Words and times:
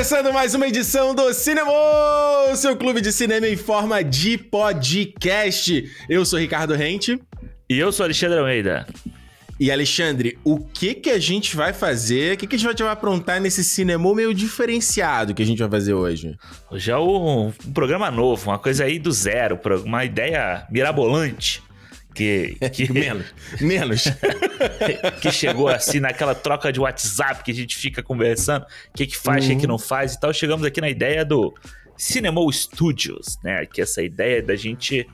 Começando 0.00 0.32
mais 0.32 0.54
uma 0.54 0.66
edição 0.66 1.14
do 1.14 1.30
Cinema, 1.34 1.70
seu 2.56 2.74
clube 2.74 3.02
de 3.02 3.12
cinema 3.12 3.46
em 3.46 3.54
forma 3.54 4.02
de 4.02 4.38
podcast. 4.38 5.84
Eu 6.08 6.24
sou 6.24 6.38
Ricardo 6.38 6.74
Rente. 6.74 7.20
E 7.68 7.78
eu 7.78 7.92
sou 7.92 8.04
Alexandre 8.04 8.38
Almeida. 8.38 8.86
E 9.60 9.70
Alexandre, 9.70 10.38
o 10.42 10.58
que 10.58 10.94
que 10.94 11.10
a 11.10 11.18
gente 11.18 11.54
vai 11.54 11.74
fazer? 11.74 12.32
O 12.32 12.38
que 12.38 12.46
que 12.46 12.56
a 12.56 12.58
gente 12.58 12.82
vai 12.82 12.90
aprontar 12.90 13.42
nesse 13.42 13.62
cinema 13.62 14.14
meio 14.14 14.32
diferenciado 14.32 15.34
que 15.34 15.42
a 15.42 15.46
gente 15.46 15.58
vai 15.58 15.68
fazer 15.68 15.92
hoje? 15.92 16.34
Hoje 16.70 16.90
é 16.90 16.96
um, 16.96 17.48
um 17.48 17.72
programa 17.74 18.10
novo, 18.10 18.48
uma 18.48 18.58
coisa 18.58 18.84
aí 18.84 18.98
do 18.98 19.12
zero, 19.12 19.60
uma 19.84 20.02
ideia 20.02 20.66
mirabolante. 20.70 21.62
Que, 22.14 22.56
que... 22.72 22.92
menos. 22.92 23.26
Menos. 23.60 24.04
que 25.20 25.30
chegou 25.30 25.68
assim 25.68 26.00
naquela 26.00 26.34
troca 26.34 26.72
de 26.72 26.80
WhatsApp 26.80 27.44
que 27.44 27.50
a 27.50 27.54
gente 27.54 27.78
fica 27.78 28.02
conversando, 28.02 28.64
o 28.64 28.96
que, 28.96 29.06
que 29.06 29.16
faz, 29.16 29.44
o 29.44 29.48
uhum. 29.48 29.54
que, 29.54 29.60
que 29.60 29.66
não 29.66 29.78
faz 29.78 30.14
e 30.14 30.20
tal. 30.20 30.32
Chegamos 30.32 30.66
aqui 30.66 30.80
na 30.80 30.88
ideia 30.88 31.24
do 31.24 31.54
Cinema 31.96 32.40
Studios, 32.52 33.38
né? 33.44 33.66
Que 33.66 33.82
essa 33.82 34.02
ideia 34.02 34.42
da 34.42 34.56
gente. 34.56 35.08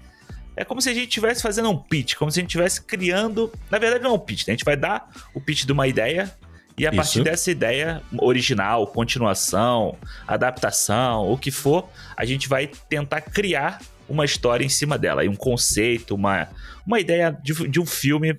É 0.57 0.65
como 0.65 0.81
se 0.81 0.89
a 0.89 0.95
gente 0.95 1.09
estivesse 1.09 1.43
fazendo 1.43 1.69
um 1.69 1.77
pitch, 1.77 2.15
como 2.15 2.31
se 2.31 2.41
a 2.41 2.43
gente 2.43 2.49
estivesse 2.49 2.81
criando. 2.81 3.53
Na 3.71 3.79
verdade, 3.79 4.03
não 4.03 4.13
é 4.13 4.15
um 4.15 4.19
pitch, 4.19 4.47
né? 4.47 4.53
A 4.53 4.57
gente 4.57 4.65
vai 4.65 4.77
dar 4.77 5.11
o 5.35 5.41
pitch 5.41 5.65
de 5.65 5.73
uma 5.73 5.87
ideia 5.87 6.35
e 6.79 6.87
a 6.87 6.91
Isso. 6.91 6.97
partir 6.97 7.23
dessa 7.23 7.51
ideia 7.51 8.03
original, 8.19 8.87
continuação, 8.87 9.97
adaptação, 10.27 11.31
o 11.31 11.39
que 11.39 11.51
for, 11.51 11.89
a 12.17 12.25
gente 12.25 12.49
vai 12.49 12.71
tentar 12.89 13.23
criar 13.23 13.81
uma 14.09 14.25
história 14.25 14.65
em 14.65 14.69
cima 14.69 14.99
dela, 14.99 15.25
e 15.25 15.29
um 15.29 15.37
conceito, 15.37 16.15
uma, 16.15 16.49
uma 16.87 17.01
ideia 17.01 17.31
de, 17.43 17.69
de 17.69 17.81
um 17.81 17.87
filme 17.87 18.39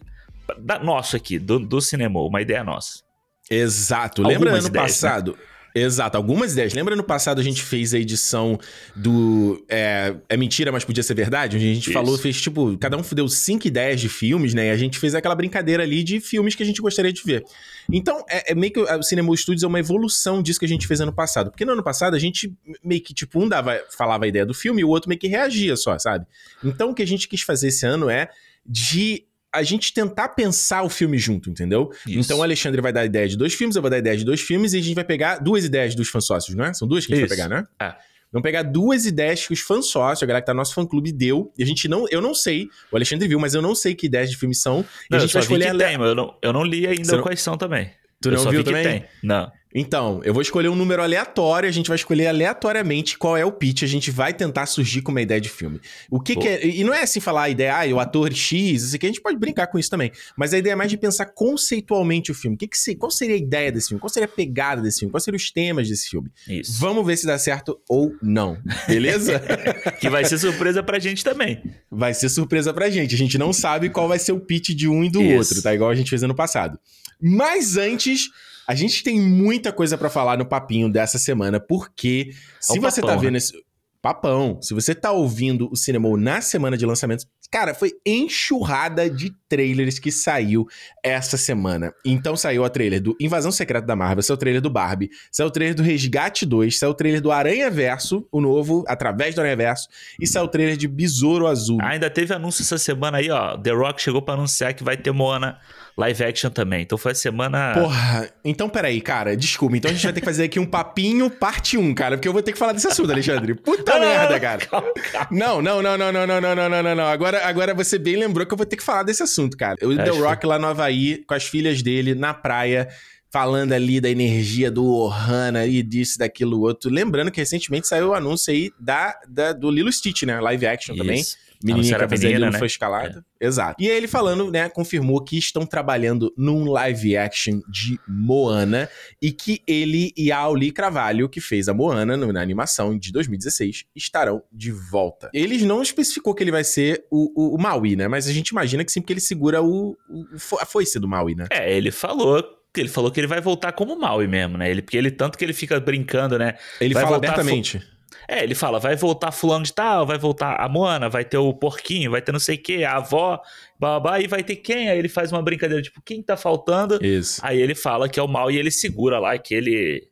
da, 0.58 0.80
nosso 0.80 1.16
aqui, 1.16 1.38
do, 1.38 1.60
do 1.60 1.82
cinema, 1.82 2.22
uma 2.22 2.42
ideia 2.42 2.64
nossa. 2.64 3.02
Exato. 3.50 4.22
Algumas 4.22 4.40
Lembra 4.40 4.58
ano 4.58 4.68
ideias, 4.68 5.02
né? 5.02 5.10
passado? 5.10 5.32
Né? 5.32 5.38
Exato, 5.82 6.18
algumas 6.18 6.54
ideias. 6.54 6.74
Lembra 6.74 6.96
no 6.96 7.04
passado 7.04 7.40
a 7.40 7.44
gente 7.44 7.62
fez 7.62 7.94
a 7.94 8.00
edição 8.00 8.60
do. 8.96 9.64
É, 9.70 10.16
é 10.30 10.38
mentira, 10.38 10.72
mas 10.72 10.84
podia 10.84 11.04
ser 11.04 11.14
verdade? 11.14 11.58
Onde 11.58 11.70
a 11.70 11.74
gente 11.74 11.84
Isso. 11.86 11.94
falou, 11.94 12.18
fez 12.18 12.42
tipo. 12.42 12.78
Cada 12.78 12.98
um 12.98 13.02
deu 13.14 13.28
cinco 13.28 13.68
ideias 13.68 14.02
de 14.02 14.10
filmes, 14.10 14.54
né? 14.54 14.68
E 14.68 14.70
a 14.72 14.78
gente 14.78 15.00
fez 15.00 15.16
aquela 15.16 15.36
brincadeira 15.36 15.84
ali 15.84 16.04
de 16.04 16.20
filmes 16.20 16.56
que 16.56 16.64
a 16.64 16.66
gente 16.66 16.82
gostaria 16.82 17.14
de 17.14 17.22
ver. 17.24 17.44
Então, 17.92 18.24
é, 18.30 18.52
é 18.52 18.56
meio 18.56 18.74
que 18.74 18.80
o 18.80 19.04
Cinema 19.04 19.36
Studios 19.36 19.64
é 19.64 19.68
uma 19.68 19.80
evolução 19.80 20.42
disso 20.42 20.60
que 20.60 20.66
a 20.66 20.70
gente 20.70 20.88
fez 20.88 21.00
ano 21.00 21.14
passado. 21.14 21.52
Porque 21.52 21.66
no 21.66 21.74
ano 21.74 21.84
passado 21.84 22.16
a 22.16 22.20
gente 22.20 22.54
meio 22.84 23.02
que, 23.02 23.14
tipo, 23.14 23.40
um 23.40 23.48
dava, 23.48 23.80
falava 23.96 24.26
a 24.26 24.28
ideia 24.28 24.46
do 24.46 24.54
filme 24.54 24.82
e 24.82 24.86
o 24.86 24.90
outro 24.90 25.10
meio 25.10 25.20
que 25.20 25.28
reagia 25.28 25.76
só, 25.76 25.98
sabe? 26.00 26.26
Então, 26.64 26.90
o 26.90 26.94
que 26.94 27.02
a 27.02 27.08
gente 27.08 27.28
quis 27.28 27.42
fazer 27.42 27.68
esse 27.68 27.86
ano 27.86 28.10
é 28.10 28.30
de 28.66 29.27
a 29.58 29.64
gente 29.64 29.94
tentar 29.94 30.30
pensar 30.30 30.84
o 30.84 30.90
filme 30.90 31.18
junto, 31.18 31.50
entendeu? 31.50 31.92
Isso. 32.06 32.20
Então 32.20 32.40
o 32.40 32.44
Alexandre 32.44 32.82
vai 32.82 32.94
dar 32.94 33.02
a 33.02 33.06
ideia 33.06 33.28
de 33.28 33.36
dois 33.36 33.54
filmes, 33.54 33.76
eu 33.76 33.82
vou 33.82 33.90
dar 33.90 33.98
a 33.98 34.00
ideia 34.00 34.16
de 34.16 34.24
dois 34.24 34.42
filmes 34.42 34.74
e 34.74 34.78
a 34.78 34.82
gente 34.82 34.96
vai 34.96 35.04
pegar 35.04 35.40
duas 35.40 35.66
ideias 35.66 35.96
dos 35.96 36.10
fãs 36.10 36.26
sócios, 36.26 36.56
não 36.56 36.66
é? 36.66 36.74
São 36.74 36.88
duas 36.88 37.06
que 37.06 37.14
a 37.14 37.16
gente 37.16 37.26
Isso. 37.26 37.36
vai 37.36 37.48
pegar, 37.48 37.62
né? 37.62 37.68
É. 37.82 37.96
Vamos 38.32 38.44
pegar 38.44 38.64
duas 38.64 39.06
ideias 39.06 39.48
que 39.48 39.54
os 39.54 39.62
fãs 39.62 39.88
sócios, 39.88 40.22
a 40.22 40.26
galera 40.26 40.42
que 40.42 40.48
tá 40.48 40.54
no 40.54 40.58
nosso 40.58 40.74
fã-clube 40.74 41.12
deu, 41.12 41.52
e 41.58 41.64
a 41.64 41.66
gente 41.66 41.88
não, 41.88 42.06
eu 42.10 42.22
não 42.22 42.34
sei, 42.34 42.68
o 42.92 42.96
Alexandre 42.96 43.28
viu, 43.28 43.40
mas 43.40 43.54
eu 43.54 43.62
não 43.62 43.74
sei 43.74 43.96
que 43.96 44.06
ideias 44.06 44.30
de 44.30 44.38
filme 44.38 44.54
são, 44.54 44.82
e 44.82 45.12
não, 45.12 45.18
a 45.18 45.22
gente 45.22 45.34
vai 45.34 45.42
escolher... 45.42 45.72
Que 45.72 45.78
tem, 45.78 45.98
mas 45.98 46.10
eu 46.10 46.16
não, 46.16 46.38
eu 46.42 46.54
não 46.54 46.64
li 46.64 46.86
ainda 46.86 47.04
Você 47.04 47.22
quais 47.22 47.40
não... 47.40 47.44
são 47.44 47.58
também. 47.58 47.90
Tu 48.22 48.32
não 48.32 48.50
viu 48.50 48.64
também? 48.64 48.84
Tem. 48.84 49.06
Não. 49.24 49.52
Então, 49.80 50.22
eu 50.24 50.34
vou 50.34 50.42
escolher 50.42 50.70
um 50.70 50.76
número 50.76 51.04
aleatório, 51.04 51.70
a 51.70 51.72
gente 51.72 51.88
vai 51.88 51.96
escolher 51.96 52.26
aleatoriamente 52.26 53.16
qual 53.16 53.38
é 53.38 53.46
o 53.46 53.52
pitch, 53.52 53.84
a 53.84 53.88
gente 53.88 54.10
vai 54.10 54.34
tentar 54.34 54.66
surgir 54.66 55.04
com 55.04 55.12
uma 55.12 55.22
ideia 55.22 55.40
de 55.40 55.50
filme. 55.50 55.80
O 56.10 56.20
que, 56.20 56.36
que 56.36 56.48
é. 56.48 56.66
E 56.66 56.84
não 56.84 56.92
é 56.92 57.04
assim 57.04 57.20
falar 57.20 57.44
a 57.44 57.50
ideia, 57.50 57.76
ah, 57.76 57.96
o 57.96 58.00
ator 58.00 58.34
X, 58.34 58.82
isso 58.82 58.96
aqui, 58.96 59.06
a 59.06 59.10
gente 59.10 59.22
pode 59.22 59.38
brincar 59.38 59.68
com 59.68 59.78
isso 59.78 59.88
também. 59.88 60.12
Mas 60.36 60.52
a 60.52 60.58
ideia 60.58 60.74
é 60.74 60.76
mais 60.76 60.90
de 60.90 60.98
pensar 60.98 61.28
conceitualmente 61.28 62.32
o 62.32 62.34
filme. 62.34 62.56
O 62.56 62.58
que 62.58 62.68
que 62.68 62.78
se, 62.78 62.96
qual 62.96 63.12
seria 63.12 63.36
a 63.36 63.38
ideia 63.38 63.72
desse 63.72 63.90
filme? 63.90 64.02
Qual 64.02 64.10
seria 64.10 64.26
a 64.26 64.32
pegada 64.32 64.82
desse 64.82 65.02
filme? 65.02 65.12
Quais 65.12 65.24
seriam 65.24 65.38
os 65.38 65.52
temas 65.52 65.88
desse 65.88 66.10
filme? 66.10 66.32
Isso. 66.50 66.80
Vamos 66.80 67.06
ver 67.06 67.16
se 67.16 67.28
dá 67.28 67.38
certo 67.38 67.80
ou 67.88 68.16
não. 68.20 68.58
Beleza? 68.88 69.40
que 70.02 70.10
vai 70.10 70.26
ser 70.26 70.40
surpresa 70.40 70.82
pra 70.82 70.98
gente 70.98 71.24
também. 71.24 71.62
Vai 71.92 72.16
ser 72.16 72.30
surpresa 72.30 72.74
pra 72.74 72.90
gente. 72.90 73.14
A 73.14 73.18
gente 73.18 73.38
não 73.38 73.54
sabe 73.54 73.92
qual 73.92 74.08
vai 74.08 74.18
ser 74.18 74.32
o 74.32 74.40
pitch 74.40 74.70
de 74.70 74.88
um 74.88 75.04
e 75.04 75.12
do 75.12 75.22
isso. 75.22 75.38
outro, 75.38 75.62
tá? 75.62 75.72
Igual 75.72 75.92
a 75.92 75.96
gente 75.96 76.10
fez 76.10 76.24
ano 76.24 76.34
passado. 76.34 76.80
Mas 77.22 77.78
antes, 77.78 78.30
a 78.68 78.76
gente 78.76 79.02
tem 79.04 79.20
muita 79.22 79.72
coisa 79.72 79.98
para 79.98 80.10
falar 80.10 80.38
no 80.38 80.46
papinho 80.46 80.92
dessa 80.92 81.18
semana, 81.18 81.60
porque 81.60 82.32
se 82.60 82.78
é 82.78 82.82
você 82.82 83.00
tá 83.00 83.08
papão, 83.08 83.16
tá 83.16 83.22
vendo 83.22 83.32
né? 83.32 83.38
esse 83.38 83.54
papão, 84.02 84.60
se 84.62 84.74
você 84.74 84.94
tá 84.94 85.12
ouvindo 85.12 85.70
o 85.72 85.76
cinema 85.76 86.10
na 86.18 86.42
semana 86.42 86.78
de 86.78 86.86
lançamento, 86.86 87.26
cara, 87.50 87.74
foi 87.74 87.94
enxurrada 88.06 89.10
de 89.10 89.32
trailers 89.50 90.00
que 90.00 90.12
saiu 90.12 90.66
essa 91.04 91.38
semana. 91.38 91.94
Então 92.06 92.36
saiu 92.36 92.64
a 92.64 92.70
trailer 92.70 93.02
do 93.02 93.16
Invasão 93.20 93.52
Secreta 93.52 93.88
da 93.88 93.96
Marvel, 93.96 94.22
saiu 94.22 94.36
o 94.36 94.40
trailer 94.40 94.62
do 94.62 94.70
Barbie, 94.70 95.10
saiu 95.32 95.48
o 95.48 95.52
trailer 95.52 95.76
do 95.76 95.82
Resgate 95.82 96.46
2, 96.46 96.78
saiu 96.78 96.92
o 96.92 96.94
trailer 96.94 97.22
do 97.22 97.32
Aranha 97.32 97.70
Verso, 97.70 98.28
o 98.32 98.42
novo, 98.42 98.84
através 98.88 99.34
do 99.34 99.42
Aranha 99.42 99.56
Verso, 99.56 99.88
e 100.20 100.28
saiu 100.28 100.46
o 100.46 100.50
trailer 100.50 100.76
de 100.76 100.88
Besouro 100.88 101.48
Azul. 101.48 101.80
ainda 101.82 102.10
teve 102.10 102.34
anúncio 102.34 102.62
essa 102.62 102.78
semana 102.78 103.18
aí, 103.18 103.30
ó. 103.30 103.58
The 103.58 103.72
Rock 103.72 104.02
chegou 104.02 104.22
para 104.22 104.34
anunciar 104.34 104.74
que 104.74 104.84
vai 104.84 104.98
ter 104.98 105.12
Moana 105.12 105.58
live 105.98 106.24
action 106.24 106.50
também. 106.52 106.84
Então 106.84 106.98
foi 106.98 107.14
a 107.14 107.16
semana. 107.16 107.74
Porra, 107.74 108.30
então 108.46 108.70
peraí, 108.70 109.02
cara, 109.02 109.36
desculpa. 109.36 109.76
Então 109.76 109.90
a 109.90 109.94
gente 109.94 110.04
vai 110.04 110.14
ter 110.14 110.22
que 110.22 110.26
fazer 110.26 110.44
aqui 110.44 110.60
um 110.60 110.66
papinho 110.66 111.30
parte 111.30 111.78
1, 111.78 111.94
cara, 111.96 112.18
porque 112.18 112.28
eu 112.28 112.34
vou 112.34 112.44
ter 112.44 112.52
que 112.52 112.58
falar 112.58 112.74
desse 112.74 112.88
assunto, 112.88 113.12
Alexandre. 113.12 113.56
Puta 113.56 113.94
não, 114.00 114.08
merda, 114.08 114.34
não, 114.34 114.40
cara. 114.40 114.66
Calma, 114.66 114.94
calma. 115.12 115.28
Não, 115.32 115.62
não, 115.62 115.82
não, 115.82 115.98
não, 115.98 116.12
não, 116.12 116.28
não, 116.28 116.42
não, 116.42 116.70
não, 116.70 116.84
não, 116.84 116.96
não. 116.96 117.08
Agora, 117.08 117.46
agora 117.48 117.74
você 117.74 117.98
bem 117.98 118.16
lembrou 118.16 118.46
que 118.46 118.54
eu 118.54 118.58
vou 118.58 118.66
ter 118.66 118.78
que 118.78 118.84
falar 118.84 119.04
desse 119.04 119.24
assunto, 119.24 119.58
cara. 119.58 119.78
O 119.82 119.96
The 119.96 120.10
Rock 120.10 120.46
lá 120.46 120.60
no 120.60 120.68
Havaí, 120.68 121.24
com 121.26 121.34
as 121.34 121.46
filhas 121.46 121.82
dele, 121.82 122.14
na 122.14 122.34
praia 122.34 122.88
falando 123.30 123.74
ali 123.74 124.00
da 124.00 124.10
energia 124.10 124.72
do 124.72 124.86
Ohana 124.86 125.66
e 125.66 125.84
disso, 125.84 126.18
daquilo 126.18 126.62
outro. 126.62 126.90
Lembrando 126.90 127.30
que 127.30 127.42
recentemente 127.42 127.86
saiu 127.86 128.10
o 128.10 128.14
anúncio 128.14 128.54
aí 128.54 128.72
da, 128.80 129.14
da 129.28 129.52
do 129.52 129.70
Lilo 129.70 129.92
Stitch, 129.92 130.24
né? 130.24 130.40
Live 130.40 130.66
action 130.66 130.96
Isso. 130.96 131.04
também 131.04 131.24
menininha 131.64 132.00
que 132.00 132.08
fazia 132.08 132.40
não 132.40 132.52
né? 132.52 132.58
foi 132.58 132.68
escalada. 132.68 133.24
É. 133.40 133.48
Exato. 133.48 133.82
E 133.82 133.90
aí 133.90 133.96
ele 133.96 134.08
falando, 134.08 134.52
né, 134.52 134.70
confirmou 134.70 135.24
que 135.24 135.38
estão 135.38 135.66
trabalhando 135.66 136.34
num 136.38 136.66
live 136.72 137.18
action 137.18 137.62
de 137.70 138.00
Moana 138.08 138.90
e 139.22 139.32
que 139.32 139.62
ele 139.68 140.12
e 140.18 140.32
a 140.32 140.38
Auli 140.38 140.72
Cravalho, 140.72 141.30
que 141.30 141.40
fez 141.40 141.68
a 141.68 141.74
Moana 141.74 142.18
na 142.18 142.42
animação 142.42 142.98
de 142.98 143.12
2016, 143.12 143.86
estarão 143.96 144.42
de 144.52 144.72
volta. 144.72 145.30
Eles 145.34 145.62
não 145.64 145.82
especificou 145.82 146.34
que 146.34 146.44
ele 146.44 146.52
vai 146.52 146.64
ser 146.64 147.06
o, 147.12 147.32
o, 147.36 147.56
o 147.56 147.62
Maui, 147.62 147.96
né? 147.96 148.08
Mas 148.08 148.28
a 148.28 148.34
gente 148.34 148.50
imagina 148.50 148.84
que 148.84 148.92
sim, 148.92 149.02
porque 149.02 149.14
ele 149.14 149.22
segura 149.22 149.62
o, 149.62 149.96
o 150.10 150.58
a 150.60 150.66
foice 150.66 151.00
do 151.00 151.08
Maui, 151.08 151.36
né? 151.36 151.48
É, 151.52 151.72
ele 151.72 151.92
falou 151.92 152.44
ele 152.76 152.90
falou 152.90 153.10
que 153.12 153.20
ele 153.20 153.28
vai 153.28 153.42
voltar 153.42 153.72
como 153.72 154.00
Maui 154.00 154.28
mesmo, 154.28 154.58
né? 154.58 154.70
Ele, 154.70 154.82
porque 154.82 154.98
ele 154.98 155.10
tanto 155.10 155.38
que 155.38 155.44
ele 155.44 155.54
fica 155.54 155.80
brincando, 155.80 156.38
né? 156.38 156.56
Ele 156.80 156.94
vai 156.94 157.04
fala 157.04 157.18
abertamente. 157.18 157.82
É, 158.28 158.44
ele 158.44 158.54
fala, 158.54 158.80
vai 158.80 158.96
voltar 158.96 159.32
fulano 159.32 159.64
de 159.64 159.74
tal, 159.74 160.06
vai 160.06 160.18
voltar 160.18 160.56
a 160.60 160.68
Moana, 160.68 161.08
vai 161.08 161.24
ter 161.24 161.38
o 161.38 161.54
porquinho, 161.54 162.12
vai 162.12 162.22
ter 162.22 162.34
não 162.34 162.40
sei 162.40 162.58
o 162.58 162.62
que, 162.62 162.84
a 162.84 162.98
avó, 162.98 163.42
babá, 163.80 164.20
e 164.20 164.28
vai 164.28 164.44
ter 164.44 164.58
quem? 164.58 164.90
Aí 164.90 165.00
ele 165.00 165.08
faz 165.08 165.32
uma 165.32 165.42
brincadeira, 165.42 165.82
tipo, 165.82 166.02
quem 166.02 166.22
tá 166.22 166.36
faltando? 166.36 167.04
Isso. 167.04 167.40
Aí 167.42 167.62
ele 167.62 167.74
fala 167.74 168.10
que 168.10 168.20
é 168.20 168.24
o 168.24 168.28
mal 168.28 168.52
e 168.52 168.58
ele 168.58 168.70
segura 168.70 169.18
lá 169.18 169.34
aquele 169.34 170.10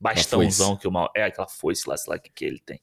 bastãozão 0.00 0.74
que 0.74 0.88
o 0.88 0.90
mal... 0.90 1.10
É, 1.14 1.24
aquela 1.24 1.48
foice 1.48 1.86
lá, 1.86 1.96
sei 1.98 2.14
lá, 2.14 2.18
que, 2.18 2.30
que 2.34 2.44
ele 2.46 2.60
tem. 2.64 2.80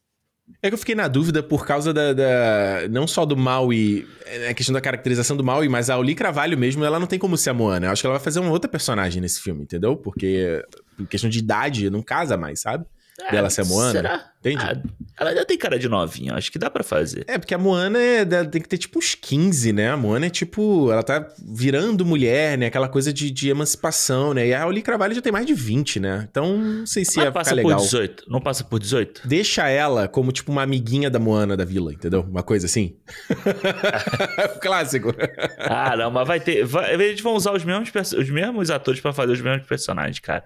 É 0.61 0.69
que 0.69 0.73
eu 0.73 0.77
fiquei 0.77 0.95
na 0.95 1.07
dúvida 1.07 1.43
por 1.43 1.65
causa 1.65 1.93
da. 1.93 2.13
da 2.13 2.87
não 2.89 3.05
só 3.05 3.25
do 3.25 3.35
Maui, 3.35 4.07
é, 4.25 4.49
a 4.49 4.53
questão 4.53 4.71
da 4.71 4.79
caracterização 4.79 5.35
do 5.35 5.43
Maui, 5.43 5.67
mas 5.67 5.89
a 5.89 5.97
Oli 5.97 6.15
Cravalho 6.15 6.57
mesmo, 6.57 6.85
ela 6.85 6.99
não 6.99 7.05
tem 7.05 7.19
como 7.19 7.37
ser 7.37 7.49
a 7.49 7.53
Moana. 7.53 7.87
Eu 7.87 7.91
acho 7.91 8.01
que 8.01 8.07
ela 8.07 8.15
vai 8.15 8.23
fazer 8.23 8.39
uma 8.39 8.51
outra 8.51 8.69
personagem 8.69 9.21
nesse 9.21 9.41
filme, 9.41 9.63
entendeu? 9.63 9.97
Porque, 9.97 10.63
por 10.95 11.05
questão 11.05 11.29
de 11.29 11.39
idade, 11.39 11.89
não 11.89 12.01
casa 12.01 12.37
mais, 12.37 12.61
sabe? 12.61 12.85
É, 13.19 13.31
dela 13.31 13.49
ser 13.49 13.61
a 13.61 13.65
Moana. 13.65 13.91
Será? 13.91 14.31
Entende? 14.39 14.63
Ah, 14.63 14.77
ela 15.19 15.31
ainda 15.31 15.43
tem 15.43 15.57
cara 15.57 15.79
de 15.79 15.89
novinha, 15.89 16.35
acho 16.35 16.51
que 16.51 16.59
dá 16.59 16.69
para 16.69 16.83
fazer. 16.83 17.25
É, 17.27 17.39
porque 17.39 17.53
a 17.55 17.57
Moana 17.57 17.97
é, 17.99 18.23
tem 18.45 18.61
que 18.61 18.69
ter 18.69 18.77
tipo 18.77 18.99
uns 18.99 19.15
15, 19.15 19.73
né? 19.73 19.89
A 19.89 19.97
Moana 19.97 20.27
é 20.27 20.29
tipo, 20.29 20.91
ela 20.91 21.01
tá 21.01 21.27
virando 21.43 22.05
mulher, 22.05 22.55
né? 22.55 22.67
Aquela 22.67 22.87
coisa 22.87 23.11
de, 23.11 23.31
de 23.31 23.49
emancipação, 23.49 24.35
né? 24.35 24.47
E 24.47 24.53
a 24.53 24.67
Oli 24.67 24.83
Carvalho 24.83 25.15
já 25.15 25.21
tem 25.21 25.31
mais 25.31 25.47
de 25.47 25.55
20, 25.55 25.99
né? 25.99 26.27
Então, 26.29 26.55
não 26.55 26.85
sei 26.85 27.03
se 27.03 27.17
Mas 27.17 27.25
ia 27.25 27.31
passa 27.31 27.49
ficar 27.49 27.63
legal. 27.63 27.79
Por 27.79 27.85
18. 27.85 28.23
Não 28.27 28.39
passa 28.39 28.63
por 28.63 28.79
18? 28.79 29.27
Deixa 29.27 29.67
ela 29.67 30.07
como 30.07 30.31
tipo 30.31 30.51
uma 30.51 30.61
amiguinha 30.61 31.09
da 31.09 31.17
Moana 31.17 31.57
da 31.57 31.65
vila, 31.65 31.91
entendeu? 31.91 32.21
Uma 32.21 32.43
coisa 32.43 32.67
assim. 32.67 32.95
Clássico. 34.61 35.15
Ah, 35.57 35.97
não, 35.97 36.11
mas 36.11 36.27
vai 36.27 36.39
ter. 36.39 36.63
Vai, 36.63 36.93
eles 36.93 37.19
vão 37.21 37.33
usar 37.33 37.53
os 37.53 37.63
mesmos, 37.63 37.91
os 38.13 38.29
mesmos 38.29 38.69
atores 38.69 39.01
para 39.01 39.11
fazer 39.11 39.31
os 39.31 39.41
mesmos 39.41 39.67
personagens, 39.67 40.19
cara. 40.19 40.43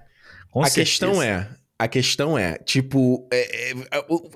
Com 0.50 0.62
a 0.62 0.68
certeza. 0.68 0.86
questão 0.86 1.24
é, 1.24 1.48
a 1.82 1.88
questão 1.88 2.38
é, 2.38 2.60
tipo, 2.60 3.28
é, 3.34 3.72
é, 3.72 3.74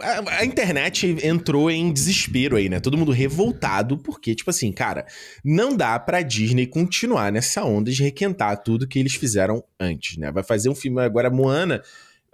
a, 0.01 0.39
a, 0.39 0.45
internet 0.45 1.15
entrou 1.23 1.69
em 1.69 1.93
desespero 1.93 2.55
aí, 2.55 2.67
né? 2.67 2.79
Todo 2.79 2.97
mundo 2.97 3.11
revoltado, 3.11 3.99
porque, 3.99 4.33
tipo 4.33 4.49
assim, 4.49 4.71
cara, 4.71 5.05
não 5.43 5.77
dá 5.77 5.99
pra 5.99 6.23
Disney 6.23 6.65
continuar 6.65 7.31
nessa 7.31 7.63
onda 7.63 7.91
de 7.91 8.01
requentar 8.01 8.63
tudo 8.63 8.87
que 8.87 8.97
eles 8.97 9.13
fizeram 9.13 9.63
antes, 9.79 10.17
né? 10.17 10.31
Vai 10.31 10.43
fazer 10.43 10.69
um 10.69 10.75
filme 10.75 10.99
agora, 11.03 11.29
Moana. 11.29 11.83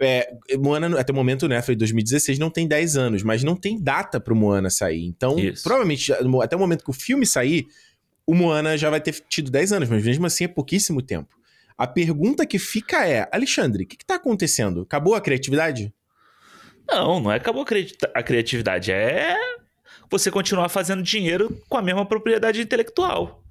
É, 0.00 0.32
Moana, 0.58 0.98
até 0.98 1.12
o 1.12 1.14
momento, 1.14 1.46
né, 1.46 1.60
foi 1.60 1.76
2016, 1.76 2.38
não 2.38 2.48
tem 2.48 2.66
10 2.66 2.96
anos, 2.96 3.22
mas 3.22 3.44
não 3.44 3.54
tem 3.54 3.78
data 3.78 4.18
pro 4.18 4.34
Moana 4.34 4.70
sair. 4.70 5.04
Então, 5.04 5.38
Isso. 5.38 5.62
provavelmente, 5.62 6.10
até 6.42 6.56
o 6.56 6.58
momento 6.58 6.84
que 6.84 6.90
o 6.90 6.94
filme 6.94 7.26
sair, 7.26 7.66
o 8.26 8.34
Moana 8.34 8.78
já 8.78 8.88
vai 8.88 9.00
ter 9.00 9.12
tido 9.28 9.50
10 9.50 9.72
anos, 9.74 9.90
mas 9.90 10.02
mesmo 10.02 10.24
assim 10.24 10.44
é 10.44 10.48
pouquíssimo 10.48 11.02
tempo. 11.02 11.36
A 11.76 11.86
pergunta 11.86 12.46
que 12.46 12.58
fica 12.58 13.06
é, 13.06 13.28
Alexandre, 13.32 13.84
o 13.84 13.86
que, 13.86 13.96
que 13.96 14.04
tá 14.04 14.16
acontecendo? 14.16 14.82
Acabou 14.82 15.14
a 15.14 15.20
criatividade? 15.20 15.92
Não, 16.88 17.20
não 17.20 17.32
é 17.32 17.36
acabou 17.36 17.64
a 18.14 18.22
criatividade. 18.22 18.92
É 18.92 19.36
você 20.10 20.30
continuar 20.30 20.68
fazendo 20.68 21.02
dinheiro 21.02 21.58
com 21.68 21.78
a 21.78 21.82
mesma 21.82 22.04
propriedade 22.04 22.60
intelectual. 22.60 23.41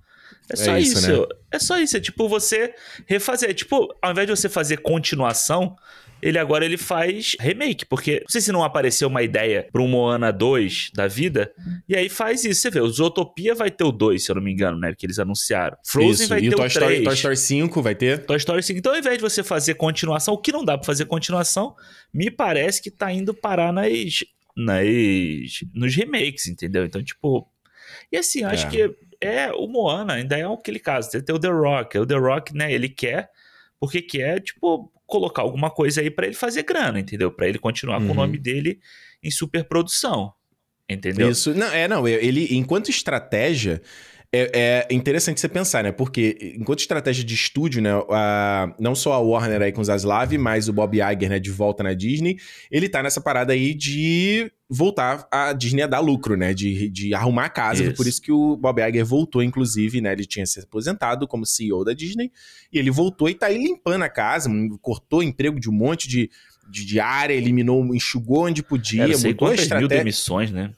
É 0.51 0.55
só 0.55 0.75
é 0.75 0.79
isso. 0.79 0.97
isso. 0.99 1.21
Né? 1.21 1.27
É 1.51 1.59
só 1.59 1.79
isso. 1.79 1.97
É 1.97 1.99
tipo 1.99 2.27
você 2.27 2.73
refazer. 3.05 3.53
Tipo, 3.53 3.95
ao 4.01 4.11
invés 4.11 4.27
de 4.27 4.35
você 4.35 4.49
fazer 4.49 4.77
continuação, 4.77 5.75
ele 6.21 6.37
agora 6.37 6.63
ele 6.63 6.77
faz 6.77 7.35
remake, 7.39 7.85
porque 7.85 8.19
não 8.19 8.29
sei 8.29 8.41
se 8.41 8.51
não 8.51 8.63
apareceu 8.63 9.07
uma 9.07 9.23
ideia 9.23 9.67
para 9.71 9.81
um 9.81 9.87
Moana 9.87 10.31
2 10.31 10.91
da 10.93 11.07
vida, 11.07 11.51
e 11.89 11.95
aí 11.95 12.09
faz 12.09 12.45
isso. 12.45 12.61
Você 12.61 12.69
vê, 12.69 12.79
o 12.79 12.87
Zootopia 12.87 13.55
vai 13.55 13.71
ter 13.71 13.83
o 13.83 13.91
2, 13.91 14.23
se 14.23 14.31
eu 14.31 14.35
não 14.35 14.43
me 14.43 14.51
engano, 14.51 14.77
né? 14.77 14.93
Que 14.95 15.05
eles 15.05 15.17
anunciaram. 15.17 15.75
Frozen 15.83 16.11
isso. 16.11 16.27
vai 16.27 16.39
e 16.39 16.49
ter 16.49 16.55
o, 16.55 16.57
Toy 16.57 16.67
o 16.67 16.69
3. 16.69 16.73
Story, 16.73 17.03
Toy 17.03 17.13
Story 17.13 17.37
5 17.37 17.81
vai 17.81 17.95
ter? 17.95 18.25
Toy 18.25 18.37
Story 18.37 18.63
5. 18.63 18.79
Então, 18.79 18.93
ao 18.93 18.99
invés 18.99 19.17
de 19.17 19.21
você 19.21 19.43
fazer 19.43 19.73
continuação, 19.75 20.35
o 20.35 20.37
que 20.37 20.51
não 20.51 20.63
dá 20.63 20.77
para 20.77 20.85
fazer 20.85 21.05
continuação, 21.05 21.75
me 22.13 22.29
parece 22.29 22.81
que 22.81 22.91
tá 22.91 23.11
indo 23.11 23.33
parar 23.33 23.73
nas, 23.73 23.89
nas 24.55 24.85
nos 25.73 25.95
remakes, 25.95 26.47
entendeu? 26.47 26.85
Então, 26.85 27.03
tipo. 27.03 27.47
E 28.11 28.17
assim, 28.17 28.43
acho 28.43 28.67
é. 28.67 28.69
que 28.69 28.95
é 29.21 29.51
o 29.51 29.67
Moana 29.67 30.13
ainda 30.13 30.37
é 30.37 30.43
aquele 30.43 30.79
caso. 30.79 31.09
Tem 31.21 31.35
o 31.35 31.39
The 31.39 31.49
Rock. 31.49 31.97
O 31.97 32.05
The 32.05 32.17
Rock, 32.17 32.55
né? 32.55 32.73
Ele 32.73 32.89
quer, 32.89 33.29
porque 33.79 34.01
quer, 34.01 34.41
tipo, 34.41 34.91
colocar 35.05 35.43
alguma 35.43 35.69
coisa 35.69 36.01
aí 36.01 36.09
para 36.09 36.25
ele 36.25 36.35
fazer 36.35 36.63
grana, 36.63 36.99
entendeu? 36.99 37.31
Para 37.31 37.47
ele 37.47 37.59
continuar 37.59 37.99
uhum. 37.99 38.07
com 38.07 38.13
o 38.13 38.15
nome 38.15 38.37
uhum. 38.37 38.43
dele 38.43 38.79
em 39.21 39.29
superprodução. 39.29 40.33
Entendeu? 40.89 41.29
Isso, 41.29 41.53
não, 41.53 41.67
é, 41.67 41.87
não, 41.87 42.07
ele, 42.07 42.53
enquanto 42.55 42.89
estratégia, 42.89 43.81
é, 44.33 44.87
é, 44.89 44.95
interessante 44.95 45.41
você 45.41 45.49
pensar, 45.49 45.83
né? 45.83 45.91
Porque 45.91 46.55
enquanto 46.57 46.79
estratégia 46.79 47.21
de 47.21 47.33
estúdio, 47.33 47.81
né? 47.81 47.89
A, 48.09 48.73
não 48.79 48.95
só 48.95 49.11
a 49.11 49.19
Warner 49.19 49.61
aí 49.61 49.73
com 49.73 49.83
Zaslav, 49.83 50.37
mas 50.37 50.69
o 50.69 50.73
Bob 50.73 50.95
Iger, 50.95 51.29
né? 51.29 51.37
De 51.37 51.51
volta 51.51 51.83
na 51.83 51.93
Disney, 51.93 52.37
ele 52.71 52.87
tá 52.87 53.03
nessa 53.03 53.19
parada 53.19 53.51
aí 53.51 53.73
de 53.73 54.49
voltar 54.69 55.27
a 55.29 55.51
Disney 55.51 55.81
a 55.81 55.87
dar 55.87 55.99
lucro, 55.99 56.37
né? 56.37 56.53
De, 56.53 56.89
de 56.89 57.13
arrumar 57.13 57.45
a 57.45 57.49
casa. 57.49 57.83
Isso. 57.83 57.93
Por 57.93 58.07
isso 58.07 58.21
que 58.21 58.31
o 58.31 58.55
Bob 58.55 58.81
Iger 58.81 59.05
voltou, 59.05 59.43
inclusive, 59.43 59.99
né? 59.99 60.13
Ele 60.13 60.25
tinha 60.25 60.45
se 60.45 60.61
aposentado 60.61 61.27
como 61.27 61.45
CEO 61.45 61.83
da 61.83 61.91
Disney 61.91 62.31
e 62.71 62.79
ele 62.79 62.89
voltou 62.89 63.27
e 63.29 63.35
tá 63.35 63.47
aí 63.47 63.57
limpando 63.57 64.03
a 64.03 64.09
casa, 64.09 64.49
cortou 64.81 65.21
emprego 65.21 65.59
de 65.59 65.69
um 65.69 65.73
monte 65.73 66.07
de, 66.07 66.29
de, 66.69 66.85
de 66.85 67.01
área, 67.01 67.33
eliminou, 67.33 67.83
enxugou 67.93 68.45
onde 68.45 68.63
podia, 68.63 69.03
Era, 69.03 69.17
mudou 69.17 69.49
a 69.49 69.55
estratégia. 69.55 69.77
mil 69.79 69.87
demissões, 69.89 70.51
né? 70.51 70.71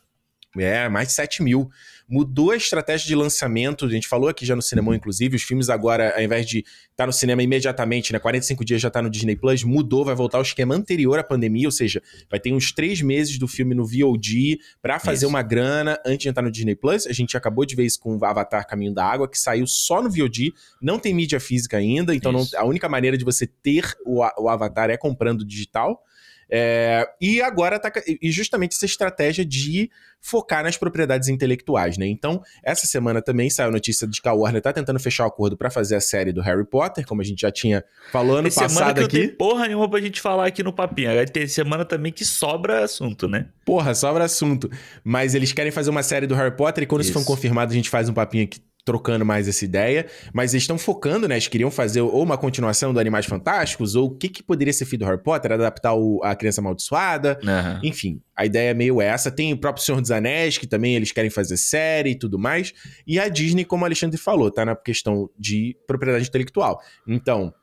É, 0.57 0.87
mais 0.89 1.07
de 1.07 1.13
7 1.13 1.41
mil 1.41 1.69
mudou 2.07 2.51
a 2.51 2.55
estratégia 2.55 3.07
de 3.07 3.15
lançamento. 3.15 3.85
A 3.85 3.89
gente 3.89 4.07
falou 4.07 4.29
aqui 4.29 4.45
já 4.45 4.55
no 4.55 4.61
cinema, 4.61 4.95
inclusive, 4.95 5.35
os 5.35 5.43
filmes 5.43 5.69
agora, 5.69 6.13
ao 6.15 6.21
invés 6.21 6.45
de 6.45 6.59
estar 6.59 6.73
tá 6.97 7.07
no 7.07 7.13
cinema 7.13 7.41
imediatamente, 7.41 8.13
né? 8.13 8.19
45 8.19 8.63
dias 8.63 8.81
já 8.81 8.89
tá 8.89 9.01
no 9.01 9.09
Disney 9.09 9.35
Plus, 9.35 9.63
mudou, 9.63 10.05
vai 10.05 10.15
voltar 10.15 10.37
ao 10.37 10.43
esquema 10.43 10.75
anterior 10.75 11.17
à 11.19 11.23
pandemia, 11.23 11.67
ou 11.67 11.71
seja, 11.71 12.01
vai 12.29 12.39
ter 12.39 12.53
uns 12.53 12.71
três 12.71 13.01
meses 13.01 13.37
do 13.37 13.47
filme 13.47 13.73
no 13.73 13.85
VOD 13.85 14.59
para 14.81 14.99
fazer 14.99 15.25
isso. 15.25 15.27
uma 15.27 15.41
grana 15.41 15.99
antes 16.05 16.23
de 16.23 16.29
entrar 16.29 16.43
no 16.43 16.51
Disney 16.51 16.75
Plus. 16.75 17.07
A 17.07 17.13
gente 17.13 17.35
acabou 17.37 17.65
de 17.65 17.75
ver 17.75 17.85
isso 17.85 17.99
com 17.99 18.17
o 18.17 18.25
Avatar 18.25 18.67
Caminho 18.67 18.93
da 18.93 19.05
Água, 19.05 19.27
que 19.27 19.39
saiu 19.39 19.65
só 19.65 20.01
no 20.01 20.09
VOD, 20.09 20.53
não 20.81 20.99
tem 20.99 21.13
mídia 21.13 21.39
física 21.39 21.77
ainda, 21.77 22.13
então 22.13 22.31
não, 22.31 22.45
a 22.55 22.65
única 22.65 22.87
maneira 22.89 23.17
de 23.17 23.25
você 23.25 23.47
ter 23.47 23.95
o, 24.05 24.19
o 24.19 24.49
Avatar 24.49 24.89
é 24.89 24.97
comprando 24.97 25.45
digital. 25.45 26.03
É, 26.55 27.09
e 27.19 27.41
agora 27.41 27.79
tá. 27.79 27.91
E 28.21 28.31
justamente 28.31 28.73
essa 28.75 28.85
estratégia 28.85 29.43
de 29.43 29.89
focar 30.21 30.63
nas 30.63 30.77
propriedades 30.77 31.27
intelectuais, 31.27 31.97
né? 31.97 32.05
Então, 32.05 32.43
essa 32.63 32.85
semana 32.85 33.23
também 33.23 33.49
saiu 33.49 33.69
a 33.69 33.71
notícia 33.71 34.07
de 34.07 34.21
que 34.21 34.29
a 34.29 34.33
Warner 34.33 34.61
tá 34.61 34.71
tentando 34.71 34.99
fechar 34.99 35.23
o 35.23 35.27
acordo 35.29 35.57
para 35.57 35.71
fazer 35.71 35.95
a 35.95 35.99
série 35.99 36.31
do 36.31 36.41
Harry 36.41 36.63
Potter, 36.63 37.07
como 37.07 37.21
a 37.21 37.25
gente 37.25 37.41
já 37.41 37.51
tinha 37.51 37.83
falando 38.11 38.43
no 38.43 38.53
passado 38.53 38.69
semana 38.69 38.93
que 38.93 38.99
aqui. 38.99 39.17
Não 39.17 39.27
tem 39.29 39.35
porra 39.35 39.65
nenhuma 39.65 39.89
pra 39.89 39.99
gente 39.99 40.21
falar 40.21 40.45
aqui 40.45 40.61
no 40.61 40.71
papinho. 40.71 41.15
Vai 41.15 41.25
ter 41.25 41.47
semana 41.47 41.83
também 41.83 42.11
que 42.11 42.23
sobra 42.23 42.83
assunto, 42.83 43.27
né? 43.27 43.47
Porra, 43.65 43.95
sobra 43.95 44.23
assunto. 44.23 44.69
Mas 45.03 45.33
eles 45.33 45.51
querem 45.51 45.71
fazer 45.71 45.89
uma 45.89 46.03
série 46.03 46.27
do 46.27 46.35
Harry 46.35 46.55
Potter 46.55 46.83
e 46.83 46.85
quando 46.85 47.01
isso, 47.01 47.09
isso 47.09 47.19
for 47.19 47.25
confirmado, 47.25 47.71
a 47.71 47.75
gente 47.75 47.89
faz 47.89 48.07
um 48.07 48.13
papinho 48.13 48.43
aqui 48.43 48.59
trocando 48.85 49.25
mais 49.25 49.47
essa 49.47 49.63
ideia, 49.63 50.05
mas 50.33 50.53
eles 50.53 50.63
estão 50.63 50.77
focando, 50.77 51.27
né? 51.27 51.35
Eles 51.35 51.47
queriam 51.47 51.71
fazer 51.71 52.01
ou 52.01 52.21
uma 52.21 52.37
continuação 52.37 52.93
do 52.93 52.99
Animais 52.99 53.25
Fantásticos, 53.25 53.95
ou 53.95 54.07
o 54.07 54.15
que, 54.15 54.27
que 54.27 54.43
poderia 54.43 54.73
ser 54.73 54.85
feito 54.85 55.01
do 55.01 55.05
Harry 55.05 55.21
Potter, 55.21 55.53
adaptar 55.53 55.93
o, 55.93 56.21
a 56.23 56.35
Criança 56.35 56.61
Amaldiçoada, 56.61 57.39
uhum. 57.43 57.79
enfim. 57.83 58.21
A 58.35 58.45
ideia 58.45 58.71
é 58.71 58.73
meio 58.73 59.01
essa. 59.01 59.31
Tem 59.31 59.53
o 59.53 59.57
próprio 59.57 59.83
Senhor 59.83 60.01
dos 60.01 60.11
Anéis, 60.11 60.57
que 60.57 60.67
também 60.67 60.95
eles 60.95 61.11
querem 61.11 61.29
fazer 61.29 61.55
série 61.55 62.11
e 62.11 62.15
tudo 62.15 62.37
mais. 62.37 62.73
E 63.07 63.19
a 63.19 63.29
Disney, 63.29 63.63
como 63.63 63.83
o 63.83 63.85
Alexandre 63.85 64.17
falou, 64.17 64.51
tá 64.51 64.65
na 64.65 64.75
questão 64.75 65.29
de 65.37 65.77
propriedade 65.87 66.27
intelectual. 66.27 66.81
Então, 67.07 67.53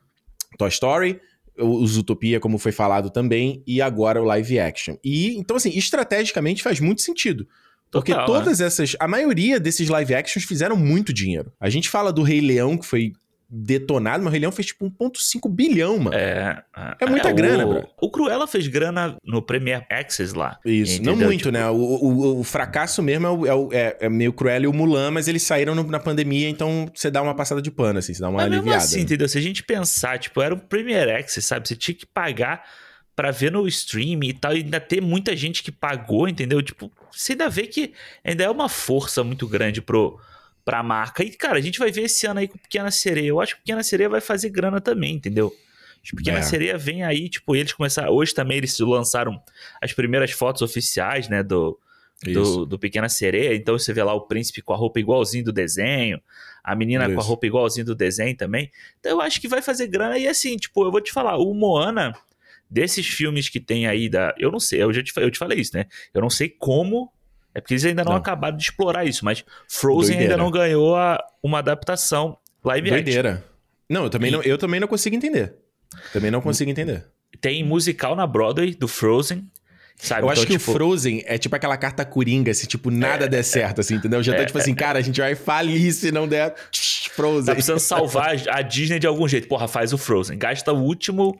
Toy 0.56 0.68
Story, 0.68 1.20
o 1.58 1.86
Zootopia, 1.86 2.40
como 2.40 2.58
foi 2.58 2.72
falado 2.72 3.10
também, 3.10 3.62
e 3.66 3.82
agora 3.82 4.22
o 4.22 4.24
live 4.24 4.58
action. 4.58 4.96
E, 5.04 5.36
então, 5.36 5.56
assim, 5.56 5.70
estrategicamente 5.70 6.62
faz 6.62 6.80
muito 6.80 7.02
sentido. 7.02 7.46
Porque 7.90 8.14
todas 8.14 8.60
né? 8.60 8.66
essas. 8.66 8.96
A 9.00 9.08
maioria 9.08 9.58
desses 9.58 9.88
live 9.88 10.14
actions 10.14 10.44
fizeram 10.44 10.76
muito 10.76 11.12
dinheiro. 11.12 11.52
A 11.60 11.68
gente 11.68 11.88
fala 11.88 12.12
do 12.12 12.22
Rei 12.22 12.40
Leão, 12.40 12.76
que 12.76 12.86
foi 12.86 13.12
detonado, 13.52 14.22
mas 14.22 14.28
o 14.28 14.32
Rei 14.32 14.40
Leão 14.40 14.52
fez 14.52 14.68
tipo 14.68 14.88
1,5 14.88 15.50
bilhão, 15.50 15.98
mano. 15.98 16.16
É. 16.16 16.62
É 17.00 17.06
muita 17.06 17.30
é, 17.30 17.32
grana, 17.32 17.66
o, 17.66 17.68
bro. 17.68 17.88
O 18.00 18.10
Cruella 18.10 18.46
fez 18.46 18.68
grana 18.68 19.16
no 19.24 19.42
Premier 19.42 19.84
Access 19.90 20.32
lá. 20.36 20.56
Isso, 20.64 20.94
entendeu? 20.94 21.16
não 21.16 21.26
muito, 21.26 21.38
tipo... 21.38 21.50
né? 21.50 21.68
O, 21.68 21.74
o, 21.74 22.40
o, 22.40 22.44
fracasso 22.44 23.02
mesmo 23.02 23.44
é, 23.44 23.52
o, 23.52 23.68
é, 23.72 23.96
é, 24.00 24.08
meio 24.08 24.32
Cruella 24.32 24.66
e 24.66 24.68
o 24.68 24.72
Mulan, 24.72 25.10
mas 25.10 25.26
eles 25.26 25.42
saíram 25.42 25.74
no, 25.74 25.82
na 25.82 25.98
pandemia, 25.98 26.48
então 26.48 26.88
você 26.94 27.10
dá 27.10 27.20
uma 27.20 27.34
passada 27.34 27.60
de 27.60 27.72
pano, 27.72 27.98
assim, 27.98 28.14
você 28.14 28.20
dá 28.20 28.28
uma 28.28 28.36
mas 28.36 28.46
aliviada. 28.46 28.66
Mesmo 28.66 28.78
assim, 28.78 28.96
né? 28.98 29.02
entendeu? 29.02 29.28
Se 29.28 29.38
a 29.38 29.42
gente 29.42 29.64
pensar, 29.64 30.18
tipo, 30.20 30.40
era 30.40 30.54
um 30.54 30.58
Premier 30.58 31.16
Access, 31.16 31.42
sabe? 31.42 31.66
Você 31.66 31.74
tinha 31.74 31.94
que 31.94 32.06
pagar 32.06 32.62
para 33.20 33.32
ver 33.32 33.52
no 33.52 33.68
stream 33.68 34.20
e 34.22 34.32
tal, 34.32 34.56
e 34.56 34.60
ainda 34.60 34.80
ter 34.80 35.02
muita 35.02 35.36
gente 35.36 35.62
que 35.62 35.70
pagou, 35.70 36.26
entendeu? 36.26 36.62
Tipo, 36.62 36.90
você 37.12 37.32
ainda 37.32 37.50
vê 37.50 37.66
que 37.66 37.92
ainda 38.24 38.44
é 38.44 38.48
uma 38.48 38.66
força 38.66 39.22
muito 39.22 39.46
grande 39.46 39.82
pro, 39.82 40.18
pra 40.64 40.82
marca. 40.82 41.22
E, 41.22 41.28
cara, 41.28 41.58
a 41.58 41.60
gente 41.60 41.78
vai 41.78 41.92
ver 41.92 42.04
esse 42.04 42.26
ano 42.26 42.40
aí 42.40 42.48
com 42.48 42.56
Pequena 42.56 42.90
Sereia. 42.90 43.28
Eu 43.28 43.38
acho 43.38 43.56
que 43.56 43.60
Pequena 43.60 43.82
Sereia 43.82 44.08
vai 44.08 44.22
fazer 44.22 44.48
grana 44.48 44.80
também, 44.80 45.16
entendeu? 45.16 45.54
Acho 46.02 46.12
que 46.12 46.16
Pequena 46.16 46.38
é. 46.38 46.42
Sereia 46.42 46.78
vem 46.78 47.04
aí, 47.04 47.28
tipo, 47.28 47.54
eles 47.54 47.74
começaram. 47.74 48.10
Hoje 48.10 48.32
também 48.32 48.56
eles 48.56 48.78
lançaram 48.78 49.38
as 49.82 49.92
primeiras 49.92 50.30
fotos 50.30 50.62
oficiais, 50.62 51.28
né, 51.28 51.42
do, 51.42 51.78
do, 52.22 52.64
do, 52.64 52.78
Pequena 52.78 53.10
Sereia. 53.10 53.54
Então 53.54 53.78
você 53.78 53.92
vê 53.92 54.02
lá 54.02 54.14
o 54.14 54.22
príncipe 54.22 54.62
com 54.62 54.72
a 54.72 54.76
roupa 54.78 54.98
igualzinho 54.98 55.44
do 55.44 55.52
desenho, 55.52 56.22
a 56.64 56.74
menina 56.74 57.04
Isso. 57.04 57.14
com 57.16 57.20
a 57.20 57.24
roupa 57.24 57.46
igualzinho 57.46 57.84
do 57.84 57.94
desenho 57.94 58.34
também. 58.34 58.70
Então 58.98 59.12
eu 59.12 59.20
acho 59.20 59.38
que 59.42 59.46
vai 59.46 59.60
fazer 59.60 59.88
grana. 59.88 60.16
E 60.16 60.26
assim, 60.26 60.56
tipo, 60.56 60.82
eu 60.86 60.90
vou 60.90 61.02
te 61.02 61.12
falar, 61.12 61.36
o 61.36 61.52
Moana 61.52 62.14
desses 62.70 63.06
filmes 63.06 63.48
que 63.48 63.58
tem 63.58 63.86
aí 63.86 64.08
da. 64.08 64.34
Eu 64.38 64.50
não 64.52 64.60
sei, 64.60 64.82
eu 64.82 64.92
já 64.92 65.02
te, 65.02 65.12
eu 65.16 65.30
te 65.30 65.38
falei 65.38 65.58
isso, 65.58 65.76
né? 65.76 65.86
Eu 66.14 66.20
não 66.20 66.30
sei 66.30 66.48
como. 66.48 67.12
É 67.52 67.60
porque 67.60 67.74
eles 67.74 67.84
ainda 67.84 68.04
não, 68.04 68.12
não. 68.12 68.18
acabaram 68.18 68.56
de 68.56 68.62
explorar 68.62 69.04
isso, 69.04 69.24
mas 69.24 69.44
Frozen 69.68 70.14
Doideira. 70.16 70.34
ainda 70.34 70.36
não 70.36 70.52
ganhou 70.52 70.94
a, 70.94 71.18
uma 71.42 71.58
adaptação 71.58 72.38
live 72.64 72.90
Doideira. 72.90 73.30
action. 73.32 73.50
Não, 73.90 74.04
eu 74.04 74.10
também, 74.10 74.28
e... 74.28 74.32
não, 74.32 74.42
eu 74.42 74.56
também 74.56 74.78
não 74.78 74.86
consigo 74.86 75.16
entender. 75.16 75.56
Também 76.12 76.30
não 76.30 76.40
consigo 76.40 76.70
entender. 76.70 77.06
Tem 77.40 77.64
musical 77.64 78.14
na 78.14 78.24
Broadway 78.24 78.72
do 78.72 78.86
Frozen. 78.86 79.50
Sabe? 79.96 80.22
Eu 80.22 80.30
acho 80.30 80.42
então, 80.42 80.52
que 80.52 80.58
tipo... 80.58 80.70
o 80.70 80.74
Frozen 80.74 81.22
é 81.26 81.36
tipo 81.36 81.54
aquela 81.54 81.76
carta 81.76 82.04
coringa, 82.06 82.54
se 82.54 82.66
tipo 82.66 82.90
nada 82.90 83.26
é, 83.26 83.28
der 83.28 83.42
certo, 83.42 83.82
assim, 83.82 83.96
entendeu? 83.96 84.22
Já 84.22 84.32
tá 84.34 84.42
é, 84.42 84.46
tipo 84.46 84.56
assim, 84.56 84.74
cara, 84.74 84.98
a 84.98 85.02
gente 85.02 85.20
vai 85.20 85.34
falir 85.34 85.92
se 85.92 86.10
não 86.10 86.26
der 86.26 86.54
Frozen. 87.12 87.44
Tá 87.44 87.52
precisando 87.52 87.80
salvar 87.80 88.36
a 88.48 88.62
Disney 88.62 88.98
de 88.98 89.06
algum 89.06 89.28
jeito. 89.28 89.46
Porra, 89.46 89.68
faz 89.68 89.92
o 89.92 89.98
Frozen. 89.98 90.38
Gasta 90.38 90.72
o 90.72 90.82
último 90.82 91.38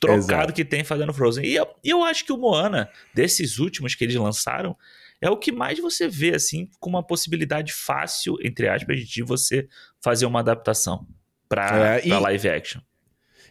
trocado 0.00 0.18
Exato. 0.18 0.52
que 0.52 0.64
tem 0.64 0.84
fazendo 0.84 1.12
Frozen. 1.12 1.44
E 1.44 1.54
eu, 1.54 1.66
eu 1.82 2.04
acho 2.04 2.24
que 2.24 2.32
o 2.32 2.36
Moana, 2.36 2.90
desses 3.14 3.58
últimos 3.58 3.94
que 3.94 4.04
eles 4.04 4.16
lançaram, 4.16 4.76
é 5.20 5.30
o 5.30 5.36
que 5.36 5.50
mais 5.50 5.78
você 5.78 6.08
vê, 6.08 6.34
assim, 6.34 6.68
com 6.78 6.90
uma 6.90 7.02
possibilidade 7.02 7.72
fácil, 7.72 8.36
entre 8.42 8.68
aspas, 8.68 9.00
de 9.00 9.22
você 9.22 9.68
fazer 10.02 10.26
uma 10.26 10.40
adaptação 10.40 11.06
para 11.48 12.00
é, 12.00 12.18
live 12.18 12.48
action. 12.48 12.80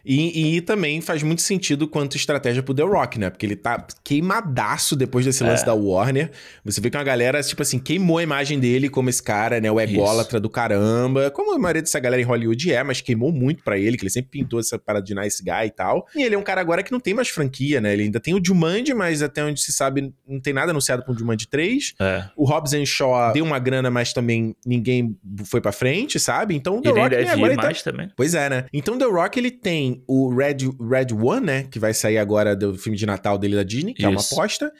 E, 0.06 0.56
e, 0.56 0.60
também 0.60 1.00
faz 1.00 1.20
muito 1.24 1.42
sentido 1.42 1.88
quanto 1.88 2.16
estratégia 2.16 2.62
pro 2.62 2.72
The 2.72 2.84
Rock, 2.84 3.18
né? 3.18 3.28
Porque 3.28 3.44
ele 3.44 3.56
tá 3.56 3.84
queimadaço 4.04 4.94
depois 4.94 5.24
desse 5.24 5.42
lance 5.42 5.64
é. 5.64 5.66
da 5.66 5.74
Warner. 5.74 6.30
Você 6.64 6.80
vê 6.80 6.88
que 6.88 6.96
uma 6.96 7.02
galera, 7.02 7.42
tipo 7.42 7.60
assim, 7.60 7.80
queimou 7.80 8.18
a 8.18 8.22
imagem 8.22 8.60
dele 8.60 8.88
como 8.88 9.10
esse 9.10 9.20
cara, 9.20 9.60
né? 9.60 9.68
O 9.68 9.80
ególatra 9.80 10.38
do 10.38 10.48
caramba. 10.48 11.28
Como 11.32 11.52
a 11.52 11.58
maioria 11.58 11.82
dessa 11.82 11.98
galera 11.98 12.22
em 12.22 12.24
Hollywood 12.24 12.72
é, 12.72 12.84
mas 12.84 13.00
queimou 13.00 13.32
muito 13.32 13.64
para 13.64 13.76
ele, 13.76 13.96
que 13.96 14.04
ele 14.04 14.10
sempre 14.10 14.30
pintou 14.30 14.60
essa 14.60 14.78
parada 14.78 15.04
de 15.04 15.12
nice 15.12 15.42
guy 15.42 15.66
e 15.66 15.70
tal. 15.70 16.06
E 16.14 16.22
ele 16.22 16.36
é 16.36 16.38
um 16.38 16.42
cara 16.42 16.60
agora 16.60 16.84
que 16.84 16.92
não 16.92 17.00
tem 17.00 17.12
mais 17.12 17.28
franquia, 17.28 17.80
né? 17.80 17.92
Ele 17.92 18.04
ainda 18.04 18.20
tem 18.20 18.32
o 18.32 18.40
Jumanji, 18.44 18.94
mas 18.94 19.22
até 19.22 19.42
onde 19.42 19.60
se 19.60 19.72
sabe, 19.72 20.12
não 20.26 20.40
tem 20.40 20.52
nada 20.52 20.70
anunciado 20.70 21.04
pro 21.04 21.18
Jumanji 21.18 21.48
3. 21.48 21.94
É. 22.00 22.24
O 22.36 22.44
Hobbs 22.44 22.72
Shaw 22.88 23.32
deu 23.32 23.44
uma 23.44 23.58
grana, 23.58 23.90
mas 23.90 24.12
também 24.12 24.54
ninguém 24.64 25.16
foi 25.46 25.60
para 25.60 25.72
frente, 25.72 26.20
sabe? 26.20 26.54
Então 26.54 26.78
o 26.78 26.80
The 26.80 26.90
Rock 26.90 27.10
deve 27.10 27.28
agora 27.28 27.52
ir 27.52 27.56
mais 27.56 27.82
tá... 27.82 27.90
também. 27.90 28.08
Pois 28.16 28.34
é, 28.34 28.48
né? 28.48 28.66
Então 28.72 28.96
The 28.96 29.06
Rock 29.06 29.38
ele 29.38 29.50
tem 29.50 29.95
o 30.06 30.34
Red, 30.34 30.58
Red 30.80 31.14
One, 31.14 31.46
né? 31.46 31.62
Que 31.64 31.78
vai 31.78 31.94
sair 31.94 32.18
agora 32.18 32.56
do 32.56 32.76
filme 32.76 32.96
de 32.96 33.06
Natal 33.06 33.38
dele 33.38 33.56
da 33.56 33.62
Disney, 33.62 33.94
que 33.94 34.02
Isso. 34.02 34.06
é 34.06 34.10
uma 34.10 34.20
aposta. 34.20 34.72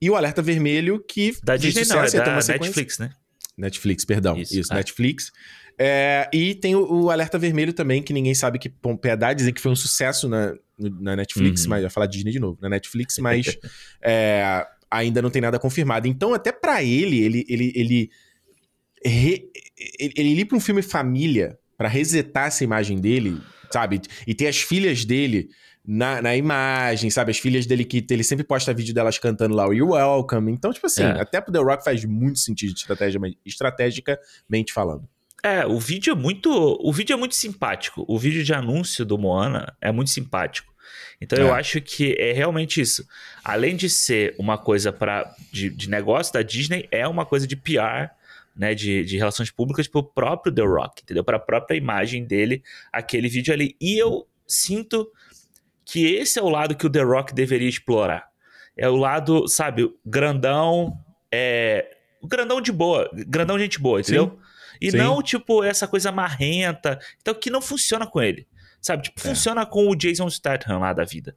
E 0.00 0.10
o 0.10 0.16
Alerta 0.16 0.42
Vermelho, 0.42 1.02
que 1.06 1.34
da 1.42 1.56
Disney 1.56 1.84
não, 1.86 2.02
é 2.02 2.10
da 2.10 2.36
Netflix, 2.36 2.98
né? 2.98 3.10
Netflix, 3.56 4.04
perdão. 4.04 4.36
Isso, 4.36 4.58
Isso 4.58 4.72
é. 4.72 4.76
Netflix. 4.76 5.30
É, 5.78 6.28
e 6.32 6.54
tem 6.54 6.74
o, 6.74 7.04
o, 7.04 7.10
Alerta 7.10 7.38
Vermelho 7.38 7.72
também, 7.72 8.02
que 8.02 8.12
ninguém 8.12 8.34
sabe 8.34 8.58
que 8.58 8.68
Pompeia 8.68 9.16
dá, 9.16 9.32
dizem 9.32 9.52
que 9.52 9.60
foi 9.60 9.72
um 9.72 9.76
sucesso 9.76 10.28
na, 10.28 10.54
na 10.78 11.16
Netflix, 11.16 11.64
uhum. 11.64 11.70
mas 11.70 11.82
vai 11.82 11.90
falar 11.90 12.06
Disney 12.06 12.32
de 12.32 12.38
novo, 12.38 12.58
na 12.60 12.68
Netflix, 12.68 13.18
mas 13.18 13.56
é, 14.02 14.64
ainda 14.90 15.20
não 15.20 15.30
tem 15.30 15.42
nada 15.42 15.58
confirmado. 15.58 16.06
Então, 16.06 16.32
até 16.32 16.52
para 16.52 16.82
ele, 16.82 17.20
ele, 17.20 17.44
ele, 17.48 17.72
ele, 17.74 18.10
re, 19.04 19.50
ele, 19.98 20.14
ele 20.16 20.40
ir 20.40 20.44
pra 20.44 20.56
um 20.56 20.60
filme 20.60 20.82
família 20.82 21.58
para 21.76 21.88
resetar 21.88 22.46
essa 22.46 22.62
imagem 22.62 23.00
dele, 23.00 23.40
sabe? 23.74 24.00
E 24.24 24.34
ter 24.34 24.46
as 24.46 24.60
filhas 24.60 25.04
dele 25.04 25.50
na, 25.84 26.22
na 26.22 26.36
imagem, 26.36 27.10
sabe? 27.10 27.32
As 27.32 27.38
filhas 27.38 27.66
dele 27.66 27.84
que 27.84 28.06
ele 28.08 28.22
sempre 28.22 28.44
posta 28.44 28.72
vídeo 28.72 28.94
delas 28.94 29.18
cantando 29.18 29.54
lá 29.54 29.68
o 29.68 29.72
You're 29.72 29.92
Welcome. 29.94 30.52
Então, 30.52 30.72
tipo 30.72 30.86
assim, 30.86 31.02
é. 31.02 31.20
até 31.20 31.40
pro 31.40 31.52
The 31.52 31.58
Rock 31.58 31.82
faz 31.84 32.04
muito 32.04 32.38
sentido 32.38 32.72
estratégia, 32.72 33.20
estrategicamente 33.44 34.72
falando. 34.72 35.08
É, 35.42 35.66
o 35.66 35.78
vídeo 35.78 36.12
é 36.12 36.14
muito. 36.14 36.48
O 36.80 36.92
vídeo 36.92 37.12
é 37.12 37.16
muito 37.16 37.34
simpático. 37.34 38.04
O 38.08 38.16
vídeo 38.16 38.44
de 38.44 38.54
anúncio 38.54 39.04
do 39.04 39.18
Moana 39.18 39.74
é 39.80 39.90
muito 39.90 40.10
simpático. 40.10 40.72
Então 41.20 41.38
é. 41.38 41.42
eu 41.42 41.52
acho 41.52 41.80
que 41.80 42.14
é 42.18 42.32
realmente 42.32 42.80
isso. 42.80 43.04
Além 43.42 43.74
de 43.76 43.90
ser 43.90 44.34
uma 44.38 44.56
coisa 44.56 44.92
para 44.92 45.34
de, 45.52 45.68
de, 45.68 45.90
negócio 45.90 46.32
da 46.32 46.42
Disney, 46.42 46.88
é 46.90 47.06
uma 47.08 47.26
coisa 47.26 47.46
de 47.46 47.56
PR, 47.56 48.10
né? 48.56 48.74
De, 48.74 49.04
de 49.04 49.16
relações 49.16 49.50
públicas 49.50 49.88
pro 49.88 50.02
próprio 50.02 50.54
The 50.54 50.62
Rock, 50.62 51.02
entendeu? 51.02 51.24
Para 51.24 51.36
a 51.36 51.40
própria 51.40 51.76
imagem 51.76 52.24
dele, 52.24 52.62
aquele 52.92 53.28
vídeo 53.28 53.52
ali. 53.52 53.76
E 53.80 53.98
eu 53.98 54.26
sinto 54.46 55.10
que 55.84 56.14
esse 56.14 56.38
é 56.38 56.42
o 56.42 56.48
lado 56.48 56.74
que 56.76 56.86
o 56.86 56.90
The 56.90 57.02
Rock 57.02 57.34
deveria 57.34 57.68
explorar. 57.68 58.26
É 58.76 58.88
o 58.88 58.96
lado, 58.96 59.46
sabe, 59.46 59.92
grandão, 60.04 60.98
é. 61.30 61.90
Grandão 62.22 62.60
de 62.60 62.72
boa, 62.72 63.10
grandão 63.12 63.58
gente 63.58 63.78
boa, 63.78 64.00
entendeu? 64.00 64.30
Sim. 64.30 64.44
E 64.80 64.90
Sim. 64.90 64.96
não, 64.96 65.22
tipo, 65.22 65.62
essa 65.62 65.86
coisa 65.86 66.10
marrenta. 66.10 66.98
Então, 67.20 67.34
que 67.34 67.50
não 67.50 67.60
funciona 67.60 68.06
com 68.06 68.20
ele. 68.20 68.46
Sabe? 68.80 69.04
Tipo, 69.04 69.20
é. 69.20 69.22
funciona 69.22 69.64
com 69.64 69.88
o 69.88 69.94
Jason 69.94 70.28
Statham 70.28 70.78
lá 70.78 70.92
da 70.92 71.04
vida. 71.04 71.36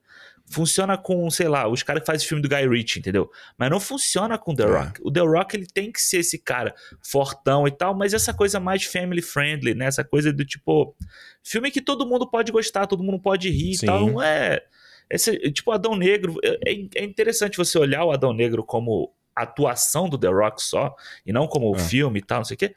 Funciona 0.50 0.98
com, 0.98 1.30
sei 1.30 1.48
lá, 1.48 1.68
os 1.68 1.84
caras 1.84 2.02
que 2.02 2.06
fazem 2.06 2.28
filme 2.28 2.42
do 2.42 2.48
Guy 2.48 2.68
Ritchie, 2.68 3.00
entendeu? 3.00 3.30
Mas 3.58 3.70
não 3.70 3.80
funciona 3.80 4.38
com 4.38 4.56
The 4.56 4.64
é. 4.64 4.66
Rock. 4.66 5.02
O 5.04 5.12
The 5.12 5.20
Rock, 5.20 5.56
ele 5.56 5.68
tem 5.68 5.92
que 5.92 6.02
ser 6.02 6.20
esse 6.20 6.38
cara 6.38 6.74
fortão 7.02 7.68
e 7.68 7.72
tal, 7.72 7.94
mas 7.94 8.14
essa 8.14 8.34
coisa 8.34 8.60
mais 8.60 8.86
family 8.86 9.22
friendly, 9.22 9.74
né? 9.74 9.86
Essa 9.86 10.04
coisa 10.04 10.32
do 10.32 10.46
tipo. 10.46 10.96
Filme 11.44 11.70
que 11.72 11.82
todo 11.82 12.08
mundo 12.08 12.30
pode 12.30 12.52
gostar, 12.52 12.88
todo 12.88 13.04
mundo 13.04 13.20
pode 13.20 13.50
rir 13.50 13.76
Sim. 13.76 13.86
e 13.86 13.88
tal. 13.88 14.08
Não 14.08 14.22
é. 14.22 14.62
Esse, 15.10 15.38
tipo, 15.52 15.72
Adão 15.72 15.96
Negro. 15.96 16.36
É, 16.44 16.72
é 16.96 17.04
interessante 17.04 17.58
você 17.58 17.78
olhar 17.78 18.06
o 18.06 18.12
Adão 18.12 18.34
Negro 18.34 18.64
como 18.64 19.14
atuação 19.38 20.10
do 20.10 20.18
The 20.18 20.28
Rock 20.28 20.64
só, 20.64 20.96
e 21.26 21.32
não 21.32 21.48
como 21.48 21.72
o 21.72 21.76
é. 21.76 21.80
filme 21.80 22.20
e 22.20 22.24
tal, 22.24 22.40
não 22.40 22.46
sei 22.46 22.56
o 22.56 22.58
quê. 22.58 22.74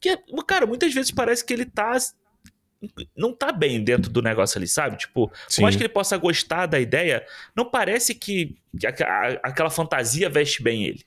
Que, 0.00 0.16
cara, 0.46 0.66
muitas 0.66 0.92
vezes 0.92 1.10
parece 1.10 1.44
que 1.44 1.52
ele 1.52 1.66
tá. 1.66 1.96
Não 3.16 3.32
tá 3.32 3.50
bem 3.50 3.82
dentro 3.82 4.10
do 4.10 4.22
negócio 4.22 4.58
ali, 4.58 4.68
sabe? 4.68 4.96
Tipo, 4.96 5.32
Sim. 5.48 5.56
por 5.56 5.62
mais 5.62 5.76
que 5.76 5.82
ele 5.82 5.88
possa 5.88 6.16
gostar 6.16 6.66
da 6.66 6.78
ideia, 6.78 7.24
não 7.56 7.64
parece 7.64 8.14
que, 8.14 8.56
a, 8.84 9.04
a, 9.04 9.28
aquela 9.44 9.70
fantasia 9.70 10.28
veste 10.28 10.62
bem 10.62 10.84
ele. 10.84 11.04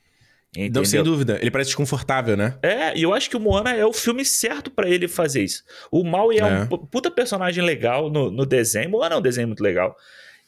Entendeu? 0.53 0.81
Não, 0.81 0.85
sem 0.85 1.01
dúvida. 1.01 1.37
Ele 1.39 1.49
parece 1.49 1.69
desconfortável, 1.69 2.35
né? 2.35 2.57
É, 2.61 2.97
e 2.97 3.03
eu 3.03 3.13
acho 3.13 3.29
que 3.29 3.37
o 3.37 3.39
Moana 3.39 3.73
é 3.73 3.85
o 3.85 3.93
filme 3.93 4.25
certo 4.25 4.69
para 4.69 4.89
ele 4.89 5.07
fazer 5.07 5.43
isso. 5.43 5.63
O 5.89 6.03
Maui 6.03 6.39
é, 6.39 6.41
é, 6.41 6.45
um 6.45 6.67
puta 6.67 7.09
personagem 7.09 7.63
legal 7.63 8.09
no, 8.09 8.29
no 8.29 8.45
desenho. 8.45 8.89
Moana 8.89 9.15
é 9.15 9.17
um 9.17 9.21
desenho 9.21 9.47
muito 9.47 9.63
legal. 9.63 9.95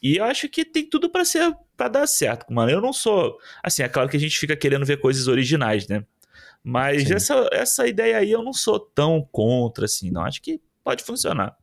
E 0.01 0.17
eu 0.17 0.25
acho 0.25 0.49
que 0.49 0.65
tem 0.65 0.85
tudo 0.85 1.09
para 1.09 1.23
ser 1.23 1.55
para 1.77 1.87
dar 1.87 2.07
certo, 2.07 2.53
mano. 2.53 2.69
Eu 2.69 2.81
não 2.81 2.91
sou. 2.91 3.37
Assim, 3.63 3.81
é 3.81 3.87
claro 3.87 4.09
que 4.09 4.17
a 4.17 4.19
gente 4.19 4.37
fica 4.37 4.57
querendo 4.57 4.85
ver 4.85 4.97
coisas 4.99 5.29
originais, 5.29 5.87
né? 5.87 6.03
Mas 6.61 7.09
essa, 7.09 7.47
essa 7.51 7.87
ideia 7.87 8.17
aí 8.17 8.31
eu 8.31 8.43
não 8.43 8.53
sou 8.53 8.79
tão 8.79 9.25
contra, 9.31 9.85
assim, 9.85 10.11
não. 10.11 10.23
Acho 10.23 10.41
que 10.41 10.61
pode 10.83 11.03
funcionar. 11.03 11.55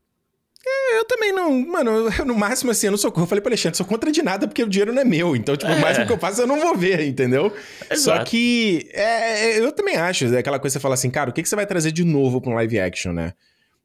É, 0.66 0.98
eu 0.98 1.04
também 1.06 1.32
não, 1.32 1.58
mano, 1.66 1.90
eu, 1.90 2.24
no 2.26 2.34
máximo 2.34 2.70
assim, 2.70 2.86
eu 2.86 2.90
não 2.90 2.98
sou, 2.98 3.12
eu 3.16 3.26
falei 3.26 3.40
pra 3.40 3.48
Alexandre, 3.48 3.76
sou 3.76 3.86
contra 3.86 4.12
de 4.12 4.22
nada 4.22 4.46
porque 4.46 4.62
o 4.62 4.68
dinheiro 4.68 4.92
não 4.92 5.00
é 5.00 5.04
meu, 5.04 5.34
então, 5.34 5.56
tipo, 5.56 5.70
é. 5.70 5.74
o 5.74 5.80
máximo 5.80 6.06
que 6.06 6.12
eu 6.12 6.18
faço 6.18 6.42
eu 6.42 6.46
não 6.46 6.60
vou 6.60 6.76
ver, 6.76 7.06
entendeu? 7.06 7.52
Exato. 7.90 8.00
Só 8.00 8.24
que, 8.24 8.88
é, 8.92 9.52
é, 9.52 9.58
eu 9.58 9.72
também 9.72 9.96
acho, 9.96 10.26
é 10.26 10.38
aquela 10.38 10.58
coisa 10.58 10.74
que 10.74 10.78
você 10.78 10.82
fala 10.82 10.94
assim, 10.94 11.10
cara, 11.10 11.30
o 11.30 11.32
que, 11.32 11.42
que 11.42 11.48
você 11.48 11.56
vai 11.56 11.66
trazer 11.66 11.92
de 11.92 12.04
novo 12.04 12.40
pra 12.40 12.50
um 12.50 12.54
live 12.54 12.78
action, 12.78 13.12
né? 13.12 13.32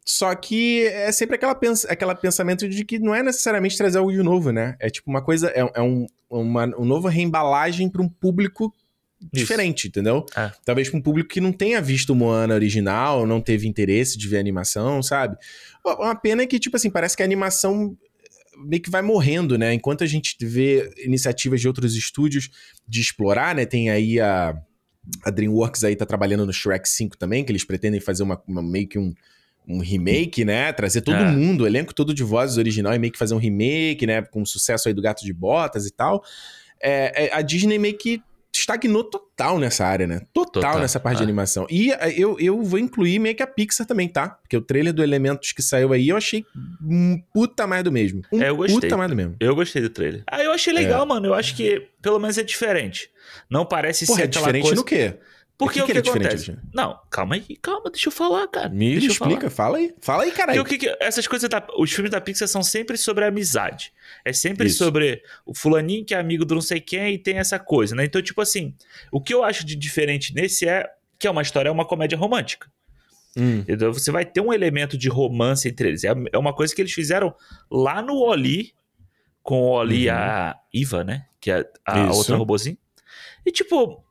Só 0.04 0.36
que 0.36 0.86
é 0.86 1.12
sempre 1.12 1.36
aquela, 1.36 1.56
pens 1.56 1.84
aquela 1.86 2.14
pensamento 2.14 2.70
de 2.70 2.86
que 2.86 3.00
não 3.00 3.16
é 3.16 3.24
necessariamente 3.24 3.78
trazer 3.78 3.98
algo 3.98 4.12
de 4.12 4.22
novo, 4.22 4.52
né? 4.52 4.76
É 4.80 4.88
tipo 4.88 5.10
uma 5.10 5.22
coisa, 5.22 5.50
é, 5.50 5.68
é 5.74 5.82
um, 5.82 6.06
uma 6.30 6.66
um 6.78 6.86
novo 6.86 7.08
reembalagem 7.08 7.90
para 7.90 8.04
um 8.04 8.10
público 8.10 8.72
diferente, 9.34 9.80
Isso. 9.80 9.88
entendeu? 9.88 10.26
É. 10.36 10.52
Talvez 10.64 10.90
para 10.90 10.98
um 10.98 11.02
público 11.02 11.30
que 11.30 11.42
não 11.42 11.52
tenha 11.52 11.82
visto 11.82 12.12
o 12.12 12.16
Moana 12.16 12.54
original, 12.54 13.26
não 13.26 13.42
teve 13.42 13.68
interesse 13.68 14.18
de 14.18 14.28
ver 14.28 14.38
a 14.38 14.40
animação, 14.40 15.02
sabe? 15.02 15.38
Uma 15.84 16.16
pena 16.16 16.44
é 16.44 16.48
que, 16.48 16.60
tipo 16.60 16.76
assim, 16.76 16.90
parece 16.90 17.16
que 17.16 17.24
a 17.24 17.26
animação 17.26 17.98
meio 18.58 18.82
que 18.82 18.90
vai 18.90 19.02
morrendo, 19.02 19.58
né? 19.58 19.74
Enquanto 19.74 20.04
a 20.04 20.08
gente 20.08 20.38
vê 20.42 20.92
iniciativas 21.04 21.60
de 21.62 21.68
outros 21.68 21.96
estúdios 21.96 22.50
de 22.88 23.02
explorar, 23.02 23.56
né? 23.56 23.66
Tem 23.66 23.90
aí 23.90 24.20
a, 24.20 24.58
a 25.24 25.30
DreamWorks 25.30 25.84
aí 25.84 25.96
tá 25.96 26.06
trabalhando 26.06 26.46
no 26.46 26.54
Shrek 26.54 26.88
5 26.88 27.18
também, 27.18 27.44
que 27.44 27.52
eles 27.52 27.64
pretendem 27.64 28.00
fazer 28.00 28.24
uma, 28.24 28.42
uma 28.48 28.64
meio 28.64 28.88
que 28.88 28.98
um, 28.98 29.14
um 29.68 29.80
remake, 29.80 30.46
né? 30.46 30.72
Trazer 30.72 31.02
todo 31.02 31.18
é. 31.18 31.32
mundo, 31.32 31.62
o 31.62 31.68
elenco 31.68 31.94
todo 31.94 32.14
de 32.14 32.24
vozes 32.24 32.58
original 32.58 32.94
e 32.94 33.00
meio 33.00 33.12
que 33.12 33.20
fazer 33.20 33.34
um 33.34 33.40
remake, 33.40 34.06
né? 34.06 34.22
Com 34.22 34.42
o 34.42 34.46
sucesso 34.46 34.88
aí 34.88 34.94
do 34.94 35.02
Gato 35.02 35.24
de 35.24 35.34
Botas 35.34 35.86
e 35.86 35.92
tal. 35.92 36.24
É, 36.82 37.26
é, 37.26 37.34
a 37.34 37.42
Disney 37.42 37.78
meio 37.78 37.98
que 37.98 38.22
estagnou 38.60 39.04
total 39.04 39.60
nessa 39.60 39.86
área, 39.86 40.08
né? 40.08 40.22
Total, 40.34 40.62
total 40.62 40.80
nessa 40.80 41.00
parte 41.00 41.18
é. 41.18 41.20
de 41.20 41.24
animação. 41.24 41.68
E 41.70 41.92
eh, 41.92 42.14
eu, 42.18 42.38
eu 42.40 42.62
vou 42.62 42.80
incluir 42.80 43.20
meio 43.20 43.36
que 43.36 43.44
a 43.44 43.48
Pixar 43.48 43.86
também, 43.86 44.08
tá? 44.08 44.30
Porque 44.30 44.56
o 44.56 44.62
trailer 44.62 44.94
do 44.94 45.04
Elementos 45.04 45.52
que 45.52 45.62
saiu 45.62 45.94
aí, 45.94 46.10
eu 46.10 46.18
achei 46.18 46.46
um 46.82 47.22
puta 47.34 47.68
mais 47.68 47.84
do 47.84 47.92
mesmo. 47.92 48.22
Um 48.32 48.42
é, 48.42 48.50
eu 48.50 48.58
gostei. 48.58 48.82
puta 48.82 48.98
mais 48.98 49.10
do 49.10 49.16
mesmo. 49.16 49.36
Eu 49.40 49.56
gostei 49.56 49.82
do 49.82 49.90
trailer. 49.90 50.24
Ah, 50.28 50.44
eu 50.44 50.52
achei 50.52 50.74
legal, 50.74 51.04
é. 51.04 51.06
mano. 51.06 51.28
Eu 51.28 51.34
acho 51.34 51.56
que 51.56 51.88
pelo 52.02 52.20
menos 52.20 52.38
é 52.38 52.44
diferente. 52.44 53.10
Não 53.50 53.66
parece 53.66 54.06
Porra, 54.06 54.20
ser 54.20 54.24
é 54.26 54.28
diferente 54.28 54.64
coisa... 54.64 54.76
no 54.76 54.84
quê? 54.84 55.16
Porque 55.58 55.82
o 55.82 55.86
que, 55.86 55.94
que, 55.94 56.02
que, 56.02 56.10
é 56.10 56.12
acontece? 56.12 56.58
Não, 56.74 57.00
calma 57.10 57.36
aí, 57.36 57.56
calma, 57.62 57.90
deixa 57.90 58.10
eu 58.10 58.12
falar, 58.12 58.46
cara. 58.48 58.68
Me 58.68 58.92
deixa 58.92 59.08
explica, 59.08 59.50
fala 59.50 59.78
aí. 59.78 59.96
Fala 60.02 60.24
aí, 60.24 60.32
caralho. 60.32 60.62
o 60.62 60.66
que, 60.66 60.78
que 60.78 60.98
essas 61.00 61.28
coisas 61.28 61.50
da, 61.50 61.66
os 61.78 61.92
filmes 61.92 62.12
da 62.12 62.20
Pixar 62.20 62.48
são 62.48 62.62
sempre 62.62 62.98
sobre 62.98 63.24
amizade. 63.24 63.94
É 64.26 64.34
sempre 64.34 64.68
Isso. 64.68 64.80
sobre 64.80 65.22
o 65.46 65.56
fulaninho 65.56 66.04
que 66.04 66.14
é 66.14 66.20
amigo 66.20 66.44
do 66.44 66.56
não 66.56 66.62
sei 66.62 66.82
quem 66.82 67.14
e 67.14 67.18
tem 67.18 67.38
essa 67.38 67.58
coisa, 67.58 67.96
né? 67.96 68.04
Então, 68.04 68.22
tipo 68.22 68.42
assim, 68.42 68.76
o 69.12 69.22
que 69.22 69.34
eu 69.34 69.44
acho 69.46 69.66
de 69.66 69.76
diferente 69.78 70.36
nesse 70.36 70.68
é 70.68 70.90
que 71.18 71.26
é 71.26 71.32
uma 71.32 71.42
história, 71.42 71.70
é 71.70 71.72
uma 71.72 71.86
comédia 71.86 72.18
romântica. 72.18 72.70
Hum. 73.38 73.64
Então 73.68 73.94
você 73.94 74.12
vai 74.12 74.26
ter 74.26 74.42
um 74.42 74.52
elemento 74.52 74.98
de 74.98 75.08
romance 75.08 75.68
entre 75.70 75.90
eles. 75.90 76.04
É, 76.04 76.14
é 76.34 76.38
uma 76.38 76.54
coisa 76.54 76.76
que 76.76 76.82
eles 76.82 76.94
fizeram 76.94 77.34
lá 77.72 78.02
no 78.02 78.16
Oli, 78.16 78.74
com 79.42 79.62
o 79.62 79.72
Oli 79.72 80.04
e 80.04 80.10
uhum. 80.10 80.16
a 80.16 80.60
Iva, 80.74 81.04
né? 81.04 81.26
Que 81.40 81.52
é 81.52 81.70
a, 81.86 82.08
a 82.08 82.12
outra 82.12 82.36
robozinho. 82.36 82.78
E 83.46 83.52
tipo, 83.52 84.05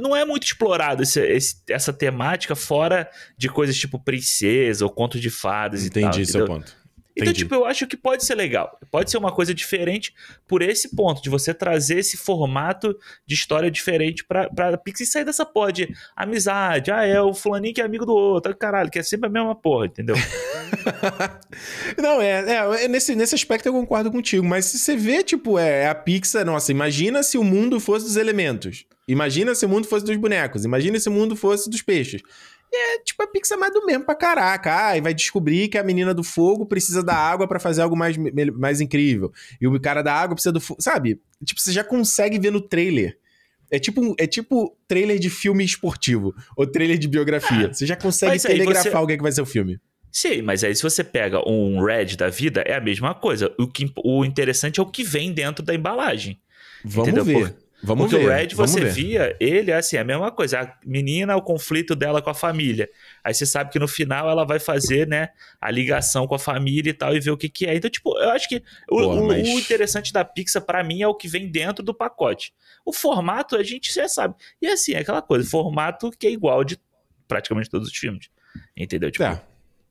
não 0.00 0.16
é 0.16 0.24
muito 0.24 0.44
explorado 0.44 1.02
esse, 1.02 1.20
esse, 1.20 1.56
essa 1.68 1.92
temática 1.92 2.56
fora 2.56 3.08
de 3.36 3.48
coisas 3.48 3.76
tipo 3.76 3.98
princesa 3.98 4.84
ou 4.84 4.90
conto 4.90 5.20
de 5.20 5.30
fadas 5.30 5.84
Entendi 5.84 5.98
e 5.98 6.02
tal. 6.02 6.10
Entendi 6.10 6.30
seu 6.30 6.46
ponto. 6.46 6.81
Então, 7.14 7.24
Entendi. 7.30 7.40
tipo, 7.40 7.54
eu 7.54 7.66
acho 7.66 7.86
que 7.86 7.96
pode 7.96 8.24
ser 8.24 8.34
legal. 8.34 8.78
Pode 8.90 9.10
ser 9.10 9.18
uma 9.18 9.30
coisa 9.30 9.54
diferente 9.54 10.14
por 10.48 10.62
esse 10.62 10.94
ponto, 10.96 11.22
de 11.22 11.28
você 11.28 11.52
trazer 11.52 11.98
esse 11.98 12.16
formato 12.16 12.96
de 13.26 13.34
história 13.34 13.70
diferente 13.70 14.24
pra, 14.24 14.48
pra 14.48 14.78
Pixar 14.78 15.02
e 15.04 15.06
sair 15.06 15.24
dessa 15.24 15.44
porra 15.44 15.72
de 15.72 15.94
amizade. 16.16 16.90
Ah, 16.90 17.04
é 17.04 17.20
o 17.20 17.34
fulaninho 17.34 17.74
que 17.74 17.80
é 17.80 17.84
amigo 17.84 18.06
do 18.06 18.14
outro. 18.14 18.56
Caralho, 18.56 18.90
que 18.90 18.98
é 18.98 19.02
sempre 19.02 19.28
a 19.28 19.32
mesma 19.32 19.54
porra, 19.54 19.86
entendeu? 19.86 20.16
Não, 22.00 22.20
é, 22.22 22.44
é, 22.50 22.84
é, 22.84 22.88
nesse, 22.88 23.14
nesse 23.14 23.34
aspecto 23.34 23.66
eu 23.66 23.72
concordo 23.72 24.10
contigo, 24.10 24.44
mas 24.44 24.64
se 24.66 24.78
você 24.78 24.96
vê, 24.96 25.22
tipo, 25.22 25.58
é, 25.58 25.82
é 25.82 25.88
a 25.88 25.94
Pixar, 25.94 26.46
nossa, 26.46 26.72
imagina 26.72 27.22
se 27.22 27.36
o 27.36 27.44
mundo 27.44 27.78
fosse 27.78 28.06
dos 28.06 28.16
elementos. 28.16 28.86
Imagina 29.06 29.54
se 29.54 29.66
o 29.66 29.68
mundo 29.68 29.86
fosse 29.86 30.06
dos 30.06 30.16
bonecos. 30.16 30.64
Imagina 30.64 30.98
se 30.98 31.08
o 31.08 31.12
mundo 31.12 31.34
fosse 31.34 31.68
dos 31.68 31.82
peixes. 31.82 32.22
É 32.74 32.98
tipo 33.00 33.22
a 33.22 33.26
Pixar 33.26 33.58
mais 33.58 33.72
do 33.72 33.84
mesmo 33.84 34.04
pra 34.04 34.14
caraca. 34.14 34.88
Ah, 34.88 34.96
e 34.96 35.00
vai 35.00 35.12
descobrir 35.12 35.68
que 35.68 35.76
a 35.76 35.84
menina 35.84 36.14
do 36.14 36.24
fogo 36.24 36.64
precisa 36.64 37.02
da 37.02 37.14
água 37.14 37.46
para 37.46 37.60
fazer 37.60 37.82
algo 37.82 37.94
mais, 37.94 38.16
mais 38.56 38.80
incrível. 38.80 39.30
E 39.60 39.66
o 39.66 39.80
cara 39.80 40.00
da 40.00 40.14
água 40.14 40.34
precisa 40.34 40.52
do 40.52 40.60
fogo. 40.60 40.80
Sabe? 40.80 41.20
Tipo, 41.44 41.60
você 41.60 41.72
já 41.72 41.84
consegue 41.84 42.38
ver 42.38 42.50
no 42.50 42.60
trailer. 42.60 43.18
É 43.70 43.78
tipo, 43.78 44.14
é 44.18 44.26
tipo 44.26 44.76
trailer 44.86 45.18
de 45.18 45.30
filme 45.30 45.64
esportivo 45.64 46.34
ou 46.56 46.66
trailer 46.66 46.98
de 46.98 47.08
biografia. 47.08 47.68
Ah, 47.68 47.72
você 47.72 47.86
já 47.86 47.96
consegue 47.96 48.40
telegrafar 48.40 48.82
você... 48.82 48.96
alguém 48.96 49.16
que 49.16 49.22
vai 49.22 49.32
ser 49.32 49.42
o 49.42 49.46
filme. 49.46 49.78
Sim, 50.10 50.42
mas 50.42 50.62
aí 50.62 50.74
se 50.74 50.82
você 50.82 51.02
pega 51.02 51.40
um 51.48 51.82
Red 51.82 52.16
da 52.16 52.28
vida, 52.28 52.60
é 52.66 52.74
a 52.74 52.80
mesma 52.80 53.14
coisa. 53.14 53.50
O, 53.58 53.66
que, 53.66 53.90
o 54.04 54.24
interessante 54.26 54.78
é 54.78 54.82
o 54.82 54.86
que 54.86 55.02
vem 55.02 55.32
dentro 55.32 55.64
da 55.64 55.74
embalagem. 55.74 56.38
Vamos 56.84 57.08
entendeu? 57.08 57.24
ver. 57.24 57.50
Por, 57.50 57.61
Vamos 57.82 58.10
Porque 58.10 58.24
ver. 58.24 58.30
o 58.30 58.32
Red, 58.32 58.48
você 58.54 58.80
ver. 58.80 58.92
via, 58.92 59.36
ele 59.40 59.72
é 59.72 59.74
assim, 59.74 59.96
a 59.96 60.04
mesma 60.04 60.30
coisa. 60.30 60.60
A 60.60 60.78
menina, 60.86 61.34
o 61.36 61.42
conflito 61.42 61.96
dela 61.96 62.22
com 62.22 62.30
a 62.30 62.34
família. 62.34 62.88
Aí 63.24 63.34
você 63.34 63.44
sabe 63.44 63.70
que 63.70 63.78
no 63.78 63.88
final 63.88 64.30
ela 64.30 64.44
vai 64.44 64.60
fazer, 64.60 65.08
né, 65.08 65.30
a 65.60 65.68
ligação 65.68 66.26
com 66.28 66.34
a 66.36 66.38
família 66.38 66.90
e 66.90 66.94
tal, 66.94 67.16
e 67.16 67.18
ver 67.18 67.32
o 67.32 67.36
que 67.36 67.48
que 67.48 67.66
é. 67.66 67.74
Então, 67.74 67.90
tipo, 67.90 68.16
eu 68.18 68.30
acho 68.30 68.48
que 68.48 68.62
o, 68.88 69.26
mas... 69.26 69.48
o 69.48 69.58
interessante 69.58 70.12
da 70.12 70.24
Pixar, 70.24 70.62
para 70.62 70.84
mim, 70.84 71.02
é 71.02 71.08
o 71.08 71.14
que 71.14 71.26
vem 71.26 71.50
dentro 71.50 71.84
do 71.84 71.92
pacote. 71.92 72.54
O 72.84 72.92
formato, 72.92 73.56
a 73.56 73.62
gente 73.64 73.92
já 73.92 74.08
sabe. 74.08 74.36
E 74.60 74.68
assim, 74.68 74.92
é 74.92 75.00
aquela 75.00 75.20
coisa, 75.20 75.48
formato 75.48 76.10
que 76.10 76.28
é 76.28 76.30
igual 76.30 76.62
de 76.62 76.78
praticamente 77.26 77.68
todos 77.68 77.88
os 77.88 77.96
filmes. 77.96 78.28
Entendeu? 78.76 79.10
Tipo, 79.10 79.24
É. 79.24 79.42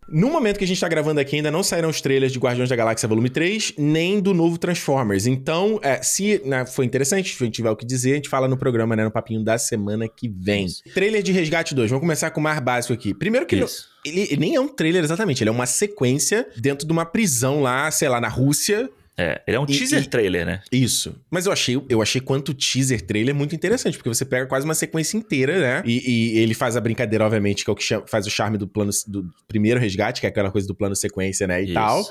No 0.08 0.29
momento 0.29 0.58
que 0.58 0.63
a 0.63 0.67
gente 0.67 0.79
tá 0.79 0.89
gravando 0.89 1.20
aqui, 1.20 1.38
ainda 1.38 1.51
não 1.51 1.63
saíram 1.63 1.89
os 1.89 2.01
trailers 2.01 2.34
de 2.34 2.39
Guardiões 2.39 2.70
da 2.70 2.75
Galáxia 2.75 3.08
Volume 3.08 3.29
3, 3.29 3.75
nem 3.77 4.20
do 4.20 4.34
novo 4.34 4.58
Transformers. 4.58 5.25
Então, 5.25 5.79
é, 5.81 6.01
se 6.01 6.41
né, 6.43 6.65
foi 6.65 6.86
interessante, 6.86 7.36
se 7.36 7.41
a 7.41 7.46
gente 7.46 7.55
tiver 7.55 7.70
o 7.70 7.75
que 7.75 7.86
dizer, 7.86 8.13
a 8.13 8.15
gente 8.15 8.27
fala 8.27 8.48
no 8.48 8.58
programa, 8.58 8.96
né, 8.96 9.03
no 9.03 9.12
papinho 9.12 9.43
da 9.43 9.58
semana 9.58 10.08
que 10.08 10.27
vem. 10.27 10.65
Isso. 10.65 10.84
Trailer 10.93 11.24
de 11.24 11.31
Resgate 11.31 11.74
2, 11.74 11.89
vamos 11.89 12.01
começar 12.01 12.29
com 12.31 12.39
o 12.39 12.43
mais 12.43 12.60
básico 12.60 12.93
aqui. 12.93 13.13
Primeiro 13.13 13.46
que 13.46 13.55
isso. 13.55 13.88
ele, 14.03 14.22
ele 14.22 14.38
nem 14.38 14.55
é 14.55 14.60
um 14.60 14.67
trailer 14.67 15.03
exatamente, 15.03 15.43
ele 15.43 15.50
é 15.50 15.53
uma 15.53 15.65
sequência 15.65 16.48
dentro 16.58 16.86
de 16.86 16.91
uma 16.91 17.05
prisão 17.05 17.62
lá, 17.62 17.89
sei 17.91 18.10
lá, 18.10 18.20
na 18.20 18.27
Rússia. 18.27 18.89
É, 19.18 19.41
ele 19.46 19.58
é 19.58 19.60
um 19.60 19.65
E- 19.65 19.77
teaser 19.77 20.01
e- 20.03 20.08
trailer, 20.08 20.46
né? 20.46 20.62
Isso. 20.72 21.15
Mas 21.30 21.46
eu 21.46 21.51
achei, 21.51 21.80
eu 21.89 22.01
achei 22.01 22.22
quanto 22.22 22.53
teaser 22.53 23.01
trailer 23.01 23.36
muito 23.36 23.53
interessante, 23.53 23.98
porque 23.98 24.10
você 24.10 24.24
pega 24.25 24.46
quase 24.48 24.65
uma 24.65 24.74
sequência 24.74 25.18
inteira, 25.18 25.60
né? 25.60 25.84
E, 25.86 26.34
e 26.34 26.39
ele 26.39 26.53
faz 26.53 26.75
a 26.77 26.82
brincadeira, 26.82 27.25
obviamente, 27.25 27.63
que 27.63 27.70
é 27.70 27.74
o 27.74 27.75
que 27.75 27.84
chama- 27.84 28.08
faz 28.08 28.25
o 28.25 28.30
charme 28.32 28.58
do 28.58 28.68
plano 28.68 28.91
do 29.08 29.30
primeiro 29.48 29.80
resgate, 29.80 30.22
que 30.22 30.25
é 30.25 30.30
aquela 30.30 30.50
coisa 30.50 30.68
do 30.68 30.74
plano 30.74 30.96
sequência, 30.96 31.46
né? 31.46 31.62
E 31.62 31.65
Isso. 31.65 31.74
tal. 31.74 32.03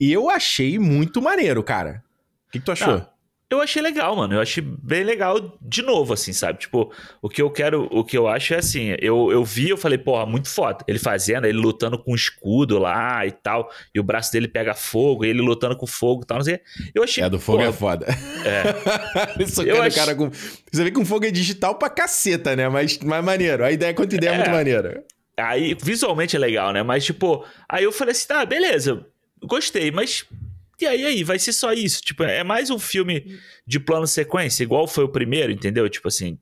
E 0.00 0.12
eu 0.12 0.28
achei 0.28 0.78
muito 0.78 1.22
maneiro, 1.22 1.62
cara. 1.62 2.02
O 2.48 2.52
que, 2.52 2.58
que 2.58 2.64
tu 2.64 2.72
achou? 2.72 2.94
Ah, 2.94 3.08
Eu 3.54 3.62
achei 3.62 3.80
legal, 3.82 4.14
mano. 4.16 4.34
Eu 4.34 4.40
achei 4.40 4.62
bem 4.62 5.02
legal 5.04 5.56
de 5.60 5.82
novo, 5.82 6.12
assim, 6.12 6.32
sabe? 6.32 6.58
Tipo, 6.60 6.92
o 7.22 7.28
que 7.28 7.40
eu 7.40 7.50
quero, 7.50 7.88
o 7.90 8.04
que 8.04 8.16
eu 8.16 8.28
acho 8.28 8.54
é 8.54 8.58
assim, 8.58 8.94
eu, 9.00 9.30
eu 9.32 9.44
vi, 9.44 9.68
eu 9.70 9.76
falei, 9.76 9.96
porra, 9.98 10.26
muito 10.26 10.48
foda. 10.48 10.84
Ele 10.86 10.98
fazendo, 10.98 11.46
ele 11.46 11.58
lutando 11.58 11.98
com 11.98 12.12
o 12.12 12.14
escudo 12.14 12.78
lá 12.78 13.24
e 13.26 13.30
tal, 13.30 13.70
e 13.94 14.00
o 14.00 14.02
braço 14.02 14.32
dele 14.32 14.48
pega 14.48 14.74
fogo, 14.74 15.24
e 15.24 15.28
ele 15.28 15.40
lutando 15.40 15.76
com 15.76 15.86
fogo 15.86 16.22
e 16.22 16.26
tal, 16.26 16.38
não 16.38 16.44
sei. 16.44 16.60
Eu 16.94 17.02
achei. 17.04 17.22
é, 17.24 17.30
do 17.30 17.38
fogo 17.40 17.58
porra, 17.58 17.70
é 17.70 17.72
foda. 17.72 18.06
É. 18.44 19.44
Socando 19.46 19.68
Eu 19.76 19.76
o 19.78 19.82
ach- 19.82 19.94
cara 19.94 20.14
com. 20.14 20.30
Você 20.30 20.84
vê 20.84 20.90
que 20.90 20.98
um 21.00 21.04
fogo 21.04 21.24
é 21.24 21.30
digital 21.30 21.76
pra 21.76 21.88
caceta, 21.88 22.54
né? 22.56 22.68
Mas, 22.68 22.98
mas 22.98 23.24
maneiro. 23.24 23.64
A 23.64 23.72
ideia, 23.72 23.94
quanto 23.94 24.14
ideia, 24.14 24.30
é, 24.30 24.34
É. 24.34 24.38
muito 24.38 24.50
maneira. 24.50 25.04
Aí, 25.36 25.76
visualmente 25.82 26.36
é 26.36 26.38
legal, 26.38 26.72
né? 26.72 26.82
Mas, 26.82 27.04
tipo, 27.04 27.44
aí 27.68 27.84
eu 27.84 27.90
falei 27.92 28.12
assim, 28.12 28.26
tá, 28.28 28.44
beleza, 28.44 29.04
gostei, 29.42 29.90
mas. 29.90 30.24
E 30.80 30.86
aí, 30.86 31.04
aí, 31.04 31.24
vai 31.24 31.38
ser 31.38 31.52
só 31.52 31.72
isso? 31.72 32.00
Tipo, 32.02 32.24
é 32.24 32.42
mais 32.42 32.70
um 32.70 32.78
filme 32.78 33.38
de 33.66 33.78
plano 33.78 34.06
sequência, 34.06 34.62
igual 34.62 34.86
foi 34.86 35.04
o 35.04 35.08
primeiro, 35.08 35.52
entendeu? 35.52 35.88
Tipo 35.88 36.08
assim. 36.08 36.38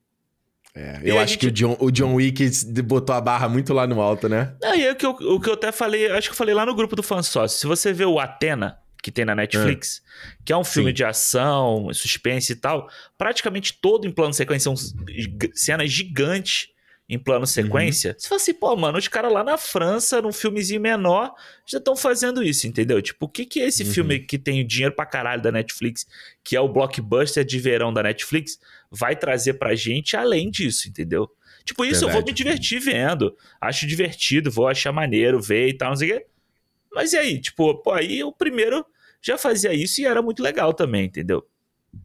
É, 0.74 1.00
E 1.04 1.08
eu 1.10 1.18
acho 1.18 1.34
gente- 1.34 1.40
que 1.40 1.46
o 1.48 1.50
John, 1.50 1.76
o 1.78 1.90
John 1.90 2.14
Wick 2.14 2.48
botou 2.82 3.14
a 3.14 3.20
barra 3.20 3.46
muito 3.48 3.74
lá 3.74 3.86
no 3.86 4.00
alto, 4.00 4.26
né? 4.28 4.54
Aí 4.64 4.86
é 4.86 4.92
o 4.92 4.96
que 4.96 5.04
eu, 5.04 5.10
o 5.10 5.38
que 5.38 5.48
eu 5.50 5.52
até 5.54 5.70
falei, 5.70 6.10
acho 6.10 6.28
que 6.28 6.32
eu 6.32 6.36
falei 6.36 6.54
lá 6.54 6.64
no 6.64 6.74
grupo 6.74 6.96
do 6.96 7.02
fã 7.02 7.22
sócio. 7.22 7.58
Se 7.58 7.66
você 7.66 7.92
vê 7.92 8.06
o 8.06 8.18
Atena, 8.18 8.78
que 9.02 9.10
tem 9.10 9.24
na 9.26 9.34
Netflix, 9.34 10.00
que 10.46 10.52
é 10.52 10.56
um 10.56 10.64
filme 10.64 10.90
Sim. 10.90 10.94
de 10.94 11.04
ação, 11.04 11.92
suspense 11.92 12.52
e 12.52 12.56
tal, 12.56 12.88
praticamente 13.18 13.78
todo 13.82 14.06
em 14.06 14.10
plano 14.10 14.32
sequência, 14.32 14.74
são 14.74 14.76
cenas 15.54 15.90
gigantes 15.90 16.68
em 17.09 17.18
plano 17.18 17.47
sequência. 17.47 18.14
Você 18.18 18.28
fala 18.28 18.40
assim, 18.40 18.54
pô, 18.54 18.75
mano, 18.76 18.97
os 18.99 19.06
caras 19.09 19.32
lá 19.32 19.44
na 19.44 19.59
França, 19.59 20.23
num 20.23 20.32
filmezinho 20.32 20.80
menor, 20.80 21.35
já 21.66 21.78
estão 21.78 21.94
fazendo 21.94 22.42
isso, 22.42 22.66
entendeu? 22.66 23.02
Tipo, 23.02 23.26
o 23.26 23.28
que, 23.28 23.44
que 23.44 23.61
é 23.61 23.66
esse 23.66 23.82
Uhum. 23.85 23.92
filme 23.92 24.18
que 24.21 24.38
tem 24.38 24.66
dinheiro 24.66 24.94
pra 24.94 25.04
caralho 25.04 25.42
da 25.42 25.52
Netflix, 25.52 26.06
que 26.42 26.56
é 26.56 26.61
o 26.61 26.68
blockbuster 26.68 27.44
de 27.44 27.59
verão 27.59 27.92
da 27.92 28.02
Netflix, 28.02 28.59
vai 28.90 29.14
trazer 29.14 29.54
pra 29.54 29.75
gente 29.75 30.16
além 30.16 30.50
disso, 30.50 30.88
entendeu? 30.88 31.30
Tipo, 31.64 31.85
isso 31.85 32.04
eu 32.04 32.09
vou 32.09 32.18
Verdade. 32.23 32.26
me 32.32 32.37
divertir 32.37 32.80
vendo. 32.80 33.37
Acho 33.61 33.87
divertido, 33.87 34.50
vou 34.50 34.66
achar 34.66 34.90
maneiro 34.92 35.40
ver 35.40 35.68
e 35.68 35.75
tal, 35.76 35.90
não 35.90 35.97
sei 35.97 36.12
o 36.12 36.18
quê. 36.18 36.26
Mas 36.94 37.12
e 37.12 37.18
aí? 37.18 37.40
Tipo, 37.40 37.75
pô, 37.82 37.92
aí 37.92 38.23
o 38.25 38.32
primeiro 38.32 38.85
já 39.21 39.38
fazia 39.38 39.73
isso 39.73 40.00
e 40.00 40.04
era 40.06 40.21
muito 40.23 40.42
legal 40.42 40.73
também, 40.73 41.04
entendeu? 41.04 41.47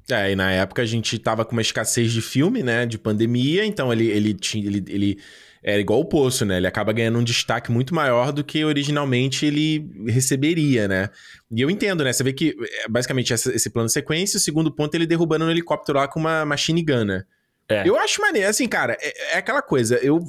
É, 0.09 0.31
e 0.31 0.35
na 0.35 0.51
época 0.51 0.81
a 0.81 0.85
gente 0.85 1.17
tava 1.19 1.45
com 1.45 1.53
uma 1.53 1.61
escassez 1.61 2.11
de 2.11 2.21
filme, 2.21 2.61
né? 2.63 2.85
De 2.85 2.97
pandemia, 2.97 3.65
então 3.65 3.91
ele, 3.91 4.07
ele 4.07 4.33
tinha. 4.33 4.65
Ele, 4.65 4.83
ele 4.87 5.19
era 5.63 5.81
igual 5.81 5.99
o 5.99 6.05
Poço, 6.05 6.45
né? 6.45 6.57
Ele 6.57 6.67
acaba 6.67 6.93
ganhando 6.93 7.19
um 7.19 7.23
destaque 7.23 7.71
muito 7.71 7.93
maior 7.93 8.31
do 8.31 8.43
que 8.43 8.63
originalmente 8.63 9.45
ele 9.45 9.89
receberia, 10.07 10.87
né? 10.87 11.09
E 11.51 11.59
eu 11.61 11.69
entendo, 11.69 12.03
né? 12.03 12.13
Você 12.13 12.23
vê 12.23 12.31
que, 12.31 12.55
é, 12.83 12.87
basicamente, 12.87 13.33
essa- 13.33 13.53
esse 13.53 13.69
plano 13.69 13.87
de 13.87 13.93
sequência, 13.93 14.37
o 14.37 14.39
segundo 14.41 14.71
ponto 14.73 14.93
ele 14.95 15.05
derrubando 15.05 15.45
um 15.45 15.49
helicóptero 15.51 15.97
lá 15.97 16.07
com 16.07 16.19
uma 16.19 16.45
machine 16.45 16.83
gun, 16.83 17.03
né? 17.05 17.23
É. 17.67 17.87
Eu 17.87 17.97
acho 17.99 18.21
maneiro, 18.21 18.47
assim, 18.47 18.65
cara, 18.67 18.97
é, 19.01 19.33
é 19.35 19.37
aquela 19.39 19.61
coisa, 19.61 19.95
eu, 19.97 20.23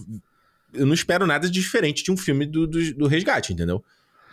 eu 0.75 0.85
não 0.87 0.95
espero 0.95 1.25
nada 1.25 1.47
de 1.49 1.53
diferente 1.61 2.03
de 2.03 2.11
um 2.11 2.17
filme 2.17 2.45
do, 2.45 2.67
do, 2.67 2.95
do 2.95 3.07
resgate, 3.07 3.53
entendeu? 3.53 3.85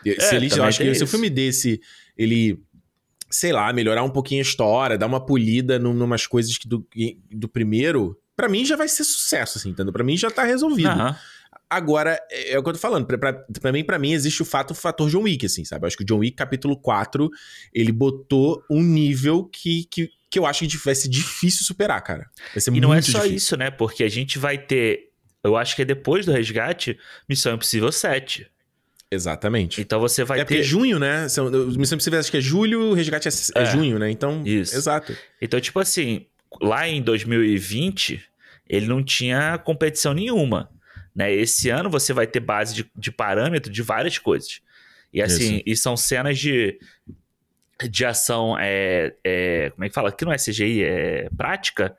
Eu- 0.04 0.20
se 0.20 0.34
É, 0.34 0.38
ele, 0.38 0.50
eu 0.52 0.64
acho 0.64 0.80
que 0.80 0.96
se 0.96 1.04
o 1.04 1.08
filme 1.08 1.30
desse, 1.30 1.80
ele, 2.18 2.60
sei 3.30 3.52
lá, 3.52 3.72
melhorar 3.74 4.04
um 4.04 4.10
pouquinho 4.10 4.42
a 4.42 4.44
história, 4.44 4.98
dar 4.98 5.08
uma 5.08 5.26
polida 5.26 5.78
num, 5.80 5.94
numas 5.94 6.26
coisas 6.28 6.58
que 6.58 6.68
do, 6.68 6.86
do 7.32 7.48
primeiro, 7.50 8.20
pra 8.36 8.48
mim 8.50 8.66
já 8.66 8.76
vai 8.76 8.88
ser 8.88 9.04
sucesso, 9.04 9.58
assim, 9.58 9.70
entendeu? 9.70 9.92
Pra 9.94 10.04
mim 10.04 10.16
já 10.18 10.30
tá 10.32 10.44
resolvido. 10.44 10.90
Aham. 10.90 11.16
Agora, 11.70 12.20
é 12.30 12.54
é 12.54 12.60
o 12.60 12.64
que 12.64 12.70
eu 12.70 12.74
tô 12.74 12.80
falando. 12.80 13.06
Pra, 13.08 13.18
pra, 13.18 13.34
pra 13.34 13.72
mim, 13.72 13.84
pra 13.84 13.98
mim, 13.98 14.12
existe 14.14 14.42
o 14.42 14.46
fato, 14.46 14.72
o 14.72 14.76
fator 14.76 15.10
John 15.10 15.24
Wick, 15.24 15.46
assim, 15.48 15.66
sabe? 15.66 15.84
Eu 15.84 15.88
acho 15.88 15.98
que 15.98 16.04
o 16.04 16.06
John 16.06 16.20
Wick, 16.20 16.36
capítulo 16.38 16.78
4, 16.78 17.30
ele 17.74 17.92
botou 17.92 18.64
um 18.70 18.82
nível 18.84 19.46
que, 19.46 19.86
que, 19.86 20.10
que 20.30 20.38
eu 20.40 20.46
acho 20.46 20.68
que 20.68 20.78
vai 20.78 20.94
ser 20.94 21.10
difícil 21.10 21.66
superar, 21.66 22.02
cara. 22.04 22.30
Vai 22.54 22.62
ser 22.62 22.70
E 22.70 22.74
muito 22.74 22.84
não 22.84 22.94
é 22.94 23.02
só 23.02 23.18
difícil. 23.20 23.36
isso, 23.36 23.58
né? 23.58 23.72
Porque 23.72 24.04
a 24.04 24.08
gente 24.10 24.38
vai 24.38 24.58
ter, 24.60 25.10
eu 25.44 25.58
acho 25.58 25.76
que 25.76 25.82
é 25.82 25.86
depois 25.86 26.26
do 26.26 26.32
resgate, 26.32 26.98
Missão 27.28 27.56
Impossível 27.56 27.92
7. 27.92 28.48
Exatamente. 29.12 29.82
Então 29.82 30.00
você 30.00 30.24
vai 30.24 30.40
é 30.40 30.42
é 30.42 30.46
ter. 30.46 30.64
junho, 30.64 31.00
né? 31.00 31.30
São, 31.30 31.50
Missão 31.50 31.96
Impossível 31.96 32.20
acho 32.20 32.32
que 32.32 32.38
é 32.38 32.42
julho, 32.42 32.90
o 32.90 32.94
resgate 32.94 33.28
é, 33.28 33.32
é 33.56 33.62
É. 33.62 33.66
junho, 33.66 34.00
né? 34.00 34.10
Então, 34.10 34.42
Isso. 34.46 34.76
exato. 34.76 35.16
Então, 35.42 35.60
tipo 35.60 35.80
assim, 35.80 36.26
lá 36.62 36.88
em 36.88 37.02
2020, 37.02 38.22
ele 38.68 38.88
não 38.88 39.04
tinha 39.04 39.58
competição 39.60 40.14
nenhuma. 40.14 40.70
Né? 41.16 41.34
Esse 41.34 41.70
ano 41.70 41.90
você 41.90 42.12
vai 42.14 42.28
ter 42.28 42.40
base 42.40 42.74
de, 42.76 42.92
de 42.96 43.12
parâmetro 43.12 43.72
de 43.72 43.82
várias 43.82 44.18
coisas. 44.18 44.60
E 45.14 45.22
assim, 45.22 45.56
Isso. 45.58 45.64
e 45.66 45.78
são 45.78 45.96
cenas 45.96 46.38
de, 46.38 46.78
de 47.90 48.06
ação. 48.06 48.58
É, 48.60 49.14
é, 49.24 49.70
como 49.70 49.86
é 49.86 49.90
que 49.90 49.96
fala? 49.96 50.12
Que 50.12 50.26
não 50.26 50.34
é 50.34 50.38
CGI, 50.38 50.84
é 50.84 51.30
prática. 51.38 51.96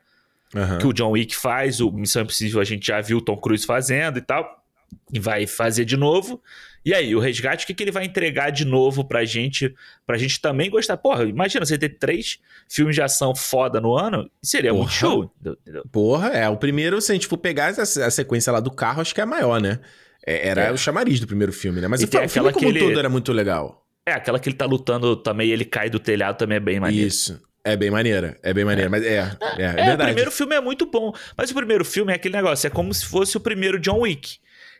Aham. 0.55 0.77
Que 0.77 0.87
o 0.87 0.93
John 0.93 1.11
Wick 1.11 1.35
faz, 1.35 1.81
o 1.81 1.91
Missão 1.91 2.21
Impossível 2.21 2.61
a 2.61 2.63
gente 2.63 2.85
já 2.85 3.01
viu 3.01 3.17
o 3.17 3.21
Tom 3.21 3.37
Cruise 3.37 3.65
fazendo 3.65 4.19
e 4.19 4.21
tal. 4.21 4.63
E 5.11 5.19
vai 5.19 5.47
fazer 5.47 5.83
de 5.83 5.97
novo. 5.97 6.41
E 6.87 6.93
aí, 6.93 7.13
o 7.13 7.19
resgate, 7.19 7.65
o 7.65 7.67
que, 7.67 7.73
que 7.73 7.83
ele 7.83 7.91
vai 7.91 8.05
entregar 8.05 8.49
de 8.49 8.63
novo 8.63 9.03
pra 9.03 9.25
gente, 9.25 9.75
pra 10.05 10.17
gente 10.17 10.39
também 10.39 10.69
gostar? 10.69 10.95
Porra, 10.95 11.25
imagina 11.25 11.65
você 11.65 11.77
ter 11.77 11.89
três 11.99 12.39
filmes 12.69 12.95
de 12.95 13.01
ação 13.01 13.35
foda 13.35 13.81
no 13.81 13.93
ano, 13.93 14.29
seria 14.41 14.71
muito 14.73 14.87
Porra. 14.87 14.97
show. 14.97 15.31
entendeu? 15.41 15.83
Porra, 15.91 16.29
é. 16.29 16.47
O 16.47 16.55
primeiro, 16.55 17.01
se 17.01 17.11
a 17.11 17.15
gente 17.15 17.27
for 17.27 17.37
pegar 17.37 17.73
a 17.77 18.09
sequência 18.09 18.53
lá 18.53 18.61
do 18.61 18.71
carro, 18.71 19.01
acho 19.01 19.13
que 19.13 19.19
é 19.19 19.23
a 19.25 19.27
maior, 19.27 19.59
né? 19.59 19.79
É, 20.25 20.47
era 20.47 20.61
É. 20.63 20.71
o 20.71 20.77
chamariz 20.77 21.19
do 21.19 21.27
primeiro 21.27 21.51
filme, 21.51 21.81
né? 21.81 21.89
Mas 21.89 21.99
E 22.01 22.05
o, 22.05 22.07
o 22.07 22.29
filme 22.29 22.53
como 22.53 22.65
que 22.65 22.65
ele- 22.71 22.79
todo 22.79 22.97
era 22.97 23.09
muito 23.09 23.33
legal. 23.33 23.83
É, 24.05 24.13
aquela 24.13 24.39
que 24.39 24.47
ele 24.47 24.55
tá 24.55 24.65
lutando 24.65 25.17
também, 25.17 25.49
ele 25.49 25.65
cai 25.65 25.89
do 25.89 25.99
telhado 25.99 26.37
também 26.37 26.55
é 26.55 26.59
bem 26.61 26.79
maneiro. 26.79 27.05
Isso. 27.05 27.41
É 27.65 27.75
bem 27.75 27.91
maneira. 27.91 28.37
É 28.41 28.53
bem 28.53 28.63
maneira. 28.63 28.89
Mas 28.89 29.03
é, 29.03 29.15
é, 29.17 29.17
é, 29.17 29.63
É, 29.65 29.71
o 29.71 29.75
verdade. 29.75 30.03
primeiro 30.05 30.31
filme 30.31 30.55
é 30.55 30.61
muito 30.61 30.85
bom. 30.85 31.11
Mas 31.35 31.51
o 31.51 31.53
primeiro 31.53 31.83
filme 31.83 32.13
é 32.13 32.15
aquele 32.15 32.33
negócio, 32.37 32.65
é 32.65 32.69
como 32.69 32.93
se 32.93 33.05
fosse 33.05 33.35
o 33.35 33.41
primeiro 33.41 33.77
John 33.77 33.99
Wick. 33.99 34.37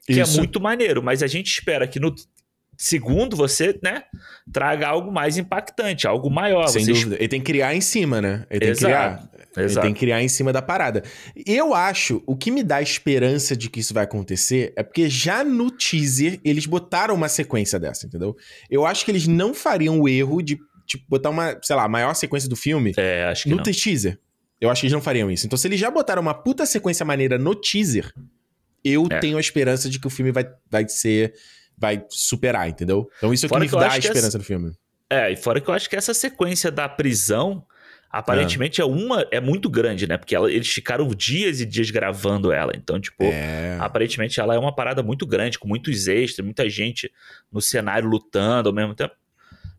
Que 0.07 0.21
Isso. 0.21 0.35
é 0.35 0.37
muito 0.37 0.59
maneiro, 0.61 1.03
mas 1.03 1.21
a 1.21 1.27
gente 1.27 1.47
espera 1.51 1.85
que 1.87 1.99
no 1.99 2.15
segundo 2.77 3.35
você, 3.35 3.77
né, 3.83 4.03
traga 4.53 4.87
algo 4.87 5.11
mais 5.11 5.37
impactante, 5.37 6.07
algo 6.07 6.29
maior. 6.29 6.67
Sem 6.67 6.85
Você 6.85 6.93
dúvida. 6.93 7.15
Ele 7.15 7.27
tem 7.27 7.39
que 7.41 7.45
criar 7.45 7.75
em 7.75 7.81
cima, 7.81 8.21
né? 8.21 8.45
Ele 8.49 8.59
tem 8.59 8.73
que 8.73 8.79
criar. 8.79 9.11
Exato, 9.17 9.29
Ele 9.57 9.65
exato. 9.65 9.85
tem 9.85 9.93
que 9.93 9.99
criar 9.99 10.21
em 10.21 10.29
cima 10.29 10.53
da 10.53 10.61
parada. 10.61 11.03
Eu 11.45 11.73
acho, 11.73 12.23
o 12.25 12.37
que 12.37 12.51
me 12.51 12.63
dá 12.63 12.81
esperança 12.81 13.55
de 13.57 13.69
que 13.69 13.79
isso 13.79 13.93
vai 13.93 14.03
acontecer 14.03 14.73
é 14.77 14.83
porque 14.83 15.09
já 15.09 15.43
no 15.43 15.69
teaser 15.71 16.39
eles 16.45 16.65
botaram 16.67 17.15
uma 17.15 17.27
sequência 17.27 17.79
dessa, 17.79 18.05
entendeu? 18.05 18.35
Eu 18.69 18.85
acho 18.85 19.03
que 19.03 19.11
eles 19.11 19.27
não 19.27 19.53
fariam 19.55 19.99
o 19.99 20.07
erro 20.07 20.41
de, 20.41 20.57
tipo, 20.85 21.03
botar 21.09 21.31
uma, 21.31 21.57
sei 21.63 21.75
lá, 21.75 21.83
a 21.83 21.89
maior 21.89 22.13
sequência 22.13 22.47
do 22.47 22.55
filme 22.55 22.93
É, 22.95 23.25
acho 23.25 23.43
que 23.43 23.49
no 23.49 23.57
não. 23.57 23.63
teaser. 23.63 24.19
Eu 24.61 24.69
acho 24.69 24.81
que 24.81 24.85
eles 24.87 24.93
não 24.93 25.01
fariam 25.01 25.29
isso. 25.29 25.45
Então, 25.45 25.57
se 25.57 25.67
eles 25.67 25.79
já 25.79 25.89
botaram 25.91 26.21
uma 26.21 26.33
puta 26.33 26.65
sequência 26.65 27.05
maneira 27.05 27.37
no 27.37 27.53
teaser, 27.55 28.11
eu 28.91 29.07
É. 29.09 29.19
tenho 29.19 29.37
a 29.37 29.39
esperança 29.39 29.89
de 29.89 29.99
que 29.99 30.07
o 30.07 30.09
filme 30.09 30.31
vai, 30.31 30.45
vai 30.69 30.87
ser. 30.87 31.33
Vai 31.77 32.03
superar, 32.09 32.67
entendeu? 32.67 33.07
Então, 33.17 33.31
isso 33.31 33.45
é 33.45 33.47
o 33.47 33.51
que 33.51 33.59
me 33.59 33.67
dá 33.67 33.91
a 33.91 33.97
esperança 33.99 34.27
essa- 34.29 34.37
do 34.39 34.43
filme. 34.43 34.71
É, 35.09 35.31
e 35.31 35.35
fora 35.35 35.61
que 35.61 35.69
eu 35.69 35.73
acho 35.73 35.87
que 35.89 35.95
essa 35.95 36.13
sequência 36.13 36.71
da 36.71 36.89
prisão 36.89 37.63
aparentemente 38.09 38.81
é, 38.81 38.85
uma 38.85 39.27
é 39.31 39.39
muito 39.39 39.69
grande, 39.69 40.07
né? 40.07 40.17
Porque 40.17 40.35
ela- 40.35 40.51
eles 40.51 40.67
ficaram 40.69 41.07
dias 41.09 41.59
e 41.61 41.65
dias 41.65 41.91
gravando 41.91 42.51
ela. 42.51 42.71
Então, 42.75 42.99
tipo, 42.99 43.23
É. 43.23 43.77
aparentemente 43.79 44.39
ela 44.39 44.55
é 44.55 44.57
uma 44.57 44.73
parada 44.73 45.03
muito 45.03 45.25
grande, 45.27 45.59
com 45.59 45.67
muitos 45.67 46.07
extras, 46.07 46.43
muita 46.43 46.67
gente 46.69 47.11
no 47.51 47.61
cenário 47.61 48.09
lutando 48.09 48.69
ao 48.69 48.73
mesmo 48.75 48.95
tempo. 48.95 49.13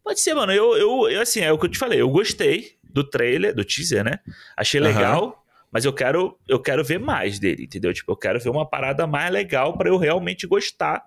Pode 0.04 0.20
ser, 0.20 0.34
mano. 0.34 0.52
Eu, 0.52 0.76
eu, 0.76 1.08
eu, 1.10 1.20
assim, 1.20 1.40
é 1.40 1.52
o 1.52 1.58
que 1.58 1.66
eu 1.66 1.70
te 1.70 1.78
falei. 1.78 2.00
Eu 2.00 2.08
gostei 2.10 2.72
do 2.84 3.02
trailer, 3.02 3.54
do 3.54 3.64
teaser, 3.64 4.04
né? 4.04 4.18
Achei 4.56 4.80
legal, 4.80 5.44
mas 5.70 5.84
eu 5.84 5.92
quero, 5.92 6.38
eu 6.48 6.60
quero 6.60 6.84
ver 6.84 6.98
mais 6.98 7.38
dele, 7.38 7.64
entendeu? 7.64 7.92
Tipo, 7.92 8.12
eu 8.12 8.16
quero 8.16 8.40
ver 8.40 8.50
uma 8.50 8.68
parada 8.68 9.06
mais 9.06 9.30
legal 9.32 9.76
pra 9.76 9.88
eu 9.88 9.96
realmente 9.96 10.46
gostar 10.46 11.02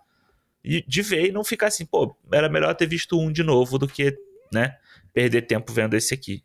e- 0.63 0.83
de 0.87 1.01
ver 1.01 1.27
e 1.27 1.31
não 1.31 1.43
ficar 1.43 1.67
assim, 1.67 1.85
pô, 1.85 2.15
era 2.31 2.47
melhor 2.49 2.73
ter 2.75 2.87
visto 2.87 3.19
um 3.19 3.31
de 3.31 3.43
novo 3.43 3.77
do 3.77 3.87
que, 3.87 4.15
né, 4.53 4.75
perder 5.13 5.43
tempo 5.43 5.71
vendo 5.73 5.95
esse 5.95 6.13
aqui. 6.13 6.43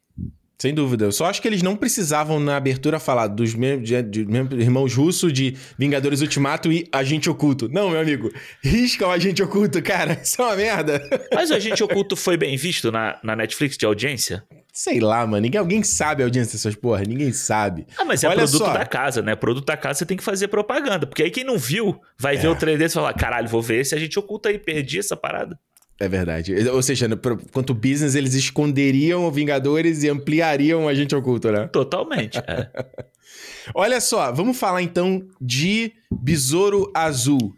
Sem 0.58 0.72
dúvida. 0.72 1.04
Eu 1.04 1.12
só 1.12 1.26
acho 1.26 1.42
que 1.42 1.46
eles 1.46 1.62
não 1.62 1.76
precisavam 1.76 2.40
na 2.40 2.56
abertura 2.56 2.98
falar 2.98 3.26
dos 3.26 3.54
de, 3.54 4.02
de, 4.02 4.24
mesmos 4.24 4.58
irmãos 4.58 4.94
russos 4.94 5.30
de 5.30 5.54
Vingadores 5.78 6.22
Ultimato 6.22 6.72
e 6.72 6.88
Agente 6.90 7.28
Oculto. 7.28 7.68
Não, 7.68 7.90
meu 7.90 8.00
amigo. 8.00 8.32
Risca 8.62 9.06
o 9.06 9.10
Agente 9.10 9.42
Oculto, 9.42 9.82
cara. 9.82 10.14
Isso 10.24 10.40
é 10.40 10.44
uma 10.46 10.56
merda. 10.56 11.26
Mas 11.34 11.50
o 11.50 11.54
Agente 11.54 11.84
Oculto 11.84 12.16
foi 12.16 12.38
bem 12.38 12.56
visto 12.56 12.90
na, 12.90 13.20
na 13.22 13.36
Netflix 13.36 13.76
de 13.76 13.84
audiência? 13.84 14.42
Sei 14.76 15.00
lá, 15.00 15.26
mano. 15.26 15.40
Ninguém, 15.40 15.58
alguém 15.58 15.82
sabe 15.82 16.22
a 16.22 16.26
audiência 16.26 16.52
dessas 16.52 16.74
porra. 16.74 17.02
Ninguém 17.02 17.32
sabe. 17.32 17.86
Ah, 17.96 18.04
mas 18.04 18.22
é 18.22 18.28
Olha 18.28 18.42
produto 18.42 18.58
só. 18.58 18.74
da 18.74 18.84
casa, 18.84 19.22
né? 19.22 19.34
Produto 19.34 19.64
da 19.64 19.74
casa 19.74 20.00
você 20.00 20.04
tem 20.04 20.18
que 20.18 20.22
fazer 20.22 20.48
propaganda. 20.48 21.06
Porque 21.06 21.22
aí 21.22 21.30
quem 21.30 21.44
não 21.44 21.56
viu 21.56 21.98
vai 22.18 22.34
é. 22.34 22.38
ver 22.38 22.48
o 22.48 22.54
trailer 22.54 22.80
desse 22.80 22.92
e 22.92 23.00
falar: 23.00 23.14
caralho, 23.14 23.48
vou 23.48 23.62
ver 23.62 23.80
esse 23.80 23.94
Agente 23.94 24.18
Oculto 24.18 24.50
aí. 24.50 24.58
Perdi 24.58 24.98
essa 24.98 25.16
parada. 25.16 25.58
É 25.98 26.06
verdade. 26.06 26.54
Ou 26.68 26.82
seja, 26.82 27.08
quanto 27.52 27.72
business, 27.72 28.14
eles 28.14 28.34
esconderiam 28.34 29.24
o 29.24 29.30
Vingadores 29.30 30.02
e 30.02 30.10
ampliariam 30.10 30.84
o 30.84 30.88
Agente 30.88 31.16
Oculto, 31.16 31.50
né? 31.50 31.68
Totalmente. 31.68 32.36
É. 32.46 32.68
Olha 33.74 33.98
só, 33.98 34.30
vamos 34.30 34.58
falar 34.58 34.82
então 34.82 35.26
de 35.40 35.90
Besouro 36.12 36.92
Azul. 36.94 37.54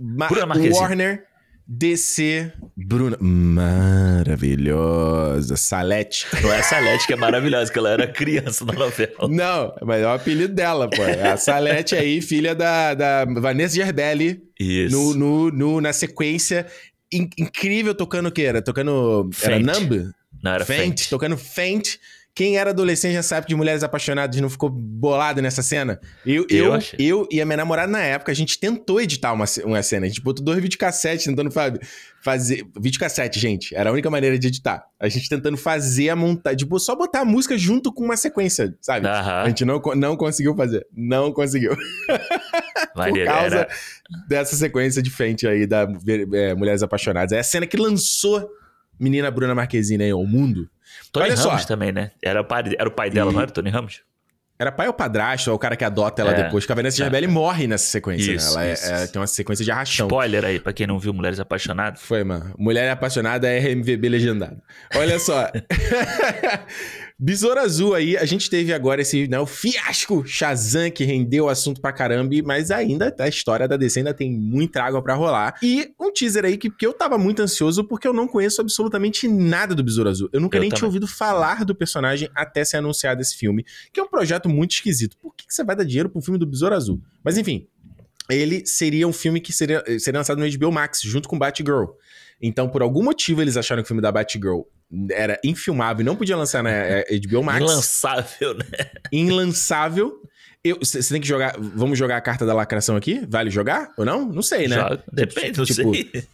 Ma 0.00 0.26
Warner, 0.72 1.26
DC, 1.72 2.52
Bruna. 2.76 3.16
Maravilhosa. 3.20 4.26
Salete. 5.56 6.26
Não 6.42 6.52
é 6.52 6.64
Salete 6.64 7.06
que 7.06 7.12
é 7.12 7.16
maravilhosa, 7.16 7.72
que 7.72 7.78
ela 7.78 7.90
era 7.90 8.08
criança 8.08 8.64
na 8.64 8.72
novela. 8.72 9.28
Não, 9.28 9.72
mas 9.86 10.02
é 10.02 10.06
o 10.06 10.10
apelido 10.10 10.52
dela, 10.52 10.90
pô. 10.90 11.00
É 11.04 11.30
a 11.30 11.36
Salete 11.36 11.94
aí, 11.94 12.20
filha 12.20 12.56
da, 12.56 12.94
da 12.94 13.24
Vanessa 13.24 13.76
Gerbelli. 13.76 14.42
Isso. 14.58 14.96
No, 14.96 15.14
no, 15.14 15.52
no, 15.52 15.80
na 15.80 15.92
sequência 15.92 16.66
in, 17.12 17.30
incrível 17.38 17.94
tocando 17.94 18.26
o 18.26 18.32
que 18.32 18.42
era? 18.42 18.60
Tocando. 18.60 19.30
Faint. 19.32 19.68
Era 19.68 19.78
Numb? 19.78 20.10
Não, 20.42 20.52
era 20.52 20.64
Faint. 20.64 20.80
Faint. 20.80 21.08
Tocando 21.08 21.36
Faint. 21.36 22.00
Quem 22.34 22.56
era 22.56 22.70
adolescente 22.70 23.14
já 23.14 23.22
sabe 23.22 23.48
de 23.48 23.54
Mulheres 23.54 23.82
Apaixonadas 23.82 24.40
não 24.40 24.48
ficou 24.48 24.70
bolado 24.70 25.42
nessa 25.42 25.62
cena? 25.62 26.00
Eu, 26.24 26.46
eu, 26.48 26.74
eu, 26.74 26.80
eu, 26.98 27.28
e 27.30 27.40
a 27.40 27.44
minha 27.44 27.56
namorada 27.56 27.90
na 27.90 28.00
época, 28.00 28.30
a 28.30 28.34
gente 28.34 28.58
tentou 28.58 29.00
editar 29.00 29.32
uma, 29.32 29.44
uma 29.64 29.82
cena. 29.82 30.06
A 30.06 30.08
gente 30.08 30.22
botou 30.22 30.44
dois 30.44 30.60
videocassetes 30.62 31.26
tentando 31.26 31.50
fazer, 31.50 31.80
fazer. 32.22 32.66
Videocassete, 32.80 33.38
gente. 33.38 33.74
Era 33.74 33.90
a 33.90 33.92
única 33.92 34.08
maneira 34.08 34.38
de 34.38 34.46
editar. 34.46 34.84
A 34.98 35.08
gente 35.08 35.28
tentando 35.28 35.56
fazer 35.56 36.08
a 36.08 36.16
montagem. 36.16 36.58
Tipo, 36.58 36.78
só 36.78 36.94
botar 36.94 37.20
a 37.20 37.24
música 37.24 37.58
junto 37.58 37.92
com 37.92 38.04
uma 38.04 38.16
sequência, 38.16 38.74
sabe? 38.80 39.06
Uh 39.06 39.10
-huh. 39.10 39.42
A 39.42 39.48
gente 39.48 39.64
não, 39.64 39.82
não 39.96 40.16
conseguiu 40.16 40.54
fazer. 40.54 40.86
Não 40.96 41.32
conseguiu. 41.32 41.76
Por 42.94 43.24
causa 43.24 43.56
era... 43.56 43.68
dessa 44.28 44.56
sequência 44.56 45.02
de 45.02 45.10
frente 45.10 45.46
aí 45.46 45.66
da 45.66 45.86
é, 46.32 46.54
Mulheres 46.54 46.82
Apaixonadas. 46.82 47.32
É 47.32 47.40
a 47.40 47.44
cena 47.44 47.66
que 47.66 47.76
lançou 47.76 48.48
menina 49.00 49.30
Bruna 49.30 49.54
Marquezine 49.54 50.04
aí 50.04 50.10
ao 50.10 50.26
mundo. 50.26 50.68
Tony 51.12 51.26
Olha 51.26 51.36
Ramos 51.36 51.62
só. 51.62 51.68
também, 51.68 51.92
né? 51.92 52.10
Era 52.22 52.40
o 52.40 52.44
pai, 52.44 52.62
era 52.78 52.88
o 52.88 52.92
pai 52.92 53.10
dela, 53.10 53.30
e... 53.30 53.34
não 53.34 53.40
era 53.40 53.50
Tony 53.50 53.70
Ramos? 53.70 54.02
Era 54.60 54.70
pai 54.70 54.88
ou 54.88 54.92
padrasto, 54.92 55.48
ou 55.48 55.56
o 55.56 55.58
cara 55.58 55.74
que 55.74 55.82
adota 55.82 56.20
ela 56.20 56.32
é, 56.32 56.42
depois. 56.42 56.66
Que 56.66 56.72
a 56.72 56.74
Vanessa 56.74 57.02
é. 57.02 57.26
morre 57.26 57.66
nessa 57.66 57.86
sequência, 57.86 58.32
isso, 58.32 58.48
né? 58.48 58.52
Ela 58.52 58.64
é, 58.66 58.72
isso, 58.74 58.92
é, 58.92 59.06
tem 59.06 59.18
uma 59.18 59.26
sequência 59.26 59.64
de 59.64 59.70
arrastão. 59.70 60.06
Spoiler 60.06 60.44
aí, 60.44 60.60
pra 60.60 60.70
quem 60.70 60.86
não 60.86 60.98
viu 60.98 61.14
Mulheres 61.14 61.40
Apaixonadas. 61.40 62.02
Foi, 62.02 62.22
mano. 62.22 62.54
Mulher 62.58 62.90
Apaixonada 62.90 63.48
é 63.48 63.58
RMVB 63.58 64.10
legendado. 64.10 64.60
Olha 64.94 65.18
só. 65.18 65.50
Besouro 67.22 67.60
Azul 67.60 67.94
aí, 67.94 68.16
a 68.16 68.24
gente 68.24 68.48
teve 68.48 68.72
agora 68.72 69.02
esse, 69.02 69.28
né, 69.28 69.38
o 69.38 69.44
fiasco 69.44 70.24
Shazam 70.26 70.90
que 70.90 71.04
rendeu 71.04 71.44
o 71.44 71.48
assunto 71.50 71.78
pra 71.78 71.92
caramba, 71.92 72.34
mas 72.42 72.70
ainda 72.70 73.14
a 73.18 73.28
história 73.28 73.68
da 73.68 73.76
DC 73.76 73.98
ainda 73.98 74.14
tem 74.14 74.32
muita 74.32 74.82
água 74.82 75.02
para 75.02 75.14
rolar. 75.14 75.54
E 75.62 75.92
um 76.00 76.10
teaser 76.10 76.46
aí 76.46 76.56
que, 76.56 76.70
que 76.70 76.86
eu 76.86 76.94
tava 76.94 77.18
muito 77.18 77.42
ansioso 77.42 77.84
porque 77.84 78.08
eu 78.08 78.14
não 78.14 78.26
conheço 78.26 78.62
absolutamente 78.62 79.28
nada 79.28 79.74
do 79.74 79.84
Besouro 79.84 80.08
Azul. 80.08 80.30
Eu 80.32 80.40
nunca 80.40 80.56
eu 80.56 80.62
nem 80.62 80.70
também. 80.70 80.78
tinha 80.78 80.88
ouvido 80.88 81.06
falar 81.06 81.62
do 81.62 81.74
personagem 81.74 82.30
até 82.34 82.64
ser 82.64 82.78
anunciado 82.78 83.20
esse 83.20 83.36
filme, 83.36 83.66
que 83.92 84.00
é 84.00 84.02
um 84.02 84.08
projeto 84.08 84.48
muito 84.48 84.70
esquisito. 84.70 85.18
Por 85.20 85.34
que, 85.34 85.46
que 85.46 85.52
você 85.52 85.62
vai 85.62 85.76
dar 85.76 85.84
dinheiro 85.84 86.08
pro 86.08 86.22
filme 86.22 86.38
do 86.38 86.46
Besouro 86.46 86.74
Azul? 86.74 87.02
Mas 87.22 87.36
enfim, 87.36 87.68
ele 88.30 88.64
seria 88.64 89.06
um 89.06 89.12
filme 89.12 89.40
que 89.40 89.52
seria, 89.52 89.84
seria 89.98 90.20
lançado 90.20 90.38
no 90.38 90.50
HBO 90.50 90.72
Max, 90.72 91.02
junto 91.02 91.28
com 91.28 91.38
Batgirl. 91.38 91.84
Então, 92.40 92.68
por 92.68 92.82
algum 92.82 93.02
motivo, 93.02 93.42
eles 93.42 93.56
acharam 93.56 93.82
que 93.82 93.86
o 93.86 93.88
filme 93.88 94.00
da 94.00 94.10
Batgirl 94.10 94.62
era 95.10 95.38
infilmável, 95.44 96.04
não 96.04 96.16
podia 96.16 96.36
lançar 96.36 96.62
na 96.62 96.70
é, 96.70 97.04
HBO 97.26 97.42
Max. 97.42 97.60
Inlançável, 97.60 98.54
né? 98.54 98.64
Inlançável. 99.12 100.22
Você 100.78 101.02
tem 101.02 101.20
que 101.20 101.28
jogar. 101.28 101.54
Vamos 101.58 101.98
jogar 101.98 102.16
a 102.16 102.20
carta 102.20 102.44
da 102.44 102.52
lacração 102.52 102.96
aqui? 102.96 103.24
Vale 103.28 103.50
jogar 103.50 103.92
ou 103.96 104.04
não? 104.04 104.26
Não 104.26 104.42
sei, 104.42 104.68
né? 104.68 104.76
Depende, 105.12 105.58
não 105.58 105.64
tipo, 105.64 105.94
sei. 105.94 106.26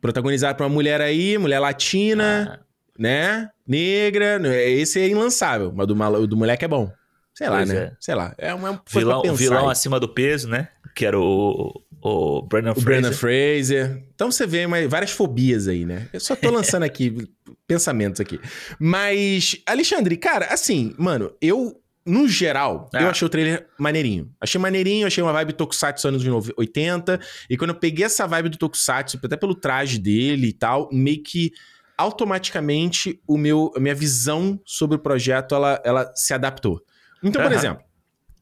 Protagonizado 0.00 0.56
por 0.56 0.64
uma 0.64 0.68
mulher 0.68 1.00
aí, 1.00 1.38
mulher 1.38 1.58
latina, 1.58 2.60
ah. 2.60 2.66
né? 2.98 3.48
Negra. 3.66 4.40
Esse 4.68 5.00
é 5.00 5.08
inlançável, 5.08 5.72
mas 5.74 5.86
do, 5.86 6.26
do 6.26 6.36
moleque 6.36 6.64
é 6.64 6.68
bom. 6.68 6.92
Sei 7.34 7.48
lá, 7.48 7.58
pois 7.58 7.68
né? 7.68 7.76
É. 7.76 7.92
Sei 7.98 8.14
lá. 8.14 8.34
É 8.36 8.52
uma 8.52 8.78
coisa 8.78 8.98
vilão, 8.98 9.34
vilão 9.34 9.68
acima 9.70 9.98
do 9.98 10.08
peso, 10.08 10.48
né? 10.48 10.68
Que 10.94 11.06
era 11.06 11.18
o, 11.18 11.82
o 12.00 12.42
Brandon 12.42 12.74
Fraser. 12.74 12.82
O 12.82 12.84
Brandon 12.84 13.12
Fraser. 13.16 14.04
Então 14.14 14.30
você 14.30 14.46
vê 14.46 14.66
várias 14.86 15.10
fobias 15.10 15.68
aí, 15.68 15.84
né? 15.84 16.08
Eu 16.12 16.20
só 16.20 16.36
tô 16.36 16.50
lançando 16.52 16.82
aqui 16.82 17.28
pensamentos 17.66 18.20
aqui. 18.20 18.40
Mas, 18.78 19.56
Alexandre, 19.66 20.16
cara, 20.16 20.46
assim, 20.46 20.94
mano, 20.98 21.32
eu 21.40 21.78
no 22.04 22.28
geral, 22.28 22.90
ah. 22.92 23.02
eu 23.02 23.08
achei 23.08 23.24
o 23.24 23.28
trailer 23.28 23.68
maneirinho. 23.78 24.30
Achei 24.40 24.60
maneirinho, 24.60 25.06
achei 25.06 25.22
uma 25.22 25.32
vibe 25.32 25.52
Tokusatsu 25.52 26.08
anos 26.08 26.24
80. 26.56 27.20
E 27.48 27.56
quando 27.56 27.70
eu 27.70 27.76
peguei 27.76 28.04
essa 28.04 28.26
vibe 28.26 28.48
do 28.48 28.58
Tokusatsu, 28.58 29.20
até 29.22 29.36
pelo 29.36 29.54
traje 29.54 29.98
dele 29.98 30.48
e 30.48 30.52
tal, 30.52 30.88
meio 30.92 31.22
que 31.22 31.52
automaticamente 31.96 33.20
o 33.26 33.38
meu, 33.38 33.72
a 33.76 33.80
minha 33.80 33.94
visão 33.94 34.60
sobre 34.64 34.96
o 34.96 34.98
projeto 34.98 35.54
ela, 35.54 35.80
ela 35.84 36.12
se 36.16 36.34
adaptou. 36.34 36.82
Então, 37.22 37.40
por 37.40 37.52
exemplo, 37.52 37.84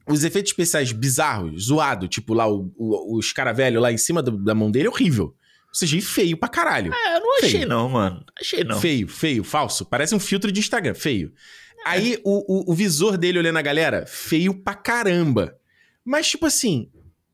os 0.07 0.23
efeitos 0.23 0.51
especiais 0.51 0.91
bizarros, 0.91 1.65
zoado, 1.65 2.07
tipo 2.07 2.33
lá 2.33 2.47
o, 2.47 2.71
o, 2.75 3.17
os 3.17 3.31
cara 3.31 3.53
velho 3.53 3.79
lá 3.79 3.91
em 3.91 3.97
cima 3.97 4.21
do, 4.21 4.31
da 4.31 4.55
mão 4.55 4.71
dele, 4.71 4.87
é 4.87 4.89
horrível. 4.89 5.35
Ou 5.67 5.75
seja, 5.75 6.01
feio 6.01 6.35
pra 6.35 6.49
caralho. 6.49 6.93
É, 6.93 7.15
eu 7.15 7.21
não 7.21 7.39
feio. 7.39 7.55
achei 7.55 7.65
não, 7.65 7.89
mano. 7.89 8.25
Achei 8.39 8.63
não. 8.63 8.79
Feio, 8.79 9.07
feio, 9.07 9.43
falso. 9.43 9.85
Parece 9.85 10.13
um 10.13 10.19
filtro 10.19 10.51
de 10.51 10.59
Instagram, 10.59 10.93
feio. 10.93 11.31
É. 11.85 11.89
Aí 11.89 12.19
o, 12.25 12.69
o, 12.69 12.71
o 12.71 12.75
visor 12.75 13.17
dele 13.17 13.39
olhando 13.39 13.57
a 13.57 13.61
galera, 13.61 14.05
feio 14.05 14.53
pra 14.53 14.73
caramba. 14.73 15.55
Mas, 16.03 16.27
tipo 16.27 16.45
assim, 16.45 16.91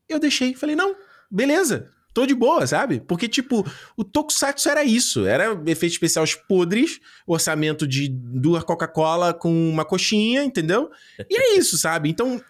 eu 0.08 0.20
deixei, 0.20 0.54
falei, 0.54 0.76
não, 0.76 0.94
beleza, 1.30 1.90
tô 2.18 2.26
de 2.26 2.34
boa, 2.34 2.66
sabe? 2.66 3.00
Porque, 3.06 3.28
tipo, 3.28 3.64
o 3.96 4.02
Tokusatsu 4.02 4.68
era 4.68 4.82
isso. 4.82 5.24
Era 5.24 5.52
efeitos 5.66 5.94
especiais 5.94 6.34
podres, 6.34 6.98
orçamento 7.24 7.86
de 7.86 8.08
duas 8.08 8.64
Coca-Cola 8.64 9.32
com 9.32 9.70
uma 9.70 9.84
coxinha, 9.84 10.42
entendeu? 10.42 10.90
E 11.30 11.36
é 11.38 11.58
isso, 11.58 11.78
sabe? 11.78 12.10
Então, 12.10 12.42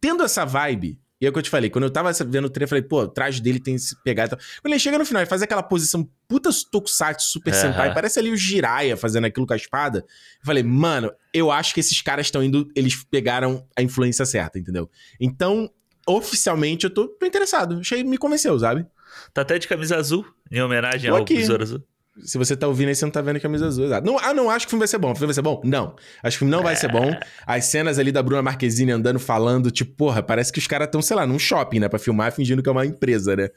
tendo 0.00 0.22
essa 0.22 0.44
vibe, 0.44 0.96
e 1.20 1.26
é 1.26 1.28
o 1.28 1.32
que 1.32 1.38
eu 1.40 1.42
te 1.42 1.50
falei, 1.50 1.70
quando 1.70 1.84
eu 1.84 1.90
tava 1.90 2.12
vendo 2.12 2.44
o 2.44 2.50
trailer, 2.50 2.66
eu 2.66 2.68
falei, 2.68 2.82
pô, 2.82 3.02
o 3.02 3.08
traje 3.08 3.42
dele 3.42 3.58
tem 3.58 3.74
esse 3.74 4.00
pegado. 4.04 4.36
Quando 4.62 4.72
ele 4.72 4.78
chega 4.78 4.96
no 4.96 5.04
final 5.04 5.22
e 5.24 5.26
faz 5.26 5.42
aquela 5.42 5.62
posição 5.62 6.08
puta 6.28 6.50
tokusatsu, 6.70 7.28
super 7.28 7.52
uhum. 7.52 7.60
senpai, 7.60 7.92
parece 7.92 8.20
ali 8.20 8.30
o 8.30 8.36
Jiraiya 8.36 8.96
fazendo 8.96 9.24
aquilo 9.24 9.46
com 9.46 9.54
a 9.54 9.56
espada. 9.56 10.00
Eu 10.00 10.46
falei, 10.46 10.62
mano, 10.62 11.10
eu 11.32 11.50
acho 11.50 11.74
que 11.74 11.80
esses 11.80 12.00
caras 12.00 12.26
estão 12.26 12.44
indo, 12.44 12.70
eles 12.76 13.02
pegaram 13.10 13.66
a 13.76 13.82
influência 13.82 14.24
certa, 14.24 14.56
entendeu? 14.56 14.88
Então, 15.20 15.68
oficialmente 16.06 16.84
eu 16.84 16.90
tô, 16.90 17.08
tô 17.08 17.26
interessado. 17.26 17.78
Achei, 17.80 18.04
me 18.04 18.18
convenceu, 18.18 18.58
sabe? 18.58 18.86
Tá 19.32 19.42
até 19.42 19.58
de 19.58 19.68
camisa 19.68 19.96
azul, 19.96 20.24
em 20.50 20.60
homenagem 20.60 21.10
tô 21.10 21.16
ao 21.16 21.22
aqui. 21.22 21.36
Besouro 21.36 21.62
Azul. 21.62 21.82
Se 22.22 22.38
você 22.38 22.56
tá 22.56 22.68
ouvindo 22.68 22.88
aí, 22.88 22.94
você 22.94 23.04
não 23.04 23.10
tá 23.10 23.20
vendo 23.20 23.36
a 23.36 23.40
camisa 23.40 23.66
azul. 23.66 23.86
Exato. 23.86 24.06
Não, 24.06 24.16
ah, 24.20 24.32
não, 24.32 24.48
acho 24.48 24.66
que 24.66 24.68
o 24.68 24.70
filme 24.70 24.80
vai 24.80 24.88
ser 24.88 24.98
bom. 24.98 25.10
O 25.10 25.14
filme 25.14 25.26
vai 25.26 25.34
ser 25.34 25.42
bom? 25.42 25.60
Não. 25.64 25.96
Acho 26.22 26.36
que 26.36 26.36
o 26.36 26.46
filme 26.46 26.52
não 26.52 26.62
vai 26.62 26.76
ser 26.76 26.86
bom. 26.86 27.12
As 27.44 27.64
cenas 27.64 27.98
ali 27.98 28.12
da 28.12 28.22
Bruna 28.22 28.40
Marquezine 28.40 28.92
andando, 28.92 29.18
falando, 29.18 29.68
tipo, 29.68 29.96
porra, 29.96 30.22
parece 30.22 30.52
que 30.52 30.60
os 30.60 30.66
caras 30.66 30.86
estão, 30.86 31.02
sei 31.02 31.16
lá, 31.16 31.26
num 31.26 31.40
shopping, 31.40 31.80
né? 31.80 31.88
Pra 31.88 31.98
filmar, 31.98 32.30
fingindo 32.30 32.62
que 32.62 32.68
é 32.68 32.72
uma 32.72 32.86
empresa, 32.86 33.34
né? 33.34 33.48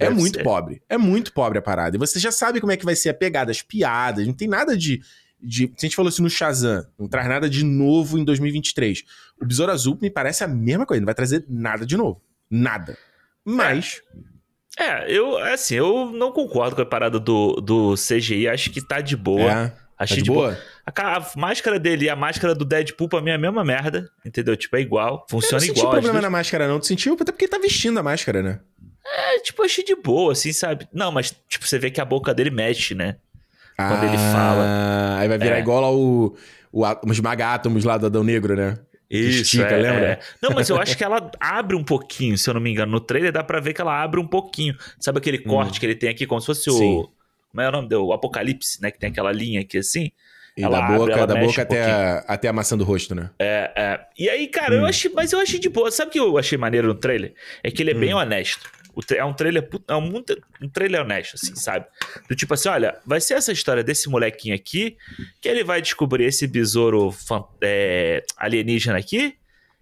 É 0.00 0.06
Deve 0.06 0.14
muito 0.14 0.38
ser. 0.38 0.44
pobre. 0.44 0.82
É 0.88 0.96
muito 0.96 1.32
pobre 1.32 1.58
a 1.58 1.62
parada. 1.62 1.96
E 1.96 1.98
você 1.98 2.18
já 2.18 2.32
sabe 2.32 2.58
como 2.58 2.72
é 2.72 2.76
que 2.76 2.86
vai 2.86 2.96
ser 2.96 3.10
a 3.10 3.14
pegada, 3.14 3.50
as 3.50 3.60
piadas. 3.60 4.26
Não 4.26 4.34
tem 4.34 4.48
nada 4.48 4.76
de 4.76 5.02
de. 5.40 5.66
Se 5.76 5.86
a 5.86 5.86
gente 5.86 5.96
falou 5.96 6.08
assim 6.08 6.22
no 6.22 6.30
Shazam, 6.30 6.86
não 6.98 7.08
traz 7.08 7.28
nada 7.28 7.48
de 7.48 7.64
novo 7.64 8.18
em 8.18 8.24
2023. 8.24 9.04
O 9.40 9.46
Besouro 9.46 9.72
Azul 9.72 9.98
me 10.00 10.10
parece 10.10 10.44
a 10.44 10.48
mesma 10.48 10.86
coisa, 10.86 11.00
não 11.00 11.06
vai 11.06 11.14
trazer 11.14 11.44
nada 11.48 11.84
de 11.84 11.96
novo. 11.96 12.20
Nada. 12.50 12.96
Mas. 13.44 14.02
É, 14.78 15.10
eu, 15.10 15.38
assim, 15.38 15.76
eu 15.76 16.12
não 16.12 16.30
concordo 16.32 16.76
com 16.76 16.82
a 16.82 16.86
parada 16.86 17.18
do, 17.18 17.54
do 17.62 17.94
CGI, 17.94 18.48
acho 18.48 18.70
que 18.70 18.86
tá 18.86 19.00
de 19.00 19.16
boa. 19.16 19.50
É, 19.50 19.72
Achei 19.98 20.18
tá 20.18 20.24
de, 20.24 20.30
boa. 20.30 20.48
boa. 20.50 20.62
A, 20.84 21.16
a, 21.16 21.32
máscara 21.34 21.78
dele 21.78 22.04
e 22.04 22.10
a 22.10 22.16
máscara 22.16 22.54
do 22.54 22.64
Deadpool 22.64 23.08
pra 23.08 23.22
mim 23.22 23.30
é 23.30 23.34
a 23.34 23.38
mesma 23.38 23.64
merda, 23.64 24.10
entendeu? 24.24 24.56
Tipo, 24.56 24.76
é 24.76 24.80
igual, 24.80 25.26
funciona 25.30 25.64
igual. 25.64 25.78
Eu 25.78 25.84
não 25.84 25.92
senti 25.92 26.02
problema 26.02 26.20
na 26.20 26.30
máscara 26.30 26.68
não, 26.68 26.78
tu 26.78 26.86
sentiu? 26.86 27.14
Até 27.14 27.32
porque 27.32 27.46
ele 27.46 27.52
tá 27.52 27.58
vestindo 27.58 27.98
a 27.98 28.02
máscara, 28.02 28.42
né? 28.42 28.60
É, 29.04 29.38
tipo, 29.38 29.62
achei 29.62 29.84
de 29.84 29.94
boa, 29.94 30.32
assim, 30.32 30.52
sabe? 30.52 30.86
Não, 30.92 31.10
mas, 31.12 31.34
tipo, 31.48 31.66
você 31.66 31.78
vê 31.78 31.90
que 31.90 32.00
a 32.00 32.04
boca 32.04 32.34
dele 32.34 32.50
mexe, 32.50 32.94
né? 32.94 33.16
Quando 33.76 34.02
ah, 34.02 34.06
ele 34.06 34.16
fala. 34.16 35.18
Aí 35.18 35.28
vai 35.28 35.38
virar 35.38 35.56
é. 35.56 35.60
igual 35.60 35.84
ao 35.84 35.96
o, 35.96 36.36
os 37.06 37.20
magátomos 37.20 37.84
lá 37.84 37.98
do 37.98 38.06
Adão 38.06 38.24
Negro, 38.24 38.56
né? 38.56 38.78
Isso, 39.08 39.42
Estica, 39.42 39.74
é, 39.74 39.76
lembra? 39.76 40.06
É. 40.06 40.18
Não, 40.42 40.50
mas 40.50 40.68
eu 40.68 40.78
acho 40.78 40.96
que 40.96 41.04
ela 41.04 41.30
abre 41.38 41.76
um 41.76 41.84
pouquinho, 41.84 42.36
se 42.36 42.50
eu 42.50 42.54
não 42.54 42.60
me 42.60 42.70
engano. 42.70 42.90
No 42.90 43.00
trailer 43.00 43.32
dá 43.32 43.44
pra 43.44 43.60
ver 43.60 43.72
que 43.72 43.80
ela 43.80 44.02
abre 44.02 44.18
um 44.18 44.26
pouquinho. 44.26 44.76
Sabe 44.98 45.18
aquele 45.18 45.38
hum. 45.38 45.50
corte 45.50 45.78
que 45.78 45.86
ele 45.86 45.94
tem 45.94 46.08
aqui, 46.10 46.26
como 46.26 46.40
se 46.40 46.46
fosse 46.46 46.70
Sim. 46.70 46.96
o. 46.96 47.10
Como 47.50 47.60
é 47.60 47.68
o 47.68 47.72
nome 47.72 47.88
do 47.88 48.06
o 48.06 48.12
Apocalipse, 48.12 48.82
né? 48.82 48.90
Que 48.90 48.98
tem 48.98 49.10
aquela 49.10 49.30
linha 49.30 49.60
aqui 49.60 49.78
assim. 49.78 50.10
E 50.56 50.62
ela 50.62 50.78
da 50.78 50.84
abre, 50.86 50.98
boca, 50.98 51.12
ela 51.12 51.26
da 51.26 51.34
boca 51.36 51.60
um 51.60 51.62
até, 51.62 51.84
a, 51.84 52.18
até 52.26 52.48
a 52.48 52.52
maçã 52.52 52.76
do 52.76 52.84
rosto, 52.84 53.14
né? 53.14 53.30
É, 53.38 53.72
é. 53.76 54.00
E 54.18 54.28
aí, 54.28 54.46
cara, 54.48 54.74
eu 54.74 54.82
Hum. 54.82 54.86
achei. 54.86 55.10
Mas 55.14 55.32
eu 55.32 55.38
achei 55.38 55.60
de 55.60 55.68
boa. 55.68 55.90
Sabe 55.90 56.08
o 56.08 56.12
que 56.12 56.18
eu 56.18 56.36
achei 56.36 56.58
maneiro 56.58 56.88
no 56.88 56.94
trailer? 56.94 57.34
É 57.62 57.70
que 57.70 57.82
ele 57.82 57.92
é 57.92 57.94
bem 57.94 58.12
Hum. 58.12 58.18
honesto. 58.18 58.68
É 59.14 59.24
um 59.24 59.32
trailer. 59.32 59.68
É 59.88 59.94
um, 59.94 60.24
um 60.62 60.68
trailer 60.68 61.02
honesto, 61.02 61.34
assim, 61.34 61.54
sabe? 61.54 61.86
Do 62.28 62.34
tipo 62.34 62.54
assim, 62.54 62.68
olha, 62.68 62.98
vai 63.04 63.20
ser 63.20 63.34
essa 63.34 63.52
história 63.52 63.84
desse 63.84 64.08
molequinho 64.08 64.54
aqui, 64.54 64.96
que 65.40 65.48
ele 65.48 65.62
vai 65.62 65.82
descobrir 65.82 66.24
esse 66.24 66.46
besouro 66.46 67.14
é, 67.60 68.22
alienígena 68.36 68.98
aqui, 68.98 69.36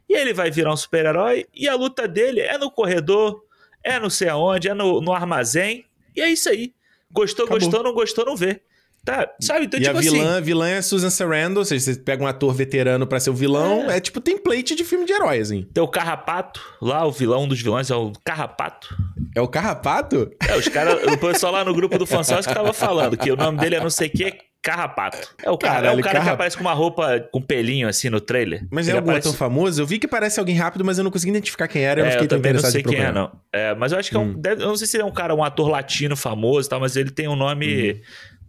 e 0.09 0.15
ele 0.15 0.35
vai 0.35 0.51
virar 0.51 0.73
um 0.73 0.77
super-herói, 0.77 1.47
e 1.55 1.69
a 1.69 1.75
luta 1.75 2.09
dele 2.09 2.41
é 2.41 2.59
no 2.59 2.71
corredor, 2.71 3.45
é 3.83 4.01
não 4.01 4.11
sei 4.11 4.29
aonde, 4.29 4.69
é 4.69 4.75
no, 4.75 5.01
no 5.01 5.13
armazém, 5.13 5.85
e 6.17 6.21
é 6.21 6.29
isso 6.29 6.49
aí. 6.49 6.75
Gostou, 7.11 7.45
Acabou. 7.45 7.61
gostou, 7.61 7.83
não 7.85 7.93
gostou, 7.93 8.25
não 8.25 8.37
vê. 8.37 8.61
Tá, 9.05 9.29
sabe? 9.41 9.67
Então, 9.67 9.79
e 9.79 9.83
tipo 9.83 9.97
a 9.97 10.01
assim. 10.01 10.11
vilã, 10.11 10.37
a 10.39 10.41
vilã 10.41 10.69
é 10.69 10.81
Susan 10.81 11.11
Sarandon, 11.11 11.59
ou 11.61 11.65
seja, 11.65 11.93
você 11.93 12.01
pega 12.01 12.23
um 12.25 12.27
ator 12.27 12.55
veterano 12.55 13.07
pra 13.07 13.21
ser 13.21 13.31
o 13.31 13.35
vilão, 13.35 13.91
é, 13.91 14.01
tipo 14.01 14.21
template 14.21 14.75
de 14.75 14.83
filme 14.83 15.05
de 15.05 15.13
herói, 15.13 15.41
assim. 15.41 15.63
Tem 15.75 15.83
o 15.83 15.89
Carrapato, 15.89 16.61
lá, 16.81 17.05
o 17.07 17.13
vilão 17.13 17.43
um 17.45 17.49
dos 17.49 17.61
vilões 17.61 17.91
é 17.91 17.95
o 17.95 18.13
Carrapato. 18.25 18.97
É 19.37 19.41
o 19.41 19.49
Carrapato? 19.49 20.31
É, 20.49 20.57
os 20.57 20.69
caras, 20.69 21.03
o 21.05 21.19
pessoal 21.19 21.53
lá 21.53 21.65
no 21.65 21.75
grupo 21.75 21.99
do 21.99 22.07
Fansócio 22.07 22.49
que 22.49 22.55
tava 22.55 22.73
falando 22.73 23.17
que 23.17 23.31
o 23.31 23.37
nome 23.37 23.59
dele 23.59 23.75
é 23.77 23.81
não 23.81 23.91
sei 23.91 24.09
o 24.09 24.11
que, 24.11 24.33
Carrapato. 24.63 25.19
É 25.43 25.51
o 25.51 25.59
cara, 25.59 25.75
é 25.75 25.81
Caralho, 25.83 25.99
um 25.99 26.03
cara 26.03 26.21
que 26.23 26.29
aparece 26.31 26.57
com 26.57 26.63
uma 26.63 26.73
roupa 26.73 27.21
com 27.31 27.43
pelinho 27.43 27.87
assim 27.87 28.09
no 28.09 28.19
trailer. 28.19 28.67
Mas 28.71 28.89
Ele 28.89 28.97
é 28.97 28.99
algum 28.99 29.11
aparece- 29.11 29.29
ator 29.29 29.37
famoso? 29.39 29.83
Eu 29.83 29.87
vi 29.87 29.99
que 29.99 30.09
parece 30.09 30.41
alguém 30.41 30.57
rápido, 30.57 30.83
mas 30.83 30.97
eu 30.97 31.05
não 31.05 31.11
consegui 31.11 31.33
identificar 31.33 31.69
quem 31.69 31.83
era. 31.83 32.01
Eu 32.01 32.07
É, 32.07 32.11
fiquei 32.13 32.25
eu 32.25 32.29
tão 32.31 32.39
também 32.39 32.55
não 32.55 32.61
sei 32.61 32.81
em 32.81 32.85
quem 32.85 32.99
é, 32.99 33.13
não. 33.13 33.31
É, 33.53 33.75
mas 33.75 33.93
eu 33.93 33.99
acho 33.99 34.09
que 34.09 34.17
é 34.17 34.19
um. 34.19 34.31
Hum. 34.31 34.35
deve- 34.39 34.63
eu 34.63 34.69
não 34.69 34.77
sei 34.77 34.87
se 34.87 34.97
ele 34.97 35.03
é 35.03 35.07
um 35.07 35.13
cara, 35.13 35.35
um 35.35 35.45
ator 35.45 35.69
latino 35.69 36.17
famoso 36.17 36.67
e 36.67 36.71
tal, 36.71 36.81
mas 36.81 36.97
ele 36.97 37.11
tem 37.11 37.29
um 37.29 37.37
nome 37.37 37.93
Hum. 37.93 38.01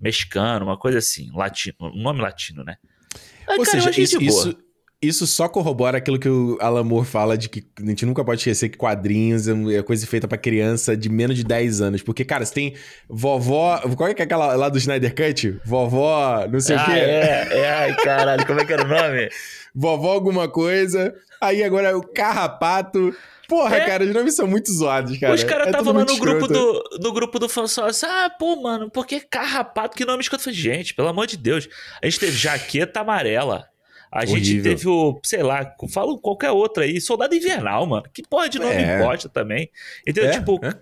Mexicano, 0.01 0.65
uma 0.65 0.77
coisa 0.77 0.97
assim. 0.99 1.29
Latino, 1.33 1.75
um 1.81 2.01
nome 2.01 2.21
latino, 2.21 2.63
né? 2.63 2.75
Mas, 3.47 3.57
Ou 3.59 3.65
cara, 3.65 3.77
eu 3.77 3.81
seja, 3.81 3.89
achei 3.91 4.03
isso, 4.03 4.21
isso, 4.21 4.57
isso 5.01 5.27
só 5.27 5.47
corrobora 5.47 5.97
aquilo 5.99 6.17
que 6.17 6.27
o 6.27 6.57
Alan 6.59 6.83
Moore 6.83 7.05
fala 7.05 7.37
de 7.37 7.47
que 7.47 7.63
a 7.79 7.85
gente 7.85 8.05
nunca 8.05 8.23
pode 8.25 8.39
esquecer 8.39 8.69
que 8.69 8.77
quadrinhos 8.77 9.47
é 9.47 9.53
é 9.77 9.83
coisa 9.83 10.05
feita 10.07 10.27
pra 10.27 10.37
criança 10.37 10.97
de 10.97 11.09
menos 11.09 11.35
de 11.37 11.43
10 11.43 11.81
anos. 11.81 12.01
Porque, 12.01 12.25
cara, 12.25 12.43
você 12.45 12.53
tem 12.53 12.73
vovó. 13.07 13.79
Qual 13.95 14.09
é 14.09 14.13
que 14.13 14.21
é 14.21 14.25
aquela 14.25 14.55
lá 14.55 14.67
do 14.69 14.77
Snyder 14.79 15.13
Cut? 15.15 15.59
Vovó, 15.63 16.47
não 16.51 16.59
sei 16.59 16.75
o 16.75 16.79
Ah, 16.79 16.85
quê. 16.85 16.91
é, 16.91 17.47
é, 17.51 17.69
ai, 17.71 17.95
caralho, 17.97 18.45
como 18.47 18.59
é 18.59 18.65
que 18.65 18.73
era 18.73 18.83
o 18.83 18.87
nome? 18.87 19.29
Vovó 19.75 20.11
alguma 20.11 20.47
coisa. 20.47 21.13
Aí 21.41 21.63
agora 21.63 21.89
é 21.89 21.93
o 21.95 22.01
Carrapato. 22.01 23.13
Porra, 23.47 23.77
É. 23.77 23.85
cara, 23.85 24.03
os 24.03 24.13
nomes 24.13 24.35
são 24.35 24.47
muito 24.47 24.71
zoados, 24.71 25.17
cara. 25.17 25.33
Os 25.33 25.43
caras 25.43 25.67
É 25.67 25.69
estavam 25.69 25.93
tudo 25.93 26.07
lá 26.11 26.13
no 26.13 26.19
grupo, 26.19 26.47
do, 26.47 26.83
no 27.01 27.13
grupo 27.13 27.39
do 27.39 27.47
fansócio. 27.49 28.07
Ah, 28.09 28.29
pô, 28.29 28.55
mano, 28.55 28.89
por 28.89 29.05
que 29.05 29.19
carrapato? 29.19 29.95
Que 29.95 30.03
nome 30.05 30.21
escroto? 30.21 30.43
Falei, 30.43 30.57
gente, 30.59 30.93
pelo 30.93 31.07
amor 31.07 31.27
de 31.27 31.37
Deus. 31.37 31.67
A 32.01 32.05
gente 32.05 32.19
teve 32.19 32.31
jaqueta 32.37 33.01
amarela. 33.01 33.65
A 34.11 34.25
gente 34.25 34.49
Horrível. 34.51 34.63
teve 34.75 34.87
o, 34.87 35.19
sei 35.23 35.43
lá, 35.43 35.73
fala 35.91 36.17
qualquer 36.19 36.51
outra 36.51 36.85
aí. 36.85 37.01
Soldado 37.01 37.35
Invernal, 37.35 37.85
mano. 37.85 38.05
Que 38.13 38.23
porra 38.23 38.47
de 38.47 38.59
nome 38.59 38.73
É. 38.75 38.99
bosta 38.99 39.27
também. 39.27 39.69
Entendeu? 40.07 40.29
É, 40.29 40.33
Tipo, 40.39 40.59
é. 40.63 40.73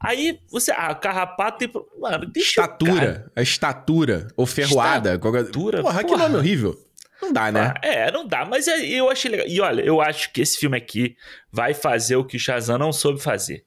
aí 0.00 0.40
você. 0.50 0.72
Ah, 0.72 0.94
carrapato 0.94 1.58
tem. 1.58 1.70
Mano, 2.00 2.26
deixa 2.26 2.48
Estatura. 2.62 3.30
A 3.36 3.42
estatura. 3.42 4.26
Ou 4.36 4.46
ferroada. 4.46 5.18
qualquer- 5.18 5.42
Estatura, 5.42 5.80
Porra, 5.82 6.02
que 6.02 6.10
porra. 6.10 6.24
nome 6.24 6.36
horrível. 6.38 6.76
Não 7.22 7.32
dá, 7.32 7.50
né? 7.50 7.72
Ah, 7.76 7.80
É, 7.86 8.10
não 8.12 8.26
dá, 8.26 8.44
mas 8.44 8.68
é- 8.68 8.84
eu 8.86 9.08
achei 9.10 9.30
legal. 9.30 9.46
E 9.48 9.60
olha, 9.60 9.82
eu 9.82 10.00
acho 10.00 10.32
que 10.32 10.40
esse 10.40 10.58
filme 10.58 10.76
aqui 10.76 11.16
vai 11.50 11.72
fazer 11.74 12.16
o 12.16 12.24
que 12.24 12.36
o 12.36 12.40
Shazam 12.40 12.78
não 12.78 12.92
soube 12.92 13.20
fazer. 13.20 13.64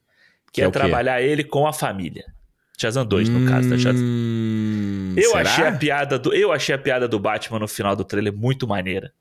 Que 0.52 0.62
É 0.62 0.66
é, 0.66 0.70
trabalhar 0.72 1.22
ele 1.22 1.44
com 1.44 1.68
a 1.68 1.74
família. 1.74 2.24
Shazam 2.80 3.06
2, 3.06 3.28
no 3.30 3.46
caso, 3.50 3.68
né? 3.70 3.78
Shazam. 3.78 4.02
Hum, 4.02 5.14
Eu 5.18 5.32
será? 5.32 5.42
achei 5.42 5.66
a 5.68 5.72
piada 5.74 6.18
do, 6.18 6.34
eu 6.34 6.52
achei 6.52 6.74
a 6.74 6.78
piada 6.78 7.08
do 7.08 7.20
Batman 7.20 7.60
no 7.60 7.68
final 7.68 7.96
do 7.96 8.04
trailer 8.06 8.32
muito 8.34 8.68
maneira. 8.68 9.12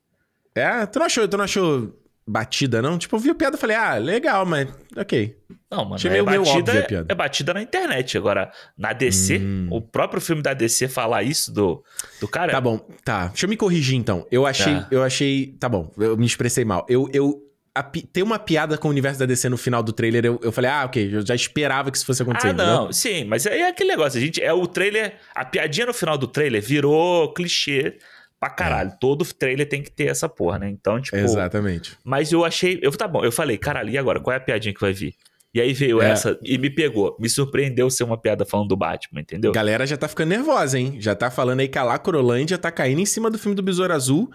É, 0.55 0.87
tu 0.87 0.99
não 1.01 1.07
achou, 1.07 1.27
tu 1.27 1.37
não 1.37 1.45
achou 1.45 1.98
batida, 2.29 2.83
não? 2.83 2.99
Tipo, 2.99 3.17
eu 3.17 3.21
vi 3.21 3.31
a 3.31 3.35
piada 3.35 3.57
e 3.57 3.61
falei, 3.61 3.77
ah, 3.77 3.95
legal, 3.97 4.45
mas 4.45 4.69
ok. 4.97 5.37
Não, 5.71 5.85
mano, 5.85 5.95
Achei 5.97 6.11
é 6.11 6.23
batida, 6.23 6.83
piada. 6.83 7.07
é 7.11 7.15
batida 7.15 7.55
na 7.55 7.63
internet. 7.63 8.17
Agora, 8.17 8.51
na 8.77 8.93
DC, 8.93 9.39
Hum. 9.39 9.69
o 9.71 9.81
próprio 9.83 10.21
filme 10.21 10.41
da 10.43 10.55
DC 10.55 10.89
falar 10.89 11.23
isso 11.23 11.53
do, 11.53 11.83
do 12.21 12.27
cara. 12.29 12.53
Tá 12.53 12.61
bom, 12.61 12.79
tá. 13.05 13.27
Deixa 13.29 13.45
eu 13.47 13.51
me 13.51 13.57
corrigir 13.57 13.97
então. 13.97 14.27
Eu 14.31 14.47
achei, 14.47 14.75
Tá. 14.75 14.89
eu 14.91 15.03
achei. 15.03 15.55
Tá 15.61 15.69
bom, 15.69 15.93
eu 15.99 16.17
me 16.17 16.27
expressei 16.27 16.65
mal. 16.65 16.87
Eu. 16.89 17.09
eu 17.13 17.45
a 17.75 17.83
ter 17.83 18.25
uma 18.25 18.41
piada 18.41 18.77
com 18.77 18.89
o 18.89 18.91
universo 18.91 19.21
da 19.21 19.27
DC 19.27 19.49
no 19.49 19.57
final 19.57 19.85
do 19.85 19.93
trailer, 19.93 20.25
eu, 20.25 20.41
eu 20.43 20.51
falei, 20.51 20.69
ah, 20.69 20.85
ok, 20.87 21.15
eu 21.15 21.25
já 21.25 21.33
esperava 21.35 21.93
que 21.93 21.97
isso 21.97 22.05
fosse 22.07 22.21
acontecer. 22.23 22.49
Ah, 22.49 22.53
não, 22.53 22.93
sim, 22.93 23.23
mas 23.25 23.47
aí 23.47 23.61
é 23.61 23.69
aquele 23.69 23.91
negócio, 23.91 24.19
a 24.19 24.21
gente, 24.21 24.43
é 24.43 24.53
o 24.53 24.67
trailer, 24.67 25.15
a 25.33 25.45
piadinha 25.45 25.87
no 25.87 25.95
final 25.95 26.19
do 26.19 26.27
trailer 26.27 26.61
virou 26.61 27.33
clichê 27.33 27.97
pra 28.41 28.51
caralho. 28.51 28.93
Todo 29.01 29.25
trailer 29.25 29.69
tem 29.69 29.83
que 29.83 29.91
ter 29.91 30.07
essa 30.07 30.29
porra, 30.29 30.59
né? 30.59 30.69
Então, 30.71 31.01
tipo, 31.01 31.17
Exatamente. 31.17 31.97
mas 32.05 32.31
eu 32.33 32.45
achei, 32.45 32.79
eu 32.83 32.91
tá 32.93 33.07
bom, 33.09 33.25
eu 33.25 33.33
falei, 33.33 33.57
caralho, 33.59 33.91
e 33.91 33.99
agora, 33.99 34.21
qual 34.21 34.35
é 34.35 34.37
a 34.37 34.41
piadinha 34.41 34.73
que 34.75 34.81
vai 34.81 34.93
vir? 34.93 35.15
E 35.55 35.61
aí 35.63 35.73
veio 35.73 36.01
É. 36.03 36.11
essa 36.11 36.39
e 36.43 36.59
me 36.59 36.69
pegou, 36.69 37.17
me 37.19 37.29
surpreendeu 37.29 37.89
ser 37.91 38.05
uma 38.05 38.19
piada 38.19 38.45
falando 38.45 38.69
do 38.69 38.77
Batman, 38.77 39.21
entendeu? 39.23 39.51
Galera 39.51 39.87
já 39.87 39.97
tá 39.97 40.07
ficando 40.07 40.29
nervosa, 40.29 40.79
hein? 40.79 40.97
Já 41.01 41.15
tá 41.15 41.31
falando 41.31 41.61
aí 41.61 41.69
que 41.69 41.79
a 41.79 41.83
Lacrolândia 41.83 42.59
tá 42.59 42.71
caindo 42.71 43.01
em 43.01 43.07
cima 43.07 43.31
do 43.31 43.39
filme 43.39 43.55
do 43.57 43.63
Besouro 43.63 43.93
Azul, 43.95 44.31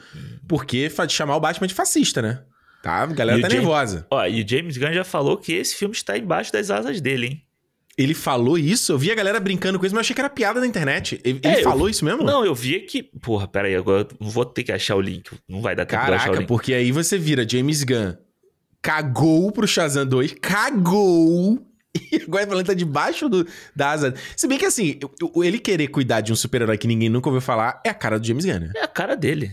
porque 0.48 0.90
fa- 0.90 1.08
chamar 1.08 1.36
o 1.36 1.40
Batman 1.40 1.68
de 1.68 1.74
fascista, 1.76 2.22
né? 2.22 2.42
Tá, 2.82 3.04
a 3.04 3.06
galera 3.06 3.38
E 3.38 3.42
tá 3.42 3.48
James- 3.48 3.64
nervosa. 3.64 4.08
Ó, 4.12 4.26
e 4.26 4.44
o 4.44 4.48
James 4.48 4.76
Gunn 4.76 4.92
já 4.92 5.04
falou 5.06 5.38
que 5.38 5.54
esse 5.54 5.76
filme 5.76 5.94
está 5.96 6.18
embaixo 6.18 6.52
das 6.52 6.70
asas 6.72 7.00
dele, 7.00 7.28
hein? 7.28 7.44
Ele 7.98 8.14
falou 8.16 8.58
isso, 8.58 8.92
eu 8.92 8.98
vi 8.98 9.12
a 9.12 9.16
galera 9.16 9.40
brincando 9.40 9.78
com 9.78 9.86
isso, 9.86 9.94
mas 9.94 10.00
eu 10.00 10.02
achei 10.02 10.14
que 10.16 10.22
era 10.22 10.30
piada 10.30 10.60
da 10.60 10.66
internet. 10.66 11.22
Ele, 11.24 11.40
É, 11.44 11.62
falou 11.62 11.88
isso 11.88 12.04
mesmo? 12.04 12.24
Não, 12.24 12.44
eu 12.44 12.56
vi 12.56 12.80
que. 12.82 13.04
Porra, 13.04 13.48
pera 13.48 13.68
aí, 13.68 13.76
agora 13.76 14.08
eu 14.20 14.28
vou 14.28 14.44
ter 14.46 14.64
que 14.64 14.72
achar 14.72 14.96
o 14.96 15.02
link. 15.02 15.30
Não 15.48 15.62
vai 15.62 15.76
dar 15.76 15.86
tempo 15.86 16.02
de 16.04 16.08
achar 16.08 16.16
o 16.16 16.20
Caraca, 16.22 16.40
link. 16.40 16.48
porque 16.48 16.74
aí 16.74 16.92
você 16.92 17.18
vira 17.20 17.48
James 17.48 17.84
Gunn, 17.84 18.14
cagou 18.82 19.52
pro 19.52 19.68
Shazam 19.68 20.06
2, 20.06 20.36
cagou. 20.42 21.60
E 22.12 22.24
agora 22.24 22.48
falando 22.48 22.66
tá 22.66 22.74
debaixo 22.74 23.30
do, 23.30 23.46
da 23.76 23.92
asa. 23.92 24.16
Se 24.36 24.48
bem 24.48 24.58
que 24.58 24.66
assim, 24.66 25.00
ele 25.44 25.60
querer 25.60 25.88
cuidar 25.90 26.22
de 26.22 26.34
um 26.34 26.36
super-herói 26.36 26.76
que 26.76 26.88
ninguém 26.88 27.08
nunca 27.08 27.30
ouviu 27.30 27.40
falar 27.42 27.80
é 27.86 27.90
a 27.90 27.94
cara 27.94 28.20
do 28.20 28.26
James 28.26 28.44
Gunn, 28.46 28.60
né? 28.62 28.72
É 28.76 28.82
a 28.84 28.88
cara 28.88 29.16
dele. 29.16 29.52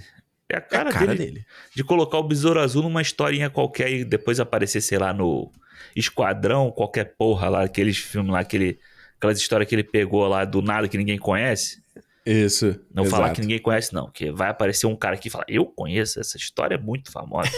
É 0.48 0.56
a 0.56 0.58
É 0.58 0.58
a 0.58 0.62
cara, 0.62 0.90
cara 0.90 1.06
dele, 1.14 1.32
dele. 1.32 1.46
De 1.76 1.84
colocar 1.84 2.16
o 2.16 2.22
Besouro 2.22 2.58
Azul 2.58 2.82
numa 2.82 3.02
historinha 3.02 3.50
qualquer 3.50 3.92
e 3.92 4.04
depois 4.04 4.40
aparecer, 4.40 4.80
sei 4.80 4.96
lá, 4.98 5.12
no 5.12 5.52
Esquadrão, 5.94 6.70
qualquer 6.70 7.14
porra 7.16 7.48
lá, 7.48 7.64
aqueles 7.64 7.98
filmes 7.98 8.32
lá, 8.32 8.40
aquele, 8.40 8.78
aquelas 9.16 9.38
histórias 9.38 9.68
que 9.68 9.74
ele 9.74 9.84
pegou 9.84 10.26
lá 10.26 10.44
do 10.44 10.62
nada 10.62 10.88
que 10.88 10.98
ninguém 10.98 11.18
conhece. 11.18 11.80
Isso. 12.24 12.78
Não 12.94 13.04
exato. 13.04 13.22
falar 13.22 13.32
que 13.32 13.40
ninguém 13.40 13.58
conhece, 13.58 13.94
não. 13.94 14.10
Que 14.10 14.30
vai 14.30 14.50
aparecer 14.50 14.86
um 14.86 14.94
cara 14.94 15.14
aqui 15.14 15.28
e 15.28 15.30
falar, 15.30 15.46
eu 15.48 15.64
conheço, 15.64 16.20
essa 16.20 16.36
história 16.36 16.74
é 16.74 16.78
muito 16.78 17.10
famosa. 17.10 17.50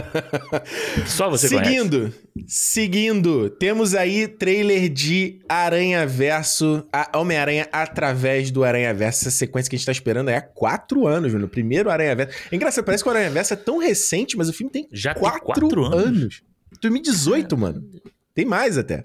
Só 1.06 1.28
você 1.28 1.48
conhece. 1.48 1.70
seguindo, 1.70 2.14
seguindo, 2.46 3.50
temos 3.50 3.94
aí 3.94 4.26
trailer 4.26 4.88
de 4.88 5.40
Aranha 5.48 6.06
Verso, 6.06 6.86
Homem-Aranha 7.14 7.68
através 7.70 8.50
do 8.50 8.64
Aranha 8.64 8.94
Verso. 8.94 9.28
Essa 9.28 9.30
sequência 9.30 9.68
que 9.68 9.76
a 9.76 9.78
gente 9.78 9.86
tá 9.86 9.92
esperando 9.92 10.30
é 10.30 10.36
há 10.36 10.42
quatro 10.42 11.06
anos, 11.06 11.30
Júnior. 11.30 11.48
Primeiro 11.50 11.90
Aranha 11.90 12.16
Verso. 12.16 12.36
É 12.50 12.56
engraçado, 12.56 12.84
parece 12.84 13.04
que 13.04 13.08
o 13.08 13.12
Aranha 13.12 13.30
Verso 13.30 13.52
é 13.52 13.56
tão 13.56 13.78
recente, 13.78 14.36
mas 14.36 14.48
o 14.48 14.52
filme 14.52 14.72
tem 14.72 14.88
Já 14.90 15.12
tem 15.12 15.22
quatro, 15.22 15.44
quatro 15.44 15.84
anos. 15.84 16.06
anos. 16.06 16.42
2018, 16.80 17.56
mano. 17.56 17.82
Tem 18.34 18.44
mais 18.44 18.76
até. 18.78 19.02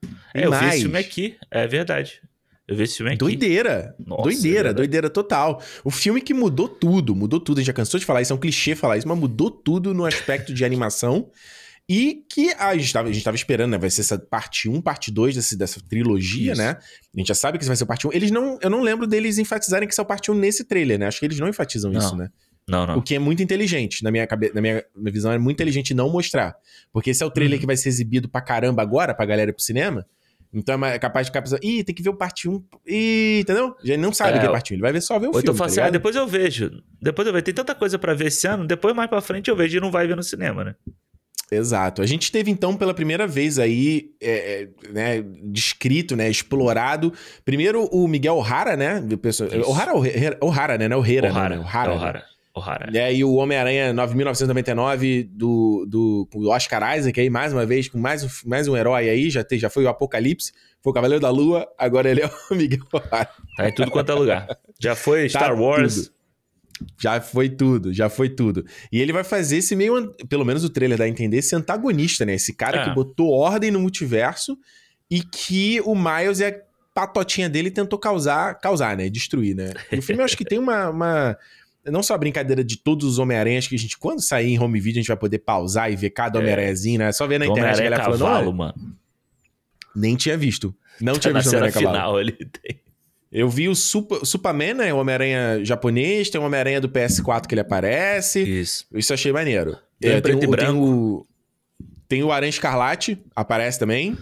Tem 0.00 0.10
É, 0.34 0.46
eu 0.46 0.50
vi 0.52 0.56
mais. 0.56 0.74
esse 0.74 0.82
filme 0.82 0.98
aqui, 0.98 1.36
é 1.50 1.66
verdade. 1.66 2.20
Eu 2.68 2.76
vi 2.76 2.84
esse 2.84 2.96
filme 2.98 3.10
aqui. 3.10 3.18
Doideira. 3.18 3.94
Nossa, 3.98 4.20
é 4.20 4.24
doideira, 4.24 4.54
verdade. 4.56 4.76
doideira 4.76 5.10
total. 5.10 5.60
O 5.84 5.90
filme 5.90 6.20
que 6.20 6.32
mudou 6.32 6.68
tudo, 6.68 7.16
mudou 7.16 7.40
tudo. 7.40 7.58
A 7.58 7.60
gente 7.60 7.66
já 7.66 7.72
cansou 7.72 7.98
de 7.98 8.06
falar 8.06 8.22
isso, 8.22 8.32
é 8.32 8.36
um 8.36 8.38
clichê 8.38 8.76
falar 8.76 8.96
isso, 8.96 9.08
mas 9.08 9.18
mudou 9.18 9.50
tudo 9.50 9.92
no 9.92 10.04
aspecto 10.06 10.54
de 10.54 10.64
animação. 10.64 11.28
E 11.88 12.22
que 12.32 12.52
a 12.56 12.76
gente 12.76 12.92
tava, 12.92 13.08
a 13.08 13.12
gente 13.12 13.24
tava 13.24 13.36
esperando, 13.36 13.72
né? 13.72 13.78
Vai 13.78 13.90
ser 13.90 14.02
essa 14.02 14.16
parte 14.16 14.68
1, 14.68 14.80
parte 14.80 15.10
2 15.10 15.34
desse, 15.34 15.56
dessa 15.56 15.80
trilogia, 15.80 16.52
Isso. 16.52 16.62
né? 16.62 16.76
A 17.12 17.18
gente 17.18 17.26
já 17.26 17.34
sabe 17.34 17.58
que 17.58 17.64
isso 17.64 17.68
vai 17.68 17.76
ser 17.76 17.84
parte 17.86 18.06
1. 18.06 18.12
Eles 18.12 18.30
não. 18.30 18.56
Eu 18.62 18.70
não 18.70 18.80
lembro 18.80 19.08
deles 19.08 19.38
enfatizarem 19.38 19.88
que 19.88 19.92
isso 19.92 20.00
é 20.00 20.04
o 20.04 20.06
parte 20.06 20.30
1 20.30 20.34
nesse 20.34 20.62
trailer, 20.62 21.00
né? 21.00 21.08
Acho 21.08 21.18
que 21.18 21.26
eles 21.26 21.40
não 21.40 21.48
enfatizam 21.48 21.90
Não. 21.90 21.98
isso, 21.98 22.14
né? 22.14 22.28
Não, 22.68 22.86
não. 22.86 22.98
O 22.98 23.02
que 23.02 23.14
é 23.14 23.18
muito 23.18 23.42
inteligente. 23.42 24.02
Na 24.04 24.10
minha, 24.10 24.26
cabe... 24.26 24.52
na 24.54 24.60
minha 24.60 24.84
visão, 24.96 25.32
é 25.32 25.38
muito 25.38 25.56
inteligente 25.56 25.92
não 25.94 26.08
mostrar. 26.10 26.54
Porque 26.92 27.10
esse 27.10 27.22
é 27.22 27.26
o 27.26 27.30
trailer 27.30 27.56
Uhum. 27.56 27.60
que 27.60 27.66
vai 27.66 27.76
ser 27.76 27.88
exibido 27.88 28.28
pra 28.28 28.40
caramba 28.40 28.80
agora, 28.82 29.12
pra 29.14 29.26
galera 29.26 29.50
ir 29.50 29.54
pro 29.54 29.62
cinema. 29.62 30.06
Então 30.52 30.84
é 30.84 30.96
é 30.96 30.98
capaz 30.98 31.26
de 31.26 31.30
ficar 31.30 31.42
pensando, 31.42 31.60
ih, 31.62 31.84
tem 31.84 31.94
que 31.94 32.02
ver 32.02 32.10
o 32.10 32.14
parte 32.16 32.48
1. 32.48 32.62
Ih, 32.86 33.40
entendeu? 33.40 33.74
Já 33.84 33.94
ele 33.94 34.02
não 34.02 34.12
sabe 34.12 34.32
É, 34.32 34.36
o 34.36 34.40
que 34.40 34.46
é 34.46 34.50
parte 34.50 34.72
1. 34.72 34.74
Ele 34.74 34.82
vai 34.82 34.92
ver 34.92 35.00
só 35.00 35.14
ver 35.18 35.28
o 35.28 35.30
filme. 35.30 35.42
então 35.42 35.54
tá 35.54 35.58
fala 35.58 35.70
assim, 35.70 35.80
ah, 35.80 35.90
depois 35.90 36.14
eu 36.16 36.26
vejo. 36.26 36.70
Depois 37.00 37.26
eu 37.26 37.32
vejo. 37.32 37.44
Tem 37.44 37.54
tanta 37.54 37.74
coisa 37.74 37.98
pra 37.98 38.14
ver 38.14 38.26
esse 38.26 38.46
ano, 38.48 38.66
depois 38.66 38.94
mais 38.94 39.08
pra 39.08 39.20
frente 39.20 39.48
eu 39.48 39.54
vejo 39.56 39.76
e 39.78 39.80
não 39.80 39.90
vai 39.92 40.06
ver 40.08 40.16
no 40.16 40.22
cinema, 40.22 40.64
né? 40.64 40.74
Exato. 41.52 42.00
A 42.02 42.06
gente 42.06 42.30
teve, 42.30 42.48
então, 42.50 42.76
pela 42.76 42.94
primeira 42.94 43.26
vez 43.26 43.58
aí, 43.58 44.10
é, 44.22 44.68
é, 44.84 44.88
né, 44.92 45.22
descrito, 45.44 46.14
né, 46.14 46.30
explorado. 46.30 47.12
Primeiro 47.44 47.86
o 47.92 48.06
Miguel 48.06 48.36
O'Hara, 48.36 48.76
né? 48.76 49.02
Isso. 49.24 49.44
O'Hara? 49.66 49.92
O'Hara, 50.40 50.78
né? 50.78 50.84
É 50.84 50.96
O'Hara, 50.96 51.28
O'Hara. 51.32 51.56
né? 51.56 51.58
O'Hara. 51.60 52.24
O'Hara. 52.54 52.90
É, 52.96 53.14
e 53.14 53.22
o 53.24 53.34
Homem-Aranha 53.34 53.92
9.999 53.94 55.28
do, 55.30 55.86
do, 55.88 56.28
do 56.32 56.48
Oscar 56.50 56.96
Isaac 56.98 57.20
aí, 57.20 57.30
mais 57.30 57.52
uma 57.52 57.64
vez, 57.64 57.88
com 57.88 57.98
mais, 57.98 58.24
um- 58.24 58.48
mais 58.48 58.66
um 58.68 58.76
herói 58.76 59.08
aí, 59.08 59.30
já, 59.30 59.44
te, 59.44 59.58
já 59.58 59.70
foi 59.70 59.84
o 59.84 59.88
Apocalipse, 59.88 60.52
foi 60.82 60.90
o 60.90 60.94
Cavaleiro 60.94 61.20
da 61.22 61.30
Lua, 61.30 61.66
agora 61.78 62.10
ele 62.10 62.22
é 62.22 62.26
o 62.50 62.54
Miguel 62.54 62.80
O'Hara. 62.92 63.28
Tá 63.56 63.68
em 63.68 63.72
tudo 63.74 63.90
quanto 63.90 64.10
é 64.10 64.14
lugar. 64.14 64.48
Já 64.80 64.94
foi 64.96 65.28
Tá 65.28 65.38
Star 65.40 65.60
Wars. 65.60 65.94
tudo. 66.06 66.20
Já 66.98 67.20
foi 67.20 67.48
tudo, 67.50 67.92
já 67.92 68.08
foi 68.08 68.30
tudo. 68.30 68.64
E 68.90 69.00
ele 69.00 69.12
vai 69.12 69.22
fazer 69.22 69.58
esse 69.58 69.76
meio, 69.76 70.14
pelo 70.30 70.46
menos 70.46 70.64
o 70.64 70.70
trailer 70.70 70.96
dá 70.96 71.04
a 71.04 71.08
entender, 71.08 71.36
esse 71.36 71.54
antagonista, 71.54 72.24
né? 72.24 72.34
Esse 72.34 72.54
cara 72.54 72.80
É. 72.80 72.84
que 72.84 72.94
botou 72.94 73.30
ordem 73.30 73.70
no 73.70 73.78
multiverso 73.80 74.56
e 75.10 75.20
que 75.22 75.78
o 75.84 75.94
Miles 75.94 76.40
é 76.40 76.48
a 76.48 76.70
patotinha 76.94 77.50
dele 77.50 77.68
e 77.68 77.70
tentou 77.70 77.98
causar, 77.98 78.58
causar, 78.60 78.96
né? 78.96 79.10
Destruir, 79.10 79.54
né? 79.54 79.74
E 79.92 79.98
o 79.98 80.02
filme 80.02 80.22
eu 80.22 80.24
acho 80.24 80.36
que 80.38 80.44
tem 80.44 80.58
uma, 80.58 80.88
uma- 80.88 81.36
Não 81.90 82.02
só 82.02 82.14
a 82.14 82.18
brincadeira 82.18 82.62
de 82.64 82.76
todos 82.76 83.06
os 83.06 83.18
Homem-Aranhas 83.18 83.66
que 83.66 83.74
a 83.74 83.78
gente, 83.78 83.98
quando 83.98 84.20
sair 84.22 84.52
em 84.52 84.58
home 84.58 84.78
video, 84.80 84.98
a 84.98 85.02
gente 85.02 85.08
vai 85.08 85.16
poder 85.16 85.38
pausar 85.40 85.90
e 85.92 85.96
ver 85.96 86.10
cada 86.10 86.38
Homem-Aranhazinho, 86.38 86.98
né? 86.98 87.12
Só 87.12 87.26
ver 87.26 87.38
na 87.38 87.46
internet 87.46 87.80
a 87.80 87.84
galera 87.84 88.04
falando, 88.04 88.20
Cavalo, 88.20 88.46
"Olha, 88.48 88.56
mano. 88.56 88.74
nem 89.94 90.16
tinha 90.16 90.36
visto. 90.36 90.74
Não 91.00 91.14
Tá 91.14 91.20
tinha 91.20 91.34
visto 91.34 91.48
Homem-Aranha 91.48 91.72
final 91.72 92.20
ele 92.20 92.32
tem. 92.32 92.80
Eu 93.32 93.48
vi 93.48 93.68
o 93.68 93.76
Super, 93.76 94.24
Superman, 94.26 94.74
né? 94.74 94.92
O 94.92 94.96
Homem-Aranha 94.98 95.64
japonês, 95.64 96.28
tem 96.30 96.40
o 96.40 96.44
Homem-Aranha 96.44 96.80
do 96.80 96.88
PS4 96.88 97.46
que 97.46 97.54
ele 97.54 97.60
aparece. 97.60 98.42
Isso. 98.42 98.84
Isso 98.92 99.12
eu 99.12 99.14
achei 99.14 99.32
maneiro. 99.32 99.76
Tem 100.00 100.10
É, 100.12 100.20
preto 100.20 100.46
o- 100.46 100.50
branco. 100.50 100.72
Tem 100.72 100.80
o, 100.82 101.26
tem 102.08 102.22
o 102.24 102.32
Aranha 102.32 102.50
Escarlate, 102.50 103.18
aparece 103.36 103.78
também. 103.78 104.18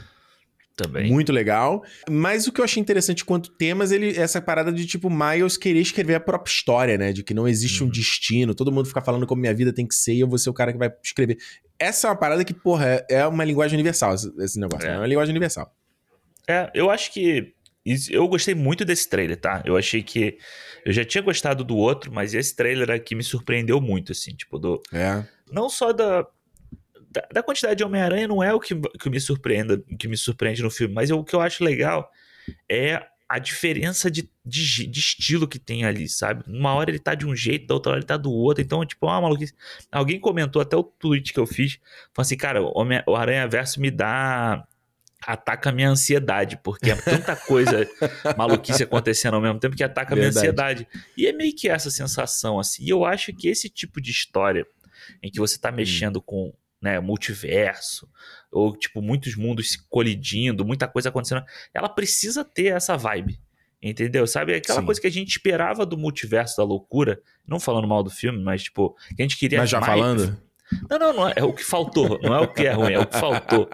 Também. 0.78 1.10
Muito 1.10 1.32
legal. 1.32 1.82
Mas 2.08 2.46
o 2.46 2.52
que 2.52 2.60
eu 2.60 2.64
achei 2.64 2.80
interessante 2.80 3.24
quanto 3.24 3.50
temas, 3.50 3.90
ele, 3.90 4.16
essa 4.16 4.40
parada 4.40 4.72
de 4.72 4.86
tipo, 4.86 5.10
Miles 5.10 5.56
querer 5.56 5.80
escrever 5.80 6.14
a 6.14 6.20
própria 6.20 6.52
história, 6.52 6.96
né? 6.96 7.12
De 7.12 7.24
que 7.24 7.34
não 7.34 7.48
existe 7.48 7.82
um 7.82 7.86
Uhum. 7.86 7.92
destino, 7.92 8.54
todo 8.54 8.70
mundo 8.70 8.86
fica 8.86 9.00
falando 9.00 9.26
como 9.26 9.40
minha 9.40 9.52
vida 9.52 9.72
tem 9.72 9.84
que 9.84 9.94
ser 9.96 10.14
e 10.14 10.20
eu 10.20 10.28
vou 10.28 10.38
ser 10.38 10.50
o 10.50 10.54
cara 10.54 10.72
que 10.72 10.78
vai 10.78 10.88
escrever. 11.02 11.36
Essa 11.80 12.06
é 12.06 12.10
uma 12.10 12.16
parada 12.16 12.44
que, 12.44 12.54
porra, 12.54 12.86
é, 12.86 13.06
é 13.10 13.26
uma 13.26 13.44
linguagem 13.44 13.74
universal, 13.76 14.14
esse, 14.14 14.58
negócio. 14.60 14.86
É. 14.86 14.90
né? 14.90 14.94
É 14.94 14.98
uma 15.00 15.06
linguagem 15.08 15.32
universal. 15.32 15.74
É, 16.48 16.70
eu 16.72 16.90
acho 16.90 17.12
que. 17.12 17.52
Eu 18.10 18.28
gostei 18.28 18.54
muito 18.54 18.84
desse 18.84 19.08
trailer, 19.08 19.36
tá? 19.36 19.62
Eu 19.66 19.76
achei 19.76 20.02
que. 20.02 20.38
Eu 20.84 20.92
já 20.92 21.04
tinha 21.04 21.22
gostado 21.22 21.64
do 21.64 21.76
outro, 21.76 22.12
mas 22.12 22.34
esse 22.34 22.54
trailer 22.54 22.90
aqui 22.90 23.16
me 23.16 23.24
surpreendeu 23.24 23.80
muito, 23.80 24.12
assim, 24.12 24.32
tipo, 24.36 24.58
do. 24.60 24.80
É. 24.92 25.24
Não 25.50 25.68
só 25.68 25.92
da. 25.92 26.24
Da, 27.18 27.28
da 27.33 27.42
quantidade 27.42 27.76
de 27.76 27.85
Homem-Aranha 27.85 28.28
não 28.28 28.42
é 28.42 28.54
o 28.54 28.61
que, 28.61 28.74
que 28.74 29.11
me 29.11 29.18
surpreenda, 29.20 29.83
que 29.98 30.07
me 30.07 30.16
surpreende 30.16 30.62
no 30.62 30.70
filme, 30.70 30.94
mas 30.94 31.11
o 31.11 31.24
que 31.24 31.35
eu 31.35 31.40
acho 31.40 31.64
legal 31.64 32.11
é 32.70 33.04
a 33.28 33.38
diferença 33.38 34.11
de, 34.11 34.31
de, 34.44 34.87
de 34.87 35.00
estilo 35.00 35.46
que 35.46 35.59
tem 35.59 35.85
ali, 35.85 36.09
sabe? 36.09 36.44
Uma 36.46 36.72
hora 36.74 36.90
ele 36.90 36.98
tá 36.98 37.14
de 37.14 37.26
um 37.26 37.37
jeito, 37.37 37.66
da 37.66 37.74
outra 37.74 37.90
hora 37.92 37.98
ele 37.98 38.07
tá 38.07 38.16
do 38.16 38.33
outro. 38.33 38.62
Então, 38.64 38.85
tipo, 38.87 39.04
uma 39.07 39.20
maluquice. 39.20 39.52
Alguém 39.92 40.18
comentou 40.18 40.62
até 40.62 40.74
o 40.76 40.83
tweet 40.83 41.33
que 41.35 41.38
eu 41.40 41.46
fiz, 41.46 41.74
falou 42.14 42.22
assim, 42.22 42.37
cara, 42.38 42.62
o, 42.62 42.72
Homem- 42.74 43.02
o 43.07 43.14
Aranha 43.14 43.46
Verso 43.46 43.81
me 43.81 43.90
dá. 43.90 44.64
Ataca 45.20 45.70
a 45.70 45.72
minha 45.72 45.90
ansiedade, 45.90 46.57
porque 46.62 46.92
é 46.92 46.94
tanta 46.94 47.35
coisa 47.35 47.87
maluquice 48.38 48.85
acontecendo 48.85 49.35
ao 49.35 49.42
mesmo 49.42 49.59
tempo 49.59 49.74
que 49.74 49.83
ataca 49.83 50.14
a 50.14 50.16
minha 50.16 50.28
ansiedade. 50.38 50.87
E 51.16 51.26
é 51.26 51.33
meio 51.33 51.54
que 51.54 51.68
essa 51.68 51.90
sensação, 51.90 52.59
assim. 52.61 52.85
E 52.85 52.88
eu 52.88 53.04
acho 53.04 53.33
que 53.35 53.48
esse 53.48 53.68
tipo 53.68 54.00
de 54.00 54.12
história, 54.12 54.64
em 55.20 55.28
que 55.28 55.40
você 55.40 55.59
tá 55.59 55.72
mexendo 55.72 56.22
com 56.22 56.54
né, 56.80 57.00
multiverso, 57.00 58.08
ou 58.52 58.76
tipo, 58.76 59.02
muitos 59.02 59.36
mundos 59.36 59.72
se 59.72 59.88
colidindo, 59.88 60.64
muita 60.64 60.86
coisa 60.88 61.08
acontecendo, 61.08 61.44
ela 61.74 61.88
precisa 61.88 62.44
ter 62.44 62.66
essa 62.74 62.96
vibe. 62.96 63.38
Entendeu? 63.80 64.26
Sabe? 64.26 64.54
Aquela 64.54 64.80
Sim. 64.80 64.86
coisa 64.86 65.00
que 65.00 65.06
a 65.06 65.10
gente 65.10 65.28
esperava 65.30 65.86
do 65.86 65.96
multiverso 65.96 66.56
da 66.56 66.64
loucura, 66.64 67.20
não 67.46 67.60
falando 67.60 67.86
mal 67.86 68.02
do 68.02 68.10
filme, 68.10 68.42
mas 68.42 68.64
tipo, 68.64 68.96
que 69.14 69.22
a 69.22 69.24
gente 69.24 69.36
queria. 69.36 69.58
Mas 69.60 69.70
já 69.70 69.78
mais- 69.80 69.92
falando? 69.92 70.42
não, 70.90 70.98
não, 70.98 71.12
não 71.12 71.28
é, 71.28 71.34
é 71.36 71.44
o 71.44 71.52
que 71.52 71.62
faltou. 71.64 72.18
Não 72.20 72.34
é 72.34 72.40
o 72.40 72.52
que 72.52 72.66
é 72.66 72.72
ruim, 72.72 72.92
é 72.94 72.98
o 72.98 73.06
que 73.06 73.16
faltou. 73.16 73.68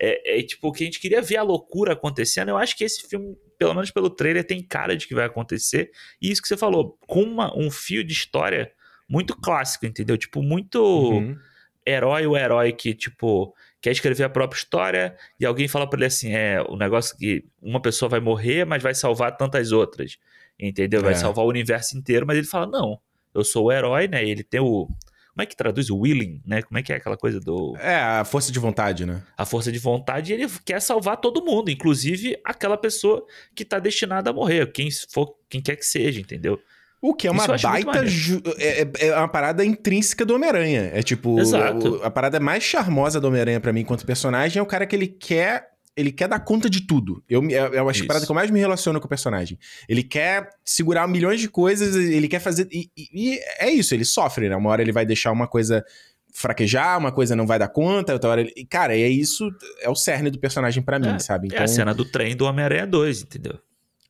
É, 0.00 0.40
é 0.40 0.42
tipo 0.42 0.72
que 0.72 0.82
a 0.82 0.86
gente 0.86 0.98
queria 0.98 1.22
ver 1.22 1.36
a 1.36 1.42
loucura 1.44 1.92
acontecendo. 1.92 2.48
Eu 2.48 2.56
acho 2.58 2.76
que 2.76 2.82
esse 2.82 3.08
filme, 3.08 3.36
pelo 3.56 3.72
menos 3.72 3.92
pelo 3.92 4.10
trailer, 4.10 4.44
tem 4.44 4.60
cara 4.60 4.96
de 4.96 5.06
que 5.06 5.14
vai 5.14 5.24
acontecer. 5.26 5.90
E 6.20 6.28
isso 6.30 6.42
que 6.42 6.48
você 6.48 6.56
falou, 6.56 6.98
com 7.06 7.22
uma- 7.22 7.56
um 7.56 7.70
fio 7.70 8.02
de 8.02 8.12
história 8.12 8.72
muito 9.08 9.36
clássico, 9.36 9.86
entendeu? 9.86 10.18
Tipo, 10.18 10.42
muito 10.42 10.82
Uhum. 10.82 11.38
Herói 11.86 12.26
o 12.26 12.36
herói 12.36 12.72
que, 12.72 12.92
tipo, 12.94 13.54
quer 13.80 13.92
escrever 13.92 14.24
a 14.24 14.28
própria 14.30 14.58
história 14.58 15.16
e 15.38 15.46
alguém 15.46 15.68
fala 15.68 15.88
pra 15.88 15.98
ele 15.98 16.06
assim: 16.06 16.32
é, 16.34 16.60
o 16.68 16.76
negócio 16.76 17.16
que 17.16 17.44
uma 17.62 17.80
pessoa 17.80 18.08
vai 18.08 18.20
morrer, 18.20 18.64
mas 18.64 18.82
vai 18.82 18.94
salvar 18.94 19.36
tantas 19.36 19.72
outras. 19.72 20.18
Entendeu? 20.58 21.02
Vai 21.02 21.12
É. 21.12 21.16
salvar 21.16 21.44
o 21.44 21.48
universo 21.48 21.96
inteiro, 21.96 22.26
mas 22.26 22.36
ele 22.38 22.46
fala: 22.46 22.66
não, 22.66 22.98
eu 23.34 23.44
sou 23.44 23.66
o 23.66 23.72
herói, 23.72 24.08
né? 24.08 24.24
Ele 24.26 24.42
tem 24.42 24.60
o. 24.60 24.88
Como 25.32 25.42
é 25.42 25.46
que 25.46 25.54
traduz 25.54 25.90
o 25.90 25.98
willing, 25.98 26.40
né? 26.46 26.62
Como 26.62 26.78
é 26.78 26.82
que 26.82 26.90
é 26.90 26.96
aquela 26.96 27.16
coisa 27.16 27.38
do. 27.38 27.76
É, 27.76 27.94
a 27.96 28.24
força 28.24 28.50
de 28.50 28.58
vontade, 28.58 29.04
né? 29.04 29.22
A 29.36 29.44
força 29.44 29.70
de 29.70 29.78
vontade, 29.78 30.32
ele 30.32 30.46
quer 30.64 30.80
salvar 30.80 31.18
todo 31.18 31.44
mundo, 31.44 31.70
inclusive 31.70 32.40
aquela 32.42 32.78
pessoa 32.78 33.22
que 33.54 33.62
tá 33.62 33.78
destinada 33.78 34.30
a 34.30 34.32
morrer, 34.32 34.72
quem 34.72 34.88
for, 35.12 35.34
quem 35.50 35.60
quer 35.60 35.76
que 35.76 35.84
seja, 35.84 36.18
entendeu? 36.20 36.58
O 37.00 37.14
que 37.14 37.28
é 37.28 37.30
uma 37.30 37.46
baita. 37.46 38.04
É, 38.58 38.82
é- 38.82 39.06
é 39.08 39.16
uma 39.16 39.28
parada 39.28 39.64
intrínseca 39.64 40.24
do 40.24 40.34
Homem-Aranha. 40.34 40.90
É 40.92 41.02
tipo. 41.02 41.38
Exato. 41.38 41.96
o- 41.96 42.02
a 42.04 42.10
parada 42.10 42.40
mais 42.40 42.62
charmosa 42.62 43.20
do 43.20 43.28
Homem-Aranha 43.28 43.60
pra 43.60 43.72
mim, 43.72 43.80
enquanto 43.80 44.04
personagem, 44.06 44.58
é 44.58 44.62
o 44.62 44.66
cara 44.66 44.86
que 44.86 44.96
ele 44.96 45.06
quer. 45.06 45.68
Ele 45.96 46.12
quer 46.12 46.28
dar 46.28 46.40
conta 46.40 46.68
de 46.68 46.82
tudo. 46.86 47.22
Eu, 47.28 47.42
eu 47.50 47.88
acho 47.88 48.00
que 48.00 48.04
Isso. 48.04 48.04
a 48.04 48.08
parada 48.08 48.26
que 48.26 48.30
eu 48.30 48.34
mais 48.34 48.50
me 48.50 48.60
relaciono 48.60 49.00
com 49.00 49.06
o 49.06 49.08
personagem. 49.08 49.58
Ele 49.88 50.02
quer 50.02 50.50
segurar 50.62 51.08
milhões 51.08 51.40
de 51.40 51.48
coisas, 51.48 51.96
ele 51.96 52.28
quer 52.28 52.40
fazer. 52.40 52.68
E, 52.70 52.90
e- 52.94 53.08
e 53.34 53.40
é 53.58 53.70
isso, 53.70 53.94
ele 53.94 54.04
sofre, 54.04 54.48
né? 54.48 54.56
Uma 54.56 54.68
hora 54.70 54.82
ele 54.82 54.92
vai 54.92 55.06
deixar 55.06 55.32
uma 55.32 55.46
coisa 55.48 55.82
fraquejar, 56.34 56.98
uma 56.98 57.10
coisa 57.10 57.34
não 57.34 57.46
vai 57.46 57.58
dar 57.58 57.68
conta, 57.68 58.12
outra 58.12 58.28
hora 58.28 58.40
ele. 58.42 58.52
e, 58.54 58.64
Cara, 58.66 58.94
é 58.94 59.08
isso, 59.08 59.50
é 59.80 59.88
o 59.88 59.94
cerne 59.94 60.30
do 60.30 60.38
personagem 60.38 60.82
pra 60.82 60.98
mim, 60.98 61.08
É, 61.08 61.18
sabe? 61.18 61.48
É 61.52 61.62
a 61.62 61.66
cena 61.66 61.94
do 61.94 62.04
trem 62.04 62.36
do 62.36 62.44
Homem-Aranha 62.44 62.86
2, 62.86 63.22
entendeu? 63.22 63.58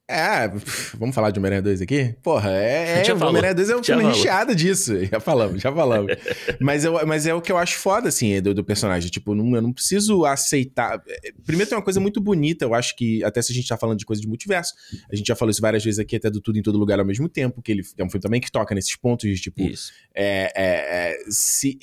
É, 0.08 0.46
vamos 0.94 1.16
falar 1.16 1.32
de 1.32 1.40
Homem-Aranha 1.40 1.62
2 1.62 1.82
aqui? 1.82 2.14
Porra, 2.22 2.50
é. 2.52 3.00
é 3.00 3.04
falou, 3.04 3.30
Homem-Aranha 3.30 3.54
2 3.56 3.70
é 3.70 3.76
um 3.76 3.82
filme 3.82 4.02
falou. 4.02 4.16
recheado 4.16 4.54
disso. 4.54 4.94
Já 5.10 5.18
falamos, 5.18 5.60
já 5.60 5.72
falamos. 5.72 6.12
mas, 6.60 6.84
eu, 6.84 7.04
mas 7.06 7.26
é 7.26 7.34
o 7.34 7.40
que 7.40 7.50
eu 7.50 7.58
acho 7.58 7.76
foda, 7.78 8.08
assim, 8.08 8.40
do, 8.40 8.54
do 8.54 8.64
personagem. 8.64 9.10
Tipo, 9.10 9.34
não, 9.34 9.56
eu 9.56 9.62
não 9.62 9.72
preciso 9.72 10.24
aceitar. 10.24 11.02
é, 11.08 11.32
Primeiro 11.44 11.68
tem 11.68 11.76
uma 11.76 11.82
coisa 11.82 11.98
muito 11.98 12.20
bonita, 12.20 12.64
eu 12.64 12.74
acho 12.74 12.94
que, 12.94 13.24
até 13.24 13.42
se 13.42 13.50
a 13.50 13.54
gente 13.54 13.66
tá 13.66 13.76
falando 13.76 13.98
de 13.98 14.06
coisa 14.06 14.22
de 14.22 14.28
multiverso, 14.28 14.74
a 15.10 15.16
gente 15.16 15.26
já 15.26 15.34
falou 15.34 15.50
isso 15.50 15.60
várias 15.60 15.82
vezes 15.82 15.98
aqui, 15.98 16.16
até 16.16 16.30
do 16.30 16.40
Tudo 16.40 16.58
em 16.58 16.62
Todo 16.62 16.78
Lugar 16.78 17.00
ao 17.00 17.04
mesmo 17.04 17.28
tempo, 17.28 17.60
que 17.60 17.72
ele 17.72 17.82
é 17.98 18.04
um 18.04 18.08
filme 18.08 18.22
também 18.22 18.40
que 18.40 18.50
toca 18.50 18.74
nesses 18.76 18.94
pontos 18.94 19.28
de, 19.28 19.40
tipo, 19.40 19.60
Isso. 19.62 19.92
é, 20.14 20.52
é, 20.54 21.10
é, 21.10 21.18
se. 21.28 21.78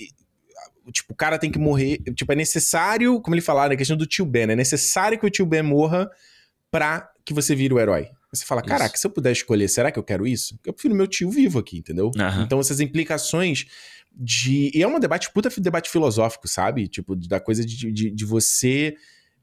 Tipo, 0.92 1.14
o 1.14 1.16
cara 1.16 1.38
tem 1.38 1.52
que 1.52 1.60
morrer. 1.60 1.98
Tipo, 2.16 2.32
é 2.32 2.36
necessário, 2.36 3.20
como 3.22 3.36
ele 3.36 3.42
falava, 3.42 3.70
na 3.70 3.76
questão 3.76 3.98
do 3.98 4.06
tio 4.06 4.26
Ben, 4.26 4.44
é 4.44 4.56
necessário 4.56 5.20
que 5.20 5.26
o 5.26 5.30
tio 5.30 5.46
Ben 5.46 5.62
morra 5.62 6.10
pra 6.74 7.08
que 7.24 7.36
você 7.36 7.54
vire 7.54 7.72
o 7.72 7.80
herói. 7.80 8.10
Você 8.34 8.44
fala, 8.44 8.62
Isso. 8.62 8.68
caraca, 8.68 8.98
se 8.98 9.06
eu 9.06 9.12
puder 9.12 9.32
escolher, 9.32 9.68
será 9.68 9.92
que 9.92 10.00
eu 10.00 10.04
quero 10.04 10.26
isso? 10.26 10.60
Eu 10.66 10.74
prefiro 10.74 10.96
meu 10.96 11.06
tio 11.06 11.30
vivo 11.30 11.60
aqui, 11.60 11.78
entendeu? 11.78 12.10
Aham. 12.18 12.42
Então, 12.42 12.60
essas 12.60 12.80
implicações 12.80 13.68
de. 14.12 14.72
E 14.74 14.82
é 14.82 14.88
um 14.88 15.00
debate, 15.00 15.32
puta 15.32 15.52
debate 15.62 15.88
filosófico, 15.88 16.48
sabe? 16.48 16.88
Tipo, 16.88 17.16
da 17.16 17.40
coisa 17.40 17.64
de, 17.64 17.92
de, 17.92 18.10
de 18.10 18.26
você. 18.26 18.96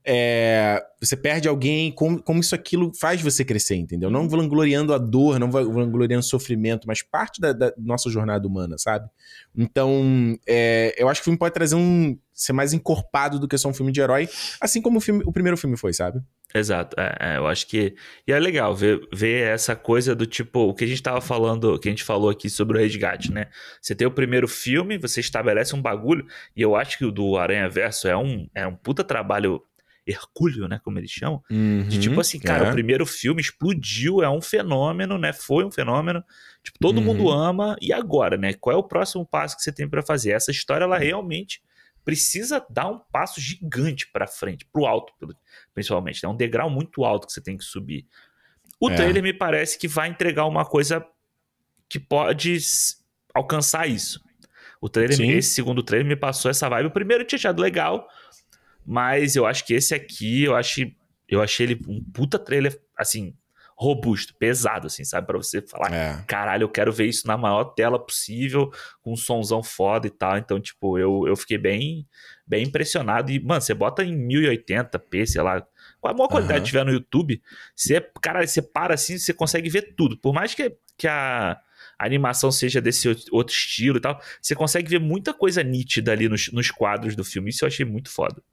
É, 0.03 0.83
você 0.99 1.15
perde 1.15 1.47
alguém, 1.47 1.91
como, 1.91 2.21
como 2.21 2.39
isso 2.39 2.55
aquilo 2.55 2.91
faz 2.99 3.21
você 3.21 3.45
crescer, 3.45 3.75
entendeu? 3.75 4.09
Não 4.09 4.27
vangloriando 4.27 4.93
a 4.93 4.97
dor, 4.97 5.39
não 5.39 5.51
va- 5.51 5.63
vangloriando 5.63 6.21
o 6.21 6.27
sofrimento, 6.27 6.87
mas 6.87 7.01
parte 7.01 7.39
da, 7.39 7.53
da 7.53 7.73
nossa 7.77 8.09
jornada 8.09 8.47
humana, 8.47 8.77
sabe? 8.77 9.07
Então, 9.55 10.37
é, 10.47 10.93
eu 10.97 11.07
acho 11.09 11.21
que 11.21 11.23
o 11.23 11.25
filme 11.25 11.37
pode 11.39 11.53
trazer 11.53 11.75
um. 11.75 12.17
ser 12.33 12.53
mais 12.53 12.73
encorpado 12.73 13.39
do 13.39 13.47
que 13.47 13.57
só 13.57 13.69
um 13.69 13.73
filme 13.73 13.91
de 13.91 14.01
herói, 14.01 14.27
assim 14.59 14.81
como 14.81 14.97
o, 14.97 15.01
filme, 15.01 15.23
o 15.25 15.31
primeiro 15.31 15.57
filme 15.57 15.77
foi, 15.77 15.93
sabe? 15.93 16.19
Exato, 16.53 16.99
é, 16.99 17.15
é, 17.19 17.37
eu 17.37 17.47
acho 17.47 17.67
que. 17.67 17.95
E 18.27 18.31
é 18.33 18.39
legal 18.39 18.75
ver, 18.75 18.99
ver 19.13 19.47
essa 19.47 19.75
coisa 19.75 20.13
do 20.15 20.25
tipo, 20.25 20.59
o 20.61 20.73
que 20.73 20.83
a 20.83 20.87
gente 20.87 21.01
tava 21.01 21.21
falando, 21.21 21.75
o 21.75 21.79
que 21.79 21.87
a 21.87 21.91
gente 21.91 22.03
falou 22.03 22.29
aqui 22.29 22.49
sobre 22.49 22.77
o 22.77 22.81
resgate, 22.81 23.31
né? 23.31 23.47
Você 23.81 23.95
tem 23.95 24.05
o 24.07 24.11
primeiro 24.11 24.47
filme, 24.47 24.97
você 24.97 25.19
estabelece 25.19 25.75
um 25.75 25.81
bagulho, 25.81 26.25
e 26.55 26.61
eu 26.61 26.75
acho 26.75 26.97
que 26.97 27.05
o 27.05 27.11
do 27.11 27.37
Aranha 27.37 27.69
Verso 27.69 28.07
é 28.07 28.17
um, 28.17 28.47
é 28.53 28.67
um 28.67 28.75
puta 28.75 29.03
trabalho 29.03 29.61
hercúleo, 30.05 30.67
né? 30.67 30.79
Como 30.83 30.97
eles 30.99 31.11
chamam. 31.11 31.41
De 31.87 31.99
tipo 31.99 32.19
assim, 32.19 32.39
cara, 32.39 32.67
é. 32.67 32.69
o 32.69 32.71
primeiro 32.73 33.05
filme 33.05 33.41
explodiu, 33.41 34.21
é 34.23 34.29
um 34.29 34.41
fenômeno, 34.41 35.17
né? 35.17 35.31
Foi 35.33 35.63
um 35.63 35.71
fenômeno. 35.71 36.23
Tipo, 36.63 36.79
todo 36.79 36.97
Uhum. 36.97 37.03
mundo 37.03 37.29
ama. 37.29 37.75
E 37.81 37.91
agora, 37.93 38.37
né? 38.37 38.53
Qual 38.53 38.75
é 38.75 38.79
o 38.79 38.83
próximo 38.83 39.25
passo 39.25 39.55
que 39.55 39.63
você 39.63 39.71
tem 39.71 39.87
pra 39.87 40.01
fazer? 40.01 40.31
Essa 40.31 40.51
história, 40.51 40.83
ela 40.85 40.97
realmente 40.97 41.61
precisa 42.03 42.65
dar 42.69 42.87
um 42.87 42.99
passo 43.11 43.39
gigante 43.39 44.07
pra 44.11 44.25
frente, 44.25 44.65
pro 44.65 44.85
alto, 44.87 45.13
principalmente. 45.73 46.25
É 46.25 46.27
um 46.27 46.35
degrau 46.35 46.69
muito 46.69 47.05
alto 47.05 47.27
que 47.27 47.33
você 47.33 47.41
tem 47.41 47.55
que 47.57 47.63
subir. 47.63 48.07
O 48.79 48.89
É. 48.89 48.95
trailer 48.95 49.21
me 49.21 49.33
parece 49.33 49.77
que 49.77 49.87
vai 49.87 50.09
entregar 50.09 50.45
uma 50.45 50.65
coisa 50.65 51.05
que 51.87 51.99
pode 51.99 52.57
alcançar 53.35 53.87
isso. 53.87 54.19
O 54.81 54.89
trailer, 54.89 55.15
Sim. 55.15 55.29
esse 55.29 55.51
segundo 55.53 55.83
trailer 55.83 56.07
me 56.07 56.15
passou 56.15 56.49
essa 56.49 56.67
vibe. 56.67 56.87
O 56.87 56.91
primeiro 56.91 57.23
tinha 57.23 57.37
achado 57.37 57.61
legal, 57.61 58.07
mas 58.85 59.35
eu 59.35 59.45
acho 59.45 59.65
que 59.65 59.73
esse 59.73 59.93
aqui, 59.93 60.43
eu 60.43 60.55
acho, 60.55 60.81
eu 61.27 61.41
achei 61.41 61.65
ele 61.67 61.81
um 61.87 62.03
puta 62.03 62.37
trailer, 62.37 62.79
assim, 62.97 63.35
robusto, 63.81 64.35
pesado, 64.35 64.85
assim, 64.85 65.03
sabe? 65.03 65.25
Pra 65.25 65.37
você 65.37 65.59
falar, 65.59 65.91
é. 65.91 66.23
caralho, 66.27 66.65
eu 66.65 66.69
quero 66.69 66.91
ver 66.91 67.07
isso 67.07 67.25
na 67.25 67.35
maior 67.35 67.63
tela 67.63 67.97
possível, 67.97 68.71
com 69.01 69.13
um 69.13 69.15
somzão 69.15 69.63
foda 69.63 70.05
e 70.05 70.11
tal. 70.11 70.37
Então, 70.37 70.59
tipo, 70.59 70.99
eu, 70.99 71.23
eu 71.27 71.35
fiquei 71.35 71.57
bem, 71.57 72.07
bem 72.45 72.65
impressionado. 72.65 73.31
E, 73.31 73.43
mano, 73.43 73.59
você 73.59 73.73
bota 73.73 74.03
em 74.03 74.15
1080p, 74.27 75.25
sei 75.25 75.41
lá, 75.41 75.65
com 75.99 76.07
a 76.07 76.13
maior 76.13 76.27
qualidade 76.27 76.59
uhum. 76.59 76.63
que 76.63 76.69
tiver 76.69 76.85
no 76.85 76.91
YouTube, 76.91 77.41
você, 77.75 77.99
cara, 78.21 78.45
você 78.45 78.61
para 78.61 78.93
assim, 78.93 79.17
você 79.17 79.33
consegue 79.33 79.67
ver 79.67 79.95
tudo. 79.95 80.15
Por 80.15 80.31
mais 80.31 80.53
que, 80.53 80.75
que 80.95 81.07
a, 81.07 81.57
a 81.97 82.05
animação 82.05 82.51
seja 82.51 82.79
desse 82.79 83.07
outro 83.31 83.55
estilo 83.55 83.97
e 83.97 84.01
tal, 84.01 84.21
você 84.39 84.53
consegue 84.53 84.89
ver 84.89 84.99
muita 84.99 85.33
coisa 85.33 85.63
nítida 85.63 86.11
ali 86.11 86.29
nos, 86.29 86.51
nos 86.51 86.69
quadros 86.69 87.15
do 87.15 87.23
filme. 87.23 87.49
Isso 87.49 87.65
eu 87.65 87.67
achei 87.67 87.85
muito 87.85 88.11
foda. 88.11 88.43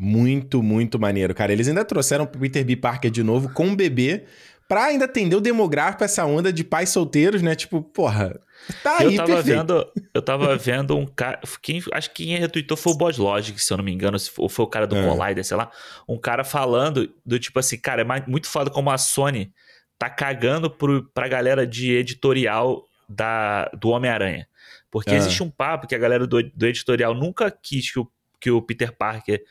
Muito, 0.00 0.62
muito 0.62 0.96
maneiro, 0.96 1.34
cara. 1.34 1.52
Eles 1.52 1.66
ainda 1.66 1.84
trouxeram 1.84 2.22
o 2.22 2.28
Peter 2.28 2.64
B. 2.64 2.76
Parker 2.76 3.10
de 3.10 3.24
novo 3.24 3.52
com 3.52 3.66
um 3.66 3.74
bebê 3.74 4.26
pra 4.68 4.84
ainda 4.84 5.06
atender 5.06 5.34
o 5.34 5.40
demográfico, 5.40 6.04
essa 6.04 6.24
onda 6.24 6.52
de 6.52 6.62
pais 6.62 6.90
solteiros, 6.90 7.42
né? 7.42 7.56
Tipo, 7.56 7.82
porra, 7.82 8.38
tá 8.80 8.98
aí, 9.00 9.06
eu 9.06 9.16
tava 9.16 9.34
perfeito. 9.34 9.56
vendo 9.56 9.92
Eu 10.14 10.22
tava 10.22 10.56
vendo 10.56 10.96
um 10.96 11.04
cara... 11.04 11.40
Quem, 11.60 11.82
acho 11.92 12.10
que 12.10 12.26
quem 12.26 12.36
retweetou 12.36 12.76
foi 12.76 12.92
o 12.92 12.96
Boss 12.96 13.18
Logic, 13.18 13.60
se 13.60 13.72
eu 13.72 13.76
não 13.76 13.84
me 13.84 13.90
engano, 13.92 14.16
ou 14.36 14.48
foi 14.48 14.64
o 14.64 14.68
cara 14.68 14.86
do 14.86 14.96
é. 14.96 15.02
Collider, 15.02 15.44
sei 15.44 15.56
lá. 15.56 15.68
Um 16.08 16.16
cara 16.16 16.44
falando 16.44 17.12
do 17.26 17.36
tipo 17.36 17.58
assim, 17.58 17.76
cara, 17.76 18.02
é 18.02 18.30
muito 18.30 18.46
foda 18.46 18.70
como 18.70 18.90
a 18.90 18.98
Sony 18.98 19.52
tá 19.98 20.08
cagando 20.08 20.70
pro, 20.70 21.10
pra 21.12 21.26
galera 21.26 21.66
de 21.66 21.90
editorial 21.90 22.84
da, 23.08 23.68
do 23.70 23.88
Homem-Aranha. 23.88 24.46
Porque 24.92 25.10
é. 25.10 25.16
existe 25.16 25.42
um 25.42 25.50
papo 25.50 25.88
que 25.88 25.94
a 25.96 25.98
galera 25.98 26.24
do, 26.24 26.40
do 26.40 26.66
editorial 26.66 27.14
nunca 27.14 27.50
quis 27.50 27.90
que 27.90 27.98
o, 27.98 28.08
que 28.40 28.50
o 28.50 28.62
Peter 28.62 28.96
Parker 28.96 29.42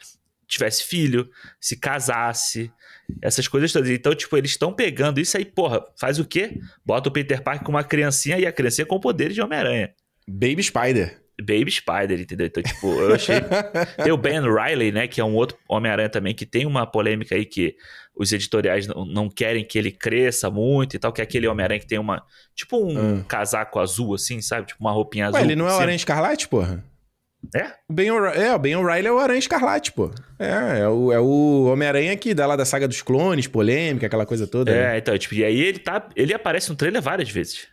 tivesse 0.48 0.84
filho, 0.84 1.30
se 1.60 1.78
casasse, 1.78 2.72
essas 3.22 3.48
coisas 3.48 3.72
todas. 3.72 3.90
Então, 3.90 4.14
tipo, 4.16 4.36
eles 4.38 4.52
estão 4.52 4.74
pegando 4.74 5.20
isso 5.20 5.38
aí, 5.38 5.46
porra, 5.46 5.84
faz 6.00 6.20
o 6.20 6.26
quê? 6.26 6.60
Bota 6.86 7.10
o 7.10 7.12
Peter 7.12 7.42
Parker 7.42 7.64
com 7.64 7.72
uma 7.72 7.84
criancinha 7.84 8.38
e 8.38 8.46
a 8.46 8.52
criancinha 8.52 8.86
com 8.86 9.00
poderes 9.00 9.36
de 9.36 9.42
Homem-Aranha. 9.42 9.94
Baby 10.28 10.64
Spider. 10.64 11.22
Baby 11.40 11.70
Spider, 11.70 12.20
entendeu? 12.20 12.48
Então, 12.48 12.64
tipo, 12.64 12.88
eu 12.88 13.14
achei. 13.14 13.36
tem 14.04 14.12
o 14.12 14.18
Ben 14.18 14.42
Riley, 14.42 14.92
né? 14.92 15.08
Que 15.08 15.22
é 15.22 15.24
um 15.24 15.36
outro 15.36 15.58
Homem-Aranha 15.70 16.10
também, 16.10 16.34
que 16.34 16.46
tem 16.46 16.66
uma 16.66 16.86
polêmica 16.86 17.36
aí 17.36 17.46
que 17.46 17.76
os 18.16 18.32
editoriais 18.34 18.88
não, 18.88 19.06
não 19.06 19.30
querem 19.30 19.64
que 19.64 19.78
ele 19.78 19.92
cresça 19.92 20.50
muito 20.50 20.96
e 20.96 21.00
tal, 21.00 21.14
que 21.14 21.22
é 21.22 21.24
aquele 21.24 21.48
Homem-Aranha 21.48 21.80
que 21.80 21.88
tem 21.88 22.00
uma. 22.00 22.24
Tipo 22.56 22.78
um 22.78 23.00
hum. 23.00 23.24
casaco 23.24 23.80
azul, 23.80 24.16
assim, 24.16 24.42
sabe? 24.42 24.68
Tipo 24.68 24.84
uma 24.84 24.92
roupinha 24.92 25.26
Ué, 25.26 25.30
azul. 25.30 25.42
ele 25.42 25.56
não 25.56 25.68
é 25.68 25.74
o 25.74 25.80
Aranha 25.80 25.96
Escarlate, 25.96 26.48
porra? 26.48 26.84
É? 27.56 27.72
O 27.88 27.94
Ben, 27.94 28.08
é, 28.08 28.54
o 28.54 28.60
Ben 28.60 28.76
O'Reilly 28.76 29.08
é 29.08 29.12
o 29.12 29.20
Aranha 29.20 29.40
Escarlate, 29.40 29.92
pô. 29.92 30.12
É, 30.38 30.80
é 30.80 30.88
o, 30.88 31.12
é 31.12 31.20
o 31.20 31.66
Homem-Aranha 31.72 32.16
que 32.18 32.34
dá 32.34 32.46
lá 32.46 32.56
da 32.56 32.66
saga 32.66 32.88
dos 32.88 33.02
clones, 33.02 33.48
polêmica, 33.48 34.08
aquela 34.08 34.26
coisa 34.26 34.46
toda. 34.46 34.72
É, 34.72 34.92
né? 34.92 34.98
então, 34.98 35.18
tipo, 35.18 35.36
e 35.36 35.44
aí 35.44 35.60
ele 35.60 35.80
tá. 35.80 36.08
Ele 36.16 36.34
aparece 36.34 36.70
no 36.70 36.76
trailer 36.76 37.02
várias 37.02 37.30
vezes. 37.30 37.68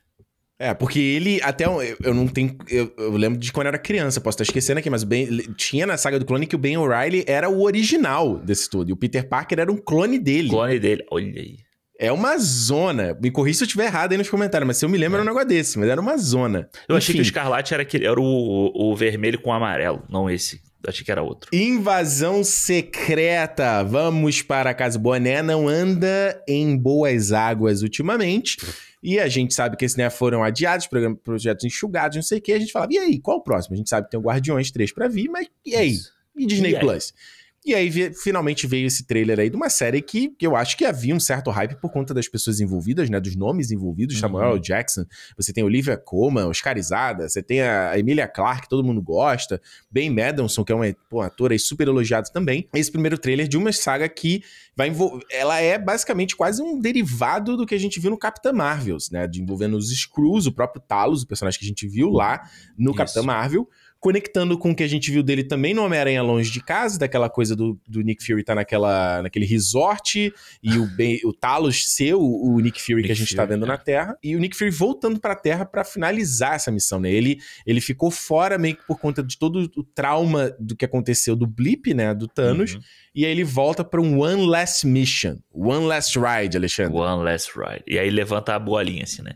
É, 0.56 0.72
porque 0.72 1.00
ele, 1.00 1.40
até 1.42 1.64
eu, 1.64 1.82
eu 2.02 2.14
não 2.14 2.28
tenho. 2.28 2.56
Eu, 2.68 2.92
eu, 2.96 3.12
lembro 3.16 3.38
de 3.38 3.52
quando 3.52 3.66
eu 3.66 3.70
era 3.70 3.78
criança, 3.78 4.20
posso 4.20 4.36
estar 4.36 4.44
esquecendo 4.44 4.78
aqui, 4.78 4.88
mas 4.88 5.02
ben, 5.02 5.26
tinha 5.56 5.86
na 5.86 5.96
saga 5.96 6.18
do 6.18 6.24
clone 6.24 6.46
que 6.46 6.54
o 6.54 6.58
Ben 6.58 6.76
O'Reilly 6.76 7.24
era 7.26 7.48
o 7.48 7.62
original 7.62 8.38
desse 8.38 8.70
tudo. 8.70 8.90
E 8.90 8.92
o 8.92 8.96
Peter 8.96 9.28
Parker 9.28 9.58
era 9.58 9.72
um 9.72 9.76
clone 9.76 10.18
dele. 10.18 10.48
Clone 10.48 10.78
dele, 10.78 11.04
olha 11.10 11.40
aí. 11.40 11.58
É 11.98 12.10
uma 12.10 12.36
zona. 12.38 13.16
Me 13.20 13.30
corri 13.30 13.54
se 13.54 13.62
eu 13.62 13.66
estiver 13.66 13.86
errado 13.86 14.12
aí 14.12 14.18
nos 14.18 14.28
comentários, 14.28 14.66
mas 14.66 14.76
se 14.76 14.84
eu 14.84 14.88
me 14.88 14.98
lembro 14.98 15.16
é. 15.16 15.20
era 15.20 15.22
um 15.22 15.26
negócio 15.26 15.48
desse, 15.48 15.78
mas 15.78 15.88
era 15.88 16.00
uma 16.00 16.16
zona. 16.16 16.68
Eu 16.88 16.96
Enfim. 16.96 16.98
achei 16.98 17.14
que 17.14 17.20
o 17.20 17.22
escarlate 17.22 17.72
era, 17.72 17.82
aquele, 17.82 18.06
era 18.06 18.20
o, 18.20 18.72
o 18.74 18.96
vermelho 18.96 19.40
com 19.40 19.52
amarelo, 19.52 20.02
não 20.08 20.28
esse. 20.28 20.60
Eu 20.82 20.90
achei 20.90 21.04
que 21.04 21.10
era 21.10 21.22
outro. 21.22 21.48
Invasão 21.52 22.44
secreta. 22.44 23.82
Vamos 23.82 24.42
para 24.42 24.70
a 24.70 24.74
casa. 24.74 24.98
Boné 24.98 25.40
não 25.40 25.66
anda 25.66 26.42
em 26.46 26.76
boas 26.76 27.32
águas 27.32 27.80
ultimamente. 27.80 28.58
E 29.02 29.18
a 29.18 29.26
gente 29.28 29.54
sabe 29.54 29.76
que 29.76 29.84
esses 29.84 29.96
né, 29.96 30.10
foram 30.10 30.42
adiados, 30.42 30.88
projetos 31.22 31.64
enxugados, 31.64 32.16
não 32.16 32.22
sei 32.22 32.38
o 32.38 32.42
que. 32.42 32.52
A 32.52 32.58
gente 32.58 32.72
falava, 32.72 32.92
e 32.92 32.98
aí, 32.98 33.18
qual 33.18 33.38
o 33.38 33.42
próximo? 33.42 33.74
A 33.74 33.76
gente 33.76 33.88
sabe 33.88 34.06
que 34.06 34.10
tem 34.10 34.20
o 34.20 34.22
Guardiões 34.22 34.70
3 34.70 34.92
para 34.92 35.08
vir, 35.08 35.28
mas 35.28 35.46
e 35.64 35.74
aí? 35.74 35.98
E 36.36 36.46
Disney 36.46 36.74
e 36.74 36.78
Plus? 36.78 37.14
Aí? 37.14 37.33
E 37.64 37.74
aí 37.74 37.90
finalmente 38.14 38.66
veio 38.66 38.86
esse 38.86 39.06
trailer 39.06 39.40
aí 39.40 39.48
de 39.48 39.56
uma 39.56 39.70
série 39.70 40.02
que, 40.02 40.36
eu 40.38 40.54
acho 40.54 40.76
que 40.76 40.84
havia 40.84 41.14
um 41.14 41.20
certo 41.20 41.50
hype 41.50 41.76
por 41.76 41.90
conta 41.90 42.12
das 42.12 42.28
pessoas 42.28 42.60
envolvidas, 42.60 43.08
né? 43.08 43.18
Dos 43.18 43.34
nomes 43.34 43.70
envolvidos, 43.70 44.16
uhum. 44.16 44.20
Samuel 44.20 44.58
Jackson, 44.58 45.06
você 45.34 45.50
tem 45.50 45.64
Olivia 45.64 45.96
Colman, 45.96 46.44
Oscarizada, 46.44 47.26
você 47.26 47.42
tem 47.42 47.62
a 47.62 47.98
Emilia 47.98 48.28
Clarke, 48.28 48.62
que 48.62 48.68
todo 48.68 48.84
mundo 48.84 49.00
gosta, 49.00 49.60
Ben 49.90 50.10
Madison, 50.10 50.62
que 50.62 50.72
é 50.72 50.74
uma, 50.74 50.94
pô, 51.08 51.22
atora 51.22 51.58
super 51.58 51.88
elogiado 51.88 52.30
também. 52.30 52.68
Esse 52.74 52.92
primeiro 52.92 53.16
trailer 53.16 53.48
de 53.48 53.56
uma 53.56 53.72
saga 53.72 54.06
que 54.10 54.42
vai 54.76 54.88
envolver. 54.88 55.24
Ela 55.30 55.58
é 55.60 55.78
basicamente 55.78 56.36
quase 56.36 56.62
um 56.62 56.78
derivado 56.78 57.56
do 57.56 57.64
que 57.64 57.74
a 57.74 57.78
gente 57.78 57.98
viu 57.98 58.10
no 58.10 58.18
Capitã 58.18 58.52
Marvels, 58.52 59.10
né? 59.10 59.26
De 59.26 59.40
envolvendo 59.40 59.76
os 59.78 59.90
Screws, 59.90 60.46
o 60.46 60.52
próprio 60.52 60.82
Talos, 60.86 61.22
o 61.22 61.26
personagem 61.26 61.58
que 61.58 61.64
a 61.64 61.68
gente 61.68 61.88
viu 61.88 62.10
lá 62.10 62.46
no 62.76 62.90
Isso. 62.90 62.98
Capitã 62.98 63.22
Marvel 63.22 63.66
conectando 64.04 64.58
com 64.58 64.72
o 64.72 64.76
que 64.76 64.82
a 64.82 64.86
gente 64.86 65.10
viu 65.10 65.22
dele 65.22 65.42
também 65.42 65.72
no 65.72 65.82
Homem-Aranha 65.82 66.22
Longe 66.22 66.50
de 66.50 66.62
Casa, 66.62 66.98
daquela 66.98 67.30
coisa 67.30 67.56
do, 67.56 67.80
do 67.88 68.02
Nick 68.02 68.22
Fury 68.22 68.42
estar 68.42 68.52
tá 68.52 68.56
naquela, 68.56 69.22
naquele 69.22 69.46
resort 69.46 70.30
e 70.62 70.78
o, 70.78 70.84
ben, 70.94 71.18
o 71.24 71.32
Talos 71.32 71.88
ser 71.88 72.12
o, 72.12 72.20
o 72.20 72.60
Nick 72.60 72.82
Fury 72.82 72.96
Nick 72.96 73.06
que 73.06 73.12
a 73.12 73.16
gente 73.16 73.30
está 73.30 73.46
vendo 73.46 73.64
é. 73.64 73.68
na 73.68 73.78
Terra, 73.78 74.14
e 74.22 74.36
o 74.36 74.38
Nick 74.38 74.58
Fury 74.58 74.70
voltando 74.70 75.18
para 75.18 75.32
a 75.32 75.36
Terra 75.36 75.64
para 75.64 75.82
finalizar 75.84 76.52
essa 76.52 76.70
missão, 76.70 77.00
né? 77.00 77.10
Ele, 77.10 77.38
ele 77.66 77.80
ficou 77.80 78.10
fora 78.10 78.58
meio 78.58 78.76
que 78.76 78.86
por 78.86 78.98
conta 79.00 79.22
de 79.22 79.38
todo 79.38 79.70
o 79.74 79.82
trauma 79.82 80.54
do 80.60 80.76
que 80.76 80.84
aconteceu 80.84 81.34
do 81.34 81.46
Blip, 81.46 81.94
né, 81.94 82.12
do 82.12 82.28
Thanos, 82.28 82.74
uhum. 82.74 82.80
e 83.14 83.24
aí 83.24 83.30
ele 83.30 83.42
volta 83.42 83.82
para 83.82 84.02
um 84.02 84.20
One 84.20 84.46
Last 84.46 84.86
Mission, 84.86 85.38
One 85.50 85.86
Last 85.86 86.18
Ride, 86.18 86.58
Alexandre. 86.58 86.94
One 86.94 87.24
Last 87.24 87.52
Ride. 87.56 87.82
E 87.86 87.98
aí 87.98 88.10
levanta 88.10 88.54
a 88.54 88.58
bolinha 88.58 89.04
assim, 89.04 89.22
né? 89.22 89.32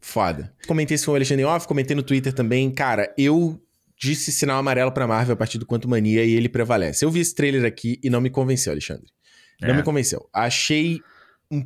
Foda. 0.00 0.50
Comentei 0.66 0.94
isso 0.94 1.04
com 1.04 1.12
o 1.12 1.14
Alexandre 1.14 1.44
Off, 1.44 1.68
comentei 1.68 1.94
no 1.94 2.02
Twitter 2.02 2.32
também. 2.32 2.70
Cara, 2.70 3.14
eu 3.18 3.62
disse 4.02 4.32
sinal 4.32 4.58
amarelo 4.58 4.90
para 4.90 5.06
Marvel 5.06 5.34
a 5.34 5.36
partir 5.36 5.58
do 5.58 5.66
Quanto 5.66 5.88
Mania 5.88 6.24
e 6.24 6.32
ele 6.32 6.48
prevalece. 6.48 7.04
Eu 7.04 7.10
vi 7.10 7.20
esse 7.20 7.32
trailer 7.32 7.64
aqui 7.64 8.00
e 8.02 8.10
não 8.10 8.20
me 8.20 8.30
convenceu, 8.30 8.72
Alexandre. 8.72 9.06
Não 9.60 9.70
é. 9.70 9.74
me 9.74 9.82
convenceu. 9.84 10.28
Achei 10.32 11.00
um 11.48 11.64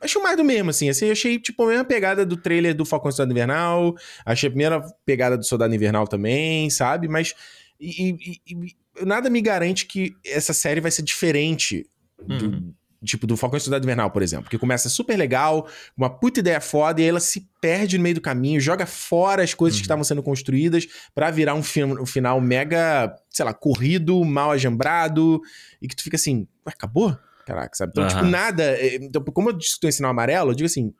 Achei 0.00 0.20
mais 0.22 0.34
do 0.34 0.42
mesmo, 0.42 0.70
assim. 0.70 0.88
assim. 0.88 1.10
Achei, 1.10 1.38
tipo, 1.38 1.62
a 1.62 1.66
mesma 1.66 1.84
pegada 1.84 2.24
do 2.24 2.38
trailer 2.38 2.74
do 2.74 2.86
Falcão 2.86 3.12
Soldado 3.12 3.32
Invernal. 3.32 3.94
Achei 4.24 4.48
a 4.48 4.50
primeira 4.50 4.80
pegada 5.04 5.36
do 5.36 5.44
Soldado 5.44 5.74
Invernal 5.74 6.06
também, 6.06 6.70
sabe? 6.70 7.06
Mas. 7.06 7.34
E, 7.78 8.12
e, 8.12 8.40
e, 8.46 9.04
nada 9.04 9.28
me 9.28 9.42
garante 9.42 9.84
que 9.84 10.16
essa 10.24 10.54
série 10.54 10.80
vai 10.80 10.90
ser 10.90 11.02
diferente 11.02 11.86
do, 12.26 12.46
uhum 12.46 12.74
tipo 13.04 13.26
do 13.26 13.36
Falcão 13.36 13.56
Estudado 13.56 13.84
Invernal, 13.84 14.10
por 14.10 14.22
exemplo, 14.22 14.48
que 14.50 14.58
começa 14.58 14.88
super 14.88 15.16
legal, 15.16 15.68
uma 15.96 16.10
puta 16.10 16.40
ideia 16.40 16.60
foda, 16.60 17.00
e 17.00 17.04
aí 17.04 17.10
ela 17.10 17.20
se 17.20 17.48
perde 17.60 17.96
no 17.96 18.02
meio 18.02 18.16
do 18.16 18.20
caminho, 18.20 18.60
joga 18.60 18.86
fora 18.86 19.42
as 19.42 19.54
coisas 19.54 19.76
uhum. 19.76 19.82
que 19.82 19.84
estavam 19.84 20.04
sendo 20.04 20.22
construídas 20.22 20.86
para 21.14 21.30
virar 21.30 21.54
um, 21.54 21.62
um 22.00 22.06
final 22.06 22.40
mega, 22.40 23.14
sei 23.30 23.44
lá, 23.44 23.54
corrido, 23.54 24.24
mal 24.24 24.50
ajambrado, 24.50 25.40
e 25.80 25.88
que 25.88 25.94
tu 25.94 26.02
fica 26.02 26.16
assim, 26.16 26.48
ué, 26.66 26.72
acabou? 26.72 27.16
Caraca, 27.46 27.74
sabe? 27.74 27.90
Então, 27.92 28.04
uhum. 28.04 28.08
tipo, 28.08 28.24
nada. 28.24 28.62
Eh, 28.78 28.96
então, 28.96 29.22
como 29.22 29.50
eu 29.50 29.52
disse 29.52 29.74
que 29.74 29.80
tem 29.80 29.92
sinal 29.92 30.10
amarelo, 30.10 30.50
eu 30.50 30.54
digo 30.54 30.66
assim, 30.66 30.92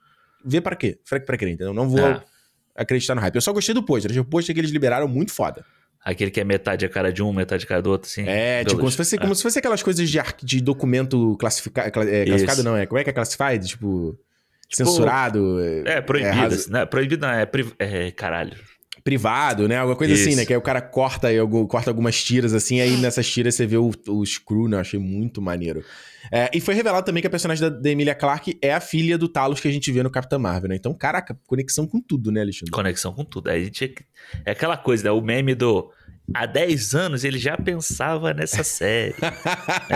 vê 0.45 0.61
para 0.61 0.77
quê? 0.77 0.99
Pra 1.09 1.37
quê, 1.37 1.49
entendeu? 1.49 1.73
Não 1.73 1.89
vou 1.89 2.07
é. 2.07 2.23
acreditar 2.75 3.15
no 3.15 3.21
hype. 3.21 3.35
Eu 3.35 3.41
só 3.41 3.53
gostei 3.53 3.75
do 3.75 3.83
pôster. 3.83 4.19
O 4.21 4.25
pôster 4.25 4.55
que 4.55 4.61
eles 4.61 4.71
liberaram 4.71 5.09
muito 5.09 5.33
foda. 5.33 5.65
Aquele 6.05 6.31
que 6.31 6.41
é 6.41 6.45
metade 6.45 6.85
a 6.85 6.89
cara 6.89 7.11
de 7.13 7.23
um, 7.23 7.33
metade 7.33 7.65
a 7.65 7.67
cara 7.67 7.81
do 7.81 7.91
outro, 7.91 8.09
assim. 8.09 8.29
É, 8.29 8.63
tipo, 8.63 8.79
como 8.79 8.91
se, 8.91 8.97
fosse, 8.97 9.17
é. 9.17 9.19
como 9.19 9.35
se 9.35 9.43
fosse 9.43 9.59
aquelas 9.59 9.83
coisas 9.83 10.09
de, 10.09 10.21
de 10.43 10.61
documento 10.61 11.35
classifica, 11.39 11.81
é, 11.81 11.91
classificado, 11.91 12.63
não, 12.63 12.77
é. 12.77 12.85
Como 12.85 12.99
é 12.99 13.05
que 13.05 13.11
é 13.11 13.13
classified? 13.13 13.67
Tipo, 13.67 14.19
tipo 14.69 14.85
censurado. 14.85 15.59
É, 15.87 16.03
proibido. 16.03 16.37
É, 16.37 16.45
assim, 16.45 16.71
né? 16.71 16.85
Proibido 16.85 17.27
não, 17.27 17.33
é, 17.33 17.49
é 17.79 18.11
caralho 18.11 18.55
privado, 19.05 19.69
né? 19.69 19.77
Alguma 19.77 19.95
coisa 19.95 20.15
Isso. 20.15 20.27
assim, 20.27 20.35
né? 20.35 20.47
Que 20.47 20.55
aí 20.55 20.57
o 20.57 20.63
cara 20.63 20.81
corta, 20.81 21.29
corta 21.69 21.91
algumas 21.91 22.25
tiras 22.25 22.55
assim, 22.55 22.81
aí 22.81 22.97
nessas 22.97 23.31
tiras 23.31 23.55
você 23.55 23.67
vê 23.67 23.77
o, 23.77 23.93
o 24.09 24.25
Screw, 24.25 24.67
né? 24.67 24.79
Eu 24.79 24.81
achei 24.81 24.99
muito 24.99 25.43
maneiro. 25.43 25.85
É, 26.33 26.51
e 26.55 26.61
foi 26.61 26.75
revelado 26.75 27.05
também 27.05 27.21
que 27.21 27.27
a 27.27 27.31
personagem 27.31 27.69
da, 27.69 27.69
da 27.69 27.91
Emilia 27.91 28.15
Clarke 28.15 28.59
é 28.63 28.73
a 28.73 28.81
filha 28.81 29.19
do 29.19 29.29
Talos 29.29 29.61
que 29.61 29.69
a 29.69 29.71
gente 29.71 29.93
vê 29.93 30.03
no 30.03 30.11
Capitão 30.11 30.39
Marvel, 30.39 30.71
né? 30.71 30.77
Então, 30.77 30.95
caraca, 30.95 31.39
conexão 31.47 31.87
com 31.87 32.01
tudo, 32.01 32.33
né, 32.33 32.41
Alexandre? 32.41 32.71
Conexão 32.71 33.13
com 33.13 33.27
tudo. 33.27 33.51
A 33.51 33.59
gente 33.59 33.85
é, 33.85 33.95
é 34.47 34.51
aquela 34.53 34.79
coisa, 34.79 35.05
né? 35.05 35.11
O 35.11 35.21
meme 35.21 35.55
do 35.55 35.93
há 36.33 36.47
10 36.47 36.95
anos 36.95 37.25
ele 37.25 37.39
já 37.39 37.59
pensava 37.59 38.33
nessa 38.33 38.65
série. 38.65 39.15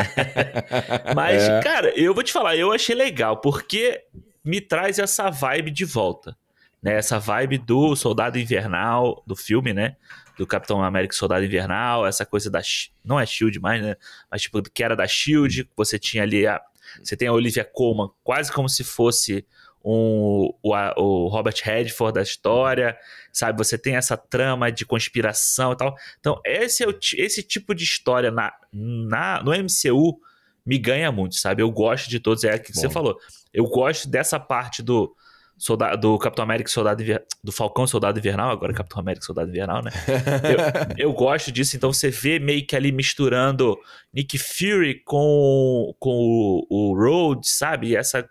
Mas, 1.17 1.45
é. 1.45 1.61
cara, 1.63 1.99
eu 1.99 2.13
vou 2.13 2.23
te 2.23 2.31
falar, 2.31 2.57
eu 2.57 2.71
achei 2.73 2.95
legal, 2.95 3.41
porque 3.41 4.03
me 4.45 4.61
traz 4.61 4.99
essa 4.99 5.31
vibe 5.31 5.71
de 5.71 5.87
volta 5.87 6.37
né? 6.83 6.95
Essa 6.95 7.19
vibe 7.19 7.59
do 7.59 7.95
Soldado 7.97 8.39
Invernal, 8.39 9.23
do 9.27 9.37
filme, 9.37 9.73
né? 9.73 9.97
Do 10.37 10.47
Capitão 10.47 10.83
América 10.83 11.15
Soldado 11.15 11.45
Invernal, 11.45 12.07
essa 12.07 12.25
coisa 12.25 12.51
da. 12.51 12.61
Não 13.05 13.19
é 13.19 13.27
Shield 13.27 13.59
mais, 13.61 13.83
né? 13.83 13.97
Mas 14.31 14.43
tipo, 14.43 14.63
que 14.63 14.83
era 14.83 14.95
da 14.95 15.07
Shield, 15.07 15.69
você 15.77 15.99
tinha 15.99 16.23
ali 16.23 16.47
a. 16.47 16.61
Você 17.03 17.17
tem 17.17 17.29
a 17.29 17.33
Olivia 17.33 17.65
Colman 17.65 18.09
quase 18.25 18.51
como 18.51 18.69
se 18.69 18.83
fosse 18.83 19.45
um, 19.85 20.53
o, 20.63 20.75
o 20.97 21.29
Robert 21.29 21.55
Redford 21.63 22.15
da 22.15 22.23
história, 22.23 22.97
sabe? 23.33 23.59
Você 23.59 23.77
tem 23.77 23.97
essa 23.97 24.17
trama 24.17 24.71
de 24.71 24.85
conspiração 24.85 25.73
e 25.73 25.77
tal. 25.77 25.95
Então, 26.19 26.41
esse, 26.45 26.83
é 26.85 26.89
o, 26.89 26.99
esse 27.17 27.43
tipo 27.43 27.75
de 27.75 27.85
história 27.85 28.31
na, 28.31 28.53
na, 28.73 29.43
no 29.43 29.53
MCU 29.53 30.21
me 30.65 30.79
ganha 30.79 31.11
muito, 31.11 31.37
sabe? 31.37 31.63
Eu 31.63 31.71
gosto 31.71 32.09
de 32.09 32.21
todos, 32.21 32.45
é 32.45 32.55
o 32.55 32.61
que 32.61 32.73
Bom. 32.73 32.81
você 32.81 32.91
falou. 32.91 33.19
Eu 33.53 33.65
gosto 33.65 34.09
dessa 34.09 34.39
parte 34.39 34.83
do 34.83 35.15
soldado, 35.59 36.01
do 36.01 36.19
Capitão 36.19 36.45
América 36.45 36.71
Soldado 36.71 37.03
do 37.43 37.53
Falcão 37.53 37.87
Soldado 37.87 38.19
Invernal, 38.19 38.51
agora 38.51 38.73
Capitão 38.73 39.01
América 39.01 39.27
Soldado 39.27 39.51
Invernal, 39.51 39.83
né? 39.83 39.91
eu, 40.97 41.09
eu, 41.09 41.13
gosto 41.13 41.51
disso, 41.51 41.77
então 41.77 41.93
você 41.93 42.11
vê 42.11 42.39
meio 42.39 42.65
que 42.65 42.77
ali 42.77 42.93
misturando 42.93 43.77
Nick 44.15 44.39
Fury 44.39 45.03
com, 45.05 45.95
com 45.99 46.11
o, 46.11 46.67
o 46.71 46.95
Rhodes, 46.95 47.51
sabe? 47.51 47.97
Essa, 47.97 48.29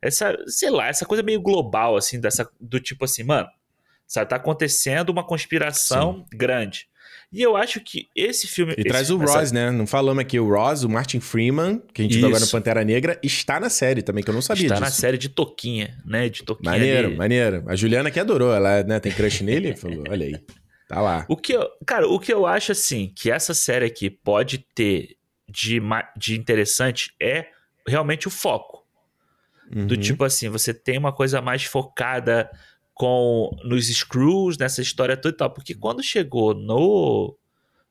essa, 0.00 0.36
sei 0.46 0.70
lá, 0.70 0.88
essa 0.88 1.04
coisa 1.04 1.22
meio 1.22 1.40
global, 1.40 1.96
assim, 1.96 2.18
dessa, 2.18 2.50
do 2.58 2.80
tipo 2.80 3.04
assim, 3.04 3.22
mano, 3.22 3.48
sabe, 4.06 4.30
tá 4.30 4.36
acontecendo 4.36 5.10
uma 5.10 5.24
conspiração 5.24 6.24
Sim. 6.30 6.36
grande. 6.36 6.88
E 7.32 7.40
eu 7.40 7.56
acho 7.56 7.80
que 7.80 8.08
esse 8.14 8.46
filme. 8.46 8.72
E 8.76 8.80
esse, 8.80 8.88
traz 8.88 9.10
o 9.10 9.22
essa... 9.22 9.38
Ross, 9.38 9.52
né? 9.52 9.70
Não 9.70 9.86
falamos 9.86 10.20
aqui, 10.20 10.38
o 10.38 10.46
Ross, 10.46 10.84
o 10.84 10.88
Martin 10.88 11.18
Freeman, 11.18 11.82
que 11.94 12.02
a 12.02 12.04
gente 12.04 12.12
Isso. 12.12 12.20
viu 12.20 12.28
agora 12.28 12.44
no 12.44 12.50
Pantera 12.50 12.84
Negra, 12.84 13.18
está 13.22 13.58
na 13.58 13.70
série 13.70 14.02
também, 14.02 14.22
que 14.22 14.28
eu 14.28 14.34
não 14.34 14.42
sabia 14.42 14.64
está 14.64 14.74
disso. 14.74 14.84
Está 14.84 14.94
na 14.94 15.00
série 15.00 15.16
de 15.16 15.30
Toquinha, 15.30 15.98
né? 16.04 16.28
De 16.28 16.42
Toquinha. 16.42 16.70
Maneiro, 16.70 17.08
ali. 17.08 17.16
maneiro. 17.16 17.64
A 17.66 17.74
Juliana 17.74 18.10
que 18.10 18.20
adorou, 18.20 18.52
ela 18.52 18.82
né, 18.82 19.00
tem 19.00 19.10
crush 19.10 19.42
nele, 19.42 19.74
falou, 19.76 20.04
olha 20.10 20.26
aí. 20.26 20.36
Tá 20.86 21.00
lá. 21.00 21.24
O 21.26 21.36
que 21.38 21.54
eu, 21.54 21.66
cara, 21.86 22.06
o 22.06 22.20
que 22.20 22.32
eu 22.32 22.44
acho 22.44 22.72
assim, 22.72 23.10
que 23.16 23.30
essa 23.30 23.54
série 23.54 23.86
aqui 23.86 24.10
pode 24.10 24.58
ter 24.74 25.16
de, 25.48 25.80
de 26.14 26.38
interessante 26.38 27.14
é 27.18 27.46
realmente 27.88 28.28
o 28.28 28.30
foco. 28.30 28.84
Uhum. 29.74 29.86
Do 29.86 29.96
tipo 29.96 30.22
assim, 30.22 30.50
você 30.50 30.74
tem 30.74 30.98
uma 30.98 31.12
coisa 31.12 31.40
mais 31.40 31.64
focada 31.64 32.50
com 33.02 33.50
nos 33.64 33.88
Screws, 33.88 34.56
nessa 34.56 34.80
história 34.80 35.16
toda 35.16 35.34
e 35.34 35.36
tal. 35.36 35.50
Porque 35.50 35.74
quando 35.74 36.00
chegou 36.04 36.54
no, 36.54 37.36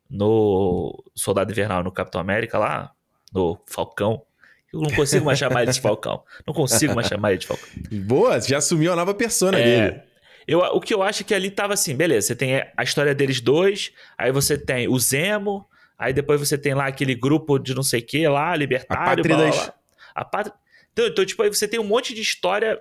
no 0.10 1.04
Soldado 1.14 1.52
Invernal, 1.52 1.84
no 1.84 1.92
Capitão 1.92 2.22
América 2.22 2.58
lá, 2.58 2.94
no 3.34 3.62
Falcão, 3.68 4.24
eu 4.72 4.80
não 4.80 4.90
consigo 4.90 5.26
mais 5.26 5.38
chamar 5.38 5.64
ele 5.64 5.74
de 5.74 5.82
Falcão. 5.82 6.24
Não 6.48 6.54
consigo 6.54 6.96
mais 6.96 7.08
chamar 7.08 7.32
ele 7.32 7.40
de 7.40 7.48
Falcão. 7.48 7.68
Boa, 8.06 8.40
já 8.40 8.60
assumiu 8.60 8.94
a 8.94 8.96
nova 8.96 9.14
persona 9.14 9.60
é, 9.60 9.64
dele. 9.64 10.02
Eu, 10.48 10.60
o 10.60 10.80
que 10.80 10.94
eu 10.94 11.04
acho 11.04 11.24
é 11.24 11.26
que 11.26 11.34
ali 11.34 11.52
tava 11.52 11.74
assim, 11.74 11.94
beleza, 11.94 12.28
você 12.28 12.36
tem 12.38 12.64
a 12.78 12.82
história 12.82 13.14
deles 13.14 13.42
dois, 13.42 13.92
aí 14.18 14.32
você 14.32 14.58
tem 14.58 14.88
o 14.88 14.98
Zemo, 14.98 15.68
aí 16.00 16.14
depois 16.14 16.40
você 16.40 16.58
tem 16.58 16.74
lá 16.74 16.88
aquele 16.88 17.16
grupo 17.16 17.60
de 17.60 17.76
não 17.76 17.84
sei 17.84 18.00
o 18.00 18.06
que 18.06 18.26
lá, 18.30 18.56
libertário, 18.56 19.04
a 19.04 19.16
pátria. 19.18 19.36
Das... 19.36 19.58
Lá, 19.58 19.74
a 20.16 20.24
pátria... 20.24 20.56
Então, 20.94 21.06
então, 21.06 21.26
tipo, 21.26 21.44
aí 21.44 21.50
você 21.50 21.68
tem 21.68 21.82
um 21.82 21.84
monte 21.84 22.14
de 22.14 22.22
história 22.22 22.80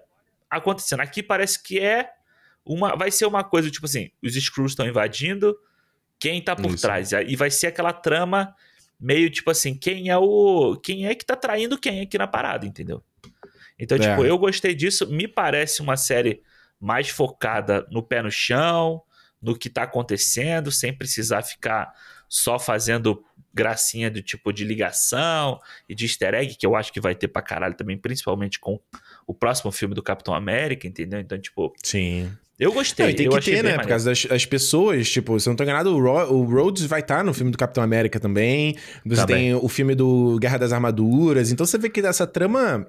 acontecendo. 0.49 1.01
Aqui 1.01 1.25
parece 1.25 1.61
que 1.61 1.81
é 1.81 2.11
uma. 2.65 2.97
Vai 2.97 3.11
ser 3.11 3.27
uma 3.27 3.45
coisa, 3.45 3.71
tipo 3.71 3.87
assim, 3.87 4.11
os 4.23 4.35
Screws 4.35 4.73
estão 4.73 4.87
invadindo, 4.87 5.57
quem 6.19 6.43
tá 6.43 6.55
por 6.55 6.73
Isso. 6.73 6.83
trás? 6.83 7.13
E 7.13 7.37
vai 7.37 7.51
ser 7.51 7.69
aquela 7.69 7.93
trama 7.93 8.55
meio 9.01 9.31
tipo 9.31 9.51
assim, 9.51 9.75
quem 9.75 10.11
é 10.11 10.19
o. 10.19 10.77
Quem 10.77 11.07
é 11.07 11.15
que 11.15 11.25
tá 11.25 11.35
traindo 11.35 11.79
quem 11.79 12.03
aqui 12.03 12.19
na 12.19 12.27
parada, 12.27 12.67
entendeu? 12.67 13.03
Então, 13.79 13.97
é. 13.97 14.01
tipo, 14.01 14.25
eu 14.25 14.37
gostei 14.37 14.75
disso. 14.75 15.11
Me 15.11 15.27
parece 15.27 15.81
uma 15.81 15.97
série 15.97 16.43
mais 16.79 17.09
focada 17.09 17.87
no 17.91 18.03
pé 18.03 18.23
no 18.23 18.31
chão, 18.31 19.03
no 19.41 19.57
que 19.57 19.71
tá 19.71 19.85
acontecendo, 19.85 20.71
sem 20.71 20.93
precisar 20.93 21.43
ficar 21.43 21.95
só 22.29 22.59
fazendo 22.59 23.25
gracinha 23.53 24.11
do 24.11 24.23
tipo 24.23 24.53
de 24.53 24.65
ligação 24.65 25.59
e 25.89 25.95
de 25.95 26.05
easter 26.05 26.35
egg, 26.35 26.55
que 26.55 26.65
eu 26.65 26.77
acho 26.77 26.93
que 26.93 27.01
vai 27.01 27.15
ter 27.15 27.27
pra 27.27 27.43
caralho 27.43 27.75
também, 27.75 27.99
principalmente 27.99 28.61
com 28.61 28.79
o 29.27 29.35
próximo 29.35 29.73
filme 29.73 29.95
do 29.95 30.03
Capitão 30.03 30.35
América, 30.35 30.87
entendeu? 30.87 31.19
Então, 31.19 31.39
tipo. 31.39 31.73
Sim. 31.83 32.31
Eu 32.61 32.73
gostei. 32.75 33.07
Não, 33.07 33.15
tem 33.15 33.29
que 33.31 33.41
ter, 33.41 33.65
né? 33.65 33.79
Por 33.79 33.87
causa 33.87 34.11
das, 34.11 34.27
das, 34.27 34.45
pessoas, 34.45 35.11
tipo, 35.11 35.41
se 35.41 35.49
eu 35.49 35.53
não 35.53 35.57
tô 35.57 35.65
enganado, 35.65 35.97
o, 35.97 35.99
Ro 35.99 36.35
o 36.35 36.45
Rhodes 36.45 36.85
vai 36.85 37.01
estar 37.01 37.19
tá 37.19 37.25
no 37.25 37.33
filme 37.33 37.51
do 37.51 37.57
Capitão 37.57 37.83
América 37.83 38.21
também. 38.21 38.77
Você 39.07 39.23
também. 39.23 39.37
tem 39.37 39.55
o 39.55 39.69
filme 39.69 39.95
do 39.95 40.39
Guerra 40.39 40.59
das 40.59 40.71
Armaduras. 40.71 41.51
Então 41.51 41.65
você 41.65 41.79
vê 41.79 41.89
que 41.89 42.01
essa 42.01 42.27
trama 42.27 42.87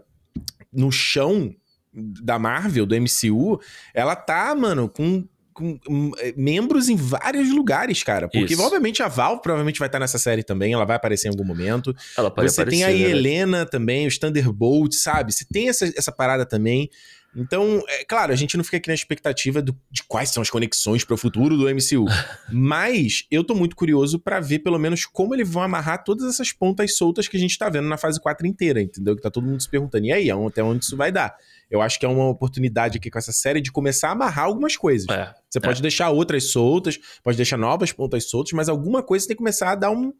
no 0.73 0.91
chão 0.91 1.55
da 1.93 2.37
Marvel, 2.37 2.85
do 2.85 2.95
MCU, 2.95 3.59
ela 3.93 4.15
tá, 4.15 4.53
mano, 4.53 4.89
com 4.89 5.25
com 5.53 5.77
hum, 5.89 6.11
é, 6.17 6.33
membros 6.35 6.89
em 6.89 6.95
vários 6.95 7.49
lugares, 7.51 8.01
cara. 8.03 8.27
Porque, 8.27 8.53
Isso. 8.53 8.63
obviamente, 8.63 9.03
a 9.03 9.07
Val 9.07 9.41
provavelmente 9.41 9.79
vai 9.79 9.87
estar 9.87 9.99
nessa 9.99 10.17
série 10.17 10.43
também, 10.43 10.73
ela 10.73 10.85
vai 10.85 10.95
aparecer 10.95 11.27
em 11.27 11.31
algum 11.31 11.43
momento. 11.43 11.95
Ela 12.17 12.31
pode 12.31 12.49
Você 12.49 12.61
aparecer, 12.61 12.85
tem 12.85 12.85
aí 12.85 13.03
né? 13.03 13.09
Helena 13.09 13.65
também, 13.65 14.07
os 14.07 14.17
Thunderbolt, 14.17 14.93
sabe? 14.93 15.33
Você 15.33 15.45
tem 15.45 15.69
essa, 15.69 15.85
essa 15.95 16.11
parada 16.11 16.45
também. 16.45 16.89
Então, 17.35 17.81
é 17.87 18.03
claro, 18.03 18.33
a 18.33 18.35
gente 18.35 18.57
não 18.57 18.63
fica 18.63 18.77
aqui 18.77 18.89
na 18.89 18.93
expectativa 18.93 19.61
do, 19.61 19.75
de 19.89 20.03
quais 20.03 20.29
são 20.29 20.41
as 20.41 20.49
conexões 20.49 21.05
para 21.05 21.13
o 21.13 21.17
futuro 21.17 21.57
do 21.57 21.63
MCU. 21.69 22.05
mas 22.51 23.25
eu 23.31 23.43
tô 23.43 23.55
muito 23.55 23.75
curioso 23.75 24.19
para 24.19 24.39
ver, 24.39 24.59
pelo 24.59 24.77
menos, 24.77 25.05
como 25.05 25.33
eles 25.33 25.49
vão 25.49 25.63
amarrar 25.63 26.03
todas 26.03 26.27
essas 26.27 26.51
pontas 26.51 26.97
soltas 26.97 27.27
que 27.27 27.37
a 27.37 27.39
gente 27.39 27.57
tá 27.57 27.69
vendo 27.69 27.87
na 27.87 27.97
fase 27.97 28.19
4 28.19 28.45
inteira, 28.45 28.81
entendeu? 28.81 29.15
Que 29.15 29.21
tá 29.21 29.31
todo 29.31 29.47
mundo 29.47 29.61
se 29.61 29.69
perguntando, 29.69 30.05
e 30.05 30.11
aí, 30.11 30.29
até 30.29 30.61
onde 30.61 30.83
isso 30.83 30.97
vai 30.97 31.11
dar? 31.11 31.35
Eu 31.69 31.81
acho 31.81 31.97
que 31.97 32.05
é 32.05 32.09
uma 32.09 32.27
oportunidade 32.27 32.97
aqui 32.97 33.09
com 33.09 33.17
essa 33.17 33.31
série 33.31 33.61
de 33.61 33.71
começar 33.71 34.09
a 34.09 34.11
amarrar 34.11 34.45
algumas 34.45 34.75
coisas. 34.75 35.07
É, 35.07 35.33
você 35.49 35.57
é. 35.57 35.61
pode 35.61 35.81
deixar 35.81 36.09
outras 36.09 36.51
soltas, 36.51 36.99
pode 37.23 37.37
deixar 37.37 37.57
novas 37.57 37.93
pontas 37.93 38.29
soltas, 38.29 38.51
mas 38.51 38.67
alguma 38.67 39.01
coisa 39.01 39.23
você 39.23 39.29
tem 39.29 39.37
que 39.37 39.39
começar 39.39 39.71
a 39.71 39.75
dar 39.75 39.89
um, 39.89 40.11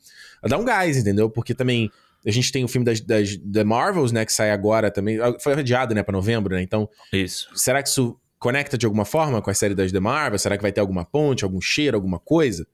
a 0.42 0.48
dar 0.48 0.58
um 0.58 0.64
gás, 0.64 0.96
entendeu? 0.96 1.30
Porque 1.30 1.54
também 1.54 1.92
a 2.26 2.32
gente 2.32 2.52
tem 2.52 2.64
o 2.64 2.68
filme 2.68 2.86
das, 2.86 3.00
das 3.02 3.38
The 3.38 3.64
Marvels, 3.64 4.12
né, 4.12 4.26
que 4.26 4.34
sai 4.34 4.52
agora 4.52 4.92
também. 4.92 5.20
Ah, 5.20 5.36
foi 5.40 5.54
adiado, 5.54 5.96
né, 5.96 6.04
pra 6.04 6.14
novembro, 6.14 6.56
né? 6.56 6.62
Então. 6.62 6.90
Isso. 7.12 7.50
Será 7.56 7.82
que 7.82 7.90
isso 7.90 8.20
conecta 8.40 8.78
de 8.78 8.86
alguma 8.86 9.06
forma 9.06 9.42
com 9.42 9.50
a 9.50 9.54
série 9.54 9.76
das 9.76 9.92
The 9.92 10.00
Marvels? 10.00 10.42
Será 10.42 10.56
que 10.58 10.62
vai 10.62 10.72
ter 10.72 10.82
alguma 10.82 11.06
ponte, 11.06 11.44
algum 11.44 11.62
cheiro, 11.62 11.96
alguma 11.96 12.20
coisa? 12.20 12.68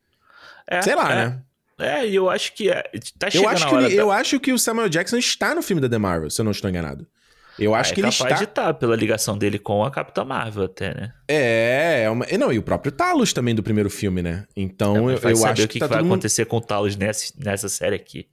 É, 0.69 0.81
Sei 0.81 0.95
lá, 0.95 1.11
é. 1.11 1.15
né? 1.15 1.41
É, 1.79 2.07
e 2.07 2.15
eu 2.15 2.29
acho 2.29 2.53
que 2.53 2.71
é, 2.71 2.83
tá 3.19 3.29
chegando 3.29 3.45
eu 3.45 3.49
acho 3.49 3.69
que 3.69 3.75
ele, 3.75 3.89
da... 3.89 4.01
Eu 4.01 4.11
acho 4.11 4.39
que 4.39 4.51
o 4.51 4.57
Samuel 4.57 4.89
Jackson 4.89 5.17
está 5.17 5.53
no 5.53 5.61
filme 5.61 5.79
da 5.79 5.87
The 5.87 5.99
Marvel, 5.99 6.29
se 6.29 6.41
eu 6.41 6.45
não 6.45 6.51
estou 6.51 6.69
enganado. 6.69 7.07
Eu 7.59 7.73
acho 7.73 7.89
ah, 7.89 7.91
é 7.91 7.95
que 7.95 8.01
ele 8.01 8.07
está. 8.09 8.31
de 8.31 8.43
estar 8.43 8.65
tá 8.65 8.73
pela 8.73 8.95
ligação 8.95 9.37
dele 9.37 9.57
com 9.57 9.83
a 9.83 9.89
Capitã 9.89 10.23
Marvel 10.23 10.65
até, 10.65 10.93
né? 10.93 11.13
É, 11.27 12.03
é 12.03 12.09
uma... 12.09 12.25
não, 12.37 12.53
e 12.53 12.59
o 12.59 12.63
próprio 12.63 12.91
Talos 12.91 13.33
também 13.33 13.55
do 13.55 13.63
primeiro 13.63 13.89
filme, 13.89 14.21
né? 14.21 14.45
Então 14.55 15.09
eu, 15.09 15.17
eu 15.17 15.45
acho 15.45 15.63
o 15.63 15.67
que, 15.67 15.73
que, 15.73 15.79
tá 15.79 15.87
vai 15.87 15.99
acontecer 15.99 16.45
com 16.45 16.57
o 16.57 16.61
Talos 16.61 16.95
nessa, 16.95 17.33
nessa 17.37 17.69
série 17.69 17.95
aqui. 17.95 18.27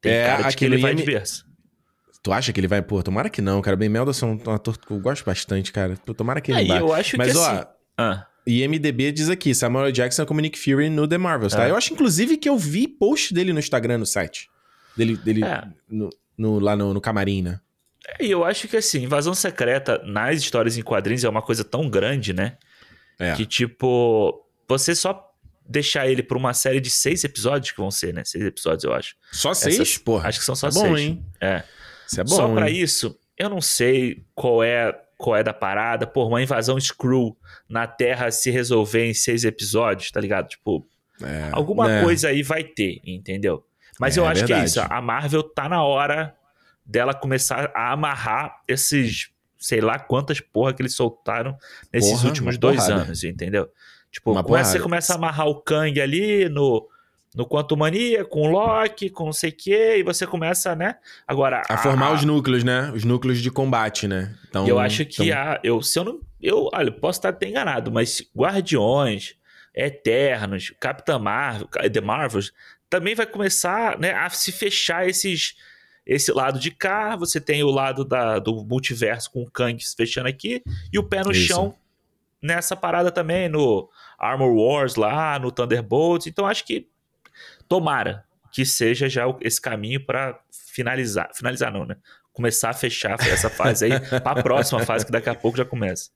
Tem 0.00 0.12
é, 0.12 0.26
cara 0.26 0.48
de 0.48 0.56
que 0.56 0.64
ele 0.64 0.78
vai 0.78 0.94
de 0.94 1.02
berço. 1.02 1.44
Tu 2.22 2.32
acha 2.32 2.52
que 2.52 2.60
ele 2.60 2.68
vai? 2.68 2.82
Pô, 2.82 3.02
tomara 3.02 3.30
que 3.30 3.40
não, 3.40 3.62
cara. 3.62 3.76
Ben 3.76 3.88
Mendelsohn 3.88 4.38
é 4.44 4.48
um 4.50 4.54
ator 4.54 4.78
que 4.78 4.90
eu 4.90 5.00
gosto 5.00 5.24
bastante, 5.24 5.72
cara. 5.72 5.96
Tomara 5.96 6.40
que 6.40 6.52
ele 6.52 6.70
é, 6.70 6.80
eu 6.80 6.92
acho 6.92 7.16
Mas, 7.16 7.32
que 7.32 7.38
ó, 7.38 7.46
assim... 7.46 7.64
Ah. 7.96 8.26
IMDB 8.46 9.12
diz 9.12 9.28
aqui, 9.28 9.54
Samuel 9.54 9.92
Jackson 9.92 10.26
como 10.26 10.40
Nick 10.40 10.58
Fury 10.58 10.90
no 10.90 11.06
The 11.06 11.18
Marvels, 11.18 11.52
tá? 11.52 11.66
É. 11.66 11.70
Eu 11.70 11.76
acho, 11.76 11.92
inclusive, 11.92 12.36
que 12.36 12.48
eu 12.48 12.56
vi 12.56 12.88
post 12.88 13.32
dele 13.32 13.52
no 13.52 13.58
Instagram, 13.58 13.98
no 13.98 14.06
site. 14.06 14.50
Dele, 14.96 15.16
dele 15.16 15.44
é. 15.44 15.62
no, 15.88 16.10
no, 16.36 16.58
lá 16.58 16.74
no, 16.74 16.92
no 16.92 17.00
camarim, 17.00 17.42
né? 17.42 17.60
É, 18.18 18.24
e 18.24 18.30
eu 18.30 18.44
acho 18.44 18.66
que, 18.66 18.76
assim, 18.76 19.02
invasão 19.02 19.34
secreta 19.34 20.02
nas 20.04 20.40
histórias 20.40 20.76
em 20.76 20.82
quadrinhos 20.82 21.24
é 21.24 21.28
uma 21.28 21.42
coisa 21.42 21.62
tão 21.62 21.88
grande, 21.88 22.32
né? 22.32 22.56
É. 23.18 23.34
Que, 23.34 23.44
tipo, 23.46 24.46
você 24.66 24.94
só 24.94 25.29
deixar 25.70 26.08
ele 26.08 26.22
por 26.22 26.36
uma 26.36 26.52
série 26.52 26.80
de 26.80 26.90
seis 26.90 27.22
episódios 27.22 27.70
que 27.70 27.78
vão 27.78 27.90
ser, 27.90 28.12
né? 28.12 28.24
Seis 28.24 28.44
episódios, 28.44 28.82
eu 28.82 28.92
acho. 28.92 29.14
Só 29.30 29.54
seis? 29.54 29.76
Essas, 29.76 29.98
Porra. 29.98 30.28
Acho 30.28 30.40
que 30.40 30.44
são 30.44 30.56
só 30.56 30.66
é 30.66 30.70
seis. 30.72 30.84
Bom, 30.84 30.98
hein? 30.98 31.24
É. 31.40 31.62
Isso 32.06 32.20
é 32.20 32.24
bom. 32.24 32.34
Só 32.34 32.52
para 32.52 32.68
isso, 32.68 33.16
eu 33.38 33.48
não 33.48 33.60
sei 33.60 34.24
qual 34.34 34.64
é 34.64 34.92
qual 35.16 35.36
é 35.36 35.44
da 35.44 35.52
parada. 35.52 36.06
Por 36.06 36.26
uma 36.26 36.42
invasão 36.42 36.80
Screw 36.80 37.36
na 37.68 37.86
Terra 37.86 38.30
se 38.32 38.50
resolver 38.50 39.04
em 39.04 39.14
seis 39.14 39.44
episódios, 39.44 40.10
tá 40.10 40.20
ligado? 40.20 40.48
Tipo, 40.48 40.84
é, 41.22 41.50
alguma 41.52 41.86
né? 41.86 42.02
coisa 42.02 42.28
aí 42.28 42.42
vai 42.42 42.64
ter, 42.64 43.00
entendeu? 43.04 43.64
Mas 44.00 44.16
é, 44.16 44.20
eu 44.20 44.26
acho 44.26 44.40
verdade. 44.40 44.52
que 44.52 44.60
é 44.60 44.64
isso. 44.64 44.80
A 44.80 45.00
Marvel 45.00 45.42
tá 45.42 45.68
na 45.68 45.84
hora 45.84 46.34
dela 46.84 47.14
começar 47.14 47.70
a 47.74 47.92
amarrar 47.92 48.62
esses, 48.66 49.30
sei 49.58 49.80
lá 49.80 49.98
quantas 49.98 50.40
porra 50.40 50.72
que 50.72 50.82
eles 50.82 50.94
soltaram 50.94 51.56
nesses 51.92 52.10
porra, 52.10 52.26
últimos 52.26 52.58
dois 52.58 52.82
porrada. 52.82 53.02
anos, 53.02 53.22
entendeu? 53.22 53.70
Tipo, 54.10 54.42
começa, 54.42 54.72
você 54.72 54.80
começa 54.80 55.12
a 55.12 55.16
amarrar 55.16 55.46
o 55.46 55.60
Kang 55.60 56.00
ali 56.00 56.48
no, 56.48 56.88
no 57.34 57.46
Quanto 57.46 57.76
Mania, 57.76 58.24
com 58.24 58.42
o 58.42 58.50
Loki, 58.50 59.08
com 59.08 59.26
não 59.26 59.32
sei 59.32 59.50
o 59.50 59.56
quê, 59.56 59.96
e 59.98 60.02
você 60.02 60.26
começa, 60.26 60.74
né? 60.74 60.96
Agora. 61.26 61.62
A, 61.68 61.74
a 61.74 61.78
formar 61.78 62.12
os 62.12 62.24
núcleos, 62.24 62.64
né? 62.64 62.90
Os 62.92 63.04
núcleos 63.04 63.40
de 63.40 63.50
combate, 63.50 64.08
né? 64.08 64.34
Então. 64.48 64.66
Eu 64.66 64.78
acho 64.78 65.04
que 65.04 65.28
então... 65.28 65.38
a. 65.38 65.60
Eu, 65.62 65.80
se 65.80 65.98
eu 65.98 66.04
não. 66.04 66.20
Eu, 66.42 66.68
olha, 66.72 66.90
posso 66.90 67.18
estar 67.18 67.28
até 67.28 67.48
enganado, 67.48 67.92
mas 67.92 68.22
Guardiões, 68.36 69.36
Eternos, 69.74 70.72
Capitã 70.80 71.18
Marvel, 71.18 71.68
The 71.68 72.00
Marvels, 72.00 72.52
também 72.88 73.14
vai 73.14 73.26
começar 73.26 73.98
né, 73.98 74.12
a 74.12 74.28
se 74.30 74.50
fechar 74.50 75.08
esses. 75.08 75.54
Esse 76.04 76.32
lado 76.32 76.58
de 76.58 76.72
cá, 76.72 77.14
você 77.14 77.40
tem 77.40 77.62
o 77.62 77.70
lado 77.70 78.04
da, 78.04 78.40
do 78.40 78.64
multiverso 78.64 79.30
com 79.30 79.42
o 79.42 79.50
Kang 79.50 79.80
se 79.84 79.94
fechando 79.94 80.28
aqui, 80.28 80.60
e 80.92 80.98
o 80.98 81.04
pé 81.04 81.22
no 81.22 81.30
Isso. 81.30 81.46
chão 81.46 81.76
nessa 82.42 82.74
parada 82.76 83.10
também, 83.10 83.48
no 83.48 83.88
Armor 84.18 84.52
Wars 84.54 84.96
lá, 84.96 85.38
no 85.38 85.50
Thunderbolts. 85.50 86.26
Então 86.26 86.46
acho 86.46 86.64
que 86.64 86.88
tomara 87.68 88.24
que 88.52 88.64
seja 88.64 89.08
já 89.08 89.24
esse 89.40 89.60
caminho 89.60 90.04
para 90.04 90.38
finalizar. 90.50 91.30
Finalizar 91.34 91.72
não, 91.72 91.84
né? 91.84 91.96
Começar 92.32 92.70
a 92.70 92.74
fechar 92.74 93.18
essa 93.26 93.50
fase 93.50 93.86
aí 93.86 93.92
para 94.20 94.40
a 94.40 94.42
próxima 94.42 94.84
fase 94.84 95.04
que 95.04 95.12
daqui 95.12 95.28
a 95.28 95.34
pouco 95.34 95.58
já 95.58 95.64
começa. 95.64 96.10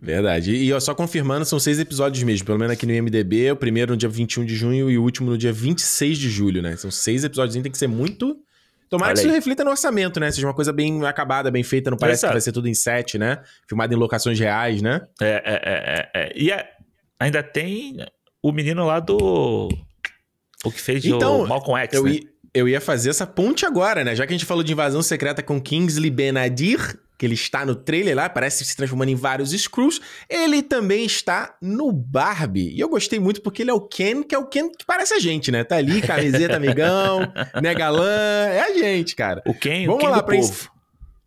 Verdade. 0.00 0.54
E 0.54 0.72
ó, 0.72 0.78
só 0.78 0.94
confirmando, 0.94 1.44
são 1.44 1.58
seis 1.58 1.78
episódios 1.80 2.22
mesmo. 2.22 2.46
Pelo 2.46 2.58
menos 2.58 2.72
aqui 2.72 2.86
no 2.86 2.92
IMDB, 2.92 3.50
o 3.50 3.56
primeiro 3.56 3.92
no 3.92 3.96
dia 3.96 4.08
21 4.08 4.44
de 4.44 4.54
junho 4.54 4.90
e 4.90 4.96
o 4.96 5.02
último 5.02 5.30
no 5.30 5.36
dia 5.36 5.52
26 5.52 6.18
de 6.18 6.30
julho, 6.30 6.62
né? 6.62 6.76
São 6.76 6.90
seis 6.90 7.24
episódios, 7.24 7.60
tem 7.60 7.72
que 7.72 7.78
ser 7.78 7.88
muito 7.88 8.38
Tomara 8.88 9.14
que 9.14 9.20
isso 9.20 9.28
reflita 9.28 9.64
no 9.64 9.70
orçamento, 9.70 10.18
né? 10.18 10.30
Seja 10.30 10.46
uma 10.46 10.54
coisa 10.54 10.72
bem 10.72 11.04
acabada, 11.04 11.50
bem 11.50 11.62
feita, 11.62 11.90
não 11.90 11.98
parece 11.98 12.20
Exato. 12.20 12.32
que 12.32 12.34
vai 12.36 12.40
ser 12.40 12.52
tudo 12.52 12.68
em 12.68 12.74
set, 12.74 13.18
né? 13.18 13.38
Filmado 13.68 13.92
em 13.92 13.96
locações 13.96 14.38
reais, 14.38 14.80
né? 14.80 15.06
É, 15.20 15.26
é, 15.26 15.42
é. 15.44 16.10
é, 16.14 16.22
é. 16.22 16.32
E 16.34 16.50
é, 16.50 16.68
ainda 17.20 17.42
tem 17.42 17.98
o 18.42 18.52
menino 18.52 18.84
lá 18.86 19.00
do. 19.00 19.68
O 20.64 20.72
que 20.72 20.80
fez 20.80 21.04
então, 21.04 21.42
o 21.42 21.46
Malcolm 21.46 21.80
X, 21.82 21.94
eu 21.94 22.04
né? 22.04 22.20
Eu 22.54 22.66
ia 22.66 22.80
fazer 22.80 23.10
essa 23.10 23.26
ponte 23.26 23.66
agora, 23.66 24.02
né? 24.02 24.16
Já 24.16 24.26
que 24.26 24.32
a 24.32 24.36
gente 24.36 24.46
falou 24.46 24.64
de 24.64 24.72
invasão 24.72 25.02
secreta 25.02 25.42
com 25.42 25.60
Kingsley 25.60 26.10
Benadir, 26.10 26.98
que 27.18 27.26
ele 27.26 27.34
está 27.34 27.66
no 27.66 27.74
trailer 27.74 28.14
lá, 28.14 28.28
parece 28.28 28.64
se 28.64 28.76
transformando 28.76 29.10
em 29.10 29.16
vários 29.16 29.50
Screws, 29.50 30.00
ele 30.30 30.62
também 30.62 31.04
está 31.04 31.56
no 31.60 31.90
Barbie. 31.90 32.72
E 32.74 32.80
eu 32.80 32.88
gostei 32.88 33.18
muito 33.18 33.42
porque 33.42 33.62
ele 33.62 33.70
é 33.70 33.74
o 33.74 33.80
Ken, 33.80 34.22
que 34.22 34.34
é 34.34 34.38
o 34.38 34.46
Ken 34.46 34.70
que 34.70 34.86
parece 34.86 35.14
a 35.14 35.18
gente, 35.18 35.50
né? 35.50 35.64
Tá 35.64 35.76
ali, 35.76 36.00
camiseta, 36.00 36.56
amigão, 36.56 37.20
né, 37.60 37.74
galã, 37.74 38.06
é 38.06 38.60
a 38.60 38.72
gente, 38.72 39.16
cara. 39.16 39.42
O 39.44 39.52
Ken, 39.52 39.86
vamos 39.86 39.96
o 39.96 40.06
Ken 40.06 40.10
lá, 40.10 40.18
do 40.18 40.24
pra 40.24 40.36
povo. 40.36 40.70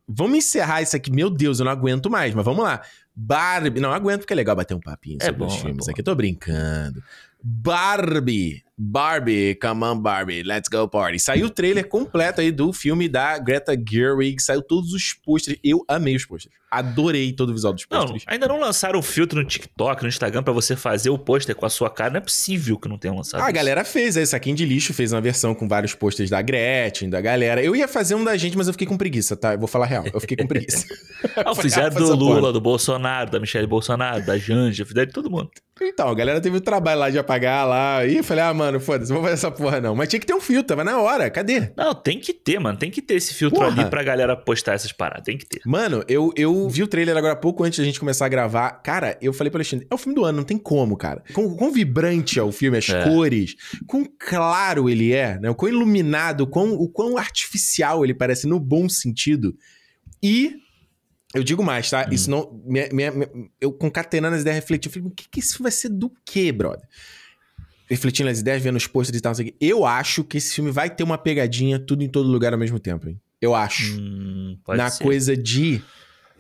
Vamos 0.07 0.37
encerrar 0.37 0.81
isso 0.81 0.95
aqui. 0.95 1.11
Meu 1.11 1.29
Deus, 1.29 1.59
eu 1.59 1.65
não 1.65 1.71
aguento 1.71 2.09
mais, 2.09 2.33
mas 2.33 2.43
vamos 2.43 2.63
lá. 2.63 2.81
Barbie. 3.15 3.79
Não 3.79 3.91
aguento 3.91 4.21
porque 4.21 4.33
é 4.33 4.35
legal 4.35 4.55
bater 4.55 4.73
um 4.73 4.79
papinho 4.79 5.17
é 5.21 5.25
sobre 5.25 5.39
bom, 5.39 5.47
os 5.47 5.55
é 5.55 5.57
filmes 5.57 5.87
é 5.87 5.91
aqui. 5.91 6.03
Tô 6.03 6.15
brincando. 6.15 7.03
Barbie. 7.43 8.63
Barbie, 8.83 9.53
come 9.53 9.85
on 9.85 10.01
Barbie, 10.01 10.41
let's 10.41 10.67
go 10.67 10.87
party. 10.87 11.19
Saiu 11.19 11.45
o 11.45 11.49
trailer 11.51 11.87
completo 11.87 12.41
aí 12.41 12.51
do 12.51 12.73
filme 12.73 13.07
da 13.07 13.37
Greta 13.37 13.75
Gerwig, 13.77 14.41
saiu 14.41 14.63
todos 14.63 14.91
os 14.91 15.13
posters. 15.13 15.59
Eu 15.63 15.85
amei 15.87 16.15
os 16.15 16.25
posters. 16.25 16.60
Adorei 16.71 17.33
todo 17.33 17.49
o 17.49 17.53
visual 17.53 17.73
dos 17.73 17.85
posters. 17.85 18.23
Não, 18.25 18.33
ainda 18.33 18.47
não 18.47 18.59
lançaram 18.59 18.97
o 18.97 19.01
filtro 19.01 19.41
no 19.41 19.45
TikTok, 19.45 20.01
no 20.03 20.07
Instagram 20.07 20.41
para 20.41 20.53
você 20.53 20.75
fazer 20.75 21.09
o 21.09 21.17
pôster 21.17 21.53
com 21.53 21.65
a 21.65 21.69
sua 21.69 21.89
cara. 21.89 22.11
Não 22.11 22.17
é 22.17 22.21
possível 22.21 22.79
que 22.79 22.87
não 22.87 22.97
tenham 22.97 23.17
lançado. 23.17 23.41
Ah, 23.41 23.47
a 23.47 23.51
galera 23.51 23.83
fez 23.83 24.15
aí, 24.15 24.25
Saquinho 24.25 24.55
de 24.55 24.65
Lixo 24.65 24.93
fez 24.93 25.11
uma 25.11 25.19
versão 25.19 25.53
com 25.53 25.67
vários 25.67 25.93
posters 25.93 26.29
da 26.29 26.41
Gretchen, 26.41 27.09
da 27.09 27.19
galera. 27.19 27.61
Eu 27.61 27.75
ia 27.75 27.87
fazer 27.87 28.15
um 28.15 28.23
da 28.23 28.37
gente, 28.37 28.57
mas 28.57 28.67
eu 28.67 28.73
fiquei 28.73 28.87
com 28.87 28.97
preguiça, 28.97 29.35
tá? 29.35 29.53
Eu 29.53 29.59
vou 29.59 29.67
falar 29.67 29.85
real, 29.85 30.05
eu 30.13 30.21
fiquei 30.21 30.37
com 30.37 30.47
preguiça. 30.47 30.85
ah, 31.45 31.53
fizeram 31.53 31.87
ah, 31.87 31.89
do 31.89 32.15
Lula, 32.15 32.53
do 32.53 32.61
Bolsonaro, 32.61 33.29
da 33.29 33.39
Michelle 33.39 33.67
Bolsonaro, 33.67 34.25
da 34.25 34.37
Janja, 34.37 34.85
fizeram 34.85 35.07
de 35.07 35.13
todo 35.13 35.29
mundo. 35.29 35.49
Então, 35.81 36.07
a 36.07 36.13
galera 36.13 36.39
teve 36.39 36.57
o 36.57 36.61
trabalho 36.61 36.99
lá 36.99 37.09
de 37.09 37.17
apagar 37.17 37.67
lá. 37.67 38.05
E 38.05 38.17
eu 38.17 38.23
falei, 38.23 38.43
ah, 38.43 38.53
mano, 38.53 38.79
foda-se, 38.79 39.11
não 39.11 39.19
vou 39.19 39.23
fazer 39.23 39.33
essa 39.33 39.51
porra 39.51 39.81
não. 39.81 39.95
Mas 39.95 40.09
tinha 40.09 40.19
que 40.19 40.25
ter 40.25 40.33
um 40.33 40.41
filtro, 40.41 40.67
tava 40.67 40.83
na 40.83 40.99
hora, 40.99 41.29
cadê? 41.29 41.71
Não, 41.75 41.95
tem 41.95 42.19
que 42.19 42.33
ter, 42.33 42.59
mano. 42.59 42.77
Tem 42.77 42.91
que 42.91 43.01
ter 43.01 43.15
esse 43.15 43.33
filtro 43.33 43.59
porra. 43.59 43.81
ali 43.81 43.89
pra 43.89 44.03
galera 44.03 44.35
postar 44.35 44.73
essas 44.73 44.91
paradas, 44.91 45.23
tem 45.23 45.37
que 45.37 45.45
ter. 45.45 45.61
Mano, 45.65 46.03
eu, 46.07 46.31
eu 46.35 46.60
vi 46.69 46.83
o 46.83 46.87
trailer 46.87 47.15
agora 47.15 47.35
pouco 47.35 47.63
antes 47.63 47.79
da 47.79 47.85
gente 47.85 47.99
começar 47.99 48.25
a 48.25 48.29
gravar. 48.29 48.71
Cara, 48.83 49.17
eu 49.21 49.33
falei 49.33 49.49
pro 49.49 49.57
Alexandre, 49.57 49.87
é 49.89 49.93
o 49.93 49.97
filme 49.97 50.15
do 50.15 50.25
ano, 50.25 50.37
não 50.37 50.43
tem 50.43 50.57
como, 50.57 50.97
cara. 50.97 51.23
Com, 51.33 51.55
com 51.55 51.71
vibrante 51.71 52.39
é 52.39 52.43
o 52.43 52.51
filme, 52.51 52.77
as 52.77 52.89
é. 52.89 53.03
cores, 53.03 53.55
quão 53.87 54.05
claro 54.17 54.89
ele 54.89 55.13
é, 55.13 55.39
né? 55.39 55.49
O 55.49 55.55
quão 55.55 55.71
iluminado, 55.71 56.41
o 56.41 56.47
quão, 56.47 56.73
o 56.73 56.87
quão 56.89 57.17
artificial 57.17 58.03
ele 58.03 58.13
parece 58.13 58.47
no 58.47 58.59
bom 58.59 58.89
sentido. 58.89 59.55
E 60.21 60.55
eu 61.33 61.43
digo 61.43 61.63
mais, 61.63 61.89
tá? 61.89 62.05
Hum. 62.07 62.13
Isso 62.13 62.29
não. 62.29 62.61
Minha, 62.65 62.89
minha, 62.91 63.11
minha, 63.11 63.29
eu 63.59 63.71
concatenando 63.71 64.35
as 64.35 64.41
ideias, 64.41 64.57
refletindo, 64.57 64.89
eu 64.89 64.93
falei, 64.93 65.07
o 65.11 65.15
que, 65.15 65.29
que 65.29 65.39
isso 65.39 65.63
vai 65.63 65.71
ser 65.71 65.89
do 65.89 66.11
quê, 66.25 66.51
brother? 66.51 66.85
Refletindo 67.89 68.29
as 68.29 68.39
ideias, 68.39 68.61
vendo 68.61 68.77
os 68.77 68.87
posters 68.87 69.17
e 69.17 69.21
tal, 69.21 69.33
eu 69.59 69.85
acho 69.85 70.23
que 70.23 70.37
esse 70.37 70.55
filme 70.55 70.71
vai 70.71 70.89
ter 70.89 71.03
uma 71.03 71.17
pegadinha 71.17 71.79
tudo 71.79 72.03
em 72.03 72.09
todo 72.09 72.29
lugar 72.29 72.53
ao 72.53 72.59
mesmo 72.59 72.79
tempo, 72.79 73.09
hein? 73.09 73.19
Eu 73.41 73.55
acho. 73.55 73.99
Hum, 73.99 74.57
Na 74.67 74.89
ser. 74.89 75.03
coisa 75.03 75.35
de 75.35 75.81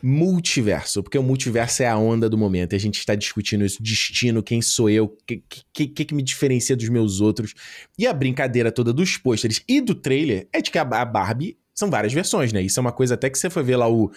multiverso, 0.03 1.03
porque 1.03 1.17
o 1.17 1.23
multiverso 1.23 1.83
é 1.83 1.87
a 1.87 1.97
onda 1.97 2.29
do 2.29 2.37
momento. 2.37 2.73
E 2.73 2.75
a 2.75 2.79
gente 2.79 2.99
está 2.99 3.15
discutindo 3.15 3.63
isso, 3.63 3.81
destino, 3.81 4.41
quem 4.41 4.61
sou 4.61 4.89
eu, 4.89 5.05
o 5.05 5.17
que, 5.25 5.43
que, 5.73 6.05
que, 6.05 6.13
me 6.15 6.21
diferencia 6.23 6.75
dos 6.75 6.89
meus 6.89 7.21
outros. 7.21 7.53
E 7.97 8.07
a 8.07 8.13
brincadeira 8.13 8.71
toda 8.71 8.91
dos 8.91 9.17
pôsteres 9.17 9.63
e 9.67 9.81
do 9.81 9.95
trailer 9.95 10.47
é 10.51 10.61
de 10.61 10.71
que 10.71 10.77
a 10.77 10.85
Barbie 10.85 11.57
são 11.73 11.89
várias 11.89 12.13
versões, 12.13 12.51
né? 12.51 12.61
Isso 12.61 12.79
é 12.79 12.81
uma 12.81 12.91
coisa 12.91 13.15
até 13.15 13.29
que 13.29 13.37
você 13.37 13.49
foi 13.49 13.63
ver 13.63 13.77
lá 13.77 13.89
o 13.89 14.11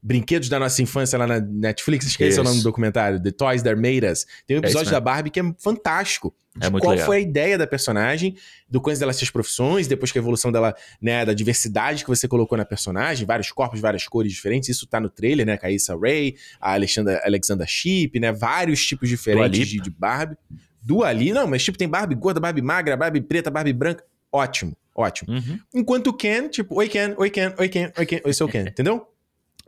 Brinquedos 0.00 0.48
da 0.48 0.58
Nossa 0.58 0.80
Infância 0.80 1.18
lá 1.18 1.26
na 1.26 1.40
Netflix, 1.40 2.06
esqueci 2.06 2.30
Isso. 2.30 2.40
o 2.40 2.44
nome 2.44 2.58
do 2.58 2.62
documentário, 2.62 3.20
The 3.20 3.32
Toys 3.32 3.62
That 3.62 3.76
Made 3.76 4.06
Us. 4.06 4.26
Tem 4.46 4.56
um 4.56 4.60
é 4.60 4.62
episódio 4.62 4.88
é 4.88 4.92
da 4.92 5.00
Barbie 5.00 5.30
que 5.30 5.40
é 5.40 5.54
fantástico. 5.58 6.34
É 6.60 6.70
muito 6.70 6.82
qual 6.82 6.92
legal. 6.92 7.06
foi 7.06 7.16
a 7.16 7.20
ideia 7.20 7.58
da 7.58 7.66
personagem, 7.66 8.36
do 8.68 8.80
quanto 8.80 8.98
dela 8.98 9.12
suas 9.12 9.30
profissões, 9.30 9.86
depois 9.86 10.12
que 10.12 10.18
a 10.18 10.20
evolução 10.20 10.50
dela, 10.50 10.74
né, 11.00 11.24
da 11.24 11.32
diversidade 11.32 12.04
que 12.04 12.10
você 12.10 12.26
colocou 12.26 12.56
na 12.56 12.64
personagem, 12.64 13.26
vários 13.26 13.50
corpos, 13.52 13.80
várias 13.80 14.06
cores 14.06 14.32
diferentes, 14.32 14.68
isso 14.68 14.86
tá 14.86 15.00
no 15.00 15.08
trailer, 15.08 15.46
né, 15.46 15.56
Caissa 15.56 15.96
Ray, 15.96 16.36
a 16.60 16.72
Alexandra, 16.72 17.22
Alexandra 17.24 17.66
Ship, 17.66 18.10
né, 18.18 18.32
vários 18.32 18.86
tipos 18.86 19.08
diferentes 19.08 19.68
de, 19.68 19.80
de 19.80 19.90
Barbie. 19.90 20.36
Do 20.80 21.04
ali, 21.04 21.32
não, 21.32 21.46
mas 21.46 21.62
tipo, 21.62 21.76
tem 21.76 21.88
Barbie 21.88 22.14
gorda, 22.14 22.40
Barbie 22.40 22.62
magra, 22.62 22.96
Barbie 22.96 23.20
preta, 23.20 23.50
Barbie 23.50 23.72
branca, 23.72 24.04
ótimo, 24.32 24.76
ótimo. 24.94 25.32
Uhum. 25.34 25.58
Enquanto 25.74 26.08
o 26.08 26.12
Ken, 26.12 26.48
tipo, 26.48 26.76
oi 26.76 26.88
Ken, 26.88 27.14
oi 27.16 27.30
Ken, 27.30 27.52
oi 27.58 27.68
Ken, 27.68 27.92
oi 27.98 28.06
Ken, 28.06 28.20
oi 28.24 28.32
seu 28.32 28.48
Ken, 28.48 28.62
entendeu? 28.62 29.06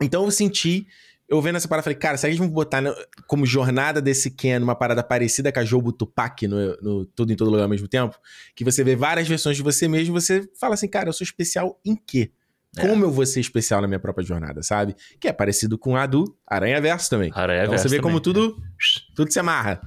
Então 0.01 0.25
eu 0.25 0.31
senti, 0.31 0.87
eu 1.31 1.41
vendo 1.41 1.55
essa 1.55 1.67
parada, 1.67 1.85
falei, 1.85 1.97
cara, 1.97 2.17
se 2.17 2.27
a 2.27 2.29
gente 2.29 2.45
botar 2.49 2.81
no, 2.81 2.93
como 3.25 3.45
jornada 3.45 4.01
desse 4.01 4.29
Ken 4.29 4.59
uma 4.59 4.75
parada 4.75 5.01
parecida 5.01 5.49
com 5.49 5.61
a 5.61 5.63
Jobo 5.63 5.93
Tupac 5.93 6.45
no, 6.45 6.75
no 6.81 7.05
Tudo 7.05 7.31
em 7.31 7.37
Todo 7.37 7.49
Lugar 7.49 7.63
ao 7.63 7.69
mesmo 7.69 7.87
tempo, 7.87 8.19
que 8.53 8.65
você 8.65 8.83
vê 8.83 8.97
várias 8.97 9.29
versões 9.29 9.55
de 9.55 9.63
você 9.63 9.87
mesmo, 9.87 10.13
você 10.13 10.45
fala 10.59 10.73
assim, 10.73 10.89
cara, 10.89 11.07
eu 11.07 11.13
sou 11.13 11.23
especial 11.23 11.79
em 11.85 11.95
quê? 11.95 12.31
É. 12.77 12.85
Como 12.85 13.05
eu 13.05 13.11
vou 13.11 13.25
ser 13.25 13.39
especial 13.39 13.81
na 13.81 13.87
minha 13.87 13.99
própria 13.99 14.25
jornada, 14.25 14.61
sabe? 14.61 14.93
Que 15.21 15.29
é 15.29 15.33
parecido 15.33 15.77
com 15.77 15.95
a 15.95 16.05
do 16.05 16.35
Aranha 16.45 16.81
Verso 16.81 17.09
também. 17.09 17.31
Aranha 17.33 17.63
então 17.63 17.77
você 17.77 17.87
vê 17.87 17.95
também, 17.95 18.01
como 18.01 18.19
tudo, 18.19 18.57
é. 18.61 19.15
tudo 19.15 19.31
se 19.31 19.39
amarra. 19.39 19.81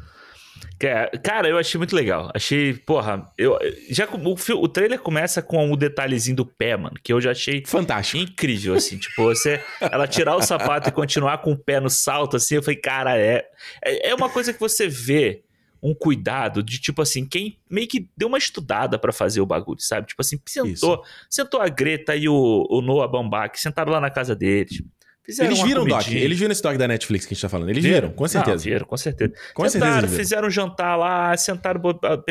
Cara, 1.23 1.49
eu 1.49 1.57
achei 1.57 1.79
muito 1.79 1.95
legal. 1.95 2.31
Achei, 2.35 2.75
porra, 2.75 3.31
eu 3.39 3.59
já 3.89 4.07
o, 4.07 4.63
o 4.63 4.69
trailer 4.69 4.99
começa 4.99 5.41
com 5.41 5.71
o 5.71 5.77
detalhezinho 5.77 6.37
do 6.37 6.47
pé, 6.47 6.77
mano, 6.77 6.97
que 7.03 7.13
eu 7.13 7.21
já 7.21 7.31
achei 7.31 7.63
fantástico. 7.67 8.23
Incrível 8.23 8.75
assim, 8.75 8.99
tipo, 8.99 9.23
você 9.23 9.63
ela 9.81 10.07
tirar 10.07 10.37
o 10.37 10.43
sapato 10.43 10.89
e 10.89 10.93
continuar 10.93 11.39
com 11.39 11.53
o 11.53 11.57
pé 11.57 11.81
no 11.81 11.91
salto 11.91 12.37
assim, 12.37 12.57
eu 12.57 12.63
falei, 12.63 12.81
cara, 12.81 13.19
é 13.19 13.45
é, 13.83 14.11
é 14.11 14.15
uma 14.15 14.29
coisa 14.29 14.53
que 14.53 14.61
você 14.61 14.89
vê 14.89 15.43
um 15.83 15.95
cuidado 15.95 16.63
de 16.63 16.81
tipo 16.81 17.03
assim, 17.03 17.27
quem 17.27 17.59
meio 17.71 17.87
que 17.87 18.09
deu 18.17 18.29
uma 18.29 18.39
estudada 18.39 18.99
para 18.99 19.13
fazer 19.13 19.43
o 19.43 19.47
bagulho, 19.47 19.81
sabe? 19.81 20.07
Tipo 20.07 20.23
assim, 20.23 20.41
sentou, 20.47 20.95
Isso. 20.95 21.03
sentou 21.29 21.61
a 21.61 21.69
Greta 21.69 22.17
e 22.17 22.27
o, 22.27 22.67
o 22.71 22.81
Noah 22.81 23.07
Baumbach, 23.07 23.61
sentaram 23.61 23.93
lá 23.93 24.01
na 24.01 24.09
casa 24.09 24.35
deles. 24.35 24.83
Fizeram 25.25 25.51
eles 25.51 25.63
viram 25.63 25.83
o 25.85 25.87
doc, 25.87 26.07
eles 26.09 26.39
viram 26.39 26.53
esse 26.53 26.63
doc 26.63 26.77
da 26.77 26.87
Netflix 26.87 27.25
que 27.25 27.33
a 27.33 27.35
gente 27.35 27.41
tá 27.41 27.49
falando. 27.49 27.71
Eles 27.71 27.83
viram, 27.83 28.11
com 28.11 28.29
certeza. 28.29 28.57
Não, 28.57 28.63
viram, 28.63 28.87
com 28.87 28.97
certeza. 28.97 29.33
Com 29.55 29.69
sentaram, 29.69 29.93
certeza 30.01 30.17
fizeram 30.17 30.49
um 30.49 30.51
jantar 30.51 30.99
lá, 30.99 31.35
sentaram, 31.35 31.81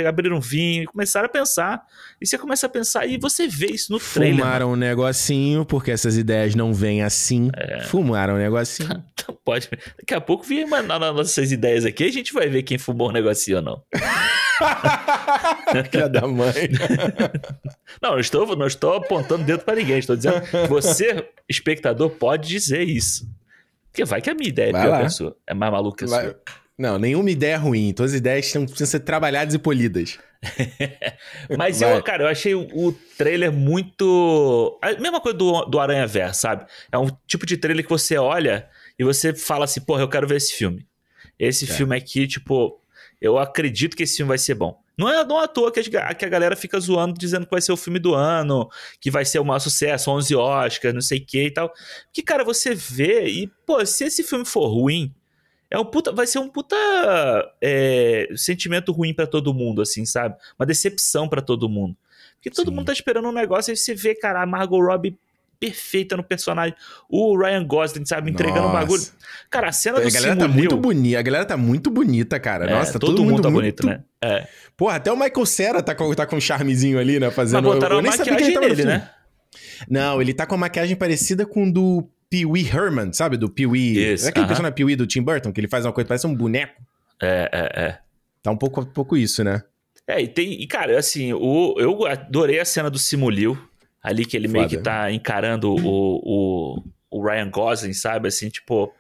abriram 0.08 0.38
um 0.38 0.39
vinho, 0.39 0.86
começaram 0.86 1.26
a 1.26 1.30
pensar. 1.30 1.82
E 2.22 2.28
você 2.28 2.38
começa 2.38 2.68
a 2.68 2.70
pensar 2.70 3.08
e 3.08 3.18
você 3.18 3.48
vê 3.48 3.66
isso 3.66 3.91
no 3.91 4.00
Fumaram 4.00 4.14
trailer. 4.14 4.46
Fumaram 4.46 4.72
um 4.74 4.76
negocinho, 4.76 5.66
porque 5.66 5.89
essas 5.89 6.18
ideias 6.18 6.54
não 6.54 6.72
vêm 6.72 7.02
assim. 7.02 7.50
É. 7.56 7.82
Fumaram 7.86 8.36
um 8.36 8.38
negocinho. 8.38 9.04
Então 9.24 9.38
pode. 9.46 9.70
Daqui 9.98 10.14
a 10.14 10.20
pouco 10.20 10.44
vem 10.44 10.68
nossas 10.68 11.50
ideias 11.50 11.86
aqui, 11.86 12.04
a 12.04 12.12
gente 12.12 12.34
vai 12.34 12.50
ver 12.50 12.62
quem 12.64 12.78
fumou 12.78 13.08
um 13.08 13.12
negocinho 13.14 13.58
ou 13.58 13.64
não. 13.64 13.82
Filha 15.91 16.09
da 16.09 16.28
mãe. 16.28 16.70
não, 18.01 18.11
não 18.11 18.20
estou, 18.20 18.55
não 18.55 18.68
estou 18.68 18.95
apontando 18.95 19.43
dedo 19.43 19.64
para 19.64 19.76
ninguém. 19.76 19.99
Estou 19.99 20.16
dizendo 20.16 20.41
você, 20.68 21.28
espectador, 21.47 22.09
pode 22.11 22.47
dizer 22.47 22.84
isso. 22.84 23.28
Porque 23.91 24.05
vai 24.05 24.22
que 24.22 24.30
a 24.30 24.34
minha 24.34 24.49
ideia 24.49 24.70
é 24.70 24.82
pior 24.82 25.01
pessoa. 25.03 25.38
É 25.45 25.53
mais 25.53 25.72
maluca 25.72 25.97
que 25.97 26.05
a 26.05 26.07
sua. 26.07 26.39
Não, 26.78 26.97
nenhuma 26.97 27.30
ideia 27.30 27.53
é 27.53 27.57
ruim. 27.57 27.93
Todas 27.93 28.14
as 28.14 28.18
ideias 28.18 28.51
precisam 28.51 28.88
ser 28.88 29.01
trabalhadas 29.01 29.53
e 29.53 29.59
polidas. 29.59 30.18
Mas 31.57 31.82
eu, 31.82 32.01
cara, 32.01 32.24
eu 32.24 32.28
achei 32.28 32.55
o, 32.55 32.91
trailer 33.18 33.51
muito. 33.51 34.78
A 34.82 34.93
mesma 34.99 35.22
coisa 35.22 35.38
do, 35.38 35.66
do 35.66 35.80
Aranha 35.80 36.07
Verso, 36.07 36.41
sabe? 36.41 36.66
É 36.91 36.97
um 36.97 37.09
tipo 37.28 37.45
de 37.45 37.57
trailer 37.57 37.84
que 37.84 37.89
você 37.89 38.18
olha 38.18 38.68
e 38.97 39.03
você 39.03 39.34
fala 39.34 39.66
assim, 39.66 39.82
porra, 39.82 40.01
eu 40.01 40.09
quero 40.09 40.28
ver 40.28 40.38
esse 40.38 40.53
filme. 40.53 40.86
Esse 41.38 41.66
é. 41.66 41.68
filme 41.68 41.95
aqui, 41.95 42.28
tipo, 42.28 42.80
eu 43.24 43.38
acredito 43.38 43.95
que 43.95 44.03
esse 44.03 44.17
filme 44.17 44.28
vai 44.28 44.38
ser 44.38 44.53
bom. 44.53 44.78
Não 44.97 45.09
é, 45.09 45.26
não 45.26 45.39
é 45.39 45.45
à 45.45 45.47
toa 45.47 45.71
que 45.71 45.80
a, 45.80 46.13
que 46.13 46.26
a 46.26 46.30
galera 46.30 46.57
fica 46.57 46.78
zoando, 46.78 47.17
dizendo 47.17 47.45
que 47.45 47.51
vai 47.51 47.61
ser 47.61 47.71
o 47.71 47.78
filme 47.78 47.97
do 47.97 48.13
ano, 48.13 48.69
que 48.99 49.09
vai 49.09 49.24
ser 49.24 49.39
o 49.39 49.45
maior 49.45 49.59
sucesso, 49.59 50.11
11 50.11 50.36
Oscars, 50.36 50.93
não 50.93 50.99
sei 50.99 51.19
o 51.19 51.26
que 51.26 51.45
e 51.45 51.51
tal. 51.51 51.74
Que, 52.11 52.21
cara, 52.21 52.43
você 52.43 52.76
vê 52.76 53.28
e, 53.30 53.47
pô, 53.65 53.84
se 53.86 54.03
esse 54.03 54.24
filme 54.24 54.43
for 54.43 54.67
ruim, 54.67 55.15
é 55.71 55.80
um 55.80 55.86
puta, 55.86 56.11
vai 56.11 56.28
ser 56.28 56.39
um 56.39 56.49
puta 56.49 56.76
é, 57.61 58.28
sentimento 58.36 58.91
ruim 58.91 59.13
para 59.13 59.26
todo 59.26 59.53
mundo, 59.53 59.82
assim, 59.82 60.05
sabe? 60.05 60.36
Uma 60.59 60.65
decepção 60.65 61.30
para 61.30 61.41
todo 61.41 61.69
mundo. 61.69 61.95
Porque 62.36 62.51
todo 62.51 62.69
Sim. 62.69 62.76
mundo 62.76 62.88
tá 62.88 62.93
esperando 62.93 63.30
um 63.30 63.32
negócio 63.32 63.71
e 63.71 63.78
você 63.78 63.95
vê, 63.95 64.13
cara, 64.13 64.43
a 64.43 64.45
Margot 64.45 64.82
Robbie 64.82 65.17
perfeita 65.64 66.18
no 66.18 66.24
personagem. 66.24 66.76
O 67.09 67.38
Ryan 67.38 67.66
Gosling, 67.66 68.05
sabe, 68.05 68.30
entregando 68.30 68.68
um 68.68 68.72
bagulho. 68.74 69.01
Cara, 69.49 69.70
a 69.70 69.72
cena 69.72 70.01
do 70.01 70.07
A 70.07 70.11
galera 70.11 70.36
tá 70.36 70.47
muito 70.47 70.76
bonita. 70.76 71.20
A 71.20 71.22
galera 71.22 71.45
tá 71.45 71.55
muito 71.55 71.89
bonita, 71.89 72.38
cara. 72.38 72.66
É, 72.66 72.74
Nossa, 72.74 72.93
tá 72.93 72.99
todo, 72.99 73.16
todo 73.16 73.26
mundo 73.26 73.41
tá 73.41 73.49
bonito, 73.49 73.86
muito... 73.86 73.97
né? 73.97 74.03
É. 74.22 74.47
Pô, 74.76 74.89
até 74.89 75.09
o 75.09 75.16
Michael 75.16 75.45
Cera 75.45 75.82
tá 75.82 75.95
com, 75.95 76.14
tá 76.14 76.26
com 76.26 76.36
um 76.36 76.41
charmezinho 76.41 76.99
ali, 76.99 77.18
né? 77.18 77.32
Fazendo. 77.32 77.64
Mas 77.64 77.76
botaram 77.76 77.95
eu, 77.95 78.01
eu 78.01 78.11
maquiagem 78.11 78.86
né? 78.86 79.09
Não, 79.89 80.22
ele 80.22 80.34
tá 80.34 80.45
com 80.45 80.55
uma 80.55 80.61
maquiagem 80.61 80.95
parecida 80.97 81.45
com 81.45 81.70
do 81.70 82.09
Pee 82.30 82.45
Wee 82.45 82.68
Herman, 82.68 83.14
sabe? 83.14 83.38
Do 83.38 83.49
Pee 83.49 83.66
Wee. 83.66 84.14
Isso, 84.14 84.26
é 84.26 84.30
aquele 84.30 84.43
uh 84.43 84.45
-huh. 84.45 84.47
personagem 84.49 84.76
Pee 84.76 84.84
Wee 84.84 84.95
do 84.97 85.07
Tim 85.07 85.22
Burton, 85.22 85.53
que 85.53 85.61
ele 85.61 85.70
faz 85.70 85.86
uma 85.86 85.93
coisa, 85.93 86.07
parece 86.07 86.28
um 86.28 86.36
boneco. 86.36 86.82
É, 87.22 87.49
é, 87.53 87.82
é. 87.86 87.97
Tá 88.41 88.51
um 88.51 88.57
pouco, 88.57 88.82
um 88.82 88.86
pouco 88.86 89.16
isso, 89.16 89.43
né? 89.43 89.64
É, 90.05 90.22
e 90.22 90.28
tem. 90.28 90.61
E, 90.61 90.68
cara, 90.68 90.97
assim, 90.97 91.32
o, 91.32 91.76
eu 91.78 92.05
adorei 92.05 92.59
a 92.59 92.66
cena 92.66 92.89
do 92.89 92.99
Simulio 92.99 93.57
Ali 94.04 94.26
que 94.26 94.36
ele 94.36 94.47
Foda. 94.47 94.60
meio 94.60 94.70
que 94.70 94.78
tá 94.78 95.12
encarando 95.12 95.74
o, 95.74 96.20
o, 96.24 96.84
o 97.10 97.26
Ryan 97.26 97.49
Gosling, 97.49 97.93
sabe? 97.93 98.28
Assim, 98.28 98.49
tipo. 98.49 98.93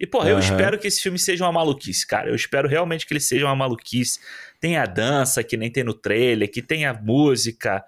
E, 0.00 0.06
porra, 0.06 0.26
uhum. 0.26 0.32
eu 0.32 0.38
espero 0.38 0.78
que 0.78 0.86
esse 0.86 1.00
filme 1.00 1.18
seja 1.18 1.44
uma 1.44 1.52
maluquice, 1.52 2.06
cara. 2.06 2.28
Eu 2.28 2.34
espero 2.34 2.68
realmente 2.68 3.06
que 3.06 3.12
ele 3.12 3.20
seja 3.20 3.46
uma 3.46 3.56
maluquice. 3.56 4.20
Tem 4.60 4.76
a 4.76 4.86
dança, 4.86 5.42
que 5.42 5.56
nem 5.56 5.70
tem 5.70 5.84
no 5.84 5.94
trailer, 5.94 6.50
que 6.50 6.62
tem 6.62 6.86
a 6.86 6.94
música, 6.94 7.84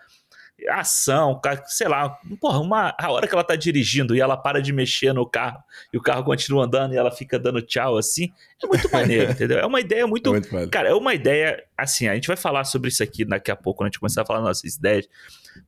ação, 0.68 1.40
sei 1.66 1.88
lá, 1.88 2.18
porra, 2.40 2.58
uma, 2.58 2.94
a 2.98 3.10
hora 3.10 3.26
que 3.26 3.34
ela 3.34 3.44
tá 3.44 3.56
dirigindo 3.56 4.14
e 4.14 4.20
ela 4.20 4.36
para 4.36 4.60
de 4.60 4.72
mexer 4.72 5.12
no 5.12 5.26
carro 5.26 5.62
e 5.92 5.96
o 5.96 6.02
carro 6.02 6.24
continua 6.24 6.64
andando 6.64 6.92
e 6.92 6.96
ela 6.96 7.10
fica 7.10 7.38
dando 7.38 7.62
tchau 7.62 7.96
assim, 7.96 8.32
é 8.62 8.66
muito 8.66 8.90
maneiro, 8.92 9.32
entendeu? 9.32 9.58
É 9.58 9.66
uma 9.66 9.80
ideia 9.80 10.06
muito. 10.06 10.28
É 10.28 10.32
muito 10.32 10.70
cara, 10.70 10.88
é 10.88 10.94
uma 10.94 11.14
ideia, 11.14 11.62
assim, 11.76 12.08
a 12.08 12.14
gente 12.14 12.28
vai 12.28 12.36
falar 12.36 12.64
sobre 12.64 12.88
isso 12.88 13.02
aqui 13.02 13.24
daqui 13.24 13.50
a 13.50 13.56
pouco, 13.56 13.78
quando 13.78 13.86
a 13.86 13.90
gente 13.90 14.00
começar 14.00 14.22
a 14.22 14.26
falar 14.26 14.40
nossas 14.40 14.76
ideias, 14.76 15.08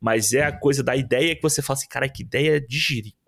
mas 0.01 0.33
é 0.33 0.45
a 0.45 0.53
coisa 0.53 0.83
da 0.83 0.97
ideia 0.97 1.35
que 1.35 1.43
você 1.43 1.63
fala 1.63 1.79
assim, 1.79 1.89
cara, 1.89 2.09
que 2.09 2.23
ideia 2.23 2.61
de 2.61 2.79
jirico. 2.79 3.23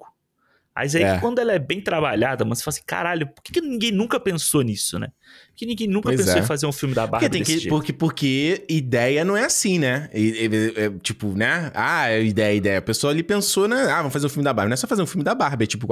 Mas 0.75 0.97
aí, 0.97 1.05
é. 1.05 1.19
quando 1.19 1.39
ela 1.39 1.53
é 1.53 1.59
bem 1.59 1.81
trabalhada, 1.81 2.45
mas 2.45 2.59
você 2.59 2.65
fala 2.65 2.75
assim, 2.75 2.83
caralho, 2.85 3.29
por 3.29 3.45
que, 3.45 3.53
que 3.53 3.61
ninguém 3.61 3.93
nunca 3.93 4.19
pensou 4.19 4.61
nisso, 4.61 4.99
né? 4.99 5.07
Por 5.51 5.55
que 5.55 5.67
ninguém 5.67 5.87
nunca 5.87 6.09
pois 6.09 6.21
pensou 6.21 6.37
é. 6.37 6.41
em 6.41 6.47
fazer 6.47 6.67
um 6.67 6.73
filme 6.73 6.97
da 6.97 7.07
Barbie 7.07 7.29
porque, 7.29 7.45
que, 7.45 7.69
porque, 7.69 7.93
porque, 7.93 8.65
ideia 8.69 9.25
não 9.25 9.37
é 9.37 9.45
assim, 9.45 9.79
né? 9.79 10.11
E, 10.13 10.49
e, 10.49 10.75
é, 10.77 10.91
tipo, 11.01 11.29
né? 11.29 11.71
Ah, 11.75 12.11
é 12.11 12.25
ideia, 12.25 12.55
ideia. 12.57 12.79
A 12.79 12.83
pessoa 12.83 13.13
ali 13.13 13.23
pensou, 13.23 13.69
né? 13.69 13.85
Ah, 13.85 13.99
vamos 13.99 14.13
fazer 14.13 14.27
um 14.27 14.31
filme 14.31 14.43
da 14.43 14.53
Barbie. 14.53 14.71
Não 14.71 14.75
é 14.75 14.77
só 14.77 14.89
fazer 14.89 15.03
um 15.03 15.07
filme 15.07 15.23
da 15.23 15.35
Barbie, 15.35 15.63
é 15.63 15.67
tipo... 15.69 15.87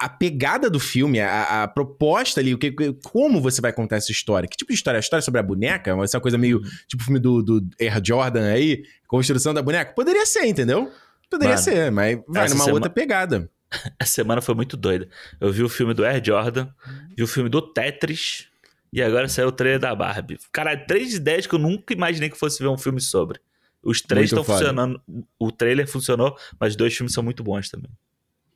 A, 0.00 0.08
pegada 0.08 0.70
do 0.70 0.80
filme, 0.80 1.20
a, 1.20 1.64
a, 1.64 1.68
proposta 1.68 2.40
ali, 2.40 2.54
o 2.54 2.58
que, 2.58 2.72
como 3.04 3.40
você 3.40 3.60
vai 3.60 3.72
contar 3.72 3.96
essa 3.96 4.10
história? 4.10 4.48
Que 4.48 4.56
tipo 4.56 4.72
de 4.72 4.76
história? 4.76 4.98
A 4.98 5.00
história 5.00 5.22
sobre 5.22 5.40
a 5.40 5.42
boneca? 5.42 5.90
Essa 6.02 6.20
coisa 6.20 6.38
meio 6.38 6.58
uhum. 6.58 6.70
tipo 6.88 7.02
o 7.02 7.04
filme 7.04 7.20
do, 7.20 7.42
do 7.42 7.66
Air 7.80 8.00
Jordan 8.02 8.50
aí, 8.52 8.82
construção 9.06 9.52
da 9.52 9.62
boneca? 9.62 9.92
Poderia 9.92 10.24
ser, 10.24 10.46
entendeu? 10.46 10.90
Poderia 11.30 11.54
Mano, 11.54 11.64
ser, 11.64 11.92
mas 11.92 12.18
vai 12.26 12.48
numa 12.48 12.70
outra 12.70 12.90
pegada. 12.90 13.50
Essa 14.00 14.14
semana 14.14 14.40
foi 14.40 14.54
muito 14.54 14.76
doida. 14.76 15.08
Eu 15.40 15.52
vi 15.52 15.62
o 15.62 15.68
filme 15.68 15.94
do 15.94 16.04
Air 16.04 16.22
Jordan, 16.24 16.68
vi 17.16 17.22
o 17.22 17.26
filme 17.26 17.48
do 17.48 17.62
Tetris 17.62 18.48
e 18.92 19.00
agora 19.00 19.28
saiu 19.28 19.48
o 19.48 19.52
trailer 19.52 19.78
da 19.78 19.94
Barbie. 19.94 20.38
Cara, 20.52 20.76
três 20.76 21.14
ideias 21.14 21.46
que 21.46 21.54
eu 21.54 21.58
nunca 21.58 21.94
imaginei 21.94 22.28
que 22.28 22.36
fosse 22.36 22.60
ver 22.60 22.68
um 22.68 22.78
filme 22.78 23.00
sobre. 23.00 23.40
Os 23.82 24.00
três 24.00 24.26
estão 24.26 24.44
funcionando. 24.44 25.00
O 25.38 25.50
trailer 25.50 25.88
funcionou, 25.88 26.36
mas 26.58 26.72
os 26.72 26.76
dois 26.76 26.94
filmes 26.94 27.14
são 27.14 27.22
muito 27.22 27.42
bons 27.42 27.70
também. 27.70 27.90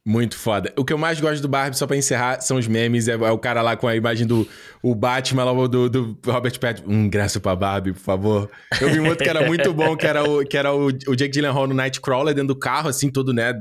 Muito 0.06 0.36
foda. 0.36 0.70
O 0.76 0.84
que 0.84 0.92
eu 0.92 0.98
mais 0.98 1.18
gosto 1.18 1.40
do 1.40 1.48
Barbie, 1.48 1.78
só 1.78 1.86
pra 1.86 1.96
encerrar, 1.96 2.42
são 2.42 2.58
os 2.58 2.68
memes. 2.68 3.08
É, 3.08 3.12
é 3.12 3.30
o 3.30 3.38
cara 3.38 3.62
lá 3.62 3.74
com 3.74 3.88
a 3.88 3.96
imagem 3.96 4.26
do 4.26 4.46
o 4.82 4.94
Batman 4.94 5.44
lá 5.44 5.66
do, 5.66 5.88
do 5.88 6.18
Robert 6.26 6.60
Pattinson. 6.60 6.90
Um 6.90 7.04
ingresso 7.04 7.40
pra 7.40 7.56
Barbie, 7.56 7.94
por 7.94 8.00
favor. 8.00 8.50
Eu 8.78 8.90
vi 8.90 9.00
um 9.00 9.08
outro 9.08 9.24
que 9.24 9.30
era 9.30 9.46
muito 9.46 9.72
bom, 9.72 9.96
que 9.96 10.06
era 10.06 10.22
o, 10.22 10.44
que 10.44 10.58
era 10.58 10.74
o, 10.74 10.88
o 10.88 11.16
Jake 11.16 11.30
Gyllenhaal 11.32 11.66
no 11.66 11.72
Nightcrawler 11.72 12.34
dentro 12.34 12.48
do 12.48 12.56
carro, 12.56 12.90
assim, 12.90 13.10
todo, 13.10 13.32
né, 13.32 13.54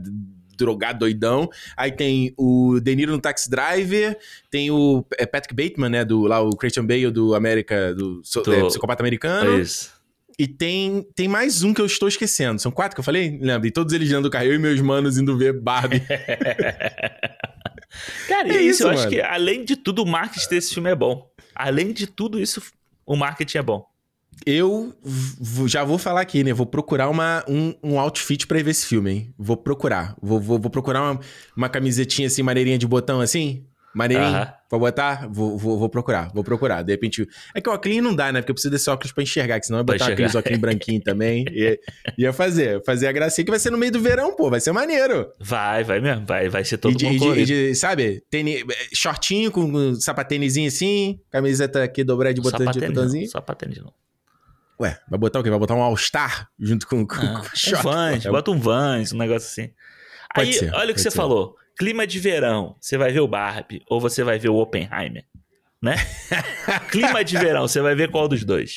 drogado, 0.57 0.99
doidão. 0.99 1.49
Aí 1.77 1.93
tem 1.93 2.33
o 2.37 2.77
De 2.81 2.93
Niro 2.93 3.13
no 3.13 3.19
Taxi 3.19 3.49
Driver, 3.49 4.17
tem 4.51 4.69
o 4.69 5.05
é 5.17 5.25
Patrick 5.25 5.55
Bateman, 5.55 5.89
né, 5.89 6.03
do 6.03 6.23
lá 6.23 6.41
o 6.41 6.49
Christian 6.57 6.85
Bale 6.85 7.09
do 7.09 7.35
América, 7.35 7.95
do, 7.95 8.21
do... 8.21 8.53
É, 8.53 8.65
Psicopata 8.65 9.01
Americano. 9.01 9.57
É 9.57 9.61
isso. 9.61 10.02
E 10.37 10.47
tem, 10.47 11.05
tem 11.15 11.27
mais 11.27 11.63
um 11.63 11.73
que 11.73 11.81
eu 11.81 11.85
estou 11.85 12.07
esquecendo. 12.07 12.59
São 12.61 12.71
quatro 12.71 12.95
que 12.95 12.99
eu 12.99 13.03
falei? 13.03 13.37
Lembra? 13.41 13.67
E 13.67 13.71
todos 13.71 13.93
eles 13.93 14.09
dentro 14.09 14.23
do 14.23 14.29
carro. 14.29 14.45
Eu 14.45 14.55
e 14.55 14.59
meus 14.59 14.79
manos 14.81 15.17
indo 15.17 15.37
ver 15.37 15.53
Barbie. 15.53 16.01
Cara, 18.27 18.49
é 18.49 18.61
isso, 18.61 18.83
eu 18.83 18.87
mano. 18.87 18.99
acho 18.99 19.09
que 19.09 19.21
além 19.21 19.63
de 19.63 19.75
tudo, 19.75 20.01
o 20.01 20.05
marketing 20.05 20.49
desse 20.49 20.73
filme 20.73 20.89
é 20.89 20.95
bom. 20.95 21.29
Além 21.53 21.93
de 21.93 22.07
tudo 22.07 22.39
isso, 22.39 22.61
o 23.05 23.15
marketing 23.15 23.59
é 23.59 23.61
bom. 23.61 23.85
Eu 24.45 24.93
já 25.67 25.83
vou 25.83 25.97
falar 25.99 26.21
aqui, 26.21 26.43
né? 26.43 26.51
Vou 26.51 26.65
procurar 26.65 27.07
uma, 27.09 27.45
um, 27.47 27.73
um 27.83 27.99
outfit 27.99 28.47
pra 28.47 28.59
ir 28.59 28.63
ver 28.63 28.71
esse 28.71 28.87
filme, 28.87 29.11
hein? 29.11 29.33
Vou 29.37 29.55
procurar. 29.55 30.15
Vou, 30.21 30.39
vou, 30.39 30.59
vou 30.59 30.71
procurar 30.71 31.01
uma, 31.03 31.19
uma 31.55 31.69
camisetinha 31.69 32.27
assim, 32.27 32.41
maneirinha 32.41 32.77
de 32.77 32.87
botão 32.87 33.21
assim. 33.21 33.63
Maneirinho, 33.93 34.39
uhum. 34.39 34.45
pra 34.69 34.79
botar? 34.79 35.27
Vou, 35.29 35.57
vou, 35.57 35.77
vou, 35.77 35.89
procurar, 35.89 36.31
vou 36.33 36.43
procurar. 36.43 36.81
De 36.81 36.91
repente. 36.91 37.27
É 37.53 37.61
que 37.61 37.69
o 37.69 37.73
óculos 37.73 38.01
não 38.01 38.15
dá, 38.15 38.31
né? 38.31 38.41
Porque 38.41 38.51
eu 38.51 38.55
preciso 38.55 38.71
desse 38.71 38.89
óculos 38.89 39.11
pra 39.11 39.21
enxergar, 39.21 39.59
que 39.59 39.67
senão 39.67 39.79
eu 39.79 39.83
botar 39.83 40.07
aqueles 40.07 40.33
óculos 40.33 40.57
branquinhos 40.57 41.03
também. 41.03 41.45
Ia, 41.53 41.79
ia 42.17 42.33
fazer. 42.33 42.83
Fazer 42.83 43.07
a 43.07 43.11
gracinha 43.11 43.45
que 43.45 43.51
vai 43.51 43.59
ser 43.59 43.69
no 43.69 43.77
meio 43.77 43.91
do 43.91 44.01
verão, 44.01 44.35
pô. 44.35 44.49
Vai 44.49 44.59
ser 44.59 44.71
maneiro. 44.71 45.29
Vai, 45.39 45.83
vai 45.83 45.99
mesmo. 45.99 46.25
Vai, 46.25 46.49
vai 46.49 46.63
ser 46.65 46.77
todo 46.77 46.93
e 46.93 46.95
de, 46.95 47.19
de, 47.19 47.45
de, 47.45 47.75
Sabe? 47.75 48.23
Tênis, 48.29 48.63
shortinho 48.93 49.51
com, 49.51 49.95
sapatênisinho 49.95 50.67
assim, 50.67 51.19
camiseta 51.29 51.83
aqui 51.83 52.03
dobrada 52.03 52.33
de 52.33 52.41
botão, 52.41 52.65
de 52.71 52.79
botãozinho. 52.79 53.29
Sapatênis 53.29 53.77
não. 53.77 53.93
Ué, 54.81 54.99
vai 55.07 55.19
botar 55.19 55.39
o 55.39 55.43
quê? 55.43 55.49
Vai 55.49 55.59
botar 55.59 55.75
um 55.75 55.81
All-Star 55.81 56.49
junto 56.59 56.87
com, 56.87 57.05
com, 57.05 57.15
ah, 57.15 57.41
com 57.41 57.45
o 57.45 57.49
short? 57.55 57.87
Um 57.87 57.91
Vans, 57.91 58.25
bota 58.25 58.51
um 58.51 58.59
Vans, 58.59 59.13
um 59.13 59.17
negócio 59.17 59.47
assim. 59.47 59.71
Pode 60.33 60.49
Aí, 60.49 60.53
ser, 60.53 60.73
olha 60.73 60.91
o 60.91 60.95
que 60.95 61.01
você 61.01 61.11
ser. 61.11 61.17
falou. 61.17 61.55
Clima 61.77 62.05
de 62.05 62.19
verão, 62.19 62.75
você 62.79 62.97
vai 62.97 63.11
ver 63.11 63.21
o 63.21 63.27
Barbie 63.27 63.81
ou 63.89 63.99
você 63.99 64.23
vai 64.23 64.37
ver 64.37 64.49
o 64.49 64.55
Oppenheimer? 64.55 65.25
Né? 65.81 65.95
Clima 66.91 67.23
de 67.23 67.37
verão, 67.37 67.67
você 67.67 67.81
vai 67.81 67.93
ver 67.93 68.09
qual 68.09 68.27
dos 68.27 68.45
dois? 68.45 68.75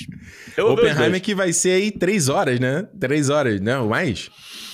Eu 0.57 0.73
Oppenheimer 0.73 1.21
que 1.21 1.35
vai 1.35 1.53
ser 1.53 1.71
aí 1.71 1.91
três 1.93 2.29
horas, 2.29 2.59
né? 2.59 2.89
Três 2.99 3.31
horas, 3.31 3.61
não, 3.61 3.85
né? 3.85 3.91
mais? 3.91 4.31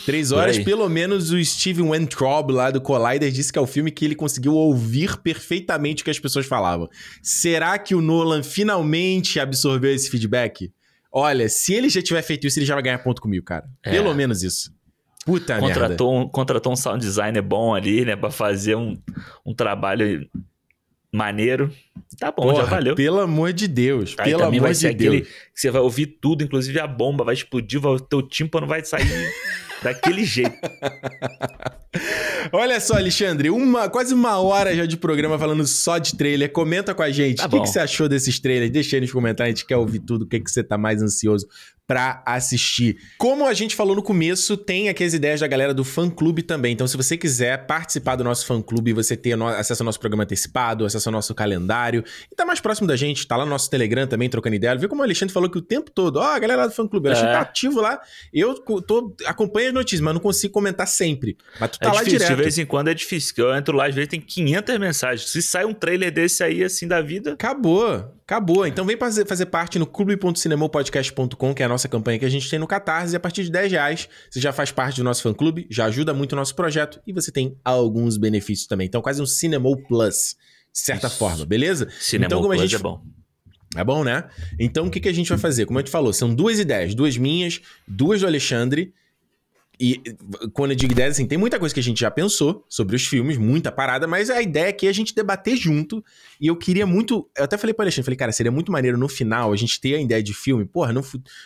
Três 0.07 0.33
horas, 0.33 0.59
pelo 0.59 0.89
menos 0.89 1.31
o 1.31 1.45
Steven 1.45 1.91
Weintraub 1.91 2.51
lá 2.51 2.71
do 2.71 2.81
Collider 2.81 3.31
disse 3.31 3.53
que 3.53 3.59
é 3.59 3.63
o 3.63 3.67
filme 3.67 3.91
que 3.91 4.05
ele 4.05 4.15
conseguiu 4.15 4.55
ouvir 4.55 5.17
perfeitamente 5.19 6.03
o 6.03 6.05
que 6.05 6.11
as 6.11 6.19
pessoas 6.19 6.47
falavam. 6.47 6.89
Será 7.23 7.79
que 7.79 7.95
o 7.95 8.01
Nolan 8.01 8.43
finalmente 8.43 9.39
absorveu 9.39 9.95
esse 9.95 10.11
feedback? 10.11 10.73
Olha, 11.13 11.49
se 11.49 11.75
ele 11.75 11.89
já 11.89 12.03
tiver 12.03 12.23
feito 12.23 12.47
isso, 12.47 12.59
ele 12.59 12.67
já 12.67 12.75
vai 12.75 12.83
ganhar 12.83 12.99
ponto 12.99 13.21
comigo, 13.21 13.45
cara. 13.45 13.67
É. 13.85 13.91
Pelo 13.91 14.15
menos 14.15 14.43
isso. 14.43 14.73
Puta 15.25 15.59
contratou 15.59 16.13
merda. 16.13 16.27
Um, 16.27 16.29
contratou 16.29 16.73
um 16.73 16.77
sound 16.77 17.05
designer 17.05 17.43
bom 17.43 17.75
ali, 17.75 18.05
né? 18.05 18.17
Pra 18.17 18.31
fazer 18.31 18.75
um, 18.75 18.99
um 19.47 19.55
trabalho 19.55 20.29
maneiro. 21.13 21.71
Tá 22.19 22.33
bom, 22.33 22.43
Porra, 22.43 22.63
já 22.63 22.65
valeu. 22.65 22.95
Pelo 22.95 23.21
amor 23.21 23.53
de 23.53 23.69
Deus. 23.69 24.15
Aí 24.19 24.31
pelo 24.31 24.45
amor 24.45 24.61
vai 24.61 24.73
de 24.73 24.79
ser 24.79 24.95
Deus. 24.95 25.15
aquele 25.15 25.31
que 25.31 25.61
você 25.61 25.71
vai 25.71 25.83
ouvir 25.83 26.07
tudo, 26.07 26.43
inclusive 26.43 26.81
a 26.81 26.87
bomba 26.87 27.25
vai 27.25 27.35
explodir, 27.35 27.85
o 27.85 28.01
teu 28.01 28.23
tímpano 28.23 28.67
vai 28.67 28.85
sair 28.85 29.07
daquele 29.83 30.25
jeito. 30.25 30.57
Olha 32.53 32.81
só, 32.81 32.95
Alexandre, 32.97 33.51
uma, 33.51 33.89
quase 33.89 34.15
uma 34.15 34.39
hora 34.39 34.75
já 34.75 34.87
de 34.87 34.97
programa 34.97 35.39
falando 35.39 35.67
só 35.67 35.99
de 35.99 36.17
trailer. 36.17 36.51
Comenta 36.51 36.95
com 36.95 37.03
a 37.03 37.11
gente. 37.11 37.39
Tá 37.39 37.47
o 37.47 37.51
que, 37.51 37.61
que, 37.61 37.69
você 37.69 37.81
achou 37.81 38.09
desses 38.09 38.39
trailers? 38.41 38.71
Deixa 38.71 38.97
aí 38.97 39.01
nos 39.01 39.13
comentários, 39.13 39.55
a 39.55 39.57
gente 39.57 39.67
quer 39.67 39.77
ouvir 39.77 40.01
tudo. 40.01 40.23
O 40.23 40.27
que, 40.27 40.41
que 40.41 40.51
você 40.51 40.63
tá 40.63 40.79
mais 40.79 41.03
ansioso 41.03 41.47
para 41.87 42.23
assistir. 42.25 42.97
Como 43.19 43.47
a 43.47 43.53
gente 43.53 43.75
falou 43.75 43.95
no 43.95 44.03
começo, 44.03 44.57
tem 44.57 44.89
aqui 44.89 45.05
as 45.05 45.13
ideias 45.13 45.41
da 45.41 45.47
galera 45.47 45.75
do 45.75 45.85
fã 45.85 46.09
clube 46.09 46.43
também. 46.43 46.73
Então, 46.73 46.87
se 46.87 46.97
você 46.97 47.19
quiser 47.19 47.67
participar 47.67 48.17
do 48.17 48.25
nosso 48.25 48.47
fã 48.47 48.63
clube, 48.63 48.95
você 48.95 49.17
ter 49.17 49.41
acesso 49.43 49.83
ao 49.83 49.85
nosso 49.85 50.01
programa 50.01 50.23
antecipado, 50.23 50.87
acesso 50.87 51.09
ao 51.09 51.13
nosso 51.13 51.35
calendário, 51.35 52.03
e 52.31 52.35
tá 52.35 52.47
mais 52.47 52.61
próximo 52.61 52.87
da 52.87 52.97
gente, 52.97 53.27
tá 53.27 53.37
lá 53.37 53.45
no 53.45 53.51
nosso 53.51 53.69
Telegram 53.69 54.07
também, 54.07 54.31
trocando 54.31 54.57
ideia. 54.57 54.75
Vê 54.77 54.89
como 54.89 55.03
o 55.03 55.05
Alexandre 55.05 55.35
falou 55.35 55.51
que 55.51 55.59
o 55.59 55.63
tempo 55.63 55.91
todo, 55.91 56.17
ó, 56.17 56.23
oh, 56.23 56.29
a 56.29 56.39
galera 56.39 56.67
do 56.67 56.73
fã 56.73 56.89
clube, 56.89 57.09
Alexandre 57.09 57.33
é. 57.33 57.35
tá 57.35 57.43
ativo 57.43 57.81
lá. 57.81 58.01
Eu 58.33 58.55
tô, 58.55 59.15
acompanho 59.27 59.69
as 59.69 59.75
notícias, 59.75 60.01
mas 60.01 60.15
não 60.15 60.21
consigo 60.21 60.53
comentar 60.55 60.87
sempre. 60.87 61.37
Mas 61.61 61.73
tu 61.73 61.79
tá 61.83 61.91
é 61.91 61.93
lá 61.93 61.99
difícil, 61.99 62.19
direto. 62.19 62.37
De 62.37 62.43
vez 62.43 62.59
em 62.59 62.67
quando 62.67 62.89
é 62.89 62.95
difícil, 62.95 63.35
eu 63.39 63.55
entro 63.55 63.77
lá, 63.77 63.87
às 63.87 63.95
vezes 63.95 64.09
tem 64.09 64.21
500 64.21 64.79
mensagens. 64.79 65.31
Se 65.31 65.43
sai 65.43 65.65
um 65.65 65.75
trailer 65.75 66.13
desse 66.13 66.43
aí, 66.43 66.65
assim, 66.65 66.87
da 66.89 67.01
vida... 67.01 67.33
Acabou. 67.33 68.13
Acabou. 68.33 68.67
Então 68.67 68.87
vem 68.87 68.97
fazer, 68.97 69.27
fazer 69.27 69.47
parte 69.47 69.79
no 69.79 69.87
clube.cinemopodcast.com, 69.87 71.55
que 71.55 71.63
é 71.63 71.67
a 71.67 71.69
nossa 71.69 71.89
campanha 71.89 72.19
que 72.19 72.25
a 72.25 72.31
gente 72.31 72.49
tem 72.49 72.59
no 72.59 72.67
Catarse. 72.67 73.15
E 73.15 73.17
a 73.17 73.21
partir 73.21 73.45
de 73.45 73.51
10 73.51 73.73
reais, 73.73 74.09
você 74.31 74.41
já 74.41 74.53
faz 74.53 74.71
parte 74.71 74.97
do 74.97 75.05
nosso 75.05 75.23
fã-clube, 75.23 75.67
já 75.71 75.85
ajuda 75.87 76.15
muito 76.15 76.33
o 76.33 76.37
nosso 76.37 76.55
projeto 76.55 77.01
e 77.07 77.13
você 77.13 77.31
tem 77.31 77.57
alguns 77.65 78.17
benefícios 78.17 78.67
também. 78.67 78.87
Então 78.87 79.03
quase 79.03 79.21
um 79.21 79.27
Cinemol 79.27 79.77
Plus, 79.87 80.37
de 80.73 80.79
certa 80.79 81.09
Isso. 81.09 81.19
forma, 81.19 81.45
beleza? 81.45 81.89
Cinemol 82.01 82.27
então, 82.27 82.39
como 82.41 82.55
Plus 82.55 82.61
a 82.61 82.67
gente... 82.67 82.77
é 82.77 82.79
bom. 82.79 83.03
É 83.77 83.85
bom, 83.85 84.05
né? 84.05 84.25
Então 84.59 84.87
o 84.87 84.91
que, 84.91 85.01
que 85.01 85.09
a 85.09 85.15
gente 85.15 85.29
vai 85.29 85.39
fazer? 85.39 85.67
Como 85.67 85.79
eu 85.79 85.83
te 85.83 85.91
falou, 85.91 86.13
são 86.13 86.35
duas 86.35 86.59
ideias, 86.59 86.95
duas 86.95 87.17
minhas, 87.17 87.61
duas 87.87 88.21
do 88.21 88.27
Alexandre 88.27 88.95
e 89.81 90.01
quando 90.53 90.71
eu 90.73 90.77
digo 90.77 90.93
ideia, 90.93 91.09
assim, 91.09 91.27
tem 91.27 91.39
muita 91.39 91.59
coisa 91.59 91.75
que 91.75 91.81
a 91.81 91.83
gente 91.83 92.01
já 92.01 92.11
pensou 92.11 92.65
sobre 92.69 92.95
os 92.95 93.07
filmes, 93.07 93.37
muita 93.37 93.73
parada, 93.73 94.07
mas 94.07 94.31
a 94.31 94.41
ideia 94.41 94.69
aqui 94.69 94.87
é 94.87 94.91
a 94.91 94.93
gente 94.93 95.15
debater 95.15 95.57
junto. 95.57 96.05
E 96.41 96.47
eu 96.47 96.57
queria 96.57 96.87
muito. 96.87 97.29
Eu 97.37 97.45
até 97.45 97.57
falei 97.57 97.75
pro 97.75 97.83
Alexandre, 97.83 98.05
falei, 98.05 98.17
cara, 98.17 98.33
seria 98.33 98.53
muito 98.53 98.71
maneiro 98.71 98.99
no 98.99 99.09
final 99.09 99.53
a 99.53 99.57
gente 99.57 99.81
ter 99.81 99.95
a 99.95 100.01
ideia 100.01 100.23
de 100.23 100.35
filme. 100.35 100.65
Porra, 100.65 100.93
não, 100.93 101.03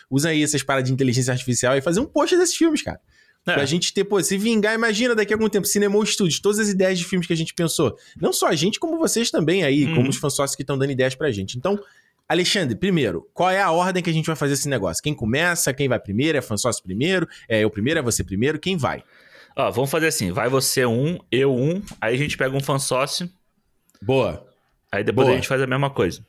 usa 0.09 0.29
aí 0.29 0.43
essas 0.43 0.61
paradas 0.61 0.87
de 0.87 0.93
inteligência 0.93 1.31
artificial 1.31 1.75
e 1.77 1.81
fazer 1.81 1.99
um 1.99 2.05
post 2.05 2.37
desses 2.37 2.55
filmes, 2.55 2.81
cara. 2.81 2.99
É. 3.47 3.53
Pra 3.53 3.65
gente 3.65 3.93
ter, 3.93 4.03
pô, 4.03 4.21
se 4.21 4.37
vingar, 4.37 4.75
imagina 4.75 5.15
daqui 5.15 5.33
a 5.33 5.35
algum 5.37 5.47
tempo, 5.47 5.65
Cinema 5.65 6.05
Studios, 6.05 6.39
todas 6.41 6.59
as 6.59 6.67
ideias 6.67 6.99
de 6.99 7.05
filmes 7.05 7.25
que 7.25 7.33
a 7.33 7.35
gente 7.35 7.53
pensou. 7.53 7.97
Não 8.21 8.33
só 8.33 8.47
a 8.47 8.55
gente, 8.55 8.77
como 8.77 8.97
vocês 8.97 9.31
também 9.31 9.63
aí, 9.63 9.85
hum. 9.85 9.95
como 9.95 10.09
os 10.09 10.17
fãs 10.17 10.35
sócios 10.35 10.55
que 10.55 10.63
estão 10.63 10.77
dando 10.77 10.91
ideias 10.91 11.15
pra 11.15 11.31
gente. 11.31 11.57
Então, 11.57 11.79
Alexandre, 12.27 12.75
primeiro, 12.75 13.29
qual 13.33 13.49
é 13.49 13.61
a 13.61 13.71
ordem 13.71 14.03
que 14.03 14.09
a 14.09 14.13
gente 14.13 14.25
vai 14.25 14.35
fazer 14.35 14.53
esse 14.53 14.67
negócio? 14.67 15.01
Quem 15.01 15.13
começa? 15.13 15.73
Quem 15.73 15.87
vai 15.87 15.99
primeiro? 15.99 16.37
É 16.37 16.41
fã 16.41 16.57
sócio 16.57 16.83
primeiro? 16.83 17.27
É 17.47 17.63
eu 17.63 17.69
primeiro? 17.69 17.99
É 17.99 18.03
você 18.03 18.23
primeiro? 18.23 18.59
Quem 18.59 18.75
vai? 18.75 19.03
Ó, 19.55 19.71
vamos 19.71 19.89
fazer 19.89 20.07
assim: 20.07 20.31
vai 20.31 20.49
você 20.49 20.85
um, 20.85 21.17
eu 21.31 21.55
um, 21.55 21.81
aí 22.01 22.13
a 22.13 22.17
gente 22.17 22.37
pega 22.37 22.55
um 22.55 22.59
fã 22.59 22.77
sócio. 22.77 23.29
Boa. 24.01 24.45
Aí 24.91 25.03
depois 25.03 25.25
Boa. 25.25 25.33
a 25.33 25.35
gente 25.37 25.47
faz 25.47 25.61
a 25.61 25.67
mesma 25.67 25.89
coisa. 25.89 26.25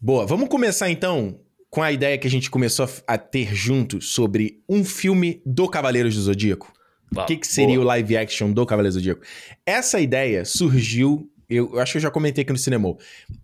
Boa. 0.00 0.26
Vamos 0.26 0.48
começar 0.48 0.90
então 0.90 1.40
com 1.70 1.82
a 1.82 1.92
ideia 1.92 2.16
que 2.16 2.26
a 2.26 2.30
gente 2.30 2.50
começou 2.50 2.88
a 3.06 3.18
ter 3.18 3.54
junto 3.54 4.00
sobre 4.00 4.62
um 4.68 4.84
filme 4.84 5.42
do 5.44 5.68
Cavaleiros 5.68 6.14
do 6.14 6.22
Zodíaco. 6.22 6.72
O 7.14 7.24
que, 7.24 7.36
que 7.36 7.46
seria 7.46 7.76
boa. 7.76 7.84
o 7.84 7.86
live 7.88 8.16
action 8.16 8.52
do 8.52 8.64
Cavaleiro 8.66 8.92
do 8.92 8.98
Zodíaco? 8.98 9.22
Essa 9.64 9.98
ideia 10.00 10.44
surgiu, 10.44 11.30
eu, 11.48 11.70
eu, 11.72 11.80
acho 11.80 11.92
que 11.92 11.98
eu 11.98 12.02
já 12.02 12.10
comentei 12.10 12.42
aqui 12.42 12.52
no 12.52 12.58
cinema. 12.58 12.96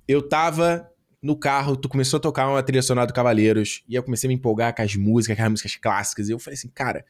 Eu 0.06 0.22
tava 0.22 0.88
no 1.24 1.34
carro, 1.34 1.74
tu 1.74 1.88
começou 1.88 2.18
a 2.18 2.20
tocar 2.20 2.46
uma 2.46 2.62
trilha 2.62 2.82
sonora 2.82 3.06
do 3.06 3.14
Cavaleiros, 3.14 3.82
e 3.88 3.94
eu 3.94 4.02
comecei 4.02 4.28
a 4.28 4.28
me 4.28 4.34
empolgar 4.34 4.76
com 4.76 4.82
as 4.82 4.94
músicas, 4.94 5.34
com 5.38 5.42
as 5.42 5.50
músicas 5.50 5.76
clássicas, 5.76 6.28
e 6.28 6.32
eu 6.32 6.38
falei 6.38 6.54
assim, 6.54 6.68
cara, 6.68 7.02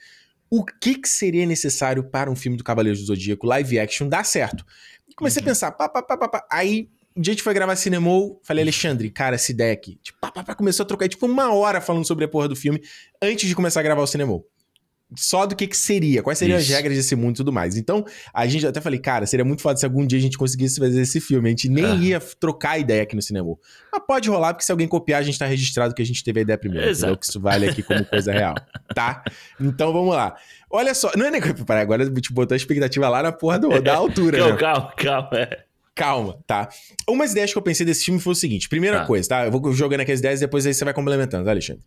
o 0.48 0.64
que, 0.64 0.94
que 0.94 1.08
seria 1.08 1.44
necessário 1.44 2.04
para 2.04 2.30
um 2.30 2.36
filme 2.36 2.56
do 2.56 2.62
Cavaleiros 2.62 3.00
do 3.00 3.06
Zodíaco 3.06 3.44
live 3.44 3.76
action 3.76 4.08
dar 4.08 4.24
certo? 4.24 4.64
E 5.08 5.14
comecei 5.14 5.42
uhum. 5.42 5.48
a 5.48 5.50
pensar, 5.50 5.72
pá, 5.72 5.88
pá, 5.88 6.00
pá, 6.00 6.16
pá, 6.16 6.28
pá. 6.28 6.46
Aí, 6.48 6.88
um 7.16 7.20
dia 7.20 7.32
a 7.32 7.34
gente 7.34 7.42
foi 7.42 7.52
gravar 7.52 7.74
cinema, 7.74 8.08
falei, 8.44 8.62
Alexandre, 8.62 9.10
cara, 9.10 9.36
ideia 9.50 9.72
aqui. 9.72 9.98
Tipo, 10.00 10.20
pá, 10.20 10.30
pá, 10.30 10.44
pá, 10.44 10.54
começou 10.54 10.84
a 10.84 10.86
trocar, 10.86 11.08
tipo, 11.08 11.26
uma 11.26 11.52
hora 11.52 11.80
falando 11.80 12.06
sobre 12.06 12.24
a 12.24 12.28
porra 12.28 12.46
do 12.46 12.54
filme 12.54 12.80
antes 13.20 13.48
de 13.48 13.54
começar 13.56 13.80
a 13.80 13.82
gravar 13.82 14.02
o 14.02 14.06
cinema 14.06 14.40
só 15.16 15.46
do 15.46 15.54
que 15.54 15.66
que 15.66 15.76
seria, 15.76 16.22
quais 16.22 16.38
seriam 16.38 16.58
Isso. 16.58 16.70
as 16.70 16.76
regras 16.76 16.96
desse 16.96 17.14
mundo 17.16 17.34
e 17.34 17.36
tudo 17.36 17.52
mais. 17.52 17.76
Então, 17.76 18.04
a 18.32 18.46
gente 18.46 18.66
até 18.66 18.80
falei, 18.80 18.98
cara, 18.98 19.26
seria 19.26 19.44
muito 19.44 19.62
foda 19.62 19.78
se 19.78 19.84
algum 19.84 20.06
dia 20.06 20.18
a 20.18 20.22
gente 20.22 20.38
conseguisse 20.38 20.78
fazer 20.78 21.00
esse 21.00 21.20
filme. 21.20 21.48
A 21.48 21.50
gente 21.50 21.68
nem 21.68 21.84
ah. 21.84 21.94
ia 21.96 22.20
trocar 22.20 22.78
ideia 22.78 23.02
aqui 23.02 23.14
no 23.14 23.22
cinema. 23.22 23.56
Mas 23.92 24.02
pode 24.06 24.28
rolar, 24.28 24.54
porque 24.54 24.64
se 24.64 24.72
alguém 24.72 24.88
copiar, 24.88 25.20
a 25.20 25.22
gente 25.22 25.38
tá 25.38 25.46
registrado 25.46 25.94
que 25.94 26.02
a 26.02 26.06
gente 26.06 26.22
teve 26.22 26.40
a 26.40 26.42
ideia 26.42 26.58
primeiro. 26.58 26.88
Exato. 26.88 27.12
Entendeu? 27.12 27.18
Que 27.18 27.26
isso 27.26 27.40
vale 27.40 27.68
aqui 27.68 27.82
como 27.82 28.04
coisa 28.04 28.32
real, 28.32 28.54
tá? 28.94 29.22
Então, 29.60 29.92
vamos 29.92 30.14
lá. 30.14 30.36
Olha 30.70 30.94
só, 30.94 31.10
não 31.16 31.26
é 31.26 31.30
nem... 31.30 31.40
Peraí, 31.40 31.82
agora 31.82 32.10
te 32.10 32.32
botou 32.32 32.54
a 32.54 32.56
expectativa 32.56 33.08
lá 33.08 33.22
na 33.22 33.32
porra 33.32 33.58
do, 33.58 33.80
da 33.80 33.94
altura, 33.96 34.38
calma, 34.38 34.52
né? 34.52 34.58
Calma, 34.58 34.92
calma, 34.96 35.28
é. 35.38 35.64
Calma, 35.94 36.38
tá? 36.44 36.68
Umas 37.08 37.30
ideias 37.30 37.52
que 37.52 37.58
eu 37.58 37.62
pensei 37.62 37.86
desse 37.86 38.04
filme 38.04 38.20
foi 38.20 38.32
o 38.32 38.36
seguinte. 38.36 38.68
Primeira 38.68 39.00
tá. 39.00 39.06
coisa, 39.06 39.28
tá? 39.28 39.44
Eu 39.44 39.52
vou 39.52 39.72
jogando 39.72 40.00
aqui 40.00 40.10
as 40.10 40.18
ideias 40.18 40.40
e 40.40 40.44
depois 40.44 40.66
aí 40.66 40.74
você 40.74 40.84
vai 40.84 40.92
complementando, 40.92 41.44
tá, 41.44 41.52
Alexandre? 41.52 41.84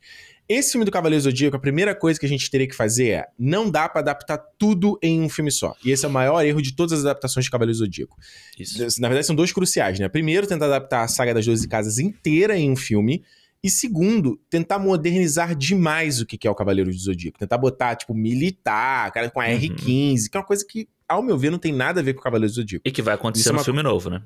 Esse 0.50 0.72
filme 0.72 0.86
do 0.86 0.92
Cavaleiro 0.92 1.22
Zodíaco, 1.22 1.58
a 1.58 1.60
primeira 1.60 1.94
coisa 1.94 2.18
que 2.18 2.26
a 2.26 2.30
gente 2.30 2.50
teria 2.50 2.68
que 2.68 2.76
fazer 2.76 3.10
é: 3.10 3.28
não 3.38 3.70
dá 3.70 3.90
para 3.90 4.00
adaptar 4.00 4.38
tudo 4.58 4.98
em 5.02 5.22
um 5.22 5.28
filme 5.28 5.52
só. 5.52 5.76
E 5.84 5.92
esse 5.92 6.06
é 6.06 6.08
o 6.08 6.12
maior 6.12 6.42
erro 6.46 6.62
de 6.62 6.74
todas 6.74 7.00
as 7.00 7.06
adaptações 7.06 7.46
de 7.46 7.52
Cavaleiro 7.52 7.78
Zodíaco. 7.78 8.18
Isso. 8.58 9.02
Na 9.02 9.10
verdade, 9.10 9.28
são 9.28 9.36
dois 9.36 9.52
cruciais, 9.52 10.00
né? 10.00 10.08
Primeiro, 10.08 10.48
tentar 10.48 10.68
adaptar 10.68 11.04
a 11.04 11.08
saga 11.08 11.34
das 11.34 11.46
12 11.46 11.68
casas 11.68 12.00
inteira 12.00 12.58
em 12.58 12.72
um 12.72 12.76
filme. 12.76 13.24
E 13.62 13.70
segundo, 13.70 14.40
tentar 14.50 14.80
modernizar 14.80 15.56
demais 15.56 16.22
o 16.22 16.26
que 16.26 16.48
é 16.48 16.50
o 16.52 16.56
Cavaleiro 16.56 16.92
do 16.92 16.98
Zodíaco. 16.98 17.40
Tentar 17.40 17.58
botar, 17.58 17.96
tipo, 17.96 18.14
militar, 18.14 19.12
cara 19.12 19.30
com 19.30 19.42
a 19.42 19.48
uhum. 19.48 19.60
R15, 19.60 20.30
que 20.30 20.38
é 20.38 20.40
uma 20.40 20.46
coisa 20.46 20.66
que, 20.66 20.88
ao 21.10 21.22
meu 21.22 21.38
ver, 21.38 21.50
não 21.50 21.60
tem 21.60 21.74
nada 21.74 22.00
a 22.00 22.04
ver 22.04 22.14
com 22.14 22.22
o 22.22 22.24
Cavaleiro 22.24 22.54
do 22.54 22.56
Zodíaco. 22.56 22.88
E 22.88 22.92
que 22.92 23.02
vai 23.02 23.16
acontecer 23.16 23.50
é 23.50 23.52
no 23.52 23.64
filme 23.64 23.84
novo, 23.84 24.10
né? 24.10 24.22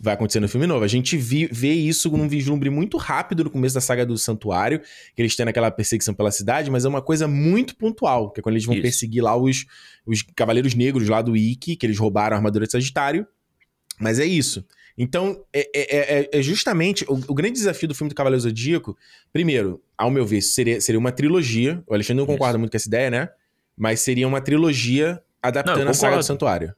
Vai 0.00 0.14
acontecer 0.14 0.40
no 0.40 0.48
filme 0.48 0.66
novo. 0.66 0.82
A 0.82 0.88
gente 0.88 1.16
vi, 1.18 1.46
vê 1.52 1.72
isso 1.72 2.10
num 2.16 2.26
vislumbre 2.26 2.70
muito 2.70 2.96
rápido 2.96 3.44
no 3.44 3.50
começo 3.50 3.74
da 3.74 3.80
saga 3.82 4.06
do 4.06 4.16
Santuário, 4.16 4.80
que 5.14 5.20
eles 5.20 5.36
têm 5.36 5.46
aquela 5.46 5.70
perseguição 5.70 6.14
pela 6.14 6.30
cidade, 6.30 6.70
mas 6.70 6.86
é 6.86 6.88
uma 6.88 7.02
coisa 7.02 7.28
muito 7.28 7.76
pontual, 7.76 8.30
que 8.30 8.40
é 8.40 8.42
quando 8.42 8.54
eles 8.54 8.64
vão 8.64 8.74
isso. 8.74 8.82
perseguir 8.82 9.22
lá 9.22 9.36
os, 9.36 9.66
os 10.06 10.22
Cavaleiros 10.34 10.74
Negros 10.74 11.06
lá 11.08 11.20
do 11.20 11.36
Ikki, 11.36 11.76
que 11.76 11.84
eles 11.84 11.98
roubaram 11.98 12.34
a 12.34 12.38
armadura 12.38 12.64
de 12.64 12.72
Sagitário. 12.72 13.26
Mas 14.00 14.18
é 14.18 14.24
isso. 14.24 14.64
Então, 14.96 15.44
é, 15.52 15.68
é, 15.74 16.20
é, 16.20 16.30
é 16.32 16.42
justamente 16.42 17.04
o, 17.06 17.14
o, 17.28 17.34
grande 17.34 17.54
desafio 17.54 17.86
do 17.86 17.94
filme 17.94 18.08
do 18.08 18.14
Cavaleiro 18.14 18.40
Zodíaco. 18.40 18.96
Primeiro, 19.30 19.82
ao 19.96 20.10
meu 20.10 20.24
ver, 20.24 20.40
seria, 20.40 20.80
seria 20.80 20.98
uma 20.98 21.12
trilogia. 21.12 21.82
O 21.86 21.92
Alexandre 21.92 22.16
não 22.16 22.24
isso. 22.24 22.32
concorda 22.32 22.58
muito 22.58 22.70
com 22.70 22.76
essa 22.76 22.88
ideia, 22.88 23.10
né? 23.10 23.28
Mas 23.76 24.00
seria 24.00 24.26
uma 24.26 24.40
trilogia 24.40 25.22
adaptando 25.42 25.84
não, 25.84 25.90
a 25.90 25.94
saga 25.94 26.16
do 26.16 26.22
Santuário. 26.22 26.74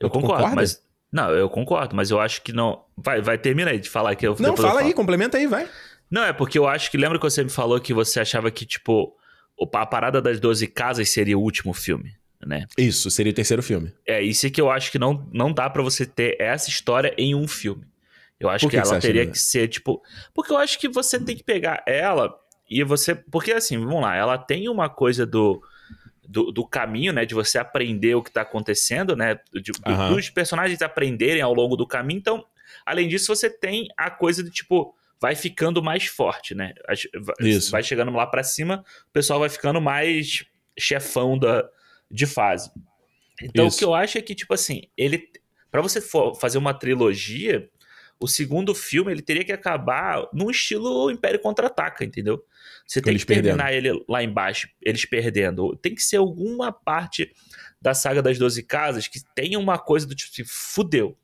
Eu, 0.00 0.10
concordo, 0.10 0.54
mas 0.54 0.80
não, 1.10 1.30
eu 1.30 1.48
concordo, 1.48 1.96
mas 1.96 2.10
eu 2.10 2.20
acho 2.20 2.42
que 2.42 2.52
não. 2.52 2.84
Vai, 2.96 3.20
vai 3.20 3.38
termina 3.38 3.70
aí 3.70 3.78
de 3.78 3.88
falar 3.88 4.14
que 4.14 4.26
eu. 4.26 4.36
Não, 4.38 4.56
fala 4.56 4.82
eu 4.82 4.86
aí, 4.86 4.94
complementa 4.94 5.38
aí, 5.38 5.46
vai. 5.46 5.68
Não, 6.10 6.22
é 6.22 6.32
porque 6.32 6.58
eu 6.58 6.66
acho 6.66 6.90
que. 6.90 6.98
Lembra 6.98 7.18
que 7.18 7.24
você 7.24 7.42
me 7.42 7.50
falou 7.50 7.80
que 7.80 7.94
você 7.94 8.20
achava 8.20 8.50
que, 8.50 8.66
tipo, 8.66 9.14
a 9.74 9.86
parada 9.86 10.20
das 10.20 10.38
12 10.38 10.66
casas 10.66 11.08
seria 11.08 11.38
o 11.38 11.40
último 11.40 11.72
filme, 11.72 12.12
né? 12.44 12.66
Isso, 12.76 13.10
seria 13.10 13.32
o 13.32 13.34
terceiro 13.34 13.62
filme. 13.62 13.92
É, 14.06 14.20
isso 14.22 14.46
é 14.46 14.50
que 14.50 14.60
eu 14.60 14.70
acho 14.70 14.92
que 14.92 14.98
não, 14.98 15.26
não 15.32 15.52
dá 15.52 15.70
para 15.70 15.82
você 15.82 16.04
ter 16.04 16.36
essa 16.38 16.68
história 16.68 17.14
em 17.16 17.34
um 17.34 17.48
filme. 17.48 17.84
Eu 18.38 18.50
acho 18.50 18.66
que, 18.66 18.70
que, 18.70 18.76
ela 18.76 19.00
teria 19.00 19.26
que 19.26 19.38
ser, 19.38 19.66
tipo. 19.68 20.02
Porque 20.34 20.52
eu 20.52 20.58
acho 20.58 20.78
que 20.78 20.88
você 20.88 21.18
tem 21.18 21.36
que 21.36 21.42
pegar 21.42 21.82
ela 21.86 22.34
e 22.68 22.84
você. 22.84 23.14
Porque 23.14 23.52
assim, 23.52 23.78
vamos 23.78 24.02
lá, 24.02 24.14
ela 24.14 24.36
tem 24.36 24.68
uma 24.68 24.90
coisa 24.90 25.24
do 25.24 25.62
do, 26.28 26.52
do, 26.52 26.66
caminho, 26.66 27.12
né? 27.12 27.24
De 27.24 27.34
você 27.34 27.58
aprender 27.58 28.14
o 28.14 28.22
que 28.22 28.28
está 28.28 28.42
acontecendo, 28.42 29.16
né? 29.16 29.40
De, 29.52 29.72
uhum. 29.86 30.14
Dos 30.14 30.28
personagens 30.28 30.82
aprenderem 30.82 31.40
ao 31.40 31.54
longo 31.54 31.74
do 31.74 31.86
caminho. 31.86 32.18
Então, 32.18 32.44
além 32.84 33.08
disso, 33.08 33.34
você 33.34 33.48
tem 33.48 33.88
a 33.96 34.10
coisa 34.10 34.44
de 34.44 34.50
tipo. 34.50 34.94
Vai 35.20 35.34
ficando 35.34 35.82
mais 35.82 36.06
forte, 36.06 36.54
né? 36.54 36.74
Isso. 37.40 37.72
Vai 37.72 37.82
chegando 37.82 38.12
lá 38.12 38.24
para 38.24 38.44
cima, 38.44 38.84
o 39.08 39.12
pessoal 39.12 39.40
vai 39.40 39.48
ficando 39.48 39.80
mais 39.80 40.44
chefão 40.78 41.36
da, 41.36 41.68
de 42.08 42.24
fase. 42.24 42.70
Então, 43.42 43.66
Isso. 43.66 43.76
o 43.76 43.78
que 43.80 43.84
eu 43.84 43.94
acho 43.94 44.16
é 44.16 44.22
que, 44.22 44.34
tipo 44.34 44.54
assim, 44.54 44.82
ele. 44.96 45.28
para 45.72 45.82
você 45.82 46.00
for 46.00 46.36
fazer 46.36 46.58
uma 46.58 46.72
trilogia, 46.72 47.68
o 48.20 48.28
segundo 48.28 48.74
filme 48.76 49.10
ele 49.10 49.22
teria 49.22 49.44
que 49.44 49.52
acabar 49.52 50.28
num 50.32 50.50
estilo 50.50 51.10
Império 51.10 51.40
Contra-Ataca, 51.40 52.04
entendeu? 52.04 52.44
Você 52.88 53.02
tem 53.02 53.18
que 53.18 53.26
terminar 53.26 53.66
perdendo. 53.66 53.96
ele 53.96 54.04
lá 54.08 54.24
embaixo, 54.24 54.66
eles 54.80 55.04
perdendo. 55.04 55.76
Tem 55.76 55.94
que 55.94 56.02
ser 56.02 56.16
alguma 56.16 56.72
parte 56.72 57.30
da 57.80 57.92
saga 57.92 58.22
das 58.22 58.38
12 58.38 58.62
casas 58.62 59.06
que 59.06 59.20
tenha 59.34 59.58
uma 59.58 59.78
coisa 59.78 60.06
do 60.06 60.14
tipo 60.14 60.30
assim, 60.32 60.44
fudeu. 60.46 61.14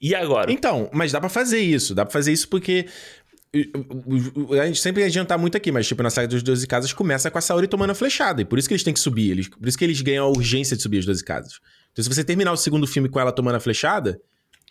E 0.00 0.16
agora? 0.16 0.50
Então, 0.50 0.90
mas 0.92 1.12
dá 1.12 1.20
para 1.20 1.28
fazer 1.28 1.60
isso. 1.60 1.94
Dá 1.94 2.04
pra 2.04 2.12
fazer 2.12 2.32
isso 2.32 2.48
porque. 2.48 2.86
A 4.60 4.66
gente 4.66 4.80
sempre 4.80 5.04
adiantar 5.04 5.38
muito 5.38 5.56
aqui, 5.56 5.70
mas 5.70 5.86
tipo, 5.86 6.02
na 6.02 6.10
saga 6.10 6.26
das 6.26 6.42
12 6.42 6.66
casas 6.66 6.92
começa 6.92 7.30
com 7.30 7.38
a 7.38 7.40
Saori 7.40 7.68
tomando 7.68 7.90
a 7.90 7.94
flechada. 7.94 8.42
E 8.42 8.44
por 8.44 8.58
isso 8.58 8.66
que 8.66 8.74
eles 8.74 8.82
têm 8.82 8.94
que 8.94 8.98
subir. 8.98 9.30
Eles, 9.30 9.46
por 9.46 9.68
isso 9.68 9.78
que 9.78 9.84
eles 9.84 10.00
ganham 10.00 10.26
a 10.26 10.28
urgência 10.28 10.76
de 10.76 10.82
subir 10.82 10.98
as 10.98 11.06
12 11.06 11.22
casas. 11.22 11.60
Então, 11.92 12.02
se 12.02 12.08
você 12.08 12.24
terminar 12.24 12.50
o 12.50 12.56
segundo 12.56 12.86
filme 12.86 13.08
com 13.08 13.20
ela 13.20 13.30
tomando 13.30 13.56
a 13.56 13.60
flechada, 13.60 14.20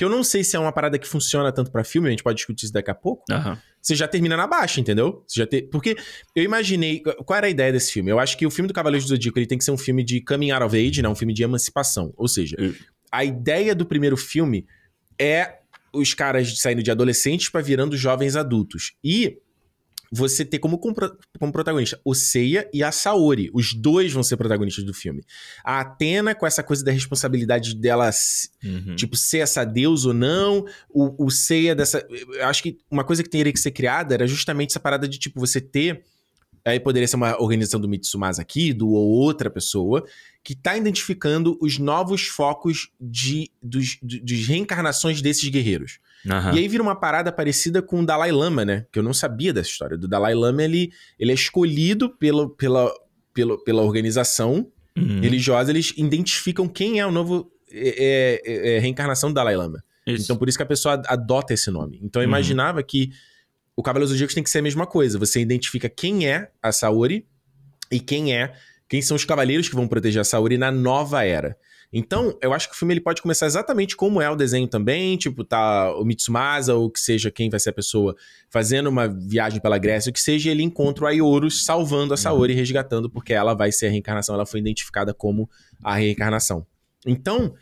que 0.02 0.06
eu 0.06 0.10
não 0.10 0.24
sei 0.24 0.44
se 0.44 0.56
é 0.56 0.60
uma 0.60 0.72
parada 0.72 0.98
que 0.98 1.08
funciona 1.08 1.52
tanto 1.52 1.72
para 1.72 1.84
filme, 1.84 2.08
a 2.08 2.10
gente 2.10 2.24
pode 2.24 2.38
discutir 2.38 2.66
isso 2.66 2.74
daqui 2.74 2.90
a 2.90 2.96
pouco. 2.96 3.24
Uhum. 3.32 3.56
Você 3.80 3.94
já 3.94 4.08
termina 4.08 4.36
na 4.36 4.48
baixa, 4.48 4.82
entendeu? 4.82 5.24
Você 5.28 5.42
já 5.42 5.46
te... 5.46 5.62
Porque 5.62 5.96
eu 6.36 6.44
imaginei. 6.44 7.04
Qual 7.24 7.38
era 7.38 7.46
a 7.46 7.50
ideia 7.52 7.72
desse 7.72 7.94
filme? 7.94 8.10
Eu 8.10 8.18
acho 8.18 8.36
que 8.36 8.44
o 8.44 8.50
filme 8.50 8.68
do 8.68 8.74
Cavaleiro 8.74 9.06
do 9.06 9.10
Zodíaco 9.10 9.38
ele 9.38 9.46
tem 9.46 9.60
que 9.60 9.64
ser 9.64 9.70
um 9.70 9.78
filme 9.78 10.04
de 10.04 10.20
coming 10.20 10.50
out 10.50 10.64
of 10.64 10.76
age, 10.76 11.04
né? 11.04 11.08
Um 11.08 11.14
filme 11.14 11.36
de 11.36 11.44
emancipação. 11.44 12.12
Ou 12.18 12.28
seja, 12.28 12.58
uhum. 12.60 12.74
a 13.12 13.24
ideia 13.24 13.76
do 13.76 13.86
primeiro 13.86 14.18
filme 14.18 14.66
é 15.20 15.60
os 15.94 16.16
caras 16.16 16.58
saindo 16.58 16.82
de 16.82 16.90
adolescentes 16.90 17.50
para 17.50 17.62
virando 17.62 17.96
jovens 17.96 18.36
adultos. 18.36 18.94
E 19.04 19.38
você 20.12 20.44
ter 20.44 20.60
como, 20.60 20.78
como 20.78 21.52
protagonista 21.54 22.00
o 22.04 22.14
Seiya 22.14 22.70
e 22.74 22.84
a 22.84 22.92
Saori. 22.92 23.50
Os 23.54 23.74
dois 23.74 24.12
vão 24.12 24.22
ser 24.22 24.36
protagonistas 24.36 24.84
do 24.84 24.94
filme. 24.94 25.24
A 25.64 25.80
Atena, 25.80 26.36
com 26.36 26.46
essa 26.46 26.62
coisa 26.62 26.84
da 26.84 26.92
responsabilidade 26.92 27.74
dela, 27.76 28.10
uhum. 28.64 28.96
tipo, 28.96 29.16
ser 29.16 29.38
essa 29.38 29.64
deusa 29.64 30.10
ou 30.10 30.14
não. 30.14 30.66
O, 30.90 31.26
o 31.26 31.32
Seiya 31.32 31.74
dessa. 31.74 32.06
Eu 32.10 32.46
acho 32.46 32.62
que 32.62 32.78
uma 32.92 33.06
coisa 33.06 33.24
que 33.24 33.30
teria 33.30 33.54
que 33.54 33.60
ser 33.60 33.72
criada 33.72 34.14
era 34.14 34.28
justamente 34.28 34.72
essa 34.72 34.80
parada 34.80 35.08
de, 35.08 35.18
tipo, 35.18 35.40
você 35.40 35.62
ter. 35.62 36.04
Aí 36.66 36.80
poderia 36.80 37.08
ser 37.08 37.16
uma 37.16 37.42
organização 37.42 37.80
do 37.80 37.90
Mitsumasa 37.90 38.44
Kido 38.44 38.90
ou 38.90 39.08
outra 39.08 39.50
pessoa 39.50 40.06
que 40.44 40.54
está 40.54 40.76
identificando 40.78 41.58
os 41.62 41.80
novos 41.80 42.28
focos 42.28 42.92
de, 43.00 43.50
dos, 43.62 43.98
de, 44.02 44.20
de 44.20 44.36
reencarnações 44.44 45.22
desses 45.22 45.48
guerreiros. 45.50 46.00
Uhum. 46.26 46.54
E 46.54 46.60
aí 46.60 46.68
vira 46.68 46.84
uma 46.84 46.96
parada 46.96 47.32
parecida 47.32 47.82
com 47.82 48.02
o 48.02 48.06
Dalai 48.06 48.32
Lama, 48.32 48.64
né? 48.64 48.86
Que 48.92 49.00
eu 49.00 49.04
não 49.04 49.14
sabia 49.14 49.54
dessa 49.54 49.70
história. 49.70 49.98
Do 49.98 50.08
Dalai 50.08 50.36
Lama, 50.36 50.64
ele, 50.64 50.92
ele 51.20 51.32
é 51.32 51.34
escolhido 51.34 52.10
pelo, 52.10 52.50
pela, 52.50 52.92
pela, 53.34 53.64
pela 53.64 53.82
organização 53.82 54.68
uhum. 54.98 55.20
religiosa, 55.22 55.72
eles 55.72 55.94
identificam 55.98 56.68
quem 56.68 57.00
é 57.00 57.06
o 57.06 57.12
novo 57.12 57.52
é, 57.72 58.42
é, 58.46 58.76
é, 58.76 58.80
reencarnação 58.80 59.30
do 59.30 59.36
Dalai 59.36 59.56
Lama. 59.56 59.84
Isso. 60.06 60.24
Então 60.24 60.36
por 60.36 60.50
isso 60.50 60.58
que 60.58 60.64
a 60.64 60.68
pessoa 60.68 61.02
adota 61.08 61.54
esse 61.54 61.70
nome. 61.72 62.00
Então 62.04 62.22
eu 62.22 62.28
uhum. 62.28 62.32
imaginava 62.32 62.82
que 62.84 63.12
o 63.76 63.84
Cavaleiro 63.84 64.08
dos 64.08 64.14
Zodíacos 64.14 64.36
tem 64.36 64.44
que 64.44 64.50
ser 64.50 64.60
a 64.60 64.64
mesma 64.64 64.86
coisa. 64.86 65.18
Você 65.18 65.40
identifica 65.40 65.90
quem 65.90 66.28
é 66.28 66.50
a 66.62 66.72
Saori 66.72 67.26
e 67.92 68.00
quem 68.00 68.36
é 68.36 68.54
quem 68.92 69.02
são 69.02 69.16
os 69.16 69.24
cavaleiros 69.24 69.70
que 69.70 69.76
vão 69.76 69.88
proteger 69.88 70.20
a 70.20 70.26
Saori 70.26 70.58
na 70.58 70.70
nova 70.70 71.24
era. 71.24 71.56
Então, 71.94 72.38
eu 72.42 72.54
acho 72.54 72.70
que 72.70 72.76
o 72.76 72.78
filme 72.78 72.94
ele 72.94 73.02
pode 73.02 73.22
começar 73.22 73.46
exatamente 73.46 73.98
como 73.98 74.22
é 74.22 74.30
o 74.30 74.36
desenho 74.36 74.68
também, 74.68 75.18
tipo, 75.18 75.44
tá 75.44 75.94
o 75.96 76.06
Mitsumasa, 76.06 76.74
ou 76.74 76.90
que 76.90 77.00
seja 77.00 77.30
quem 77.30 77.50
vai 77.50 77.60
ser 77.60 77.72
a 77.72 77.74
pessoa 77.74 78.16
fazendo 78.50 78.88
uma 78.88 79.10
viagem 79.10 79.60
pela 79.60 79.78
Grécia, 79.78 80.10
ou 80.10 80.14
que 80.14 80.22
seja, 80.22 80.50
ele 80.50 80.64
encontra 80.64 81.04
o 81.04 81.08
Aioros 81.08 81.66
salvando 81.66 82.14
a 82.14 82.18
Saori, 82.18 82.54
uhum. 82.54 82.60
resgatando, 82.60 83.10
porque 83.10 83.34
ela 83.34 83.54
vai 83.54 83.72
ser 83.74 83.88
a 83.88 83.90
reencarnação, 83.90 84.36
ela 84.36 84.46
foi 84.46 84.62
identificada 84.62 85.14
como 85.14 85.50
a 85.84 85.96
reencarnação. 85.96 86.66
Então, 87.06 87.54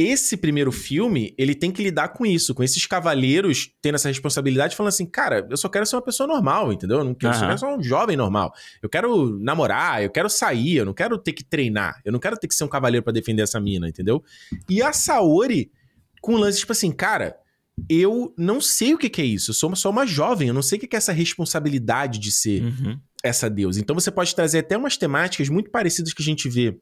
esse 0.00 0.36
primeiro 0.36 0.70
filme, 0.70 1.34
ele 1.36 1.56
tem 1.56 1.72
que 1.72 1.82
lidar 1.82 2.10
com 2.10 2.24
isso, 2.24 2.54
com 2.54 2.62
esses 2.62 2.86
cavaleiros 2.86 3.72
tendo 3.82 3.96
essa 3.96 4.06
responsabilidade, 4.06 4.76
falando 4.76 4.90
assim, 4.90 5.04
cara, 5.04 5.44
eu 5.50 5.56
só 5.56 5.68
quero 5.68 5.84
ser 5.84 5.96
uma 5.96 6.02
pessoa 6.02 6.28
normal, 6.28 6.72
entendeu? 6.72 6.98
Eu 6.98 7.04
não 7.04 7.14
quero, 7.14 7.36
uhum. 7.36 7.58
ser 7.58 7.66
um 7.66 7.82
jovem 7.82 8.16
normal. 8.16 8.52
Eu 8.80 8.88
quero 8.88 9.36
namorar, 9.40 10.00
eu 10.00 10.08
quero 10.08 10.30
sair, 10.30 10.76
eu 10.76 10.86
não 10.86 10.94
quero 10.94 11.18
ter 11.18 11.32
que 11.32 11.42
treinar, 11.42 12.00
eu 12.04 12.12
não 12.12 12.20
quero 12.20 12.36
ter 12.36 12.46
que 12.46 12.54
ser 12.54 12.62
um 12.62 12.68
cavaleiro 12.68 13.02
para 13.02 13.12
defender 13.12 13.42
essa 13.42 13.60
mina, 13.60 13.88
entendeu? 13.88 14.22
E 14.70 14.80
a 14.80 14.92
Saori, 14.92 15.68
com 16.22 16.34
um 16.34 16.38
lance 16.38 16.60
tipo 16.60 16.70
assim, 16.70 16.92
cara, 16.92 17.36
eu 17.90 18.32
não 18.38 18.60
sei 18.60 18.94
o 18.94 18.98
que, 18.98 19.10
que 19.10 19.20
é 19.20 19.24
isso, 19.24 19.50
eu 19.50 19.54
sou 19.54 19.74
só 19.74 19.90
uma 19.90 20.06
jovem, 20.06 20.46
eu 20.46 20.54
não 20.54 20.62
sei 20.62 20.78
o 20.78 20.80
que, 20.80 20.86
que 20.86 20.94
é 20.94 20.98
essa 20.98 21.12
responsabilidade 21.12 22.20
de 22.20 22.30
ser 22.30 22.62
uhum. 22.62 23.00
essa 23.24 23.50
deusa. 23.50 23.80
Então 23.80 23.94
você 23.94 24.12
pode 24.12 24.32
trazer 24.32 24.60
até 24.60 24.76
umas 24.76 24.96
temáticas 24.96 25.48
muito 25.48 25.72
parecidas 25.72 26.12
que 26.12 26.22
a 26.22 26.24
gente 26.24 26.48
vê 26.48 26.78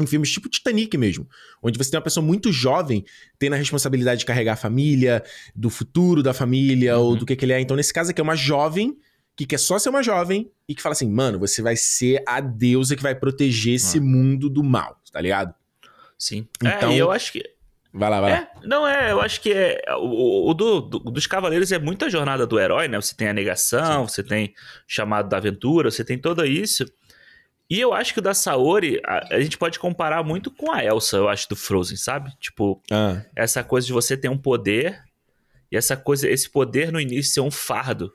em 0.00 0.06
filmes 0.06 0.30
tipo 0.30 0.48
Titanic 0.48 0.96
mesmo, 0.96 1.28
onde 1.62 1.76
você 1.76 1.90
tem 1.90 1.98
uma 1.98 2.04
pessoa 2.04 2.24
muito 2.24 2.50
jovem 2.50 3.04
tendo 3.38 3.52
a 3.52 3.56
responsabilidade 3.56 4.20
de 4.20 4.26
carregar 4.26 4.54
a 4.54 4.56
família, 4.56 5.22
do 5.54 5.68
futuro 5.68 6.22
da 6.22 6.32
família, 6.32 6.98
uhum. 6.98 7.04
ou 7.04 7.16
do 7.16 7.26
que, 7.26 7.36
que 7.36 7.44
ele 7.44 7.52
é. 7.52 7.60
Então, 7.60 7.76
nesse 7.76 7.92
caso 7.92 8.10
aqui, 8.10 8.20
é 8.20 8.24
uma 8.24 8.36
jovem 8.36 8.96
que 9.36 9.46
quer 9.46 9.58
só 9.58 9.78
ser 9.78 9.90
uma 9.90 10.02
jovem 10.02 10.50
e 10.68 10.74
que 10.74 10.82
fala 10.82 10.94
assim, 10.94 11.10
mano, 11.10 11.38
você 11.38 11.60
vai 11.60 11.76
ser 11.76 12.22
a 12.26 12.40
deusa 12.40 12.96
que 12.96 13.02
vai 13.02 13.14
proteger 13.14 13.74
esse 13.74 13.98
uhum. 13.98 14.06
mundo 14.06 14.48
do 14.48 14.62
mal, 14.62 14.98
tá 15.12 15.20
ligado? 15.20 15.54
Sim. 16.18 16.46
Então, 16.62 16.90
é, 16.90 16.96
eu 16.96 17.10
acho 17.10 17.32
que... 17.32 17.42
Vai 17.94 18.08
lá, 18.08 18.20
vai 18.22 18.32
é, 18.32 18.36
lá. 18.36 18.48
Não, 18.64 18.88
é, 18.88 19.12
eu 19.12 19.20
acho 19.20 19.42
que 19.42 19.52
é, 19.52 19.82
o, 19.98 20.50
o 20.50 20.54
do, 20.54 20.80
do, 20.80 20.98
dos 20.98 21.26
Cavaleiros 21.26 21.70
é 21.70 21.78
muita 21.78 22.08
jornada 22.08 22.46
do 22.46 22.58
herói, 22.58 22.88
né? 22.88 22.98
Você 22.98 23.14
tem 23.14 23.28
a 23.28 23.34
negação, 23.34 24.08
Sim. 24.08 24.14
você 24.14 24.22
tem 24.22 24.54
chamado 24.86 25.28
da 25.28 25.36
aventura, 25.36 25.90
você 25.90 26.02
tem 26.02 26.16
tudo 26.16 26.44
isso... 26.46 26.86
E 27.72 27.80
eu 27.80 27.94
acho 27.94 28.12
que 28.12 28.18
o 28.18 28.22
da 28.22 28.34
Saori, 28.34 29.00
a, 29.02 29.34
a, 29.34 29.40
gente 29.40 29.56
pode 29.56 29.78
comparar 29.78 30.22
muito 30.22 30.50
com 30.50 30.70
a 30.70 30.84
Elsa, 30.84 31.16
eu 31.16 31.26
acho, 31.26 31.48
do 31.48 31.56
Frozen, 31.56 31.96
sabe? 31.96 32.30
Tipo, 32.38 32.82
ah. 32.90 33.22
essa 33.34 33.64
coisa 33.64 33.86
de 33.86 33.94
você 33.94 34.14
ter 34.14 34.28
um 34.28 34.36
poder 34.36 35.02
e 35.70 35.76
essa 35.78 35.96
coisa, 35.96 36.28
esse 36.28 36.50
poder 36.50 36.92
no 36.92 37.00
início 37.00 37.32
ser 37.32 37.40
um 37.40 37.50
fardo 37.50 38.12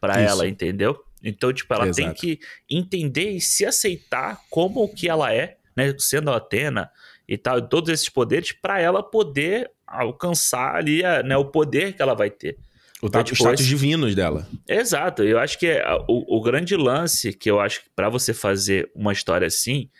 para 0.00 0.18
ela, 0.18 0.48
entendeu? 0.48 0.98
Então, 1.22 1.52
tipo, 1.52 1.74
ela 1.74 1.86
Exato. 1.86 1.96
tem 1.96 2.14
que 2.14 2.40
entender 2.70 3.28
e 3.28 3.42
se 3.42 3.66
aceitar 3.66 4.40
como 4.48 4.82
o 4.82 4.88
que 4.88 5.06
ela 5.06 5.30
é, 5.30 5.58
né? 5.76 5.94
Sendo 5.98 6.30
a 6.30 6.36
Atena 6.36 6.90
e 7.28 7.36
tal, 7.36 7.60
todos 7.60 7.90
esses 7.90 8.08
poderes, 8.08 8.52
para 8.52 8.80
ela 8.80 9.02
poder 9.02 9.70
alcançar 9.86 10.76
ali 10.76 11.04
a, 11.04 11.22
né, 11.22 11.36
o 11.36 11.44
poder 11.44 11.92
que 11.92 12.00
ela 12.00 12.14
vai 12.14 12.30
ter. 12.30 12.56
O 13.04 13.06
então, 13.06 13.22
tipo, 13.22 13.36
status 13.36 13.66
divinos 13.66 14.14
dela. 14.14 14.48
Exato. 14.66 15.22
Eu 15.22 15.38
acho 15.38 15.58
que 15.58 15.66
é, 15.66 15.84
o, 16.08 16.38
o 16.38 16.40
grande 16.40 16.74
lance 16.74 17.34
que 17.34 17.50
eu 17.50 17.60
acho 17.60 17.82
que 17.82 17.90
para 17.94 18.08
você 18.08 18.32
fazer 18.32 18.90
uma 18.94 19.12
história 19.12 19.46
assim 19.46 19.90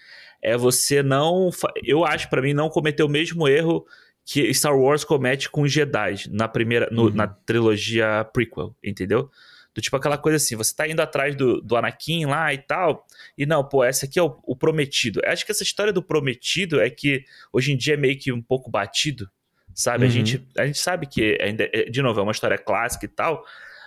é 0.41 0.57
você 0.57 1.03
não. 1.03 1.51
Eu 1.85 2.03
acho, 2.03 2.31
para 2.31 2.41
mim, 2.41 2.55
não 2.55 2.71
cometer 2.71 3.03
o 3.03 3.09
mesmo 3.09 3.47
erro 3.47 3.85
que 4.25 4.53
Star 4.55 4.75
Wars 4.75 5.05
comete 5.05 5.51
com 5.51 5.61
os 5.61 5.71
Jedi 5.71 6.31
na 6.31 6.49
primeira. 6.49 6.89
No, 6.91 7.09
uhum. 7.09 7.11
Na 7.11 7.27
trilogia 7.29 8.25
prequel, 8.33 8.75
entendeu? 8.83 9.31
Do 9.75 9.83
tipo 9.83 9.97
aquela 9.97 10.17
coisa 10.17 10.37
assim, 10.37 10.57
você 10.57 10.75
tá 10.75 10.89
indo 10.89 11.01
atrás 11.01 11.37
do, 11.37 11.61
do 11.61 11.77
Anakin 11.77 12.25
lá 12.25 12.55
e 12.55 12.59
tal, 12.59 13.07
e 13.37 13.45
não, 13.45 13.63
pô, 13.63 13.85
essa 13.85 14.07
aqui 14.07 14.19
é 14.19 14.23
o, 14.23 14.41
o 14.45 14.57
prometido. 14.57 15.21
Eu 15.23 15.31
acho 15.31 15.45
que 15.45 15.53
essa 15.53 15.63
história 15.63 15.93
do 15.93 16.03
prometido 16.03 16.81
é 16.81 16.89
que 16.89 17.23
hoje 17.53 17.71
em 17.71 17.77
dia 17.77 17.95
é 17.95 17.99
meio 17.99 18.19
que 18.19 18.33
um 18.33 18.41
pouco 18.41 18.71
batido, 18.71 19.29
Sabe? 19.75 20.05
Uhum. 20.05 20.11
A, 20.11 20.13
gente, 20.13 20.49
a 20.57 20.67
gente 20.67 20.79
sabe 20.79 21.07
que, 21.07 21.37
ainda, 21.41 21.69
é, 21.73 21.85
de 21.85 22.01
novo, 22.01 22.21
é 22.21 22.23
uma 22.23 22.33
história 22.33 22.57
clássica 22.57 23.05
e 23.05 23.09
tal. 23.09 23.45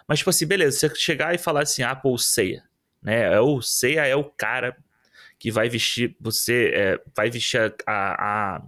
Mas, 0.08 0.20
tipo 0.20 0.30
assim, 0.30 0.46
beleza, 0.46 0.78
você 0.78 0.96
chegar 0.96 1.34
e 1.34 1.38
falar 1.38 1.64
assim, 1.64 1.84
ah, 1.84 1.96
pô, 1.96 2.14
o 2.14 2.18
Seiya. 2.18 2.64
Né? 3.02 3.34
É 3.34 3.40
o 3.40 3.62
Seiya 3.62 4.06
é 4.06 4.16
o 4.16 4.24
cara 4.24 4.76
que 5.40 5.52
vai 5.52 5.70
vestir. 5.70 6.16
Você 6.20 6.72
é, 6.74 7.02
vai 7.16 7.30
vestir 7.30 7.60
a, 7.60 7.74
a, 7.86 8.56
a, 8.58 8.62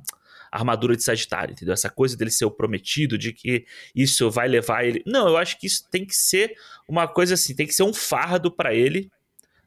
armadura 0.51 0.95
de 0.95 1.03
Sagitário, 1.03 1.51
entendeu? 1.51 1.73
Essa 1.73 1.89
coisa 1.89 2.17
dele 2.17 2.31
ser 2.31 2.45
o 2.45 2.51
prometido, 2.51 3.17
de 3.17 3.33
que 3.33 3.65
isso 3.93 4.31
vai 4.31 4.47
levar 4.47 4.83
ele. 4.83 5.03
Não, 5.05 5.27
eu 5.27 5.37
acho 5.37 5.59
que 5.59 5.67
isso 5.67 5.87
tem 5.89 6.05
que 6.05 6.15
ser 6.15 6.55
uma 6.87 7.07
coisa 7.07 7.35
assim, 7.35 7.55
tem 7.55 7.67
que 7.67 7.73
ser 7.73 7.83
um 7.83 7.93
fardo 7.93 8.51
para 8.51 8.73
ele 8.73 9.11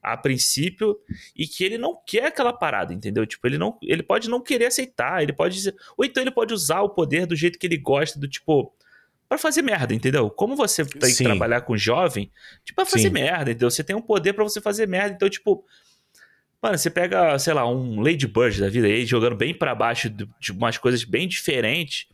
a 0.03 0.16
princípio 0.16 0.98
e 1.36 1.46
que 1.46 1.62
ele 1.62 1.78
não 1.78 1.96
quer 2.05 2.26
aquela 2.26 2.53
parada, 2.53 2.92
entendeu? 2.92 3.24
Tipo, 3.24 3.46
ele 3.46 3.57
não, 3.57 3.78
ele 3.82 4.03
pode 4.03 4.28
não 4.28 4.40
querer 4.40 4.66
aceitar, 4.66 5.22
ele 5.22 5.32
pode 5.32 5.55
dizer, 5.55 5.76
ou 5.96 6.05
então 6.05 6.22
ele 6.22 6.30
pode 6.30 6.53
usar 6.53 6.80
o 6.80 6.90
poder 6.90 7.24
do 7.24 7.36
jeito 7.36 7.59
que 7.59 7.66
ele 7.66 7.76
gosta, 7.76 8.18
do 8.18 8.26
tipo 8.26 8.74
para 9.28 9.38
fazer 9.38 9.62
merda, 9.62 9.94
entendeu? 9.94 10.28
Como 10.28 10.55
você 10.55 10.84
tem 10.84 11.09
Sim. 11.09 11.24
que 11.24 11.24
trabalhar 11.24 11.62
com 11.62 11.74
jovem, 11.74 12.30
tipo, 12.64 12.76
pra 12.76 12.84
fazer 12.84 13.09
Sim. 13.09 13.14
merda, 13.14 13.50
entendeu? 13.50 13.70
Você 13.70 13.82
tem 13.82 13.96
um 13.96 14.03
poder 14.03 14.34
para 14.34 14.44
você 14.44 14.61
fazer 14.61 14.86
merda, 14.86 15.14
então 15.14 15.30
tipo, 15.30 15.64
Mano, 16.61 16.78
você 16.78 16.88
pega, 16.88 17.36
sei 17.40 17.53
lá, 17.53 17.68
um 17.68 18.00
Lady 18.00 18.28
Bird 18.28 18.61
da 18.61 18.68
vida 18.68 18.86
aí, 18.86 19.05
jogando 19.05 19.34
bem 19.34 19.53
para 19.53 19.74
baixo 19.74 20.09
de, 20.09 20.28
de, 20.38 20.53
umas 20.53 20.78
coisas 20.78 21.03
bem 21.03 21.26
diferentes. 21.26 22.07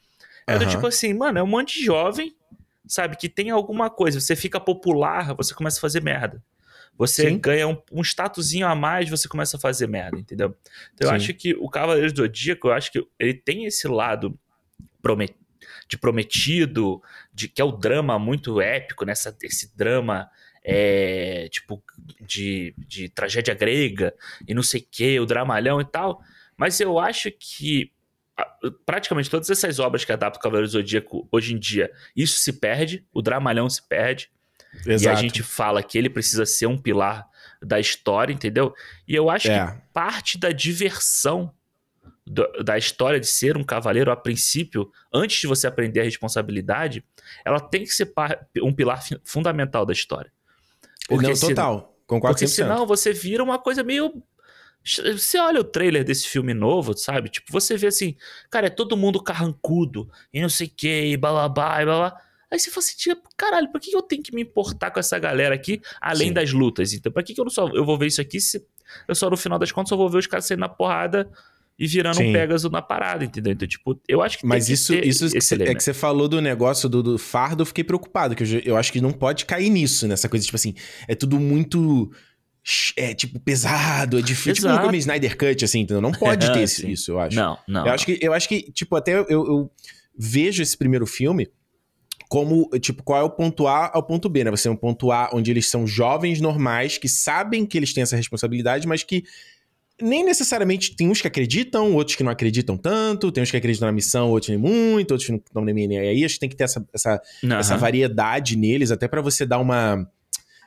É 0.47 0.55
uhum. 0.55 0.61
do 0.61 0.67
tipo 0.67 0.87
assim, 0.87 1.13
mano, 1.13 1.39
é 1.39 1.43
um 1.43 1.47
monte 1.47 1.79
de 1.79 1.85
jovem, 1.85 2.35
sabe, 2.87 3.19
que 3.19 3.29
tem 3.29 3.51
alguma 3.51 3.91
coisa. 3.91 4.19
Você 4.19 4.35
fica 4.35 4.59
popular, 4.59 5.35
você 5.35 5.53
começa 5.53 5.77
a 5.77 5.81
fazer 5.83 6.03
merda. 6.03 6.43
Você 6.99 7.31
Sim. 7.31 7.39
ganha 7.39 7.69
um, 7.69 7.81
um 7.93 8.03
statusinho 8.03 8.67
a 8.67 8.75
mais, 8.75 9.09
você 9.09 9.29
começa 9.29 9.57
a 9.57 9.61
fazer 9.61 9.87
merda, 9.87 10.19
entendeu? 10.19 10.55
Então 10.93 11.07
Sim. 11.07 11.15
eu 11.15 11.17
acho 11.17 11.35
que 11.35 11.55
o 11.55 11.69
Cavaleiro 11.71 12.13
do 12.13 12.17
Zodíaco, 12.17 12.69
eu 12.69 12.73
acho 12.73 12.91
que 12.91 13.07
ele 13.19 13.33
tem 13.33 13.65
esse 13.65 13.87
lado 13.87 14.39
promet, 15.01 15.35
de 15.89 15.97
prometido, 15.97 17.01
de 17.33 17.49
que 17.49 17.63
é 17.63 17.65
o 17.65 17.73
drama 17.73 18.19
muito 18.19 18.61
épico, 18.61 19.05
nessa 19.05 19.35
esse 19.43 19.75
drama 19.77 20.29
é, 20.63 21.49
tipo 21.51 21.83
de, 22.21 22.75
de 22.77 23.09
tragédia 23.09 23.55
grega 23.55 24.13
e 24.47 24.53
não 24.53 24.63
sei 24.63 24.81
o 24.81 24.87
que, 24.91 25.21
o 25.21 25.25
dramalhão 25.25 25.81
e 25.81 25.85
tal. 25.85 26.21
Mas 26.57 26.81
eu 26.81 26.99
acho 26.99 27.31
que 27.31 27.93
praticamente 28.85 29.31
todas 29.31 29.51
essas 29.51 29.79
obras 29.79 30.05
que 30.05 30.13
adaptam 30.13 30.39
o 30.39 30.43
Cavaleiro 30.43 30.69
do 30.69 30.73
Zodíaco 30.73 31.29
hoje 31.31 31.55
em 31.55 31.59
dia, 31.59 31.91
isso 32.15 32.39
se 32.39 32.53
perde, 32.53 33.05
o 33.13 33.23
dramalhão 33.23 33.69
se 33.71 33.87
perde. 33.87 34.31
Exato. 34.87 35.03
E 35.03 35.09
a 35.09 35.15
gente 35.15 35.43
fala 35.43 35.83
que 35.83 35.97
ele 35.97 36.11
precisa 36.11 36.45
ser 36.47 36.67
um 36.67 36.79
pilar 36.79 37.27
da 37.63 37.81
história, 37.81 38.33
entendeu? 38.33 38.73
E 39.07 39.15
eu 39.15 39.29
acho 39.31 39.51
é. 39.51 39.67
que 39.67 39.83
parte 39.93 40.39
da 40.39 40.51
diversão 40.51 41.53
do, 42.27 42.47
da 42.63 42.77
história 42.77 43.19
de 43.19 43.27
ser 43.27 43.57
um 43.57 43.65
cavaleiro, 43.65 44.11
a 44.11 44.17
princípio, 44.17 44.91
antes 45.13 45.41
de 45.41 45.47
você 45.47 45.67
aprender 45.67 46.01
a 46.01 46.05
responsabilidade, 46.05 47.05
ela 47.45 47.59
tem 47.59 47.85
que 47.85 47.91
ser 47.91 48.13
um 48.63 48.73
pilar 48.73 49.03
fundamental 49.25 49.85
da 49.85 49.93
história. 49.93 50.31
Porque 51.09 51.27
Não, 51.27 51.35
total. 51.35 51.97
Concordo 52.07 52.35
Porque 52.35 52.47
100%. 52.47 52.49
senão 52.49 52.87
você 52.87 53.13
vira 53.13 53.43
uma 53.43 53.59
coisa 53.59 53.83
meio 53.83 54.23
você 54.85 55.39
olha 55.39 55.61
o 55.61 55.65
trailer 55.65 56.05
desse 56.05 56.27
filme 56.27 56.55
novo, 56.55 56.97
sabe? 56.97 57.29
Tipo, 57.29 57.53
você 57.53 57.77
vê 57.77 57.89
assim, 57.89 58.17
cara, 58.49 58.69
é 58.69 58.71
todo 58.71 58.97
mundo 58.97 59.23
carrancudo 59.23 60.09
e 60.33 60.41
não 60.41 60.49
sei 60.49 60.69
o 60.69 60.73
que, 60.75 61.05
e 61.07 61.17
blá 61.17 61.31
blá 61.31 61.49
blá, 61.49 61.83
e 61.83 61.85
blá 61.85 61.97
blá. 61.97 62.21
Aí 62.51 62.59
você 62.59 62.71
fala 62.71 62.85
assim, 62.85 62.97
tipo, 62.97 63.29
caralho, 63.37 63.71
por 63.71 63.81
que 63.81 63.95
eu 63.95 64.03
tenho 64.03 64.23
que 64.23 64.35
me 64.35 64.43
importar 64.43 64.91
com 64.91 64.99
essa 64.99 65.19
galera 65.19 65.55
aqui, 65.55 65.81
além 66.01 66.29
Sim. 66.29 66.35
das 66.35 66.53
lutas? 66.53 66.93
Então, 66.93 67.13
pra 67.13 67.23
que, 67.23 67.35
que 67.35 67.41
eu 67.41 67.45
não 67.45 67.51
só 67.51 67.69
eu 67.69 67.85
vou 67.85 67.99
ver 67.99 68.07
isso 68.07 68.21
aqui 68.21 68.41
se 68.41 68.65
eu 69.07 69.15
só 69.15 69.29
no 69.29 69.37
final 69.37 69.59
das 69.59 69.71
contas 69.71 69.91
só 69.91 69.97
vou 69.97 70.09
ver 70.09 70.19
os 70.19 70.27
caras 70.27 70.47
saindo 70.47 70.61
na 70.61 70.69
porrada 70.69 71.31
e 71.79 71.87
virando 71.87 72.17
Sim. 72.17 72.31
um 72.31 72.33
Pegasus 72.33 72.71
na 72.71 72.83
parada, 72.83 73.25
entendeu? 73.25 73.53
Então, 73.53 73.69
tipo, 73.69 74.01
eu 74.09 74.23
acho 74.23 74.39
que 74.39 74.47
Mas 74.47 74.67
que 74.67 74.73
isso, 74.73 74.95
isso 74.95 75.55
é 75.55 75.75
que 75.75 75.83
você 75.83 75.95
falou 75.95 76.27
do 76.27 76.41
negócio 76.41 76.89
do, 76.89 77.03
do, 77.03 77.19
fardo, 77.19 77.63
eu 77.63 77.67
fiquei 77.67 77.85
preocupado, 77.85 78.35
que 78.35 78.43
eu, 78.43 78.61
eu 78.65 78.77
acho 78.77 78.93
que 78.93 79.01
não 79.01 79.13
pode 79.13 79.45
cair 79.45 79.71
nisso, 79.71 80.09
nessa 80.09 80.29
coisa, 80.29 80.45
tipo 80.45 80.57
assim, 80.57 80.75
é 81.07 81.15
tudo 81.15 81.39
muito 81.39 82.11
é, 82.97 83.15
tipo, 83.15 83.39
pesado, 83.39 84.19
é 84.19 84.23
difícil. 84.23 84.53
Exato. 84.53 84.75
Tipo 84.75 84.87
como 84.87 84.97
Snyder 84.97 85.37
Cut, 85.37 85.65
assim, 85.65 85.81
entendeu? 85.81 86.01
Não 86.01 86.13
pode 86.13 86.51
ter 86.53 86.65
isso, 86.65 87.13
eu 87.13 87.21
acho. 87.21 87.37
Não, 87.37 87.59
não. 87.67 87.87
Eu 87.87 87.93
acho 87.93 88.05
que, 88.05 88.19
eu 88.21 88.33
acho 88.33 88.49
que 88.49 88.73
tipo, 88.73 88.97
até 88.97 89.15
eu, 89.15 89.27
eu 89.29 89.71
vejo 90.17 90.63
esse 90.63 90.77
primeiro 90.77 91.07
filme 91.07 91.49
como, 92.29 92.69
tipo, 92.79 93.03
qual 93.03 93.21
é 93.21 93.25
o 93.25 93.31
ponto 93.31 93.67
A 93.67 93.91
ao 93.93 94.03
ponto 94.03 94.29
B, 94.29 94.45
né? 94.45 94.51
Você 94.51 94.65
tem 94.65 94.73
um 94.73 94.77
ponto 94.77 95.11
A 95.11 95.31
onde 95.33 95.51
eles 95.51 95.71
são 95.71 95.87
jovens 95.87 96.41
normais 96.41 96.99
que 96.99 97.09
sabem 97.09 97.65
que 97.65 97.77
eles 97.77 97.95
têm 97.95 98.03
essa 98.03 98.17
responsabilidade, 98.17 98.87
mas 98.87 99.03
que 99.03 99.25
nem 100.01 100.25
necessariamente 100.25 100.95
tem 100.95 101.09
uns 101.09 101.21
que 101.21 101.27
acreditam, 101.27 101.95
outros 101.95 102.17
que 102.17 102.23
não 102.23 102.31
acreditam 102.31 102.77
tanto, 102.77 103.33
tem 103.33 103.43
uns 103.43 103.51
que 103.51 103.57
acreditam 103.57 103.87
na 103.87 103.93
missão, 103.93 104.31
outros 104.31 104.51
nem 104.51 104.59
muito, 104.59 105.11
outros 105.13 105.27
que 105.27 105.33
não 105.33 105.39
estão 105.39 105.65
nem 105.65 105.99
aí. 105.99 106.25
Acho 106.25 106.35
que 106.35 106.41
tem 106.41 106.49
que 106.49 106.57
ter 106.57 106.65
essa, 106.65 106.87
essa, 106.93 107.23
uhum. 107.43 107.53
essa 107.55 107.77
variedade 107.77 108.57
neles, 108.57 108.91
até 108.91 109.09
para 109.09 109.21
você 109.21 109.45
dar 109.45 109.59
uma, 109.59 110.09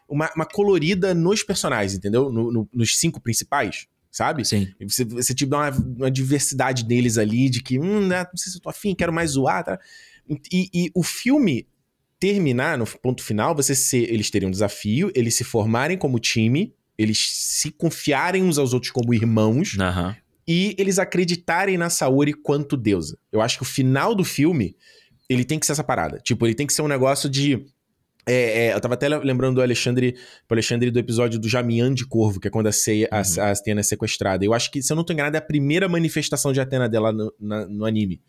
uma, 0.10 0.30
uma, 0.36 0.46
colorida 0.46 1.14
nos 1.14 1.44
personagens, 1.44 1.94
entendeu? 1.94 2.32
No, 2.32 2.52
no, 2.52 2.70
nos 2.74 2.98
cinco 2.98 3.22
principais, 3.22 3.88
sabe? 4.12 4.44
Sim. 4.44 4.68
Você, 4.86 5.06
você 5.06 5.34
tipo, 5.34 5.52
dá 5.52 5.58
uma, 5.58 5.70
uma 5.70 6.12
diversidade 6.12 6.86
neles 6.86 7.18
ali, 7.18 7.50
de 7.50 7.62
que, 7.64 7.80
hum, 7.80 8.08
né, 8.08 8.26
não 8.26 8.38
sei 8.38 8.52
se 8.52 8.58
eu 8.58 8.62
tô 8.62 8.70
afim, 8.70 8.94
quero 8.94 9.14
mais 9.14 9.32
zoar, 9.32 9.64
tá? 9.64 9.80
E, 10.30 10.70
e 10.74 10.92
o 10.94 11.04
filme 11.04 11.68
terminar 12.20 12.78
no 12.78 12.86
ponto 12.86 13.24
final, 13.24 13.56
você 13.56 13.74
ser, 13.74 14.12
eles 14.12 14.30
terem 14.30 14.48
um 14.48 14.52
desafio, 14.52 15.12
eles 15.16 15.36
se 15.36 15.44
formarem 15.44 15.98
como 15.98 16.20
time, 16.20 16.74
eles 16.98 17.18
se 17.34 17.72
confiarem 17.72 18.44
uns 18.44 18.58
aos 18.58 18.74
outros 18.74 18.92
como 18.92 19.14
irmãos 19.14 19.74
uhum. 19.74 20.16
e 20.48 20.76
eles 20.78 21.00
acreditarem 21.00 21.78
na 21.78 21.90
Saori 21.90 22.34
quanto 22.34 22.78
deusa. 22.78 23.18
Eu 23.32 23.42
acho 23.42 23.58
que 23.58 23.64
o 23.64 23.66
final 23.66 24.14
do 24.14 24.24
filme 24.24 24.76
ele 25.28 25.44
tem 25.44 25.58
que 25.58 25.66
ser 25.66 25.72
essa 25.72 25.84
parada. 25.84 26.20
Tipo, 26.20 26.46
ele 26.46 26.54
tem 26.54 26.68
que 26.68 26.74
ser 26.74 26.82
um 26.84 26.88
negócio 26.88 27.30
de 27.30 27.66
é, 28.28 28.68
é, 28.68 28.74
eu 28.74 28.80
tava 28.80 28.94
até 28.94 29.08
lembrando 29.08 29.56
do 29.56 29.62
Alexandre, 29.62 30.12
do 30.48 30.54
Alexandre 30.54 30.92
do 30.92 31.00
episódio 31.00 31.40
do 31.40 31.50
Jamian 31.50 31.92
de 31.94 32.06
Corvo, 32.06 32.40
que 32.40 32.48
é 32.48 32.52
quando 32.52 32.68
a, 32.68 32.72
Ceia, 32.72 33.10
uhum. 33.12 33.18
a, 33.18 33.48
a 33.48 33.52
Atena 33.52 33.80
é 33.80 33.84
sequestrada. 33.84 34.46
Eu 34.46 34.54
acho 34.54 34.70
que, 34.70 34.82
se 34.82 34.94
eu 34.94 34.96
não 34.96 35.04
tô 35.04 35.12
enganado, 35.12 35.36
é 35.36 35.40
a 35.40 35.42
primeira 35.42 35.90
manifestação 35.90 36.54
de 36.54 36.62
Atena 36.62 36.88
dela 36.88 37.12
no, 37.12 37.34
na, 37.40 37.66
no 37.66 37.84
anime. 37.84 38.22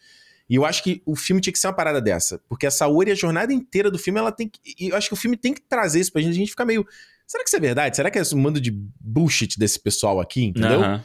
E 0.53 0.55
eu 0.55 0.67
acho 0.67 0.83
que 0.83 1.01
o 1.07 1.17
filme 1.17 1.41
tinha 1.41 1.51
que 1.51 1.59
ser 1.59 1.67
uma 1.69 1.73
parada 1.73 1.99
dessa. 1.99 2.39
Porque 2.47 2.67
a 2.67 2.71
Saori, 2.71 3.11
a 3.11 3.15
jornada 3.15 3.55
inteira 3.55 3.91
do 3.91 3.99
filme, 3.99 4.21
ela 4.21 4.31
tem 4.31 4.51
que. 4.51 4.61
E 4.79 4.91
eu 4.91 4.97
acho 4.97 5.09
que 5.09 5.15
o 5.15 5.17
filme 5.17 5.35
tem 5.35 5.55
que 5.55 5.63
trazer 5.63 5.99
isso 5.99 6.13
pra 6.13 6.21
gente. 6.21 6.33
A 6.33 6.35
gente 6.35 6.51
ficar 6.51 6.67
meio. 6.67 6.87
Será 7.27 7.43
que 7.43 7.49
isso 7.49 7.57
é 7.57 7.61
verdade? 7.61 7.97
Será 7.97 8.11
que 8.11 8.19
é 8.19 8.23
um 8.35 8.39
mando 8.39 8.61
de 8.61 8.71
bullshit 8.71 9.59
desse 9.59 9.81
pessoal 9.81 10.21
aqui, 10.21 10.45
entendeu? 10.45 10.83
Uhum. 10.83 11.01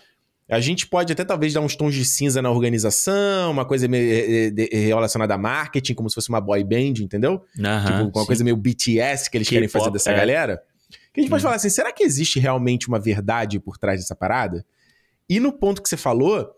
A 0.50 0.60
gente 0.60 0.86
pode 0.86 1.14
até 1.14 1.24
talvez 1.24 1.54
dar 1.54 1.62
uns 1.62 1.78
tons 1.78 1.96
de 1.96 2.04
cinza 2.04 2.42
na 2.42 2.52
organização, 2.52 3.52
uma 3.52 3.64
coisa 3.64 3.88
meio 3.88 4.54
eh, 4.60 4.68
eh, 4.70 4.80
relacionada 4.88 5.36
a 5.36 5.38
marketing, 5.38 5.94
como 5.94 6.10
se 6.10 6.16
fosse 6.16 6.28
uma 6.28 6.42
boy 6.42 6.62
band, 6.66 6.96
entendeu? 7.00 7.42
Uhum, 7.58 7.86
tipo, 7.86 8.18
uma 8.18 8.22
sim. 8.24 8.28
coisa 8.28 8.44
meio 8.44 8.58
BTS 8.58 9.32
que 9.32 9.38
eles 9.38 9.48
querem 9.48 9.70
fazer 9.70 9.92
dessa 9.92 10.12
é. 10.12 10.18
galera. 10.18 10.62
Que 11.14 11.22
a 11.22 11.24
gente 11.24 11.30
pode 11.30 11.40
uhum. 11.42 11.44
falar 11.44 11.56
assim, 11.56 11.70
será 11.70 11.94
que 11.94 12.04
existe 12.04 12.38
realmente 12.38 12.90
uma 12.90 13.00
verdade 13.00 13.62
por 13.62 13.78
trás 13.78 14.02
dessa 14.02 14.14
parada? 14.14 14.66
E 15.30 15.40
no 15.40 15.54
ponto 15.54 15.82
que 15.82 15.88
você 15.88 15.96
falou, 15.96 16.54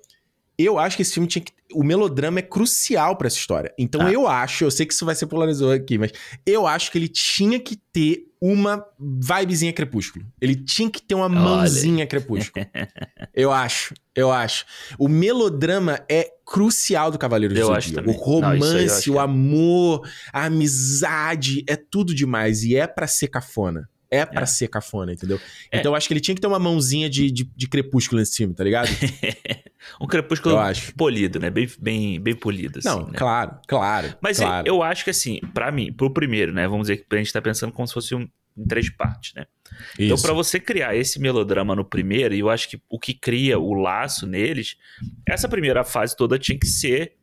Eu 0.57 0.77
acho 0.77 0.97
que 0.97 1.03
esse 1.03 1.13
filme 1.13 1.29
tinha 1.29 1.41
que. 1.41 1.53
O 1.73 1.83
melodrama 1.83 2.39
é 2.39 2.41
crucial 2.41 3.15
pra 3.15 3.27
essa 3.27 3.37
história. 3.37 3.73
Então 3.77 4.01
Tá. 4.01 4.11
eu 4.11 4.27
acho, 4.27 4.63
eu 4.63 4.71
sei 4.71 4.85
que 4.85 4.93
isso 4.93 5.05
vai 5.05 5.15
ser 5.15 5.27
polarizador 5.27 5.75
aqui, 5.75 5.97
mas 5.97 6.11
eu 6.45 6.65
acho 6.65 6.91
que 6.91 6.97
ele 6.97 7.07
tinha 7.07 7.59
que 7.59 7.75
ter 7.75 8.25
uma 8.41 8.83
vibezinha 8.99 9.73
crepúsculo. 9.73 10.25
Ele 10.39 10.55
tinha 10.55 10.89
que 10.89 11.01
ter 11.01 11.13
uma 11.13 11.27
mãozinha 11.29 12.07
crepúsculo. 12.07 12.65
eu 13.35 13.51
acho, 13.51 13.93
eu 14.15 14.31
acho. 14.31 14.65
O 14.97 15.07
melodrama 15.09 15.99
é 16.09 16.31
crucial 16.45 17.11
do 17.11 17.17
Cavaleiro 17.19 17.53
do 17.53 17.59
Eu 17.59 17.73
acho 17.73 17.89
Zodíaco. 17.89 18.09
O 18.09 18.13
Não, 18.13 18.19
romance, 18.19 18.89
acho 18.91 19.13
o 19.13 19.19
é. 19.19 19.23
amor, 19.23 20.07
a 20.33 20.45
amizade, 20.45 21.63
é 21.67 21.75
tudo 21.75 22.15
demais. 22.15 22.63
E 22.63 22.75
é 22.75 22.87
pra 22.87 23.07
ser 23.07 23.27
cafona. 23.27 23.89
É 24.11 24.25
pra 24.25 24.41
É. 24.41 24.45
ser 24.45 24.67
cafona, 24.67 25.13
entendeu? 25.13 25.39
É. 25.71 25.79
Então 25.79 25.91
eu 25.91 25.95
acho 25.95 26.07
que 26.07 26.13
ele 26.13 26.19
tinha 26.21 26.33
que 26.35 26.41
ter 26.41 26.47
uma 26.47 26.57
mãozinha 26.59 27.09
de, 27.09 27.29
de, 27.29 27.43
de 27.43 27.67
crepúsculo 27.67 28.19
nesse 28.19 28.37
filme, 28.37 28.53
tá 28.55 28.63
ligado? 28.63 28.87
um 30.01 30.07
crepúsculo 30.07 30.55
Eu 30.55 30.59
acho. 30.59 30.93
polido, 30.95 31.39
né? 31.39 31.49
Bem, 31.49 31.69
bem, 31.79 32.19
bem 32.19 32.35
polido, 32.35 32.79
assim, 32.79 32.87
Não, 32.87 33.05
né? 33.07 33.13
claro, 33.15 33.57
claro. 33.67 34.15
Mas 34.21 34.37
claro. 34.39 34.67
eu 34.67 34.81
acho 34.81 35.03
que 35.03 35.09
assim, 35.11 35.39
pra 35.53 35.71
mim, 35.71 35.93
pro 35.93 36.11
primeiro, 36.11 36.51
né? 36.53 36.67
Vamos 36.67 36.87
dizer 36.87 36.97
que 37.07 37.15
a 37.15 37.17
gente 37.19 37.31
tá 37.31 37.41
pensando 37.41 37.71
como 37.71 37.87
se 37.87 37.93
fosse 37.93 38.15
um, 38.15 38.27
em 38.57 38.65
três 38.67 38.89
partes, 38.89 39.33
né? 39.35 39.45
Então, 39.99 40.15
Isso. 40.15 40.23
pra 40.25 40.33
você 40.33 40.59
criar 40.59 40.95
esse 40.95 41.19
melodrama 41.19 41.75
no 41.75 41.85
primeiro, 41.85 42.33
e 42.33 42.39
eu 42.39 42.49
acho 42.49 42.67
que 42.67 42.81
o 42.89 42.99
que 42.99 43.13
cria 43.13 43.59
o 43.59 43.73
laço 43.75 44.25
neles, 44.25 44.75
essa 45.27 45.47
primeira 45.47 45.83
fase 45.83 46.15
toda 46.17 46.39
tinha 46.39 46.57
que 46.57 46.65
ser 46.67 47.13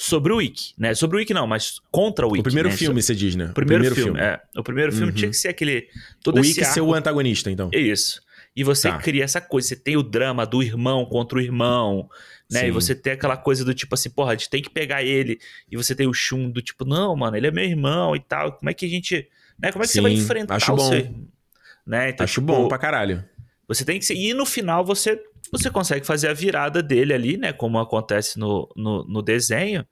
sobre 0.00 0.32
o 0.32 0.36
Wiki, 0.36 0.74
né? 0.78 0.94
Sobre 0.94 1.16
o 1.16 1.18
Wiki 1.18 1.34
não, 1.34 1.44
mas 1.44 1.80
contra 1.90 2.24
o 2.24 2.30
Wiki. 2.30 2.40
O 2.40 2.44
primeiro 2.44 2.68
né? 2.68 2.76
filme, 2.76 3.02
você 3.02 3.16
diz, 3.16 3.34
né? 3.34 3.46
O 3.50 3.52
primeiro, 3.52 3.92
filme, 3.92 4.20
é. 4.20 4.40
O 4.56 4.62
primeiro 4.62 4.92
filme 4.92 5.08
Uhum. 5.08 5.12
tinha 5.12 5.28
que 5.28 5.36
ser 5.36 5.48
aquele. 5.48 5.88
Todo 6.22 6.36
O 6.36 6.44
Ikki 6.44 6.54
ser 6.64 6.64
arco 6.66 6.82
o 6.82 6.94
antagonista, 6.94 7.50
então. 7.50 7.68
isso. 7.72 8.22
E 8.54 8.62
você 8.62 8.88
Tá. 8.90 8.98
cria 8.98 9.24
essa 9.24 9.40
coisa, 9.40 9.66
você 9.68 9.74
tem 9.76 9.96
o 9.96 10.02
drama 10.04 10.46
do 10.46 10.62
irmão 10.62 11.04
contra 11.04 11.38
o 11.38 11.40
irmão, 11.40 12.08
né? 12.48 12.60
Sim. 12.60 12.66
E 12.66 12.70
você 12.70 12.94
tem 12.94 13.14
aquela 13.14 13.36
coisa 13.36 13.64
do 13.64 13.74
tipo 13.74 13.92
assim, 13.94 14.08
porra, 14.08 14.32
a 14.32 14.36
gente 14.36 14.48
tem 14.48 14.62
que 14.62 14.70
pegar 14.70 15.02
ele. 15.02 15.40
E 15.68 15.76
você 15.76 15.96
tem 15.96 16.06
o 16.06 16.12
Shun 16.14 16.48
do 16.48 16.62
tipo, 16.62 16.84
não, 16.84 17.16
mano, 17.16 17.36
ele 17.36 17.48
é 17.48 17.50
meu 17.50 17.64
irmão 17.64 18.14
e 18.14 18.20
tal. 18.20 18.52
Como 18.52 18.70
é 18.70 18.74
que 18.74 18.86
a 18.86 18.88
gente. 18.88 19.28
Né? 19.60 19.72
Como 19.72 19.82
é 19.82 19.86
que 19.88 19.92
você 19.92 20.00
vai 20.00 20.12
Sim, 20.14 20.18
enfrentar 20.22 20.54
acho 20.54 20.72
o 20.72 20.76
bom. 20.76 20.88
seu? 20.88 21.12
Né? 21.84 22.10
Então, 22.10 22.22
Acho 22.22 22.34
tipo, 22.34 22.46
bom 22.46 22.68
pra 22.68 22.78
caralho. 22.78 23.24
Você 23.66 23.84
tem 23.84 23.98
que 23.98 24.04
ser. 24.04 24.14
E 24.14 24.32
no 24.32 24.46
final 24.46 24.84
você, 24.84 25.20
você 25.50 25.70
consegue 25.70 26.06
fazer 26.06 26.28
a 26.28 26.32
virada 26.34 26.82
dele 26.82 27.12
ali, 27.12 27.36
né? 27.36 27.52
Como 27.52 27.78
acontece 27.78 28.38
no, 28.38 28.68
no, 28.76 29.04
no 29.04 29.22
desenho. 29.22 29.86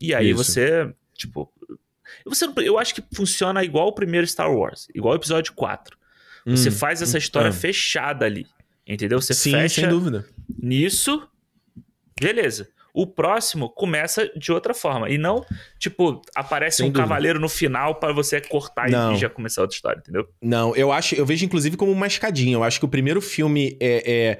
E 0.00 0.14
aí 0.14 0.30
Isso. 0.30 0.44
você, 0.44 0.92
tipo. 1.14 1.52
Você, 2.24 2.46
eu 2.58 2.78
acho 2.78 2.94
que 2.94 3.02
funciona 3.14 3.62
igual 3.64 3.88
o 3.88 3.92
primeiro 3.92 4.26
Star 4.26 4.50
Wars, 4.52 4.88
igual 4.94 5.14
o 5.14 5.16
episódio 5.16 5.52
4. 5.54 5.96
Você 6.46 6.68
Hum, 6.68 6.72
faz 6.72 7.02
essa 7.02 7.16
hum, 7.16 7.18
história 7.18 7.50
ah. 7.50 7.52
fechada 7.52 8.24
ali. 8.24 8.46
Entendeu? 8.86 9.20
Você 9.20 9.34
Sim, 9.34 9.50
fecha 9.52 9.82
sem 9.82 9.88
dúvida. 9.90 10.26
nisso. 10.62 11.28
Beleza. 12.18 12.68
O 12.94 13.06
próximo 13.06 13.68
começa 13.68 14.28
de 14.36 14.50
outra 14.50 14.72
forma. 14.74 15.08
E 15.10 15.18
não, 15.18 15.44
tipo, 15.78 16.22
aparece 16.34 16.78
Sem 16.78 16.86
um 16.86 16.88
dúvida. 16.88 17.06
cavaleiro 17.06 17.38
no 17.38 17.48
final 17.48 17.96
pra 17.96 18.12
você 18.12 18.40
cortar 18.40 18.88
e- 18.88 18.92
Não. 18.92 19.12
e 19.12 19.16
já 19.18 19.28
começar 19.28 19.60
outra 19.60 19.76
história, 19.76 20.00
entendeu? 20.00 20.26
Não, 20.42 20.74
eu 20.74 20.90
acho, 20.90 21.14
eu 21.14 21.24
vejo 21.26 21.44
inclusive 21.44 21.76
como 21.76 21.92
uma 21.92 22.06
escadinha. 22.06 22.54
Eu 22.54 22.64
acho 22.64 22.78
que 22.80 22.86
o 22.86 22.88
primeiro 22.88 23.20
filme 23.20 23.76
é, 23.78 24.12
é 24.32 24.38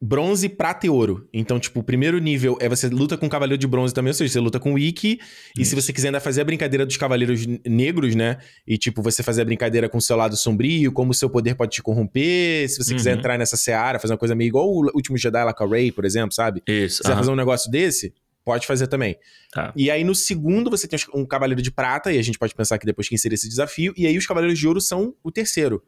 bronze, 0.00 0.48
prata 0.48 0.86
e 0.86 0.90
ouro. 0.90 1.28
Então, 1.32 1.60
tipo, 1.60 1.80
o 1.80 1.82
primeiro 1.82 2.18
nível 2.18 2.56
é 2.60 2.68
você 2.68 2.88
luta 2.88 3.18
com 3.18 3.26
o 3.26 3.28
cavaleiro 3.28 3.58
de 3.60 3.66
bronze 3.66 3.92
também, 3.92 4.10
ou 4.10 4.14
seja, 4.14 4.32
você 4.32 4.40
luta 4.40 4.58
com 4.58 4.72
o 4.72 4.78
Ikki. 4.78 5.20
E 5.58 5.64
se 5.64 5.74
você 5.74 5.92
quiser 5.92 6.08
ainda 6.08 6.20
fazer 6.20 6.40
a 6.40 6.44
brincadeira 6.44 6.86
dos 6.86 6.96
cavaleiros 6.96 7.44
negros, 7.66 8.14
né? 8.14 8.38
E, 8.66 8.78
tipo, 8.78 9.02
você 9.02 9.22
fazer 9.22 9.42
a 9.42 9.44
brincadeira 9.44 9.88
com 9.88 9.98
o 9.98 10.00
seu 10.00 10.16
lado 10.16 10.36
sombrio, 10.36 10.90
como 10.90 11.10
o 11.10 11.14
seu 11.14 11.28
poder 11.28 11.54
pode 11.54 11.72
te 11.72 11.82
corromper. 11.82 12.68
Se 12.68 12.78
você 12.82 12.94
quiser 12.94 13.12
Uhum. 13.12 13.18
entrar 13.18 13.38
nessa 13.38 13.56
seara, 13.58 13.98
fazer 13.98 14.14
uma 14.14 14.18
coisa 14.18 14.34
meio 14.34 14.48
igual 14.48 14.66
o 14.70 14.86
último 14.94 15.18
Jedi 15.18 15.44
lá 15.44 15.52
com 15.52 15.64
a 15.64 15.68
Rey, 15.68 15.92
por 15.92 16.04
exemplo, 16.06 16.32
sabe? 16.34 16.62
Isso. 16.66 16.96
Se 16.96 17.02
quiser 17.02 17.16
fazer 17.16 17.30
um 17.30 17.36
negócio 17.36 17.70
desse, 17.70 18.14
pode 18.42 18.66
fazer 18.66 18.86
também. 18.86 19.16
Tá. 19.52 19.70
E 19.76 19.90
aí 19.90 20.02
no 20.02 20.14
segundo 20.14 20.70
você 20.70 20.88
tem 20.88 20.98
um 21.14 21.26
cavaleiro 21.26 21.60
de 21.60 21.70
prata, 21.70 22.10
e 22.10 22.18
a 22.18 22.22
gente 22.22 22.38
pode 22.38 22.54
pensar 22.54 22.78
que 22.78 22.86
depois 22.86 23.06
quem 23.06 23.18
seria 23.18 23.34
esse 23.34 23.48
desafio, 23.48 23.92
e 23.98 24.06
aí 24.06 24.16
os 24.16 24.26
cavaleiros 24.26 24.58
de 24.58 24.66
ouro 24.66 24.80
são 24.80 25.14
o 25.22 25.30
terceiro. 25.30 25.82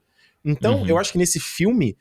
Então, 0.45 0.81
Uhum. 0.81 0.87
eu 0.87 0.99
acho 0.99 1.13
que 1.13 1.19
nesse 1.19 1.41
filme, 1.41 1.97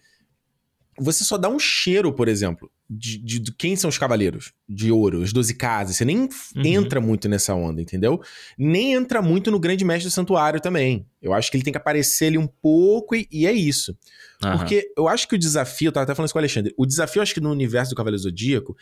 você 1.03 1.23
só 1.23 1.37
dá 1.37 1.49
um 1.49 1.57
cheiro, 1.59 2.13
por 2.13 2.27
exemplo, 2.27 2.69
de, 2.89 3.17
de- 3.17 3.39
de 3.39 3.51
quem 3.53 3.75
são 3.75 3.89
os 3.89 3.97
cavaleiros 3.97 4.53
de 4.67 4.91
ouro, 4.91 5.19
os 5.21 5.33
12 5.33 5.53
casas. 5.55 5.95
Você 5.97 6.05
nem 6.05 6.17
Uhum. 6.21 6.29
entra 6.65 7.01
muito 7.01 7.27
nessa 7.27 7.53
onda, 7.55 7.81
entendeu? 7.81 8.21
Nem 8.57 8.93
entra 8.93 9.21
muito 9.21 9.49
no 9.49 9.59
grande 9.59 9.83
mestre 9.83 10.09
do 10.09 10.13
santuário 10.13 10.59
também. 10.61 11.05
Eu 11.21 11.33
acho 11.33 11.49
que 11.49 11.57
ele 11.57 11.63
tem 11.63 11.71
que 11.73 11.77
aparecer 11.77 12.25
ali 12.27 12.37
um 12.37 12.47
pouco, 12.47 13.15
e, 13.15 13.27
e 13.31 13.45
é 13.47 13.51
isso. 13.51 13.97
Aham. 14.43 14.57
Porque 14.57 14.91
eu 14.97 15.07
acho 15.07 15.27
que 15.27 15.35
o 15.35 15.39
desafio, 15.39 15.87
eu 15.87 15.91
tava 15.91 16.03
até 16.03 16.13
falando 16.15 16.27
isso 16.27 16.33
com 16.33 16.39
o 16.39 16.41
Alexandre, 16.41 16.73
o 16.77 16.85
desafio, 16.85 17.19
eu 17.19 17.23
acho 17.23 17.33
que 17.33 17.41
no 17.41 17.51
universo 17.51 17.91
do 17.91 17.95
Cavaleiro 17.95 18.21
Zodíaco, 18.23 18.75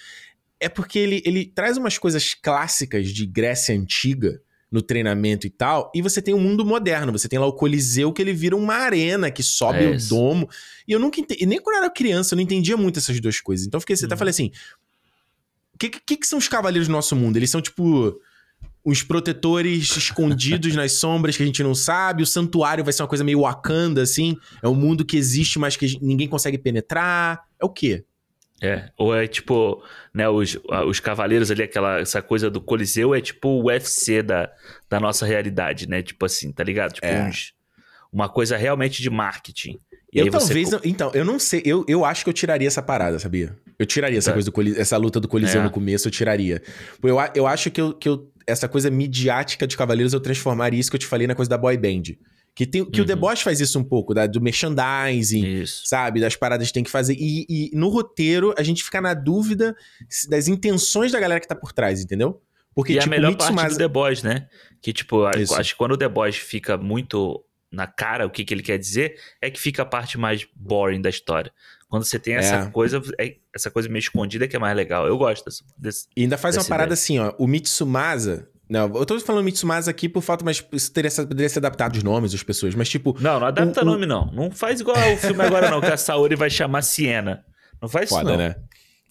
é 0.59 0.67
porque 0.67 0.99
ele, 0.99 1.21
ele 1.25 1.45
traz 1.45 1.77
umas 1.77 1.97
coisas 1.97 2.33
clássicas 2.33 3.09
de 3.09 3.25
Grécia 3.25 3.73
Antiga 3.75 4.41
no 4.71 4.81
treinamento 4.81 5.47
e 5.47 5.49
tal, 5.49 5.91
e 5.95 6.01
você 6.01 6.21
tem 6.21 6.33
um 6.33 6.39
mundo 6.39 6.63
moderno, 6.63 7.11
você 7.11 7.27
tem 7.27 7.39
lá 7.39 7.45
o 7.47 7.53
Coliseu 7.53 8.13
que 8.13 8.21
ele 8.21 8.33
vira 8.33 8.55
uma 8.55 8.75
arena 8.75 9.31
que 9.31 9.41
sobe 9.41 9.83
É 9.83 9.87
o 9.89 9.97
domo, 9.97 10.47
e 10.87 10.91
eu 10.91 10.99
nunca 10.99 11.19
entendi, 11.19 11.45
nem 11.45 11.59
quando 11.59 11.77
eu 11.77 11.83
era 11.83 11.91
criança 11.91 12.33
eu 12.33 12.37
não 12.37 12.43
entendia 12.43 12.77
muito 12.77 12.99
essas 12.99 13.19
duas 13.19 13.41
coisas, 13.41 13.65
então 13.65 13.77
eu 13.77 13.81
fiquei, 13.81 13.95
você 13.95 14.05
até 14.05 14.13
Uhum. 14.13 14.19
falei 14.19 14.29
assim, 14.29 14.51
o 15.73 15.77
que, 15.79 15.89
que, 15.89 16.17
que 16.17 16.27
são 16.27 16.37
os 16.37 16.47
cavaleiros 16.47 16.87
do 16.87 16.91
nosso 16.91 17.15
mundo? 17.15 17.37
Eles 17.37 17.49
são 17.49 17.61
tipo 17.61 18.19
os 18.83 19.01
protetores 19.03 19.95
escondidos 19.95 20.73
nas 20.75 20.93
sombras 20.93 21.35
que 21.35 21.43
a 21.43 21.45
gente 21.45 21.63
não 21.63 21.73
sabe, 21.73 22.23
o 22.23 22.27
santuário 22.27 22.83
vai 22.83 22.93
ser 22.93 23.01
uma 23.01 23.07
coisa 23.09 23.23
meio 23.23 23.41
Wakanda, 23.41 24.01
assim, 24.01 24.37
é 24.61 24.67
um 24.67 24.75
mundo 24.75 25.05
que 25.05 25.17
existe, 25.17 25.57
mas 25.57 25.75
que 25.75 25.97
ninguém 26.01 26.27
consegue 26.27 26.57
penetrar, 26.57 27.41
é 27.59 27.65
o 27.65 27.69
quê? 27.69 28.03
É, 28.61 28.89
ou 28.97 29.15
é 29.15 29.25
tipo, 29.27 29.81
né, 30.13 30.27
os, 30.27 30.57
os 30.87 30.99
cavaleiros 30.99 31.49
ali, 31.49 31.63
aquela, 31.63 31.99
essa 31.99 32.21
coisa 32.21 32.49
do 32.49 32.59
Coliseu 32.59 33.15
é 33.15 33.21
tipo 33.21 33.47
o 33.47 33.65
UFC 33.67 34.21
da, 34.21 34.51
da 34.89 34.99
nossa 34.99 35.25
realidade, 35.25 35.87
né? 35.87 36.01
Tipo 36.01 36.25
assim, 36.25 36.51
tá 36.51 36.63
ligado? 36.63 36.93
Tipo, 36.93 37.07
É. 37.07 37.23
uns- 37.23 37.53
uma 38.11 38.27
coisa 38.27 38.57
realmente 38.57 39.01
de 39.01 39.09
marketing. 39.09 39.79
E 40.11 40.17
eu 40.19 40.25
você 40.25 40.47
talvez. 40.47 40.71
não- 40.71 40.81
então, 40.83 41.11
eu 41.13 41.23
não 41.23 41.37
sei. 41.39 41.61
Eu, 41.63 41.85
eu 41.87 42.03
acho 42.03 42.23
que 42.23 42.29
eu 42.29 42.33
tiraria 42.33 42.67
essa 42.67 42.81
parada, 42.81 43.19
sabia? 43.19 43.55
Eu 43.77 43.85
tiraria 43.85 44.17
essa 44.17 44.31
Tá. 44.31 44.33
coisa 44.33 44.47
do 44.47 44.51
Coliseu, 44.51 44.81
essa 44.81 44.97
luta 44.97 45.19
do 45.19 45.27
Coliseu 45.27 45.61
É. 45.61 45.63
no 45.63 45.69
começo, 45.69 46.07
eu 46.07 46.11
tiraria. 46.11 46.61
Eu, 47.03 47.17
eu 47.35 47.45
acho 47.47 47.69
que, 47.71 47.79
eu, 47.79 47.93
que 47.93 48.09
eu, 48.09 48.29
essa 48.47 48.67
coisa 48.67 48.89
midiática 48.89 49.67
de 49.67 49.77
Cavaleiros 49.77 50.11
eu 50.13 50.19
transformaria 50.19 50.79
isso 50.79 50.89
que 50.89 50.95
eu 50.95 50.99
te 50.99 51.05
falei 51.05 51.27
na 51.27 51.35
coisa 51.35 51.47
da 51.49 51.57
boy 51.57 51.77
band. 51.77 52.15
Que, 52.59 52.65
tem, 52.67 52.83
que 52.83 52.99
o 52.99 53.03
Uhum. 53.03 53.07
The 53.07 53.15
Boss 53.15 53.39
faz 53.41 53.61
isso 53.61 53.79
um 53.79 53.83
pouco, 53.85 54.13
da, 54.13 54.27
do 54.27 54.41
merchandising, 54.41 55.61
Isso. 55.61 55.83
sabe? 55.85 56.19
Das 56.19 56.35
paradas 56.35 56.67
que 56.67 56.73
tem 56.73 56.83
que 56.83 56.89
fazer. 56.91 57.15
E, 57.17 57.45
e 57.47 57.71
no 57.73 57.87
roteiro, 57.87 58.53
a 58.57 58.63
gente 58.63 58.83
fica 58.83 58.99
na 58.99 59.13
dúvida 59.13 59.73
das 60.27 60.49
intenções 60.49 61.13
da 61.13 61.21
galera 61.21 61.39
que 61.39 61.47
tá 61.47 61.55
por 61.55 61.71
trás, 61.71 62.01
entendeu? 62.03 62.41
Porque, 62.75 62.91
e 62.91 62.95
tipo, 62.99 63.07
a 63.07 63.09
melhor 63.09 63.31
o 63.31 63.37
parte 63.37 63.51
do 63.51 63.55
Mitsumasa... 63.55 63.77
The 63.77 63.87
Boys, 63.87 64.23
né? 64.23 64.49
Que, 64.81 64.91
tipo, 64.91 65.29
Isso. 65.37 65.55
acho 65.55 65.71
que 65.71 65.77
quando 65.77 65.93
o 65.93 65.97
The 65.97 66.09
Boys 66.09 66.35
fica 66.35 66.75
muito 66.77 67.41
na 67.71 67.87
cara 67.87 68.25
o 68.25 68.29
que, 68.29 68.43
que 68.43 68.53
ele 68.53 68.61
quer 68.63 68.77
dizer, 68.77 69.15
é 69.41 69.49
que 69.49 69.57
fica 69.57 69.83
a 69.83 69.85
parte 69.85 70.17
mais 70.17 70.45
boring 70.53 70.99
da 71.01 71.09
história. 71.09 71.53
Quando 71.87 72.03
você 72.03 72.19
tem 72.19 72.33
essa 72.35 72.55
É. 72.55 72.69
coisa, 72.69 73.01
é- 73.17 73.37
essa 73.55 73.71
coisa 73.71 73.87
meio 73.87 73.99
escondida 73.99 74.49
que 74.49 74.55
é 74.57 74.59
mais 74.59 74.75
legal. 74.75 75.07
Eu 75.07 75.17
gosto 75.17 75.45
desse. 75.45 75.63
desse- 75.77 76.07
E 76.13 76.23
ainda 76.23 76.37
faz 76.37 76.55
uma 76.55 76.59
dessa 76.59 76.69
parada 76.69 76.87
ideia. 76.93 76.93
assim, 76.95 77.19
ó. 77.19 77.33
O 77.39 77.47
Mitsumasa. 77.47 78.49
Não, 78.69 78.85
eu 78.95 79.05
tô 79.05 79.19
falando 79.19 79.43
Mitsumasa 79.43 79.89
aqui 79.89 80.07
por 80.07 80.21
falta, 80.21 80.45
mas 80.45 80.63
isso 80.71 80.91
teria, 80.93 81.09
poderia 81.09 81.49
ser 81.49 81.57
adaptado 81.59 81.95
os 81.95 82.03
nomes 82.03 82.31
das 82.31 82.43
pessoas. 82.43 82.75
Mas, 82.75 82.87
tipo, 82.87 83.17
Não, 83.19 83.39
não 83.39 83.47
adapta 83.47 83.79
O- 83.79 83.83
o- 83.83 83.85
nome, 83.85 84.05
não. 84.05 84.27
Não 84.31 84.51
faz 84.51 84.79
igual 84.79 84.95
o 85.13 85.17
filme 85.17 85.41
agora, 85.43 85.71
não, 85.71 85.81
que 85.81 85.87
a 85.87 85.97
Saori 85.97 86.35
vai 86.35 86.49
chamar 86.51 86.83
Siena. 86.83 87.43
Não 87.81 87.89
faz 87.89 88.09
foda, 88.09 88.21
isso, 88.21 88.31
não. 88.31 88.37
né? 88.37 88.55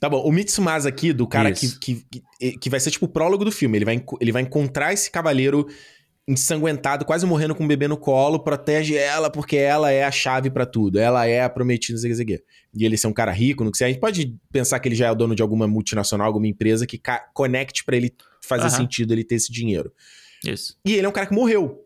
Tá 0.00 0.08
bom, 0.08 0.22
o 0.22 0.30
Mitsumasa 0.30 0.88
aqui, 0.88 1.12
do 1.12 1.26
cara 1.26 1.50
que, 1.50 1.76
que, 1.80 2.06
que, 2.60 2.70
vai 2.70 2.78
ser 2.78 2.92
tipo 2.92 3.06
o 3.06 3.08
prólogo 3.08 3.44
do 3.44 3.50
filme. 3.50 3.76
Ele 3.78 3.84
vai, 3.84 4.04
ele 4.20 4.30
vai 4.30 4.42
encontrar 4.42 4.92
esse 4.92 5.10
cavaleiro 5.10 5.66
ensanguentado, 6.26 7.04
quase 7.04 7.24
morrendo 7.26 7.54
com 7.54 7.64
um 7.64 7.66
bebê 7.66 7.88
no 7.88 7.96
colo, 7.96 8.38
protege 8.38 8.94
ela 8.94 9.30
porque 9.30 9.56
ela 9.56 9.90
é 9.90 10.04
a 10.04 10.10
chave 10.10 10.50
pra 10.50 10.66
tudo. 10.66 10.98
Ela 11.00 11.26
é 11.26 11.42
a 11.42 11.48
prometida, 11.48 11.94
não 11.96 12.00
sei 12.02 12.10
o 12.12 12.14
que, 12.14 12.22
não 12.22 12.26
sei 12.26 12.36
o 12.36 12.38
que. 12.38 12.44
E 12.74 12.84
ele 12.84 12.96
ser 12.96 13.06
um 13.06 13.12
cara 13.12 13.32
rico, 13.32 13.64
não 13.64 13.72
sei. 13.74 13.86
A 13.86 13.90
gente 13.90 14.00
pode 14.00 14.36
pensar 14.52 14.78
que 14.78 14.88
ele 14.88 14.94
já 14.94 15.06
é 15.06 15.10
o 15.10 15.14
dono 15.14 15.34
de 15.34 15.42
alguma 15.42 15.66
multinacional, 15.66 16.26
alguma 16.26 16.46
empresa 16.46 16.86
que 16.86 17.00
conecte 17.32 17.82
pra 17.84 17.96
ele 17.96 18.14
fazer 18.48 18.66
Aham. 18.68 18.76
sentido 18.76 19.12
ele 19.12 19.22
ter 19.24 19.36
esse 19.36 19.52
dinheiro. 19.52 19.92
Isso. 20.44 20.76
E 20.84 20.94
ele 20.94 21.06
é 21.06 21.08
um 21.08 21.12
cara 21.12 21.26
que 21.26 21.34
morreu. 21.34 21.84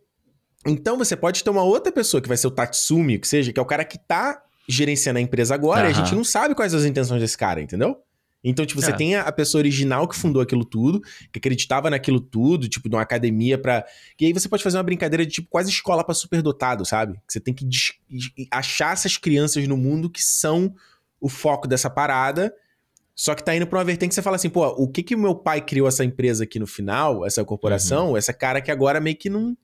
Então 0.66 0.96
você 0.96 1.16
pode 1.16 1.42
ter 1.42 1.50
uma 1.50 1.62
outra 1.64 1.90
pessoa 1.92 2.20
que 2.20 2.28
vai 2.28 2.36
ser 2.36 2.46
o 2.46 2.50
Tatsumi, 2.50 3.18
que 3.18 3.26
seja, 3.26 3.52
que 3.52 3.58
é 3.58 3.62
o 3.62 3.66
cara 3.66 3.84
que 3.84 3.98
tá 3.98 4.42
gerenciando 4.68 5.18
a 5.18 5.22
empresa 5.22 5.54
agora, 5.54 5.88
e 5.88 5.90
a 5.90 5.92
gente 5.92 6.14
não 6.14 6.22
sabe 6.22 6.54
quais 6.54 6.72
as 6.72 6.84
intenções 6.84 7.20
desse 7.20 7.36
cara, 7.36 7.60
entendeu? 7.60 7.96
Então, 8.44 8.64
tipo, 8.66 8.80
você 8.80 8.90
É. 8.90 8.96
tem 8.96 9.14
a, 9.16 9.30
pessoa 9.30 9.60
original 9.60 10.06
que 10.08 10.16
fundou 10.16 10.42
aquilo 10.42 10.64
tudo, 10.64 11.00
que 11.32 11.38
acreditava 11.38 11.88
naquilo 11.90 12.20
tudo, 12.20 12.68
tipo, 12.68 12.88
de 12.88 12.94
uma 12.96 13.02
academia 13.02 13.56
pra. 13.56 13.84
E 14.20 14.26
aí 14.26 14.32
você 14.32 14.48
pode 14.48 14.62
fazer 14.64 14.76
uma 14.78 14.82
brincadeira 14.82 15.24
de 15.24 15.32
tipo 15.32 15.48
quase 15.48 15.70
escola 15.70 16.02
pra 16.04 16.12
superdotado, 16.14 16.84
sabe? 16.84 17.14
Que 17.26 17.32
você 17.32 17.40
tem 17.40 17.54
que 17.54 17.68
achar 18.50 18.92
essas 18.92 19.16
crianças 19.16 19.66
no 19.68 19.76
mundo 19.76 20.10
que 20.10 20.22
são 20.22 20.74
o 21.20 21.28
foco 21.28 21.68
dessa 21.68 21.88
parada. 21.88 22.52
Só 23.14 23.34
que 23.34 23.44
tá 23.44 23.54
indo 23.54 23.66
pra 23.66 23.78
uma 23.78 23.84
vertente 23.84 24.08
que 24.10 24.14
você 24.14 24.22
fala 24.22 24.36
assim, 24.36 24.48
pô, 24.48 24.66
o 24.68 24.88
que 24.88 25.02
que 25.02 25.14
o 25.14 25.18
meu 25.18 25.34
pai 25.34 25.60
criou 25.60 25.86
essa 25.86 26.04
empresa 26.04 26.44
aqui 26.44 26.58
no 26.58 26.66
final, 26.66 27.26
essa 27.26 27.44
corporação, 27.44 28.10
Uhum. 28.10 28.16
essa 28.16 28.32
cara 28.32 28.60
que 28.60 28.70
agora 28.70 29.00
meio 29.00 29.16
que 29.16 29.28
não. 29.28 29.56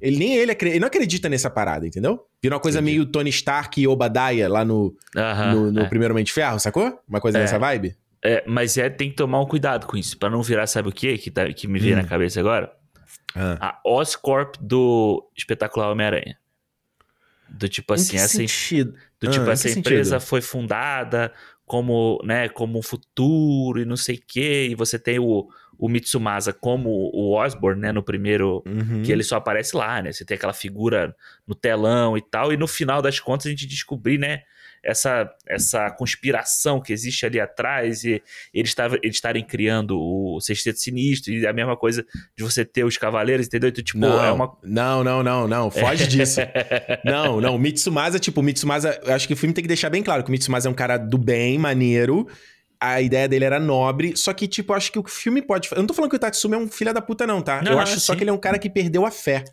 Ele 0.00 0.18
nem 0.18 0.36
ele, 0.36 0.52
ele 0.60 0.78
não 0.78 0.86
acredita 0.88 1.28
nessa 1.28 1.48
parada, 1.50 1.86
entendeu? 1.86 2.26
Vira 2.42 2.54
uma 2.54 2.60
coisa 2.60 2.78
Entendi. 2.80 2.98
meio 2.98 3.06
Tony 3.06 3.30
Stark 3.30 3.80
e 3.80 3.88
Obadiah 3.88 4.46
lá 4.48 4.64
no, 4.64 4.94
Aham. 5.16 5.54
no, 5.54 5.72
no 5.72 5.80
é. 5.80 5.88
primeiro 5.88 6.14
Mente 6.14 6.26
de 6.26 6.32
Ferro, 6.34 6.60
sacou? 6.60 7.00
Uma 7.08 7.20
coisa 7.20 7.38
É. 7.38 7.40
dessa 7.42 7.58
vibe? 7.58 7.96
É, 8.22 8.44
mas 8.46 8.76
é, 8.76 8.88
tem 8.90 9.08
que 9.10 9.16
tomar 9.16 9.40
um 9.40 9.46
cuidado 9.46 9.86
com 9.86 9.96
isso, 9.96 10.18
para 10.18 10.28
não 10.30 10.42
virar, 10.42 10.66
sabe 10.66 10.88
o 10.88 10.92
quê? 10.92 11.16
Que, 11.16 11.30
tá, 11.30 11.50
que 11.52 11.66
me 11.66 11.78
veio 11.78 11.94
hum. 11.96 12.02
na 12.02 12.04
cabeça 12.06 12.38
agora? 12.40 12.72
Ah. 13.34 13.78
A 13.84 13.88
Oscorp 13.88 14.56
do 14.60 15.28
Espetacular 15.36 15.90
Homem-Aranha. 15.90 16.36
Do 17.48 17.68
tipo 17.68 17.94
assim, 17.94 18.16
essa, 18.16 18.36
sentido? 18.36 18.94
do 19.20 19.30
tipo, 19.30 19.48
ah, 19.48 19.52
essa 19.52 19.70
empresa 19.70 20.16
sentido? 20.18 20.28
foi 20.28 20.40
fundada 20.42 21.32
como, 21.66 22.20
né, 22.24 22.48
como 22.48 22.78
um 22.78 22.82
futuro 22.82 23.80
e 23.80 23.84
não 23.84 23.96
sei 23.96 24.16
o 24.16 24.22
quê, 24.24 24.68
e 24.70 24.74
você 24.76 24.98
tem 24.98 25.18
o, 25.18 25.48
o 25.76 25.88
Mitsumasa 25.88 26.52
como 26.52 26.88
o 27.12 27.32
Osborn, 27.34 27.80
né, 27.80 27.92
no 27.92 28.04
primeiro, 28.04 28.62
uhum. 28.64 29.02
que 29.02 29.10
ele 29.10 29.24
só 29.24 29.36
aparece 29.36 29.76
lá, 29.76 30.00
né, 30.00 30.12
você 30.12 30.24
tem 30.24 30.36
aquela 30.36 30.52
figura 30.52 31.14
no 31.46 31.56
telão 31.56 32.16
e 32.16 32.22
tal, 32.22 32.52
e 32.52 32.56
no 32.56 32.68
final 32.68 33.02
das 33.02 33.18
contas 33.18 33.46
a 33.46 33.50
gente 33.50 33.66
descobrir, 33.66 34.16
né, 34.16 34.42
essa, 34.86 35.28
essa 35.48 35.90
conspiração 35.90 36.80
que 36.80 36.92
existe 36.92 37.26
ali 37.26 37.40
atrás 37.40 38.04
e 38.04 38.22
eles, 38.54 38.72
tava, 38.72 38.96
eles 39.02 39.16
estarem 39.16 39.44
criando 39.44 39.98
o 39.98 40.40
Sexteto 40.40 40.78
Sinistro 40.78 41.32
e 41.32 41.46
a 41.46 41.52
mesma 41.52 41.76
coisa 41.76 42.06
de 42.36 42.44
você 42.44 42.64
ter 42.64 42.84
os 42.84 42.96
Cavaleiros, 42.96 43.46
entendeu? 43.46 43.68
Então, 43.68 43.82
tipo, 43.82 43.98
não, 43.98 44.24
é 44.24 44.30
uma... 44.30 44.56
Não, 44.62 45.02
não, 45.02 45.22
não, 45.22 45.48
não, 45.48 45.70
foge 45.70 46.06
disso. 46.08 46.40
não, 47.04 47.40
não, 47.40 47.56
o 47.56 47.58
Mitsumasa, 47.58 48.20
tipo, 48.20 48.40
o 48.40 48.44
Mitsumasa, 48.44 49.00
eu 49.04 49.12
acho 49.12 49.26
que 49.26 49.34
o 49.34 49.36
filme 49.36 49.52
tem 49.52 49.62
que 49.62 49.68
deixar 49.68 49.90
bem 49.90 50.02
claro 50.02 50.22
que 50.22 50.28
o 50.28 50.32
Mitsumasa 50.32 50.68
é 50.68 50.70
um 50.70 50.74
cara 50.74 50.96
do 50.96 51.18
bem, 51.18 51.58
maneiro, 51.58 52.28
a 52.80 53.00
ideia 53.00 53.28
dele 53.28 53.44
era 53.44 53.58
nobre, 53.58 54.16
só 54.16 54.32
que, 54.32 54.46
tipo, 54.46 54.72
eu 54.72 54.76
acho 54.76 54.92
que 54.92 54.98
o 54.98 55.04
filme 55.04 55.42
pode. 55.42 55.68
Eu 55.72 55.78
não 55.78 55.86
tô 55.86 55.94
falando 55.94 56.10
que 56.10 56.16
o 56.16 56.18
Tatsumi 56.18 56.54
é 56.54 56.58
um 56.58 56.68
filho 56.68 56.92
da 56.92 57.00
puta, 57.00 57.26
não, 57.26 57.40
tá? 57.40 57.60
Não, 57.62 57.72
eu 57.72 57.78
acho 57.78 57.98
só 57.98 58.14
que 58.14 58.22
ele 58.22 58.30
é 58.30 58.32
um 58.32 58.38
cara 58.38 58.58
que 58.58 58.70
perdeu 58.70 59.04
a 59.04 59.10
fé. 59.10 59.44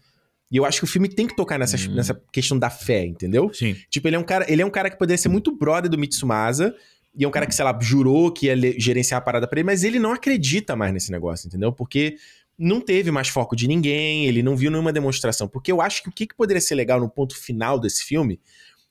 E 0.54 0.58
eu 0.58 0.66
acho 0.66 0.78
que 0.78 0.84
o 0.84 0.88
filme 0.88 1.10
tem 1.10 1.26
que 1.26 1.36
tocar 1.36 1.58
nessa, 1.58 1.76
hum. 1.78 1.96
nessa 1.96 2.14
questão 2.32 2.60
da 2.60 2.70
fé, 2.70 3.04
entendeu? 3.04 3.52
Sim. 3.52 3.76
Tipo, 3.90 4.08
ele 4.08 4.18
é 4.18 4.20
um 4.20 4.24
cara, 4.24 4.46
ele 4.48 4.62
é 4.62 4.66
um 4.66 4.70
cara 4.70 4.88
que 4.88 5.00
poderia 5.00 5.18
ser 5.18 5.28
muito 5.28 5.52
brother 5.52 5.90
do 5.90 5.98
Mitsumasa. 5.98 6.76
E 7.18 7.24
é 7.24 7.28
um 7.28 7.32
cara 7.32 7.48
que, 7.48 7.56
sei 7.56 7.66
lá, 7.66 7.76
jurou 7.82 8.32
que 8.32 8.46
ia 8.46 8.80
gerenciar 8.80 9.18
a 9.18 9.22
parada 9.22 9.48
pra 9.48 9.60
ele, 9.60 9.66
mas 9.66 9.84
ele 9.84 9.98
não 9.98 10.14
acredita 10.14 10.76
mais 10.76 10.94
nesse 10.94 11.12
negócio, 11.12 11.48
entendeu? 11.48 11.72
Porque 11.72 12.18
não 12.58 12.80
teve 12.80 13.10
mais 13.10 13.30
foco 13.30 13.56
de 13.56 13.68
ninguém, 13.68 14.28
ele 14.28 14.44
não 14.44 14.56
viu 14.56 14.70
nenhuma 14.70 14.94
demonstração. 14.94 15.48
Porque 15.48 15.72
eu 15.72 15.82
acho 15.82 16.04
que 16.04 16.10
o 16.10 16.12
que, 16.12 16.28
que 16.28 16.36
poderia 16.36 16.62
ser 16.62 16.76
legal 16.76 17.00
no 17.00 17.10
ponto 17.10 17.36
final 17.36 17.80
desse 17.80 18.04
filme 18.04 18.40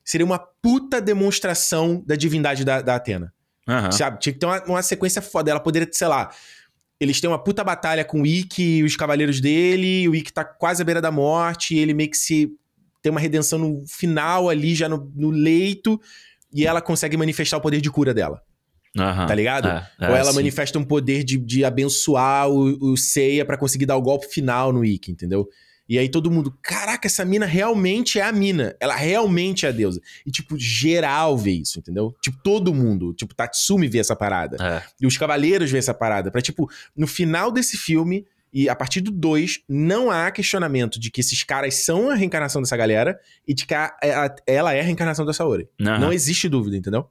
seria 0.04 0.24
uma 0.24 0.40
puta 0.40 1.00
demonstração 1.00 2.02
da 2.04 2.16
divindade 2.16 2.64
da, 2.64 2.82
da 2.82 2.96
Atena. 2.96 3.32
Uhum. 3.68 3.92
Sabe? 3.92 4.18
Tinha 4.18 4.32
que 4.32 4.38
ter 4.40 4.46
uma, 4.46 4.64
uma 4.64 4.82
sequência 4.82 5.22
foda. 5.22 5.52
Ela 5.52 5.60
poderia, 5.60 5.88
sei 5.92 6.08
lá, 6.08 6.32
eles 7.02 7.20
têm 7.20 7.28
uma 7.28 7.38
puta 7.38 7.64
batalha 7.64 8.04
com 8.04 8.22
o 8.22 8.26
Ikki 8.26 8.78
e 8.78 8.82
os 8.84 8.94
cavaleiros 8.94 9.40
dele, 9.40 10.08
o 10.08 10.14
Ikki 10.14 10.32
tá 10.32 10.44
quase 10.44 10.82
à 10.82 10.84
beira 10.84 11.00
da 11.00 11.10
morte, 11.10 11.76
ele 11.76 11.92
meio 11.92 12.08
que 12.08 12.16
se 12.16 12.48
tem 13.02 13.10
uma 13.10 13.20
redenção 13.20 13.58
no 13.58 13.84
final 13.88 14.48
ali, 14.48 14.72
já 14.74 14.88
no, 14.88 15.10
no 15.16 15.30
leito, 15.30 16.00
e 16.54 16.64
ela 16.64 16.80
consegue 16.80 17.16
manifestar 17.16 17.56
o 17.56 17.60
poder 17.60 17.80
de 17.80 17.90
cura 17.90 18.14
dela. 18.14 18.40
Uhum, 18.96 19.26
tá 19.26 19.34
ligado? 19.34 19.68
É, 19.68 19.88
é, 20.00 20.08
Ou 20.10 20.14
ela 20.14 20.30
sim. 20.30 20.36
manifesta 20.36 20.78
um 20.78 20.84
poder 20.84 21.24
de, 21.24 21.38
de 21.38 21.64
abençoar 21.64 22.48
o, 22.48 22.92
o 22.92 22.96
Seiya 22.96 23.44
para 23.44 23.56
conseguir 23.56 23.86
dar 23.86 23.96
o 23.96 24.02
golpe 24.02 24.28
final 24.28 24.72
no 24.72 24.84
Ikki, 24.84 25.10
entendeu? 25.10 25.48
E 25.92 25.98
aí 25.98 26.08
todo 26.08 26.30
mundo, 26.30 26.56
caraca, 26.62 27.06
essa 27.06 27.22
mina 27.22 27.44
realmente 27.44 28.18
é 28.18 28.22
a 28.22 28.32
mina. 28.32 28.74
Ela 28.80 28.96
realmente 28.96 29.66
é 29.66 29.68
a 29.68 29.72
deusa. 29.72 30.00
E, 30.24 30.30
tipo, 30.30 30.58
geral 30.58 31.36
vê 31.36 31.50
isso, 31.50 31.80
entendeu? 31.80 32.16
Tipo, 32.22 32.38
todo 32.42 32.72
mundo. 32.72 33.12
Tipo, 33.12 33.34
Tatsumi 33.34 33.88
vê 33.88 33.98
essa 33.98 34.16
parada. 34.16 34.56
É. 34.58 34.82
E 34.98 35.06
os 35.06 35.18
cavaleiros 35.18 35.70
vê 35.70 35.76
essa 35.76 35.92
parada. 35.92 36.30
Pra, 36.30 36.40
tipo, 36.40 36.66
no 36.96 37.06
final 37.06 37.52
desse 37.52 37.76
filme, 37.76 38.26
e 38.52 38.68
a 38.68 38.74
partir 38.76 39.00
do 39.00 39.10
2, 39.10 39.60
não 39.68 40.10
há 40.10 40.30
questionamento 40.30 41.00
de 41.00 41.10
que 41.10 41.20
esses 41.20 41.42
caras 41.42 41.74
são 41.84 42.10
a 42.10 42.14
reencarnação 42.14 42.60
dessa 42.60 42.76
galera 42.76 43.18
e 43.46 43.54
de 43.54 43.66
que 43.66 43.74
a, 43.74 43.86
a, 44.02 44.34
ela 44.46 44.74
é 44.74 44.80
a 44.80 44.82
reencarnação 44.82 45.24
da 45.24 45.32
Saori. 45.32 45.68
Uhum. 45.80 45.98
Não 45.98 46.12
existe 46.12 46.48
dúvida, 46.48 46.76
entendeu? 46.76 47.08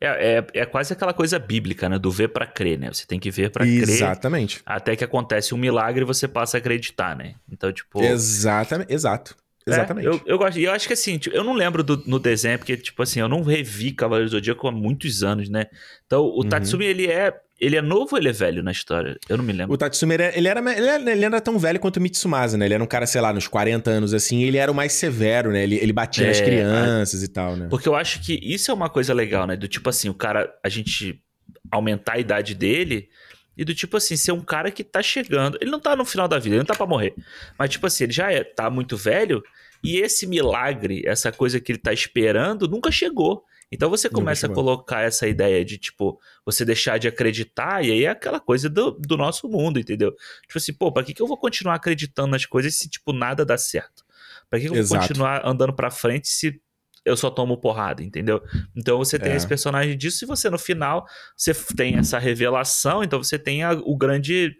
É, 0.00 0.36
é, 0.36 0.60
é, 0.60 0.66
quase 0.66 0.92
aquela 0.92 1.14
coisa 1.14 1.38
bíblica, 1.38 1.88
né? 1.88 1.98
Do 1.98 2.10
ver 2.10 2.28
para 2.28 2.46
crer, 2.46 2.78
né? 2.78 2.92
Você 2.92 3.06
tem 3.06 3.18
que 3.18 3.30
ver 3.30 3.50
para 3.50 3.64
crer. 3.64 3.82
Exatamente. 3.82 4.60
Até 4.66 4.94
que 4.94 5.04
acontece 5.04 5.54
um 5.54 5.58
milagre 5.58 6.02
e 6.02 6.06
você 6.06 6.28
passa 6.28 6.56
a 6.56 6.58
acreditar, 6.58 7.16
né? 7.16 7.36
Então, 7.50 7.72
tipo. 7.72 8.02
Exatamente, 8.02 8.92
exato. 8.92 9.34
É, 9.66 9.70
Exatamente. 9.70 10.06
É, 10.06 10.10
eu, 10.10 10.20
eu 10.26 10.38
gosto. 10.38 10.58
E 10.58 10.64
eu 10.64 10.72
acho 10.72 10.86
que 10.86 10.92
assim, 10.92 11.18
tipo, 11.18 11.34
eu 11.34 11.44
não 11.44 11.52
lembro 11.52 11.82
do, 11.82 12.02
no 12.06 12.18
desenho, 12.18 12.58
porque, 12.58 12.76
tipo 12.76 13.02
assim, 13.02 13.20
eu 13.20 13.28
não 13.28 13.42
revi 13.42 13.92
Cavaleiros 13.92 14.30
do 14.30 14.36
Zodíaco 14.36 14.66
há 14.68 14.72
muitos 14.72 15.22
anos, 15.22 15.48
né? 15.48 15.66
Então, 16.06 16.22
o 16.22 16.42
uhum. 16.42 16.48
Tatsumi, 16.48 16.84
ele 16.84 17.06
é. 17.06 17.32
Ele 17.60 17.76
é 17.76 17.82
novo 17.82 18.08
ou 18.12 18.18
ele 18.18 18.28
é 18.28 18.32
velho 18.32 18.60
na 18.60 18.72
história? 18.72 19.16
Eu 19.28 19.36
não 19.36 19.44
me 19.44 19.52
lembro. 19.52 19.72
O 19.72 19.76
Tatsumi, 19.76 20.14
ele 20.14 20.22
era, 20.24 20.36
ele 20.36 20.48
era, 20.88 21.12
ele 21.12 21.24
era 21.24 21.40
tão 21.40 21.60
velho 21.60 21.78
quanto 21.78 21.98
o 21.98 22.00
Mitsumasa, 22.00 22.58
né? 22.58 22.64
Ele 22.64 22.74
era 22.74 22.82
um 22.82 22.88
cara, 22.88 23.06
sei 23.06 23.20
lá, 23.20 23.32
nos 23.32 23.46
40 23.46 23.88
anos, 23.88 24.12
assim, 24.12 24.42
ele 24.42 24.56
era 24.56 24.72
o 24.72 24.74
mais 24.74 24.94
severo, 24.94 25.52
né? 25.52 25.62
Ele, 25.62 25.76
ele 25.76 25.92
batia 25.92 26.24
é, 26.24 26.28
nas 26.28 26.40
crianças 26.40 27.22
a... 27.22 27.24
e 27.24 27.28
tal, 27.28 27.56
né? 27.56 27.68
Porque 27.70 27.88
eu 27.88 27.94
acho 27.94 28.20
que 28.20 28.34
isso 28.42 28.72
é 28.72 28.74
uma 28.74 28.90
coisa 28.90 29.14
legal, 29.14 29.46
né? 29.46 29.54
Do 29.54 29.68
tipo 29.68 29.88
assim, 29.88 30.08
o 30.08 30.14
cara, 30.14 30.52
a 30.64 30.68
gente 30.68 31.22
aumentar 31.70 32.14
a 32.14 32.18
idade 32.18 32.52
dele 32.52 33.08
e 33.56 33.64
do 33.64 33.74
tipo 33.74 33.96
assim, 33.96 34.16
ser 34.16 34.32
um 34.32 34.40
cara 34.40 34.70
que 34.70 34.82
tá 34.82 35.02
chegando. 35.02 35.58
Ele 35.60 35.70
não 35.70 35.80
tá 35.80 35.94
no 35.94 36.04
final 36.04 36.26
da 36.26 36.38
vida, 36.38 36.56
ele 36.56 36.60
não 36.60 36.66
tá 36.66 36.74
pra 36.74 36.86
morrer. 36.86 37.14
Mas, 37.58 37.70
tipo 37.70 37.86
assim, 37.86 38.04
ele 38.04 38.12
já 38.12 38.30
é, 38.32 38.42
tá 38.42 38.70
muito 38.70 38.96
velho 38.96 39.42
e 39.82 39.96
esse 39.96 40.26
milagre, 40.26 41.02
essa 41.04 41.32
coisa 41.32 41.60
que 41.60 41.72
ele 41.72 41.78
tá 41.78 41.92
esperando, 41.92 42.68
nunca 42.68 42.90
chegou. 42.90 43.44
Então 43.70 43.88
você 43.88 44.08
começa 44.08 44.46
a 44.46 44.50
colocar 44.50 45.00
essa 45.00 45.26
ideia 45.26 45.64
de, 45.64 45.78
tipo, 45.78 46.20
você 46.44 46.62
deixar 46.62 46.98
de 46.98 47.08
acreditar, 47.08 47.82
e 47.82 47.90
aí 47.90 48.04
é 48.04 48.10
aquela 48.10 48.38
coisa 48.38 48.68
do, 48.68 48.90
do 48.90 49.16
nosso 49.16 49.48
mundo, 49.48 49.80
entendeu? 49.80 50.12
Tipo 50.42 50.58
assim, 50.58 50.74
pô, 50.74 50.92
pra 50.92 51.02
que, 51.02 51.14
que 51.14 51.22
eu 51.22 51.26
vou 51.26 51.38
continuar 51.38 51.76
acreditando 51.76 52.28
nas 52.28 52.44
coisas 52.44 52.76
se, 52.76 52.88
tipo, 52.88 53.14
nada 53.14 53.46
dá 53.46 53.56
certo? 53.56 54.04
Pra 54.50 54.60
que, 54.60 54.68
que 54.68 54.78
eu 54.78 54.84
vou 54.84 54.98
continuar 54.98 55.40
andando 55.42 55.72
pra 55.72 55.90
frente 55.90 56.28
se 56.28 56.60
eu 57.04 57.16
só 57.16 57.30
tomo 57.30 57.56
porrada, 57.56 58.02
entendeu? 58.02 58.42
Então 58.76 58.98
você 58.98 59.18
tem 59.18 59.32
é. 59.32 59.36
esse 59.36 59.46
personagem 59.46 59.96
disso, 59.96 60.24
e 60.24 60.26
você 60.26 60.48
no 60.48 60.58
final, 60.58 61.06
você 61.36 61.52
tem 61.76 61.96
essa 61.96 62.18
revelação, 62.18 63.02
então 63.02 63.22
você 63.22 63.38
tem 63.38 63.62
a, 63.62 63.72
o 63.72 63.96
grande 63.96 64.56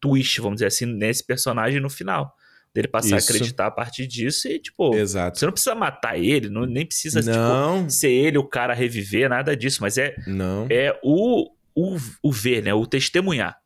twist, 0.00 0.40
vamos 0.40 0.56
dizer 0.56 0.66
assim, 0.66 0.86
nesse 0.86 1.24
personagem 1.24 1.80
no 1.80 1.90
final 1.90 2.34
dele 2.76 2.88
passar 2.88 3.16
Isso. 3.16 3.32
a 3.32 3.34
acreditar 3.34 3.66
a 3.66 3.70
partir 3.70 4.06
disso 4.06 4.48
e, 4.48 4.58
tipo, 4.58 4.94
Exato. 4.94 5.38
você 5.38 5.46
não 5.46 5.52
precisa 5.52 5.74
matar 5.74 6.18
ele, 6.18 6.50
não, 6.50 6.66
nem 6.66 6.84
precisa 6.84 7.22
não. 7.22 7.78
Tipo, 7.78 7.90
ser 7.90 8.10
ele 8.10 8.36
o 8.36 8.44
cara 8.44 8.74
reviver, 8.74 9.30
nada 9.30 9.56
disso, 9.56 9.78
mas 9.80 9.96
é, 9.96 10.14
não. 10.26 10.66
é 10.68 10.98
o, 11.02 11.50
o, 11.74 11.96
o 12.22 12.30
ver, 12.30 12.62
né? 12.62 12.74
O 12.74 12.86
testemunhar. 12.86 13.56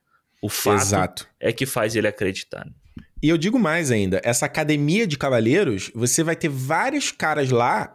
O 0.41 0.49
fato 0.49 0.83
Exato. 0.83 1.29
é 1.41 1.53
que 1.53 1.67
faz 1.67 1.97
ele 1.97 2.07
acreditar. 2.07 2.65
Né? 2.65 2.73
E 3.23 3.29
eu 3.29 3.37
digo 3.37 3.59
mais 3.59 3.91
ainda, 3.91 4.21
essa 4.25 4.47
academia 4.47 5.07
de 5.07 5.19
cavaleiros, 5.19 5.91
você 5.95 6.23
vai 6.23 6.37
ter 6.37 6.49
vários 6.49 7.11
caras 7.11 7.51
lá, 7.51 7.95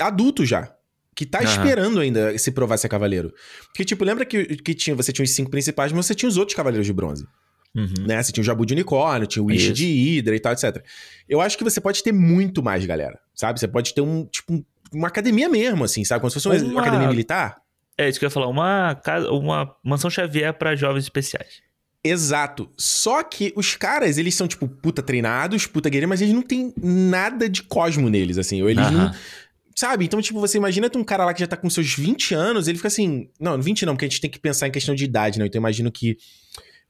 adultos 0.00 0.48
já, 0.48 0.72
que 1.14 1.26
tá 1.26 1.38
uhum. 1.38 1.44
esperando 1.44 2.00
ainda 2.00 2.36
se 2.38 2.50
provar 2.50 2.76
ser 2.76 2.88
cavaleiro. 2.88 3.32
Porque, 3.66 3.84
tipo, 3.84 4.04
lembra 4.04 4.24
que, 4.24 4.56
que 4.56 4.74
tinha, 4.74 4.94
você 4.94 5.12
tinha 5.12 5.24
os 5.24 5.30
cinco 5.30 5.50
principais, 5.50 5.92
mas 5.92 6.06
você 6.06 6.14
tinha 6.14 6.28
os 6.28 6.36
outros 6.36 6.56
cavaleiros 6.56 6.86
de 6.86 6.92
bronze. 6.92 7.26
Uhum. 7.74 8.06
Né? 8.06 8.22
Você 8.22 8.32
tinha 8.32 8.42
o 8.42 8.44
Jabu 8.44 8.64
de 8.64 8.74
Unicórnio, 8.74 9.26
tinha 9.26 9.42
o 9.42 9.50
Ishi 9.50 9.72
de 9.72 9.86
Hydra 9.86 10.34
e 10.34 10.40
tal, 10.40 10.52
etc. 10.52 10.84
Eu 11.28 11.40
acho 11.40 11.56
que 11.56 11.64
você 11.64 11.80
pode 11.80 12.02
ter 12.02 12.12
muito 12.12 12.62
mais, 12.62 12.84
galera. 12.84 13.18
Sabe? 13.34 13.60
Você 13.60 13.68
pode 13.68 13.94
ter 13.94 14.00
um, 14.00 14.24
tipo, 14.26 14.64
uma 14.92 15.08
academia 15.08 15.48
mesmo, 15.48 15.84
assim, 15.84 16.04
sabe? 16.04 16.20
Como 16.20 16.30
se 16.30 16.40
fosse 16.40 16.48
uma, 16.48 16.72
uma 16.72 16.80
academia 16.80 17.08
militar. 17.08 17.58
É 17.96 18.08
isso 18.08 18.18
que 18.18 18.24
eu 18.24 18.28
ia 18.28 18.30
falar. 18.30 18.48
Uma, 18.48 18.94
casa, 18.94 19.30
uma 19.30 19.74
mansão 19.84 20.10
Xavier 20.10 20.54
para 20.54 20.74
jovens 20.76 21.04
especiais. 21.04 21.62
Exato. 22.02 22.70
Só 22.76 23.22
que 23.22 23.52
os 23.56 23.74
caras, 23.74 24.18
eles 24.18 24.34
são, 24.34 24.46
tipo, 24.46 24.68
puta 24.68 25.02
treinados, 25.02 25.66
puta 25.66 25.88
guerreiro, 25.88 26.08
mas 26.08 26.20
eles 26.20 26.32
não 26.32 26.42
têm 26.42 26.72
nada 26.80 27.48
de 27.48 27.62
cosmo 27.62 28.08
neles, 28.08 28.38
assim. 28.38 28.62
Ou 28.62 28.70
eles 28.70 28.86
uhum. 28.86 28.92
não. 28.92 29.14
Sabe? 29.78 30.06
Então, 30.06 30.20
tipo, 30.20 30.40
você 30.40 30.58
imagina 30.58 30.90
um 30.96 31.04
cara 31.04 31.24
lá 31.24 31.32
que 31.32 31.38
já 31.38 31.46
tá 31.46 31.56
com 31.56 31.70
seus 31.70 31.94
20 31.94 32.34
anos, 32.34 32.66
ele 32.66 32.78
fica 32.78 32.88
assim. 32.88 33.30
Não, 33.38 33.62
20 33.62 33.86
não, 33.86 33.94
porque 33.94 34.06
a 34.06 34.08
gente 34.08 34.20
tem 34.20 34.28
que 34.28 34.40
pensar 34.40 34.66
em 34.66 34.72
questão 34.72 34.92
de 34.92 35.04
idade, 35.04 35.38
né? 35.38 35.46
Então, 35.46 35.56
eu 35.56 35.62
imagino 35.62 35.88
que 35.92 36.16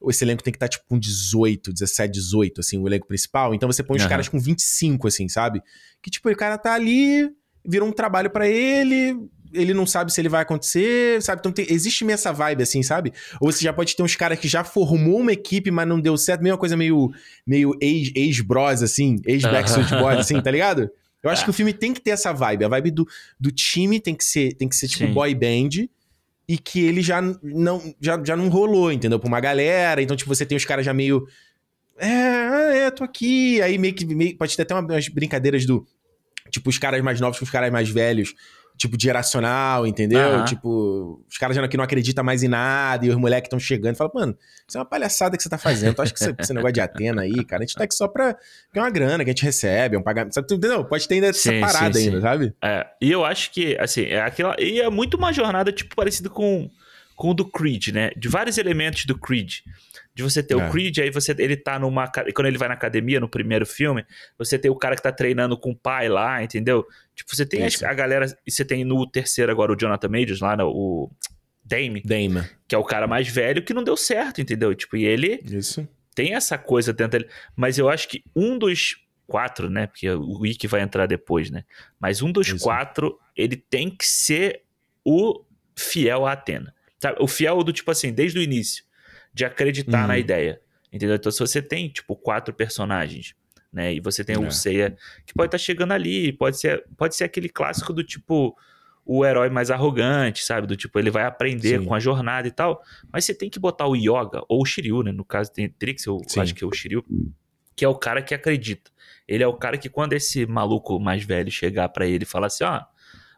esse 0.07 0.23
elenco 0.23 0.41
tem 0.41 0.51
que 0.51 0.55
estar, 0.55 0.65
tá, 0.65 0.71
tipo, 0.71 0.85
com 0.89 0.97
18, 0.97 1.71
17, 1.71 2.11
18, 2.11 2.61
assim, 2.61 2.79
o 2.79 2.87
elenco 2.87 3.05
principal. 3.05 3.53
Então 3.53 3.71
você 3.71 3.83
põe 3.83 3.97
os 3.97 4.01
uhum. 4.01 4.09
caras 4.09 4.27
com 4.27 4.39
25, 4.39 5.07
assim, 5.07 5.29
sabe? 5.29 5.61
Que, 6.01 6.09
tipo, 6.09 6.31
o 6.31 6.35
cara 6.35 6.57
tá 6.57 6.73
ali, 6.73 7.29
virou 7.63 7.87
um 7.87 7.91
trabalho 7.91 8.31
para 8.31 8.47
ele, 8.47 9.15
ele 9.53 9.75
não 9.75 9.85
sabe 9.85 10.11
se 10.11 10.19
ele 10.19 10.29
vai 10.29 10.41
acontecer, 10.41 11.21
sabe? 11.21 11.41
Então 11.41 11.51
tem, 11.51 11.67
existe 11.69 12.03
meio 12.03 12.15
essa 12.15 12.33
vibe, 12.33 12.63
assim, 12.63 12.81
sabe? 12.81 13.13
Ou 13.39 13.51
você 13.51 13.63
já 13.63 13.71
pode 13.71 13.95
ter 13.95 14.01
uns 14.01 14.15
caras 14.15 14.39
que 14.39 14.47
já 14.47 14.63
formou 14.63 15.19
uma 15.19 15.31
equipe, 15.31 15.69
mas 15.69 15.87
não 15.87 16.01
deu 16.01 16.17
certo, 16.17 16.41
mesma 16.41 16.57
coisa 16.57 16.75
meio, 16.75 17.11
meio 17.45 17.77
ex-bros, 17.79 18.81
assim, 18.81 19.17
ex-Backstreet 19.27 19.91
Boys, 19.91 20.17
assim, 20.17 20.41
tá 20.41 20.49
ligado? 20.49 20.89
Eu 21.21 21.29
acho 21.29 21.41
é. 21.41 21.45
que 21.45 21.49
o 21.49 21.53
filme 21.53 21.73
tem 21.73 21.93
que 21.93 22.01
ter 22.01 22.11
essa 22.11 22.31
vibe. 22.31 22.65
A 22.65 22.67
vibe 22.67 22.91
do, 22.91 23.07
do 23.39 23.51
time 23.51 23.99
tem 23.99 24.15
que 24.15 24.23
ser, 24.23 24.53
tem 24.55 24.67
que 24.67 24.75
ser 24.75 24.87
tipo, 24.87 25.05
Sim. 25.05 25.13
boy 25.13 25.33
band 25.35 25.87
e 26.47 26.57
que 26.57 26.79
ele 26.79 27.01
já 27.01 27.21
não, 27.21 27.93
já, 28.01 28.21
já 28.23 28.35
não 28.35 28.49
rolou, 28.49 28.91
entendeu? 28.91 29.19
Pra 29.19 29.27
uma 29.27 29.39
galera. 29.39 30.01
Então, 30.01 30.15
tipo, 30.15 30.33
você 30.33 30.45
tem 30.45 30.57
os 30.57 30.65
caras 30.65 30.85
já 30.85 30.93
meio. 30.93 31.27
É, 31.97 32.07
ah, 32.07 32.73
é, 32.73 32.91
tô 32.91 33.03
aqui. 33.03 33.61
Aí 33.61 33.77
meio 33.77 33.93
que 33.93 34.05
meio, 34.05 34.37
pode 34.37 34.55
ter 34.55 34.63
até 34.63 34.73
umas 34.73 35.07
brincadeiras 35.09 35.65
do. 35.65 35.85
Tipo, 36.49 36.69
os 36.69 36.77
caras 36.77 37.03
mais 37.03 37.19
novos 37.19 37.37
com 37.37 37.45
os 37.45 37.51
caras 37.51 37.71
mais 37.71 37.89
velhos 37.89 38.33
tipo, 38.79 38.97
de 38.97 39.03
geracional, 39.03 39.85
entendeu? 39.85 40.37
Uhum. 40.37 40.45
Tipo, 40.45 41.23
os 41.29 41.37
caras 41.37 41.55
já 41.55 41.67
que 41.67 41.75
não 41.75 41.83
acreditam 41.83 42.23
mais 42.23 42.41
em 42.43 42.47
nada 42.47 43.05
e 43.05 43.09
os 43.09 43.17
moleques 43.17 43.47
estão 43.47 43.59
chegando 43.59 43.93
e 43.93 43.97
falam, 43.97 44.13
mano, 44.15 44.37
isso 44.65 44.77
é 44.77 44.79
uma 44.79 44.85
palhaçada 44.85 45.35
que 45.35 45.43
você 45.43 45.49
tá 45.49 45.57
fazendo. 45.57 45.93
Tu 45.95 46.01
acha 46.01 46.13
que 46.13 46.41
esse 46.41 46.53
negócio 46.53 46.73
de 46.73 46.79
Atena 46.81 47.23
aí, 47.23 47.43
cara, 47.43 47.61
a 47.61 47.65
gente 47.65 47.75
tá 47.75 47.83
aqui 47.83 47.93
só 47.93 48.07
pra. 48.07 48.37
é 48.73 48.79
uma 48.79 48.89
grana 48.89 49.25
que 49.25 49.29
a 49.29 49.33
gente 49.33 49.43
recebe, 49.43 49.97
é 49.97 49.99
um 49.99 50.03
pagamento. 50.03 50.33
Sabe, 50.33 50.47
entendeu? 50.53 50.85
Pode 50.85 51.07
ter 51.07 51.15
ainda 51.15 51.27
essa 51.27 51.51
sim, 51.51 51.59
parada 51.59 51.99
sim, 51.99 52.05
ainda, 52.05 52.17
sim. 52.17 52.21
sabe? 52.21 52.53
É, 52.63 52.87
e 53.01 53.11
eu 53.11 53.25
acho 53.25 53.51
que, 53.51 53.77
assim, 53.77 54.03
é 54.03 54.21
aquela. 54.21 54.55
E 54.57 54.79
é 54.79 54.89
muito 54.89 55.17
uma 55.17 55.33
jornada, 55.33 55.73
tipo, 55.73 55.93
parecida 55.93 56.29
com 56.29 56.69
com 57.19 57.31
o 57.31 57.33
do 57.33 57.43
Creed, 57.43 57.89
né? 57.89 58.11
De 58.15 58.29
vários 58.29 58.57
elementos 58.57 59.03
do 59.03 59.17
Creed. 59.19 59.55
De 60.19 60.23
você 60.23 60.43
ter 60.43 60.53
é. 60.53 60.57
o 60.57 60.69
Creed, 60.69 60.97
aí 60.97 61.09
você 61.09 61.33
ele 61.37 61.55
tá 61.55 61.79
numa. 61.79 62.05
Quando 62.35 62.47
ele 62.47 62.57
vai 62.57 62.67
na 62.67 62.73
academia, 62.73 63.21
no 63.21 63.29
primeiro 63.29 63.65
filme, 63.65 64.05
você 64.37 64.59
tem 64.59 64.69
o 64.69 64.75
cara 64.75 64.93
que 64.93 65.01
tá 65.01 65.13
treinando 65.13 65.57
com 65.57 65.71
o 65.71 65.75
pai 65.75 66.09
lá, 66.09 66.43
entendeu? 66.43 66.85
Tipo, 67.15 67.33
você 67.33 67.45
tem 67.45 67.63
a, 67.63 67.89
a, 67.89 67.93
galera. 67.93 68.25
E 68.45 68.51
você 68.51 68.65
tem 68.65 68.83
no 68.83 69.09
terceiro 69.09 69.49
agora 69.49 69.71
o 69.71 69.77
Jonathan 69.77 70.09
Majors 70.09 70.41
lá, 70.41 70.57
o 70.65 71.09
Dame. 71.63 72.01
Dame. 72.03 72.43
Que 72.67 72.75
é 72.75 72.77
o 72.77 72.83
cara 72.83 73.07
mais 73.07 73.29
velho 73.29 73.63
que 73.63 73.73
não 73.73 73.81
deu 73.81 73.95
certo, 73.95 74.41
entendeu? 74.41 74.75
Tipo, 74.75 74.97
e 74.97 75.05
ele. 75.05 75.41
Isso. 75.45 75.87
Tem 76.13 76.35
essa 76.35 76.57
coisa 76.57 76.91
dentro 76.91 77.17
dele. 77.17 77.31
Mas 77.55 77.77
eu 77.77 77.87
acho 77.87 78.09
que 78.09 78.21
um 78.35 78.57
dos 78.57 78.97
quatro, 79.25 79.69
né? 79.69 79.87
Porque 79.87 80.09
o 80.09 80.39
Wiki 80.39 80.67
vai 80.67 80.81
entrar 80.81 81.05
depois, 81.05 81.49
né? 81.49 81.63
Mas 81.97 82.21
um 82.21 82.29
dos 82.29 82.49
Isso. 82.49 82.59
quatro, 82.59 83.17
ele 83.37 83.55
tem 83.55 83.89
que 83.89 84.05
ser 84.05 84.63
o 85.05 85.45
fiel 85.77 86.25
a 86.25 86.33
Atena. 86.33 86.75
Sabe? 86.99 87.15
O 87.21 87.27
fiel 87.27 87.63
do 87.63 87.71
tipo 87.71 87.89
assim, 87.89 88.11
desde 88.11 88.37
o 88.37 88.41
início, 88.41 88.83
de 89.33 89.45
acreditar 89.45 90.01
uhum. 90.01 90.07
na 90.07 90.17
ideia. 90.17 90.61
Entendeu? 90.91 91.15
Então, 91.15 91.31
se 91.31 91.39
você 91.39 91.61
tem, 91.61 91.87
tipo, 91.89 92.15
quatro 92.15 92.53
personagens, 92.53 93.35
né? 93.71 93.93
E 93.93 93.99
você 93.99 94.23
tem 94.23 94.35
é. 94.35 94.39
o 94.39 94.51
Seiya, 94.51 94.97
que 95.25 95.33
pode 95.33 95.47
estar 95.47 95.57
tá 95.57 95.63
chegando 95.63 95.91
ali, 95.91 96.33
pode 96.33 96.59
ser, 96.59 96.83
pode 96.97 97.15
ser 97.15 97.23
aquele 97.23 97.47
clássico 97.47 97.93
do 97.93 98.03
tipo 98.03 98.57
o 99.11 99.25
herói 99.25 99.49
mais 99.49 99.71
arrogante, 99.71 100.43
sabe? 100.43 100.67
Do 100.67 100.75
tipo, 100.75 100.99
ele 100.99 101.09
vai 101.09 101.23
aprender 101.23 101.79
Sim. 101.79 101.85
com 101.85 101.95
a 101.95 101.99
jornada 101.99 102.47
e 102.47 102.51
tal. 102.51 102.79
Mas 103.11 103.25
você 103.25 103.33
tem 103.33 103.49
que 103.49 103.59
botar 103.59 103.87
o 103.87 103.95
Yoga, 103.95 104.43
ou 104.47 104.61
o 104.61 104.65
Shiryu, 104.65 105.01
né? 105.01 105.11
No 105.11 105.25
caso, 105.25 105.51
tem 105.51 105.67
Trix, 105.67 106.05
eu 106.05 106.21
Sim. 106.27 106.41
acho 106.41 106.53
que 106.53 106.63
é 106.63 106.67
o 106.67 106.71
Shiryu, 106.71 107.03
que 107.75 107.83
é 107.83 107.87
o 107.87 107.95
cara 107.95 108.21
que 108.21 108.35
acredita. 108.35 108.91
Ele 109.27 109.43
é 109.43 109.47
o 109.47 109.53
cara 109.53 109.79
que 109.79 109.89
quando 109.89 110.13
esse 110.13 110.45
maluco 110.45 110.99
mais 110.99 111.23
velho 111.23 111.49
chegar 111.49 111.89
para 111.89 112.05
ele 112.05 112.23
e 112.23 112.27
falar 112.27 112.47
assim, 112.47 112.63
ó, 112.63 112.67
ah, 112.67 112.87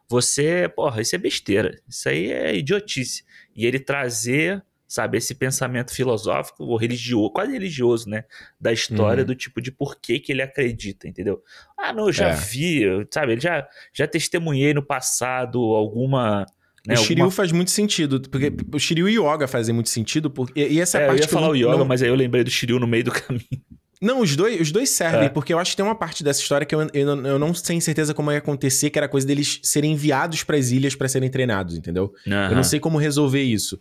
você, 0.06 0.68
porra, 0.68 1.00
isso 1.00 1.14
é 1.14 1.18
besteira, 1.18 1.80
isso 1.88 2.06
aí 2.06 2.30
é 2.30 2.54
idiotice. 2.54 3.24
E 3.56 3.64
ele 3.64 3.78
trazer 3.78 4.62
sabe? 4.92 5.16
Esse 5.16 5.34
pensamento 5.34 5.90
filosófico 5.90 6.64
ou 6.64 6.76
religioso, 6.76 7.30
quase 7.30 7.50
religioso, 7.50 8.10
né? 8.10 8.24
Da 8.60 8.74
história 8.74 9.22
uhum. 9.22 9.26
do 9.26 9.34
tipo 9.34 9.58
de 9.58 9.72
por 9.72 9.98
que, 9.98 10.20
que 10.20 10.30
ele 10.30 10.42
acredita, 10.42 11.08
entendeu? 11.08 11.42
Ah, 11.78 11.94
não, 11.94 12.08
eu 12.08 12.12
já 12.12 12.28
é. 12.28 12.34
vi, 12.34 12.84
sabe? 13.10 13.32
Ele 13.32 13.40
já, 13.40 13.66
já 13.90 14.06
testemunhei 14.06 14.74
no 14.74 14.82
passado 14.82 15.58
alguma. 15.58 16.44
Né, 16.86 16.92
o 16.92 16.98
Shiryu 16.98 17.22
alguma... 17.22 17.30
faz 17.30 17.52
muito 17.52 17.70
sentido, 17.70 18.20
porque 18.20 18.52
o 18.70 18.78
Shiryu 18.78 19.08
e 19.08 19.18
o 19.18 19.32
Yoga 19.32 19.48
fazem 19.48 19.74
muito 19.74 19.88
sentido, 19.88 20.28
porque, 20.28 20.60
e 20.60 20.78
essa 20.78 20.98
é, 20.98 21.04
a 21.04 21.06
parte 21.06 21.20
eu 21.20 21.24
ia 21.24 21.28
falar 21.28 21.46
eu 21.46 21.52
o 21.52 21.56
Yoga, 21.56 21.78
não... 21.78 21.84
mas 21.86 22.02
aí 22.02 22.10
eu 22.10 22.14
lembrei 22.14 22.44
do 22.44 22.50
Shiryu 22.50 22.78
no 22.78 22.86
meio 22.86 23.04
do 23.04 23.12
caminho. 23.16 23.46
Não, 23.98 24.20
os 24.20 24.36
dois, 24.36 24.60
os 24.60 24.72
dois 24.72 24.90
servem, 24.90 25.26
é. 25.26 25.28
porque 25.30 25.54
eu 25.54 25.58
acho 25.58 25.70
que 25.70 25.76
tem 25.76 25.86
uma 25.86 25.94
parte 25.94 26.22
dessa 26.22 26.40
história 26.40 26.66
que 26.66 26.74
eu, 26.74 26.82
eu, 26.92 27.24
eu 27.24 27.38
não 27.38 27.52
tenho 27.52 27.80
certeza 27.80 28.12
como 28.12 28.30
ia 28.30 28.38
acontecer, 28.38 28.90
que 28.90 28.98
era 28.98 29.06
a 29.06 29.08
coisa 29.08 29.26
deles 29.26 29.58
serem 29.62 29.92
enviados 29.92 30.42
para 30.42 30.56
as 30.56 30.70
ilhas 30.70 30.94
para 30.94 31.08
serem 31.08 31.30
treinados, 31.30 31.78
entendeu? 31.78 32.12
Uhum. 32.26 32.32
Eu 32.50 32.56
não 32.56 32.64
sei 32.64 32.78
como 32.78 32.98
resolver 32.98 33.42
isso. 33.42 33.78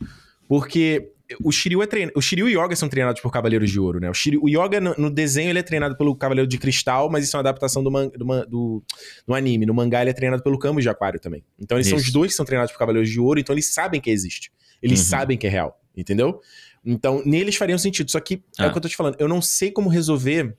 Porque 0.51 1.13
o 1.41 1.49
Shiryu 1.49 1.81
é 1.81 1.87
treinado. 1.87 2.11
O 2.13 2.21
Shiryu 2.21 2.49
e 2.49 2.57
o 2.57 2.61
Yoga 2.61 2.75
são 2.75 2.89
treinados 2.89 3.21
por 3.21 3.31
Cavaleiros 3.31 3.71
de 3.71 3.79
Ouro, 3.79 4.01
né? 4.01 4.09
O, 4.09 4.13
Shiryu, 4.13 4.41
o 4.43 4.49
Yoga, 4.49 4.81
no, 4.81 4.93
no, 4.97 5.09
desenho, 5.09 5.49
ele 5.49 5.59
é 5.59 5.63
treinado 5.63 5.95
pelo 5.95 6.13
Cavaleiro 6.13 6.45
de 6.45 6.57
Cristal, 6.57 7.09
mas 7.09 7.23
isso 7.23 7.37
é 7.37 7.39
uma 7.39 7.43
adaptação 7.43 7.81
do, 7.81 7.89
man, 7.89 8.09
do, 8.09 8.25
do, 8.47 8.83
do, 9.25 9.33
anime. 9.33 9.65
No 9.65 9.73
mangá, 9.73 10.01
ele 10.01 10.09
é 10.09 10.13
treinado 10.13 10.43
pelo 10.43 10.59
Camus 10.59 10.83
de 10.83 10.89
Aquário 10.89 11.21
também. 11.21 11.41
Então, 11.57 11.77
eles 11.77 11.87
isso. 11.87 11.95
são 11.95 12.05
os 12.05 12.11
dois 12.11 12.31
que 12.31 12.35
são 12.35 12.45
treinados 12.45 12.73
por 12.73 12.79
Cavaleiros 12.79 13.09
de 13.09 13.17
Ouro, 13.17 13.39
então 13.39 13.53
eles 13.53 13.73
sabem 13.73 14.01
que 14.01 14.09
existe. 14.09 14.51
Eles 14.83 14.99
uhum. 14.99 15.05
sabem 15.05 15.37
que 15.37 15.47
é 15.47 15.49
real, 15.49 15.79
entendeu? 15.95 16.41
Então, 16.83 17.23
neles 17.25 17.55
fariam 17.55 17.77
sentido. 17.77 18.11
Só 18.11 18.19
que 18.19 18.43
ah. 18.59 18.65
é 18.65 18.67
o 18.67 18.71
que 18.73 18.77
eu 18.77 18.81
tô 18.81 18.89
te 18.89 18.97
falando. 18.97 19.15
Eu 19.19 19.29
não 19.29 19.41
sei 19.41 19.71
como 19.71 19.87
resolver 19.87 20.53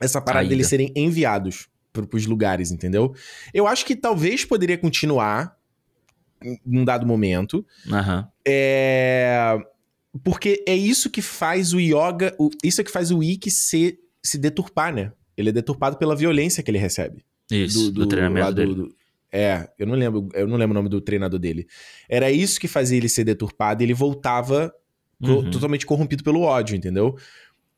essa 0.00 0.22
parada 0.22 0.44
Ainda. 0.44 0.54
deles 0.54 0.68
serem 0.68 0.90
enviados 0.96 1.68
para 1.92 2.16
os 2.16 2.24
lugares, 2.24 2.70
entendeu? 2.70 3.14
Eu 3.52 3.66
acho 3.66 3.84
que 3.84 3.94
talvez 3.94 4.46
poderia 4.46 4.78
continuar 4.78 5.57
num 6.64 6.84
dado 6.84 7.06
momento. 7.06 7.64
Uhum. 7.86 8.24
É... 8.46 9.58
Porque 10.24 10.64
é 10.66 10.74
isso 10.74 11.10
que 11.10 11.22
faz 11.22 11.72
o 11.72 11.80
yoga, 11.80 12.34
o... 12.38 12.50
isso 12.64 12.80
é 12.80 12.84
que 12.84 12.90
faz 12.90 13.10
o 13.10 13.22
Ikki 13.22 13.50
se, 13.50 13.98
se 14.22 14.38
deturpar, 14.38 14.94
né? 14.94 15.12
Ele 15.36 15.50
é 15.50 15.52
deturpado 15.52 15.96
pela 15.96 16.16
violência 16.16 16.62
que 16.62 16.70
ele 16.70 16.78
recebe. 16.78 17.24
Isso, 17.50 17.84
do, 17.84 17.92
do, 17.92 18.00
do 18.00 18.06
treinamento 18.06 18.52
dele. 18.52 18.74
Do, 18.74 18.94
é, 19.30 19.68
eu 19.78 19.86
não 19.86 19.94
lembro, 19.94 20.28
eu 20.34 20.46
não 20.46 20.56
lembro 20.56 20.72
o 20.72 20.78
nome 20.80 20.88
do 20.88 21.00
treinador 21.00 21.38
dele. 21.38 21.66
Era 22.08 22.30
isso 22.30 22.58
que 22.58 22.66
fazia 22.66 22.96
ele 22.96 23.08
ser 23.08 23.24
deturpado 23.24 23.82
e 23.82 23.86
ele 23.86 23.94
voltava 23.94 24.72
uhum. 25.20 25.50
totalmente 25.50 25.86
corrompido 25.86 26.24
pelo 26.24 26.40
ódio, 26.40 26.76
entendeu? 26.76 27.16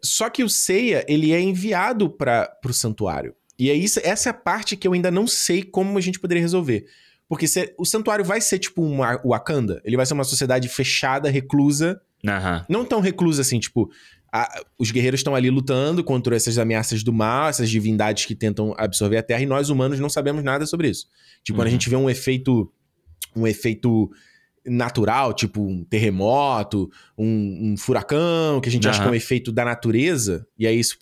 Só 0.03 0.31
que 0.31 0.43
o 0.43 0.49
Seiya, 0.49 1.05
ele 1.09 1.33
é 1.33 1.41
enviado 1.41 2.09
para 2.09 2.51
o 2.65 2.73
santuário. 2.73 3.35
E 3.59 3.69
é 3.69 3.75
isso, 3.75 4.01
essa 4.03 4.29
é 4.29 4.31
a 4.31 4.35
parte 4.35 4.77
que 4.77 4.89
eu 4.89 4.93
ainda 4.95 5.11
não 5.11 5.27
sei 5.27 5.63
como 5.63 5.99
a 5.99 6.01
gente 6.01 6.19
poderia 6.19 6.43
resolver. 6.43 6.87
Porque 7.31 7.47
se, 7.47 7.73
o 7.79 7.85
santuário 7.85 8.25
vai 8.25 8.41
ser 8.41 8.59
tipo 8.59 8.83
um 8.83 8.99
Wakanda, 9.25 9.81
ele 9.85 9.97
vai 9.97 10.05
ser 10.05 10.15
uma 10.15 10.25
sociedade 10.25 10.69
fechada, 10.69 11.31
reclusa. 11.31 12.01
Uhum. 12.25 12.65
Não 12.69 12.85
tão 12.85 12.99
reclusa 12.99 13.43
assim, 13.43 13.61
tipo, 13.61 13.89
a, 14.33 14.63
os 14.77 14.91
guerreiros 14.91 15.21
estão 15.21 15.37
ali 15.37 15.49
lutando 15.49 16.03
contra 16.03 16.35
essas 16.35 16.59
ameaças 16.59 17.05
do 17.05 17.13
mal, 17.13 17.49
essas 17.49 17.71
divindades 17.71 18.27
que 18.27 18.35
tentam 18.35 18.75
absorver 18.77 19.19
a 19.19 19.23
Terra, 19.23 19.43
e 19.43 19.47
nós 19.47 19.71
humanos 19.71 20.01
não 20.01 20.11
sabemos 20.11 20.43
nada 20.43 20.67
sobre 20.67 20.89
isso. 20.89 21.07
Tipo, 21.45 21.53
uhum. 21.53 21.59
quando 21.59 21.67
a 21.69 21.71
uhum. 21.71 21.71
gente 21.71 21.89
vê 21.89 21.95
um 21.95 22.11
efeito. 22.11 22.69
Um 23.37 23.47
efeito 23.47 24.11
natural, 24.65 25.33
tipo 25.33 25.63
um 25.63 25.85
terremoto, 25.85 26.91
um, 27.17 27.73
um 27.73 27.77
furacão, 27.77 28.61
que 28.61 28.69
a 28.69 28.73
gente 28.73 28.85
uhum. 28.85 28.91
acha 28.91 29.01
que 29.01 29.09
é 29.09 29.11
um 29.11 29.15
efeito 29.15 29.51
da 29.51 29.65
natureza, 29.65 30.47
e 30.59 30.67
aí 30.67 30.79
isso 30.79 30.97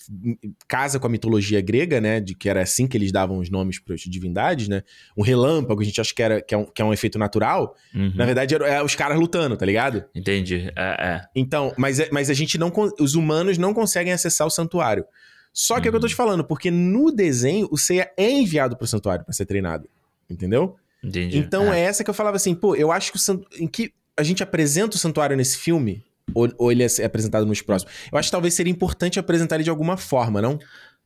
casa 0.69 0.99
com 0.99 1.07
a 1.07 1.11
mitologia 1.11 1.61
grega, 1.61 2.01
né? 2.01 2.21
De 2.21 2.35
que 2.35 2.49
era 2.49 2.63
assim 2.63 2.87
que 2.87 2.97
eles 2.97 3.11
davam 3.11 3.39
os 3.39 3.51
nomes 3.51 3.79
para 3.79 3.95
as 3.95 4.01
divindades, 4.03 4.69
né? 4.69 4.83
Um 5.17 5.23
relâmpago, 5.23 5.81
a 5.81 5.85
gente 5.85 6.01
acha 6.01 6.15
que, 6.15 6.23
era, 6.23 6.41
que, 6.41 6.55
é, 6.55 6.59
um, 6.59 6.65
que 6.65 6.81
é 6.81 6.85
um 6.85 6.93
efeito 6.93 7.19
natural. 7.19 7.75
Uhum. 7.95 8.13
Na 8.15 8.25
verdade, 8.25 8.55
é, 8.55 8.75
é 8.75 8.83
os 8.83 8.95
caras 8.95 9.19
lutando, 9.19 9.57
tá 9.57 9.67
ligado? 9.67 10.05
Entendi. 10.15 10.71
É, 10.77 11.07
é. 11.09 11.21
Então, 11.35 11.73
mas, 11.77 11.99
é, 11.99 12.09
mas 12.13 12.31
a 12.31 12.35
gente 12.35 12.57
não. 12.59 12.73
Os 13.01 13.15
humanos 13.15 13.59
não 13.59 13.75
conseguem 13.75 14.13
acessar 14.13 14.47
o 14.47 14.51
santuário. 14.51 15.05
Só 15.53 15.75
que 15.75 15.81
uhum. 15.81 15.87
é 15.87 15.89
o 15.89 15.93
que 15.93 15.97
eu 15.97 16.01
tô 16.01 16.07
uhum. 16.07 16.11
te 16.11 16.15
falando, 16.15 16.45
porque 16.45 16.71
no 16.71 17.11
desenho 17.11 17.69
o 17.71 17.77
Seiya 17.77 18.11
é 18.17 18.31
enviado 18.31 18.77
pro 18.77 18.87
santuário 18.87 19.25
para 19.25 19.35
ser 19.35 19.47
treinado. 19.47 19.89
Entendeu? 20.31 20.77
Entendi. 21.09 21.39
Então 21.39 21.73
é. 21.73 21.81
é. 21.81 21.85
essa 21.85 22.05
que 22.05 22.11
eu 22.11 22.15
falava 22.15 22.37
assim, 22.37 22.55
pô, 22.55 22.75
eu 22.75 22.93
acho 22.93 23.13
que 23.13 23.19
o 23.19 23.47
em 23.59 23.67
que 23.67 23.93
a 24.17 24.23
gente 24.23 24.43
apresenta 24.43 24.97
o 24.97 24.99
santuário 24.99 25.37
nesse 25.37 25.59
filme, 25.59 26.05
ou, 26.35 26.49
ou 26.59 26.73
ele 26.73 26.83
é 26.83 27.05
apresentado 27.05 27.47
nos 27.47 27.63
próximos, 27.63 27.93
eu 28.11 28.19
acho 28.19 28.29
que 28.29 28.33
talvez 28.33 28.55
seria 28.55 28.71
importante 28.71 29.19
apresentar 29.19 29.57
ele 29.57 29.65
de 29.65 29.71
alguma 29.71 29.97
forma, 29.97 30.43
não? 30.43 30.59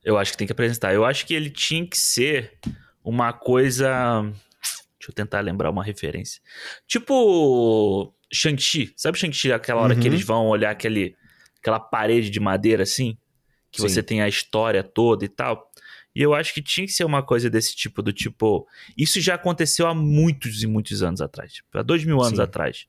Eu 0.05 0.19
acho 0.19 0.33
que 0.33 0.39
tem 0.39 0.47
que 0.47 0.53
apresentar. 0.53 0.93
Eu 0.93 1.05
acho 1.05 1.27
que 1.27 1.35
ele 1.35 1.51
tinha 1.51 1.87
que 1.87 1.97
ser 1.97 2.59
uma 3.05 3.33
coisa. 3.33 4.23
Deixa 4.23 5.11
eu 5.11 5.15
tentar 5.15 5.41
lembrar 5.41 5.71
uma 5.71 5.85
referência. 5.85 6.41
Tipo. 6.87 8.13
Shang-Chi. 8.33 8.93
Sabe 8.97 9.19
Shang-Chi, 9.19 9.53
aquela 9.53 9.83
hora 9.83 9.95
uhum. 9.95 10.01
que 10.01 10.09
eles 10.09 10.25
vão 10.25 10.47
olhar 10.47 10.71
aquele, 10.71 11.15
aquela 11.61 11.79
parede 11.79 12.31
de 12.31 12.41
madeira 12.41 12.83
assim? 12.83 13.17
Que 13.71 13.81
Sim. 13.81 13.89
você 13.89 14.03
tem 14.03 14.23
a 14.23 14.29
história 14.29 14.83
toda 14.83 15.25
e 15.25 15.29
tal. 15.29 15.71
E 16.15 16.21
eu 16.21 16.35
acho 16.35 16.53
que 16.53 16.63
tinha 16.63 16.87
que 16.87 16.93
ser 16.93 17.05
uma 17.05 17.23
coisa 17.23 17.49
desse 17.49 17.75
tipo, 17.75 18.03
do 18.03 18.13
tipo. 18.13 18.67
Isso 18.97 19.21
já 19.21 19.35
aconteceu 19.35 19.87
há 19.87 19.95
muitos 19.95 20.63
e 20.63 20.67
muitos 20.67 21.03
anos 21.03 21.21
atrás. 21.21 21.55
Tipo, 21.55 21.79
há 21.79 21.83
dois 21.83 22.05
mil 22.05 22.21
anos 22.21 22.37
Sim. 22.37 22.43
atrás. 22.43 22.87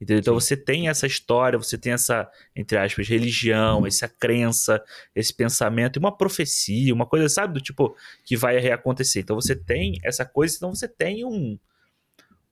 Entendeu? 0.00 0.20
Então 0.20 0.40
Sim. 0.40 0.46
você 0.46 0.56
tem 0.56 0.88
essa 0.88 1.06
história, 1.06 1.56
você 1.56 1.78
tem 1.78 1.92
essa, 1.92 2.28
entre 2.56 2.76
aspas, 2.76 3.06
religião, 3.06 3.80
uhum. 3.80 3.86
essa 3.86 4.08
crença, 4.08 4.82
esse 5.14 5.32
pensamento, 5.32 5.96
e 5.96 6.00
uma 6.00 6.16
profecia, 6.16 6.92
uma 6.92 7.06
coisa, 7.06 7.28
sabe, 7.28 7.54
do 7.54 7.60
tipo, 7.60 7.94
que 8.24 8.36
vai 8.36 8.58
reacontecer. 8.58 9.22
Então 9.22 9.36
você 9.36 9.54
tem 9.54 10.00
essa 10.02 10.24
coisa, 10.24 10.56
então 10.56 10.74
você 10.74 10.88
tem 10.88 11.24
um. 11.24 11.58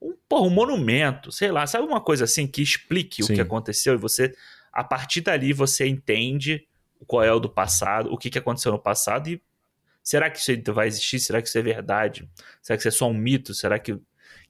Um, 0.01 0.15
porra, 0.29 0.47
um 0.47 0.51
monumento, 0.51 1.31
sei 1.31 1.51
lá, 1.51 1.67
sabe 1.67 1.87
uma 1.87 2.01
coisa 2.01 2.25
assim 2.25 2.47
que 2.47 2.63
explique 2.63 3.23
Sim. 3.23 3.33
o 3.33 3.35
que 3.35 3.41
aconteceu 3.41 3.95
e 3.95 3.99
você, 3.99 4.35
a 4.73 4.83
partir 4.83 5.21
dali, 5.21 5.53
você 5.53 5.87
entende 5.87 6.67
qual 7.07 7.23
é 7.23 7.33
o 7.33 7.41
do 7.41 7.51
passado, 7.51 8.11
o 8.11 8.17
que, 8.17 8.31
que 8.31 8.39
aconteceu 8.39 8.73
no 8.73 8.79
passado 8.79 9.29
e 9.29 9.43
Será 10.11 10.29
que 10.29 10.41
isso 10.41 10.51
vai 10.75 10.89
existir? 10.89 11.21
Será 11.21 11.41
que 11.41 11.47
isso 11.47 11.57
é 11.57 11.63
verdade? 11.63 12.29
Será 12.61 12.77
que 12.77 12.81
isso 12.81 12.89
é 12.89 12.91
só 12.91 13.09
um 13.09 13.15
mito? 13.15 13.55
Será 13.55 13.79
que, 13.79 13.95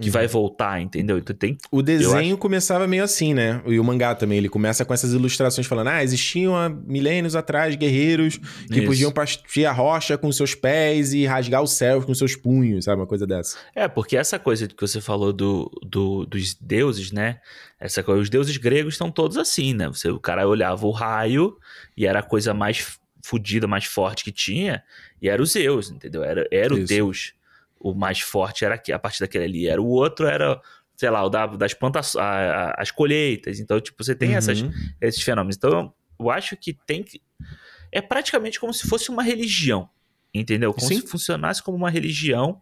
que 0.01 0.07
uhum. 0.07 0.11
vai 0.11 0.27
voltar, 0.27 0.81
entendeu? 0.81 1.19
Então 1.19 1.37
tem. 1.37 1.59
O 1.71 1.83
desenho 1.83 2.39
começava 2.39 2.87
meio 2.87 3.05
assim, 3.05 3.35
né? 3.35 3.61
E 3.67 3.79
o 3.79 3.85
mangá 3.85 4.15
também. 4.15 4.39
Ele 4.39 4.49
começa 4.49 4.87
com 4.87 4.95
essas 4.95 5.13
ilustrações 5.13 5.67
falando: 5.67 5.89
ah, 5.89 6.03
existiam 6.03 6.57
há 6.57 6.71
milênios 6.71 7.37
atrás 7.37 7.77
guerreiros 7.77 8.39
que 8.69 8.79
isso. 8.79 8.87
podiam 8.87 9.13
partir 9.13 9.67
a 9.67 9.73
rocha 9.73 10.17
com 10.17 10.33
seus 10.33 10.55
pés 10.55 11.13
e 11.13 11.27
rasgar 11.27 11.63
o 11.63 11.67
céu 11.67 12.01
com 12.01 12.15
seus 12.15 12.35
punhos, 12.35 12.87
sabe? 12.87 12.99
Uma 12.99 13.07
coisa 13.07 13.27
dessa. 13.27 13.59
É, 13.75 13.87
porque 13.87 14.17
essa 14.17 14.39
coisa 14.39 14.67
que 14.67 14.81
você 14.81 14.99
falou 14.99 15.31
do, 15.31 15.71
do 15.83 16.25
dos 16.25 16.55
deuses, 16.55 17.13
né? 17.13 17.39
Essa 17.79 18.03
coisa, 18.03 18.23
os 18.23 18.31
deuses 18.31 18.57
gregos 18.57 18.95
estão 18.95 19.11
todos 19.11 19.37
assim, 19.37 19.75
né? 19.75 19.89
Você, 19.89 20.09
o 20.09 20.19
cara 20.19 20.49
olhava 20.49 20.87
o 20.87 20.91
raio 20.91 21.55
e 21.95 22.07
era 22.07 22.21
a 22.21 22.23
coisa 22.23 22.55
mais 22.55 22.99
fodida, 23.31 23.69
mais 23.69 23.85
forte 23.85 24.25
que 24.25 24.33
tinha, 24.33 24.83
e 25.23 25.29
era 25.29 25.41
o 25.41 25.47
Zeus, 25.47 25.91
entendeu? 25.91 26.25
Era, 26.25 26.47
era 26.51 26.75
o 26.75 26.85
Deus. 26.85 27.33
O 27.79 27.95
mais 27.95 28.21
forte 28.21 28.65
era 28.65 28.75
a 28.75 28.99
partir 28.99 29.21
daquele 29.21 29.45
ali. 29.45 29.67
Era 29.69 29.81
o 29.81 29.87
outro, 29.87 30.27
era, 30.27 30.61
sei 30.97 31.09
lá, 31.09 31.25
o 31.25 31.31
da, 31.31 31.47
das 31.47 31.73
plantações, 31.73 32.23
as 32.77 32.91
colheitas. 32.91 33.61
Então, 33.61 33.81
tipo, 33.81 34.03
você 34.03 34.15
tem 34.15 34.31
uhum. 34.31 34.37
essas, 34.37 34.59
esses 35.01 35.23
fenômenos. 35.23 35.57
Então, 35.57 35.95
eu 36.19 36.31
acho 36.31 36.57
que 36.57 36.75
tem 36.87 37.03
que. 37.03 37.23
É 37.93 38.03
praticamente 38.03 38.59
como 38.59 38.75
se 38.75 38.87
fosse 38.87 39.11
uma 39.11 39.23
religião, 39.23 39.89
entendeu? 40.35 40.75
Como 40.75 40.87
Sim. 40.87 41.01
se 41.01 41.07
funcionasse 41.07 41.63
como 41.63 41.77
uma 41.77 41.91
religião. 41.91 42.61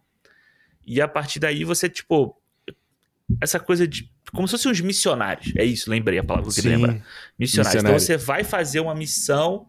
E 0.86 1.00
a 1.00 1.08
partir 1.08 1.40
daí 1.40 1.64
você, 1.64 1.88
tipo. 1.88 2.36
Essa 3.42 3.60
coisa 3.60 3.86
de 3.86 4.10
como 4.32 4.46
se 4.46 4.52
fossem 4.52 4.70
uns 4.72 4.80
missionários. 4.80 5.52
É 5.56 5.64
isso, 5.64 5.90
lembrei 5.90 6.18
a 6.18 6.24
palavra 6.24 6.50
que 6.50 6.60
eu 6.60 6.64
lembrar. 6.64 7.04
Missionários. 7.38 7.82
Então 7.82 7.92
missionário. 7.94 8.00
você 8.00 8.16
vai 8.16 8.44
fazer 8.44 8.80
uma 8.80 8.94
missão 8.94 9.66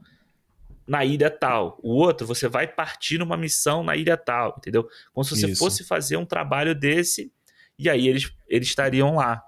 na 0.90 1.06
ilha 1.06 1.30
tal. 1.30 1.80
O 1.84 1.94
outro, 1.95 2.26
você 2.26 2.48
vai 2.49 2.68
partir 2.68 3.18
numa 3.20 3.38
missão 3.38 3.84
na 3.84 3.95
ilha 3.95 4.18
tal, 4.18 4.56
entendeu? 4.57 4.88
Como 5.14 5.24
se 5.24 5.36
você 5.38 5.48
Isso. 5.52 5.60
fosse 5.60 5.84
fazer 5.86 6.18
um 6.18 6.26
trabalho 6.26 6.74
desse 6.74 7.32
e 7.78 7.88
aí 7.90 8.07
eles, 8.07 8.30
eles 8.48 8.68
estariam 8.68 9.16
lá. 9.16 9.41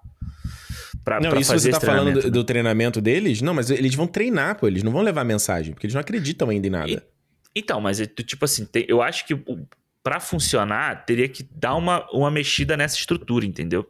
Pra, 1.04 1.20
Não, 1.20 1.32
pra 1.32 1.40
isso 1.40 1.52
fazer 1.52 1.72
você 1.72 1.72
tá 1.72 1.78
esse 1.78 1.86
falando 1.86 2.22
do, 2.22 2.30
do 2.32 2.44
treinamento 2.44 3.02
deles? 3.02 3.42
Não, 3.42 3.54
mas 3.56 3.72
eles 3.72 3.96
vão 3.96 4.06
treinar, 4.06 4.58
pô. 4.60 4.68
Eles 4.68 4.84
não 4.84 4.92
vão 4.92 5.02
levar 5.02 5.24
mensagem, 5.24 5.74
porque 5.74 5.88
eles 5.88 5.96
não 5.96 6.02
acreditam 6.02 6.50
ainda 6.50 6.68
em 6.68 6.70
nada. 6.70 6.92
E- 6.92 7.02
Então, 7.56 7.82
mas 7.82 8.00
é 8.00 8.06
tipo 8.06 8.46
assim, 8.46 8.64
tem- 8.66 8.86
eu 8.88 9.02
acho 9.02 9.26
que 9.26 9.36
pra 10.04 10.20
funcionar, 10.20 11.04
teria 11.06 11.28
que 11.28 11.44
dar 11.44 11.76
uma, 11.76 12.08
uma 12.12 12.30
mexida 12.32 12.78
nessa 12.78 12.96
estrutura, 12.98 13.46
entendeu? 13.46 13.88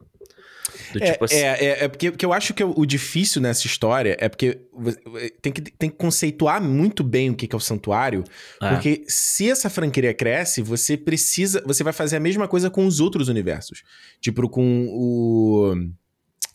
É, 0.99 1.11
tipo 1.13 1.25
assim. 1.25 1.35
é, 1.35 1.65
é, 1.65 1.83
é 1.83 1.87
porque, 1.87 2.11
porque 2.11 2.25
eu 2.25 2.33
acho 2.33 2.53
que 2.53 2.63
o, 2.63 2.85
difícil 2.85 3.41
nessa 3.41 3.65
história 3.67 4.15
é 4.19 4.27
porque 4.29 4.59
você- 4.73 4.99
tem 5.41 5.51
que, 5.51 5.61
tem 5.61 5.89
que 5.89 5.95
conceituar 5.95 6.61
muito 6.61 7.03
bem 7.03 7.29
o 7.29 7.35
que, 7.35 7.47
que 7.47 7.55
é 7.55 7.57
o 7.57 7.59
santuário, 7.59 8.23
é. 8.61 8.69
porque 8.69 9.03
se 9.07 9.49
essa 9.49 9.69
franquia 9.69 10.13
cresce, 10.13 10.61
você 10.61 10.95
precisa. 10.97 11.61
Você 11.65 11.83
vai 11.83 11.93
fazer 11.93 12.17
a 12.17 12.19
mesma 12.19 12.47
coisa 12.47 12.69
com 12.69 12.85
os 12.85 12.99
outros 12.99 13.27
universos. 13.27 13.83
Tipo, 14.19 14.47
com 14.49 14.87
o. 14.89 15.73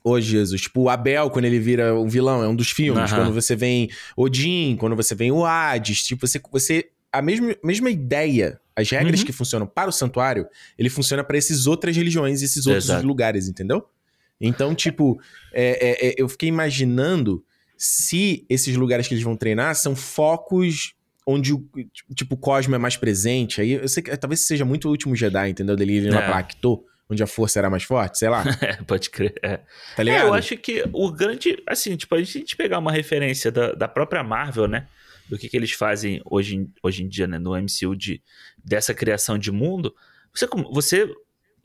Ô, 0.05 0.21
Jesus, 0.21 0.61
tipo, 0.63 0.83
o 0.83 0.89
Abel, 0.89 1.29
quando 1.31 1.47
ele 1.47 1.59
vira 1.59 1.99
um 1.99 2.09
vilão, 2.09 2.43
é 2.43 2.49
um 2.49 2.55
dos 2.55 2.71
filmes. 2.71 3.11
Aham. 3.13 3.25
Quando 3.25 3.35
você 3.35 3.57
vem 3.57 3.91
Odin, 4.17 4.77
quando 4.79 4.95
você 4.95 5.15
vem 5.15 5.33
o 5.33 5.45
Hades, 5.45 6.03
tipo, 6.05 6.27
você. 6.27 6.41
você 6.53 6.89
a 7.13 7.23
mesma, 7.23 7.57
mesma 7.65 7.89
ideia, 7.91 8.61
as 8.77 8.91
regras 8.91 9.21
Uhum. 9.21 9.27
que 9.27 9.33
funcionam 9.33 9.67
para 9.67 9.89
o 9.89 9.93
santuário, 9.93 10.47
ele 10.79 10.91
funciona 10.91 11.25
para 11.25 11.39
essas 11.39 11.67
outras 11.67 11.97
religiões, 11.97 12.43
esses 12.43 12.67
outros 12.67 12.85
Exato. 12.85 13.07
lugares, 13.07 13.49
entendeu? 13.49 13.85
Então, 14.41 14.75
tipo, 14.75 15.19
é, 15.53 15.89
é, 16.07 16.09
é, 16.09 16.15
eu 16.19 16.29
fiquei 16.29 16.49
imaginando 16.49 17.45
se 17.77 18.45
esses 18.49 18.77
lugares 18.77 19.07
que 19.09 19.15
eles 19.15 19.25
vão 19.25 19.37
treinar 19.37 19.75
são 19.75 19.95
focos 19.95 20.95
onde 21.27 21.53
o 21.53 21.69
tipo, 22.15 22.37
Cosmo 22.37 22.75
é 22.75 22.79
mais 22.79 22.97
presente. 22.97 23.61
Aí 23.61 23.73
eu 23.73 23.89
sei 23.89 24.03
que 24.03 24.17
talvez 24.17 24.47
seja 24.47 24.65
muito 24.65 24.87
o 24.87 24.91
último 24.91 25.17
Jedi, 25.17 25.51
entendeu? 25.51 25.75
Dele 25.75 26.09
lá 26.11 26.21
É. 26.23 26.27
pra 26.27 26.39
Acto, 26.39 26.85
onde 27.11 27.23
a 27.23 27.27
força 27.27 27.59
era 27.59 27.69
mais 27.69 27.83
forte, 27.83 28.19
sei 28.19 28.29
lá. 28.29 28.45
É, 28.63 28.77
pode 28.85 29.11
crer. 29.11 29.35
É. 29.43 29.57
Tá 29.57 29.65
É, 29.99 30.05
ligado? 30.05 30.27
eu 30.29 30.35
acho 30.35 30.57
que 30.57 30.85
o 30.93 31.11
grande. 31.11 31.61
Assim, 31.67 31.97
tipo, 31.97 32.15
a 32.15 32.23
gente, 32.23 32.57
pegar 32.57 32.79
uma 32.79 32.93
referência 32.93 33.51
da, 33.51 33.73
da 33.73 33.89
própria 33.89 34.23
Marvel, 34.23 34.69
né? 34.69 34.87
Do 35.29 35.37
que, 35.37 35.49
que 35.49 35.57
eles 35.57 35.73
fazem 35.73 36.23
hoje 36.25 36.57
em, 36.57 36.73
hoje 36.83 37.03
em 37.03 37.09
dia, 37.09 37.27
né? 37.27 37.39
No 37.39 37.57
MCU 37.57 37.97
de, 37.97 38.23
dessa 38.65 38.95
criação 38.95 39.37
de 39.37 39.51
mundo. 39.51 39.93
Você, 40.33 40.47
como- 40.47 40.73
você 40.73 41.13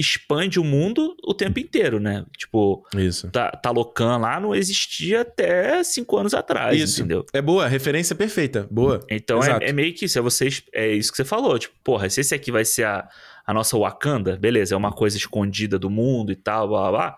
expande 0.01 0.59
o 0.59 0.63
mundo 0.63 1.15
o 1.23 1.33
tempo 1.33 1.59
inteiro, 1.59 1.99
né? 1.99 2.25
Tipo, 2.37 2.85
Isso. 2.95 3.29
Ta- 3.31 3.51
Talocan 3.51 4.17
lá 4.17 4.39
não 4.39 4.53
existia 4.53 5.21
até 5.21 5.83
cinco 5.83 6.17
anos 6.17 6.33
atrás, 6.33 6.77
Isso. 6.77 6.99
entendeu? 6.99 7.25
É 7.31 7.41
boa, 7.41 7.67
referência 7.67 8.15
perfeita. 8.15 8.67
Boa. 8.69 8.99
Então 9.09 9.41
é, 9.43 9.69
é 9.69 9.71
meio 9.71 9.93
que 9.93 10.05
isso, 10.05 10.17
é, 10.19 10.21
vocês, 10.21 10.63
é 10.73 10.91
isso 10.91 11.11
que 11.11 11.17
você 11.17 11.25
falou, 11.25 11.57
tipo, 11.57 11.73
porra, 11.83 12.09
se 12.09 12.19
esse 12.21 12.35
aqui 12.35 12.51
vai 12.51 12.65
ser 12.65 12.83
a, 12.85 13.07
a 13.45 13.53
nossa 13.53 13.77
Wakanda, 13.77 14.35
beleza, 14.35 14.73
é 14.73 14.77
uma 14.77 14.91
coisa 14.91 15.15
escondida 15.17 15.79
do 15.79 15.89
mundo 15.89 16.31
e 16.31 16.35
tal, 16.35 16.67
blá 16.67 16.81
blá 16.81 16.91
blá. 16.91 17.17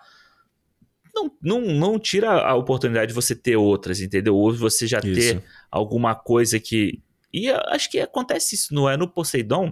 Não, 1.15 1.31
não, 1.41 1.61
não 1.61 1.99
tira 1.99 2.31
a 2.31 2.55
oportunidade 2.55 3.09
de 3.09 3.13
você 3.13 3.35
ter 3.35 3.55
outras, 3.55 4.01
entendeu? 4.01 4.35
Ou 4.35 4.51
você 4.53 4.87
já 4.87 4.99
Isso. 5.03 5.13
ter 5.35 5.43
alguma 5.71 6.15
coisa 6.15 6.59
que. 6.59 7.01
E 7.31 7.49
acho 7.49 7.89
que 7.89 7.99
acontece 7.99 8.55
isso, 8.55 8.73
não 8.73 8.89
é? 8.89 8.97
No 8.97 9.07
Poseidon, 9.07 9.71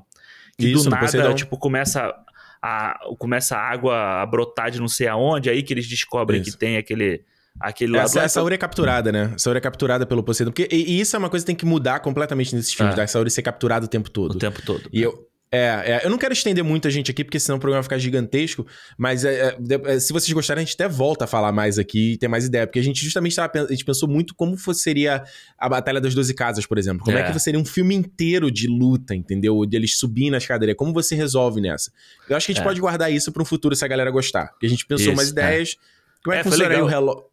que 0.58 0.68
Isso, 0.68 0.84
do 0.84 0.90
nada, 0.92 1.04
Poseidon. 1.06 1.34
tipo, 1.34 1.58
começa 1.58 2.14
a, 2.62 3.00
começa 3.18 3.56
a 3.58 3.60
água 3.60 4.22
a 4.22 4.26
brotar 4.26 4.70
de 4.72 4.80
não 4.80 4.88
sei 4.88 5.08
aonde, 5.08 5.50
aí 5.50 5.64
que 5.64 5.74
eles 5.74 5.88
descobrem 5.88 6.42
Isso. 6.42 6.52
que 6.52 6.58
tem 6.58 6.78
aquele, 6.78 7.24
aquele 7.60 7.94
lado 7.94 8.06
Essa, 8.06 8.20
lá. 8.20 8.26
a 8.26 8.30
Saori 8.30 8.56
é 8.56 8.58
capturada, 8.58 9.12
né? 9.12 9.32
A 9.34 9.38
Saori 9.38 9.58
é 9.58 9.62
capturada 9.62 10.06
pelo 10.06 10.24
Poseidon. 10.24 10.52
Porque, 10.52 10.68
e, 10.72 10.98
e 10.98 11.00
isso 11.00 11.16
é 11.16 11.20
uma 11.20 11.30
coisa 11.30 11.44
que 11.44 11.48
tem 11.48 11.56
que 11.56 11.66
mudar 11.66 12.00
completamente 12.02 12.56
nesses 12.56 12.74
filmes, 12.74 12.94
É. 12.94 12.98
da 12.98 13.08
Saori 13.08 13.32
ser 13.32 13.42
capturada 13.42 13.86
o 13.86 13.88
tempo 13.88 14.10
todo. 14.10 14.36
o 14.36 14.38
tempo 14.38 14.62
todo. 14.64 14.88
E 14.94 15.02
eu. 15.02 15.28
É, 15.54 16.00
é, 16.02 16.02
eu 16.06 16.10
não 16.10 16.18
quero 16.18 16.32
estender 16.32 16.64
muito 16.64 16.88
a 16.88 16.92
gente 16.92 17.12
aqui, 17.12 17.26
porque 17.26 17.38
senão 17.38 17.58
o 17.58 17.60
programa 17.60 17.82
vai 17.82 17.84
ficar 17.84 17.98
gigantesco. 17.98 18.66
Mas 18.98 19.26
é, 19.26 19.50
é, 19.50 19.58
é, 19.96 20.00
se 20.00 20.14
vocês 20.14 20.32
gostarem, 20.32 20.62
a 20.62 20.66
gente 20.66 20.76
até 20.76 20.88
volta 20.88 21.26
a 21.26 21.28
falar 21.28 21.52
mais 21.52 21.78
aqui 21.78 22.14
e 22.14 22.18
ter 22.18 22.30
mais 22.30 22.46
ideia. 22.46 22.66
Porque 22.66 22.80
a 22.80 22.84
gente 22.84 23.04
justamente 23.04 23.36
tava, 23.36 23.52
a 23.56 23.68
gente 23.68 23.84
pensou 23.84 24.08
muito 24.08 24.34
como 24.34 24.58
seria 24.74 25.24
a 25.58 25.68
Batalha 25.68 26.00
das 26.00 26.16
Doze 26.16 26.34
Casas, 26.34 26.66
por 26.66 26.78
exemplo. 26.78 27.04
Como 27.04 27.18
é, 27.18 27.22
É. 27.22 27.32
que 27.32 27.40
seria 27.40 27.60
um 27.60 27.66
filme 27.66 27.94
inteiro 27.94 28.50
de 28.50 28.66
luta, 28.68 29.14
entendeu? 29.14 29.66
De 29.66 29.76
eles 29.76 29.98
subirem 30.00 30.32
na 30.32 30.38
escadaria. 30.38 30.74
Como 30.74 30.94
você 30.94 31.16
resolve 31.16 31.60
nessa? 31.60 31.92
Eu 32.30 32.38
acho 32.38 32.46
que 32.46 32.54
a 32.54 32.56
gente 32.56 32.62
É. 32.62 32.66
pode 32.66 32.80
guardar 32.80 33.12
isso 33.12 33.30
para 33.32 33.42
um 33.42 33.46
futuro 33.46 33.76
se 33.76 33.84
a 33.84 33.88
galera 33.90 34.10
gostar. 34.10 34.48
Porque 34.52 34.68
a 34.68 34.70
gente 34.70 34.86
pensou 34.86 35.08
Isso, 35.08 35.14
umas 35.14 35.30
ideias. 35.30 35.76
Como 36.24 36.34
é, 36.34 36.40
É, 36.40 36.44
que 36.44 36.50
funcionaria 36.50 36.84
o 36.84 36.88
relógio? 36.88 37.31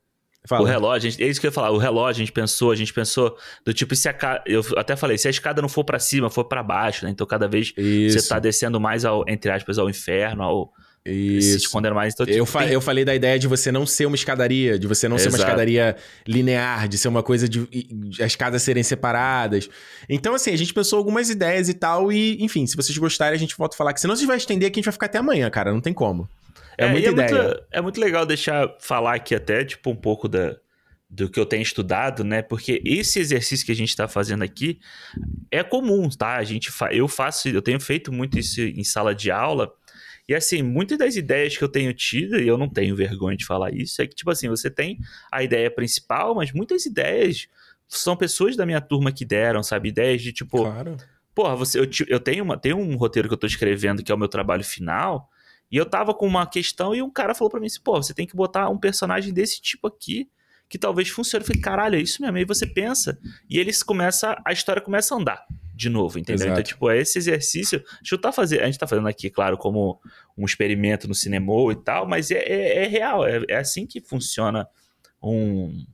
Fala. 0.49 0.63
O 0.63 0.65
relógio, 0.65 1.11
gente- 1.11 1.23
é 1.23 1.27
isso 1.29 1.39
que 1.41 1.47
eu 1.47 1.51
ia 1.51 1.53
falar. 1.53 1.71
O 1.71 1.77
relógio, 1.79 2.17
a 2.23 2.25
gente 2.25 2.33
pensou, 2.33 2.71
a 2.73 2.77
gente 2.77 2.93
pensou 2.93 3.37
do 3.65 3.75
tipo, 3.75 3.95
se 3.95 4.09
a 4.09 4.43
eu 4.47 4.65
até 4.77 4.97
falei, 4.97 5.19
se 5.19 5.29
a 5.29 5.31
escada 5.31 5.61
não 5.61 5.69
for 5.69 5.85
pra 5.85 5.99
cima, 5.99 6.31
for 6.31 6.45
pra 6.45 6.63
baixo, 6.63 7.05
né? 7.05 7.11
Então 7.11 7.27
cada 7.27 7.47
vez 7.47 7.73
Isso. 7.77 8.19
você 8.21 8.29
tá 8.29 8.39
descendo 8.39 8.81
mais 8.81 9.05
ao, 9.05 9.25
entre 9.29 9.51
aspas, 9.51 9.79
ao 9.79 9.89
inferno, 9.91 10.43
ao 10.43 10.73
se 11.07 11.13
Isso. 11.39 11.57
escondendo 11.59 11.95
mais. 11.95 12.13
Então, 12.13 12.27
Eu, 12.27 12.33
tipo, 12.33 12.47
fa- 12.47 12.65
tem- 12.65 12.73
eu 12.73 12.81
falei 12.83 13.03
da 13.03 13.15
ideia 13.15 13.39
de 13.39 13.47
você 13.47 13.73
não 13.73 13.87
ser 13.87 14.05
uma 14.05 14.17
escadaria, 14.17 14.79
de 14.79 14.87
você 14.87 15.09
não 15.09 15.17
ser 15.17 15.29
uma 15.29 15.37
Exato. 15.37 15.43
escadaria 15.45 15.97
linear, 16.27 16.87
de 16.87 16.99
ser 16.99 17.09
uma 17.09 17.23
coisa 17.23 17.49
de, 17.49 17.67
de 17.67 18.23
as 18.23 18.37
casas 18.37 18.61
serem 18.63 18.83
separadas. 18.83 19.71
Então, 20.09 20.35
assim, 20.35 20.51
a 20.53 20.57
gente 20.57 20.75
pensou 20.75 20.99
algumas 20.99 21.31
ideias 21.31 21.69
e 21.69 21.75
tal, 21.75 22.13
e, 22.13 22.37
enfim, 22.45 22.67
se 22.67 22.77
vocês 22.77 22.97
gostarem, 22.99 23.35
a 23.37 23.39
gente 23.39 23.57
volta 23.57 23.75
a 23.75 23.79
falar 23.79 23.95
que 23.95 24.01
senão 24.03 24.13
a 24.13 24.17
gente 24.19 24.27
vai 24.27 24.37
estender 24.37 24.69
aqui, 24.69 24.79
a 24.79 24.81
gente 24.81 24.87
vai 24.87 24.93
ficar 24.93 25.07
até 25.07 25.17
amanhã, 25.19 25.49
cara, 25.49 25.73
não 25.73 25.81
tem 25.81 25.95
como. 25.95 26.29
É, 26.79 26.87
e 26.87 26.91
muita 26.91 27.11
ideia. 27.11 27.43
Muito, 27.43 27.65
é 27.73 27.81
muito 27.81 28.01
legal 28.01 28.25
deixar 28.25 28.77
falar 28.81 29.15
aqui 29.15 29.35
até, 29.35 29.65
tipo, 29.65 29.91
um 29.91 29.97
pouco 29.97 30.29
da, 30.29 30.57
do 31.11 31.29
que 31.29 31.41
eu 31.41 31.45
tenho 31.45 31.63
estudado, 31.63 32.23
né? 32.23 32.41
Porque 32.41 32.81
esse 32.85 33.19
exercício 33.19 33.67
que 33.67 33.73
a 33.73 33.77
gente 33.77 33.97
tá 33.97 34.07
fazendo 34.07 34.45
aqui 34.45 34.79
é 35.51 35.63
comum, 35.65 36.09
tá? 36.09 36.37
A 36.37 36.45
gente 36.45 36.71
fa 36.71 36.93
eu 36.93 37.09
faço, 37.09 37.49
eu 37.49 37.61
tenho 37.61 37.81
feito 37.81 38.13
muito 38.13 38.39
isso 38.39 38.61
em 38.61 38.85
sala 38.85 39.15
de 39.15 39.31
aula. 39.31 39.73
E 40.29 40.35
assim, 40.35 40.63
muitas 40.63 40.99
das 40.99 41.17
ideias 41.17 41.57
que 41.57 41.65
eu 41.65 41.69
tenho 41.69 41.93
tido, 41.95 42.39
e 42.39 42.47
eu 42.47 42.59
não 42.59 42.69
tenho 42.69 42.95
vergonha 42.95 43.37
de 43.37 43.47
falar 43.47 43.75
isso, 43.75 44.01
é 44.03 44.07
que, 44.07 44.15
tipo 44.15 44.31
assim, 44.31 44.47
você 44.47 44.71
tem 44.71 44.99
a 45.33 45.43
ideia 45.43 45.71
principal, 45.71 46.35
mas 46.35 46.53
muitas 46.53 46.85
ideias 46.85 47.49
são 47.89 48.15
pessoas 48.15 48.55
da 48.55 48.67
minha 48.67 48.81
turma 48.81 49.11
que 49.11 49.25
deram, 49.25 49.63
sabe? 49.63 49.89
Ideias 49.89 50.21
de 50.21 50.33
tipo, 50.33 50.59
Claro. 50.59 50.99
Porra, 51.35 51.57
você, 51.57 51.79
eu, 51.81 51.89
eu 52.09 52.21
tenho, 52.21 52.45
uma, 52.45 52.59
tenho 52.59 52.77
um 52.77 52.97
roteiro 52.97 53.29
que 53.29 53.35
eu 53.35 53.39
tô 53.39 53.47
escrevendo 53.47 54.03
que 54.03 54.13
é 54.13 54.15
o 54.15 54.19
meu 54.19 54.29
trabalho 54.29 54.65
final. 54.65 55.31
E 55.71 55.77
eu 55.77 55.85
tava 55.85 56.15
com 56.15 56.27
uma 56.27 56.47
questão 56.47 56.95
e 56.95 57.03
um 57.03 57.11
cara 57.11 57.35
falou 57.35 57.51
pra 57.51 57.61
mim 57.61 57.67
assim: 57.67 57.81
pô, 57.83 58.03
você 58.03 58.15
tem 58.15 58.27
que 58.27 58.37
botar 58.37 58.69
um 58.69 58.79
personagem 58.79 59.33
desse 59.33 59.61
tipo 59.61 59.87
aqui 59.87 60.29
que 60.69 60.79
talvez 60.79 61.09
funcione. 61.09 61.43
Eu 61.43 61.47
falei, 61.47 61.63
caralho, 61.63 61.97
é 61.97 62.01
isso 62.01 62.21
mesmo. 62.21 62.37
Aí 62.37 62.45
você 62.45 62.67
pensa 62.67 63.19
e 63.49 63.59
eles 63.59 63.83
começa, 63.83 64.41
a 64.45 64.53
história 64.53 64.83
começa 64.83 65.15
a 65.15 65.19
andar 65.19 65.47
de 65.75 65.89
novo, 65.89 66.19
entendeu? 66.19 66.47
Exato. 66.47 66.61
Então, 66.61 66.63
tipo, 66.63 66.91
é 66.91 66.99
esse 66.99 67.19
exercício. 67.19 67.79
Deixa 68.01 68.15
eu 68.15 68.21
tá 68.21 68.33
fazendo. 68.33 68.63
A 68.63 68.67
gente 68.67 68.79
tá 68.79 68.87
fazendo 68.87 69.07
aqui, 69.07 69.31
claro, 69.31 69.57
como 69.57 70.01
um 70.37 70.45
experimento 70.45 71.07
no 71.07 71.15
cinema 71.15 71.53
e 71.71 71.77
tal, 71.77 72.07
mas 72.07 72.31
é, 72.31 72.39
é, 72.39 72.85
é 72.85 72.87
real. 72.87 73.27
É, 73.27 73.43
é 73.49 73.57
assim 73.57 73.87
que 73.87 74.01
funciona 74.01 74.69
um. 75.23 75.87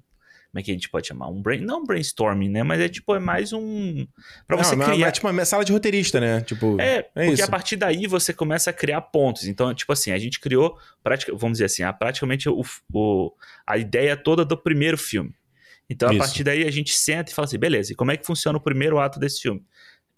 Como 0.54 0.60
é 0.60 0.62
que 0.62 0.70
a 0.70 0.74
gente 0.74 0.88
pode 0.88 1.08
chamar? 1.08 1.26
Um 1.26 1.42
brain, 1.42 1.62
não 1.62 1.80
um 1.80 1.84
brainstorming, 1.84 2.48
né? 2.48 2.62
Mas 2.62 2.78
é 2.80 2.88
tipo, 2.88 3.12
é 3.12 3.18
mais 3.18 3.52
um. 3.52 4.06
Pra 4.46 4.56
você 4.56 4.70
Não, 4.76 4.78
mas- 4.78 4.86
criar. 4.94 5.06
mas, 5.06 5.14
tipo 5.14 5.28
uma 5.28 5.44
sala 5.44 5.64
de 5.64 5.72
roteirista, 5.72 6.20
né? 6.20 6.42
Tipo, 6.42 6.80
É, 6.80 6.98
é 6.98 7.02
porque 7.02 7.32
isso. 7.32 7.44
a 7.44 7.48
partir 7.48 7.74
daí 7.74 8.06
você 8.06 8.32
começa 8.32 8.70
a 8.70 8.72
criar 8.72 9.00
pontos. 9.00 9.48
Então, 9.48 9.74
tipo 9.74 9.92
assim, 9.92 10.12
a 10.12 10.18
gente 10.18 10.38
criou, 10.38 10.78
pratica- 11.02 11.34
vamos 11.34 11.54
dizer 11.58 11.64
assim, 11.64 11.82
a, 11.82 11.92
praticamente 11.92 12.48
o, 12.48 12.62
o- 12.92 13.32
a 13.66 13.76
ideia 13.76 14.16
toda 14.16 14.44
do 14.44 14.56
primeiro 14.56 14.96
filme. 14.96 15.34
Então, 15.90 16.08
a 16.08 16.12
Isso. 16.12 16.20
partir 16.20 16.44
daí 16.44 16.64
a 16.64 16.70
gente 16.70 16.94
senta 16.94 17.32
e 17.32 17.34
fala 17.34 17.46
assim, 17.46 17.58
beleza, 17.58 17.92
e 17.92 17.96
como 17.96 18.12
é 18.12 18.16
que 18.16 18.24
funciona 18.24 18.56
o 18.56 18.60
primeiro 18.60 19.00
ato 19.00 19.18
desse 19.18 19.42
filme? 19.42 19.60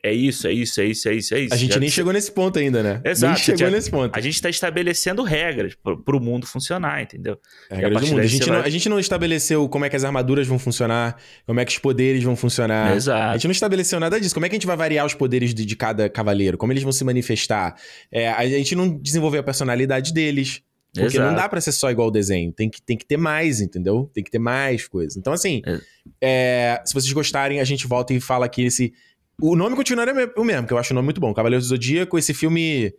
É 0.06 0.12
isso, 0.12 0.46
é 0.46 0.52
isso, 0.52 0.80
é 0.80 0.84
isso, 0.84 1.08
é 1.08 1.14
isso, 1.14 1.34
é 1.34 1.40
isso. 1.40 1.54
A 1.54 1.56
gente 1.56 1.74
Já- 1.74 1.80
nem 1.80 1.88
chegou 1.88 2.12
nesse 2.12 2.30
ponto 2.30 2.58
ainda, 2.58 2.82
né? 2.82 3.00
Exato, 3.04 3.34
Nem 3.34 3.42
chegou 3.42 3.70
nesse 3.70 3.90
ponto. 3.90 4.16
A 4.16 4.20
gente 4.20 4.34
está 4.34 4.48
estabelecendo 4.48 5.22
regras 5.22 5.74
para 5.74 6.16
o 6.16 6.20
mundo 6.20 6.46
funcionar, 6.46 7.02
entendeu? 7.02 7.38
É 7.70 7.74
E 7.74 7.76
a 7.76 7.78
a 7.78 7.80
regra 7.82 8.00
do 8.00 8.06
mundo. 8.06 8.20
A 8.20 8.26
gente, 8.26 8.46
não, 8.48 8.56
vai- 8.58 8.66
a 8.66 8.70
gente 8.70 8.88
não 8.88 8.98
estabeleceu 9.00 9.68
como 9.68 9.84
é 9.84 9.88
que 9.90 9.96
as 9.96 10.04
armaduras 10.04 10.46
vão 10.46 10.58
funcionar, 10.58 11.16
como 11.46 11.58
é 11.60 11.64
que 11.64 11.72
os 11.72 11.78
poderes 11.78 12.22
vão 12.22 12.36
funcionar. 12.36 12.92
A 12.92 12.96
Exato. 12.96 13.32
gente 13.34 13.44
não 13.46 13.52
estabeleceu 13.52 13.98
nada 13.98 14.20
disso. 14.20 14.34
Como 14.34 14.46
é 14.46 14.48
que 14.48 14.54
a 14.54 14.58
gente 14.58 14.66
vai 14.66 14.76
variar 14.76 15.04
os 15.04 15.14
poderes 15.14 15.52
de, 15.52 15.64
de 15.64 15.76
cada 15.76 16.08
cavaleiro? 16.08 16.56
Como 16.56 16.72
eles 16.72 16.82
vão 16.82 16.92
se 16.92 17.02
manifestar? 17.04 17.74
É, 18.12 18.28
a 18.28 18.46
gente 18.48 18.74
não 18.76 18.88
desenvolveu 18.96 19.40
a 19.40 19.44
personalidade 19.44 20.12
deles. 20.12 20.62
Porque 20.94 21.18
Exato. 21.18 21.28
não 21.28 21.36
dá 21.36 21.46
pra 21.46 21.60
ser 21.60 21.72
só 21.72 21.90
igual 21.90 22.08
o 22.08 22.10
desenho. 22.10 22.50
Tem 22.52 22.70
que, 22.70 22.80
tem 22.80 22.96
que 22.96 23.04
ter 23.04 23.18
mais, 23.18 23.60
entendeu? 23.60 24.10
Tem 24.14 24.24
que 24.24 24.30
ter 24.30 24.38
mais 24.38 24.88
coisas. 24.88 25.14
Então, 25.14 25.30
assim, 25.30 25.60
É. 25.66 25.78
é, 26.22 26.82
se 26.86 26.94
vocês 26.94 27.12
gostarem, 27.12 27.60
a 27.60 27.64
gente 27.64 27.86
volta 27.86 28.14
e 28.14 28.20
fala 28.20 28.46
aqui 28.46 28.62
esse. 28.64 28.94
O 29.40 29.54
nome 29.54 29.76
continuaria 29.76 30.32
o 30.36 30.44
mesmo, 30.44 30.66
que 30.66 30.72
eu 30.72 30.78
acho 30.78 30.92
o 30.92 30.94
nome 30.94 31.06
muito 31.06 31.20
bom. 31.20 31.32
Cavaleiros 31.34 31.66
do 31.66 31.68
Zodíaco, 31.70 32.18
esse 32.18 32.32
filme. 32.32 32.94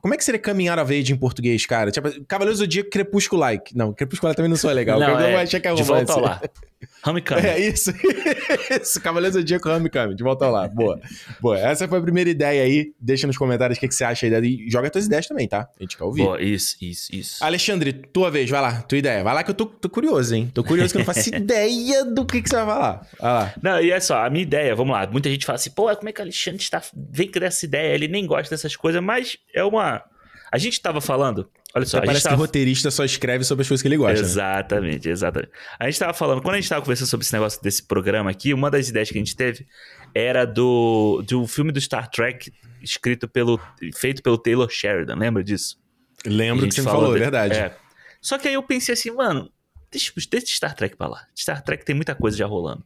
Como 0.00 0.12
é 0.12 0.16
que 0.16 0.24
seria 0.24 0.40
caminhar 0.40 0.78
a 0.78 0.82
age 0.82 1.12
em 1.12 1.16
português, 1.16 1.64
cara? 1.66 1.90
Tipo, 1.90 2.08
Cavaleiros 2.26 2.58
do 2.58 2.64
Zodíaco 2.64 2.90
Crepúsculo 2.90 3.40
Like. 3.40 3.76
Não, 3.76 3.92
Crepúsculo 3.92 4.34
também 4.34 4.48
não 4.48 4.56
sou 4.56 4.70
legal. 4.70 4.98
Não, 4.98 5.18
é, 5.18 5.42
é 5.42 5.44
de 5.44 5.82
volta 5.82 6.12
ao 6.12 6.20
lar. 6.20 6.42
Homecoming. 7.04 7.46
É 7.46 7.60
isso. 7.60 7.92
isso. 8.80 9.00
Cavaleiros 9.00 9.34
do 9.34 9.40
Zodíaco 9.40 9.68
Homecoming. 9.68 10.14
De 10.14 10.22
volta 10.22 10.48
lar. 10.48 10.68
Boa. 10.68 11.00
Boa. 11.40 11.58
Essa 11.58 11.86
foi 11.88 11.98
a 11.98 12.02
primeira 12.02 12.30
ideia 12.30 12.62
aí. 12.62 12.92
Deixa 13.00 13.26
nos 13.26 13.36
comentários 13.36 13.76
o 13.78 13.80
que, 13.80 13.88
que 13.88 13.94
você 13.94 14.04
acha 14.04 14.26
aí. 14.26 14.32
E 14.46 14.70
joga 14.70 14.90
tuas 14.90 15.06
ideias 15.06 15.26
também, 15.26 15.46
tá? 15.48 15.68
A 15.78 15.82
gente 15.82 15.96
quer 15.96 16.04
ouvir. 16.04 16.22
Boa, 16.22 16.42
isso, 16.42 16.76
isso, 16.80 17.14
isso. 17.14 17.44
Alexandre, 17.44 17.92
tua 17.92 18.30
vez, 18.30 18.48
vai 18.50 18.60
lá, 18.60 18.82
tua 18.82 18.98
ideia. 18.98 19.22
Vai 19.22 19.34
lá 19.34 19.42
que 19.42 19.50
eu 19.50 19.54
tô, 19.54 19.66
tô 19.66 19.88
curioso, 19.88 20.34
hein? 20.34 20.50
Tô 20.52 20.64
curioso 20.64 20.92
que 20.92 20.98
eu 20.98 21.00
não 21.00 21.06
faço 21.06 21.28
ideia 21.34 22.04
do 22.04 22.24
que, 22.24 22.42
que 22.42 22.48
você 22.48 22.56
vai 22.56 22.66
falar. 22.66 23.06
Vai 23.18 23.32
lá. 23.32 23.54
Não, 23.62 23.80
e 23.80 23.90
é 23.90 24.00
só, 24.00 24.24
a 24.24 24.30
minha 24.30 24.42
ideia, 24.42 24.74
vamos 24.74 24.92
lá. 24.92 25.06
Muita 25.06 25.30
gente 25.30 25.46
fala 25.46 25.56
assim, 25.56 25.70
pô, 25.70 25.94
como 25.96 26.08
é 26.08 26.12
que 26.12 26.20
o 26.20 26.24
Alexandre 26.24 26.62
está, 26.62 26.82
vem 26.94 27.30
com 27.30 27.42
essa 27.44 27.64
ideia? 27.64 27.94
Ele 27.94 28.08
nem 28.08 28.26
gosta 28.26 28.54
dessas 28.54 28.74
coisas, 28.76 29.02
mas 29.02 29.36
é 29.54 29.64
uma. 29.64 30.02
A 30.50 30.58
gente 30.58 30.80
tava 30.80 31.00
falando. 31.00 31.48
Olha 31.76 31.84
só, 31.84 31.98
a 31.98 32.00
gente 32.00 32.06
Parece 32.06 32.24
tava... 32.24 32.36
que 32.36 32.40
roteirista 32.40 32.90
só 32.90 33.04
escreve 33.04 33.44
sobre 33.44 33.62
as 33.62 33.68
coisas 33.68 33.82
que 33.82 33.88
ele 33.88 33.98
gosta. 33.98 34.14
né? 34.14 34.20
Exatamente, 34.20 35.08
exatamente. 35.10 35.52
A 35.78 35.84
gente 35.84 35.98
tava 35.98 36.14
falando, 36.14 36.40
quando 36.40 36.54
a 36.54 36.60
gente 36.60 36.68
tava 36.70 36.80
conversando 36.80 37.08
sobre 37.08 37.24
esse 37.24 37.32
negócio 37.34 37.62
desse 37.62 37.82
programa 37.82 38.30
aqui, 38.30 38.54
uma 38.54 38.70
das 38.70 38.88
ideias 38.88 39.10
que 39.10 39.18
a 39.18 39.20
gente 39.20 39.36
teve 39.36 39.66
era 40.14 40.46
do, 40.46 41.22
do 41.26 41.46
filme 41.46 41.70
do 41.70 41.80
Star 41.80 42.08
Trek 42.10 42.50
escrito 42.80 43.28
pelo. 43.28 43.60
feito 43.94 44.22
pelo 44.22 44.38
Taylor 44.38 44.70
Sheridan, 44.70 45.16
lembra 45.16 45.44
disso? 45.44 45.78
Lembro 46.24 46.66
que 46.66 46.74
você 46.74 46.80
me 46.80 46.86
falou, 46.86 47.10
é 47.10 47.14
de- 47.14 47.20
verdade. 47.20 47.54
É. 47.54 47.76
Só 48.22 48.38
que 48.38 48.48
aí 48.48 48.54
eu 48.54 48.62
pensei 48.62 48.94
assim, 48.94 49.10
mano, 49.10 49.50
deixa, 49.92 50.10
deixa 50.30 50.46
Star 50.46 50.74
Trek 50.74 50.96
pra 50.96 51.08
lá. 51.08 51.26
Star 51.38 51.62
Trek 51.62 51.84
tem 51.84 51.94
muita 51.94 52.14
coisa 52.14 52.36
já 52.36 52.46
rolando. 52.46 52.82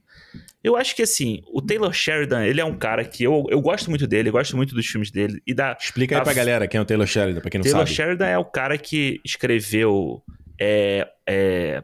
Eu 0.63 0.75
acho 0.75 0.95
que 0.95 1.01
assim, 1.01 1.41
o 1.51 1.61
Taylor 1.61 1.91
Sheridan, 1.91 2.45
ele 2.45 2.61
é 2.61 2.65
um 2.65 2.77
cara 2.77 3.03
que 3.03 3.23
eu, 3.23 3.45
eu 3.49 3.59
gosto 3.59 3.89
muito 3.89 4.05
dele, 4.05 4.29
gosto 4.29 4.55
muito 4.55 4.75
dos 4.75 4.85
filmes 4.85 5.09
dele 5.09 5.41
e 5.45 5.53
da. 5.53 5.75
Explica 5.79 6.15
aí 6.15 6.21
a 6.21 6.23
pra 6.23 6.33
galera 6.33 6.67
quem 6.67 6.77
é 6.77 6.81
o 6.81 6.85
Taylor 6.85 7.07
Sheridan, 7.07 7.41
pra 7.41 7.49
quem 7.49 7.59
não 7.59 7.63
Taylor 7.63 7.87
sabe. 7.87 7.95
Sheridan 7.95 8.27
é 8.27 8.37
o 8.37 8.45
cara 8.45 8.77
que 8.77 9.19
escreveu 9.25 10.21
é, 10.59 11.07
é, 11.27 11.83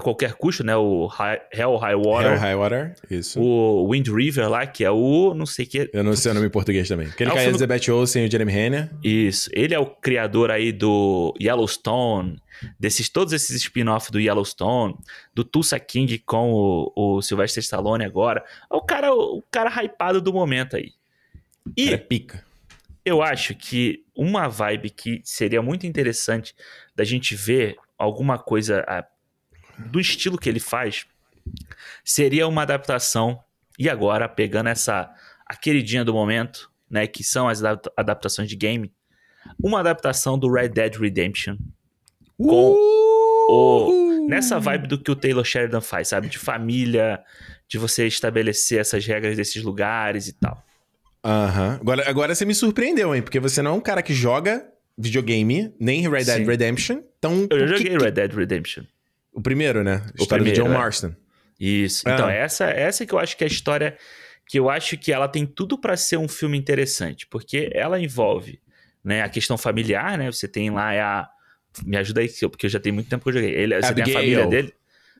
a 0.00 0.02
qualquer 0.02 0.34
custo, 0.34 0.64
né? 0.64 0.74
O 0.76 1.06
High, 1.06 1.40
Hell 1.52 1.76
High 1.76 1.94
Water, 1.94 2.32
Hell 2.32 2.38
High 2.38 2.54
Water, 2.56 2.94
isso. 3.10 3.40
o 3.40 3.88
Wind 3.90 4.08
River 4.08 4.48
lá, 4.48 4.66
que 4.66 4.84
é 4.84 4.90
o 4.90 5.32
não 5.34 5.46
sei 5.46 5.64
que. 5.66 5.88
Eu 5.92 6.02
não 6.02 6.16
sei 6.16 6.32
o 6.32 6.34
nome 6.34 6.46
em 6.46 6.50
português 6.50 6.88
também. 6.88 7.06
Aquele 7.08 7.30
É 7.30 7.32
que 7.32 7.38
é 7.38 7.42
filme- 7.42 7.56
Elizabeth 7.58 7.90
Olsen 7.92 8.24
e 8.24 8.28
o 8.28 8.30
Jeremy 8.30 8.52
Renner. 8.52 8.90
Isso. 9.04 9.48
Ele 9.52 9.74
é 9.74 9.78
o 9.78 9.86
criador 9.86 10.50
aí 10.50 10.72
do 10.72 11.34
Yellowstone, 11.40 12.40
desses 12.78 13.08
todos 13.08 13.32
esses 13.32 13.56
spin-off 13.56 14.10
do 14.10 14.18
Yellowstone, 14.20 14.96
do 15.34 15.44
Tulsa 15.44 15.78
King 15.78 16.18
com 16.18 16.52
o, 16.52 16.92
o 16.96 17.22
Sylvester 17.22 17.62
Stallone 17.62 18.04
agora. 18.04 18.44
É 18.72 18.74
o 18.74 18.80
cara, 18.80 19.12
o 19.14 19.42
cara 19.50 19.70
hypado 19.82 20.20
do 20.20 20.32
momento 20.32 20.76
aí. 20.76 20.92
E 21.76 21.84
Cara, 21.84 21.94
é 21.94 21.98
pica. 21.98 22.44
eu 23.04 23.22
acho 23.22 23.54
que 23.54 24.02
uma 24.16 24.48
vibe 24.48 24.90
que 24.90 25.20
seria 25.24 25.62
muito 25.62 25.86
interessante 25.86 26.54
da 26.96 27.04
gente 27.04 27.34
ver 27.34 27.76
alguma 27.98 28.38
coisa 28.38 28.84
do 29.86 30.00
estilo 30.00 30.38
que 30.38 30.48
ele 30.48 30.60
faz 30.60 31.06
seria 32.04 32.46
uma 32.46 32.62
adaptação. 32.62 33.40
E 33.78 33.88
agora, 33.88 34.28
pegando 34.28 34.68
essa 34.68 35.10
a 35.46 35.56
queridinha 35.56 36.04
do 36.04 36.12
momento, 36.14 36.70
né, 36.88 37.06
que 37.06 37.24
são 37.24 37.48
as 37.48 37.62
adap- 37.64 37.92
adaptações 37.96 38.48
de 38.48 38.56
game, 38.56 38.92
uma 39.62 39.80
adaptação 39.80 40.38
do 40.38 40.50
Red 40.52 40.68
Dead 40.68 40.94
Redemption 40.96 41.56
com 42.36 42.76
o- 43.48 44.26
nessa 44.28 44.58
vibe 44.60 44.86
do 44.86 44.98
que 44.98 45.10
o 45.10 45.16
Taylor 45.16 45.44
Sheridan 45.44 45.80
faz, 45.80 46.08
sabe? 46.08 46.28
De 46.28 46.38
família, 46.38 47.20
de 47.68 47.78
você 47.78 48.06
estabelecer 48.06 48.78
essas 48.80 49.04
regras 49.06 49.36
desses 49.36 49.62
lugares 49.62 50.28
e 50.28 50.32
tal. 50.34 50.62
Aham. 51.24 51.78
Agora, 51.80 52.08
agora 52.08 52.34
você 52.34 52.44
me 52.44 52.54
surpreendeu, 52.54 53.14
hein? 53.14 53.22
Porque 53.22 53.40
você 53.40 53.60
não 53.60 53.72
é 53.72 53.74
um 53.74 53.80
cara 53.80 54.02
que 54.02 54.14
joga 54.14 54.66
videogame, 54.96 55.74
nem 55.80 56.08
Red 56.08 56.24
Dead 56.24 56.38
Sim. 56.38 56.44
Redemption. 56.44 57.02
Então, 57.18 57.46
Eu 57.50 57.64
o 57.64 57.68
que- 57.74 57.78
joguei 57.78 57.98
Red 57.98 58.10
Dead 58.12 58.32
Redemption. 58.32 58.84
O 59.32 59.40
primeiro, 59.40 59.82
né? 59.82 60.02
A 60.18 60.22
história 60.22 60.42
primeiro, 60.42 60.64
do 60.64 60.68
John 60.68 60.74
é. 60.74 60.78
Marston. 60.78 61.14
Isso. 61.58 62.08
Ah. 62.08 62.14
Então, 62.14 62.28
essa, 62.28 62.64
essa 62.66 63.06
que 63.06 63.12
eu 63.12 63.18
acho 63.18 63.36
que 63.36 63.44
é 63.44 63.46
a 63.46 63.50
história 63.50 63.96
que 64.46 64.58
eu 64.58 64.68
acho 64.68 64.96
que 64.98 65.12
ela 65.12 65.28
tem 65.28 65.46
tudo 65.46 65.78
pra 65.78 65.96
ser 65.96 66.16
um 66.16 66.26
filme 66.26 66.58
interessante, 66.58 67.24
porque 67.26 67.70
ela 67.72 68.00
envolve, 68.00 68.60
né, 69.04 69.22
a 69.22 69.28
questão 69.28 69.56
familiar, 69.56 70.18
né? 70.18 70.30
Você 70.32 70.48
tem 70.48 70.70
lá 70.70 70.92
é 70.92 71.00
a 71.00 71.28
me 71.84 71.96
ajuda 71.96 72.20
aí 72.20 72.28
porque 72.50 72.66
eu 72.66 72.70
já 72.70 72.80
tenho 72.80 72.94
muito 72.94 73.08
tempo 73.08 73.22
que 73.22 73.28
eu 73.28 73.34
joguei. 73.34 73.54
Ele, 73.54 73.80
você 73.80 73.94
tem 73.94 74.02
a 74.02 74.08
família 74.08 74.46
dele. 74.46 74.74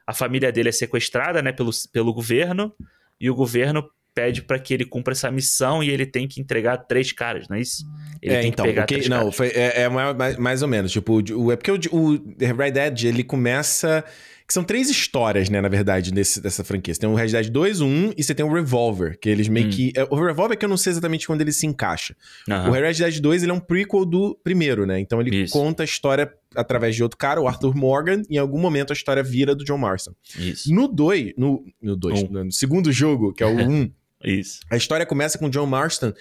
A 0.07 0.13
família 0.13 0.51
dele 0.51 0.71
é 0.71 0.73
sequestrada, 0.73 1.41
né, 1.41 1.53
pelo, 1.53 1.71
pelo 1.93 2.13
governo, 2.13 2.75
e 3.21 3.31
o 3.31 3.35
governo 3.35 3.89
pede 4.15 4.43
pra 4.43 4.59
que 4.59 4.75
ele 4.75 4.85
cumpra 4.85 5.13
essa 5.13 5.31
missão 5.31 5.83
e 5.83 5.91
ele 5.91 6.05
tem 6.07 6.27
que 6.27 6.41
entregar 6.41 6.77
três 6.79 7.13
caras, 7.13 7.47
não 7.49 7.57
é 7.57 7.61
isso? 7.61 7.85
Ele 8.21 8.35
é, 8.35 8.41
tem 8.41 8.51
então, 8.51 8.65
que 8.67 8.73
pegar 8.73 8.87
não, 9.09 9.31
foi, 9.33 9.49
é, 9.49 9.83
é 9.83 9.89
mais, 9.89 10.37
mais- 10.37 10.63
ou 10.63 10.69
menos. 10.69 10.91
Tipo, 10.93 11.23
o- 11.35 11.53
é 11.53 11.57
porque 11.57 11.71
o, 11.71 11.79
o 11.93 12.11
Red 12.57 12.71
Dead, 12.73 13.05
ele 13.05 13.25
começa. 13.25 14.05
Que 14.47 14.55
são 14.55 14.65
três 14.65 14.91
histórias, 14.91 15.49
né, 15.49 15.61
na 15.61 15.69
verdade, 15.69 16.11
desse, 16.11 16.41
dessa 16.41 16.65
franquia. 16.65 16.93
Você 16.93 16.99
tem 16.99 17.09
o 17.09 17.15
Red 17.15 17.29
Dead 17.29 17.49
2, 17.51 17.81
o 17.81 17.87
1 17.87 18.15
e 18.17 18.23
você 18.25 18.35
tem 18.35 18.45
o 18.45 18.53
Revolver, 18.53 19.17
que 19.21 19.29
eles 19.29 19.47
meio 19.47 19.69
Hum. 19.69 19.71
que. 19.71 19.93
é, 19.95 20.03
O 20.11 20.17
Revolver 20.17 20.55
é 20.55 20.57
que 20.57 20.65
eu 20.65 20.69
não 20.69 20.77
sei 20.77 20.91
exatamente 20.91 21.25
quando 21.25 21.41
ele 21.41 21.53
se 21.53 21.69
encaixa. 21.69 22.17
Aham. 22.51 22.69
O 22.69 22.73
Red 22.73 22.95
Dead 22.95 23.21
2, 23.21 23.45
ele 23.45 23.53
é 23.53 23.55
um 23.55 23.61
prequel 23.61 24.05
do 24.05 24.37
primeiro, 24.43 24.85
né? 24.85 24.99
Então 24.99 25.21
ele 25.21 25.45
Isso. 25.45 25.53
conta 25.53 25.85
a 25.85 25.87
história 25.87 26.29
através 26.57 26.97
de 26.97 27.03
outro 27.05 27.17
cara, 27.17 27.41
o 27.41 27.47
Arthur 27.47 27.77
Morgan, 27.77 28.23
e 28.29 28.35
em 28.35 28.39
algum 28.39 28.59
momento 28.59 28.91
a 28.91 28.95
história 28.95 29.23
vira 29.23 29.55
do 29.55 29.65
John 29.65 29.79
Marston. 29.79 30.11
Isso. 30.37 30.75
No 30.75 30.89
2, 30.89 31.33
no, 31.39 31.65
no, 31.81 31.95
dois, 31.95 32.21
Um. 32.25 32.29
no 32.45 32.51
segundo 32.51 32.91
jogo, 32.91 33.33
que 33.33 33.45
é 33.45 33.47
o 33.47 33.51
1, 33.57 33.89
Isso. 34.25 34.61
a 34.71 34.77
história 34.77 35.07
começa 35.07 35.39
com 35.39 35.47
o 35.47 35.51
John 35.51 35.67
Marston. 35.67 36.13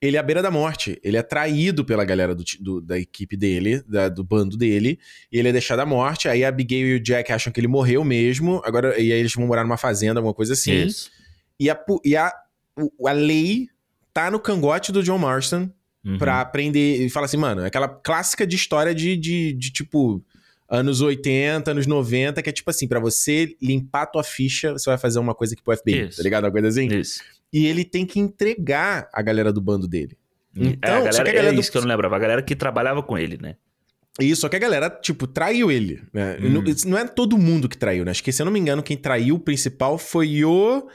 Ele 0.00 0.16
é 0.16 0.20
à 0.20 0.22
beira 0.22 0.42
da 0.42 0.50
morte. 0.50 0.98
Ele 1.04 1.16
é 1.16 1.22
traído 1.22 1.84
pela 1.84 2.04
galera 2.04 2.34
do 2.34 2.42
do- 2.58 2.80
da 2.80 2.98
equipe 2.98 3.36
dele, 3.36 3.80
da- 3.86 4.08
do 4.08 4.24
bando 4.24 4.56
dele. 4.56 4.98
E 5.30 5.38
ele 5.38 5.48
é 5.48 5.52
deixado 5.52 5.78
à 5.80 5.86
morte. 5.86 6.28
Aí 6.28 6.44
a 6.44 6.48
Abigail 6.48 6.88
e 6.88 6.94
o 6.96 7.00
Jack 7.00 7.30
acham 7.32 7.52
que 7.52 7.60
ele 7.60 7.68
morreu 7.68 8.02
mesmo. 8.02 8.60
Agora, 8.64 8.98
e 9.00 9.12
aí 9.12 9.20
eles 9.20 9.32
vão 9.34 9.46
morar 9.46 9.62
numa 9.62 9.76
fazenda, 9.76 10.18
alguma 10.18 10.34
coisa 10.34 10.54
assim. 10.54 10.72
Isso. 10.86 11.08
E, 11.60 11.70
a, 11.70 11.78
e 12.04 12.16
a, 12.16 12.32
a 13.06 13.12
lei 13.12 13.68
tá 14.12 14.28
no 14.28 14.40
cangote 14.40 14.90
do 14.90 15.02
John 15.02 15.18
Marston 15.18 15.70
Uhum. 16.04 16.18
pra 16.18 16.40
aprender. 16.40 16.96
E 17.06 17.08
fala 17.08 17.26
assim, 17.26 17.36
mano, 17.36 17.64
aquela 17.64 17.86
clássica 17.86 18.44
de 18.44 18.56
história 18.56 18.92
de, 18.92 19.16
de, 19.16 19.52
de, 19.52 19.70
tipo. 19.72 20.20
Anos 20.68 21.02
80, 21.02 21.70
anos 21.70 21.86
90, 21.86 22.40
que 22.42 22.48
é 22.48 22.52
tipo 22.52 22.70
assim, 22.70 22.88
pra 22.88 22.98
você 22.98 23.54
limpar 23.60 24.06
tua 24.06 24.24
ficha, 24.24 24.72
você 24.72 24.88
vai 24.88 24.96
fazer 24.96 25.18
uma 25.18 25.34
coisa 25.34 25.52
aqui 25.52 25.62
pro 25.62 25.76
FBI, 25.76 26.08
Isso. 26.08 26.16
tá 26.16 26.22
ligado? 26.22 26.44
Uma 26.44 26.50
coisa 26.50 26.66
assim. 26.68 26.86
Isso. 26.88 27.20
E 27.52 27.66
ele 27.66 27.84
tem 27.84 28.06
que 28.06 28.18
entregar 28.18 29.08
a 29.12 29.20
galera 29.22 29.52
do 29.52 29.60
bando 29.60 29.86
dele. 29.86 30.16
é, 30.56 30.64
Então, 30.64 30.90
a 30.90 30.98
galera, 30.98 31.12
só 31.12 31.22
que 31.24 31.30
a 31.30 31.32
galera 31.32 31.52
é 31.52 31.54
do- 31.56 31.60
isso 31.60 31.70
que 31.72 31.76
eu 31.78 31.82
não 31.82 31.88
lembrava. 31.88 32.16
A 32.16 32.18
galera 32.18 32.42
que 32.42 32.56
trabalhava 32.56 33.02
com 33.02 33.18
ele, 33.18 33.38
né? 33.40 33.56
Isso, 34.20 34.42
só 34.42 34.48
que 34.48 34.56
a 34.56 34.58
galera, 34.58 34.90
tipo, 34.90 35.26
traiu 35.26 35.70
ele, 35.70 36.02
né? 36.12 36.36
Hum. 36.40 36.50
Não, 36.50 36.62
não 36.86 36.98
é 36.98 37.06
todo 37.06 37.38
mundo 37.38 37.68
que 37.68 37.76
traiu, 37.78 38.04
né? 38.04 38.10
Acho 38.10 38.22
que, 38.22 38.30
se 38.32 38.42
eu 38.42 38.44
não 38.44 38.52
me 38.52 38.60
engano, 38.60 38.82
quem 38.82 38.96
traiu 38.96 39.36
o 39.36 39.38
principal 39.40 39.96
foi 39.96 40.44
o... 40.44 40.86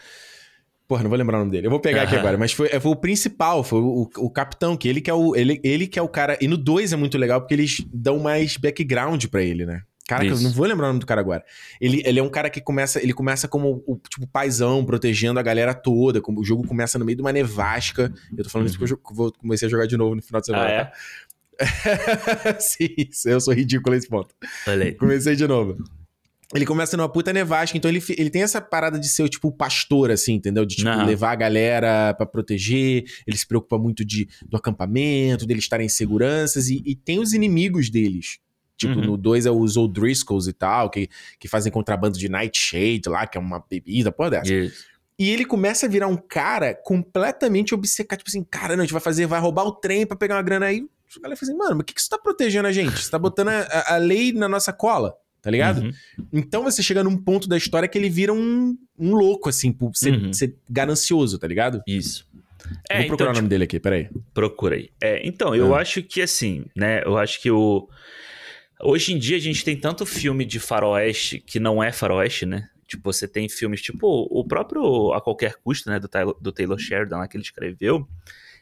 Porra, 0.88 1.04
não 1.04 1.10
vou 1.10 1.18
lembrar 1.18 1.38
o 1.38 1.40
nome 1.40 1.52
dele. 1.52 1.68
Eu 1.68 1.72
vou 1.72 1.80
pegar 1.82 2.04
aqui 2.04 2.16
agora. 2.16 2.38
Mas 2.38 2.54
foi, 2.54 2.70
foi 2.70 2.92
o 2.92 2.96
principal, 2.96 3.64
foi 3.64 3.80
o, 3.82 4.10
o 4.18 4.30
capitão, 4.30 4.78
que 4.78 4.88
ele 4.88 5.02
que 5.02 5.10
é 5.10 5.14
o, 5.14 5.36
ele, 5.36 5.60
ele 5.64 5.86
que 5.88 6.00
é 6.00 6.02
o 6.02 6.08
cara... 6.08 6.38
E 6.40 6.48
no 6.48 6.56
2 6.56 6.94
é 6.94 6.96
muito 6.96 7.18
legal, 7.18 7.42
porque 7.42 7.54
eles 7.56 7.84
dão 7.92 8.20
mais 8.20 8.56
background 8.56 9.26
pra 9.26 9.42
ele, 9.44 9.66
né? 9.66 9.82
Caraca, 10.08 10.28
eu 10.30 10.34
Isso. 10.36 10.44
não 10.44 10.52
vou 10.52 10.66
lembrar 10.66 10.86
o 10.86 10.88
nome 10.90 11.00
do 11.00 11.06
cara 11.06 11.20
agora. 11.20 11.44
Ele, 11.82 12.02
ele 12.06 12.20
é 12.20 12.24
um 12.24 12.30
cara 12.30 12.50
que 12.50 12.62
começa... 12.62 13.02
Ele 13.04 13.14
começa 13.14 13.48
como 13.48 13.84
o, 13.86 13.98
tipo, 14.10 14.26
paizão, 14.28 14.86
protegendo 14.86 15.40
a 15.40 15.44
galera 15.44 15.74
toda. 15.74 16.22
como 16.22 16.40
O 16.40 16.44
jogo 16.46 16.66
começa 16.66 16.98
no 16.98 17.04
meio 17.06 17.18
de 17.18 17.22
uma 17.22 17.34
nevasca. 17.34 18.14
Eu 18.38 18.44
tô 18.44 18.50
falando 18.50 18.68
isso 18.68 18.78
porque 18.80 18.94
eu 18.94 18.98
jo- 18.98 19.16
vou, 19.16 19.32
comecei 19.34 19.68
a 19.68 19.70
jogar 19.72 19.86
de 19.86 19.98
novo 19.98 20.16
no 20.16 20.22
final 20.22 20.40
de 20.40 20.48
semana. 20.48 20.66
Ah, 20.66 20.72
é? 20.72 20.84
tá? 20.86 20.94
Sim, 22.60 22.88
eu 23.26 23.42
sou 23.42 23.54
ridículo 23.54 23.96
nesse 23.96 24.08
ponto. 24.08 24.34
Aí. 24.66 24.94
Comecei 24.94 25.36
de 25.36 25.48
novo. 25.48 25.78
Ele 26.56 26.66
começa 26.66 26.96
numa 26.96 27.10
puta 27.12 27.34
nevasca, 27.34 27.78
então 27.78 27.92
ele, 27.92 28.02
ele 28.18 28.30
tem 28.30 28.42
essa 28.42 28.62
parada 28.62 28.98
de 28.98 29.10
ser, 29.10 29.28
tipo, 29.28 29.52
pastor, 29.52 30.12
assim, 30.12 30.36
entendeu? 30.36 30.66
De, 30.66 30.78
tipo, 30.78 30.90
levar 31.04 31.32
a 31.32 31.36
galera 31.36 32.14
pra 32.14 32.26
proteger. 32.26 33.04
Ele 33.28 33.36
se 33.36 33.46
preocupa 33.46 33.78
muito 33.78 34.06
de, 34.06 34.30
do 34.48 34.56
acampamento, 34.56 35.46
deles 35.46 35.66
estarem 35.66 35.88
em 35.88 35.90
seguranças. 35.90 36.70
E, 36.70 36.82
e 36.86 36.96
tem 36.96 37.20
os 37.20 37.34
inimigos 37.34 37.90
deles. 37.90 38.40
Tipo, 38.78 38.99
Uhum. 38.99 39.06
no 39.06 39.18
2 39.18 39.45
é 39.45 39.52
os 39.52 39.76
O'Driscolls 39.76 40.48
e 40.48 40.54
tal, 40.54 40.90
que, 40.90 41.10
que 41.40 41.48
fazem 41.48 41.72
contrabando 41.72 42.18
de 42.18 42.30
Nightshade 42.30 43.02
lá, 43.08 43.26
que 43.28 43.38
é 43.38 43.41
uma 43.41 43.64
bebida, 43.70 44.12
porra 44.12 44.30
dessa. 44.32 44.54
Isso. 44.54 44.86
E 45.20 45.32
ele 45.32 45.44
começa 45.45 45.88
a 45.88 45.90
virar 45.90 46.08
um 46.08 46.16
cara 46.16 46.76
completamente 46.76 47.74
obcecado. 47.74 48.20
Tipo 48.20 48.30
assim, 48.30 48.44
cara, 48.44 48.76
não, 48.76 48.84
a 48.84 48.86
gente 48.86 48.94
vai 48.94 49.02
fazer, 49.02 49.26
vai 49.26 49.40
roubar 49.40 49.64
o 49.66 49.72
trem 49.72 50.06
pra 50.06 50.16
pegar 50.16 50.36
uma 50.36 50.44
grana 50.44 50.68
aí. 50.68 50.86
A 51.16 51.20
galera 51.22 51.40
fala 51.40 51.49
assim, 51.52 51.58
mano, 51.58 51.72
mas 51.72 51.80
o 51.82 51.84
que, 51.86 51.94
que 51.95 52.02
você 52.02 52.10
tá 52.10 52.20
protegendo 52.20 52.68
a 52.68 52.72
gente? 52.72 52.91
Você 53.02 53.10
tá 53.10 53.18
botando 53.18 53.48
a, 53.48 53.95
a- 53.95 53.98
lei 53.98 54.32
na 54.32 54.48
nossa 54.48 54.72
cola, 54.72 55.16
tá 55.41 55.49
ligado? 55.49 55.82
Uhum. 55.82 55.91
Então 56.32 56.62
você 56.64 56.84
chega 56.84 57.04
num 57.04 57.18
ponto 57.18 57.48
da 57.49 57.58
história 57.58 57.88
que 57.88 57.98
ele 57.98 58.10
vira 58.10 58.32
um, 58.32 58.78
um 58.99 59.16
louco, 59.16 59.49
assim, 59.49 59.72
por 59.72 59.95
ser, 59.95 60.14
Uhum. 60.14 60.34
ser 60.34 60.56
ganancioso, 60.70 61.40
tá 61.40 61.48
ligado? 61.48 61.82
Isso. 61.88 62.28
Vou 62.98 63.08
procurar 63.08 63.32
o 63.32 63.34
nome 63.36 63.48
dele 63.48 63.64
aqui, 63.64 63.80
peraí. 63.80 64.10
Procurei. 64.34 64.91
É, 65.02 65.26
então, 65.26 65.56
eu 65.56 65.74
Ah. 65.74 65.80
acho 65.80 66.04
que 66.04 66.22
assim, 66.22 66.66
né? 66.76 67.02
Eu 67.06 67.18
acho 67.18 67.41
que 67.41 67.49
o. 67.49 67.88
Hoje 68.82 69.14
em 69.14 69.18
dia 69.18 69.38
a 69.38 69.40
gente 69.40 69.64
tem 69.64 69.76
tanto 69.76 70.06
filme 70.06 70.45
de 70.45 70.60
faroeste 70.60 71.40
que 71.40 71.60
não 71.60 71.84
é 71.84 71.91
faroeste, 71.91 72.45
né? 72.45 72.70
Tipo, 72.88 73.12
você 73.12 73.28
tem 73.28 73.49
filmes 73.49 73.82
tipo 73.82 74.28
o 74.30 74.45
próprio 74.45 75.12
A 75.14 75.22
Qualquer 75.22 75.56
Custo, 75.56 75.90
né? 75.90 75.99
Do 75.99 76.08
Taylor, 76.08 76.38
do 76.40 76.52
Taylor 76.52 76.78
Sheridan 76.78 77.18
lá 77.18 77.28
que 77.28 77.36
ele 77.36 77.44
escreveu. 77.44 78.08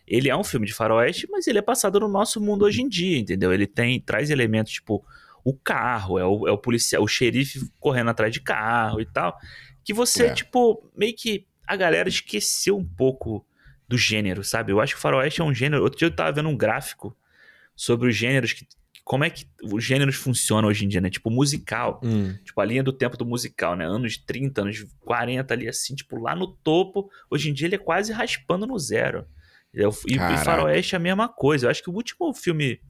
ele 0.07 0.29
é 0.29 0.35
um 0.35 0.43
filme 0.43 0.65
de 0.65 0.73
faroeste, 0.73 1.27
mas 1.29 1.47
ele 1.47 1.59
é 1.59 1.61
passado 1.61 1.99
no 1.99 2.07
nosso 2.07 2.39
mundo 2.39 2.65
hoje 2.65 2.81
em 2.81 2.87
dia, 2.87 3.17
entendeu? 3.17 3.53
Ele 3.53 3.67
tem 3.67 3.99
traz 3.99 4.29
elementos 4.29 4.73
tipo 4.73 5.05
o 5.43 5.53
carro, 5.53 6.17
é 6.17 6.25
o, 6.25 6.47
é 6.47 6.51
o 6.51 6.57
policial, 6.57 7.03
o 7.03 7.07
xerife 7.07 7.69
correndo 7.79 8.09
atrás 8.09 8.33
de 8.33 8.41
carro 8.41 8.99
e 8.99 9.05
tal, 9.05 9.37
que 9.83 9.93
você, 9.93 10.25
é. 10.25 10.33
tipo, 10.33 10.83
meio 10.97 11.15
que 11.15 11.45
a 11.67 11.75
galera 11.75 12.09
esqueceu 12.09 12.75
um 12.75 12.83
pouco 12.83 13.45
do 13.87 13.95
gênero, 13.95 14.43
sabe? 14.43 14.71
Eu 14.71 14.81
acho 14.81 14.95
que 14.95 15.01
faroeste 15.01 15.41
é 15.41 15.43
um 15.43 15.53
gênero. 15.53 15.83
Outro 15.83 15.99
dia 15.99 16.07
eu 16.07 16.15
tava 16.15 16.31
vendo 16.31 16.49
um 16.49 16.57
gráfico 16.57 17.15
sobre 17.75 18.09
os 18.09 18.15
gêneros 18.15 18.53
que 18.53 18.65
como 19.05 19.23
é 19.23 19.29
que 19.29 19.45
os 19.71 19.83
gêneros 19.83 20.15
funcionam 20.15 20.67
hoje 20.67 20.83
em 20.83 20.87
dia, 20.87 20.99
né? 20.99 21.11
Tipo, 21.11 21.29
musical. 21.29 22.01
Hum. 22.03 22.35
Tipo, 22.43 22.59
a 22.59 22.65
linha 22.65 22.81
do 22.81 22.91
tempo 22.91 23.15
do 23.15 23.23
musical, 23.23 23.75
né? 23.75 23.85
Anos 23.85 24.17
30, 24.17 24.63
anos 24.63 24.83
40 25.01 25.53
ali, 25.53 25.69
assim, 25.69 25.93
tipo, 25.93 26.19
lá 26.19 26.35
no 26.35 26.47
topo. 26.47 27.07
Hoje 27.29 27.51
em 27.51 27.53
dia 27.53 27.67
ele 27.67 27.75
é 27.75 27.77
quase 27.77 28.11
raspando 28.11 28.65
no 28.65 28.79
zero. 28.79 29.27
E, 29.71 30.15
e 30.15 30.37
Faroeste 30.43 30.95
é 30.95 30.97
a 30.97 30.99
mesma 30.99 31.29
coisa. 31.29 31.67
Eu 31.67 31.69
acho 31.69 31.83
que 31.83 31.89
o 31.89 31.93
último 31.93 32.33
filme, 32.33 32.81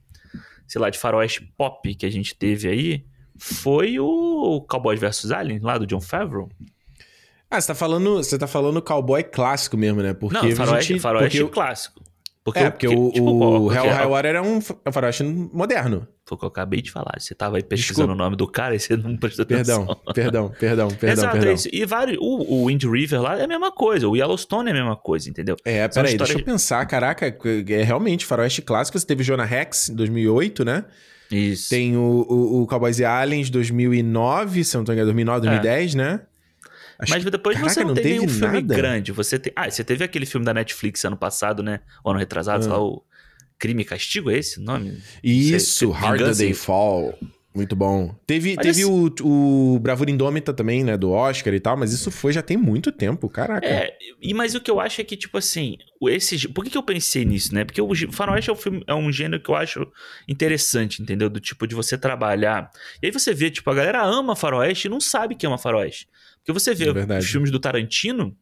sei 0.66 0.80
lá, 0.80 0.88
de 0.88 0.98
Faroeste 0.98 1.52
pop 1.54 1.94
que 1.94 2.06
a 2.06 2.10
gente 2.10 2.34
teve 2.34 2.66
aí 2.66 3.04
foi 3.38 3.98
o 4.00 4.64
Cowboys 4.66 4.98
vs 4.98 5.30
Alien, 5.30 5.60
lá 5.60 5.76
do 5.76 5.86
John 5.86 6.00
Favreau. 6.00 6.48
Ah, 7.50 7.60
você 7.60 7.66
tá 7.66 7.74
falando, 7.74 8.16
você 8.16 8.38
tá 8.38 8.46
falando 8.46 8.80
cowboy 8.80 9.22
clássico 9.22 9.76
mesmo, 9.76 10.02
né? 10.02 10.14
Porque 10.14 10.34
Não, 10.34 10.56
faroeste, 10.56 10.94
gente, 10.94 11.02
faroeste 11.02 11.38
porque 11.40 11.54
clássico. 11.54 12.02
Porque, 12.46 12.60
é, 12.60 12.70
porque, 12.70 12.86
o, 12.86 13.10
tipo, 13.10 13.28
o 13.28 13.72
Hell 13.72 13.90
High 13.90 14.06
Water 14.06 14.36
é 14.36 14.40
um, 14.40 14.60
é 14.84 14.88
um 14.88 14.92
faroeste 14.92 15.24
moderno. 15.24 16.06
Foi 16.24 16.36
o 16.36 16.38
que 16.38 16.44
eu 16.44 16.48
acabei 16.48 16.80
de 16.80 16.92
falar. 16.92 17.16
Você 17.18 17.34
tava 17.34 17.56
aí 17.56 17.62
pesquisando 17.64 18.06
Desculpa. 18.06 18.22
o 18.22 18.24
nome 18.24 18.36
do 18.36 18.46
cara 18.46 18.76
e 18.76 18.78
você 18.78 18.96
não 18.96 19.16
prestou 19.16 19.44
perdão, 19.44 19.82
atenção. 19.82 20.14
Perdão, 20.14 20.48
perdão, 20.50 20.88
perdão, 20.94 21.10
Exato, 21.10 21.32
perdão. 21.32 21.50
É 21.50 21.54
isso. 21.54 21.68
E 21.72 21.84
vários, 21.84 22.18
o, 22.20 22.54
o 22.54 22.66
Wind 22.66 22.84
River 22.84 23.20
lá 23.20 23.36
é 23.36 23.42
a 23.42 23.48
mesma 23.48 23.72
coisa. 23.72 24.08
O 24.08 24.14
Yellowstone 24.14 24.68
é 24.68 24.70
a 24.70 24.74
mesma 24.76 24.94
coisa, 24.94 25.28
entendeu? 25.28 25.56
É, 25.64 25.88
peraí, 25.88 26.12
história... 26.12 26.14
deixa 26.14 26.38
eu 26.38 26.44
pensar. 26.44 26.86
Caraca, 26.86 27.26
é 27.26 27.82
realmente 27.82 28.24
faroeste 28.24 28.62
clássico. 28.62 28.96
Você 28.96 29.04
teve 29.04 29.24
Jonah 29.24 29.44
Rex, 29.44 29.88
em 29.88 29.96
2008, 29.96 30.64
né? 30.64 30.84
Isso. 31.28 31.68
Tem 31.68 31.96
o, 31.96 32.24
o, 32.28 32.62
o 32.62 32.66
Cowboys 32.68 33.00
e 33.00 33.04
Aliens, 33.04 33.50
2009, 33.50 34.62
se 34.62 34.76
eu 34.76 34.78
não 34.78 34.84
tô 34.84 34.92
enganado, 34.92 35.06
2009, 35.06 35.40
2010, 35.40 35.94
é. 35.94 35.98
né? 35.98 36.20
Acho 36.98 37.12
Mas 37.12 37.24
depois 37.24 37.56
caraca, 37.56 37.74
você 37.74 37.80
não, 37.80 37.88
não 37.88 37.94
teve 37.94 38.08
nenhum 38.10 38.28
filme 38.28 38.62
grande. 38.62 39.12
Você 39.12 39.38
tem... 39.38 39.52
Ah, 39.54 39.70
você 39.70 39.84
teve 39.84 40.04
aquele 40.04 40.26
filme 40.26 40.46
da 40.46 40.54
Netflix 40.54 41.04
ano 41.04 41.16
passado, 41.16 41.62
né? 41.62 41.80
Ou 42.02 42.10
ano 42.10 42.20
retrasado, 42.20 42.66
ah. 42.66 42.70
lá 42.70 42.82
o 42.82 43.02
Crime 43.58 43.82
e 43.82 43.84
Castigo, 43.84 44.30
é 44.30 44.38
esse 44.38 44.58
o 44.58 44.62
nome? 44.62 44.98
Isso, 45.22 45.92
Harder 45.92 46.34
They 46.36 46.54
Fall. 46.54 47.18
Muito 47.56 47.74
bom. 47.74 48.14
Teve, 48.26 48.54
teve 48.54 48.84
o, 48.84 49.10
o 49.22 49.78
Bravura 49.78 50.10
Indômita 50.10 50.52
também, 50.52 50.84
né? 50.84 50.94
Do 50.94 51.10
Oscar 51.10 51.54
e 51.54 51.58
tal, 51.58 51.74
mas 51.74 51.90
isso 51.90 52.10
foi 52.10 52.30
já 52.30 52.42
tem 52.42 52.54
muito 52.54 52.92
tempo, 52.92 53.30
caraca. 53.30 53.66
É, 53.66 53.96
e, 54.20 54.34
mas 54.34 54.54
o 54.54 54.60
que 54.60 54.70
eu 54.70 54.78
acho 54.78 55.00
é 55.00 55.04
que, 55.04 55.16
tipo 55.16 55.38
assim, 55.38 55.78
esse. 56.02 56.48
Por 56.48 56.62
que, 56.62 56.70
que 56.70 56.76
eu 56.76 56.82
pensei 56.82 57.24
nisso, 57.24 57.54
né? 57.54 57.64
Porque 57.64 57.80
o 57.80 57.94
Faroeste 58.12 58.50
é 58.50 58.52
um, 58.52 58.56
filme, 58.56 58.84
é 58.86 58.94
um 58.94 59.10
gênero 59.10 59.42
que 59.42 59.48
eu 59.48 59.54
acho 59.54 59.90
interessante, 60.28 61.00
entendeu? 61.00 61.30
Do 61.30 61.40
tipo 61.40 61.66
de 61.66 61.74
você 61.74 61.96
trabalhar. 61.96 62.70
E 63.02 63.06
aí 63.06 63.12
você 63.12 63.32
vê, 63.32 63.50
tipo, 63.50 63.70
a 63.70 63.74
galera 63.74 64.04
ama 64.04 64.36
Faroeste 64.36 64.86
e 64.86 64.90
não 64.90 65.00
sabe 65.00 65.34
que 65.34 65.46
é 65.46 65.48
uma 65.48 65.56
Faroeste. 65.56 66.06
Porque 66.46 66.60
você 66.60 66.72
vê 66.76 66.84
é 66.90 67.18
os 67.18 67.26
filmes 67.26 67.50
do 67.50 67.58
Tarantino, 67.58 68.38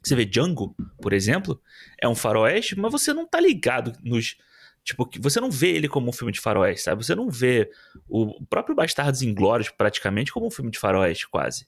você 0.00 0.14
vê 0.14 0.24
Django, 0.24 0.76
por 1.00 1.12
exemplo, 1.12 1.60
é 2.00 2.08
um 2.08 2.14
faroeste, 2.14 2.78
mas 2.78 2.92
você 2.92 3.12
não 3.12 3.26
tá 3.26 3.40
ligado 3.40 3.92
nos. 4.00 4.36
Tipo, 4.84 5.10
você 5.18 5.40
não 5.40 5.50
vê 5.50 5.70
ele 5.70 5.88
como 5.88 6.08
um 6.08 6.12
filme 6.12 6.32
de 6.32 6.40
faroeste, 6.40 6.82
sabe? 6.82 7.04
Você 7.04 7.16
não 7.16 7.28
vê 7.28 7.68
o 8.08 8.44
próprio 8.46 8.76
Bastardos 8.76 9.22
Inglórios 9.22 9.70
praticamente 9.70 10.32
como 10.32 10.46
um 10.46 10.50
filme 10.52 10.70
de 10.70 10.78
faroeste, 10.78 11.28
quase. 11.28 11.66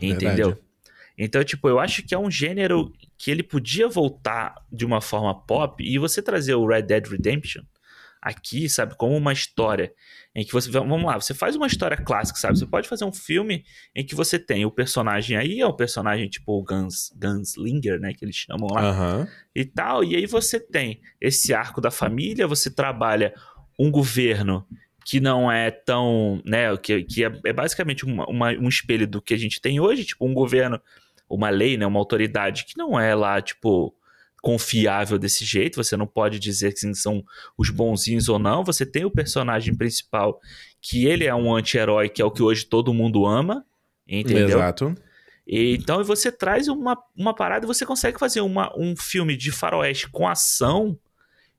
Entendeu? 0.00 0.48
Verdade. 0.48 0.72
Então, 1.16 1.44
tipo, 1.44 1.68
eu 1.68 1.78
acho 1.78 2.02
que 2.02 2.14
é 2.14 2.18
um 2.18 2.30
gênero 2.30 2.92
que 3.16 3.30
ele 3.30 3.44
podia 3.44 3.88
voltar 3.88 4.56
de 4.72 4.84
uma 4.84 5.00
forma 5.00 5.40
pop 5.46 5.84
e 5.84 5.98
você 5.98 6.20
trazer 6.20 6.54
o 6.54 6.66
Red 6.66 6.82
Dead 6.82 7.06
Redemption 7.06 7.62
aqui, 8.22 8.68
sabe, 8.68 8.94
como 8.96 9.16
uma 9.16 9.32
história 9.32 9.92
em 10.34 10.44
que 10.44 10.52
você. 10.52 10.70
Vamos 10.70 11.02
lá, 11.02 11.20
você 11.20 11.34
faz 11.34 11.56
uma 11.56 11.66
história 11.66 11.96
clássica, 11.96 12.38
sabe? 12.38 12.56
Você 12.56 12.66
pode 12.66 12.88
fazer 12.88 13.04
um 13.04 13.12
filme 13.12 13.64
em 13.94 14.06
que 14.06 14.14
você 14.14 14.38
tem 14.38 14.64
o 14.64 14.70
personagem 14.70 15.36
aí, 15.36 15.60
é 15.60 15.66
o 15.66 15.74
personagem 15.74 16.28
tipo 16.28 16.52
o 16.52 16.62
Guns, 16.62 17.12
Gunslinger, 17.16 17.98
né? 17.98 18.14
Que 18.14 18.24
eles 18.24 18.36
chamam 18.36 18.68
lá. 18.72 19.18
Uhum. 19.18 19.26
E 19.54 19.64
tal. 19.64 20.04
E 20.04 20.14
aí 20.14 20.24
você 20.24 20.60
tem 20.60 21.00
esse 21.20 21.52
arco 21.52 21.80
da 21.80 21.90
família, 21.90 22.46
você 22.46 22.70
trabalha 22.70 23.34
um 23.78 23.90
governo 23.90 24.64
que 25.04 25.18
não 25.18 25.50
é 25.50 25.72
tão. 25.72 26.40
né? 26.44 26.76
Que, 26.76 27.02
que 27.02 27.24
é, 27.24 27.40
é 27.44 27.52
basicamente 27.52 28.04
uma, 28.04 28.24
uma, 28.26 28.50
um 28.52 28.68
espelho 28.68 29.06
do 29.06 29.20
que 29.20 29.34
a 29.34 29.38
gente 29.38 29.60
tem 29.60 29.80
hoje, 29.80 30.04
tipo, 30.04 30.24
um 30.24 30.32
governo, 30.32 30.80
uma 31.28 31.50
lei, 31.50 31.76
né? 31.76 31.84
Uma 31.84 31.98
autoridade 31.98 32.64
que 32.64 32.78
não 32.78 32.98
é 32.98 33.14
lá, 33.16 33.42
tipo 33.42 33.92
confiável 34.42 35.18
desse 35.18 35.44
jeito, 35.44 35.82
você 35.82 35.96
não 35.96 36.06
pode 36.06 36.40
dizer 36.40 36.74
que 36.74 36.94
são 36.94 37.24
os 37.56 37.70
bonzinhos 37.70 38.28
ou 38.28 38.40
não, 38.40 38.64
você 38.64 38.84
tem 38.84 39.04
o 39.04 39.10
personagem 39.10 39.72
principal 39.72 40.40
que 40.80 41.06
ele 41.06 41.24
é 41.24 41.34
um 41.34 41.54
anti-herói, 41.54 42.08
que 42.08 42.20
é 42.20 42.24
o 42.24 42.30
que 42.30 42.42
hoje 42.42 42.66
todo 42.66 42.92
mundo 42.92 43.24
ama, 43.24 43.64
entendeu? 44.06 44.58
Exato. 44.58 44.94
E, 45.46 45.76
então 45.76 46.02
você 46.02 46.32
traz 46.32 46.66
uma, 46.66 46.98
uma 47.16 47.32
parada 47.32 47.64
e 47.64 47.68
você 47.68 47.86
consegue 47.86 48.18
fazer 48.18 48.40
uma, 48.40 48.76
um 48.76 48.96
filme 48.96 49.36
de 49.36 49.52
faroeste 49.52 50.10
com 50.10 50.26
ação, 50.26 50.98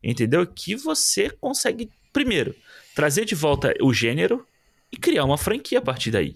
entendeu? 0.03 0.45
Que 0.45 0.75
você 0.75 1.29
consegue, 1.29 1.89
primeiro, 2.11 2.53
trazer 2.93 3.23
de 3.23 3.33
volta 3.33 3.73
o 3.81 3.93
gênero 3.93 4.45
e 4.91 4.97
criar 4.97 5.23
uma 5.23 5.37
franquia 5.37 5.79
a 5.79 5.81
partir 5.81 6.11
daí. 6.11 6.35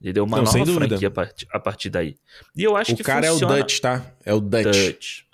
Entendeu? 0.00 0.24
Uma 0.24 0.38
Não, 0.38 0.44
nova 0.44 0.66
franquia 0.74 1.08
a 1.08 1.10
partir, 1.10 1.46
a 1.50 1.60
partir 1.60 1.90
daí. 1.90 2.16
E 2.56 2.62
eu 2.62 2.74
acho 2.74 2.92
o 2.92 2.96
que 2.96 3.02
O 3.02 3.04
cara 3.04 3.26
funciona... 3.26 3.54
é 3.54 3.56
o 3.56 3.62
Dutch, 3.62 3.80
tá? 3.80 4.06
É 4.24 4.34
o 4.34 4.40
Dutch. 4.40 4.64
Dutch. 4.64 5.24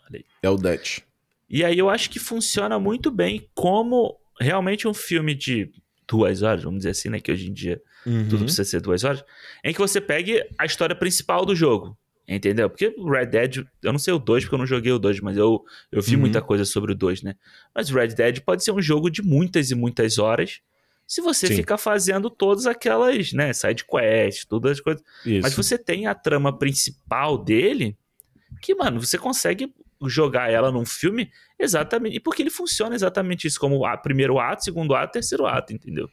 É 0.42 0.50
o 0.50 0.56
Dutch. 0.56 1.00
E 1.48 1.64
aí 1.64 1.78
eu 1.78 1.90
acho 1.90 2.10
que 2.10 2.18
funciona 2.18 2.78
muito 2.78 3.10
bem 3.10 3.48
como 3.54 4.16
realmente 4.40 4.86
um 4.86 4.94
filme 4.94 5.34
de 5.34 5.70
duas 6.08 6.42
horas, 6.42 6.62
vamos 6.62 6.78
dizer 6.78 6.90
assim, 6.90 7.08
né? 7.08 7.20
Que 7.20 7.32
hoje 7.32 7.48
em 7.48 7.52
dia 7.52 7.80
uhum. 8.06 8.28
tudo 8.28 8.44
precisa 8.44 8.64
ser 8.64 8.80
duas 8.80 9.04
horas. 9.04 9.24
Em 9.64 9.72
que 9.72 9.78
você 9.78 10.00
pegue 10.00 10.42
a 10.58 10.64
história 10.64 10.94
principal 10.94 11.44
do 11.44 11.54
jogo. 11.54 11.96
Entendeu? 12.28 12.70
Porque 12.70 12.94
o 12.96 13.10
Red 13.10 13.26
Dead, 13.26 13.64
eu 13.82 13.92
não 13.92 13.98
sei 13.98 14.14
o 14.14 14.18
2 14.18 14.44
porque 14.44 14.54
eu 14.54 14.58
não 14.58 14.66
joguei 14.66 14.92
o 14.92 15.00
2, 15.00 15.18
mas 15.18 15.36
eu, 15.36 15.64
eu 15.90 16.00
vi 16.00 16.14
uhum. 16.14 16.20
muita 16.20 16.40
coisa 16.40 16.64
sobre 16.64 16.92
o 16.92 16.94
2, 16.94 17.22
né? 17.22 17.34
Mas 17.74 17.90
o 17.90 17.94
Red 17.94 18.08
Dead 18.08 18.40
pode 18.40 18.62
ser 18.62 18.70
um 18.70 18.80
jogo 18.80 19.10
de 19.10 19.20
muitas 19.20 19.72
e 19.72 19.74
muitas 19.74 20.16
horas 20.18 20.60
se 21.10 21.20
você 21.20 21.48
Sim. 21.48 21.56
ficar 21.56 21.76
fazendo 21.76 22.30
todas 22.30 22.66
aquelas, 22.66 23.32
né, 23.32 23.52
side 23.52 23.84
quests, 23.84 24.44
todas 24.44 24.70
as 24.70 24.80
coisas. 24.80 25.02
Isso. 25.26 25.40
Mas 25.42 25.54
você 25.54 25.76
tem 25.76 26.06
a 26.06 26.14
trama 26.14 26.56
principal 26.56 27.36
dele 27.36 27.98
que, 28.62 28.76
mano, 28.76 29.00
você 29.00 29.18
consegue 29.18 29.74
jogar 30.08 30.50
ela 30.50 30.70
num 30.70 30.84
filme 30.84 31.30
exatamente. 31.58 32.16
E 32.16 32.20
porque 32.20 32.42
ele 32.42 32.50
funciona 32.50 32.94
exatamente 32.94 33.46
isso, 33.46 33.60
como 33.60 33.84
a, 33.84 33.96
primeiro 33.96 34.38
ato, 34.38 34.64
segundo 34.64 34.94
ato, 34.94 35.12
terceiro 35.12 35.46
ato, 35.46 35.72
entendeu? 35.72 36.08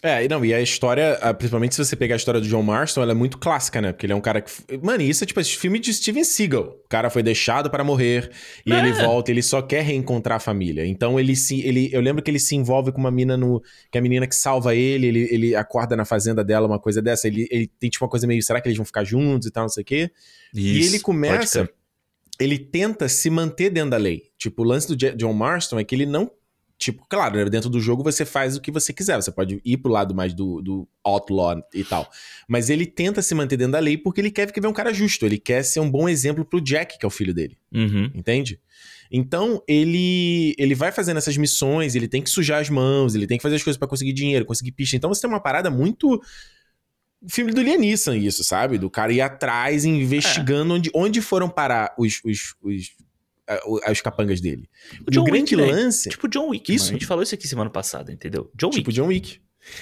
É, 0.00 0.28
não, 0.28 0.44
e 0.44 0.54
a 0.54 0.60
história, 0.60 1.18
principalmente 1.36 1.74
se 1.74 1.84
você 1.84 1.96
pegar 1.96 2.14
a 2.14 2.16
história 2.16 2.40
do 2.40 2.46
John 2.46 2.62
Marston, 2.62 3.02
ela 3.02 3.10
é 3.10 3.14
muito 3.14 3.36
clássica, 3.36 3.80
né? 3.80 3.90
Porque 3.90 4.06
ele 4.06 4.12
é 4.12 4.16
um 4.16 4.20
cara 4.20 4.40
que. 4.40 4.52
Mano, 4.80 5.02
isso 5.02 5.24
é 5.24 5.26
tipo 5.26 5.40
esse 5.40 5.56
filme 5.56 5.80
de 5.80 5.92
Steven 5.92 6.22
Seagal. 6.22 6.62
O 6.84 6.88
cara 6.88 7.10
foi 7.10 7.20
deixado 7.20 7.68
para 7.68 7.82
morrer 7.82 8.30
e 8.64 8.72
é. 8.72 8.78
ele 8.78 8.92
volta, 8.92 9.32
ele 9.32 9.42
só 9.42 9.60
quer 9.60 9.82
reencontrar 9.82 10.36
a 10.36 10.40
família. 10.40 10.86
Então 10.86 11.18
ele 11.18 11.34
se. 11.34 11.60
Ele, 11.66 11.90
eu 11.92 12.00
lembro 12.00 12.22
que 12.22 12.30
ele 12.30 12.38
se 12.38 12.54
envolve 12.54 12.92
com 12.92 12.98
uma 12.98 13.10
mina 13.10 13.36
no. 13.36 13.60
Que 13.90 13.98
é 13.98 14.00
a 14.00 14.02
menina 14.02 14.28
que 14.28 14.36
salva 14.36 14.72
ele, 14.72 15.08
ele, 15.08 15.28
ele 15.32 15.56
acorda 15.56 15.96
na 15.96 16.04
fazenda 16.04 16.44
dela, 16.44 16.68
uma 16.68 16.78
coisa 16.78 17.02
dessa. 17.02 17.26
Ele, 17.26 17.48
ele 17.50 17.68
tem 17.80 17.90
tipo 17.90 18.04
uma 18.04 18.10
coisa 18.10 18.24
meio. 18.24 18.40
Será 18.40 18.60
que 18.60 18.68
eles 18.68 18.78
vão 18.78 18.86
ficar 18.86 19.02
juntos 19.02 19.48
e 19.48 19.50
tal, 19.50 19.64
não 19.64 19.68
sei 19.68 19.82
o 19.82 19.84
quê? 19.84 20.12
Isso, 20.54 20.64
e 20.64 20.86
ele 20.86 21.00
começa 21.00 21.68
ele 22.38 22.58
tenta 22.58 23.08
se 23.08 23.28
manter 23.28 23.70
dentro 23.70 23.90
da 23.90 23.96
lei. 23.96 24.30
Tipo, 24.38 24.62
o 24.62 24.64
lance 24.64 24.88
do 24.88 24.96
John 24.96 25.32
Marston 25.32 25.78
é 25.78 25.84
que 25.84 25.94
ele 25.94 26.06
não. 26.06 26.30
Tipo, 26.78 27.04
claro, 27.08 27.36
né, 27.36 27.44
dentro 27.46 27.68
do 27.68 27.80
jogo 27.80 28.04
você 28.04 28.24
faz 28.24 28.56
o 28.56 28.60
que 28.60 28.70
você 28.70 28.92
quiser. 28.92 29.16
Você 29.16 29.32
pode 29.32 29.60
ir 29.64 29.76
pro 29.78 29.90
lado 29.90 30.14
mais 30.14 30.32
do, 30.32 30.62
do 30.62 30.88
outlaw 31.02 31.60
e 31.74 31.82
tal. 31.82 32.08
Mas 32.46 32.70
ele 32.70 32.86
tenta 32.86 33.20
se 33.20 33.34
manter 33.34 33.56
dentro 33.56 33.72
da 33.72 33.80
lei 33.80 33.98
porque 33.98 34.20
ele 34.20 34.30
quer 34.30 34.52
ver 34.52 34.68
um 34.68 34.72
cara 34.72 34.94
justo. 34.94 35.26
Ele 35.26 35.38
quer 35.38 35.64
ser 35.64 35.80
um 35.80 35.90
bom 35.90 36.08
exemplo 36.08 36.44
pro 36.44 36.60
Jack, 36.60 36.96
que 36.96 37.04
é 37.04 37.08
o 37.08 37.10
filho 37.10 37.34
dele. 37.34 37.58
Uhum. 37.74 38.12
Entende? 38.14 38.60
Então, 39.10 39.62
ele 39.66 40.54
ele 40.58 40.74
vai 40.74 40.92
fazendo 40.92 41.16
essas 41.16 41.36
missões, 41.36 41.94
ele 41.94 42.06
tem 42.06 42.22
que 42.22 42.30
sujar 42.30 42.60
as 42.60 42.68
mãos, 42.68 43.14
ele 43.14 43.26
tem 43.26 43.38
que 43.38 43.42
fazer 43.42 43.56
as 43.56 43.62
coisas 43.62 43.78
para 43.78 43.88
conseguir 43.88 44.12
dinheiro, 44.12 44.44
conseguir 44.44 44.72
pista. 44.72 44.94
Então, 44.96 45.12
você 45.12 45.22
tem 45.22 45.30
uma 45.30 45.40
parada 45.40 45.70
muito 45.70 46.20
filme 47.26 47.52
do 47.52 47.62
Liam 47.62 47.78
Neeson, 47.78 48.14
isso, 48.14 48.44
sabe? 48.44 48.78
Do 48.78 48.90
cara 48.90 49.12
ir 49.12 49.20
atrás, 49.20 49.84
investigando 49.84 50.74
é. 50.74 50.76
onde, 50.76 50.90
onde 50.94 51.20
foram 51.20 51.48
parar 51.48 51.94
os, 51.98 52.20
os, 52.24 52.54
os, 52.62 52.92
os 53.90 54.00
capangas 54.00 54.40
dele. 54.40 54.68
O, 55.06 55.10
John 55.10 55.22
o 55.22 55.24
grande 55.24 55.56
Wick, 55.56 55.56
né? 55.56 55.72
lance. 55.72 56.08
Né? 56.08 56.12
Tipo 56.12 56.28
John 56.28 56.48
Wick, 56.48 56.72
isso. 56.72 56.86
Mano. 56.86 56.96
A 56.96 56.98
gente 56.98 57.06
falou 57.06 57.22
isso 57.22 57.34
aqui 57.34 57.48
semana 57.48 57.70
passada, 57.70 58.12
entendeu? 58.12 58.50
John 58.54 58.70
tipo 58.70 58.90
Wick. 58.90 59.00
John 59.00 59.06
Wick. 59.08 59.40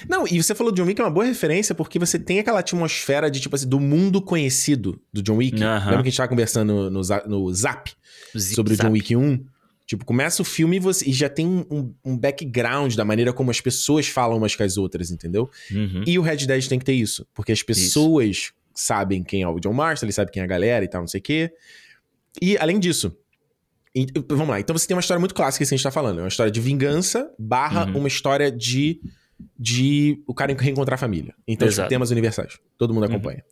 Não, 0.08 0.26
e 0.26 0.42
você 0.42 0.54
falou 0.54 0.72
John 0.72 0.84
Wick 0.84 1.00
é 1.00 1.04
uma 1.04 1.10
boa 1.10 1.26
referência 1.26 1.74
porque 1.74 1.98
você 1.98 2.18
tem 2.18 2.38
aquela 2.38 2.60
atmosfera 2.60 3.30
de, 3.30 3.40
tipo 3.40 3.54
assim, 3.54 3.68
do 3.68 3.78
mundo 3.78 4.20
conhecido 4.20 5.00
do 5.12 5.22
John 5.22 5.36
Wick. 5.36 5.56
Uh 5.56 5.60
-huh. 5.60 5.84
Lembra 5.84 6.02
que 6.02 6.08
a 6.08 6.10
gente 6.10 6.16
tava 6.16 6.28
conversando 6.28 6.90
no, 6.90 6.90
no, 6.90 7.02
no 7.26 7.54
Zap 7.54 7.92
Zip 8.36 8.54
sobre 8.54 8.74
o 8.74 8.76
John 8.76 8.90
Wick 8.90 9.14
1? 9.14 9.44
Tipo, 9.86 10.04
começa 10.04 10.42
o 10.42 10.44
filme 10.44 10.76
e, 10.76 10.80
você, 10.80 11.08
e 11.08 11.12
já 11.12 11.28
tem 11.28 11.46
um, 11.46 11.94
um, 12.04 12.18
background 12.18 12.96
da 12.96 13.04
maneira 13.04 13.32
como 13.32 13.52
as 13.52 13.60
pessoas 13.60 14.08
falam 14.08 14.36
umas 14.36 14.56
com 14.56 14.64
as 14.64 14.76
outras, 14.76 15.12
entendeu? 15.12 15.48
Uhum. 15.70 16.02
E 16.04 16.18
o 16.18 16.22
Red 16.22 16.38
Dead 16.38 16.66
tem 16.66 16.78
que 16.78 16.84
ter 16.84 16.94
isso. 16.94 17.24
Porque 17.32 17.52
as 17.52 17.62
pessoas 17.62 18.36
isso. 18.36 18.52
sabem 18.74 19.22
quem 19.22 19.42
é 19.42 19.48
o 19.48 19.60
John 19.60 19.72
Marston, 19.72 20.06
ele 20.06 20.12
sabe 20.12 20.32
quem 20.32 20.40
é 20.40 20.44
a 20.44 20.48
galera 20.48 20.84
e 20.84 20.88
tal, 20.88 21.02
não 21.02 21.08
sei 21.08 21.20
o 21.20 21.22
quê. 21.22 21.52
E, 22.42 22.58
além 22.58 22.80
disso, 22.80 23.16
E, 23.94 24.06
vamos 24.28 24.48
lá, 24.48 24.60
então 24.60 24.76
você 24.76 24.86
tem 24.86 24.96
uma 24.96 25.00
história 25.00 25.20
muito 25.20 25.34
clássica 25.34 25.64
que 25.64 25.72
a 25.72 25.76
gente 25.76 25.84
tá 25.84 25.92
falando. 25.92 26.18
É 26.18 26.22
uma 26.22 26.28
história 26.28 26.50
de 26.50 26.60
vingança 26.60 27.30
barra 27.38 27.86
Uhum. 27.86 27.98
uma 27.98 28.08
história 28.08 28.50
de, 28.50 29.00
de 29.58 30.22
o 30.26 30.32
cara 30.34 30.54
reencontrar 30.58 30.94
a 30.94 30.98
família. 30.98 31.34
Então, 31.46 31.68
tipo, 31.68 31.86
temas 31.88 32.10
universais. 32.10 32.58
Todo 32.78 32.94
mundo 32.94 33.04
Uhum. 33.04 33.10
acompanha. 33.14 33.44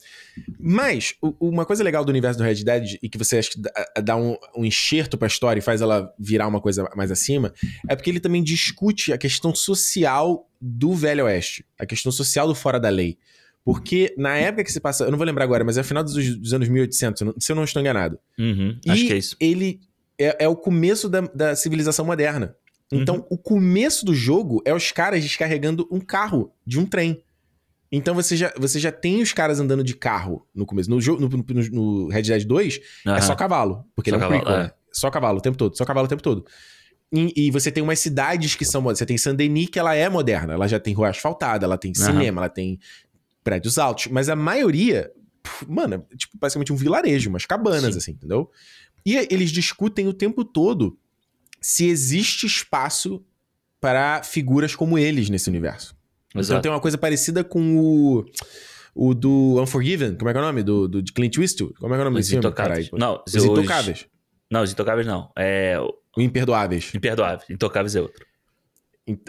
Mas, 0.59 1.15
o- 1.21 1.35
uma 1.49 1.65
coisa 1.67 1.83
legal 1.85 2.05
do 2.05 2.09
universo 2.11 2.39
do 2.39 2.45
Red 2.45 2.65
Dead 2.65 2.99
e 3.03 3.09
que 3.09 3.19
você 3.19 3.39
acha 3.39 3.51
que 3.51 3.61
dá, 4.03 4.17
um, 4.17 4.37
um 4.57 4.65
enxerto 4.65 5.17
pra 5.19 5.29
história 5.29 5.59
e 5.61 5.63
faz 5.63 5.81
ela 5.83 6.13
virar 6.19 6.47
uma 6.49 6.61
coisa 6.61 6.89
mais 6.97 7.11
acima, 7.11 7.53
é 7.89 7.95
porque 7.95 8.11
ele 8.11 8.21
também 8.21 8.43
discute 8.43 9.13
a 9.13 9.19
questão 9.19 9.55
social 9.55 10.49
do 10.61 10.95
Velho 10.95 11.25
Oeste. 11.27 11.65
A 11.79 11.87
questão 11.87 12.11
social 12.11 12.47
do 12.49 12.55
fora 12.55 12.81
da 12.81 12.89
lei. 12.89 13.19
Porque 13.65 14.15
na 14.19 14.37
época 14.37 14.65
que 14.65 14.73
se 14.73 14.81
passa, 14.81 15.05
eu 15.05 15.11
não 15.11 15.17
vou 15.19 15.27
lembrar 15.27 15.45
agora, 15.45 15.65
mas 15.65 15.79
é 15.79 15.83
final 15.83 16.05
dos, 16.05 16.15
dos 16.37 16.53
anos 16.53 16.69
1800, 16.69 17.19
se 17.39 17.53
eu 17.53 17.57
não- 17.57 17.65
estou 17.65 17.81
enganado. 17.81 18.19
Uhum, 18.39 18.79
Acho 18.89 19.07
que 19.07 19.13
é 19.13 19.17
isso. 19.17 19.37
ele 19.41 19.81
é, 20.19 20.45
é 20.45 20.49
o 20.49 20.55
começo 20.57 21.09
da, 21.09 21.23
da 21.23 21.57
civilização 21.57 22.05
moderna. 22.05 22.55
Então, 22.93 23.17
Uhum. 23.17 23.27
o 23.31 23.39
começo 23.39 24.05
do 24.05 24.15
jogo 24.15 24.63
é 24.65 24.73
os 24.75 24.93
caras 24.93 25.23
descarregando 25.23 25.89
um 25.91 26.01
carro 26.01 26.53
de 26.67 26.79
um 26.79 26.87
trem. 26.87 27.23
Então 27.91 28.15
você 28.15 28.37
já, 28.37 28.53
você 28.59 28.79
já 28.81 28.91
tem 28.93 29.23
os 29.23 29.33
caras 29.33 29.61
andando 29.61 29.83
de 29.85 29.95
carro 29.95 30.47
no 30.55 30.67
começo. 30.67 30.91
No, 30.91 31.01
jogo, 31.01 31.21
no, 31.21 31.29
no- 31.29 31.71
no 31.71 32.09
Red 32.09 32.23
Dead 32.23 32.45
2 32.45 32.81
é 33.07 33.11
Aham. 33.11 33.21
só 33.23 33.35
cavalo, 33.37 33.85
porque 33.95 34.11
Só 34.11 34.17
ele 34.17 34.25
é 34.25 34.27
um 34.27 34.31
cavalo, 34.31 34.45
prequel, 34.45 34.61
é. 34.61 34.65
né? 34.65 34.73
Só 34.93 35.11
cavalo 35.11 35.39
o 35.39 35.41
tempo 35.41 35.57
todo, 35.57 35.77
só 35.77 35.85
cavalo 35.85 36.07
o 36.07 36.09
tempo 36.09 36.23
todo. 36.23 36.45
E, 37.13 37.47
e 37.47 37.51
você 37.51 37.71
tem 37.71 37.83
umas 37.83 37.99
cidades 38.01 38.55
que 38.57 38.65
são 38.65 38.81
modernas. 38.83 38.99
Você 38.99 39.07
tem 39.07 39.17
Saint-Denis, 39.19 39.69
que 39.69 39.79
ela 39.79 39.95
é 39.95 40.09
moderna. 40.09 40.53
Ela 40.55 40.67
já 40.67 40.81
tem 40.81 40.93
rua 40.95 41.11
asfaltada, 41.11 41.65
ela 41.65 41.79
tem 41.79 41.93
Aham. 41.97 42.07
cinema, 42.07 42.41
ela 42.41 42.49
tem 42.49 42.79
prédios 43.45 43.79
altos. 43.79 44.09
Mas 44.09 44.29
a 44.29 44.35
maioria, 44.35 45.13
pff, 45.43 45.65
mano, 45.71 46.05
é 46.13 46.17
tipo 46.17 46.37
basicamente 46.39 46.73
um 46.73 46.77
vilarejo, 46.77 47.31
umas 47.31 47.47
cabanas, 47.47 47.93
Sim. 47.93 47.99
assim, 47.99 48.11
entendeu? 48.13 48.51
E 49.07 49.17
eles 49.31 49.51
discutem 49.53 50.09
o 50.09 50.13
tempo 50.13 50.45
todo 50.45 50.99
se 51.67 51.87
existe 51.89 52.47
espaço 52.47 53.25
para 53.81 54.23
figuras 54.23 54.75
como 54.77 54.99
eles 54.99 55.31
nesse 55.31 55.49
universo. 55.49 55.95
Então 56.31 56.41
Exato. 56.41 56.63
tem 56.63 56.71
uma 56.71 56.81
coisa 56.81 56.99
parecida 56.99 57.43
com 57.45 57.79
o. 57.79 58.25
O 58.97 59.13
do 59.13 59.61
Unforgiven, 59.61 60.15
como 60.15 60.29
é 60.31 60.33
que 60.33 60.39
é 60.39 60.43
o 60.43 60.45
nome? 60.45 60.63
Do, 60.63 60.87
do 60.87 61.03
de 61.03 61.13
Clint 61.13 61.37
Eastwood? 61.39 61.75
Como 61.81 61.93
é 61.93 61.97
que 61.97 62.01
é 62.01 62.03
o 62.03 62.05
nome 62.05 62.21
Os 62.21 62.27
desse 62.29 62.41
filme? 62.41 62.89
Não, 62.93 63.23
Os 63.27 63.35
Intocáveis. 63.35 64.07
Não, 64.51 64.63
os 64.63 64.71
Intocáveis 64.73 65.07
não. 65.07 65.33
É 65.37 65.77
o 65.81 65.93
O 66.17 66.21
Imperdoáveis. 66.21 66.93
Imperdoável. 66.95 67.45
Intocáveis 67.51 67.97
é 67.97 68.01
outro. 68.01 68.25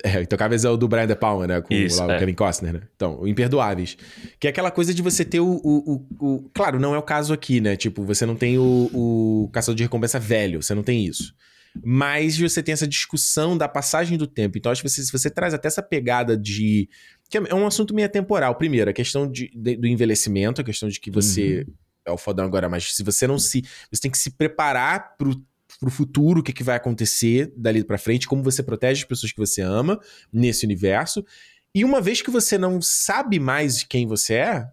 É, 0.03 0.21
Intocáveis 0.21 0.63
é 0.63 0.69
o 0.69 0.77
do 0.77 0.87
Brian 0.87 1.07
De 1.07 1.15
Palma, 1.15 1.47
né? 1.47 1.61
Com 1.61 1.73
Isso, 1.73 1.97
lá, 1.99 2.05
o 2.07 2.11
é. 2.11 2.19
Kevin 2.19 2.33
Costner, 2.35 2.73
né? 2.73 2.81
Então, 2.95 3.19
o 3.19 3.27
Imperdoáveis. 3.27 3.97
Que 4.39 4.47
é 4.47 4.49
aquela 4.51 4.69
coisa 4.71 4.93
de 4.93 5.01
você 5.01 5.25
ter 5.25 5.39
o, 5.39 5.47
o, 5.63 5.93
o- 5.95 6.07
o- 6.35 6.49
Claro, 6.53 6.79
não 6.79 6.93
é 6.93 6.97
o 6.97 7.01
caso 7.03 7.33
aqui, 7.33 7.59
né? 7.59 7.75
Tipo, 7.75 8.03
você 8.05 8.25
não 8.25 8.35
tem 8.35 8.57
o, 8.59 8.89
o 8.93 9.49
caçador 9.51 9.75
de 9.75 9.83
recompensa 9.83 10.19
velho, 10.19 10.61
você 10.61 10.73
não 10.75 10.83
tem 10.83 11.05
isso. 11.05 11.33
Mas 11.83 12.37
você 12.37 12.63
tem 12.63 12.73
essa 12.73 12.87
discussão 12.87 13.57
da 13.57 13.67
passagem 13.67 14.17
do 14.17 14.27
tempo. 14.27 14.57
Então, 14.57 14.71
acho 14.71 14.81
que 14.81 14.89
você, 14.89 15.03
se 15.03 15.11
você 15.11 15.29
traz 15.29 15.53
até 15.53 15.67
essa 15.67 15.83
pegada 15.83 16.37
de. 16.37 16.89
Que 17.29 17.37
é 17.37 17.55
um 17.55 17.65
assunto 17.67 17.93
meio 17.93 18.07
temporal. 18.09 18.55
Primeiro, 18.55 18.89
a 18.89 18.93
questão 18.93 19.29
de, 19.29 19.49
de- 19.55 19.75
do 19.75 19.87
envelhecimento, 19.87 20.61
a 20.61 20.63
questão 20.63 20.87
de 20.87 20.99
que 20.99 21.09
você 21.11 21.65
é 22.05 22.11
o 22.11 22.17
fodão 22.17 22.45
agora, 22.45 22.69
mas 22.69 22.93
se 22.95 23.03
você 23.03 23.25
não 23.27 23.37
se. 23.39 23.63
Você 23.91 24.01
tem 24.01 24.11
que 24.11 24.17
se 24.17 24.31
preparar 24.31 25.15
pro, 25.17 25.35
pro 25.79 25.89
futuro, 25.91 26.39
o 26.39 26.43
que, 26.43 26.53
que 26.53 26.63
vai 26.63 26.75
acontecer 26.75 27.51
dali 27.57 27.83
pra 27.83 27.97
frente, 27.97 28.27
como 28.27 28.43
você 28.43 28.61
protege 28.63 29.01
as 29.01 29.07
pessoas 29.07 29.31
que 29.31 29.39
você 29.39 29.61
ama 29.61 29.99
nesse 30.31 30.65
universo. 30.65 31.25
E 31.73 31.83
uma 31.83 31.99
vez 31.99 32.21
que 32.21 32.31
você 32.31 32.57
não 32.57 32.81
sabe 32.81 33.37
mais 33.39 33.83
quem 33.83 34.07
você 34.07 34.35
é, 34.35 34.67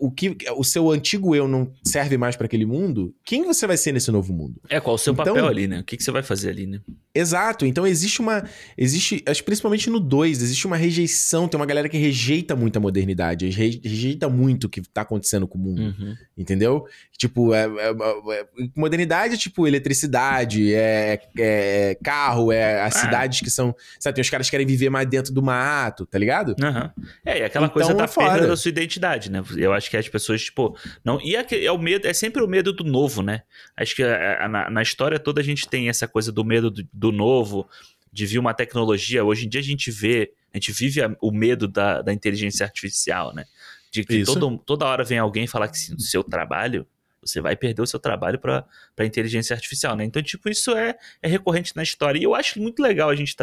o 0.00 0.10
que 0.10 0.36
o 0.56 0.64
seu 0.64 0.90
antigo 0.90 1.34
eu 1.34 1.46
não 1.48 1.72
serve 1.84 2.16
mais 2.16 2.36
pra 2.36 2.46
aquele 2.46 2.66
mundo, 2.66 3.14
quem 3.24 3.44
você 3.44 3.66
vai 3.66 3.76
ser 3.76 3.92
nesse 3.92 4.10
novo 4.10 4.32
mundo? 4.32 4.60
É, 4.68 4.80
qual 4.80 4.94
o 4.94 4.98
seu 4.98 5.12
Então- 5.12 5.24
papel 5.24 5.46
ali, 5.46 5.66
né? 5.66 5.80
O 5.80 5.84
que, 5.84 5.96
que 5.96 6.02
você 6.02 6.10
vai 6.10 6.22
fazer 6.22 6.50
ali, 6.50 6.66
né? 6.66 6.80
Exato. 7.14 7.64
Então 7.64 7.86
existe 7.86 8.20
uma. 8.20 8.44
Existe. 8.76 9.24
Principalmente 9.44 9.88
no 9.88 9.98
2, 9.98 10.42
existe 10.42 10.66
uma 10.66 10.76
rejeição. 10.76 11.48
Tem 11.48 11.58
uma 11.58 11.64
galera 11.66 11.88
que 11.88 11.96
rejeita 11.96 12.54
muito 12.54 12.76
a 12.76 12.80
modernidade. 12.80 13.48
re- 13.48 13.80
Rejeita 13.82 14.28
muito 14.28 14.64
o 14.64 14.68
que 14.68 14.82
tá 14.82 15.00
acontecendo 15.00 15.48
com 15.48 15.56
o 15.56 15.60
mundo. 15.60 15.80
Uhum. 15.80 16.14
Entendeu? 16.36 16.84
Tipo, 17.16 17.54
é, 17.54 17.64
é- 17.64 17.90
é- 17.90 18.46
modernidade 18.76 19.34
é 19.34 19.36
tipo 19.38 19.66
eletricidade, 19.66 20.74
é, 20.74 21.18
é 21.38 21.96
carro, 22.04 22.52
é 22.52 22.82
as 22.82 22.94
Ah. 22.96 22.98
cidades 23.00 23.40
que 23.40 23.50
são. 23.50 23.74
Sabe, 23.98 24.14
tem 24.16 24.22
os 24.22 24.28
caras 24.30 24.46
que 24.46 24.50
querem 24.50 24.66
viver 24.66 24.90
mais 24.90 25.08
dentro 25.08 25.32
do 25.32 25.42
mato, 25.42 26.04
tá 26.04 26.18
ligado? 26.18 26.54
Aham. 26.62 26.92
É, 27.24 27.38
e 27.40 27.42
aquela 27.44 27.66
Então, 27.66 27.74
coisa 27.74 27.92
é 28.02 28.06
foda. 28.08 28.30
perda 28.32 28.46
da 28.48 28.56
sua 28.56 28.68
identidade, 28.68 29.05
né? 29.30 29.42
Eu 29.56 29.72
acho 29.72 29.88
que 29.90 29.96
as 29.96 30.08
pessoas, 30.08 30.42
tipo. 30.42 30.76
Não, 31.04 31.20
e 31.20 31.36
é, 31.36 31.46
é 31.64 31.70
o 31.72 31.78
medo, 31.78 32.06
é 32.06 32.12
sempre 32.12 32.42
o 32.42 32.46
medo 32.48 32.72
do 32.72 32.84
novo, 32.84 33.22
né? 33.22 33.42
Acho 33.76 33.94
que 33.96 34.02
a- 34.02 34.44
a- 34.44 34.48
na, 34.48 34.70
na 34.70 34.82
história 34.82 35.18
toda 35.18 35.40
a 35.40 35.44
gente 35.44 35.68
tem 35.68 35.88
essa 35.88 36.06
coisa 36.08 36.30
do 36.32 36.44
medo 36.44 36.70
do, 36.70 36.86
do 36.92 37.12
novo, 37.12 37.68
de 38.12 38.26
vir 38.26 38.38
uma 38.38 38.54
tecnologia. 38.54 39.24
Hoje 39.24 39.46
em 39.46 39.48
dia 39.48 39.60
a 39.60 39.64
gente 39.64 39.90
vê, 39.90 40.32
a 40.52 40.56
gente 40.56 40.72
vive 40.72 41.02
a- 41.02 41.14
o 41.20 41.30
medo 41.30 41.68
da, 41.68 42.02
da 42.02 42.12
inteligência 42.12 42.64
artificial, 42.64 43.34
né? 43.34 43.44
De 43.92 44.04
que 44.04 44.14
todo, 44.34 44.58
toda 44.58 44.84
hora 44.86 45.04
vem 45.04 45.18
alguém 45.18 45.46
falar 45.46 45.68
que 45.68 45.78
o 45.94 46.00
seu 46.00 46.22
trabalho. 46.24 46.86
Você 47.22 47.40
vai 47.40 47.56
perder 47.56 47.82
o 47.82 47.86
seu 47.86 47.98
trabalho 47.98 48.38
para 48.38 48.64
a 48.96 49.04
inteligência 49.04 49.52
artificial, 49.54 49.96
né? 49.96 50.04
Então, 50.04 50.22
tipo, 50.22 50.48
isso 50.48 50.70
é, 50.76 50.96
é 51.20 51.26
recorrente 51.28 51.74
na 51.74 51.82
história. 51.82 52.18
E 52.20 52.22
eu 52.22 52.34
acho 52.36 52.60
muito 52.60 52.80
legal 52.80 53.08
a 53.10 53.16
gente 53.16 53.34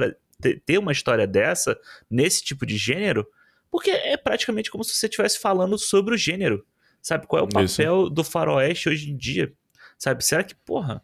ter 0.65 0.77
uma 0.77 0.91
história 0.94 1.27
dessa, 1.27 1.77
nesse 2.10 2.44
tipo 2.44 2.65
de 2.65 2.77
gênero, 2.77 3.27
porque 3.73 3.89
é 3.89 4.15
praticamente 4.15 4.69
como 4.69 4.83
se 4.83 4.93
você 4.93 5.07
estivesse 5.07 5.39
falando 5.39 5.79
sobre 5.79 6.13
o 6.13 6.17
gênero. 6.17 6.63
Sabe? 7.01 7.25
Qual 7.25 7.41
é 7.41 7.43
o 7.43 7.63
Isso. 7.63 7.77
papel 7.77 8.07
do 8.07 8.23
faroeste 8.23 8.87
hoje 8.87 9.09
em 9.09 9.17
dia? 9.17 9.51
Sabe? 9.97 10.23
Será 10.23 10.43
que, 10.43 10.53
porra, 10.53 11.01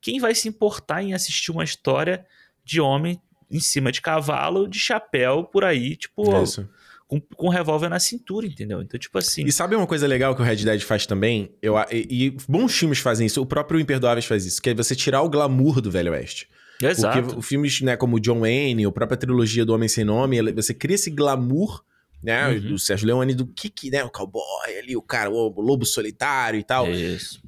quem 0.00 0.20
vai 0.20 0.32
se 0.32 0.48
importar 0.48 1.02
em 1.02 1.14
assistir 1.14 1.50
uma 1.50 1.64
história 1.64 2.24
de 2.64 2.80
homem 2.80 3.20
em 3.50 3.58
cima 3.58 3.90
de 3.90 4.00
cavalo, 4.00 4.68
de 4.68 4.78
chapéu, 4.78 5.42
por 5.42 5.64
aí, 5.64 5.96
tipo, 5.96 6.40
Isso. 6.40 6.70
com, 7.08 7.20
com 7.20 7.46
um 7.48 7.50
revólver 7.50 7.88
na 7.88 7.98
cintura, 7.98 8.46
entendeu? 8.46 8.80
Então, 8.80 9.00
tipo 9.00 9.18
assim. 9.18 9.44
E 9.44 9.50
sabe 9.50 9.74
uma 9.74 9.86
coisa 9.88 10.06
legal 10.06 10.36
que 10.36 10.42
o 10.42 10.44
Red 10.44 10.58
Dead 10.64 10.80
faz 10.80 11.04
também? 11.04 11.52
Eu, 11.60 11.74
e, 11.90 12.26
e 12.26 12.30
bons 12.48 12.72
filmes 12.72 13.00
fazem 13.00 13.26
isso, 13.26 13.42
o 13.42 13.46
próprio 13.46 13.80
Imperdoáveis 13.80 14.26
faz 14.26 14.46
isso, 14.46 14.62
que 14.62 14.70
é 14.70 14.74
você 14.74 14.94
tirar 14.94 15.22
o 15.22 15.28
glamour 15.28 15.80
do 15.80 15.90
Velho 15.90 16.12
Oeste. 16.12 16.48
exato. 16.80 17.20
Porque 17.20 17.42
filmes, 17.42 17.80
né, 17.80 17.96
como 17.96 18.20
John 18.20 18.42
Wayne, 18.42 18.86
a 18.86 18.92
própria 18.92 19.18
trilogia 19.18 19.64
do 19.64 19.74
Homem 19.74 19.88
Sem 19.88 20.04
Nome, 20.04 20.52
você 20.52 20.72
cria 20.72 20.94
esse 20.94 21.10
glamour, 21.10 21.82
né, 22.22 22.48
Uhum. 22.48 22.60
do 22.60 22.78
Sérgio 22.78 23.06
Leone, 23.06 23.34
do 23.34 23.46
que 23.46 23.68
que, 23.68 23.90
né, 23.90 24.04
o 24.04 24.10
cowboy 24.10 24.78
ali, 24.78 24.96
o 24.96 25.02
cara, 25.02 25.30
o 25.30 25.60
lobo 25.60 25.84
solitário 25.84 26.58
e 26.58 26.64
tal. 26.64 26.86
É 26.86 26.92
isso. 26.92 27.42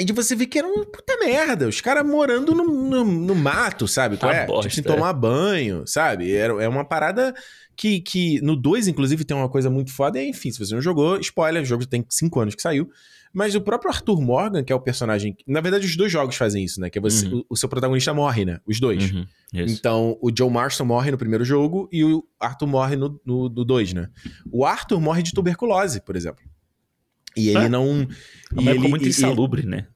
E 0.00 0.04
de 0.04 0.12
você 0.12 0.36
ver 0.36 0.46
que 0.46 0.58
era 0.58 0.68
uma 0.68 0.84
puta 0.84 1.16
merda, 1.18 1.66
os 1.66 1.80
caras 1.80 2.06
morando 2.06 2.54
no, 2.54 2.64
no, 2.64 3.04
no 3.04 3.34
mato, 3.34 3.88
sabe? 3.88 4.16
Qual 4.16 4.30
é? 4.30 4.46
bosta, 4.46 4.70
tipo, 4.70 4.82
sem 4.82 4.92
é. 4.92 4.96
tomar 4.96 5.12
banho, 5.12 5.84
sabe? 5.86 6.32
Era, 6.32 6.62
é 6.62 6.68
uma 6.68 6.84
parada 6.84 7.34
que, 7.76 8.00
que 8.00 8.40
no 8.40 8.54
2, 8.54 8.86
inclusive, 8.86 9.24
tem 9.24 9.36
uma 9.36 9.48
coisa 9.48 9.68
muito 9.68 9.92
foda. 9.92 10.20
E, 10.22 10.28
enfim, 10.28 10.52
se 10.52 10.58
você 10.58 10.74
não 10.74 10.80
jogou, 10.80 11.18
spoiler, 11.18 11.62
o 11.62 11.66
jogo 11.66 11.84
tem 11.84 12.04
5 12.08 12.40
anos 12.40 12.54
que 12.54 12.62
saiu. 12.62 12.88
Mas 13.32 13.54
o 13.54 13.60
próprio 13.60 13.90
Arthur 13.90 14.20
Morgan, 14.20 14.64
que 14.64 14.72
é 14.72 14.76
o 14.76 14.80
personagem. 14.80 15.36
Na 15.46 15.60
verdade, 15.60 15.86
os 15.86 15.96
dois 15.96 16.10
jogos 16.10 16.36
fazem 16.36 16.64
isso, 16.64 16.80
né? 16.80 16.88
Que 16.90 16.98
é 16.98 17.00
você, 17.00 17.26
Uhum. 17.26 17.40
o, 17.40 17.46
o 17.50 17.56
seu 17.56 17.68
protagonista 17.68 18.12
morre, 18.14 18.44
né? 18.44 18.58
Os 18.66 18.80
dois. 18.80 19.10
Uhum. 19.12 19.26
Então, 19.52 20.16
o 20.20 20.30
Joe 20.36 20.50
Marston 20.50 20.84
morre 20.84 21.10
no 21.10 21.18
primeiro 21.18 21.44
jogo 21.44 21.88
e 21.92 22.02
o 22.04 22.24
Arthur 22.40 22.66
morre 22.66 22.96
no 22.96 23.08
2, 23.08 23.20
no, 23.26 23.48
do 23.48 23.64
dois, 23.64 23.92
né? 23.92 24.08
O 24.50 24.64
Arthur 24.64 25.00
morre 25.00 25.22
de 25.22 25.32
tuberculose, 25.32 26.00
por 26.00 26.16
exemplo. 26.16 26.42
E 27.36 27.50
ele 27.50 27.64
É. 27.64 27.68
não. 27.68 28.02
É 28.56 28.62
e 28.62 28.68
ele- 28.68 28.88
muito 28.88 29.04
e- 29.06 29.08
insalubre, 29.10 29.64
né? 29.66 29.86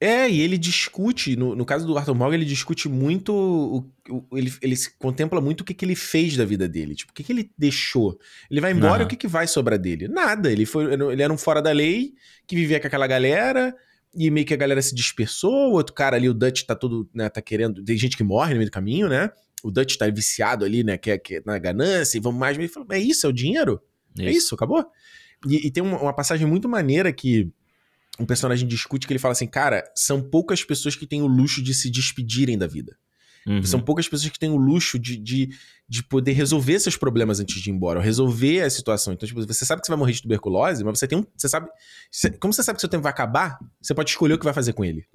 É, 0.00 0.30
e 0.30 0.40
ele 0.40 0.56
discute, 0.56 1.36
no, 1.36 1.54
no 1.54 1.64
caso 1.66 1.86
do 1.86 1.96
Arthur 1.98 2.14
Morgan, 2.14 2.34
ele 2.36 2.44
discute 2.46 2.88
muito, 2.88 3.32
o, 3.34 3.84
o- 4.08 4.38
ele, 4.38 4.50
ele 4.62 4.74
se 4.74 4.96
contempla 4.98 5.40
muito 5.42 5.60
o 5.60 5.64
que, 5.64 5.74
que 5.74 5.84
ele 5.84 5.94
fez 5.94 6.36
da 6.36 6.44
vida 6.44 6.66
dele, 6.66 6.94
tipo, 6.94 7.12
o 7.12 7.14
que, 7.14 7.22
que 7.22 7.30
ele 7.32 7.50
deixou. 7.58 8.18
Ele 8.50 8.60
vai 8.62 8.72
embora, 8.72 8.94
Aham. 8.96 9.04
o 9.04 9.08
que, 9.08 9.16
que 9.16 9.28
vai 9.28 9.46
sobrar 9.46 9.78
dele? 9.78 10.08
Nada, 10.08 10.50
ele, 10.50 10.64
foi, 10.64 10.92
ele 11.12 11.22
era 11.22 11.32
um 11.32 11.36
fora 11.36 11.60
da 11.60 11.70
lei, 11.70 12.14
que 12.46 12.56
vivia 12.56 12.80
com 12.80 12.86
aquela 12.86 13.06
galera, 13.06 13.74
e 14.14 14.30
meio 14.30 14.46
que 14.46 14.54
a 14.54 14.56
galera 14.56 14.80
se 14.80 14.94
dispersou, 14.94 15.70
o 15.70 15.72
outro 15.74 15.94
cara 15.94 16.16
ali, 16.16 16.28
o 16.28 16.34
Dutch, 16.34 16.62
tá 16.62 16.74
todo, 16.74 17.08
né, 17.14 17.28
tá 17.28 17.42
querendo, 17.42 17.84
tem 17.84 17.96
gente 17.96 18.16
que 18.16 18.24
morre 18.24 18.54
no 18.54 18.58
meio 18.58 18.70
do 18.70 18.72
caminho, 18.72 19.08
né? 19.08 19.30
O 19.62 19.70
Dutch 19.70 19.96
tá 19.96 20.08
viciado 20.08 20.64
ali, 20.64 20.82
né, 20.82 20.96
que 20.96 21.10
é, 21.10 21.18
que 21.18 21.36
é 21.36 21.42
na 21.44 21.58
ganância, 21.58 22.16
e 22.16 22.20
vamos 22.20 22.40
mais, 22.40 22.56
ele 22.56 22.66
falou, 22.68 22.88
é 22.90 22.98
isso, 22.98 23.26
é 23.26 23.28
o 23.28 23.32
dinheiro? 23.32 23.80
É 24.18 24.30
isso, 24.30 24.54
acabou? 24.54 24.84
E, 25.46 25.66
e 25.66 25.70
tem 25.70 25.82
uma, 25.82 26.00
uma 26.00 26.12
passagem 26.12 26.46
muito 26.46 26.68
maneira 26.68 27.12
que 27.12 27.50
um 28.18 28.26
personagem 28.26 28.66
discute 28.68 29.06
que 29.06 29.12
ele 29.12 29.18
fala 29.18 29.32
assim, 29.32 29.46
cara, 29.46 29.84
são 29.94 30.20
poucas 30.20 30.62
pessoas 30.64 30.94
que 30.96 31.06
têm 31.06 31.22
o 31.22 31.26
luxo 31.26 31.62
de 31.62 31.72
se 31.74 31.90
despedirem 31.90 32.58
da 32.58 32.66
vida. 32.66 32.96
Uhum. 33.46 33.62
São 33.62 33.80
poucas 33.80 34.06
pessoas 34.06 34.30
que 34.30 34.38
têm 34.38 34.50
o 34.50 34.56
luxo 34.56 34.98
de, 34.98 35.16
de, 35.16 35.48
de 35.88 36.02
poder 36.02 36.32
resolver 36.32 36.78
seus 36.78 36.96
problemas 36.96 37.40
antes 37.40 37.60
de 37.62 37.70
ir 37.70 37.72
embora, 37.72 37.98
ou 37.98 38.04
resolver 38.04 38.60
a 38.60 38.68
situação. 38.68 39.14
Então, 39.14 39.26
tipo, 39.26 39.40
você 39.46 39.64
sabe 39.64 39.80
que 39.80 39.86
você 39.86 39.92
vai 39.92 39.98
morrer 39.98 40.12
de 40.12 40.20
tuberculose, 40.22 40.84
mas 40.84 40.98
você 40.98 41.08
tem 41.08 41.18
um. 41.18 41.24
Você 41.34 41.48
sabe. 41.48 41.66
você- 42.10 42.30
como 42.30 42.52
você 42.52 42.62
sabe 42.62 42.76
que 42.76 42.80
seu 42.80 42.88
tempo 42.90 43.02
vai 43.02 43.10
acabar, 43.10 43.58
você 43.80 43.94
pode 43.94 44.10
escolher 44.10 44.34
o 44.34 44.38
que 44.38 44.44
vai 44.44 44.52
fazer 44.52 44.74
com 44.74 44.84
ele. 44.84 45.06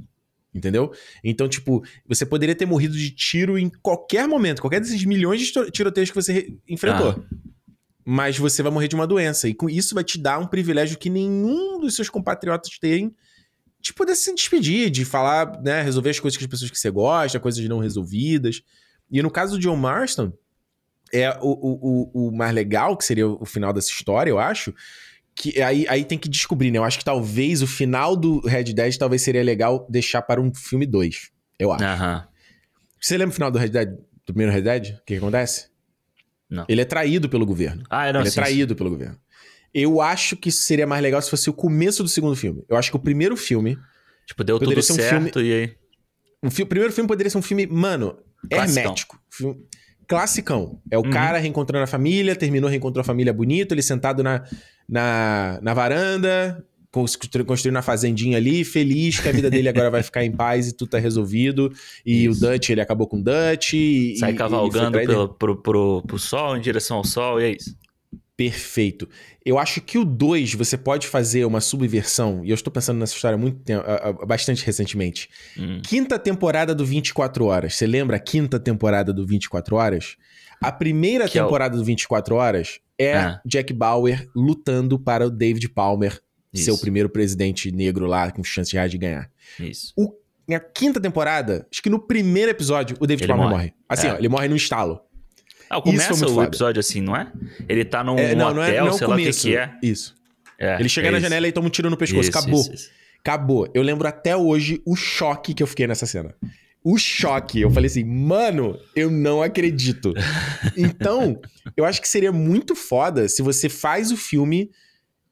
Entendeu? 0.54 0.92
Então, 1.24 1.48
tipo, 1.50 1.84
você 2.08 2.26
poderia 2.26 2.56
ter 2.56 2.66
morrido 2.66 2.96
de 2.98 3.12
tiro 3.12 3.60
em 3.60 3.70
qualquer 3.70 4.28
momento, 4.28 4.62
qualquer 4.62 4.80
desses 4.80 5.04
milhões 5.06 5.42
de 5.42 5.52
tiro- 5.52 5.70
tiroteios 5.70 6.10
que 6.10 6.16
você 6.16 6.34
re- 6.34 6.58
enfrentou. 6.68 7.24
Mas 8.06 8.38
você 8.38 8.62
vai 8.62 8.72
morrer 8.72 8.88
de 8.88 8.96
uma 8.96 9.08
doença. 9.08 9.48
E 9.48 9.54
com 9.54 9.68
isso 9.68 9.96
vai 9.96 10.04
te 10.04 10.20
dar 10.20 10.38
um 10.38 10.46
privilégio 10.46 10.98
que 10.98 11.10
nenhum 11.10 11.80
dos 11.80 11.96
seus 11.96 12.08
compatriotas 12.08 12.78
tem, 12.80 13.16
de 13.82 13.94
poder 13.94 14.16
se 14.16 14.34
despedir, 14.34 14.90
de 14.90 15.04
falar, 15.04 15.62
né, 15.62 15.82
resolver 15.82 16.12
as 16.12 16.20
coisas 16.20 16.38
que 16.38 16.44
as 16.44 16.50
pessoas 16.50 16.72
que 16.72 16.80
você 16.80 16.90
gosta, 16.90 17.40
coisas 17.40 17.68
não 17.68 17.80
resolvidas. 17.80 18.62
E 19.12 19.22
no 19.22 19.32
caso 19.32 19.56
do 19.56 19.60
John 19.60 19.76
Marston, 19.76 20.32
é 21.12 21.30
o, 21.42 22.12
o, 22.14 22.28
o, 22.28 22.32
mais 22.32 22.54
legal, 22.54 22.98
que 22.98 23.06
seria 23.06 23.28
o 23.28 23.46
final 23.46 23.72
dessa 23.72 23.90
história, 23.90 24.30
eu 24.30 24.40
acho, 24.40 24.74
que 25.36 25.62
aí, 25.62 25.86
aí 25.88 26.04
tem 26.04 26.18
que 26.18 26.30
descobrir, 26.30 26.72
né? 26.72 26.78
Eu 26.78 26.84
acho 26.84 26.98
que 26.98 27.06
talvez 27.06 27.62
o 27.62 27.68
final 27.68 28.16
do 28.16 28.40
Red 28.40 28.66
Dead 28.66 28.98
talvez 28.98 29.22
seria 29.22 29.44
legal 29.44 29.86
deixar 29.90 30.22
para 30.22 30.42
um 30.42 30.54
filme 30.54 30.86
2. 30.86 31.32
Eu 31.60 31.72
acho. 31.72 31.84
Você 33.00 33.18
lembra 33.18 33.32
o 33.32 33.36
final 33.36 33.52
do 33.52 33.60
Red 33.60 33.70
Dead? 33.70 33.90
Do 33.90 34.34
primeiro 34.34 34.52
Red 34.52 34.62
Dead? 34.62 34.96
O 34.96 35.06
que, 35.06 35.14
que 35.14 35.18
acontece? 35.18 35.70
Não. 36.56 36.66
Ele 36.70 36.82
é 36.82 36.86
traído 36.86 37.28
pelo 37.30 37.46
governo. 37.46 37.84
Ah, 37.90 38.12
não, 38.14 38.22
Ele 38.22 38.28
é 38.30 38.32
sim, 38.32 38.36
traído 38.36 38.76
pelo 38.76 38.90
governo. 38.90 39.18
Eu 39.74 40.00
acho 40.02 40.38
que 40.38 40.52
seria 40.52 40.88
mais 40.88 41.02
legal 41.04 41.22
se 41.22 41.30
fosse 41.30 41.50
o 41.50 41.54
começo 41.54 42.02
do 42.02 42.10
segundo 42.10 42.36
filme. 42.36 42.64
Eu 42.70 42.78
acho 42.78 42.90
que 42.90 42.96
o 42.96 43.00
primeiro 43.00 43.36
filme. 43.36 43.76
sim. 43.76 43.82
Tipo, 44.28 44.44
deu 44.44 44.58
Poderia 44.58 44.82
tudo 44.82 44.86
ser 44.86 44.94
um 44.94 44.96
certo 44.96 45.42
e 45.42 45.54
aí... 45.54 45.76
O, 46.42 46.50
fi- 46.50 46.64
o 46.64 46.66
primeiro 46.66 46.92
filme 46.94 47.08
poderia 47.08 47.30
ser 47.30 47.38
um 47.38 47.42
filme, 47.44 47.68
mano, 47.68 48.18
Classicão. 48.50 48.84
hermético. 48.84 49.20
Filme- 49.30 49.58
Classicão. 50.08 50.82
É 50.90 50.98
o 50.98 51.02
Uhum. 51.04 51.10
cara 51.12 51.38
reencontrando 51.38 51.84
a 51.84 51.88
família, 51.88 52.36
terminou, 52.36 52.70
reencontrou 52.70 53.02
a 53.02 53.04
família 53.04 53.34
bonito, 53.34 53.74
ele 53.74 53.82
sentado 53.82 54.24
na, 54.24 54.44
na, 54.88 55.60
na 55.62 55.74
varanda, 55.74 56.64
construindo 57.46 57.78
a 57.78 57.82
fazendinha 57.82 58.38
ali, 58.38 58.64
feliz 58.64 59.20
que 59.20 59.28
a 59.30 59.32
vida 59.32 59.50
dele 59.50 59.68
agora 59.70 59.90
vai 59.92 60.02
ficar 60.04 60.24
em 60.24 60.32
paz 60.32 60.68
e 60.70 60.74
tudo 60.76 60.90
tá 60.90 60.98
resolvido. 61.00 61.72
E 62.06 62.26
Isso. 62.26 62.46
o 62.46 62.50
Dutch, 62.52 62.70
ele 62.70 62.82
acabou 62.82 63.08
com 63.08 63.18
o 63.20 63.24
Dutch. 63.24 63.74
E, 63.74 64.16
Sai 64.20 64.32
e- 64.32 64.34
e 64.34 64.38
cavalgando 64.38 64.92
traído. 64.92 65.12
pelo, 65.12 65.30
pro, 65.30 65.56
pro, 65.62 66.02
pro 66.08 66.20
sol, 66.20 66.56
em 66.58 66.62
direção 66.62 66.98
ao 66.98 67.04
sol, 67.04 67.40
e 67.42 67.44
é 67.44 67.52
isso. 67.52 67.76
Perfeito. 68.38 69.08
Eu 69.46 69.58
acho 69.58 69.80
que 69.80 69.98
o 69.98 70.04
2 70.04 70.54
você 70.56 70.78
pode 70.78 71.08
fazer 71.08 71.46
uma 71.46 71.62
subversão, 71.62 72.44
e 72.44 72.50
eu 72.50 72.54
estou 72.56 72.72
pensando 72.72 72.98
nessa 73.00 73.14
história 73.16 73.38
muito 73.38 73.62
bastante 74.28 74.66
recentemente. 74.66 75.30
Hum. 75.58 75.80
Quinta 75.82 76.20
temporada 76.20 76.76
do 76.76 76.86
24 76.86 77.46
Horas. 77.46 77.76
Você 77.76 77.88
lembra 77.88 78.18
a 78.18 78.20
quinta 78.20 78.60
temporada 78.60 79.14
do 79.14 79.26
24 79.26 79.76
Horas? 79.78 80.18
A 80.62 80.72
primeira 80.72 81.30
Que 81.30 81.38
é 81.38 81.42
o- 81.42 81.46
temporada 81.46 81.78
do 81.78 81.84
24 81.84 82.36
Horas 82.36 82.80
é 83.00 83.14
Ah. 83.16 83.42
Jack 83.46 83.72
Bauer 83.74 84.28
lutando 84.36 85.00
para 85.00 85.26
o 85.28 85.30
David 85.30 85.70
Palmer 85.70 86.20
ser 86.60 86.72
o 86.72 86.74
Isso. 86.76 86.82
primeiro 86.82 87.10
presidente 87.10 87.72
negro 87.72 88.06
lá 88.06 88.32
com 88.32 88.44
chance 88.44 88.74
reais 88.74 88.92
de 88.92 88.98
ganhar. 88.98 89.30
Isso. 89.60 89.94
Na 90.48 90.60
quinta 90.60 91.00
temporada, 91.02 91.66
acho 91.72 91.82
que 91.82 91.90
no 91.90 92.00
primeiro 92.00 92.52
episódio, 92.52 92.96
o 93.00 93.08
David 93.08 93.24
Ele 93.24 93.34
Palmer 93.34 93.50
morre. 93.50 93.58
morre. 93.64 93.74
Assim, 93.90 94.08
É. 94.08 94.14
ó, 94.14 94.18
ele 94.18 94.30
morre 94.30 94.48
no 94.48 94.56
estalo. 94.56 95.00
Ah, 95.70 95.78
Isso 95.78 95.82
começa 95.84 96.10
muito 96.16 96.32
o 96.32 96.36
foda. 96.36 96.48
episódio 96.48 96.80
assim, 96.80 97.02
não 97.02 97.16
é? 97.16 97.32
Ele 97.68 97.84
tá 97.84 98.04
num 98.04 98.18
É, 98.20 98.36
não, 98.36 98.54
não 98.54 98.62
é, 98.62 98.68
hotel, 98.70 98.86
não 98.86 98.92
é 98.92 98.96
o 98.96 98.98
sei 98.98 99.08
lá 99.08 99.14
o 99.14 99.18
que 99.18 99.24
começo. 99.24 99.42
que 99.48 99.58
é. 99.58 99.72
Isso. 99.82 100.16
É, 100.60 100.80
Ele 100.80 100.88
chega 100.88 101.08
é 101.08 101.12
na 101.12 101.18
isso. 101.18 101.26
janela 101.26 101.48
e 101.48 101.52
toma 101.52 101.68
um 101.68 101.70
tiro 101.72 101.90
no 101.90 101.98
pescoço. 101.98 102.30
Isso, 102.30 102.38
Acabou. 102.38 102.62
isso, 102.62 102.74
isso. 102.74 102.90
Acabou. 103.20 103.68
Eu 103.74 103.82
lembro 103.82 104.08
até 104.08 104.38
hoje 104.38 104.80
o 104.86 104.96
choque 104.96 105.54
que 105.56 105.64
eu 105.64 105.68
fiquei 105.68 105.88
nessa 105.88 106.06
cena. 106.06 106.36
O 106.84 107.00
choque. 107.00 107.60
Eu 107.62 107.72
falei 107.72 107.88
assim, 107.88 108.04
mano, 108.04 108.78
eu 108.96 109.10
não 109.10 109.42
acredito. 109.42 110.14
Então, 110.78 111.42
eu 111.76 111.84
acho 111.86 112.00
que 112.02 112.08
seria 112.08 112.32
muito 112.32 112.76
foda 112.76 113.28
se 113.28 113.42
você 113.42 113.68
faz 113.68 114.12
o 114.12 114.18
filme 114.18 114.70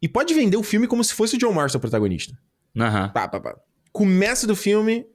e 0.04 0.08
pode 0.10 0.34
vender 0.34 0.58
o 0.58 0.64
filme 0.64 0.86
como 0.86 1.02
se 1.02 1.14
fosse 1.14 1.38
o 1.38 1.40
John 1.40 1.54
Marston 1.54 1.78
o 1.78 1.82
protagonista. 1.82 2.38
Aham. 2.78 3.08
Pá, 3.14 3.26
pá, 3.26 3.40
pá. 3.40 3.56
Começa 3.90 4.46
do 4.46 4.54
filme, 4.54 5.06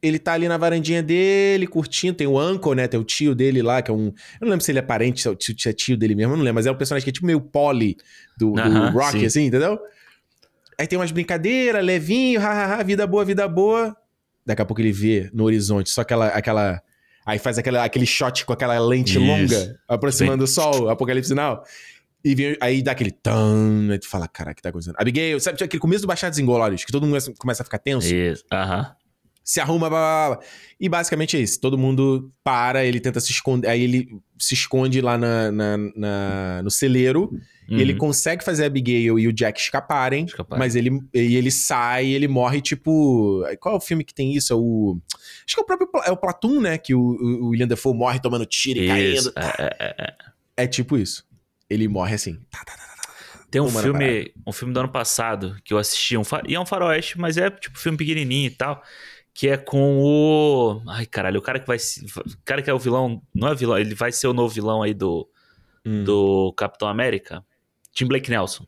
ele 0.00 0.18
tá 0.18 0.32
ali 0.32 0.48
na 0.48 0.56
varandinha 0.56 1.02
dele, 1.02 1.66
curtindo. 1.66 2.16
Tem 2.16 2.26
o 2.26 2.40
uncle, 2.40 2.74
né? 2.74 2.88
Tem 2.88 2.98
o 2.98 3.04
tio 3.04 3.34
dele 3.34 3.60
lá, 3.60 3.82
que 3.82 3.90
é 3.90 3.94
um. 3.94 4.06
Eu 4.06 4.14
não 4.40 4.48
lembro 4.48 4.64
se 4.64 4.72
ele 4.72 4.78
é 4.78 4.82
parente, 4.82 5.20
se 5.20 5.28
é 5.28 5.34
tio, 5.34 5.54
se 5.58 5.68
é 5.68 5.72
tio 5.74 5.98
dele 5.98 6.14
mesmo, 6.14 6.32
eu 6.32 6.36
não 6.38 6.44
lembro, 6.44 6.54
mas 6.54 6.64
é 6.64 6.70
um 6.70 6.74
personagem 6.74 7.04
que 7.04 7.10
é 7.10 7.12
tipo 7.12 7.26
meio 7.26 7.42
Polly 7.42 7.98
do, 8.38 8.52
do 8.52 8.88
Rock, 8.88 9.20
sim. 9.20 9.26
assim, 9.26 9.44
entendeu? 9.44 9.78
Aí 10.78 10.86
tem 10.86 10.98
umas 10.98 11.12
brincadeiras, 11.12 11.84
levinho, 11.84 12.40
hahaha, 12.40 12.82
vida 12.82 13.06
boa, 13.06 13.26
vida 13.26 13.46
boa. 13.46 13.94
Daqui 14.46 14.62
a 14.62 14.64
pouco 14.64 14.80
ele 14.80 14.92
vê 14.92 15.28
no 15.30 15.44
horizonte 15.44 15.90
só 15.90 16.00
aquela. 16.00 16.28
aquela 16.28 16.80
aí 17.26 17.38
faz 17.38 17.58
aquela, 17.58 17.84
aquele 17.84 18.06
shot 18.06 18.46
com 18.46 18.54
aquela 18.54 18.78
lente 18.78 19.10
Isso. 19.10 19.20
longa, 19.20 19.78
aproximando 19.86 20.44
o 20.44 20.46
sol, 20.46 20.88
apocalipse 20.88 21.28
final. 21.28 21.62
E 22.24 22.34
vem- 22.34 22.56
aí 22.60 22.82
dá 22.82 22.92
aquele 22.92 23.10
tan, 23.12 23.88
aí 23.90 23.98
tu 23.98 24.08
fala, 24.08 24.26
caraca, 24.26 24.52
o 24.52 24.56
que 24.56 24.62
tá 24.62 24.68
acontecendo? 24.70 24.96
Abigail, 24.98 25.38
sabe 25.40 25.62
aquele 25.62 25.80
começo 25.80 26.02
do 26.02 26.08
Bastardos 26.08 26.38
Inglórios, 26.38 26.84
que 26.84 26.90
todo 26.92 27.06
mundo 27.06 27.18
começa- 27.38 27.62
a 27.62 27.64
ficar 27.64 27.78
tenso? 27.78 28.12
Isso. 28.14 28.44
Aham. 28.52 28.92
se 29.44 29.60
arruma, 29.60 29.88
blá, 29.88 29.98
blá, 29.98 30.36
blá. 30.36 30.46
E 30.78 30.90
basicamente 30.90 31.34
é 31.34 31.40
isso. 31.40 31.58
Todo 31.58 31.78
mundo 31.78 32.30
para, 32.44 32.84
ele 32.84 33.00
tenta 33.00 33.18
se 33.18 33.32
esconder. 33.32 33.68
Aí 33.70 33.82
ele 33.82 34.06
se 34.38 34.52
esconde 34.52 35.00
lá 35.00 35.16
na, 35.16 35.50
na- 35.50 35.78
na- 35.96 36.62
no 36.62 36.70
celeiro. 36.70 37.30
E 37.66 37.80
ele 37.80 37.92
Uhum. 37.92 37.98
consegue 37.98 38.44
fazer 38.44 38.64
a 38.64 38.66
Abigail 38.66 39.18
e 39.18 39.26
o 39.26 39.32
Jack 39.32 39.58
escaparem. 39.58 40.26
Escaparem. 40.26 40.58
Mas 40.58 40.76
ele, 40.76 40.90
e 41.14 41.34
ele 41.34 41.50
sai, 41.50 42.08
ele 42.08 42.28
morre, 42.28 42.60
tipo. 42.60 43.42
Qual 43.58 43.74
é 43.74 43.78
o 43.78 43.80
filme 43.80 44.04
que 44.04 44.12
tem 44.12 44.34
isso? 44.34 44.52
É 44.52 44.56
o. 44.56 44.98
Acho 45.46 45.54
que 45.56 45.60
é 45.60 45.62
o 45.62 45.66
próprio. 45.66 45.88
É 46.04 46.10
o 46.12 46.16
Platoon, 46.18 46.60
né? 46.60 46.76
Que 46.76 46.94
o, 46.94 47.00
o, 47.00 47.48
William 47.48 47.66
Dafoe 47.66 47.94
morre 47.94 48.20
tomando 48.20 48.44
tiro 48.44 48.80
e 48.80 49.14
Isso. 49.14 49.32
caindo. 49.32 49.48
É, 49.58 49.62
é, 49.64 49.76
é, 49.78 49.94
é. 50.08 50.14
É 50.64 50.66
tipo 50.66 50.98
isso. 50.98 51.24
Ele 51.68 51.88
morre 51.88 52.14
assim. 52.14 52.40
Tem 53.50 53.60
um 53.60 53.68
Uma 53.68 53.82
filme, 53.82 54.32
um 54.46 54.52
filme 54.52 54.74
do 54.74 54.80
ano 54.80 54.88
passado 54.90 55.56
que 55.64 55.72
eu 55.72 55.78
assisti, 55.78 56.16
um 56.16 56.22
e 56.46 56.54
é 56.54 56.60
um 56.60 56.66
faroeste, 56.66 57.18
mas 57.18 57.36
é 57.38 57.50
tipo 57.50 57.78
filme 57.78 57.96
pequenininho 57.96 58.46
e 58.46 58.50
tal, 58.50 58.82
que 59.32 59.48
é 59.48 59.56
com 59.56 59.98
o, 59.98 60.82
ai 60.86 61.06
caralho, 61.06 61.38
o 61.38 61.42
cara 61.42 61.58
que 61.58 61.66
vai, 61.66 61.78
o 61.78 62.44
cara 62.44 62.60
que 62.60 62.68
é 62.68 62.74
o 62.74 62.78
vilão, 62.78 63.22
não 63.34 63.48
é 63.48 63.54
vilão, 63.54 63.78
ele 63.78 63.94
vai 63.94 64.12
ser 64.12 64.26
o 64.26 64.34
novo 64.34 64.52
vilão 64.52 64.82
aí 64.82 64.92
do 64.92 65.28
Hum. 65.86 66.04
do 66.04 66.52
Capitão 66.54 66.88
América, 66.88 67.42
Tim 67.94 68.06
Blake 68.06 68.28
Nelson. 68.28 68.66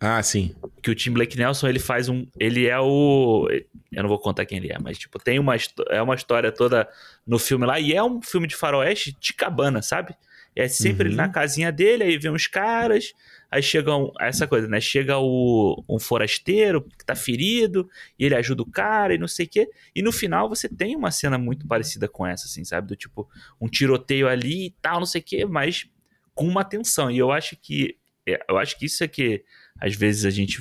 Ah, 0.00 0.22
sim. 0.22 0.54
Que 0.82 0.90
o 0.90 0.94
Tim 0.94 1.12
Blake 1.12 1.38
Nelson, 1.38 1.66
ele 1.66 1.78
faz 1.78 2.10
um, 2.10 2.26
ele 2.38 2.66
é 2.66 2.78
o, 2.78 3.48
eu 3.90 4.02
não 4.02 4.08
vou 4.08 4.18
contar 4.18 4.44
quem 4.44 4.58
ele 4.58 4.70
é, 4.70 4.78
mas 4.78 4.98
tipo, 4.98 5.18
tem 5.18 5.38
uma 5.38 5.54
é 5.88 6.02
uma 6.02 6.14
história 6.14 6.52
toda 6.52 6.86
no 7.26 7.38
filme 7.38 7.64
lá 7.64 7.80
e 7.80 7.94
é 7.94 8.02
um 8.02 8.20
filme 8.20 8.46
de 8.46 8.54
faroeste 8.54 9.16
de 9.18 9.32
cabana, 9.32 9.80
sabe? 9.80 10.14
É 10.56 10.66
sempre 10.68 11.04
Uhum. 11.04 11.08
ele 11.10 11.16
na 11.16 11.28
casinha 11.28 11.70
dele, 11.70 12.02
aí 12.04 12.18
vem 12.18 12.32
uns 12.32 12.46
caras, 12.48 13.12
aí 13.50 13.62
chega 13.62 13.94
um, 13.94 14.10
essa 14.20 14.46
coisa, 14.46 14.66
né? 14.66 14.80
Chega 14.80 15.16
o, 15.18 15.84
um 15.88 15.98
forasteiro 16.00 16.82
que 16.98 17.04
tá 17.04 17.14
ferido, 17.14 17.88
e 18.18 18.24
ele 18.24 18.34
ajuda 18.34 18.62
o 18.62 18.70
cara 18.70 19.14
e 19.14 19.18
não 19.18 19.28
sei 19.28 19.46
o 19.46 19.48
quê. 19.48 19.68
E 19.94 20.02
no 20.02 20.10
final 20.10 20.48
você 20.48 20.68
tem 20.68 20.96
uma 20.96 21.10
cena 21.12 21.38
muito 21.38 21.66
parecida 21.66 22.08
com 22.08 22.26
essa, 22.26 22.46
assim, 22.46 22.64
sabe? 22.64 22.88
Do 22.88 22.96
tipo, 22.96 23.28
um 23.60 23.68
tiroteio 23.68 24.26
ali 24.28 24.66
e 24.66 24.70
tal, 24.82 24.98
não 24.98 25.06
sei 25.06 25.20
o 25.20 25.24
quê, 25.24 25.44
mas 25.46 25.86
com 26.34 26.46
uma 26.46 26.64
tensão. 26.64 27.10
E 27.10 27.18
eu 27.18 27.30
acho 27.30 27.56
que. 27.56 27.96
é, 28.26 28.40
Eu 28.48 28.58
acho 28.58 28.76
que 28.78 28.86
isso 28.86 29.04
é 29.04 29.08
que 29.08 29.44
às 29.80 29.94
vezes 29.94 30.24
a 30.24 30.30
gente 30.30 30.60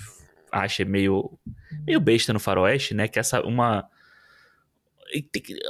acha 0.51 0.85
meio, 0.85 1.37
meio 1.85 1.99
besta 1.99 2.31
no 2.33 2.39
faroeste, 2.39 2.93
né? 2.93 3.07
Que 3.07 3.17
essa 3.19 3.41
uma. 3.41 3.87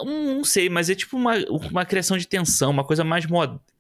Não 0.04 0.44
sei, 0.44 0.70
mas 0.70 0.90
é 0.90 0.96
tipo 0.96 1.16
uma, 1.16 1.36
uma 1.72 1.86
criação 1.86 2.18
de 2.18 2.28
tensão, 2.28 2.72
uma 2.72 2.84
coisa 2.84 3.04
mais. 3.04 3.26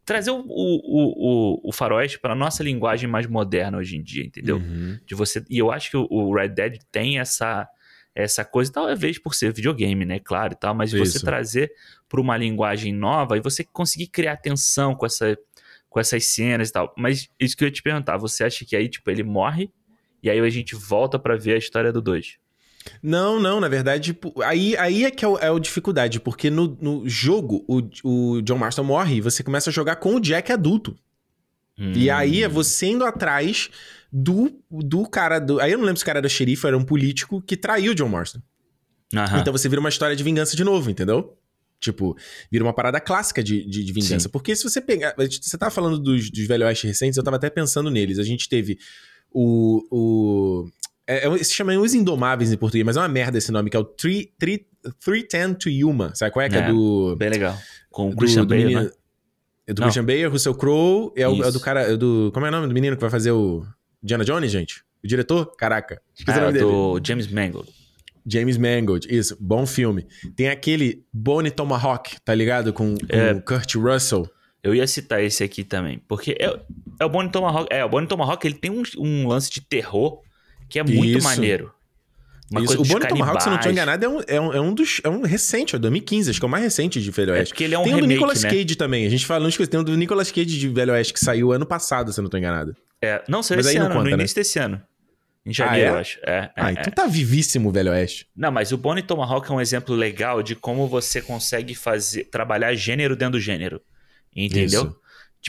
Trazer 0.07 0.31
o, 0.31 0.39
o, 0.39 0.45
o, 0.47 1.69
o- 1.69 1.71
faroeste 1.73 2.17
para 2.17 2.33
nossa 2.33 2.63
linguagem 2.63 3.09
mais 3.09 3.27
moderna 3.27 3.77
hoje 3.77 3.97
em 3.97 4.01
dia, 4.01 4.23
entendeu? 4.25 4.55
Uhum. 4.55 4.97
De 5.05 5.13
você, 5.13 5.43
e 5.49 5.57
eu 5.57 5.69
acho 5.69 5.91
que 5.91 5.97
o, 5.97 6.07
o 6.09 6.33
Red 6.33 6.47
Dead 6.49 6.79
tem 6.89 7.19
essa 7.19 7.67
essa 8.15 8.43
coisa, 8.43 8.71
talvez 8.71 9.19
por 9.19 9.35
ser 9.35 9.53
videogame, 9.53 10.03
né? 10.05 10.17
Claro 10.17 10.53
e 10.53 10.55
tal, 10.55 10.73
mas 10.73 10.89
de 10.89 10.97
você 10.97 11.17
Isso. 11.17 11.25
trazer 11.25 11.71
para 12.09 12.19
uma 12.19 12.35
linguagem 12.35 12.91
nova 12.91 13.37
e 13.37 13.41
você 13.41 13.63
conseguir 13.63 14.07
criar 14.07 14.37
tensão 14.37 14.95
com, 14.95 15.05
essa, 15.05 15.37
com 15.87 15.99
essas 15.99 16.25
cenas 16.25 16.69
e 16.69 16.71
tal. 16.71 16.91
Mas 16.97 17.29
isso 17.39 17.55
que 17.55 17.63
eu 17.63 17.67
ia 17.67 17.71
te 17.71 17.83
perguntar, 17.83 18.17
você 18.17 18.45
acha 18.45 18.65
que 18.65 18.75
aí, 18.75 18.89
tipo, 18.89 19.11
ele 19.11 19.21
morre 19.21 19.69
e 20.23 20.31
aí 20.31 20.39
a 20.39 20.49
gente 20.49 20.73
volta 20.73 21.19
para 21.19 21.35
ver 21.37 21.53
a 21.53 21.57
história 21.57 21.93
do 21.93 22.01
2? 22.01 22.39
Não, 23.01 23.39
não, 23.39 23.59
na 23.59 23.67
verdade, 23.67 24.13
tipo, 24.13 24.41
aí, 24.41 24.75
aí 24.77 25.05
é 25.05 25.11
que 25.11 25.23
é 25.23 25.27
o, 25.27 25.37
é 25.37 25.51
o 25.51 25.59
dificuldade, 25.59 26.19
porque 26.19 26.49
no, 26.49 26.77
no 26.81 27.07
jogo 27.07 27.63
o, 27.67 27.81
o 28.03 28.41
John 28.41 28.57
Marston 28.57 28.83
morre 28.83 29.15
e 29.17 29.21
você 29.21 29.43
começa 29.43 29.69
a 29.69 29.73
jogar 29.73 29.97
com 29.97 30.15
o 30.15 30.19
Jack 30.19 30.51
adulto. 30.51 30.95
E 31.79 32.09
aí 32.09 32.43
é 32.43 32.47
você 32.47 32.87
indo 32.87 33.05
atrás 33.05 33.69
do, 34.11 34.51
do 34.69 35.07
cara. 35.07 35.39
Do, 35.39 35.59
aí 35.59 35.71
eu 35.71 35.77
não 35.77 35.85
lembro 35.85 35.97
se 35.97 36.03
o 36.03 36.05
cara 36.05 36.19
era 36.19 36.27
xerife 36.27 36.65
era 36.65 36.77
um 36.77 36.83
político 36.83 37.39
que 37.41 37.55
traiu 37.55 37.91
o 37.91 37.95
John 37.95 38.09
Marston. 38.09 38.41
Aham. 39.15 39.39
Então 39.39 39.53
você 39.53 39.69
vira 39.69 39.79
uma 39.79 39.89
história 39.89 40.15
de 40.15 40.23
vingança 40.23 40.55
de 40.55 40.63
novo, 40.63 40.89
entendeu? 40.89 41.37
Tipo, 41.79 42.17
vira 42.51 42.63
uma 42.63 42.73
parada 42.73 42.99
clássica 42.99 43.43
de, 43.43 43.63
de, 43.69 43.83
de 43.83 43.93
vingança. 43.93 44.21
Sim. 44.21 44.29
Porque 44.29 44.55
se 44.55 44.63
você 44.63 44.81
pegar. 44.81 45.13
a 45.17 45.23
Você 45.23 45.57
tava 45.57 45.69
falando 45.69 45.99
dos, 45.99 46.31
dos 46.31 46.47
Velho 46.47 46.65
Oeste 46.65 46.87
recentes, 46.87 47.15
eu 47.15 47.23
tava 47.23 47.37
até 47.37 47.49
pensando 47.49 47.91
neles. 47.91 48.17
A 48.17 48.23
gente 48.23 48.49
teve 48.49 48.79
o. 49.31 49.85
o 49.91 50.69
é, 51.07 51.27
é, 51.27 51.37
se 51.43 51.53
chama 51.53 51.73
Os 51.77 51.93
Indomáveis 51.93 52.51
em 52.51 52.57
português, 52.57 52.85
mas 52.85 52.97
é 52.97 52.99
uma 52.99 53.07
merda 53.07 53.37
esse 53.37 53.51
nome, 53.51 53.69
que 53.69 53.77
é 53.77 53.79
o 53.79 53.83
310 53.85 55.57
to 55.59 55.69
Yuma. 55.69 56.13
Sabe 56.15 56.31
qual 56.31 56.45
é? 56.45 56.49
Que 56.49 56.55
é, 56.55 56.59
É. 56.59 56.67
do. 56.69 57.15
Bem 57.15 57.29
legal. 57.29 57.57
Com 57.89 58.07
o 58.07 58.11
do- 58.11 58.17
Christian 58.17 58.41
do 58.43 58.49
Bale, 58.49 58.63
menino- 58.65 58.83
né? 58.83 58.91
É 59.67 59.73
do 59.73 59.79
Não. 59.81 59.87
Christian 59.87 60.05
Bale, 60.05 60.25
Russell 60.27 60.55
Crowe, 60.55 61.11
é 61.15 61.27
o, 61.27 61.43
é 61.43 61.51
do 61.51 61.59
cara. 61.59 61.81
é 61.93 61.97
do, 61.97 62.31
como 62.33 62.45
é 62.45 62.49
o 62.49 62.51
nome 62.51 62.67
do 62.67 62.73
menino 62.73 62.95
que 62.95 63.01
vai 63.01 63.09
fazer 63.09 63.31
o. 63.31 63.65
Diana 64.01 64.23
Jones, 64.23 64.51
gente? 64.51 64.83
O 65.03 65.07
diretor? 65.07 65.55
Caraca. 65.57 66.01
Esqueci 66.15 66.37
o 66.37 66.41
nome 66.41 66.53
dele. 66.53 66.65
do 66.65 67.01
James 67.03 67.27
Mangold. 67.27 67.69
James 68.29 68.57
Mangold, 68.57 69.07
isso, 69.09 69.37
bom 69.39 69.65
filme. 69.65 70.05
Tem 70.35 70.49
aquele 70.49 71.03
Bonnie 71.13 71.49
Tomahawk, 71.51 72.17
tá 72.25 72.35
ligado? 72.35 72.73
Com, 72.73 72.95
com 72.97 73.05
É. 73.09 73.31
o 73.33 73.41
Kurt 73.41 73.75
Russell. 73.75 74.29
Eu 74.63 74.75
ia 74.75 74.85
citar 74.85 75.23
esse 75.23 75.43
aqui 75.43 75.63
também, 75.63 76.01
porque 76.07 76.35
é, 76.39 76.59
é 76.99 77.05
o 77.05 77.09
Bonnie 77.09 77.31
Tomahawk. 77.31 77.67
É, 77.73 77.85
o 77.85 77.89
Bonnie 77.89 78.07
Tomahawk 78.07 78.45
ele 78.45 78.55
tem 78.55 78.69
um, 78.69 78.83
um 78.97 79.27
lance 79.27 79.49
de 79.49 79.61
terror 79.61 80.21
que 80.69 80.79
é 80.79 80.83
muito 80.83 81.17
Isso. 81.19 81.23
maneiro. 81.27 81.71
Uma 82.49 82.61
Isso. 82.61 82.81
O 82.81 82.85
Bonnie 82.85 83.07
Tomahawk, 83.09 83.43
se 83.43 83.49
eu 83.49 83.51
não 83.51 83.57
estou 83.57 83.71
enganado, 83.71 84.05
é 84.05 84.07
um, 84.07 84.21
é, 84.25 84.39
um, 84.39 84.53
é 84.53 84.61
um 84.61 84.73
dos. 84.73 85.01
É 85.03 85.09
um 85.09 85.21
recente, 85.21 85.75
é 85.75 85.79
2015, 85.79 86.29
acho 86.29 86.39
que 86.39 86.45
é 86.45 86.47
o 86.47 86.49
mais 86.49 86.63
recente 86.63 87.01
de 87.01 87.11
Velho 87.11 87.31
É 87.33 87.39
Oeste. 87.39 87.53
porque 87.53 87.65
ele 87.65 87.75
é 87.75 87.79
um 87.79 87.83
tem 87.83 87.93
o 87.93 87.95
do 87.97 88.01
remake, 88.03 88.13
Nicolas 88.19 88.43
né? 88.43 88.49
Cage 88.49 88.75
também. 88.77 89.05
A 89.05 89.09
gente 89.09 89.25
falando 89.25 89.51
de 89.51 89.57
coisas. 89.57 89.69
Tem 89.69 89.79
o 89.79 89.83
do 89.83 89.97
Nicolas 89.97 90.31
Cage 90.31 90.57
de 90.57 90.69
Velho 90.69 90.93
Oeste 90.93 91.13
que 91.13 91.19
saiu 91.19 91.51
ano 91.51 91.65
passado, 91.65 92.13
se 92.13 92.19
eu 92.19 92.21
não 92.21 92.27
estou 92.27 92.39
enganado. 92.39 92.73
É, 93.01 93.21
não, 93.27 93.43
saiu 93.43 93.59
esse 93.59 93.75
ano, 93.75 93.89
conta, 93.89 94.03
no 94.05 94.09
né? 94.11 94.11
início 94.13 94.35
desse 94.35 94.57
ano. 94.59 94.81
Em 95.45 95.49
Ah, 95.49 95.53
janeiro, 95.53 95.87
é? 95.87 95.89
eu 95.91 95.97
acho. 95.97 96.19
É, 96.25 96.31
é, 96.31 96.51
ah, 96.55 96.69
é. 96.69 96.71
então 96.73 96.91
tá 96.91 97.05
vivíssimo 97.05 97.67
o 97.69 97.71
Velho 97.71 97.91
Oeste. 97.91 98.27
Não, 98.35 98.51
mas 98.51 98.71
o 98.71 98.77
Bonnie 98.77 99.03
Tomahawk 99.03 99.49
é 99.49 99.53
um 99.53 99.61
exemplo 99.61 99.93
legal 99.95 100.41
de 100.41 100.55
como 100.55 100.87
você 100.87 101.21
consegue 101.21 101.75
fazer 101.75 102.25
trabalhar 102.25 102.73
gênero 102.75 103.15
dentro 103.15 103.33
do 103.33 103.39
gênero. 103.41 103.81
Entendeu? 104.35 104.83
Isso. 104.83 104.95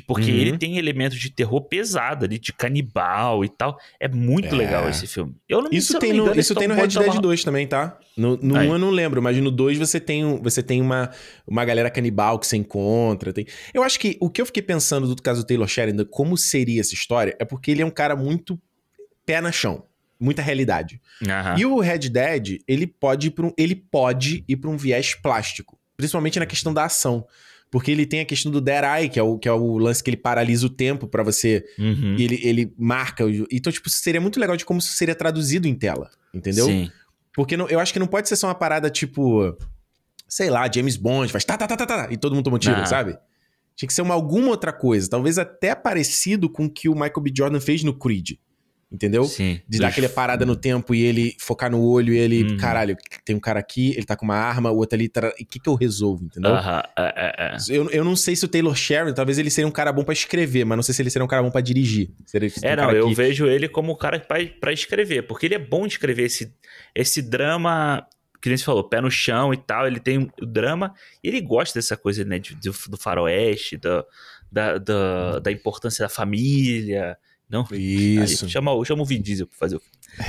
Porque 0.02 0.30
Uhum. 0.30 0.36
ele 0.36 0.58
tem 0.58 0.78
elementos 0.78 1.18
de 1.18 1.30
terror 1.30 1.60
pesado 1.62 2.24
ali, 2.24 2.38
de 2.38 2.52
canibal 2.52 3.44
e 3.44 3.48
tal. 3.48 3.78
É 4.00 4.08
muito 4.08 4.54
É. 4.54 4.58
legal 4.58 4.88
esse 4.88 5.06
filme. 5.06 5.34
Eu 5.48 5.62
não, 5.62 5.70
Isso 5.72 5.98
tem 5.98 6.12
no, 6.12 6.22
engano, 6.24 6.32
isso 6.40 6.52
esse 6.52 6.58
tem 6.58 6.68
no 6.68 6.74
Red 6.74 6.82
Dead 6.82 6.92
Tomahawk- 6.94 7.20
2 7.22 7.44
também, 7.44 7.66
tá? 7.66 7.98
No, 8.16 8.36
no 8.36 8.56
Aí. 8.56 8.68
1 8.68 8.72
eu 8.72 8.78
não 8.78 8.90
lembro, 8.90 9.22
mas 9.22 9.36
no 9.38 9.50
2 9.50 9.78
você 9.78 10.00
tem, 10.00 10.40
você 10.42 10.62
tem 10.62 10.80
uma, 10.80 11.10
uma 11.46 11.64
galera 11.64 11.90
canibal 11.90 12.38
que 12.38 12.46
você 12.46 12.56
encontra. 12.56 13.32
Tem... 13.32 13.46
Eu 13.72 13.82
acho 13.82 13.98
que 14.00 14.16
o 14.20 14.28
que 14.30 14.40
eu 14.40 14.46
fiquei 14.46 14.62
pensando 14.62 15.12
do 15.14 15.22
caso 15.22 15.42
do 15.42 15.46
Taylor 15.46 15.68
Sheridan, 15.68 16.04
como 16.04 16.36
seria 16.36 16.80
essa 16.80 16.94
história, 16.94 17.36
é 17.38 17.44
porque 17.44 17.70
ele 17.70 17.82
é 17.82 17.86
um 17.86 17.90
cara 17.90 18.16
muito 18.16 18.60
pé 19.24 19.40
na 19.40 19.52
chão. 19.52 19.84
Muita 20.20 20.42
realidade. 20.42 21.00
Aham. 21.28 21.54
E 21.58 21.64
o 21.64 21.78
Red 21.78 22.08
Dead, 22.10 22.58
ele 22.66 22.86
pode 22.88 23.28
ir 23.28 23.30
pra 23.30 23.46
um, 23.46 23.52
ele 23.56 23.76
pode 23.76 24.44
ir 24.48 24.56
para 24.56 24.68
um 24.68 24.76
viés 24.76 25.14
plástico. 25.14 25.78
Principalmente 25.96 26.38
na 26.40 26.46
questão 26.46 26.74
da 26.74 26.84
ação. 26.84 27.24
Porque 27.70 27.90
ele 27.90 28.06
tem 28.06 28.20
a 28.20 28.24
questão 28.24 28.50
do 28.50 28.60
Dead 28.62 28.82
Eye, 28.82 29.08
que 29.10 29.18
é 29.18 29.22
o, 29.22 29.38
que 29.38 29.46
é 29.48 29.52
o 29.52 29.76
lance 29.76 30.02
que 30.02 30.08
ele 30.08 30.16
paralisa 30.16 30.66
o 30.66 30.70
tempo 30.70 31.06
pra 31.06 31.22
você 31.22 31.64
Uhum. 31.78 32.16
e 32.18 32.22
ele, 32.24 32.40
ele 32.42 32.72
marca. 32.78 33.24
Então, 33.52 33.70
tipo, 33.72 33.90
seria 33.90 34.20
muito 34.20 34.40
legal 34.40 34.56
de 34.56 34.64
como 34.64 34.78
isso 34.80 34.92
seria 34.92 35.14
traduzido 35.14 35.68
em 35.68 35.74
tela. 35.74 36.10
Entendeu? 36.32 36.64
Sim. 36.66 36.90
Porque 37.34 37.56
não- 37.56 37.68
eu 37.68 37.78
acho 37.78 37.92
que 37.92 37.98
não 37.98 38.06
pode 38.06 38.28
ser 38.28 38.36
só 38.36 38.46
uma 38.48 38.54
parada 38.54 38.88
tipo. 38.90 39.56
Sei 40.26 40.50
lá, 40.50 40.68
James 40.72 40.96
Bond, 40.96 41.30
faz 41.32 41.44
tá, 41.44 41.56
tá, 41.56 41.66
tá, 41.66 41.76
tá, 41.76 41.86
tá, 41.86 42.08
e 42.10 42.16
todo 42.16 42.34
mundo 42.34 42.44
toma 42.44 42.58
tiro, 42.58 42.76
Não. 42.76 42.84
sabe? 42.86 43.16
Tinha 43.76 43.86
que 43.86 43.94
ser 43.94 44.02
uma 44.02 44.12
alguma 44.14 44.48
outra 44.48 44.72
coisa. 44.72 45.08
Talvez 45.08 45.38
até 45.38 45.74
parecido 45.74 46.50
com 46.50 46.64
o 46.66 46.70
que 46.70 46.88
o 46.88 46.92
Michael 46.94 47.20
B. 47.22 47.32
Jordan 47.36 47.60
fez 47.60 47.82
no 47.84 47.94
Creed. 47.94 48.32
Entendeu? 48.90 49.24
Sim. 49.24 49.60
De 49.68 49.78
dar 49.78 49.88
aquela 49.88 50.08
parada 50.08 50.46
no 50.46 50.56
tempo 50.56 50.94
e 50.94 51.02
ele 51.02 51.36
focar 51.38 51.70
no 51.70 51.78
olho 51.84 52.14
e 52.14 52.18
ele, 52.18 52.42
Uhum. 52.44 52.56
caralho, 52.56 52.96
tem 53.22 53.36
um 53.36 53.40
cara 53.40 53.60
aqui, 53.60 53.90
ele 53.90 54.06
tá 54.06 54.16
com 54.16 54.24
uma 54.24 54.34
arma, 54.36 54.70
o 54.70 54.76
outro 54.78 54.96
ali, 54.96 55.10
tá... 55.10 55.30
e 55.38 55.42
o 55.42 55.46
que 55.46 55.60
que 55.60 55.68
eu 55.68 55.74
resolvo, 55.74 56.24
entendeu? 56.24 56.52
Aham, 56.54 56.82
é, 56.96 57.02
é, 57.02 57.54
é. 57.54 57.56
Eu, 57.68 57.90
eu 57.90 58.02
não 58.02 58.16
sei 58.16 58.34
se 58.34 58.46
o 58.46 58.48
Taylor 58.48 58.74
Sheridan, 58.74 59.12
talvez 59.12 59.36
ele 59.38 59.50
seria 59.50 59.68
um 59.68 59.70
cara 59.70 59.92
bom 59.92 60.02
pra 60.04 60.14
escrever, 60.14 60.64
mas 60.64 60.76
não 60.76 60.82
sei 60.82 60.94
se 60.94 61.02
ele 61.02 61.10
seria 61.10 61.22
um 61.22 61.28
cara 61.28 61.42
bom 61.42 61.50
pra 61.50 61.60
dirigir. 61.60 62.10
Seria 62.24 62.48
É, 62.62 62.72
um 62.72 62.76
não, 62.76 62.84
cara 62.86 62.96
eu 62.96 63.08
que- 63.08 63.14
vejo 63.14 63.46
ele 63.46 63.68
como 63.68 63.92
o 63.92 63.96
cara 63.96 64.18
pra, 64.20 64.38
pra 64.58 64.72
escrever, 64.72 65.26
porque 65.26 65.44
ele 65.44 65.54
é 65.54 65.58
bom 65.58 65.86
de 65.86 65.92
escrever 65.92 66.22
esse, 66.24 66.50
esse 66.94 67.20
drama, 67.20 68.06
que 68.40 68.48
nem 68.48 68.56
você 68.56 68.64
falou, 68.64 68.84
pé 68.88 69.02
no 69.02 69.10
chão 69.10 69.52
e 69.52 69.58
tal, 69.58 69.86
ele 69.86 70.00
tem 70.00 70.30
o 70.40 70.46
drama, 70.46 70.94
e 71.22 71.28
ele 71.28 71.42
gosta 71.42 71.78
dessa 71.78 71.94
coisa, 71.94 72.24
né, 72.24 72.38
de- 72.38 72.54
do, 72.54 72.72
do 72.88 72.96
faroeste, 72.96 73.76
da, 73.76 74.02
da, 74.50 74.78
da, 74.78 75.38
da 75.40 75.52
importância 75.52 76.02
da 76.04 76.08
família, 76.08 77.18
não? 77.50 77.66
Isso. 77.72 78.44
Aí, 78.44 78.50
chama, 78.50 78.72
o- 78.72 78.84
chama 78.84 79.02
o 79.02 79.04
Vin 79.06 79.20
Diesel 79.20 79.46
pra 79.46 79.56
fazer 79.58 79.76
o 79.76 79.82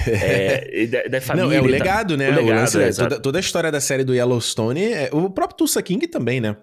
é, 0.08 0.86
da, 0.88 1.04
da 1.04 1.22
família. 1.22 1.48
não, 1.50 1.54
é 1.56 1.62
o 1.62 1.66
legado, 1.66 2.16
né? 2.18 2.30
O 2.32 2.36
legado, 2.36 2.60
lance 2.62 2.80
é, 2.80 2.88
exato. 2.88 3.10
toda, 3.10 3.22
toda 3.22 3.38
a 3.40 3.42
história 3.42 3.72
da 3.72 3.82
série 3.82 4.04
do 4.04 4.14
Yellowstone, 4.14 4.84
é- 4.84 5.10
o 5.12 5.30
próprio 5.30 5.58
Tulsa 5.58 5.82
King 5.82 6.08
também, 6.08 6.40
né? 6.40 6.56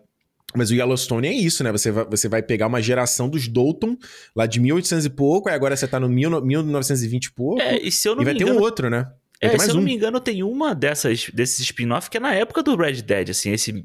Mas 0.54 0.70
o 0.70 0.74
Yellowstone 0.74 1.26
é 1.28 1.32
isso, 1.32 1.62
né? 1.64 1.72
Você 1.72 1.90
vai, 1.90 2.04
você 2.04 2.28
vai 2.28 2.42
pegar 2.42 2.66
uma 2.68 2.80
geração 2.80 3.28
dos 3.28 3.48
Dalton, 3.48 3.96
lá 4.34 4.46
de 4.46 4.60
1800 4.60 5.04
e 5.04 5.10
pouco, 5.10 5.48
aí 5.48 5.54
agora 5.54 5.76
você 5.76 5.86
tá 5.86 5.98
no 6.00 6.08
mil, 6.08 6.40
1920 6.40 7.24
e 7.26 7.32
pouco, 7.32 7.60
É, 7.60 7.76
e 7.78 7.90
se 7.92 8.08
eu 8.08 8.14
não 8.14 8.22
e 8.22 8.24
vai 8.24 8.32
me 8.34 8.38
ter 8.38 8.44
engano, 8.44 8.60
um 8.60 8.62
outro, 8.62 8.88
né? 8.88 9.02
Vai 9.02 9.10
É, 9.42 9.48
ter 9.50 9.58
se 9.60 9.68
eu 9.70 9.74
não 9.74 9.82
um. 9.82 9.84
me 9.84 9.92
engano, 9.94 10.18
tem 10.20 10.42
uma 10.42 10.74
dessas, 10.74 11.28
desses 11.34 11.60
spin-off 11.60 12.08
que 12.08 12.16
é 12.16 12.20
na 12.20 12.32
época 12.32 12.62
do 12.62 12.74
Red 12.76 13.02
Dead, 13.02 13.30
assim, 13.30 13.50
esse... 13.52 13.84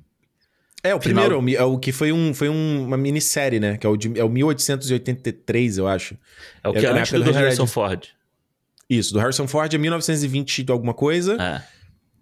É, 0.84 0.96
o 0.96 1.00
Final- 1.00 1.26
primeiro, 1.26 1.60
é 1.62 1.64
o 1.66 1.76
é 1.76 1.80
que 1.80 1.92
foi, 1.92 2.12
um, 2.12 2.34
foi 2.34 2.50
um- 2.50 2.86
uma 2.86 2.98
minissérie, 2.98 3.60
né? 3.60 3.78
Que 3.78 3.86
é 3.86 3.90
o, 3.90 3.96
de, 3.96 4.20
é 4.20 4.24
o 4.24 4.30
1883, 4.30 5.78
eu 5.78 5.88
acho. 5.88 6.18
É 6.64 6.70
o 6.70 6.72
É 6.76 6.80
que 6.80 6.86
é 6.86 6.90
na 6.92 7.00
antes 7.00 7.14
época 7.14 7.20
do, 7.26 7.32
do 7.32 7.38
Red 7.38 7.44
Harrison 7.44 7.64
Dead. 7.66 7.74
Ford. 7.74 8.08
Isso, 8.90 9.14
do 9.14 9.20
Harrison 9.20 9.48
Ford 9.48 9.74
é 9.74 9.78
1920 9.78 10.64
de 10.64 10.72
alguma 10.72 10.94
coisa. 10.94 11.38
É. 11.42 11.62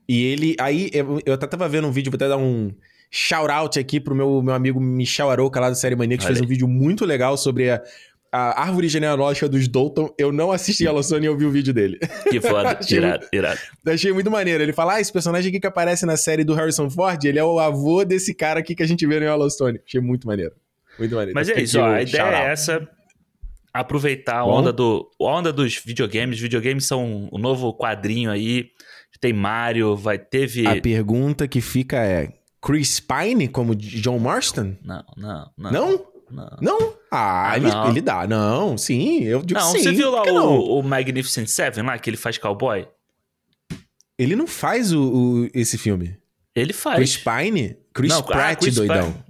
E 0.08 0.24
ele. 0.26 0.56
Aí 0.60 0.90
eu, 0.94 1.20
eu 1.26 1.34
até 1.34 1.48
tava 1.48 1.68
vendo 1.70 1.88
um 1.88 1.92
vídeo, 1.92 2.12
vou 2.12 2.18
até 2.18 2.28
dar 2.28 2.38
um 2.38 2.72
shout-out 3.12 3.80
aqui 3.80 4.00
pro 4.00 4.14
meu, 4.14 4.42
meu 4.42 4.54
amigo 4.54 4.80
Michel 4.80 5.30
Aroca 5.32 5.60
lá 5.60 5.70
da 5.70 5.76
série 5.76 5.96
Mania, 5.96 6.18
que 6.18 6.26
Olha 6.26 6.34
fez 6.36 6.46
um 6.46 6.48
vídeo 6.48 6.68
muito 6.68 7.06
legal 7.06 7.38
sobre 7.38 7.70
a, 7.72 7.82
a 8.32 8.62
árvore 8.62 8.88
genealógica 8.88 9.50
dos 9.50 9.68
Dalton. 9.68 10.14
Eu 10.18 10.32
não 10.32 10.52
assisti 10.52 10.84
Yellowstone 10.84 11.26
e 11.26 11.28
eu 11.28 11.38
vi 11.38 11.46
o 11.46 11.52
vídeo 11.52 11.74
dele. 11.74 12.00
Que 12.30 12.40
foda, 12.40 12.80
irado, 12.90 13.28
irado. 13.34 13.60
Achei 13.88 14.12
muito 14.14 14.30
maneiro. 14.30 14.62
Ele 14.64 14.74
fala: 14.74 14.96
Ah, 14.96 15.02
esse 15.02 15.12
personagem 15.12 15.50
aqui 15.50 15.60
que 15.60 15.68
aparece 15.68 16.06
na 16.06 16.18
série 16.18 16.44
do 16.44 16.54
Harrison 16.54 16.90
Ford, 16.90 17.24
ele 17.24 17.40
é 17.40 17.44
o 17.44 17.60
avô 17.60 18.04
desse 18.04 18.34
cara 18.34 18.60
aqui 18.60 18.76
que 18.76 18.84
a 18.84 18.88
gente 18.88 19.06
vê 19.06 19.20
no 19.20 19.26
Yellowstone. 19.26 19.80
Achei 19.86 20.00
muito 20.00 20.28
maneiro. 20.28 20.54
Muito 20.98 21.16
maneiro. 21.16 21.34
Mas 21.34 21.50
é 21.50 21.62
isso, 21.62 21.80
ó, 21.80 21.86
a 21.86 22.02
ideia 22.02 22.24
é 22.24 22.52
essa. 22.52 22.88
Aproveitar 23.74 24.42
a 24.42 24.44
Bom. 24.44 24.60
onda, 24.60 24.74
do, 24.74 25.10
a 25.22 25.24
onda 25.24 25.54
dos 25.54 25.78
videogames. 25.78 26.40
Videogames 26.40 26.86
são 26.86 27.30
um 27.32 27.38
novo 27.38 27.74
quadrinho 27.74 28.32
aí. 28.32 28.70
Tem 29.22 29.34
Mario, 29.34 29.98
vai 29.98 30.18
teve. 30.18 30.66
A 30.66 30.82
pergunta 30.82 31.48
que 31.48 31.60
fica 31.60 31.98
é: 31.98 32.32
Chris 32.62 33.00
Pine 33.00 33.48
como 33.48 33.76
John 33.76 34.18
Marston? 34.18 34.76
Não, 34.82 35.04
não, 35.18 35.52
não. 35.58 35.72
Não? 35.72 36.06
Não. 36.32 36.58
Não? 36.62 36.94
Ah, 37.12 37.52
Ah, 37.52 37.58
ele, 37.58 37.68
ele 37.90 38.02
dá. 38.02 38.28
Não, 38.28 38.78
sim, 38.78 39.24
eu 39.24 39.42
digo 39.42 39.60
Não, 39.60 39.72
sim. 39.72 39.80
você 39.80 39.92
viu 39.92 40.12
lá 40.12 40.22
o, 40.24 40.80
o 40.80 40.84
Magnificent 40.84 41.48
Seven 41.48 41.84
lá, 41.86 41.98
que 41.98 42.10
ele 42.10 42.18
faz 42.18 42.38
cowboy? 42.38 42.88
Ele 44.18 44.36
não 44.36 44.48
faz 44.48 44.92
o, 44.92 45.02
o- 45.44 45.50
esse 45.54 45.78
filme. 45.78 46.18
Ele 46.56 46.74
faz. 46.74 46.98
Chris 46.98 47.18
Pine? 47.18 47.78
Chris 47.94 48.10
Não, 48.12 48.20
ah, 48.20 48.24
Pratt, 48.24 48.60
Chris 48.60 48.76
doidão. 48.76 49.12
Pratt. 49.14 49.26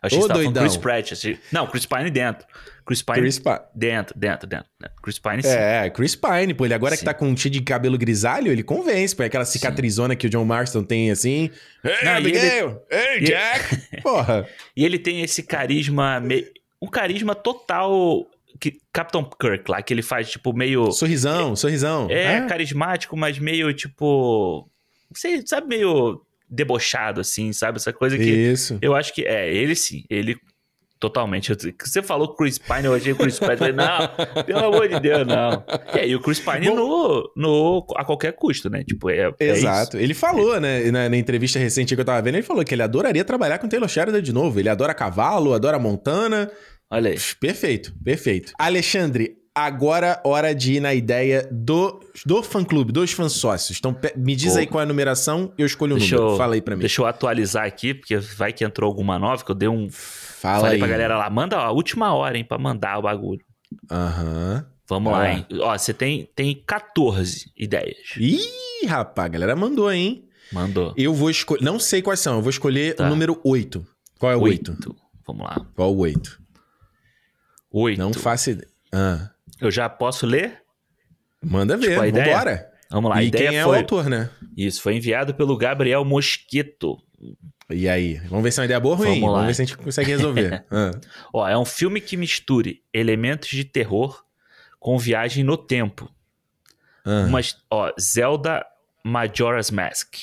Achei 0.00 0.18
Ô, 0.18 0.28
doidão. 0.28 0.62
Chris 0.62 0.76
Pratt. 0.76 1.12
achei- 1.12 1.38
Não, 1.52 1.66
Chris 1.66 1.86
Pine 1.86 2.10
dentro. 2.10 2.46
Chris 2.86 3.02
Pine 3.02 3.18
Chris 3.18 3.38
Pa- 3.38 3.68
dentro, 3.74 4.18
dentro, 4.18 4.46
dentro. 4.48 4.66
Chris 5.02 5.18
Pine 5.18 5.42
sim. 5.42 5.48
É, 5.50 5.90
Chris 5.90 6.14
Pine, 6.16 6.54
pô. 6.54 6.64
Ele 6.64 6.72
agora 6.74 6.94
Sim. 6.94 7.00
que 7.00 7.04
tá 7.04 7.12
com 7.12 7.26
um 7.28 7.34
tio 7.34 7.50
de 7.50 7.60
cabelo 7.60 7.98
grisalho, 7.98 8.50
ele 8.50 8.62
convence, 8.62 9.14
pô. 9.14 9.22
é 9.22 9.26
Aquela 9.26 9.44
cicatrizona 9.44 10.16
que 10.16 10.26
o 10.26 10.30
John 10.30 10.44
Marston 10.44 10.82
tem 10.82 11.10
assim. 11.10 11.50
Não, 11.84 11.90
e 11.92 12.08
Abigail! 12.08 12.80
Ei, 12.90 13.18
e- 13.18 13.24
Jack! 13.24 14.00
Porra! 14.02 14.48
E 14.76 14.84
ele 14.84 14.98
tem 14.98 15.20
esse 15.22 15.42
carisma, 15.42 16.18
me- 16.20 16.46
um 16.80 16.86
carisma 16.86 17.34
total 17.34 18.26
que 18.60 18.80
Captain 18.92 19.24
Kirk 19.40 19.70
lá, 19.70 19.82
que 19.82 19.92
ele 19.92 20.02
faz 20.02 20.30
tipo 20.30 20.52
meio 20.52 20.90
Sorrisão, 20.90 21.54
sorrisão. 21.54 22.08
é 22.10 22.46
carismático, 22.46 23.16
mas 23.16 23.38
meio 23.38 23.72
tipo, 23.72 24.68
sei, 25.14 25.46
sabe 25.46 25.68
meio 25.68 26.20
debochado 26.48 27.20
assim, 27.20 27.52
sabe 27.52 27.76
essa 27.76 27.92
coisa 27.92 28.16
que 28.16 28.24
Isso. 28.24 28.78
eu 28.80 28.94
acho 28.94 29.12
que 29.12 29.22
é 29.26 29.52
ele 29.52 29.74
sim, 29.74 30.04
ele 30.08 30.38
totalmente. 30.98 31.52
Você 31.80 32.02
falou 32.02 32.34
Chris 32.34 32.58
Pine, 32.58 32.84
eu 32.84 32.94
achei 32.94 33.14
Chris 33.14 33.38
Pine, 33.38 33.56
falei, 33.56 33.72
não, 33.72 34.44
pelo 34.44 34.64
amor 34.66 34.88
de 34.88 35.00
Deus, 35.00 35.26
não. 35.26 35.64
E 35.94 35.98
aí 35.98 36.14
o 36.14 36.20
Chris 36.20 36.40
Pine 36.40 36.66
no, 36.66 37.32
no 37.36 37.86
a 37.96 38.04
qualquer 38.04 38.32
custo, 38.32 38.68
né? 38.68 38.84
Tipo, 38.84 39.10
é, 39.10 39.32
é 39.40 39.48
Exato. 39.48 39.96
ele 39.96 40.14
falou, 40.14 40.60
né, 40.60 40.90
na, 40.90 41.08
na 41.08 41.16
entrevista 41.16 41.58
recente 41.58 41.94
que 41.94 42.00
eu 42.00 42.04
tava 42.04 42.22
vendo, 42.22 42.36
ele 42.36 42.42
falou 42.42 42.64
que 42.64 42.74
ele 42.74 42.82
adoraria 42.82 43.24
trabalhar 43.24 43.58
com 43.58 43.68
Taylor 43.68 43.88
Sheridan 43.88 44.22
de 44.22 44.32
novo. 44.32 44.58
Ele 44.58 44.68
adora 44.68 44.94
cavalo, 44.94 45.54
adora 45.54 45.78
Montana. 45.78 46.50
Olha 46.90 47.10
aí. 47.10 47.18
Perfeito, 47.40 47.92
perfeito. 48.02 48.52
Alexandre, 48.58 49.36
agora 49.66 50.20
hora 50.24 50.54
de 50.54 50.74
ir 50.74 50.80
na 50.80 50.94
ideia 50.94 51.48
do, 51.50 52.00
do 52.24 52.42
fã-clube, 52.42 52.92
dos 52.92 53.12
fãs 53.12 53.32
sócios. 53.32 53.78
Então 53.78 53.96
me 54.16 54.34
diz 54.36 54.52
Pô. 54.54 54.58
aí 54.58 54.66
qual 54.66 54.80
é 54.80 54.84
a 54.84 54.86
numeração, 54.86 55.52
eu 55.58 55.66
escolho 55.66 55.96
o 55.96 55.98
Deixa 55.98 56.16
número. 56.16 56.34
eu, 56.34 56.38
Fala 56.38 56.54
aí 56.54 56.60
pra 56.60 56.74
mim. 56.76 56.80
deixa 56.80 57.00
eu 57.02 57.06
atualizar 57.06 57.64
aqui, 57.66 57.94
porque 57.94 58.16
vai 58.16 58.52
que 58.52 58.64
entrou 58.64 58.88
alguma 58.88 59.18
nova, 59.18 59.44
que 59.44 59.50
eu 59.50 59.54
dei 59.54 59.68
um. 59.68 59.88
Fala 59.90 60.60
falei 60.60 60.74
aí. 60.74 60.78
pra 60.78 60.88
galera 60.88 61.16
lá, 61.18 61.28
manda 61.30 61.56
ó, 61.58 61.60
a 61.62 61.70
última 61.72 62.14
hora, 62.14 62.36
hein, 62.38 62.44
pra 62.44 62.58
mandar 62.58 62.98
o 62.98 63.02
bagulho. 63.02 63.40
Aham. 63.90 64.66
Vamos 64.88 65.12
Ah. 65.12 65.16
lá, 65.18 65.30
hein? 65.32 65.46
Ó, 65.60 65.76
você 65.76 65.92
tem, 65.92 66.30
tem 66.34 66.54
14 66.66 67.52
ideias. 67.56 67.96
Ih, 68.16 68.86
rapaz, 68.86 69.26
a 69.26 69.28
galera 69.28 69.54
mandou, 69.54 69.92
hein? 69.92 70.24
Mandou. 70.50 70.94
Eu 70.96 71.12
vou 71.12 71.28
escolher. 71.28 71.62
Não 71.62 71.78
sei 71.78 72.00
quais 72.00 72.20
são, 72.20 72.36
eu 72.36 72.42
vou 72.42 72.48
escolher 72.50 72.94
Tá. 72.94 73.04
o 73.04 73.08
número 73.10 73.38
8. 73.44 73.86
Qual 74.18 74.32
é 74.32 74.36
o 74.36 74.40
8? 74.40 74.70
Oito. 74.70 74.96
Vamos 75.26 75.44
lá. 75.44 75.66
Qual 75.74 75.90
é 75.90 75.92
o 75.92 75.96
8? 75.98 76.38
Oito. 77.70 77.98
Não 77.98 78.14
faço 78.14 78.50
ideia. 78.50 78.68
Ah, 78.90 79.28
Eu 79.60 79.70
já 79.70 79.88
posso 79.88 80.26
ler? 80.26 80.62
manda 81.42 81.76
ver, 81.76 81.90
Tipo, 81.90 82.04
ideia? 82.04 82.26
vambora. 82.32 82.70
Vamos 82.90 83.10
lá. 83.10 83.22
e 83.22 83.26
ideia 83.28 83.50
quem 83.50 83.58
é 83.58 83.64
o 83.64 83.68
foi. 83.68 83.78
autor, 83.78 84.08
né? 84.08 84.30
Isso, 84.56 84.80
foi 84.82 84.94
enviado 84.96 85.34
pelo 85.34 85.56
Gabriel 85.56 86.04
Mosquito. 86.04 86.96
E 87.70 87.88
aí? 87.88 88.14
Vamos 88.28 88.42
ver 88.44 88.50
se 88.52 88.58
é 88.58 88.62
uma 88.62 88.64
ideia 88.64 88.80
boa 88.80 88.94
ou 88.96 89.02
ruim? 89.04 89.20
Vamos 89.20 89.34
Vamos, 89.34 89.46
ver 89.46 89.54
se 89.54 89.62
a 89.62 89.64
gente 89.66 89.76
consegue 89.76 90.10
resolver. 90.10 90.64
Ah. 90.70 90.90
Ó, 91.32 91.46
é 91.48 91.56
um 91.58 91.64
filme 91.66 92.00
que 92.00 92.16
misture 92.16 92.82
elementos 92.92 93.50
de 93.50 93.64
terror 93.64 94.24
com 94.80 94.96
viagem 94.98 95.44
no 95.44 95.56
tempo. 95.56 96.10
Ah, 97.04 97.26
Mas, 97.30 97.56
ó, 97.70 97.92
Zelda 98.00 98.64
Majora's 99.04 99.70
Mask. 99.70 100.14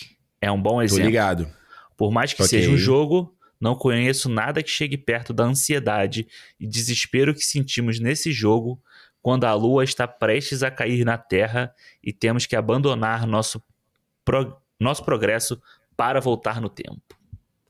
É 0.42 0.52
um 0.52 0.62
bom 0.62 0.76
tô 0.78 0.82
exemplo. 0.82 1.06
ligado. 1.06 1.48
Por 1.96 2.12
mais 2.12 2.34
que 2.34 2.42
Ok. 2.42 2.50
seja 2.50 2.72
um 2.72 2.78
jogo, 2.78 3.34
não 3.62 3.76
conheço 3.76 4.28
nada 4.28 4.62
que 4.64 4.70
chegue 4.70 4.98
perto 4.98 5.32
da 5.34 5.44
ansiedade 5.44 6.28
e 6.60 6.68
desespero 6.68 7.34
que 7.34 7.42
sentimos 7.46 8.00
nesse 8.00 8.32
jogo 8.32 8.82
quando 9.26 9.46
a 9.46 9.54
lua 9.56 9.84
está 9.84 10.08
prestes 10.08 10.62
a 10.62 10.70
cair 10.70 11.04
na 11.04 11.18
Terra 11.18 11.74
e 12.04 12.14
temos 12.14 12.46
que 12.46 12.56
abandonar 12.56 13.26
nosso, 13.26 13.60
pro, 14.24 14.56
nosso 14.80 15.04
progresso 15.04 15.60
para 15.98 16.22
voltar 16.22 16.62
no 16.62 16.70
tempo. 16.70 17.02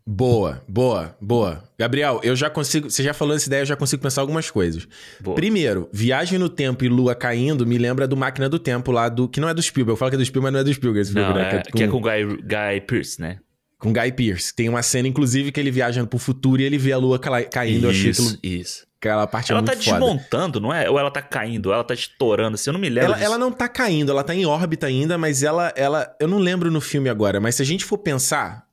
Boa, 0.06 0.62
boa, 0.68 1.16
boa. 1.22 1.64
Gabriel, 1.80 2.20
eu 2.24 2.36
já 2.36 2.50
consigo. 2.50 2.90
Você 2.90 3.02
já 3.02 3.14
falou 3.14 3.34
essa 3.34 3.48
ideia, 3.48 3.62
eu 3.62 3.68
já 3.68 3.78
consigo 3.78 4.04
pensar 4.04 4.20
algumas 4.20 4.52
coisas. 4.52 4.86
Boa. 5.22 5.34
Primeiro, 5.36 5.88
Viagem 5.94 6.38
no 6.38 6.50
Tempo 6.50 6.84
e 6.84 6.90
Lua 6.90 7.16
Caindo 7.16 7.66
me 7.66 7.78
lembra 7.78 8.06
do 8.06 8.18
Máquina 8.18 8.50
do 8.50 8.60
Tempo 8.60 8.92
lá 8.92 9.08
do. 9.08 9.30
Que 9.30 9.40
não 9.40 9.48
é 9.48 9.54
do 9.54 9.62
Spielberg. 9.62 9.94
Eu 9.94 9.98
falo 9.98 10.12
que 10.12 10.16
é 10.16 10.20
do 10.20 10.26
Spielberg, 10.26 10.52
mas 10.52 10.54
não 10.56 10.60
é 10.60 10.64
do 10.66 10.74
Spielberg 10.74 11.00
esse 11.04 11.14
filme, 11.14 11.26
Não, 11.26 11.36
né? 11.36 11.56
é, 11.56 11.62
que 11.62 11.84
é 11.84 11.88
com 11.88 11.98
o 11.98 12.02
Guy, 12.02 12.26
Guy 12.42 12.82
Pearce, 12.86 13.22
né? 13.22 13.40
com 13.80 13.94
Guy 13.94 14.12
Pearce. 14.12 14.54
Tem 14.54 14.68
uma 14.68 14.82
cena, 14.82 15.08
inclusive, 15.08 15.52
que 15.52 15.60
ele 15.60 15.72
viaja 15.72 16.06
pro 16.06 16.18
futuro 16.18 16.62
e 16.62 16.66
ele 16.66 16.78
vê 16.78 16.92
a 16.92 16.98
Lua 16.98 17.20
caindo. 17.20 17.86
eu 17.86 17.92
achei 17.92 18.10
isso, 18.10 18.36
aquilo, 18.36 18.40
isso. 18.44 18.86
Aquela 19.08 19.28
parte 19.28 19.52
Ela 19.52 19.62
muito 19.62 19.72
tá 19.72 19.78
foda. 19.84 19.92
desmontando, 20.00 20.60
não 20.60 20.74
é? 20.74 20.90
Ou 20.90 20.98
ela 21.00 21.10
tá 21.12 21.22
caindo, 21.22 21.72
ela 21.72 21.84
tá 21.84 21.94
estourando, 21.94 22.56
assim, 22.56 22.70
eu 22.70 22.74
não 22.74 22.80
me 22.80 22.90
lembro 22.90 23.14
Ela, 23.14 23.24
ela 23.24 23.38
não 23.38 23.52
tá 23.52 23.68
caindo, 23.68 24.12
ela 24.12 24.24
tá 24.24 24.34
em 24.36 24.46
órbita 24.46 24.88
ainda, 24.88 25.18
mas 25.18 25.44
ela, 25.44 25.72
ela. 25.76 26.16
Eu 26.20 26.28
não 26.28 26.38
lembro 26.38 26.70
no 26.72 26.82
filme 26.82 27.10
agora, 27.10 27.40
mas 27.40 27.56
se 27.56 27.62
a 27.62 27.66
gente 27.66 27.86
for 27.86 27.98
pensar, 27.98 28.66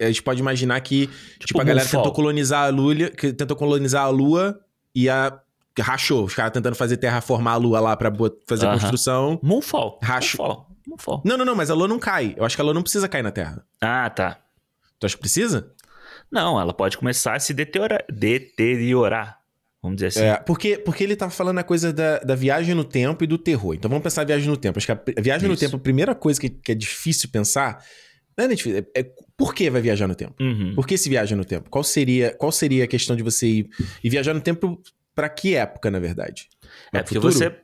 a 0.00 0.06
gente 0.06 0.22
pode 0.22 0.40
imaginar 0.40 0.80
que, 0.80 1.08
tipo, 1.38 1.60
a 1.60 1.64
galera 1.64 1.84
Moonfall. 1.84 2.02
tentou 2.02 2.12
colonizar 2.14 2.64
a 2.64 2.68
Lua, 2.70 2.94
que 3.10 3.32
tentou 3.32 3.56
colonizar 3.56 4.04
a 4.04 4.08
Lua 4.08 4.58
e 4.94 5.08
a. 5.08 5.38
Rachou. 5.80 6.24
Os 6.24 6.34
caras 6.34 6.52
tentando 6.52 6.76
fazer 6.76 6.98
terraformar 6.98 7.54
a 7.54 7.56
Lua 7.56 7.80
lá 7.80 7.96
pra 7.96 8.10
bot- 8.10 8.36
fazer 8.46 8.66
Aham. 8.66 8.74
construção. 8.78 9.40
Moonfall. 9.42 9.98
Racho. 10.02 10.36
Moonfall. 10.36 10.66
Moonfall. 10.86 11.22
Não, 11.24 11.38
não, 11.38 11.46
não, 11.46 11.54
mas 11.56 11.70
a 11.70 11.74
Lua 11.74 11.88
não 11.88 11.98
cai. 11.98 12.34
Eu 12.36 12.44
acho 12.44 12.54
que 12.54 12.60
a 12.60 12.64
Lua 12.64 12.74
não 12.74 12.82
precisa 12.82 13.08
cair 13.08 13.22
na 13.22 13.30
Terra. 13.30 13.64
Ah, 13.80 14.10
tá. 14.10 14.36
Tu 15.00 15.06
acha 15.06 15.14
que 15.16 15.20
precisa? 15.20 15.70
Não, 16.30 16.60
ela 16.60 16.74
pode 16.74 16.98
começar 16.98 17.36
a 17.36 17.40
se 17.40 17.54
deteriora- 17.54 18.04
deteriorar. 18.10 19.38
Vamos 19.82 19.96
dizer 19.96 20.06
assim. 20.08 20.20
É, 20.22 20.36
porque, 20.36 20.78
porque 20.78 21.02
ele 21.02 21.16
tá 21.16 21.28
falando 21.28 21.58
a 21.58 21.64
coisa 21.64 21.92
da, 21.92 22.18
da 22.20 22.34
viagem 22.36 22.74
no 22.74 22.84
tempo 22.84 23.24
e 23.24 23.26
do 23.26 23.36
terror. 23.36 23.74
Então 23.74 23.88
vamos 23.88 24.02
pensar 24.04 24.22
a 24.22 24.24
viagem 24.24 24.48
no 24.48 24.56
tempo. 24.56 24.78
Acho 24.78 24.86
que 24.86 24.92
a, 24.92 25.02
a 25.18 25.20
viagem 25.20 25.48
no 25.48 25.54
Isso. 25.54 25.64
tempo, 25.64 25.76
a 25.76 25.80
primeira 25.80 26.14
coisa 26.14 26.40
que, 26.40 26.48
que 26.48 26.70
é 26.72 26.74
difícil 26.74 27.28
pensar. 27.30 27.84
Não 28.38 28.44
é, 28.44 28.48
difícil, 28.48 28.78
é, 28.94 29.00
é 29.00 29.10
por 29.36 29.52
que 29.54 29.68
vai 29.68 29.80
viajar 29.82 30.06
no 30.06 30.14
tempo? 30.14 30.34
Uhum. 30.40 30.72
Por 30.74 30.86
que 30.86 30.96
se 30.96 31.08
viaja 31.08 31.34
no 31.34 31.44
tempo? 31.44 31.68
Qual 31.68 31.82
seria, 31.82 32.32
qual 32.34 32.52
seria 32.52 32.84
a 32.84 32.86
questão 32.86 33.16
de 33.16 33.22
você 33.24 33.46
ir, 33.46 33.68
e 34.02 34.08
viajar 34.08 34.32
no 34.32 34.40
tempo 34.40 34.80
pra 35.14 35.28
que 35.28 35.54
época, 35.56 35.90
na 35.90 35.98
verdade? 35.98 36.48
É, 36.92 36.98
No 36.98 37.04
porque 37.04 37.14
futuro? 37.16 37.32
você. 37.34 37.54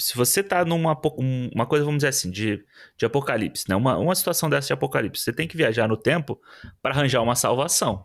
Se 0.00 0.14
você 0.16 0.42
tá 0.44 0.64
numa 0.64 0.92
um- 1.18 1.48
uma 1.54 1.66
coisa, 1.66 1.84
vamos 1.84 1.98
dizer 1.98 2.08
assim, 2.08 2.30
de, 2.30 2.62
de 2.96 3.04
apocalipse, 3.06 3.64
né? 3.68 3.74
Uma, 3.74 3.96
uma 3.98 4.14
situação 4.14 4.48
dessa 4.50 4.66
de 4.68 4.72
apocalipse, 4.72 5.22
você 5.24 5.32
tem 5.32 5.48
que 5.48 5.56
viajar 5.56 5.88
no 5.88 5.96
tempo 5.96 6.40
para 6.80 6.92
arranjar 6.94 7.20
uma 7.22 7.34
salvação, 7.34 8.04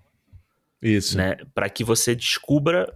Isso. 0.81 1.17
né? 1.17 1.35
Para 1.53 1.69
que 1.69 1.83
você 1.83 2.15
descubra 2.15 2.91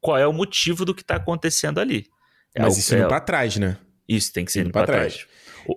qual 0.00 0.16
é 0.18 0.26
o 0.26 0.32
motivo 0.32 0.84
do 0.84 0.94
que 0.94 1.04
tá 1.04 1.16
acontecendo 1.16 1.78
ali. 1.80 2.06
É 2.54 2.62
Mas 2.62 2.76
o- 2.76 2.78
isso 2.80 2.94
é- 2.94 2.98
indo 2.98 3.08
pra 3.08 3.20
trás, 3.20 3.56
né? 3.56 3.76
Isso 4.08 4.32
tem 4.32 4.44
que 4.44 4.52
ser 4.52 4.60
indo 4.60 4.66
indo 4.66 4.72
pra 4.72 4.84
pra 4.84 4.94
trás. 4.96 5.26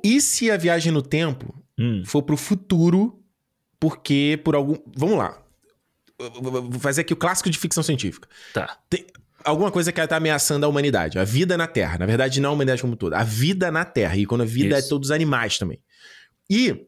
E 0.04 0.20
se 0.20 0.50
a 0.52 0.58
viagem 0.58 0.92
no 0.92 1.02
tempo 1.02 1.64
Hum, 1.78 2.04
for 2.06 2.22
pro 2.24 2.38
futuro, 2.38 3.22
porque 3.80 4.40
por 4.44 4.56
algum. 4.56 4.76
Vamos 4.96 5.18
lá. 5.18 5.42
Vou 6.18 6.80
fazer 6.80 7.02
aqui 7.02 7.12
o 7.14 7.18
clássico 7.18 7.50
de 7.50 7.58
ficção 7.58 7.84
científica. 7.84 8.28
tá. 8.54 8.78
alguma 9.44 9.70
coisa 9.70 9.92
que 9.92 10.08
tá 10.08 10.16
ameaçando 10.18 10.66
a 10.66 10.70
humanidade, 10.70 11.20
a 11.20 11.24
vida 11.24 11.56
na 11.56 11.68
Terra. 11.68 12.00
Na 12.00 12.06
verdade, 12.08 12.42
não 12.42 12.50
a 12.50 12.54
humanidade 12.54 12.82
como 12.82 12.96
toda, 12.96 13.18
a 13.20 13.24
vida 13.24 13.70
na 13.70 13.86
Terra. 13.86 14.16
E 14.18 14.26
quando 14.26 14.42
a 14.42 14.46
vida 14.46 14.76
Isso. 14.80 14.88
é 14.88 14.90
todos 14.90 15.10
os 15.10 15.12
animais 15.12 15.60
também. 15.60 15.80
E 16.50 16.88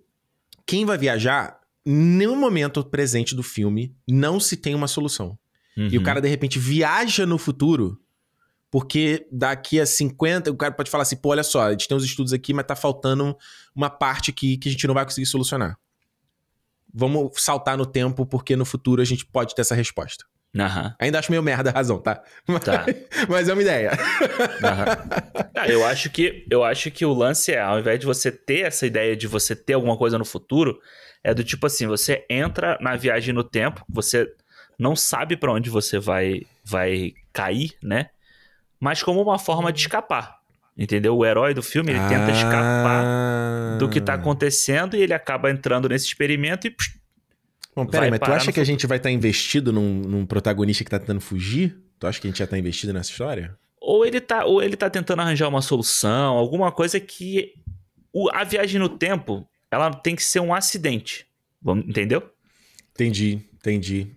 quem 0.65 0.83
vai 0.83 0.97
viajar, 0.97 1.59
no 1.85 2.35
momento 2.35 2.83
presente 2.83 3.35
do 3.35 3.43
filme, 3.43 3.95
não 4.07 4.39
se 4.39 4.57
tem 4.57 4.73
uma 4.73 4.87
solução. 4.87 5.37
E 5.77 5.95
o 5.95 5.99
Uhum. 5.99 6.03
cara, 6.03 6.19
de 6.19 6.27
repente, 6.27 6.57
viaja 6.57 7.25
no 7.25 7.37
futuro, 7.37 8.01
porque 8.71 9.27
daqui 9.31 9.79
a 9.79 9.85
50, 9.85 10.49
o 10.51 10.55
cara 10.57 10.73
pode 10.73 10.89
falar 10.89 11.03
assim, 11.03 11.15
pô, 11.15 11.29
olha 11.29 11.43
só, 11.43 11.61
a 11.67 11.71
gente 11.71 11.87
tem 11.87 11.95
uns 11.95 12.03
estudos 12.03 12.33
aqui, 12.33 12.53
mas 12.53 12.65
tá 12.65 12.75
faltando 12.75 13.37
uma 13.75 13.89
parte 13.89 14.31
aqui 14.31 14.57
que 14.57 14.69
a 14.69 14.71
gente 14.71 14.87
não 14.87 14.93
vai 14.93 15.05
conseguir 15.05 15.27
solucionar. 15.27 15.77
Vamos 16.93 17.31
saltar 17.41 17.77
no 17.77 17.85
tempo, 17.85 18.25
porque 18.25 18.55
no 18.55 18.65
futuro 18.65 19.01
a 19.01 19.05
gente 19.05 19.25
pode 19.25 19.53
ter 19.53 19.61
essa 19.61 19.75
resposta. 19.75 20.25
Aham, 20.57 20.95
Ainda 20.99 21.19
acho 21.19 21.29
meio 21.29 21.43
merda 21.43 21.69
a 21.69 21.73
razão, 21.73 21.99
tá? 21.99 22.23
tá. 22.63 22.85
Mas 23.29 23.47
é 23.47 23.53
uma 23.53 23.61
ideia. 23.61 23.91
Ah, 24.63 25.67
eu 25.69 25.85
acho 25.85 26.09
que 26.09 26.45
eu 26.49 26.63
acho 26.63 26.89
que 26.89 27.05
o 27.05 27.13
lance 27.13 27.51
é, 27.51 27.61
ao 27.61 27.77
invés 27.79 27.99
de 27.99 28.05
você 28.05 28.31
ter 28.31 28.61
essa 28.65 28.87
ideia 28.87 29.15
de 29.15 29.27
você 29.27 29.55
ter 29.55 29.73
alguma 29.73 29.97
coisa 29.97 30.17
no 30.17 30.25
futuro, 30.25 30.79
é 31.23 31.33
do 31.33 31.43
tipo 31.43 31.67
assim, 31.67 31.85
você 31.85 32.25
entra 32.29 32.77
na 32.81 32.95
viagem 32.95 33.33
no 33.33 33.43
tempo, 33.43 33.83
você 33.87 34.33
não 34.77 34.95
sabe 34.95 35.35
pra 35.37 35.51
onde 35.51 35.69
você 35.69 35.99
vai 35.99 36.41
vai 36.63 37.13
cair, 37.33 37.73
né? 37.81 38.09
Mas 38.79 39.01
como 39.01 39.21
uma 39.21 39.39
forma 39.39 39.71
de 39.73 39.79
escapar. 39.79 40.37
Entendeu? 40.77 41.17
O 41.17 41.25
herói 41.25 41.53
do 41.55 41.63
filme, 41.63 41.89
ele 41.91 41.99
tenta 42.07 42.29
escapar 42.31 43.03
Ah. 43.03 43.77
do 43.79 43.89
que 43.89 43.99
tá 43.99 44.13
acontecendo 44.13 44.95
e 44.95 45.01
ele 45.01 45.13
acaba 45.13 45.49
entrando 45.49 45.89
nesse 45.89 46.05
experimento 46.05 46.67
e 46.67 46.69
psh, 46.71 46.99
Bom, 47.75 47.85
peraí, 47.85 48.09
mas 48.11 48.19
tu 48.19 48.31
acha 48.31 48.51
que 48.51 48.59
a 48.59 48.63
gente 48.63 48.85
vai 48.87 48.97
estar 48.97 49.09
investido 49.11 49.71
num, 49.73 50.01
num 50.01 50.25
protagonista 50.25 50.83
que 50.83 50.89
tá 50.89 50.99
tentando 50.99 51.21
fugir? 51.21 51.77
Tu 51.99 52.05
acha 52.05 52.19
que 52.21 52.27
a 52.27 52.29
gente 52.29 52.37
já 52.39 52.45
tá 52.47 52.57
investido 52.57 52.93
nessa 52.93 53.09
história? 53.11 53.57
ou 53.79 54.05
ele 54.05 54.19
tá 54.19 54.43
ou 54.45 54.61
ele 54.61 54.75
tá 54.75 54.89
tentando 54.89 55.21
arranjar 55.21 55.47
uma 55.47 55.61
solução, 55.61 56.35
alguma 56.35 56.71
coisa 56.71 56.99
que 56.99 57.53
o- 58.11 58.29
a 58.33 58.43
viagem 58.43 58.79
no 58.81 58.89
tempo, 58.89 59.47
ela 59.71 59.89
tem 59.91 60.13
que 60.15 60.23
ser 60.23 60.39
um 60.41 60.53
acidente. 60.53 61.25
Vamos, 61.61 61.87
entendeu? 61.87 62.21
Entendi, 62.93 63.39
entendi. 63.55 64.11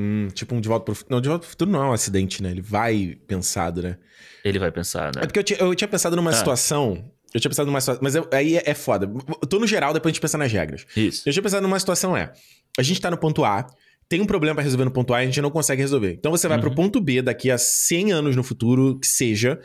Hum, 0.00 0.28
tipo 0.32 0.54
um 0.54 0.60
De 0.60 0.68
Volta 0.68 0.84
pro 0.84 0.94
Futuro. 0.94 1.14
Não, 1.16 1.20
De 1.20 1.28
Volta 1.28 1.40
pro 1.42 1.50
Futuro 1.50 1.70
não 1.70 1.82
é 1.82 1.86
um 1.86 1.92
acidente, 1.92 2.40
né? 2.40 2.50
Ele 2.52 2.62
vai 2.62 3.18
pensado, 3.26 3.82
né? 3.82 3.96
Ele 4.44 4.58
vai 4.58 4.70
pensar, 4.70 5.06
né? 5.14 5.22
É 5.22 5.26
porque 5.26 5.40
eu 5.40 5.42
tinha, 5.42 5.58
eu 5.58 5.74
tinha 5.74 5.88
pensado 5.88 6.14
numa 6.14 6.30
Ah. 6.30 6.34
situação. 6.34 7.04
Eu 7.34 7.40
tinha 7.40 7.50
pensado 7.50 7.66
numa 7.66 7.80
situação. 7.80 8.00
Mas 8.02 8.14
eu- 8.14 8.28
aí 8.32 8.56
é, 8.56 8.62
é 8.70 8.74
foda. 8.74 9.10
Eu 9.42 9.48
tô 9.48 9.58
no 9.58 9.66
geral, 9.66 9.92
depois 9.92 10.10
a 10.10 10.12
gente 10.14 10.20
pensa 10.20 10.38
nas 10.38 10.52
regras. 10.52 10.86
Isso. 10.96 11.28
Eu 11.28 11.32
tinha 11.32 11.42
pensado 11.42 11.62
numa 11.62 11.78
situação 11.80 12.16
é: 12.16 12.32
a 12.78 12.82
gente 12.82 13.00
tá 13.00 13.10
no 13.10 13.18
ponto 13.18 13.44
A, 13.44 13.66
tem 14.08 14.20
um 14.20 14.24
problema 14.26 14.54
pra 14.54 14.62
resolver 14.62 14.84
no 14.84 14.90
ponto 14.92 15.12
A 15.12 15.20
e 15.20 15.24
a 15.24 15.26
gente 15.26 15.40
não 15.42 15.50
consegue 15.50 15.82
resolver. 15.82 16.12
Então 16.12 16.30
você 16.30 16.46
vai 16.46 16.60
pro 16.60 16.68
Uhum. 16.70 16.76
ponto 16.76 17.00
B 17.00 17.20
daqui 17.20 17.50
a 17.50 17.58
100 17.58 18.12
anos 18.12 18.36
no 18.36 18.44
futuro, 18.44 18.98
que 19.00 19.06
seja, 19.08 19.58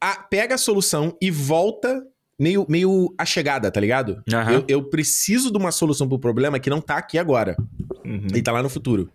a- 0.00 0.16
pega 0.22 0.54
a 0.54 0.58
solução 0.58 1.16
e 1.20 1.30
volta 1.30 2.02
meio, 2.38 2.66
meio 2.68 3.14
a 3.18 3.24
chegada, 3.24 3.70
tá 3.70 3.80
ligado? 3.80 4.22
Aham. 4.32 4.52
Eu, 4.52 4.64
eu 4.68 4.84
preciso 4.84 5.50
de 5.50 5.56
uma 5.58 5.72
solução 5.72 6.06
pro 6.08 6.18
problema 6.18 6.60
que 6.60 6.68
não 6.70 6.80
tá 6.80 6.96
aqui 6.98 7.16
agora. 7.18 7.56
Uhum. 8.04 8.26
E 8.34 8.42
tá 8.42 8.52
lá 8.52 8.62
no 8.62 8.68
futuro. 8.68 9.10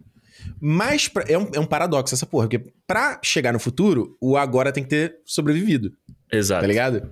Mas 0.60 1.07
pra- 1.07 1.26
é, 1.28 1.38
um, 1.38 1.49
é 1.53 1.60
um 1.60 1.65
paradoxo 1.65 2.14
essa 2.14 2.26
porra, 2.26 2.48
porque 2.48 2.72
pra 2.86 3.19
chegar 3.24 3.52
no 3.53 3.60
futuro, 3.60 4.18
o 4.22 4.38
agora 4.38 4.72
tem 4.72 4.84
que 4.84 4.90
ter 4.90 5.18
sobrevivido, 5.26 5.91
Exato. 6.32 6.61
tá 6.61 6.68
ligado? 6.68 7.11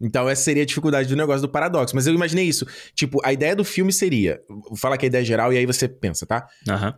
Então 0.00 0.28
essa 0.28 0.42
seria 0.42 0.62
a 0.64 0.66
dificuldade 0.66 1.08
do 1.08 1.14
negócio 1.16 1.40
do 1.42 1.48
paradoxo. 1.48 1.94
Mas 1.94 2.06
eu 2.06 2.14
imaginei 2.14 2.44
isso. 2.46 2.66
Tipo, 2.94 3.20
a 3.24 3.32
ideia 3.32 3.54
do 3.54 3.64
filme 3.64 3.92
seria. 3.92 4.40
Vou 4.48 4.76
falar 4.76 4.96
que 4.98 5.04
é 5.04 5.06
a 5.06 5.10
ideia 5.10 5.24
geral 5.24 5.52
e 5.52 5.56
aí 5.56 5.66
você 5.66 5.86
pensa, 5.86 6.26
tá? 6.26 6.48
Aham. 6.68 6.94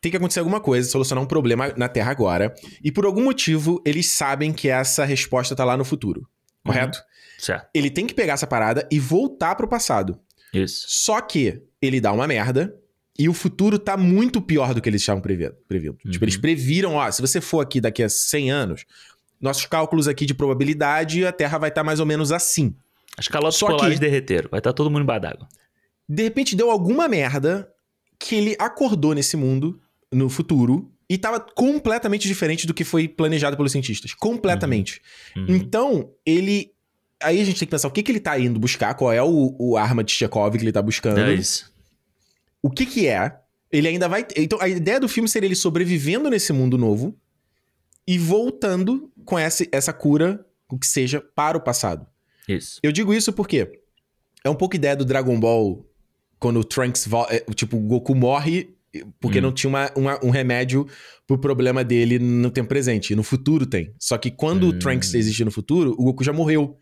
Tem 0.00 0.10
que 0.10 0.16
acontecer 0.16 0.40
alguma 0.40 0.60
coisa, 0.60 0.88
solucionar 0.90 1.22
um 1.22 1.26
problema 1.26 1.72
na 1.76 1.88
Terra 1.88 2.10
agora. 2.10 2.52
E 2.82 2.90
por 2.90 3.06
algum 3.06 3.22
motivo, 3.24 3.80
eles 3.86 4.10
sabem 4.10 4.52
que 4.52 4.68
essa 4.68 5.04
resposta 5.04 5.54
tá 5.54 5.64
lá 5.64 5.76
no 5.76 5.84
futuro. 5.84 6.28
Correto? 6.64 6.98
Certo. 7.38 7.68
Ele 7.72 7.88
tem 7.88 8.06
que 8.06 8.12
pegar 8.14 8.32
essa 8.34 8.46
parada 8.46 8.86
e 8.90 8.98
voltar 8.98 9.54
pro 9.54 9.68
passado. 9.68 10.18
Isso. 10.52 10.84
Só 10.88 11.20
que 11.20 11.62
ele 11.80 12.00
dá 12.00 12.12
uma 12.12 12.26
merda 12.26 12.74
e 13.18 13.28
o 13.28 13.32
futuro 13.34 13.78
tá 13.78 13.96
muito 13.96 14.40
pior 14.40 14.72
do 14.74 14.80
que 14.80 14.88
eles 14.88 15.02
estavam 15.02 15.20
previndo. 15.22 15.54
previndo. 15.68 15.98
Uhum. 16.04 16.10
Tipo, 16.10 16.24
eles 16.24 16.36
previram, 16.36 16.94
ó, 16.94 17.10
se 17.10 17.20
você 17.20 17.40
for 17.40 17.60
aqui 17.60 17.80
daqui 17.80 18.02
a 18.02 18.08
100 18.08 18.50
anos, 18.50 18.84
nossos 19.40 19.66
cálculos 19.66 20.08
aqui 20.08 20.24
de 20.24 20.34
probabilidade, 20.34 21.24
a 21.26 21.32
Terra 21.32 21.58
vai 21.58 21.68
estar 21.68 21.84
mais 21.84 22.00
ou 22.00 22.06
menos 22.06 22.32
assim. 22.32 22.74
As 23.16 23.28
calotas 23.28 23.56
Só 23.56 23.66
que- 23.66 23.72
polares 23.76 23.98
derreteram. 23.98 24.48
Vai 24.50 24.60
estar 24.60 24.72
todo 24.72 24.90
mundo 24.90 25.02
embaixo 25.02 25.22
d'água. 25.22 25.48
De 26.08 26.22
repente 26.22 26.56
deu 26.56 26.70
alguma 26.70 27.06
merda 27.08 27.68
que 28.18 28.34
ele 28.34 28.56
acordou 28.58 29.14
nesse 29.14 29.36
mundo, 29.36 29.80
no 30.12 30.28
futuro, 30.28 30.90
e 31.10 31.18
tava 31.18 31.38
completamente 31.40 32.26
diferente 32.26 32.66
do 32.66 32.72
que 32.72 32.84
foi 32.84 33.06
planejado 33.08 33.56
pelos 33.56 33.72
cientistas. 33.72 34.14
Completamente. 34.14 35.02
Uhum. 35.36 35.46
Então, 35.48 36.10
ele. 36.24 36.70
Aí 37.22 37.40
a 37.40 37.44
gente 37.44 37.58
tem 37.58 37.66
que 37.66 37.70
pensar 37.70 37.86
o 37.88 37.90
que, 37.90 38.02
que 38.02 38.10
ele 38.10 38.18
tá 38.20 38.38
indo 38.38 38.58
buscar, 38.58 38.94
qual 38.94 39.12
é 39.12 39.22
o, 39.22 39.54
o 39.58 39.76
arma 39.76 40.02
de 40.02 40.12
Chekhov 40.12 40.56
que 40.56 40.64
ele 40.64 40.72
tá 40.72 40.82
buscando. 40.82 41.20
É 41.20 41.34
isso. 41.34 41.71
O 42.62 42.70
que 42.70 42.86
que 42.86 43.06
é. 43.06 43.36
Ele 43.70 43.88
ainda 43.88 44.08
vai. 44.08 44.26
Então, 44.36 44.60
a 44.60 44.68
ideia 44.68 45.00
do 45.00 45.08
filme 45.08 45.28
seria 45.28 45.46
ele 45.46 45.54
sobrevivendo 45.56 46.28
nesse 46.30 46.52
mundo 46.52 46.76
novo 46.78 47.16
e 48.06 48.18
voltando 48.18 49.10
com 49.24 49.38
essa, 49.38 49.64
essa 49.72 49.92
cura, 49.92 50.44
o 50.70 50.78
que 50.78 50.86
seja, 50.86 51.20
para 51.34 51.56
o 51.56 51.60
passado. 51.60 52.06
Isso. 52.48 52.78
Eu 52.82 52.92
digo 52.92 53.14
isso 53.14 53.32
porque 53.32 53.70
é 54.44 54.50
um 54.50 54.54
pouco 54.54 54.76
ideia 54.76 54.94
do 54.96 55.04
Dragon 55.04 55.38
Ball 55.38 55.86
quando 56.38 56.60
o 56.60 56.64
Trunks. 56.64 57.08
é, 57.30 57.40
Tipo, 57.54 57.76
o 57.76 57.80
Goku 57.80 58.14
morre 58.14 58.74
porque 59.20 59.38
Hum. 59.38 59.42
não 59.42 59.52
tinha 59.52 59.70
uma- 59.70 59.90
uma- 59.96 60.20
um 60.22 60.28
remédio 60.28 60.86
pro 61.26 61.38
problema 61.38 61.82
dele 61.82 62.18
no 62.18 62.50
tempo 62.50 62.68
presente. 62.68 63.14
No 63.14 63.22
futuro 63.22 63.64
tem. 63.64 63.94
Só 63.98 64.18
que 64.18 64.30
quando 64.30 64.64
o 64.64 64.68
Hum. 64.74 64.78
Trunks 64.78 65.14
existe 65.14 65.42
no 65.46 65.50
futuro, 65.50 65.92
o 65.92 66.04
Goku 66.04 66.22
já 66.22 66.32
morreu. 66.32 66.76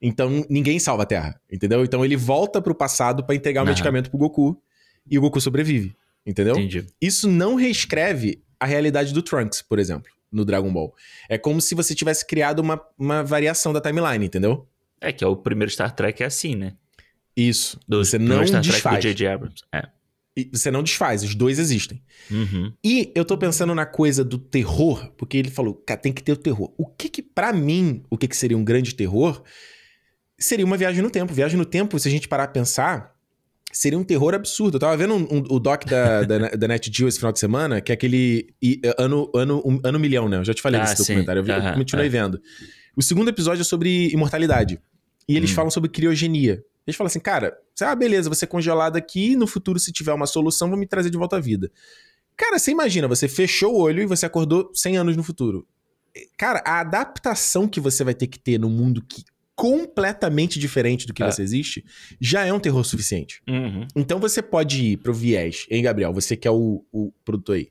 Então 0.00 0.44
ninguém 0.48 0.78
salva 0.78 1.02
a 1.02 1.06
Terra, 1.06 1.40
entendeu? 1.50 1.82
Então 1.82 2.04
ele 2.04 2.14
volta 2.16 2.62
pro 2.62 2.74
passado 2.74 3.24
pra 3.24 3.34
entregar 3.34 3.62
o 3.62 3.64
Aham. 3.64 3.70
medicamento 3.72 4.10
pro 4.10 4.18
Goku 4.18 4.62
e 5.10 5.18
o 5.18 5.20
Goku 5.20 5.40
sobrevive, 5.40 5.94
entendeu? 6.26 6.54
Entendi. 6.56 6.86
Isso 7.00 7.28
não 7.28 7.54
reescreve 7.54 8.42
a 8.58 8.66
realidade 8.66 9.12
do 9.12 9.22
Trunks, 9.22 9.62
por 9.62 9.78
exemplo. 9.78 10.10
no 10.30 10.44
Dragon 10.44 10.72
Ball. 10.72 10.94
É 11.28 11.38
como 11.38 11.60
se 11.60 11.74
você 11.74 11.94
tivesse 11.94 12.26
criado 12.26 12.58
uma, 12.60 12.80
uma 12.98 13.22
variação 13.22 13.72
da 13.72 13.80
timeline, 13.80 14.26
entendeu? 14.26 14.66
É 15.00 15.12
que 15.12 15.22
é 15.24 15.26
o 15.26 15.36
primeiro 15.36 15.70
Star 15.70 15.94
Trek 15.94 16.22
é 16.22 16.26
assim, 16.26 16.54
né? 16.54 16.74
Isso. 17.36 17.78
Do, 17.86 18.04
você 18.04 18.18
não 18.18 18.46
Star 18.46 18.60
desfaz. 18.60 18.82
Trek 18.82 18.96
do 18.96 19.02
J.J. 19.02 19.26
Abrams. 19.28 19.62
É. 19.72 19.88
E 20.36 20.50
Você 20.52 20.70
não 20.70 20.82
desfaz, 20.82 21.22
os 21.22 21.34
dois 21.34 21.58
existem. 21.58 22.02
Uhum. 22.30 22.72
E 22.84 23.10
eu 23.14 23.24
tô 23.24 23.38
pensando 23.38 23.74
na 23.74 23.86
coisa 23.86 24.22
do 24.22 24.36
terror, 24.36 25.10
porque 25.16 25.38
ele 25.38 25.50
falou, 25.50 25.74
cara, 25.74 25.98
tem 25.98 26.12
que 26.12 26.22
ter 26.22 26.32
o 26.32 26.36
terror. 26.36 26.74
O 26.76 26.86
que 26.86 27.08
que, 27.08 27.22
pra 27.22 27.52
mim, 27.52 28.02
o 28.10 28.18
que 28.18 28.28
que 28.28 28.36
seria 28.36 28.56
um 28.58 28.64
grande 28.64 28.94
terror, 28.94 29.42
seria 30.38 30.66
uma 30.66 30.76
viagem 30.76 31.02
no 31.02 31.10
tempo. 31.10 31.32
Viagem 31.32 31.56
no 31.56 31.64
tempo, 31.64 31.98
se 31.98 32.08
a 32.08 32.10
gente 32.10 32.28
parar 32.28 32.44
a 32.44 32.48
pensar, 32.48 33.15
seria 33.72 33.98
um 33.98 34.04
terror 34.04 34.34
absurdo. 34.34 34.76
Eu 34.76 34.80
tava 34.80 34.96
vendo 34.96 35.14
um- 35.14 35.22
um- 35.38 35.44
o 35.50 35.58
doc 35.60 35.84
da, 35.84 36.22
da, 36.22 36.38
da 36.56 36.68
Net 36.68 36.90
Geo 36.92 37.08
esse 37.08 37.18
final 37.18 37.32
de 37.32 37.38
semana, 37.38 37.80
que 37.80 37.92
é 37.92 37.94
aquele 37.94 38.54
i- 38.62 38.80
ano, 38.98 39.30
ano, 39.34 39.62
um- 39.64 39.80
ano 39.84 39.98
milhão, 39.98 40.28
né? 40.28 40.38
Eu 40.38 40.44
já 40.44 40.54
te 40.54 40.62
falei 40.62 40.80
Ah, 40.80 40.84
desse 40.84 40.96
sim. 40.96 41.12
documentário, 41.12 41.40
eu, 41.40 41.44
vi, 41.44 41.50
eu 41.50 41.56
Aham, 41.56 41.74
continuei 41.74 42.06
é. 42.06 42.10
vendo. 42.10 42.40
O 42.96 43.02
segundo 43.02 43.28
episódio 43.28 43.60
é 43.60 43.64
sobre 43.64 44.08
imortalidade. 44.10 44.80
E 45.28 45.36
eles 45.36 45.50
Hum. 45.50 45.54
falam 45.54 45.70
sobre 45.70 45.90
criogenia. 45.90 46.64
Eles 46.86 46.96
falam 46.96 47.08
assim, 47.08 47.18
cara, 47.20 47.56
ah, 47.80 47.94
beleza, 47.96 48.28
você 48.28 48.44
é 48.44 48.48
congelado 48.48 48.96
aqui, 48.96 49.34
no 49.36 49.46
futuro, 49.46 49.78
se 49.78 49.90
tiver 49.92 50.12
uma 50.12 50.26
solução, 50.26 50.68
vou 50.68 50.78
me 50.78 50.86
trazer 50.86 51.10
de 51.10 51.18
volta 51.18 51.36
à 51.36 51.40
vida. 51.40 51.70
Cara, 52.36 52.58
você 52.58 52.70
imagina, 52.70 53.08
você 53.08 53.26
fechou 53.26 53.74
o 53.74 53.78
olho 53.80 54.02
e 54.02 54.06
você 54.06 54.24
acordou 54.24 54.70
100 54.72 54.96
anos 54.98 55.16
no 55.16 55.22
futuro. 55.24 55.66
Cara, 56.38 56.62
a 56.64 56.80
adaptação 56.80 57.66
que 57.66 57.80
você 57.80 58.04
vai 58.04 58.14
ter 58.14 58.26
que 58.28 58.38
ter 58.38 58.58
num 58.58 58.70
mundo 58.70 59.02
que 59.06 59.24
completamente 59.56 60.58
diferente 60.60 61.06
do 61.06 61.12
que 61.14 61.22
É. 61.22 61.30
você 61.30 61.42
existe, 61.42 61.84
já 62.20 62.44
é 62.44 62.52
um 62.52 62.60
terror 62.60 62.84
suficiente. 62.84 63.40
Uhum. 63.48 63.88
Então 63.96 64.20
você 64.20 64.40
pode 64.42 64.84
ir 64.92 64.96
pro 64.98 65.12
viés, 65.14 65.66
hein, 65.70 65.82
Gabriel? 65.82 66.12
Você 66.12 66.36
que 66.36 66.46
é 66.46 66.50
o, 66.50 66.84
o 66.92 67.10
produtor 67.24 67.56
aí. 67.56 67.70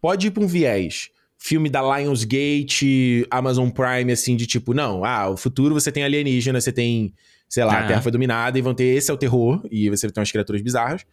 Pode 0.00 0.28
ir 0.28 0.30
pra 0.30 0.42
um 0.42 0.46
viés, 0.46 1.10
filme 1.36 1.68
da 1.68 1.82
Lionsgate, 1.98 3.26
Amazon 3.30 3.68
Prime, 3.70 4.12
assim, 4.12 4.36
de 4.36 4.46
tipo, 4.46 4.72
não, 4.72 5.04
ah, 5.04 5.28
o 5.30 5.36
futuro 5.36 5.74
você 5.74 5.90
tem 5.92 6.04
alienígena, 6.04 6.60
você 6.60 6.72
tem, 6.72 7.12
sei 7.48 7.64
lá, 7.64 7.74
a 7.74 7.78
Aham. 7.80 7.88
Terra 7.88 8.02
foi 8.02 8.12
dominada 8.12 8.58
e 8.58 8.62
vão 8.62 8.74
ter, 8.74 8.84
esse 8.96 9.10
é 9.10 9.14
o 9.14 9.18
terror, 9.18 9.66
e 9.70 9.90
você 9.90 10.06
vai 10.06 10.12
ter 10.12 10.20
umas 10.20 10.30
criaturas 10.30 10.62
bizarras. 10.62 11.04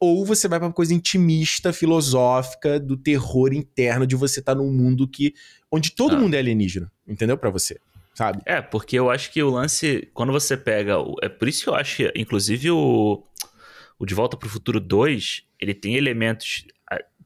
Ou 0.00 0.26
você 0.26 0.48
vai 0.48 0.58
pra 0.58 0.66
uma 0.66 0.74
coisa 0.74 0.92
intimista, 0.92 1.72
filosófica, 1.72 2.80
do 2.80 2.96
terror 2.96 3.52
interno 3.52 4.04
de 4.04 4.16
você 4.16 4.40
estar 4.40 4.54
num 4.56 4.72
mundo 4.72 5.06
que. 5.06 5.32
onde 5.70 5.92
todo 5.92 6.16
Ah. 6.16 6.18
mundo 6.18 6.34
é 6.34 6.38
alienígena, 6.38 6.90
entendeu? 7.06 7.38
Pra 7.38 7.50
você, 7.50 7.78
sabe? 8.14 8.42
É, 8.44 8.60
porque 8.60 8.98
eu 8.98 9.10
acho 9.10 9.30
que 9.30 9.42
o 9.42 9.50
lance, 9.50 10.08
quando 10.14 10.32
você 10.32 10.56
pega. 10.56 10.98
o- 10.98 11.16
É 11.22 11.28
por 11.28 11.48
isso 11.48 11.64
que 11.64 11.68
eu 11.70 11.74
acho 11.74 11.96
que, 11.96 12.12
inclusive, 12.16 12.70
o, 12.70 13.22
o 13.98 14.06
De 14.06 14.14
Volta 14.14 14.36
pro 14.36 14.48
Futuro 14.48 14.80
2, 14.80 15.42
ele 15.60 15.74
tem 15.74 15.94
elementos 15.96 16.64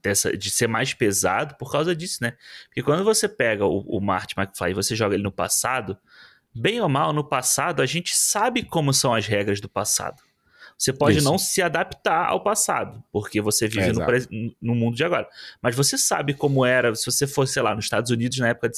dessa, 0.02 0.36
de 0.36 0.50
ser 0.50 0.68
mais 0.68 0.94
pesado 0.94 1.56
por 1.56 1.70
causa 1.72 1.94
disso, 1.96 2.18
né? 2.22 2.34
Porque 2.68 2.82
quando 2.82 3.02
você 3.02 3.28
pega 3.28 3.64
o, 3.66 3.80
o 3.80 4.00
Marty 4.00 4.34
McFly 4.38 4.70
e 4.70 4.74
você 4.74 4.94
joga 4.94 5.14
ele 5.14 5.22
no 5.24 5.32
passado, 5.32 5.98
bem 6.54 6.80
ou 6.80 6.88
mal, 6.88 7.12
no 7.12 7.24
passado, 7.24 7.82
a 7.82 7.86
gente 7.86 8.14
sabe 8.16 8.62
como 8.62 8.92
são 8.92 9.12
as 9.14 9.26
regras 9.26 9.60
do 9.60 9.68
passado. 9.68 10.22
Você 10.78 10.92
pode 10.92 11.18
Isso. 11.18 11.24
não 11.24 11.38
se 11.38 11.62
adaptar 11.62 12.26
ao 12.28 12.42
passado, 12.44 13.02
porque 13.10 13.40
você 13.40 13.66
vive 13.66 13.80
É, 13.88 13.92
no, 13.92 14.54
no 14.60 14.74
mundo 14.74 14.94
de 14.94 15.02
agora. 15.02 15.26
Mas 15.62 15.74
você 15.74 15.96
sabe 15.96 16.34
como 16.34 16.66
era, 16.66 16.94
se 16.94 17.06
você 17.06 17.26
fosse, 17.26 17.54
sei 17.54 17.62
lá, 17.62 17.74
nos 17.74 17.86
Estados 17.86 18.10
Unidos 18.10 18.38
na 18.38 18.48
época 18.48 18.70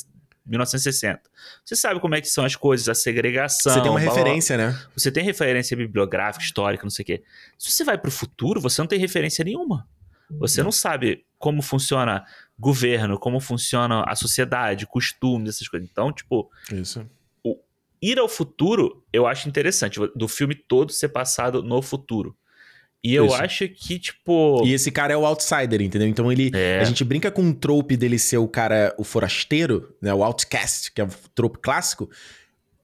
1960. 0.48 1.20
Você 1.64 1.76
sabe 1.76 2.00
como 2.00 2.14
é 2.14 2.20
que 2.20 2.28
são 2.28 2.44
as 2.44 2.56
coisas, 2.56 2.88
a 2.88 2.94
segregação. 2.94 3.72
você 3.72 3.80
tem 3.80 3.90
uma 3.90 4.00
blá, 4.00 4.04
blá, 4.04 4.14
blá. 4.14 4.24
referência, 4.24 4.56
né? 4.56 4.78
Você 4.96 5.12
tem 5.12 5.22
referência 5.24 5.76
bibliográfica, 5.76 6.44
histórica, 6.44 6.84
não 6.84 6.90
sei 6.90 7.02
o 7.02 7.06
quê. 7.06 7.22
Se 7.58 7.72
você 7.72 7.84
vai 7.84 7.98
pro 7.98 8.10
futuro, 8.10 8.60
você 8.60 8.80
não 8.80 8.88
tem 8.88 8.98
referência 8.98 9.44
nenhuma. 9.44 9.86
Você 10.30 10.62
não 10.62 10.72
sabe 10.72 11.24
como 11.38 11.62
funciona 11.62 12.24
governo, 12.58 13.18
como 13.18 13.40
funciona 13.40 14.04
a 14.06 14.14
sociedade, 14.14 14.86
costumes, 14.86 15.50
essas 15.50 15.68
coisas. 15.68 15.88
Então, 15.90 16.12
tipo, 16.12 16.50
Isso. 16.70 17.08
ir 18.02 18.18
ao 18.18 18.28
futuro, 18.28 19.04
eu 19.12 19.26
acho 19.26 19.48
interessante, 19.48 19.98
do 20.14 20.28
filme 20.28 20.54
todo 20.54 20.92
ser 20.92 21.08
passado 21.08 21.62
no 21.62 21.80
futuro. 21.80 22.36
E 23.02 23.14
eu 23.14 23.26
Isso. 23.26 23.34
acho 23.36 23.68
que, 23.68 23.98
tipo. 23.98 24.62
E 24.66 24.72
esse 24.72 24.90
cara 24.90 25.14
é 25.14 25.16
o 25.16 25.24
outsider, 25.24 25.80
entendeu? 25.80 26.08
Então 26.08 26.30
ele. 26.32 26.50
É. 26.54 26.80
A 26.80 26.84
gente 26.84 27.04
brinca 27.04 27.30
com 27.30 27.42
um 27.42 27.52
trope 27.52 27.96
dele 27.96 28.18
ser 28.18 28.38
o 28.38 28.48
cara, 28.48 28.92
o 28.98 29.04
forasteiro, 29.04 29.94
né? 30.02 30.12
O 30.12 30.24
outcast, 30.24 30.92
que 30.92 31.00
é 31.00 31.04
o 31.04 31.08
trope 31.34 31.58
clássico. 31.60 32.10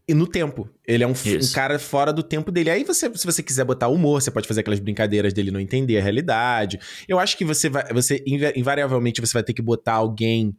E 0.07 0.15
no 0.15 0.27
tempo. 0.27 0.69
Ele 0.87 1.03
é 1.03 1.07
um, 1.07 1.13
um 1.13 1.53
cara 1.53 1.79
fora 1.79 2.13
do 2.13 2.23
tempo 2.23 2.53
dele. 2.53 2.71
Aí 2.71 2.85
você, 2.85 3.11
se 3.17 3.25
você 3.27 3.43
quiser 3.43 3.65
botar 3.65 3.89
humor, 3.89 4.21
você 4.23 4.31
pode 4.31 4.47
fazer 4.47 4.61
aquelas 4.61 4.79
brincadeiras 4.79 5.33
dele 5.33 5.51
não 5.51 5.59
entender 5.59 5.99
a 5.99 6.03
realidade. 6.03 6.79
Eu 7.09 7.19
acho 7.19 7.37
que 7.37 7.45
você 7.45 7.69
vai. 7.69 7.91
Você, 7.93 8.23
inva- 8.27 8.53
invariavelmente, 8.55 9.21
você 9.21 9.33
vai 9.33 9.43
ter 9.43 9.53
que 9.55 9.63
botar 9.63 9.95
alguém 9.95 10.55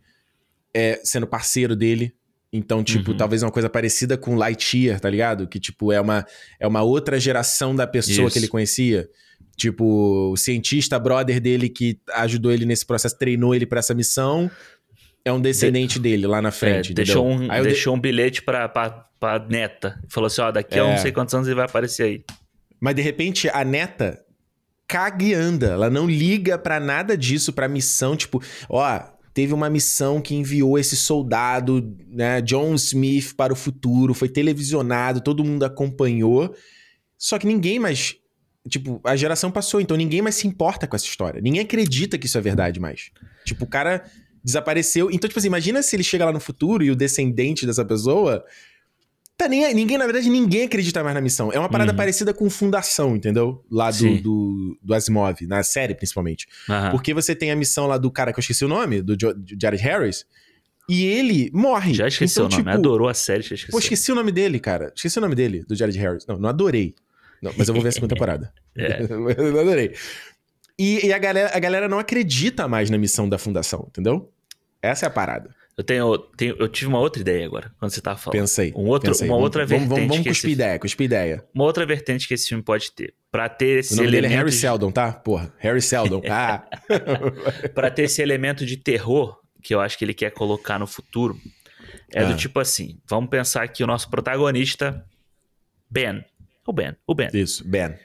é, 0.73 0.99
sendo 1.03 1.25
parceiro 1.27 1.75
dele. 1.75 2.13
Então, 2.51 2.83
tipo, 2.83 3.11
Uhum. 3.11 3.17
talvez 3.17 3.41
uma 3.43 3.51
coisa 3.51 3.69
parecida 3.69 4.17
com 4.17 4.35
Lightyear, 4.35 4.99
tá 4.99 5.09
ligado? 5.09 5.47
Que, 5.47 5.59
tipo, 5.59 5.91
é 5.91 5.99
uma, 6.01 6.25
é 6.59 6.65
uma 6.67 6.81
outra 6.83 7.19
geração 7.19 7.75
da 7.75 7.85
pessoa 7.87 8.27
Isso. 8.27 8.33
que 8.33 8.39
ele 8.39 8.47
conhecia. 8.47 9.07
Tipo, 9.55 10.31
o 10.31 10.37
cientista 10.37 10.99
brother 10.99 11.39
dele 11.39 11.69
que 11.69 11.99
ajudou 12.13 12.51
ele 12.51 12.65
nesse 12.65 12.85
processo, 12.85 13.17
treinou 13.17 13.55
ele 13.55 13.65
pra 13.65 13.79
essa 13.79 13.93
missão, 13.93 14.51
é 15.23 15.31
um 15.31 15.39
descendente 15.41 15.97
dele 15.97 16.27
lá 16.27 16.41
na 16.41 16.49
é, 16.49 16.51
frente. 16.51 16.93
deixou 16.93 17.25
entendeu? 17.29 17.47
um, 17.47 17.51
Aí 17.51 17.59
eu 17.59 17.63
de- 17.63 17.69
deixou 17.71 17.95
um 17.95 17.99
bilhete 17.99 18.41
pra, 18.43 18.67
pra, 18.69 19.05
pra 19.19 19.39
neta. 19.39 19.99
Falou 20.09 20.27
assim: 20.27 20.41
ó, 20.41 20.51
daqui 20.51 20.77
a 20.79 20.83
É. 20.85 20.91
não 20.91 20.97
sei 20.97 21.11
quantos 21.11 21.33
anos 21.33 21.47
ele 21.47 21.55
vai 21.55 21.65
aparecer 21.65 22.03
aí. 22.03 22.23
Mas 22.79 22.95
de 22.95 23.01
repente 23.01 23.49
a 23.49 23.63
neta 23.63 24.19
caga 24.87 25.23
e 25.25 25.33
anda. 25.33 25.67
Ela 25.67 25.89
não 25.89 26.07
liga 26.07 26.57
pra 26.57 26.79
nada 26.79 27.17
disso, 27.17 27.51
pra 27.53 27.67
missão. 27.67 28.15
Tipo, 28.15 28.43
ó, 28.69 28.99
teve 29.33 29.53
uma 29.53 29.69
missão 29.69 30.21
que 30.21 30.35
enviou 30.35 30.77
esse 30.77 30.95
soldado, 30.95 31.95
né, 32.07 32.39
John 32.41 32.75
Smith, 32.75 33.33
para 33.35 33.51
o 33.53 33.55
futuro. 33.55 34.13
Foi 34.13 34.29
televisionado, 34.29 35.21
todo 35.21 35.43
mundo 35.43 35.63
acompanhou. 35.63 36.53
Só 37.17 37.39
que 37.39 37.47
ninguém 37.47 37.79
mais. 37.79 38.15
Tipo, 38.67 38.99
a 39.03 39.15
geração 39.15 39.51
passou, 39.51 39.79
então 39.79 39.95
ninguém 39.95 40.21
mais 40.21 40.35
se 40.35 40.47
importa 40.47 40.87
com 40.87 40.95
essa 40.95 41.05
história. 41.05 41.39
Ninguém 41.41 41.61
acredita 41.61 42.17
que 42.17 42.25
isso 42.25 42.37
é 42.37 42.41
verdade 42.41 42.79
mais. 42.79 43.11
Tipo, 43.43 43.65
o 43.65 43.67
cara 43.67 44.03
desapareceu. 44.43 45.09
Então, 45.11 45.27
tipo 45.27 45.37
assim, 45.39 45.47
imagina 45.47 45.81
se 45.83 45.95
ele 45.95 46.03
chega 46.03 46.25
lá 46.25 46.31
no 46.31 46.39
futuro 46.39 46.83
e 46.83 46.89
o 46.91 46.95
descendente 46.95 47.65
dessa 47.65 47.85
pessoa. 47.85 48.43
Tá 49.37 49.49
nem, 49.49 49.73
ninguém, 49.73 49.97
na 49.97 50.05
verdade, 50.05 50.29
ninguém 50.29 50.63
acredita 50.63 51.03
mais 51.03 51.13
na 51.13 51.19
missão. 51.19 51.51
É 51.51 51.59
uma 51.59 51.67
parada 51.67 51.91
Uhum. 51.91 51.97
parecida 51.97 52.33
com 52.33 52.49
Fundação, 52.49 53.15
entendeu? 53.15 53.63
Lá 53.69 53.91
do, 53.91 54.21
do, 54.21 54.79
do 54.81 54.93
Asimov, 54.93 55.41
na 55.45 55.61
série 55.61 55.93
principalmente. 55.93 56.47
Aham. 56.69 56.91
Porque 56.91 57.13
você 57.13 57.35
tem 57.35 57.51
a 57.51 57.55
missão 57.55 57.85
lá 57.85 57.97
do 57.97 58.09
cara 58.09 58.31
que 58.31 58.39
eu 58.39 58.41
esqueci 58.41 58.63
o 58.63 58.67
nome, 58.69 59.01
do 59.01 59.15
Jo- 59.19 59.35
Jared 59.61 59.83
Harris, 59.83 60.25
e 60.89 61.03
ele 61.03 61.51
morre. 61.53 61.93
Já 61.93 62.07
esqueci 62.07 62.33
então, 62.35 62.45
o 62.45 62.49
nome, 62.49 62.63
tipo, 62.63 62.69
adorou 62.75 63.09
a 63.09 63.13
série, 63.13 63.41
já 63.43 63.55
esqueci. 63.55 63.71
Pô, 63.71 63.77
esqueci 63.79 64.09
o 64.11 64.15
nome 64.15 64.31
dele, 64.31 64.57
cara. 64.57 64.93
Esqueci 64.95 65.17
o 65.17 65.21
nome 65.21 65.35
dele, 65.35 65.65
do 65.67 65.75
Jared 65.75 65.99
Harris. 65.99 66.25
Não, 66.25 66.37
não 66.37 66.47
adorei. 66.47 66.95
Não, 67.45 67.53
mas 67.57 67.67
eu 67.67 67.73
vou 67.73 67.81
ver 67.83 67.89
a 67.89 67.91
segunda 67.91 68.13
temporada. 68.15 68.51
É. 68.77 69.01
eu 69.09 69.59
adorei. 69.59 69.93
E, 70.77 71.05
e 71.07 71.13
a, 71.13 71.17
galera, 71.17 71.51
a 71.55 71.59
galera 71.59 71.87
não 71.87 71.99
acredita 71.99 72.67
mais 72.67 72.89
na 72.89 72.97
missão 72.97 73.29
da 73.29 73.37
fundação, 73.37 73.85
entendeu? 73.89 74.29
Essa 74.81 75.05
é 75.05 75.07
a 75.07 75.09
parada. 75.09 75.49
Eu 75.77 75.83
tenho, 75.83 76.17
tenho- 76.37 76.55
eu 76.57 76.67
tive 76.69 76.87
uma 76.87 76.99
outra 76.99 77.21
ideia 77.21 77.45
agora, 77.45 77.69
quando 77.79 77.91
você 77.91 77.99
tava 78.01 78.17
falando. 78.17 78.39
Pensa 78.39 78.61
aí. 78.61 78.71
Um 78.75 78.85
outro- 78.87 79.09
pensa 79.09 79.23
aí. 79.25 79.29
uma 79.29 79.35
Vamos- 79.35 79.43
outra 79.45 79.65
vamos, 79.65 79.83
vamos, 79.83 79.89
vertente 79.95 80.09
vamos 80.09 80.23
que 80.23 80.29
cuspir 80.29 80.49
esse- 80.51 80.53
ideia, 80.53 80.79
cuspir 80.79 81.05
ideia. 81.05 81.45
Uma 81.53 81.63
outra 81.65 81.85
vertente 81.85 82.27
que 82.27 82.33
esse 82.33 82.47
filme 82.47 82.63
pode 82.63 82.91
ter. 82.93 83.13
Pra 83.31 83.49
ter 83.49 83.79
esse 83.79 83.93
O 83.93 83.97
nome 83.97 84.07
dele 84.07 84.15
é 84.15 84.19
elemento 84.19 84.37
Harry 84.37 84.51
de- 84.51 84.55
Seldon, 84.57 84.91
tá? 84.91 85.11
Porra, 85.11 85.53
Harry 85.59 85.81
Seldon. 85.81 86.21
Ah, 86.31 86.65
Pra 87.73 87.91
ter 87.91 88.03
esse 88.03 88.21
elemento 88.21 88.65
de 88.65 88.77
terror 88.77 89.37
que 89.61 89.73
eu 89.75 89.81
acho 89.81 89.97
que 89.97 90.05
ele 90.05 90.13
quer 90.13 90.31
colocar 90.31 90.79
no 90.79 90.87
futuro, 90.87 91.37
é 92.13 92.21
Ah. 92.21 92.25
do 92.31 92.37
tipo 92.37 92.59
assim: 92.59 92.97
vamos 93.07 93.29
pensar 93.29 93.67
que 93.67 93.83
o 93.83 93.87
nosso 93.87 94.09
protagonista, 94.09 95.05
Ben, 95.89 96.23
o 96.65 96.73
Ben, 96.73 96.95
o 97.05 97.13
Ben, 97.15 97.29
isso, 97.33 97.67
Ben. 97.67 97.97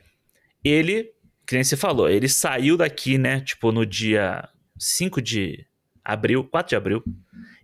ele, 0.64 1.10
que 1.46 1.54
nem 1.54 1.64
você 1.64 1.76
falou, 1.76 2.08
ele 2.08 2.28
saiu 2.28 2.76
daqui, 2.76 3.16
né, 3.18 3.40
tipo 3.40 3.72
no 3.72 3.84
dia 3.86 4.48
5 4.78 5.20
de 5.22 5.66
abril, 6.04 6.44
4 6.44 6.70
de 6.70 6.76
abril, 6.76 7.02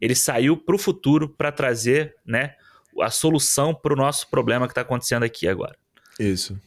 ele 0.00 0.14
saiu 0.14 0.56
pro 0.56 0.78
futuro 0.78 1.28
pra 1.28 1.50
trazer, 1.52 2.14
né, 2.24 2.54
a 3.00 3.10
solução 3.10 3.74
pro 3.74 3.94
nosso 3.96 4.28
problema 4.30 4.66
que 4.66 4.74
tá 4.74 4.80
acontecendo 4.80 5.22
aqui 5.22 5.46
agora. 5.46 5.76
Isso. 6.18 6.58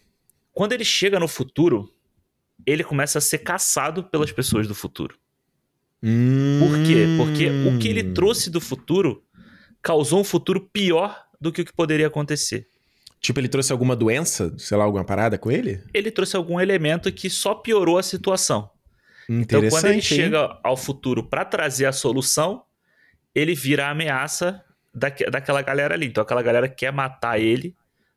Quando 0.54 0.74
ele 0.74 0.86
chega 0.86 1.20
no 1.20 1.28
futuro, 1.28 1.92
ele 2.66 2.84
começa 2.84 3.18
a 3.18 3.22
ser 3.22 3.40
caçado 3.40 4.04
pelas 4.04 4.32
pessoas 4.32 4.68
do 4.68 4.76
futuro. 4.76 5.18
Por 6.02 6.84
quê? 6.86 7.08
Porque 7.18 7.50
o 7.68 7.78
que 7.80 7.88
Hum. 7.88 7.92
ele 7.92 8.04
trouxe 8.14 8.50
do 8.50 8.62
futuro 8.62 9.24
causou 9.82 10.20
um 10.22 10.24
futuro 10.24 10.62
pior 10.72 11.26
do 11.42 11.52
que 11.52 11.62
o 11.62 11.66
que 11.66 11.74
poderia 11.74 12.08
acontecer. 12.08 12.68
Tipo, 13.22 13.40
ele 13.40 13.50
trouxe 13.50 13.72
alguma 13.72 13.96
doença, 13.96 14.54
sei 14.58 14.78
lá, 14.78 14.84
alguma 14.86 15.04
parada 15.04 15.38
com 15.38 15.52
ele? 15.52 15.82
Ele 15.94 16.10
trouxe 16.10 16.36
algum 16.38 16.60
elemento 16.60 17.12
que 17.12 17.30
só 17.30 17.54
piorou 17.54 17.98
a 17.98 18.04
situação. 18.04 18.70
Então, 19.28 19.62
quando 19.70 19.86
ele 19.86 19.96
hein? 19.96 20.02
chega 20.02 20.58
ao 20.64 20.76
futuro 20.78 21.24
para 21.24 21.44
trazer 21.46 21.86
a 21.86 21.92
solução, 21.92 22.64
ele 23.36 23.54
vira 23.54 23.88
a 23.88 23.92
ameaça 23.92 24.64
daque- 24.94 25.30
daquela 25.30 25.62
galera 25.62 25.94
ali. 25.94 26.08
Então, 26.08 26.22
aquela 26.24 26.42
galera 26.42 26.68
quer 26.68 26.92
matar 26.94 27.40
ele, 27.40 27.76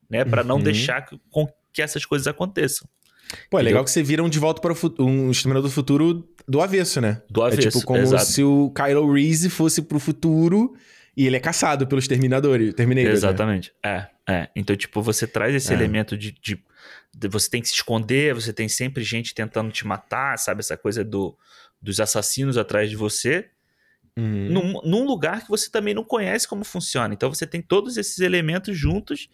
né, 0.08 0.24
para 0.24 0.42
não 0.44 0.56
Uhum. 0.56 0.62
deixar 0.62 1.02
que- 1.02 1.20
com 1.30 1.46
que 1.72 1.82
essas 1.82 2.04
coisas 2.06 2.26
aconteçam. 2.26 2.86
Pô, 3.50 3.58
é 3.58 3.62
Entendeu? 3.62 3.64
legal 3.64 3.84
que 3.84 3.90
você 3.90 4.02
vira 4.02 4.22
um 4.22 4.28
de 4.28 4.38
volta 4.38 4.60
para 4.60 4.72
o 4.72 4.74
futuro, 4.74 5.08
um 5.08 5.30
Exterminador 5.30 5.68
do 5.68 5.72
Futuro 5.74 6.28
do 6.46 6.60
avesso, 6.60 7.00
né? 7.00 7.22
Do 7.30 7.42
avesso, 7.42 7.68
É 7.68 7.70
tipo 7.70 7.84
como 7.84 8.00
exato. 8.00 8.24
se 8.26 8.42
o 8.42 8.70
Kylo 8.70 9.10
Reese 9.12 9.48
fosse 9.50 9.80
pro 9.82 9.98
futuro 9.98 10.74
e 11.16 11.26
ele 11.26 11.36
é 11.36 11.40
caçado 11.40 11.86
pelos 11.86 12.08
Terminadores. 12.08 12.72
Terminators, 12.74 13.22
né? 13.22 13.28
Exatamente. 13.28 13.72
É, 13.84 14.06
é. 14.28 14.48
Então, 14.56 14.74
tipo, 14.76 15.02
você 15.02 15.26
traz 15.26 15.54
esse 15.54 15.70
É. 15.72 15.74
elemento 15.76 16.16
de, 16.16 16.32
de, 16.32 16.62
de- 17.14 17.28
Você 17.28 17.50
tem 17.50 17.60
que 17.60 17.68
se 17.68 17.74
esconder, 17.74 18.34
você 18.34 18.52
tem 18.52 18.68
sempre 18.68 19.02
gente 19.04 19.34
tentando 19.34 19.70
te 19.70 19.86
matar, 19.86 20.38
sabe? 20.38 20.60
Essa 20.60 20.76
coisa 20.76 21.04
do, 21.04 21.36
dos 21.80 22.00
assassinos 22.00 22.56
atrás 22.56 22.88
de 22.88 22.96
você. 22.96 23.48
Uhum. 24.16 24.48
Num, 24.50 24.80
num 24.84 25.04
lugar 25.06 25.42
que 25.42 25.48
você 25.48 25.70
também 25.70 25.94
não 25.94 26.04
conhece 26.04 26.46
como 26.48 26.64
funciona. 26.64 27.12
Então, 27.14 27.32
você 27.32 27.46
tem 27.46 27.60
todos 27.62 27.96
esses 27.96 28.18
elementos 28.18 28.76
juntos 28.76 29.28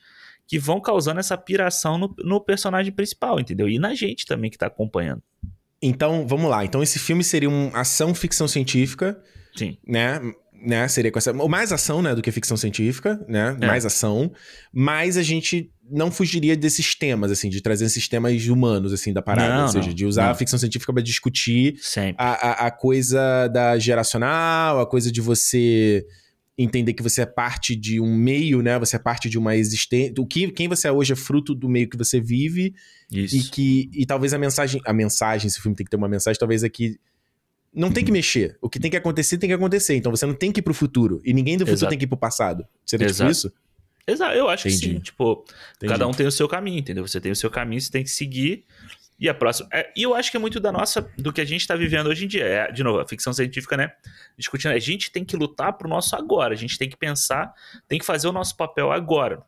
que 0.46 0.58
vão 0.58 0.80
causando 0.80 1.20
essa 1.20 1.36
piração 1.36 1.98
no, 1.98 2.14
no 2.18 2.40
personagem 2.40 2.92
principal, 2.92 3.38
entendeu? 3.38 3.68
E 3.68 3.78
na 3.78 3.94
gente 3.94 4.24
também 4.24 4.50
que 4.50 4.56
tá 4.58 4.66
acompanhando. 4.66 5.22
Então, 5.80 6.26
vamos 6.26 6.50
lá. 6.50 6.64
Então, 6.64 6.82
esse 6.82 6.98
filme 6.98 7.22
seria 7.22 7.48
uma 7.48 7.80
ação 7.80 8.14
ficção 8.14 8.48
científica, 8.48 9.20
Sim. 9.54 9.76
né? 9.86 10.20
Né? 10.64 10.86
Seria 10.88 11.10
com 11.10 11.18
essa. 11.18 11.32
ou 11.32 11.48
Mais 11.48 11.72
ação, 11.72 12.02
né? 12.02 12.14
Do 12.14 12.22
que 12.22 12.30
ficção 12.30 12.56
científica, 12.56 13.24
né? 13.28 13.56
É. 13.60 13.66
Mais 13.66 13.84
ação. 13.84 14.32
Mas 14.72 15.16
a 15.16 15.22
gente 15.22 15.70
não 15.90 16.10
fugiria 16.10 16.56
desses 16.56 16.94
temas, 16.94 17.30
assim, 17.30 17.48
de 17.48 17.60
trazer 17.60 17.86
esses 17.86 18.08
temas 18.08 18.46
humanos, 18.46 18.92
assim, 18.92 19.12
da 19.12 19.22
parada. 19.22 19.56
Não, 19.56 19.62
ou 19.62 19.68
seja, 19.68 19.88
não, 19.88 19.94
de 19.94 20.06
usar 20.06 20.24
não. 20.24 20.30
a 20.30 20.34
ficção 20.34 20.58
científica 20.58 20.92
para 20.92 21.02
discutir 21.02 21.76
a, 22.16 22.32
a, 22.32 22.66
a 22.66 22.70
coisa 22.70 23.48
da 23.48 23.78
geracional, 23.78 24.80
a 24.80 24.86
coisa 24.86 25.10
de 25.10 25.20
você 25.20 26.04
entender 26.58 26.92
que 26.92 27.02
você 27.02 27.22
é 27.22 27.26
parte 27.26 27.76
de 27.76 28.00
um 28.00 28.14
meio, 28.16 28.60
né? 28.60 28.78
Você 28.80 28.96
é 28.96 28.98
parte 28.98 29.30
de 29.30 29.38
uma 29.38 29.54
existência. 29.54 30.12
O 30.18 30.26
que 30.26 30.50
quem 30.50 30.66
você 30.66 30.88
é 30.88 30.92
hoje 30.92 31.12
é 31.12 31.16
fruto 31.16 31.54
do 31.54 31.68
meio 31.68 31.88
que 31.88 31.96
você 31.96 32.20
vive 32.20 32.74
Isso. 33.10 33.36
e 33.36 33.42
que 33.44 33.88
e 33.94 34.04
talvez 34.04 34.34
a 34.34 34.38
mensagem, 34.38 34.80
a 34.84 34.92
mensagem, 34.92 35.46
esse 35.46 35.60
filme 35.60 35.76
tem 35.76 35.84
que 35.84 35.90
ter 35.90 35.96
uma 35.96 36.08
mensagem, 36.08 36.38
talvez 36.38 36.64
aqui 36.64 36.98
não 37.78 37.92
tem 37.92 38.04
que 38.04 38.10
mexer. 38.10 38.58
O 38.60 38.68
que 38.68 38.80
tem 38.80 38.90
que 38.90 38.96
acontecer 38.96 39.38
tem 39.38 39.48
que 39.48 39.54
acontecer. 39.54 39.94
Então 39.94 40.10
você 40.10 40.26
não 40.26 40.34
tem 40.34 40.50
que 40.50 40.60
ir 40.60 40.62
pro 40.62 40.74
futuro 40.74 41.20
e 41.24 41.32
ninguém 41.32 41.56
do 41.56 41.60
futuro 41.60 41.74
Exato. 41.76 41.90
tem 41.90 41.98
que 41.98 42.04
ir 42.04 42.08
pro 42.08 42.16
passado. 42.16 42.66
Seria 42.84 43.06
Exato. 43.06 43.30
tipo 43.30 43.32
isso? 43.32 43.52
Exato, 44.06 44.34
eu 44.34 44.48
acho 44.48 44.64
que 44.64 44.70
Entendi. 44.70 44.94
sim. 44.94 45.00
Tipo, 45.00 45.44
Entendi. 45.76 45.92
Cada 45.92 46.06
um 46.06 46.12
tem 46.12 46.26
o 46.26 46.32
seu 46.32 46.48
caminho, 46.48 46.78
entendeu? 46.78 47.06
Você 47.06 47.20
tem 47.20 47.30
o 47.30 47.36
seu 47.36 47.50
caminho, 47.50 47.80
você 47.80 47.90
tem 47.90 48.02
que 48.02 48.10
seguir. 48.10 48.64
E 49.20 49.28
a 49.28 49.34
próxima. 49.34 49.68
é, 49.72 49.92
e 49.96 50.02
eu 50.02 50.14
acho 50.14 50.30
que 50.30 50.36
é 50.36 50.40
muito 50.40 50.60
da 50.60 50.70
nossa. 50.70 51.10
do 51.18 51.32
que 51.32 51.40
a 51.40 51.44
gente 51.44 51.66
tá 51.66 51.74
vivendo 51.74 52.06
hoje 52.06 52.24
em 52.24 52.28
dia. 52.28 52.44
É, 52.44 52.72
de 52.72 52.82
novo, 52.82 53.00
a 53.00 53.06
ficção 53.06 53.32
científica, 53.32 53.76
né? 53.76 53.92
Discutindo. 54.36 54.72
A 54.72 54.78
gente 54.78 55.10
tem 55.10 55.24
que 55.24 55.36
lutar 55.36 55.72
pro 55.72 55.88
nosso 55.88 56.16
agora. 56.16 56.54
A 56.54 56.56
gente 56.56 56.78
tem 56.78 56.88
que 56.88 56.96
pensar, 56.96 57.52
tem 57.86 57.98
que 57.98 58.04
fazer 58.04 58.28
o 58.28 58.32
nosso 58.32 58.56
papel 58.56 58.90
agora. 58.90 59.42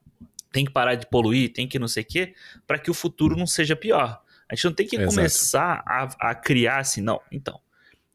Tem 0.53 0.65
que 0.65 0.73
parar 0.73 0.97
de 0.97 1.07
poluir, 1.07 1.53
tem 1.53 1.69
que 1.69 1.79
não 1.79 1.87
sei 1.87 2.03
o 2.03 2.07
quê, 2.07 2.35
para 2.67 2.79
que 2.79 2.91
o 2.91 2.95
futuro 2.95 3.37
não 3.37 3.47
seja 3.47 3.77
pior. 3.77 4.21
A 4.49 4.55
gente 4.55 4.65
não 4.65 4.73
tem 4.73 4.87
que 4.87 4.97
Exato. 4.97 5.15
começar 5.15 5.83
a, 5.87 6.31
a 6.31 6.35
criar 6.35 6.79
assim, 6.79 7.01
não. 7.01 7.21
Então, 7.31 7.61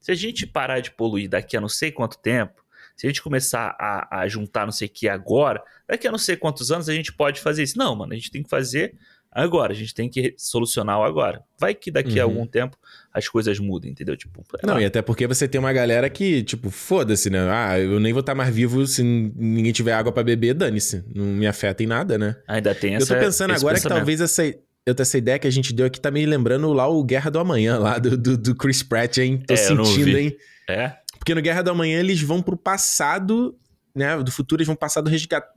se 0.06 0.12
a 0.12 0.16
gente 0.16 0.46
parar 0.46 0.82
de 0.82 0.92
poluir 0.92 1.28
daqui 1.28 1.58
a 1.58 1.62
não 1.62 1.68
sei 1.68 1.92
quanto 1.92 2.20
tempo, 2.20 2.64
se 2.96 3.08
a 3.08 3.10
gente 3.10 3.24
começar 3.24 3.76
a, 3.80 4.20
a 4.20 4.28
juntar 4.28 4.66
não 4.66 4.72
sei 4.72 4.88
o 4.88 4.92
que 4.92 5.10
agora, 5.10 5.64
daqui 5.88 6.08
a 6.08 6.12
não 6.12 6.20
sei 6.20 6.36
quantos 6.38 6.72
anos 6.72 6.88
a 6.88 6.94
gente 6.94 7.12
pode 7.12 7.42
fazer 7.42 7.64
isso. 7.64 7.76
Não, 7.76 7.96
mano, 7.96 8.14
a 8.14 8.16
gente 8.16 8.30
tem 8.30 8.44
que 8.44 8.50
fazer 8.50 8.94
agora, 9.32 9.74
a 9.74 9.76
gente 9.76 9.94
tem 9.96 10.08
que 10.08 10.36
solucionar 10.38 11.00
o 11.00 11.04
agora. 11.04 11.42
Vai 11.60 11.74
que 11.74 11.90
daqui 11.90 12.20
a 12.20 12.26
Uhum. 12.26 12.32
algum 12.34 12.48
tempo 12.48 12.78
as 13.12 13.28
coisas 13.28 13.58
mudam, 13.60 13.90
entendeu? 13.90 14.16
Tipo, 14.16 14.46
sei 14.52 14.60
Não, 14.68 14.76
lá. 14.76 14.82
e 14.82 14.86
até 14.86 15.02
porque 15.02 15.26
você 15.28 15.48
tem 15.48 15.60
uma 15.60 15.74
galera 15.74 16.08
que, 16.10 16.44
tipo, 16.44 16.70
foda-se, 16.70 17.30
né? 17.30 17.40
Ah, 17.50 17.80
eu 17.80 18.00
nem 18.00 18.14
vou 18.14 18.20
estar 18.22 18.36
mais 18.36 18.54
vivo 18.54 18.86
se 18.86 19.02
ninguém 19.04 19.74
tiver 19.74 19.92
água 19.94 20.12
pra 20.12 20.24
beber, 20.24 20.54
dane-se. 20.54 21.04
Não 21.14 21.26
me 21.26 21.48
afeta 21.48 21.82
em 21.84 21.88
nada, 21.88 22.18
né? 22.18 22.36
ainda 22.48 22.74
tem 22.76 22.92
eu 22.94 22.98
essa 22.98 23.14
tô 23.16 23.20
pensando 23.20 23.52
agora 23.54 23.80
que 23.80 23.88
talvez 23.90 24.22
essa, 24.22 24.44
eu- 24.86 24.96
essa 24.98 25.18
ideia 25.18 25.40
que 25.40 25.48
a 25.48 25.52
gente 25.52 25.74
deu 25.74 25.86
aqui 25.86 26.00
tá 26.00 26.12
me 26.12 26.26
lembrando 26.26 26.72
lá 26.74 26.88
o 26.88 27.04
Guerra 27.04 27.30
do 27.32 27.40
Amanhã, 27.40 27.78
lá 27.80 27.98
do, 27.98 28.18
do, 28.18 28.38
do 28.38 28.56
Chris 28.56 28.84
Pratt, 28.84 29.18
hein? 29.18 29.44
Tô 29.46 29.54
É, 29.54 29.58
sentindo, 29.58 30.18
hein? 30.18 30.36
É, 30.70 30.94
Porque 31.18 31.34
no 31.34 31.42
Guerra 31.42 31.62
do 31.64 31.72
Amanhã 31.72 32.00
eles 32.00 32.22
vão 32.22 32.42
pro 32.42 32.56
passado, 32.58 33.58
né? 33.96 34.22
Do 34.22 34.32
futuro 34.32 34.60
eles 34.60 34.68
vão 34.68 34.76
pro 34.76 34.82
passado 34.82 35.10
resgatar, 35.10 35.50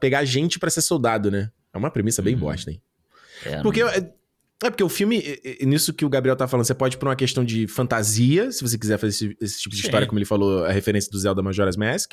pegar 0.00 0.24
gente 0.24 0.58
pra 0.58 0.70
ser 0.70 0.82
soldado, 0.82 1.30
né? 1.30 1.50
É 1.72 1.78
uma 1.78 1.90
premissa 1.90 2.20
bem 2.22 2.34
Uhum. 2.34 2.40
bosta, 2.40 2.70
hein? 2.70 2.80
é, 3.44 3.60
Porque 3.62 3.82
não- 3.82 3.90
é, 3.90 3.98
é 4.64 4.70
porque 4.70 4.82
o 4.82 4.88
filme, 4.88 5.18
é- 5.18 5.62
é 5.62 5.66
nisso 5.66 5.92
que 5.92 6.04
o 6.04 6.08
Gabriel 6.08 6.34
tá 6.36 6.46
falando, 6.48 6.64
você 6.66 6.74
pode 6.74 6.96
ir 6.96 6.98
por 6.98 7.08
uma 7.08 7.16
questão 7.16 7.44
de 7.44 7.66
fantasia, 7.66 8.50
se 8.52 8.62
você 8.62 8.78
quiser 8.78 8.96
fazer 8.98 9.10
esse, 9.10 9.36
esse 9.40 9.60
tipo 9.60 9.74
de 9.74 9.82
Sim. 9.82 9.88
história, 9.88 10.06
como 10.06 10.18
ele 10.18 10.24
falou, 10.24 10.64
a 10.64 10.72
referência 10.72 11.10
do 11.10 11.18
Zelda 11.18 11.42
Majora's 11.42 11.76
Mask. 11.76 12.12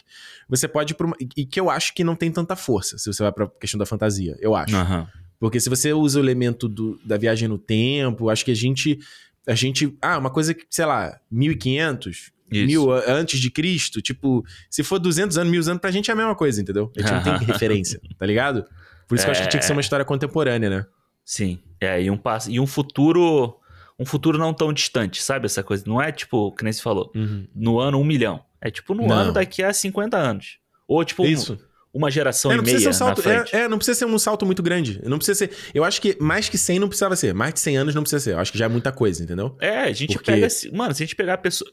Você 0.49 0.67
pode 0.67 0.93
ir 0.93 0.95
por 0.95 1.05
uma, 1.05 1.15
e- 1.21 1.29
e 1.41 1.45
que 1.45 1.59
eu 1.59 1.69
acho 1.69 1.93
que 1.93 2.03
não 2.03 2.15
tem 2.15 2.31
tanta 2.31 2.55
força, 2.55 2.97
se 2.97 3.05
você 3.11 3.23
vai 3.23 3.31
pra 3.31 3.47
questão 3.59 3.77
da 3.77 3.85
fantasia, 3.85 4.35
eu 4.39 4.53
acho. 4.55 4.75
Aham. 4.75 5.07
Porque 5.41 5.59
se 5.59 5.68
você 5.69 5.91
usa 5.91 6.19
o 6.19 6.23
elemento 6.23 6.69
do- 6.69 6.97
da 7.03 7.18
viagem 7.18 7.49
no 7.49 7.57
tempo, 7.57 8.30
acho 8.30 8.45
que 8.45 8.51
a 8.51 8.55
gente. 8.55 8.97
A 9.45 9.55
gente. 9.55 9.97
Ah, 10.01 10.18
uma 10.19 10.30
coisa 10.30 10.53
que, 10.53 10.63
sei 10.69 10.85
lá, 10.85 11.19
1500, 11.31 12.31
Isso. 12.51 12.65
mil 12.68 12.91
antes 12.91 13.39
de 13.39 13.49
Cristo, 13.49 14.01
tipo, 14.01 14.45
se 14.69 14.84
for 14.84 14.99
200 14.99 15.38
anos, 15.38 15.51
mil 15.51 15.61
anos, 15.68 15.81
pra 15.81 15.89
gente 15.91 16.09
é 16.11 16.13
a 16.13 16.15
mesma 16.15 16.35
coisa, 16.35 16.61
entendeu? 16.61 16.91
A 16.95 17.01
gente 17.01 17.11
não 17.11 17.23
tem 17.39 17.47
referência, 17.47 17.99
tá 18.18 18.26
ligado? 18.26 18.63
Por 19.07 19.15
isso 19.15 19.26
que 19.26 19.30
eu 19.30 19.31
acho 19.31 19.41
que 19.43 19.49
tinha 19.49 19.59
que 19.59 19.65
ser 19.65 19.73
uma 19.73 19.81
história 19.81 20.05
contemporânea, 20.05 20.69
né? 20.69 20.85
Sim. 21.26 21.59
É, 21.81 22.01
e 22.01 22.09
um, 22.11 22.18
passo, 22.18 22.49
e 22.51 22.59
um 22.59 22.68
futuro. 22.68 23.57
Um 23.99 24.05
futuro 24.05 24.38
não 24.38 24.53
tão 24.53 24.72
distante, 24.73 25.22
sabe? 25.22 25.45
Essa 25.47 25.61
coisa. 25.63 25.84
Não 25.85 26.01
é 26.01 26.11
tipo, 26.11 26.51
que 26.55 26.63
nem 26.63 26.72
se 26.73 26.81
falou, 26.81 27.11
no 27.53 27.80
ano 27.80 27.99
um 27.99 28.03
milhão. 28.03 28.43
É 28.61 28.69
tipo 28.72 28.93
no 28.95 29.05
Não. 29.07 29.15
ano 29.15 29.31
daqui 29.34 29.61
a 29.63 29.73
50 29.73 30.18
anos. 30.18 30.57
Ou 30.88 31.03
tipo 31.03 31.23
um- 31.23 31.27
Isso. 31.27 31.59
Uma 31.93 32.09
geração 32.09 32.51
É, 32.51 32.55
e 32.55 32.61
meia 32.61 32.89
um 32.89 32.93
salto. 32.93 33.18
na 33.18 33.23
frente. 33.23 33.55
É, 33.55 33.61
é, 33.63 33.68
não 33.68 33.77
precisa 33.77 33.99
ser 33.99 34.05
um 34.05 34.18
salto 34.18 34.45
muito 34.45 34.63
grande. 34.63 35.01
Não 35.03 35.18
precisa 35.18 35.38
ser. 35.39 35.51
Eu 35.73 35.84
acho 35.84 36.01
que 36.01 36.18
mais 36.22 36.47
que 36.47 36.57
100 36.57 36.80
não 36.80 36.88
precisava 36.88 37.15
ser. 37.15 37.34
Mais 37.34 37.53
de 37.53 37.59
100 37.59 37.77
anos 37.77 37.95
não 37.95 38.01
precisa 38.03 38.19
ser. 38.22 38.31
Eu 38.34 38.39
acho 38.39 38.51
que 38.51 38.57
já 38.57 38.65
é 38.65 38.69
muita 38.69 38.91
coisa, 38.91 39.22
entendeu? 39.23 39.57
É, 39.59 39.80
a 39.80 39.91
gente 39.91 40.13
Porque- 40.13 40.31
pega. 40.31 40.47
Mano, 40.72 40.93
se 40.95 41.03
a 41.03 41.05
gente 41.05 41.15
pegar 41.15 41.34
a 41.34 41.38
pessoa. 41.38 41.69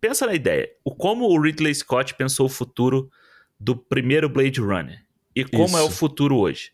Pensa 0.00 0.26
na 0.26 0.34
ideia. 0.34 0.70
O 0.84 0.94
como 0.94 1.24
o 1.26 1.40
Ridley 1.40 1.74
Scott 1.74 2.14
pensou 2.14 2.46
o 2.46 2.48
futuro 2.50 3.10
do 3.58 3.74
primeiro 3.76 4.28
Blade 4.28 4.60
Runner. 4.60 5.02
E 5.34 5.44
como 5.44 5.64
Isso. 5.64 5.78
é 5.78 5.82
o 5.82 5.90
futuro 5.90 6.36
hoje. 6.36 6.72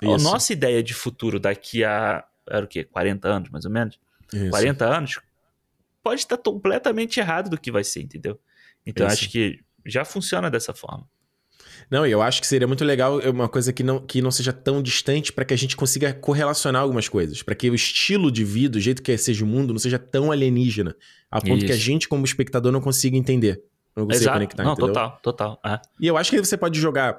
A 0.00 0.14
Isso. 0.14 0.24
nossa 0.24 0.52
ideia 0.52 0.80
de 0.82 0.94
futuro 0.94 1.40
daqui 1.40 1.82
a. 1.82 2.24
Era 2.48 2.64
o 2.64 2.68
quê? 2.68 2.84
40 2.84 3.26
anos, 3.28 3.50
mais 3.50 3.64
ou 3.64 3.70
menos? 3.70 3.98
Isso. 4.32 4.50
40 4.50 4.84
anos. 4.86 5.18
Pode 6.04 6.20
estar 6.20 6.38
completamente 6.38 7.18
errado 7.18 7.50
do 7.50 7.58
que 7.58 7.72
vai 7.72 7.82
ser, 7.82 8.00
entendeu? 8.02 8.38
Então 8.86 9.06
acho 9.08 9.28
que 9.28 9.58
já 9.84 10.04
funciona 10.04 10.48
dessa 10.48 10.72
forma. 10.72 11.04
Não, 11.90 12.06
e 12.06 12.10
eu 12.10 12.20
acho 12.22 12.40
que 12.40 12.46
seria 12.46 12.66
muito 12.66 12.84
legal 12.84 13.20
é 13.20 13.30
uma 13.30 13.48
coisa 13.48 13.72
que 13.72 13.82
não, 13.82 13.98
que 14.00 14.20
não 14.20 14.30
seja 14.30 14.52
tão 14.52 14.82
distante 14.82 15.32
pra 15.32 15.44
que 15.44 15.54
a 15.54 15.56
gente 15.56 15.76
consiga 15.76 16.12
correlacionar 16.12 16.82
algumas 16.82 17.08
coisas. 17.08 17.42
Pra 17.42 17.54
que 17.54 17.70
o 17.70 17.74
estilo 17.74 18.30
de 18.30 18.44
vida, 18.44 18.78
o 18.78 18.80
jeito 18.80 19.02
que 19.02 19.16
seja 19.16 19.44
o 19.44 19.48
mundo, 19.48 19.72
não 19.72 19.78
seja 19.78 19.98
tão 19.98 20.30
alienígena. 20.32 20.94
A 21.30 21.40
ponto 21.40 21.64
que 21.64 21.72
a 21.72 21.74
Isso. 21.74 21.84
gente, 21.84 22.08
como 22.08 22.24
espectador, 22.24 22.72
não 22.72 22.80
consiga 22.80 23.16
entender. 23.16 23.62
Não 23.96 24.06
consiga 24.06 24.24
Exato. 24.24 24.36
conectar, 24.36 24.64
Não, 24.64 24.72
entendeu? 24.72 24.94
total, 24.94 25.18
total. 25.22 25.60
É. 25.64 25.80
E 26.00 26.06
eu 26.06 26.16
acho 26.16 26.30
que 26.30 26.38
você 26.38 26.56
pode 26.56 26.80
jogar 26.80 27.18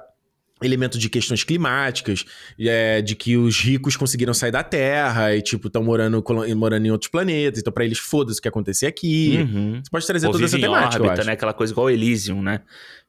elemento 0.62 0.98
de 0.98 1.08
questões 1.08 1.44
climáticas, 1.44 2.24
é, 2.58 3.00
de 3.00 3.14
que 3.14 3.36
os 3.36 3.58
ricos 3.60 3.96
conseguiram 3.96 4.34
sair 4.34 4.50
da 4.50 4.62
Terra 4.62 5.34
e, 5.34 5.42
tipo, 5.42 5.68
estão 5.68 5.82
morando, 5.82 6.22
morando 6.56 6.86
em 6.86 6.90
outros 6.90 7.10
planetas. 7.10 7.60
Então, 7.60 7.72
pra 7.72 7.84
eles, 7.84 7.98
foda-se 7.98 8.38
o 8.38 8.42
que 8.42 8.48
acontecer 8.48 8.86
aqui. 8.86 9.38
Uhum. 9.40 9.80
Você 9.82 9.90
pode 9.90 10.06
trazer 10.06 10.26
Ou 10.26 10.32
toda 10.32 10.44
essa 10.44 10.58
temática, 10.58 11.02
órbita, 11.02 11.24
né? 11.24 11.32
Aquela 11.32 11.52
coisa 11.52 11.72
igual 11.72 11.86
o 11.86 11.90
Elysium, 11.90 12.42
né? 12.42 12.60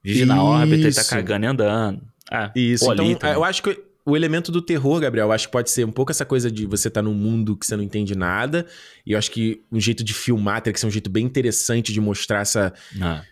Vive 0.03 0.25
na 0.25 0.43
órbita 0.43 0.87
e 0.87 0.93
tá 0.93 1.01
Isso. 1.01 1.09
cagando 1.09 1.45
e 1.45 1.47
andando. 1.47 2.01
É, 2.31 2.51
Isso, 2.55 2.91
então 2.91 3.05
ali 3.05 3.15
também. 3.15 3.35
eu 3.35 3.43
acho 3.43 3.61
que 3.61 3.77
o 4.05 4.15
elemento 4.15 4.51
do 4.51 4.61
terror, 4.61 4.99
Gabriel, 4.99 5.27
eu 5.27 5.31
acho 5.31 5.47
que 5.47 5.51
pode 5.51 5.69
ser 5.69 5.85
um 5.85 5.91
pouco 5.91 6.11
essa 6.11 6.25
coisa 6.25 6.49
de 6.49 6.65
você 6.65 6.87
estar 6.87 7.01
num 7.01 7.13
mundo 7.13 7.55
que 7.55 7.65
você 7.65 7.75
não 7.75 7.83
entende 7.83 8.15
nada. 8.15 8.65
E 9.05 9.11
eu 9.11 9.17
acho 9.17 9.29
que 9.29 9.61
um 9.71 9.79
jeito 9.79 10.03
de 10.03 10.13
filmar 10.13 10.61
teria 10.61 10.73
que 10.73 10.79
ser 10.79 10.87
um 10.87 10.91
jeito 10.91 11.09
bem 11.09 11.25
interessante 11.25 11.93
de 11.93 12.01
mostrar 12.01 12.41
essa. 12.41 12.73
Ah, 12.99 13.23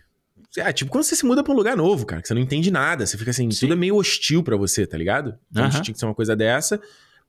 É, 0.56 0.72
tipo, 0.72 0.90
quando 0.90 1.04
você 1.04 1.14
se 1.14 1.24
muda 1.24 1.44
pra 1.44 1.52
um 1.52 1.56
lugar 1.56 1.76
novo, 1.76 2.04
cara, 2.04 2.20
que 2.20 2.26
você 2.28 2.34
não 2.34 2.40
entende 2.40 2.70
nada, 2.70 3.06
você 3.06 3.16
fica 3.16 3.30
assim, 3.30 3.48
Sim. 3.50 3.60
tudo 3.60 3.72
é 3.74 3.76
meio 3.76 3.96
hostil 3.96 4.42
pra 4.42 4.56
você, 4.56 4.86
tá 4.86 4.98
ligado? 4.98 5.38
Então 5.50 5.68
tinha 5.70 5.92
que 5.92 5.98
ser 5.98 6.06
uma 6.06 6.14
coisa 6.14 6.34
dessa. 6.34 6.80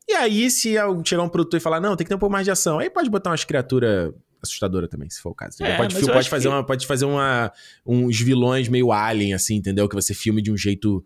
E 0.07 0.13
aí, 0.13 0.49
se 0.49 0.73
chegar 1.05 1.23
um 1.23 1.29
produtor 1.29 1.57
e 1.57 1.61
falar, 1.61 1.79
não, 1.79 1.95
tem 1.95 2.03
que 2.03 2.09
ter 2.09 2.15
um 2.15 2.19
pouco 2.19 2.33
mais 2.33 2.45
de 2.45 2.51
ação, 2.51 2.79
aí 2.79 2.89
pode 2.89 3.09
botar 3.09 3.29
umas 3.29 3.43
criaturas 3.43 4.11
assustadoras 4.41 4.89
também, 4.89 5.07
se 5.09 5.21
for 5.21 5.29
o 5.29 5.35
caso. 5.35 5.57
É, 5.61 5.77
pode 5.77 5.93
pode 5.93 6.29
fazer, 6.29 6.49
que- 6.49 6.53
uma, 6.53 6.65
pode 6.65 6.87
fazer 6.87 7.05
uma, 7.05 7.51
uns 7.85 8.19
vilões 8.19 8.67
meio 8.67 8.91
alien, 8.91 9.35
assim, 9.35 9.55
entendeu? 9.55 9.87
Que 9.87 9.95
você 9.95 10.15
filme 10.15 10.41
de 10.41 10.51
um 10.51 10.57
jeito 10.57 11.05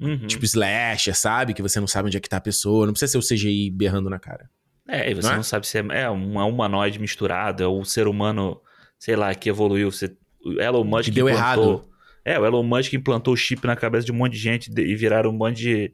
uhum. 0.00 0.26
tipo 0.26 0.44
slasher, 0.44 1.16
sabe? 1.16 1.52
Que 1.52 1.62
você 1.62 1.80
não 1.80 1.88
sabe 1.88 2.06
onde 2.06 2.16
é 2.16 2.20
que 2.20 2.28
tá 2.28 2.36
a 2.36 2.40
pessoa. 2.40 2.86
Não 2.86 2.92
precisa 2.92 3.10
ser 3.12 3.18
o 3.18 3.36
CGI 3.36 3.70
berrando 3.70 4.08
na 4.08 4.20
cara. 4.20 4.48
É, 4.88 5.10
e 5.10 5.14
você 5.14 5.26
Não 5.26 5.34
não, 5.34 5.40
é? 5.40 5.42
sabe 5.42 5.66
se 5.66 5.78
é, 5.78 5.84
é 6.02 6.10
um, 6.10 6.40
é 6.40 6.44
um 6.44 6.48
humanoide 6.50 7.00
misturado, 7.00 7.62
é 7.62 7.66
o 7.66 7.84
ser 7.84 8.06
humano, 8.06 8.60
sei 8.98 9.16
lá, 9.16 9.34
que 9.34 9.48
evoluiu. 9.48 9.90
Você, 9.90 10.16
o 10.54 10.60
Elon 10.60 10.84
Musk 10.84 11.04
Que 11.04 11.10
deu 11.10 11.28
implantou- 11.28 11.64
errado. 11.64 11.84
É, 12.24 12.38
o 12.38 12.44
Elon 12.44 12.62
Musk 12.62 12.92
implantou 12.94 13.34
o 13.34 13.36
chip 13.36 13.66
na 13.66 13.76
cabeça 13.76 14.04
de 14.04 14.12
um 14.12 14.16
monte 14.16 14.32
de 14.32 14.38
gente 14.38 14.70
e 14.76 14.94
viraram 14.96 15.30
um 15.30 15.32
monte 15.32 15.56
de, 15.58 15.92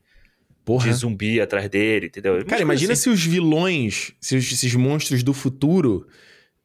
Porra. 0.64 0.88
de 0.88 0.94
zumbi 0.94 1.40
atrás 1.40 1.68
dele, 1.68 2.06
entendeu? 2.06 2.34
Umas 2.34 2.44
Cara, 2.44 2.62
imagina 2.62 2.92
assim. 2.94 3.02
se 3.02 3.10
os 3.10 3.22
vilões, 3.24 4.12
se 4.20 4.36
os- 4.36 4.50
esses 4.52 4.74
monstros 4.74 5.22
do 5.22 5.34
futuro 5.34 6.06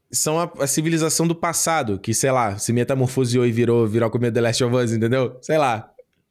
são 0.10 0.40
a, 0.40 0.50
a 0.60 0.68
civilização 0.68 1.28
do 1.28 1.36
passado, 1.36 2.00
que, 2.00 2.14
sei 2.14 2.32
lá, 2.32 2.58
se 2.58 2.72
metamorfoseou 2.72 3.46
e 3.46 3.52
virou, 3.52 3.86
virou 3.86 4.10
como 4.10 4.32
The 4.32 4.40
Last 4.40 4.64
of 4.64 4.74
Us, 4.76 4.94
entendeu? 4.94 5.38
Sei 5.42 5.58
lá. 5.58 5.90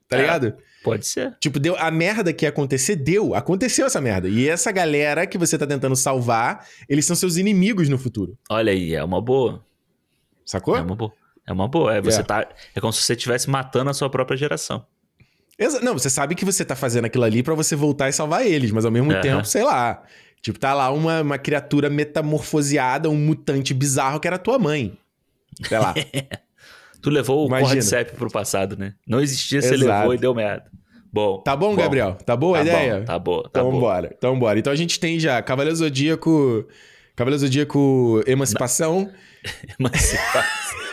Tá 0.09 0.16
É. 0.16 0.20
ligado? 0.23 0.55
Pode 0.83 1.05
ser. 1.07 1.37
Tipo, 1.41 1.59
deu 1.59 1.77
a 1.77 1.91
merda 1.91 2.33
que 2.33 2.45
ia 2.47 2.49
acontecer, 2.49 2.95
deu. 2.97 3.35
Aconteceu 3.35 3.85
essa 3.87 4.01
merda. 4.01 4.28
E 4.28 4.49
essa 4.49 4.70
galera 4.73 5.27
que 5.27 5.37
você 5.37 5.59
tá 5.59 5.66
tentando 5.66 5.97
salvar, 5.97 6.65
eles 6.89 7.05
são 7.05 7.15
seus 7.16 7.37
inimigos 7.37 7.89
no 7.89 7.99
futuro. 7.99 8.39
Olha 8.49 8.73
aí, 8.73 8.95
é 8.95 9.03
uma 9.05 9.20
boa. 9.20 9.62
Sacou? 10.45 10.77
É 10.77 10.81
uma 10.81 10.95
boa. 10.95 11.12
É 11.47 11.52
uma 11.52 11.68
boa. 11.68 11.94
É, 11.97 12.01
você 12.01 12.20
É. 12.20 12.24
tá. 12.24 12.47
É 12.74 12.81
como 12.81 12.93
se 12.93 13.02
você 13.02 13.12
estivesse 13.14 13.48
matando 13.48 13.90
a 13.90 13.94
sua 13.94 14.10
própria 14.10 14.36
geração. 14.36 14.85
Exa- 15.59 15.81
Não, 15.81 15.94
você 15.94 16.10
sabe 16.10 16.35
que 16.35 16.44
você 16.44 16.64
tá 16.64 16.74
fazendo 16.77 17.05
aquilo 17.06 17.24
ali 17.24 17.43
pra 17.43 17.55
você 17.55 17.74
voltar 17.77 18.09
e 18.09 18.12
salvar 18.12 18.44
eles, 18.47 18.70
mas 18.70 18.85
ao 18.85 18.90
mesmo 18.90 19.10
Aham. 19.12 19.20
tempo, 19.20 19.44
sei 19.44 19.62
lá. 19.64 20.02
Tipo, 20.43 20.59
tá 20.59 20.74
lá 20.74 20.90
uma, 20.90 21.23
uma 21.23 21.39
criatura 21.39 21.89
metamorfoseada, 21.89 23.09
um 23.09 23.16
mutante 23.16 23.73
bizarro 23.73 24.20
que 24.20 24.27
era 24.28 24.39
tua 24.39 24.59
mãe. 24.59 24.98
Sei 25.66 25.78
lá. 25.78 25.94
Tu 27.02 27.10
levou 27.10 27.47
o. 27.47 27.48
Cordyceps 27.48 28.14
pro 28.16 28.28
passado, 28.31 28.77
né? 28.77 28.94
Não 29.06 29.20
existia, 29.20 29.62
você 29.62 29.74
Exato. 29.74 29.98
levou 30.01 30.14
e 30.14 30.18
deu 30.18 30.35
merda. 30.35 30.64
Bom. 31.12 31.39
Tá 31.39 31.55
bom, 31.55 31.74
Gabriel? 31.77 32.14
Tá 32.27 32.35
boa 32.36 32.59
a 32.59 32.64
tá 32.64 32.66
ideia? 32.66 32.98
Bom, 32.98 33.05
tá 33.05 33.18
boa, 33.18 33.43
tá 33.44 33.48
então 33.60 33.70
bom. 33.70 33.81
bora, 33.81 34.10
então 34.16 34.39
bora. 34.39 34.59
Então 34.59 34.73
a 34.73 34.77
gente 34.77 34.98
tem 34.98 35.18
já 35.20 35.40
Cavaleiro 35.40 35.77
Zodíaco, 35.77 36.66
Cavaleiro 37.14 37.40
Zodíaco 37.40 38.23
Emancipação, 38.27 39.10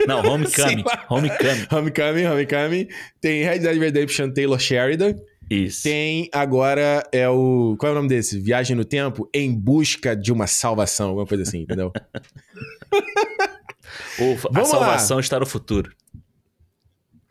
Não, 0.08 0.20
Homecoming. 0.28 0.84
Lá. 0.86 1.06
Homecoming. 1.10 1.68
Homecoming, 1.72 2.26
Homecoming, 2.26 2.88
tem 3.22 3.44
Red 3.44 3.60
Dead 3.60 3.78
Redemption 3.78 4.32
Taylor 4.32 4.60
Sheridan, 4.60 5.16
Isso. 5.50 5.84
tem 5.84 6.30
agora 6.34 7.04
é 7.12 7.28
o, 7.30 7.76
qual 7.80 7.90
é 7.90 7.92
o 7.94 7.96
nome 7.96 8.10
desse? 8.10 8.40
Viagem 8.40 8.76
no 8.76 8.86
Tempo 8.86 9.30
em 9.34 9.54
busca 9.54 10.16
de 10.16 10.32
uma 10.32 10.48
salvação, 10.48 11.10
alguma 11.10 11.26
coisa 11.28 11.44
assim, 11.44 11.62
entendeu? 11.62 11.92
A 14.20 14.52
Vamos 14.52 14.70
salvação 14.70 15.20
está 15.20 15.40
no 15.40 15.46
futuro. 15.46 15.92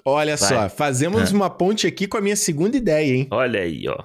Olha 0.04 0.36
Vai. 0.36 0.48
só, 0.48 0.68
fazemos 0.68 1.32
Ah. 1.32 1.34
uma 1.36 1.48
ponte 1.50 1.86
aqui 1.86 2.06
com 2.08 2.16
a 2.16 2.20
minha 2.20 2.34
segunda 2.36 2.76
ideia, 2.76 3.14
hein? 3.14 3.28
Olha 3.30 3.60
aí, 3.60 3.86
ó. 3.88 4.02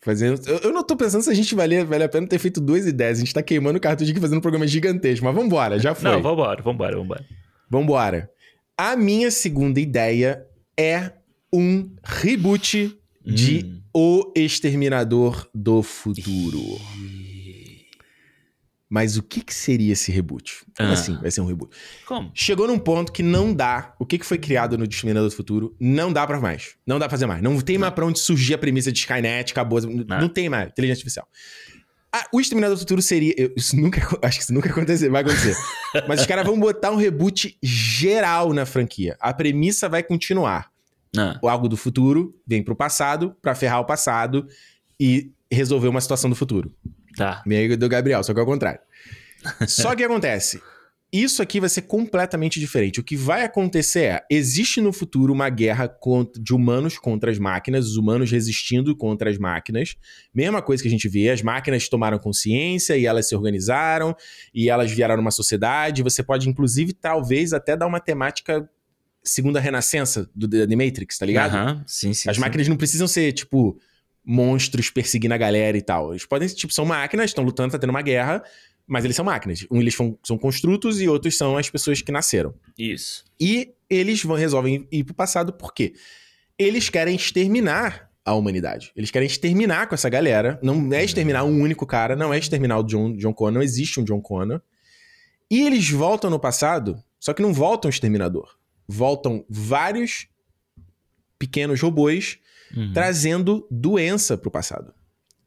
Fazendo, 0.00 0.40
eu, 0.46 0.58
eu 0.58 0.72
não 0.72 0.82
tô 0.82 0.96
pensando 0.96 1.22
se 1.22 1.30
a 1.30 1.34
gente 1.34 1.54
vale, 1.54 1.82
vale 1.84 2.04
a 2.04 2.08
pena 2.08 2.26
ter 2.26 2.38
feito 2.38 2.60
duas 2.60 2.86
ideias. 2.86 3.18
A 3.18 3.20
gente 3.20 3.32
tá 3.32 3.42
queimando 3.42 3.78
o 3.78 3.80
cartucho 3.80 4.10
aqui 4.10 4.20
fazendo 4.20 4.38
um 4.38 4.42
programa 4.42 4.66
gigantesco, 4.66 5.24
mas 5.24 5.34
vambora, 5.34 5.78
já 5.78 5.94
foi. 5.94 6.10
Não, 6.10 6.20
vambora, 6.22 6.62
vambora, 6.62 6.96
vambora. 6.96 7.24
Vambora. 7.70 8.30
A 8.76 8.96
minha 8.96 9.30
segunda 9.30 9.80
ideia 9.80 10.46
é 10.78 11.12
um 11.52 11.90
reboot 12.04 12.98
de 13.24 13.64
Hum. 13.64 13.80
O 13.96 14.32
Exterminador 14.34 15.48
do 15.54 15.80
Futuro. 15.80 16.60
Mas 18.90 19.16
o 19.16 19.22
que, 19.22 19.40
que 19.40 19.52
seria 19.54 19.92
esse 19.92 20.12
reboot? 20.12 20.64
Como 20.76 20.88
Ah. 20.88 20.92
assim 20.92 21.16
vai 21.16 21.30
ser 21.30 21.40
um 21.40 21.46
reboot? 21.46 21.74
Como? 22.06 22.30
Chegou 22.34 22.68
num 22.68 22.78
ponto 22.78 23.10
que 23.10 23.22
não 23.22 23.52
dá. 23.52 23.94
O 23.98 24.04
que, 24.06 24.18
que 24.18 24.26
foi 24.26 24.38
criado 24.38 24.76
no 24.78 24.84
Exterminador 24.84 25.28
do 25.30 25.34
Futuro? 25.34 25.74
Não 25.80 26.12
dá 26.12 26.24
pra 26.26 26.40
mais. 26.40 26.74
Não 26.86 26.98
dá 26.98 27.06
pra 27.06 27.10
fazer 27.16 27.26
mais. 27.26 27.42
Não 27.42 27.60
tem 27.60 27.78
mais 27.78 27.92
pra 27.94 28.04
onde 28.06 28.18
surgir 28.18 28.54
a 28.54 28.58
premissa 28.58 28.92
de 28.92 28.98
Skynet, 28.98 29.52
acabou. 29.52 29.80
Não, 29.80 30.04
Não. 30.20 30.28
tem 30.28 30.48
mais. 30.48 30.68
Inteligência 30.70 31.00
artificial. 31.00 31.28
Ah, 32.16 32.26
o 32.32 32.40
Exterminador 32.40 32.76
do 32.76 32.80
Futuro 32.80 33.02
seria. 33.02 33.34
eu- 33.36 33.52
Isso 33.56 33.74
nunca. 33.76 34.00
Acho 34.22 34.38
que 34.38 34.44
isso 34.44 34.54
nunca 34.54 34.68
acontecer, 34.70 35.08
vai 35.08 35.22
acontecer. 35.22 35.56
Mas 36.06 36.20
os 36.20 36.26
caras 36.26 36.46
vão 36.46 36.58
botar 36.60 36.90
um 36.92 36.96
reboot 36.96 37.58
geral 37.62 38.52
na 38.52 38.64
franquia. 38.64 39.16
A 39.20 39.32
premissa 39.34 39.88
vai 39.88 40.02
continuar. 40.02 40.70
Ah, 41.16 41.38
Algo 41.42 41.68
do 41.68 41.76
futuro 41.76 42.34
vem 42.46 42.62
pro 42.62 42.74
passado 42.76 43.34
pra 43.42 43.54
ferrar 43.54 43.80
o 43.80 43.84
passado 43.84 44.46
e 44.98 45.32
resolver 45.50 45.88
uma 45.88 46.00
situação 46.00 46.28
do 46.30 46.36
futuro. 46.36 46.72
tá. 47.16 47.42
Meio 47.46 47.76
do 47.76 47.88
Gabriel, 47.88 48.22
só 48.22 48.32
que 48.34 48.40
ao 48.40 48.46
contrário. 48.46 48.80
Só 49.68 49.94
que 49.94 50.02
acontece. 50.02 50.60
Isso 51.16 51.40
aqui 51.40 51.60
vai 51.60 51.68
ser 51.68 51.82
completamente 51.82 52.58
diferente. 52.58 52.98
O 52.98 53.04
que 53.04 53.14
vai 53.14 53.44
acontecer 53.44 54.00
é: 54.00 54.26
existe 54.28 54.80
no 54.80 54.92
futuro 54.92 55.32
uma 55.32 55.48
guerra 55.48 55.86
contra- 55.86 56.42
de 56.42 56.52
humanos 56.52 56.98
contra 56.98 57.30
as 57.30 57.38
máquinas, 57.38 57.86
os 57.86 57.96
humanos 57.96 58.32
resistindo 58.32 58.96
contra 58.96 59.30
as 59.30 59.38
máquinas. 59.38 59.94
Mesma 60.34 60.60
coisa 60.60 60.82
que 60.82 60.88
a 60.88 60.90
gente 60.90 61.08
vê: 61.08 61.30
as 61.30 61.40
máquinas 61.40 61.88
tomaram 61.88 62.18
consciência 62.18 62.96
e 62.96 63.06
elas 63.06 63.28
se 63.28 63.36
organizaram 63.36 64.16
e 64.52 64.68
elas 64.68 64.90
vieram 64.90 65.16
numa 65.16 65.30
sociedade. 65.30 66.02
Você 66.02 66.20
pode, 66.20 66.48
inclusive, 66.48 66.92
talvez 66.92 67.52
até 67.52 67.76
dar 67.76 67.86
uma 67.86 68.00
temática 68.00 68.68
segunda 69.22 69.60
renascença 69.60 70.28
do 70.34 70.48
The 70.48 70.74
Matrix, 70.74 71.16
tá 71.16 71.24
ligado? 71.24 71.54
Aham, 71.54 71.84
sim, 71.86 72.12
sim. 72.12 72.28
As 72.28 72.34
sim. 72.34 72.40
máquinas 72.40 72.66
não 72.66 72.76
precisam 72.76 73.06
ser, 73.06 73.32
tipo, 73.32 73.78
monstros 74.24 74.90
perseguindo 74.90 75.34
a 75.34 75.38
galera 75.38 75.76
e 75.76 75.82
tal. 75.82 76.10
Eles 76.10 76.26
podem, 76.26 76.48
tipo, 76.48 76.72
são 76.72 76.84
máquinas, 76.84 77.30
estão 77.30 77.44
lutando, 77.44 77.72
tá 77.72 77.78
tendo 77.78 77.90
uma 77.90 78.02
guerra, 78.02 78.42
mas 78.86 79.04
eles 79.04 79.16
são 79.16 79.24
máquinas. 79.24 79.66
Um, 79.70 79.80
eles 79.80 79.94
são, 79.94 80.18
são 80.22 80.36
construtos 80.38 81.00
e 81.00 81.08
outros 81.08 81.36
são 81.36 81.56
as 81.56 81.70
pessoas 81.70 82.02
que 82.02 82.12
nasceram. 82.12 82.54
Isso. 82.78 83.24
E 83.40 83.74
eles 83.88 84.22
vão, 84.22 84.36
resolvem 84.36 84.86
ir 84.90 85.04
pro 85.04 85.14
passado 85.14 85.52
por 85.52 85.72
quê? 85.72 85.94
Eles 86.58 86.88
querem 86.88 87.16
exterminar 87.16 88.10
a 88.24 88.34
humanidade. 88.34 88.92
Eles 88.96 89.10
querem 89.10 89.26
exterminar 89.26 89.86
com 89.88 89.94
essa 89.94 90.08
galera. 90.08 90.58
Não 90.62 90.92
é 90.92 91.04
exterminar 91.04 91.44
um 91.44 91.60
único 91.60 91.86
cara, 91.86 92.16
não 92.16 92.32
é 92.32 92.38
exterminar 92.38 92.78
o 92.78 92.82
John, 92.82 93.16
John 93.16 93.34
Connor, 93.34 93.54
não 93.54 93.62
existe 93.62 94.00
um 94.00 94.04
John 94.04 94.20
Connor. 94.20 94.60
E 95.50 95.60
eles 95.62 95.88
voltam 95.90 96.30
no 96.30 96.40
passado, 96.40 97.02
só 97.20 97.34
que 97.34 97.42
não 97.42 97.52
voltam 97.52 97.88
exterminador. 97.90 98.56
Voltam 98.88 99.44
vários 99.48 100.26
pequenos 101.38 101.80
robôs 101.80 102.38
Uhum. 102.76 102.92
trazendo 102.92 103.68
doença 103.70 104.36
pro 104.36 104.50
passado. 104.50 104.92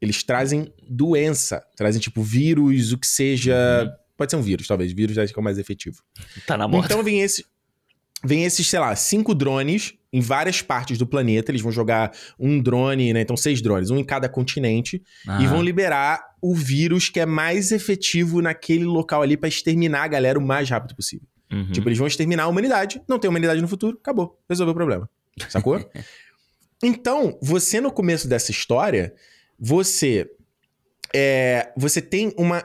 Eles 0.00 0.22
trazem 0.22 0.72
doença, 0.88 1.64
trazem 1.76 2.00
tipo 2.00 2.22
vírus, 2.22 2.92
o 2.92 2.98
que 2.98 3.06
seja. 3.06 3.84
Uhum. 3.84 3.90
Pode 4.16 4.30
ser 4.30 4.36
um 4.36 4.42
vírus, 4.42 4.66
talvez. 4.66 4.92
Vírus 4.92 5.16
acho 5.18 5.32
que 5.32 5.38
é 5.38 5.42
o 5.42 5.44
mais 5.44 5.58
efetivo. 5.58 6.02
Tá 6.46 6.56
na 6.56 6.66
moda. 6.66 6.86
Então 6.86 7.02
vem 7.02 7.20
esse. 7.20 7.44
Vem 8.24 8.44
esses, 8.44 8.66
sei 8.66 8.80
lá, 8.80 8.94
cinco 8.96 9.32
drones 9.32 9.94
em 10.12 10.20
várias 10.20 10.60
partes 10.60 10.98
do 10.98 11.06
planeta. 11.06 11.52
Eles 11.52 11.62
vão 11.62 11.70
jogar 11.70 12.12
um 12.38 12.60
drone, 12.60 13.12
né? 13.12 13.20
Então, 13.20 13.36
seis 13.36 13.62
drones, 13.62 13.90
um 13.90 13.96
em 13.96 14.04
cada 14.04 14.28
continente. 14.28 15.02
E 15.24 15.30
Aham. 15.30 15.46
vão 15.48 15.62
liberar 15.62 16.24
o 16.42 16.54
vírus 16.54 17.08
que 17.08 17.20
é 17.20 17.26
mais 17.26 17.70
efetivo 17.70 18.42
naquele 18.42 18.84
local 18.84 19.22
ali 19.22 19.36
pra 19.36 19.48
exterminar 19.48 20.02
a 20.02 20.08
galera 20.08 20.38
o 20.38 20.42
mais 20.42 20.68
rápido 20.68 20.96
possível. 20.96 21.26
Uhum. 21.52 21.70
Tipo, 21.70 21.88
eles 21.88 21.98
vão 21.98 22.06
exterminar 22.06 22.44
a 22.44 22.48
humanidade. 22.48 23.00
Não 23.08 23.18
tem 23.18 23.28
humanidade 23.28 23.60
no 23.60 23.68
futuro, 23.68 23.98
acabou. 24.00 24.38
Resolveu 24.48 24.72
o 24.72 24.76
problema. 24.76 25.08
Sacou? 25.48 25.78
então, 26.82 27.38
você 27.40 27.80
no 27.80 27.92
começo 27.92 28.28
dessa 28.28 28.50
história, 28.50 29.14
você. 29.58 30.30
É, 31.14 31.72
você 31.76 32.00
tem 32.00 32.32
uma. 32.36 32.64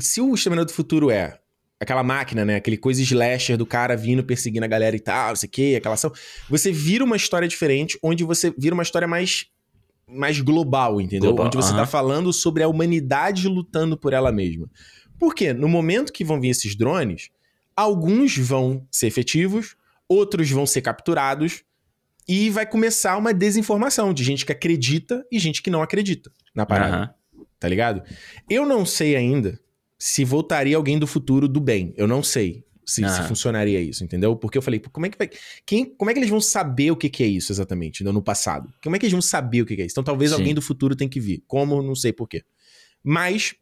Se 0.00 0.20
o 0.20 0.34
Exterminador 0.34 0.66
do 0.66 0.74
Futuro 0.74 1.10
é 1.10 1.38
aquela 1.80 2.02
máquina, 2.02 2.44
né? 2.44 2.56
Aquele 2.56 2.76
coisa 2.76 3.00
slasher 3.02 3.56
do 3.56 3.66
cara 3.66 3.96
vindo 3.96 4.24
perseguindo 4.24 4.64
a 4.64 4.68
galera 4.68 4.96
e 4.96 5.00
tal, 5.00 5.28
não 5.30 5.36
sei 5.36 5.46
o 5.46 5.50
quê, 5.50 5.74
aquela 5.78 5.94
ação. 5.94 6.12
Você 6.48 6.72
vira 6.72 7.04
uma 7.04 7.16
história 7.16 7.46
diferente, 7.46 7.98
onde 8.02 8.24
você 8.24 8.52
vira 8.56 8.74
uma 8.74 8.82
história 8.82 9.06
mais. 9.06 9.46
Mais 10.10 10.40
global, 10.40 11.02
entendeu? 11.02 11.32
Global, 11.32 11.46
onde 11.48 11.56
você 11.58 11.68
aham. 11.68 11.80
tá 11.80 11.86
falando 11.86 12.32
sobre 12.32 12.62
a 12.62 12.68
humanidade 12.68 13.46
lutando 13.46 13.94
por 13.94 14.14
ela 14.14 14.32
mesma. 14.32 14.66
Por 15.18 15.34
quê? 15.34 15.52
No 15.52 15.68
momento 15.68 16.14
que 16.14 16.24
vão 16.24 16.40
vir 16.40 16.48
esses 16.48 16.74
drones, 16.74 17.28
alguns 17.76 18.34
vão 18.38 18.86
ser 18.90 19.06
efetivos, 19.06 19.76
outros 20.08 20.50
vão 20.50 20.64
ser 20.64 20.80
capturados, 20.80 21.62
e 22.28 22.50
vai 22.50 22.66
começar 22.66 23.16
uma 23.16 23.32
desinformação 23.32 24.12
de 24.12 24.22
gente 24.22 24.44
que 24.44 24.52
acredita 24.52 25.24
e 25.32 25.38
gente 25.38 25.62
que 25.62 25.70
não 25.70 25.80
acredita 25.82 26.30
na 26.54 26.66
parada, 26.66 26.96
Aham. 26.96 27.14
tá 27.58 27.68
ligado? 27.68 28.02
Eu 28.50 28.66
não 28.66 28.84
sei 28.84 29.16
ainda 29.16 29.58
se 29.98 30.24
voltaria 30.24 30.76
alguém 30.76 30.98
do 30.98 31.06
futuro 31.06 31.48
do 31.48 31.60
bem. 31.60 31.94
Eu 31.96 32.06
não 32.06 32.22
sei 32.22 32.64
se, 32.84 32.96
se 32.96 33.20
Aham. 33.20 33.28
funcionaria 33.28 33.80
isso, 33.80 34.04
entendeu? 34.04 34.36
Porque 34.36 34.58
eu 34.58 34.62
falei, 34.62 34.78
como 34.78 35.06
é 35.06 35.08
que 35.08 35.18
vai. 35.18 35.30
Quem, 35.64 35.84
como 35.84 36.10
é 36.10 36.14
que 36.14 36.20
eles 36.20 36.30
vão 36.30 36.40
saber 36.40 36.90
o 36.90 36.96
que, 36.96 37.08
que 37.08 37.22
é 37.22 37.26
isso 37.26 37.50
exatamente 37.50 38.04
no 38.04 38.22
passado? 38.22 38.72
Como 38.82 38.94
é 38.94 38.98
que 38.98 39.06
eles 39.06 39.12
vão 39.12 39.22
saber 39.22 39.62
o 39.62 39.66
que, 39.66 39.74
que 39.74 39.82
é 39.82 39.86
isso? 39.86 39.94
Então 39.94 40.04
talvez 40.04 40.30
Sim. 40.30 40.36
alguém 40.36 40.54
do 40.54 40.62
futuro 40.62 40.94
tenha 40.94 41.08
que 41.08 41.20
vir. 41.20 41.42
Como? 41.46 41.82
Não 41.82 41.94
sei 41.94 42.12
por 42.12 42.28
quê. 42.28 42.44
Mas 43.02 43.54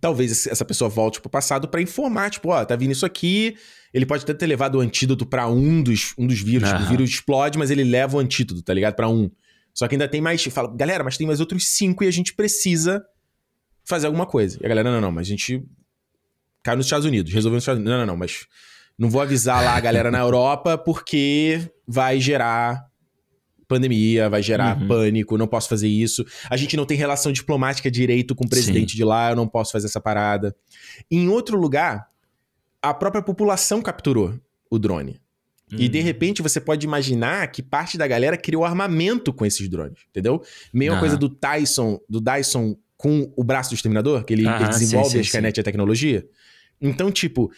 talvez 0.00 0.46
essa 0.46 0.64
pessoa 0.64 0.88
volte 0.88 1.20
pro 1.20 1.30
passado 1.30 1.68
pra 1.68 1.80
informar, 1.80 2.30
tipo, 2.30 2.48
ó, 2.50 2.64
tá 2.64 2.76
vindo 2.76 2.92
isso 2.92 3.06
aqui. 3.06 3.56
Ele 3.92 4.04
pode 4.04 4.24
até 4.24 4.34
ter 4.34 4.46
levado 4.46 4.76
o 4.76 4.80
antídoto 4.80 5.24
pra 5.24 5.46
um 5.46 5.82
dos, 5.82 6.14
um 6.18 6.26
dos 6.26 6.40
vírus. 6.40 6.68
Tipo, 6.68 6.82
o 6.82 6.86
vírus 6.86 7.10
explode, 7.10 7.58
mas 7.58 7.70
ele 7.70 7.84
leva 7.84 8.16
o 8.16 8.20
antídoto, 8.20 8.62
tá 8.62 8.74
ligado? 8.74 8.94
Pra 8.94 9.08
um. 9.08 9.30
Só 9.72 9.86
que 9.88 9.94
ainda 9.94 10.08
tem 10.08 10.20
mais. 10.20 10.42
Fala, 10.44 10.74
galera, 10.74 11.04
mas 11.04 11.16
tem 11.16 11.26
mais 11.26 11.40
outros 11.40 11.68
cinco 11.68 12.04
e 12.04 12.08
a 12.08 12.10
gente 12.10 12.34
precisa 12.34 13.04
fazer 13.84 14.06
alguma 14.06 14.26
coisa. 14.26 14.58
E 14.60 14.66
a 14.66 14.68
galera, 14.68 14.90
não, 14.90 15.00
não, 15.00 15.12
mas 15.12 15.26
a 15.26 15.30
gente 15.30 15.64
caiu 16.62 16.76
nos 16.76 16.86
Estados 16.86 17.06
Unidos, 17.06 17.32
resolveu 17.32 17.56
nos 17.56 17.62
Estados 17.62 17.78
Unidos. 17.78 17.92
Não, 17.92 18.00
não, 18.00 18.12
não, 18.12 18.16
mas 18.16 18.46
não 18.98 19.10
vou 19.10 19.20
avisar 19.20 19.62
lá 19.62 19.76
a 19.76 19.80
galera 19.80 20.10
na 20.10 20.18
Europa 20.18 20.78
porque 20.78 21.60
vai 21.86 22.20
gerar 22.20 22.84
pandemia, 23.66 24.28
vai 24.28 24.42
gerar 24.42 24.80
Uhum. 24.80 24.88
pânico, 24.88 25.36
não 25.38 25.46
posso 25.46 25.68
fazer 25.68 25.88
isso. 25.88 26.24
A 26.50 26.56
gente 26.56 26.76
não 26.76 26.84
tem 26.84 26.96
relação 26.96 27.32
diplomática 27.32 27.90
direito 27.90 28.34
com 28.34 28.44
o 28.44 28.48
presidente 28.48 28.96
de 28.96 29.04
lá, 29.04 29.30
eu 29.30 29.36
não 29.36 29.48
posso 29.48 29.72
fazer 29.72 29.86
essa 29.86 30.00
parada. 30.00 30.54
Em 31.10 31.28
outro 31.28 31.58
lugar, 31.58 32.08
a 32.82 32.92
própria 32.92 33.22
população 33.22 33.80
capturou 33.82 34.34
o 34.70 34.78
drone. 34.78 35.20
E 35.78 35.88
de 35.88 35.98
Hum. 35.98 36.02
repente 36.02 36.42
você 36.42 36.60
pode 36.60 36.86
imaginar 36.86 37.50
que 37.50 37.62
parte 37.62 37.96
da 37.98 38.06
galera 38.06 38.36
criou 38.36 38.64
armamento 38.64 39.32
com 39.32 39.44
esses 39.46 39.68
drones, 39.68 40.00
entendeu? 40.10 40.42
Meio 40.72 40.92
a 40.92 40.94
Aham. 40.94 41.00
coisa 41.00 41.16
do 41.16 41.28
Tyson, 41.28 41.98
do 42.08 42.20
Dyson 42.20 42.76
com 42.96 43.32
o 43.36 43.42
braço 43.42 43.70
do 43.70 43.74
exterminador, 43.74 44.24
que 44.24 44.32
ele, 44.34 44.46
Aham, 44.46 44.56
ele 44.60 44.68
desenvolve 44.68 45.08
sim, 45.08 45.14
sim, 45.14 45.18
a 45.18 45.22
Skynet 45.22 45.58
e 45.58 45.60
a 45.60 45.64
tecnologia. 45.64 46.26
Então, 46.80 47.10
tipo, 47.10 47.50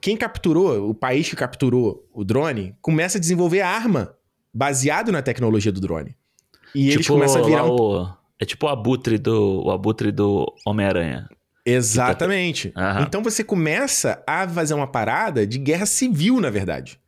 quem 0.00 0.16
capturou, 0.16 0.88
o 0.90 0.94
país 0.94 1.28
que 1.28 1.34
capturou 1.36 2.08
o 2.12 2.22
drone, 2.24 2.74
começa 2.80 3.18
a 3.18 3.20
desenvolver 3.20 3.60
arma 3.62 4.14
baseado 4.52 5.10
na 5.10 5.22
tecnologia 5.22 5.72
do 5.72 5.80
drone. 5.80 6.16
E 6.74 6.84
tipo, 6.84 6.94
eles 6.94 7.06
começam 7.06 7.42
a 7.42 7.46
virar. 7.46 7.64
Um... 7.64 7.70
O, 7.70 8.14
é 8.38 8.44
tipo 8.44 8.66
o 8.66 8.68
abutre 8.68 9.18
do, 9.18 9.62
o 9.64 9.70
abutre 9.70 10.10
do 10.10 10.52
Homem-Aranha. 10.66 11.28
Exatamente. 11.64 12.72
Uhum. 12.76 13.02
Então 13.02 13.22
você 13.22 13.44
começa 13.44 14.22
a 14.26 14.48
fazer 14.48 14.74
uma 14.74 14.86
parada 14.86 15.46
de 15.46 15.58
guerra 15.58 15.86
civil, 15.86 16.40
na 16.40 16.50
verdade. 16.50 16.98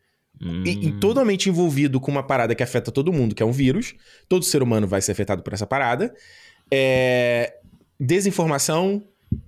Hum. 0.40 0.62
E, 0.64 0.70
e, 0.70 0.88
hum. 0.88 1.00
totalmente 1.00 1.48
envolvido 1.48 2.00
com 2.00 2.10
uma 2.10 2.22
parada 2.22 2.54
que 2.54 2.62
afeta 2.62 2.92
todo 2.92 3.12
mundo, 3.12 3.34
que 3.34 3.42
é 3.42 3.46
um 3.46 3.52
vírus. 3.52 3.94
Todo 4.28 4.44
ser 4.44 4.62
humano 4.62 4.86
vai 4.86 5.00
ser 5.00 5.12
afetado 5.12 5.42
por 5.42 5.52
essa 5.52 5.66
parada. 5.66 6.14
É... 6.70 7.54
Desinformação, 7.98 9.02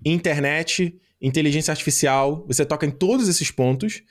internet, 0.04 0.98
inteligência 1.20 1.70
artificial. 1.70 2.44
Você 2.48 2.64
toca 2.64 2.86
em 2.86 2.90
todos 2.90 3.28
esses 3.28 3.50
pontos. 3.50 4.02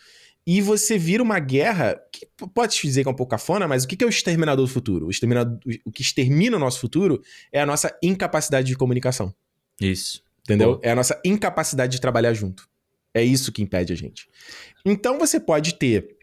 E 0.48 0.62
você 0.62 0.98
vira 0.98 1.24
uma 1.24 1.40
guerra 1.40 2.00
que 2.12 2.28
pode 2.54 2.80
dizer 2.80 3.02
que 3.02 3.10
é 3.10 3.12
um 3.12 3.16
pouco 3.16 3.32
cafona, 3.32 3.68
mas 3.68 3.84
o 3.84 3.88
que 3.88 4.04
é 4.04 4.08
o 4.08 4.10
exterminador 4.10 4.66
do 4.66 4.72
futuro? 4.72 5.08
O, 5.08 5.10
exterminador, 5.10 5.58
o 5.84 5.92
que 5.92 6.04
extermina 6.04 6.56
o 6.56 6.60
nosso 6.60 6.80
futuro 6.80 7.22
é 7.52 7.60
a 7.60 7.66
nossa 7.66 7.98
incapacidade 8.04 8.68
de 8.68 8.76
comunicação. 8.76 9.34
Isso. 9.82 10.22
Entendeu? 10.44 10.80
É 10.84 10.92
a 10.92 10.96
nossa 10.96 11.20
incapacidade 11.26 11.94
de 11.94 12.02
trabalhar 12.02 12.34
junto. 12.34 12.70
É 13.12 13.24
isso 13.24 13.52
que 13.52 13.64
impede 13.64 13.92
a 13.92 13.96
gente. 13.96 14.28
Então 14.86 15.18
você 15.18 15.40
pode 15.40 15.76
ter. 15.76 16.16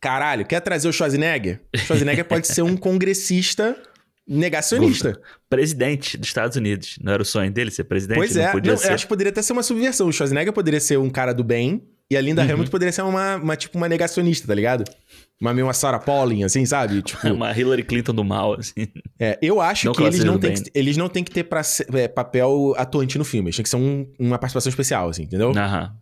Caralho, 0.00 0.46
quer 0.46 0.60
trazer 0.60 0.88
o 0.88 0.92
Schwarzenegger? 0.92 1.60
O 1.74 1.78
Schwarzenegger 1.78 2.24
pode 2.24 2.46
ser 2.46 2.62
um 2.62 2.76
congressista 2.78 3.76
negacionista. 4.26 5.20
Presidente 5.50 6.16
dos 6.16 6.28
Estados 6.28 6.56
Unidos. 6.56 6.96
Não 7.02 7.12
era 7.12 7.22
o 7.22 7.26
sonho 7.26 7.50
dele 7.50 7.72
ser 7.72 7.84
presidente? 7.84 8.18
Pois 8.18 8.36
é. 8.36 8.52
Não, 8.52 8.60
não 8.60 8.82
eu 8.82 8.94
acho 8.94 9.04
que 9.04 9.08
poderia 9.08 9.30
até 9.30 9.42
ser 9.42 9.52
uma 9.52 9.64
subversão. 9.64 10.06
O 10.06 10.12
Schwarzenegger 10.12 10.52
poderia 10.52 10.80
ser 10.80 10.98
um 10.98 11.10
cara 11.10 11.32
do 11.32 11.42
bem 11.42 11.82
e 12.12 12.16
a 12.16 12.20
Linda 12.20 12.42
uhum. 12.42 12.52
Hamilton 12.52 12.70
poderia 12.70 12.92
ser 12.92 13.00
uma, 13.02 13.36
uma, 13.36 13.56
tipo, 13.56 13.78
uma 13.78 13.88
negacionista, 13.88 14.46
tá 14.46 14.54
ligado? 14.54 14.84
Uma 15.40 15.54
meio 15.54 15.66
uma 15.66 15.72
Sarah 15.72 15.98
Pauling, 15.98 16.44
assim, 16.44 16.66
sabe? 16.66 17.00
Tipo... 17.02 17.26
uma 17.28 17.58
Hillary 17.58 17.82
Clinton 17.82 18.12
do 18.12 18.22
mal, 18.22 18.52
assim. 18.58 18.86
É, 19.18 19.38
eu 19.40 19.62
acho 19.62 19.86
não 19.86 19.94
que, 19.94 20.02
eles 20.02 20.22
não, 20.22 20.38
que, 20.38 20.52
eles 20.74 20.96
não 20.98 21.08
têm 21.08 21.24
que 21.24 21.30
ter 21.30 21.44
pra, 21.44 21.62
é, 21.94 22.08
papel 22.08 22.74
atuante 22.76 23.16
no 23.16 23.24
filme. 23.24 23.48
Eles 23.48 23.56
têm 23.56 23.62
que 23.62 23.70
ser 23.70 23.76
um, 23.76 24.06
uma 24.18 24.38
participação 24.38 24.68
especial, 24.68 25.08
assim, 25.08 25.22
entendeu? 25.22 25.52
Aham. 25.56 25.96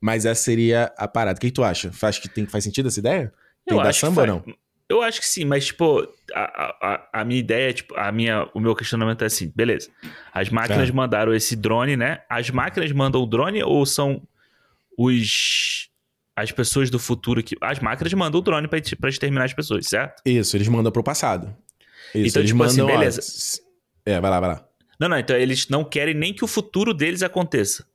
Mas 0.00 0.24
essa 0.24 0.40
seria 0.40 0.92
a 0.96 1.08
parada. 1.08 1.36
O 1.36 1.40
que, 1.40 1.48
que 1.48 1.52
tu 1.52 1.64
acha? 1.64 1.90
Faz, 1.90 2.16
que 2.16 2.28
tem, 2.28 2.46
faz 2.46 2.62
sentido 2.62 2.86
essa 2.86 3.00
ideia? 3.00 3.32
Tem 3.66 3.76
eu 3.76 3.82
da 3.82 3.92
samba 3.92 4.20
ou 4.20 4.26
não? 4.28 4.44
Eu 4.88 5.02
acho 5.02 5.18
que 5.20 5.26
sim, 5.26 5.44
mas, 5.44 5.66
tipo, 5.66 6.06
a, 6.32 6.76
a, 6.80 7.20
a 7.20 7.24
minha 7.24 7.40
ideia, 7.40 7.72
tipo, 7.72 7.92
a 7.96 8.12
minha, 8.12 8.48
o 8.54 8.60
meu 8.60 8.76
questionamento 8.76 9.22
é 9.22 9.26
assim, 9.26 9.52
beleza. 9.52 9.90
As 10.32 10.48
máquinas 10.48 10.88
é. 10.88 10.92
mandaram 10.92 11.34
esse 11.34 11.56
drone, 11.56 11.96
né? 11.96 12.20
As 12.30 12.50
máquinas 12.50 12.92
mandam 12.92 13.20
o 13.20 13.26
drone 13.26 13.64
ou 13.64 13.84
são 13.84 14.22
os 14.96 15.88
as 16.36 16.52
pessoas 16.52 16.90
do 16.90 16.98
futuro 16.98 17.42
que 17.42 17.56
as 17.62 17.78
máquinas 17.80 18.12
mandam 18.12 18.40
o 18.40 18.42
drone 18.42 18.68
para 18.68 19.08
exterminar 19.08 19.44
as 19.44 19.54
pessoas, 19.54 19.86
certo? 19.86 20.20
Isso, 20.24 20.54
eles 20.56 20.68
mandam 20.68 20.92
pro 20.92 21.02
passado. 21.02 21.56
Isso, 22.14 22.38
então, 22.38 22.44
tipo 22.44 22.62
assim, 22.62 22.82
mandam, 22.82 22.88
assim, 22.88 22.98
beleza. 22.98 23.60
Ó, 24.06 24.10
é, 24.10 24.20
vai 24.20 24.30
lá, 24.30 24.40
vai 24.40 24.50
lá. 24.50 24.68
Não, 25.00 25.08
não, 25.08 25.18
então 25.18 25.36
eles 25.36 25.68
não 25.68 25.82
querem 25.82 26.14
nem 26.14 26.34
que 26.34 26.44
o 26.44 26.46
futuro 26.46 26.92
deles 26.92 27.22
aconteça. 27.22 27.86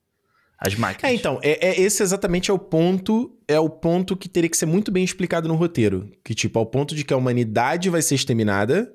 As 0.57 0.75
máquinas. 0.75 1.11
É, 1.11 1.15
então, 1.15 1.39
é, 1.41 1.69
é, 1.69 1.81
esse 1.81 2.03
exatamente 2.03 2.51
é 2.51 2.53
o 2.53 2.59
ponto, 2.59 3.35
é 3.47 3.59
o 3.59 3.69
ponto 3.69 4.15
que 4.15 4.29
teria 4.29 4.49
que 4.49 4.57
ser 4.57 4.67
muito 4.67 4.91
bem 4.91 5.03
explicado 5.03 5.47
no 5.47 5.55
roteiro. 5.55 6.11
Que, 6.23 6.35
tipo, 6.35 6.59
ao 6.59 6.65
ponto 6.67 6.93
de 6.93 7.03
que 7.03 7.13
a 7.13 7.17
humanidade 7.17 7.89
vai 7.89 8.01
ser 8.01 8.13
exterminada, 8.13 8.91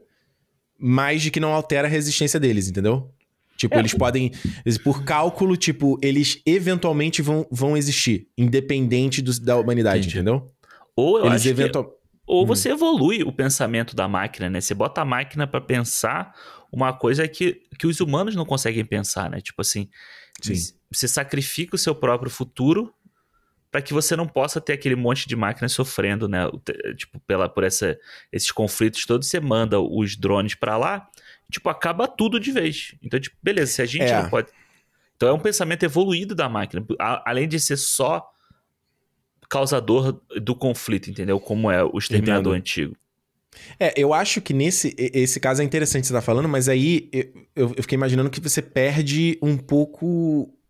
mas 0.79 1.23
de 1.23 1.31
que 1.31 1.41
não 1.41 1.53
altera 1.53 1.89
a 1.89 1.91
resistência 1.91 2.39
deles, 2.39 2.69
entendeu? 2.69 3.13
Tipo, 3.57 3.77
é. 3.77 3.79
eles 3.79 3.95
podem. 3.95 4.33
Por 4.85 5.05
cálculo, 5.05 5.57
tipo, 5.57 5.99
eles 6.03 6.41
eventualmente 6.45 7.23
vão, 7.23 7.47
vão 7.51 7.77
existir, 7.77 8.29
independente 8.37 9.23
do, 9.23 9.39
da 9.41 9.57
humanidade, 9.57 10.01
Entendi. 10.01 10.17
entendeu? 10.17 10.53
Ou 10.95 11.19
eu 11.19 11.27
eles 11.27 11.43
acho 11.43 11.49
eventual... 11.49 11.85
que, 11.85 11.91
Ou 12.27 12.43
hum. 12.43 12.47
você 12.47 12.71
evolui 12.71 13.23
o 13.23 13.33
pensamento 13.33 13.97
da 13.97 14.07
máquina, 14.07 14.49
né? 14.51 14.61
Você 14.61 14.75
bota 14.75 15.01
a 15.01 15.05
máquina 15.05 15.47
para 15.47 15.61
pensar 15.61 16.35
uma 16.71 16.93
coisa 16.93 17.27
que, 17.27 17.63
que 17.79 17.87
os 17.87 18.01
humanos 18.01 18.35
não 18.35 18.45
conseguem 18.45 18.85
pensar, 18.85 19.31
né? 19.31 19.41
Tipo 19.41 19.63
assim, 19.63 19.89
Sim. 20.43 20.55
você 20.93 21.09
sacrifica 21.09 21.75
o 21.75 21.79
seu 21.79 21.95
próprio 21.95 22.31
futuro 22.31 22.93
para 23.71 23.83
que 23.83 23.93
você 23.93 24.17
não 24.17 24.27
possa 24.27 24.61
ter 24.61 24.73
aquele 24.73 24.97
monte 24.97 25.29
de 25.29 25.37
máquinas 25.37 25.73
sofrendo, 25.73 26.29
né? 26.29 26.51
Tipo, 26.97 27.21
pela, 27.21 27.49
por 27.49 27.65
essa, 27.65 27.99
esses 28.33 28.51
conflitos 28.51 29.05
todos, 29.05 29.29
você 29.29 29.41
manda 29.41 29.81
os 29.81 30.17
drones 30.17 30.55
para 30.55 30.77
lá 30.77 31.09
tipo, 31.51 31.69
acaba 31.69 32.09
tudo 32.09 32.41
de 32.41 32.51
vez. 32.51 32.95
Então, 33.03 33.19
tipo, 33.19 33.37
beleza, 33.43 33.73
se 33.73 33.83
a 33.83 33.87
gente 33.87 34.05
é. 34.05 34.23
não 34.23 34.31
pode. 34.31 34.49
Então 35.17 35.29
é 35.29 35.33
um 35.33 35.39
pensamento 35.39 35.83
evoluído 35.85 36.35
da 36.35 36.49
máquina. 36.49 36.85
A, 37.01 37.31
além 37.31 37.49
de 37.49 37.59
ser 37.59 37.77
só 37.77 38.25
causador 39.49 40.21
do 40.43 40.55
conflito, 40.55 41.11
entendeu? 41.11 41.39
Como 41.41 41.71
é 41.71 41.83
o 41.83 41.99
exterminador 41.99 42.55
Entendo. 42.55 42.61
antigo. 42.61 42.97
É, 43.81 43.95
eu 43.97 44.13
acho 44.13 44.41
que 44.43 44.53
nesse 44.53 44.95
esse 44.99 45.41
caso 45.41 45.63
é 45.63 45.65
interessante 45.65 46.07
você 46.07 46.13
estar 46.13 46.21
tá 46.21 46.27
falando, 46.27 46.49
mas 46.49 46.69
aí 46.69 47.09
eu, 47.55 47.73
eu 47.75 47.83
fiquei 47.83 47.97
imaginando 47.97 48.29
que 48.29 48.41
você 48.41 48.61
perde 48.61 49.39
um 49.41 49.57
pouco 49.57 50.07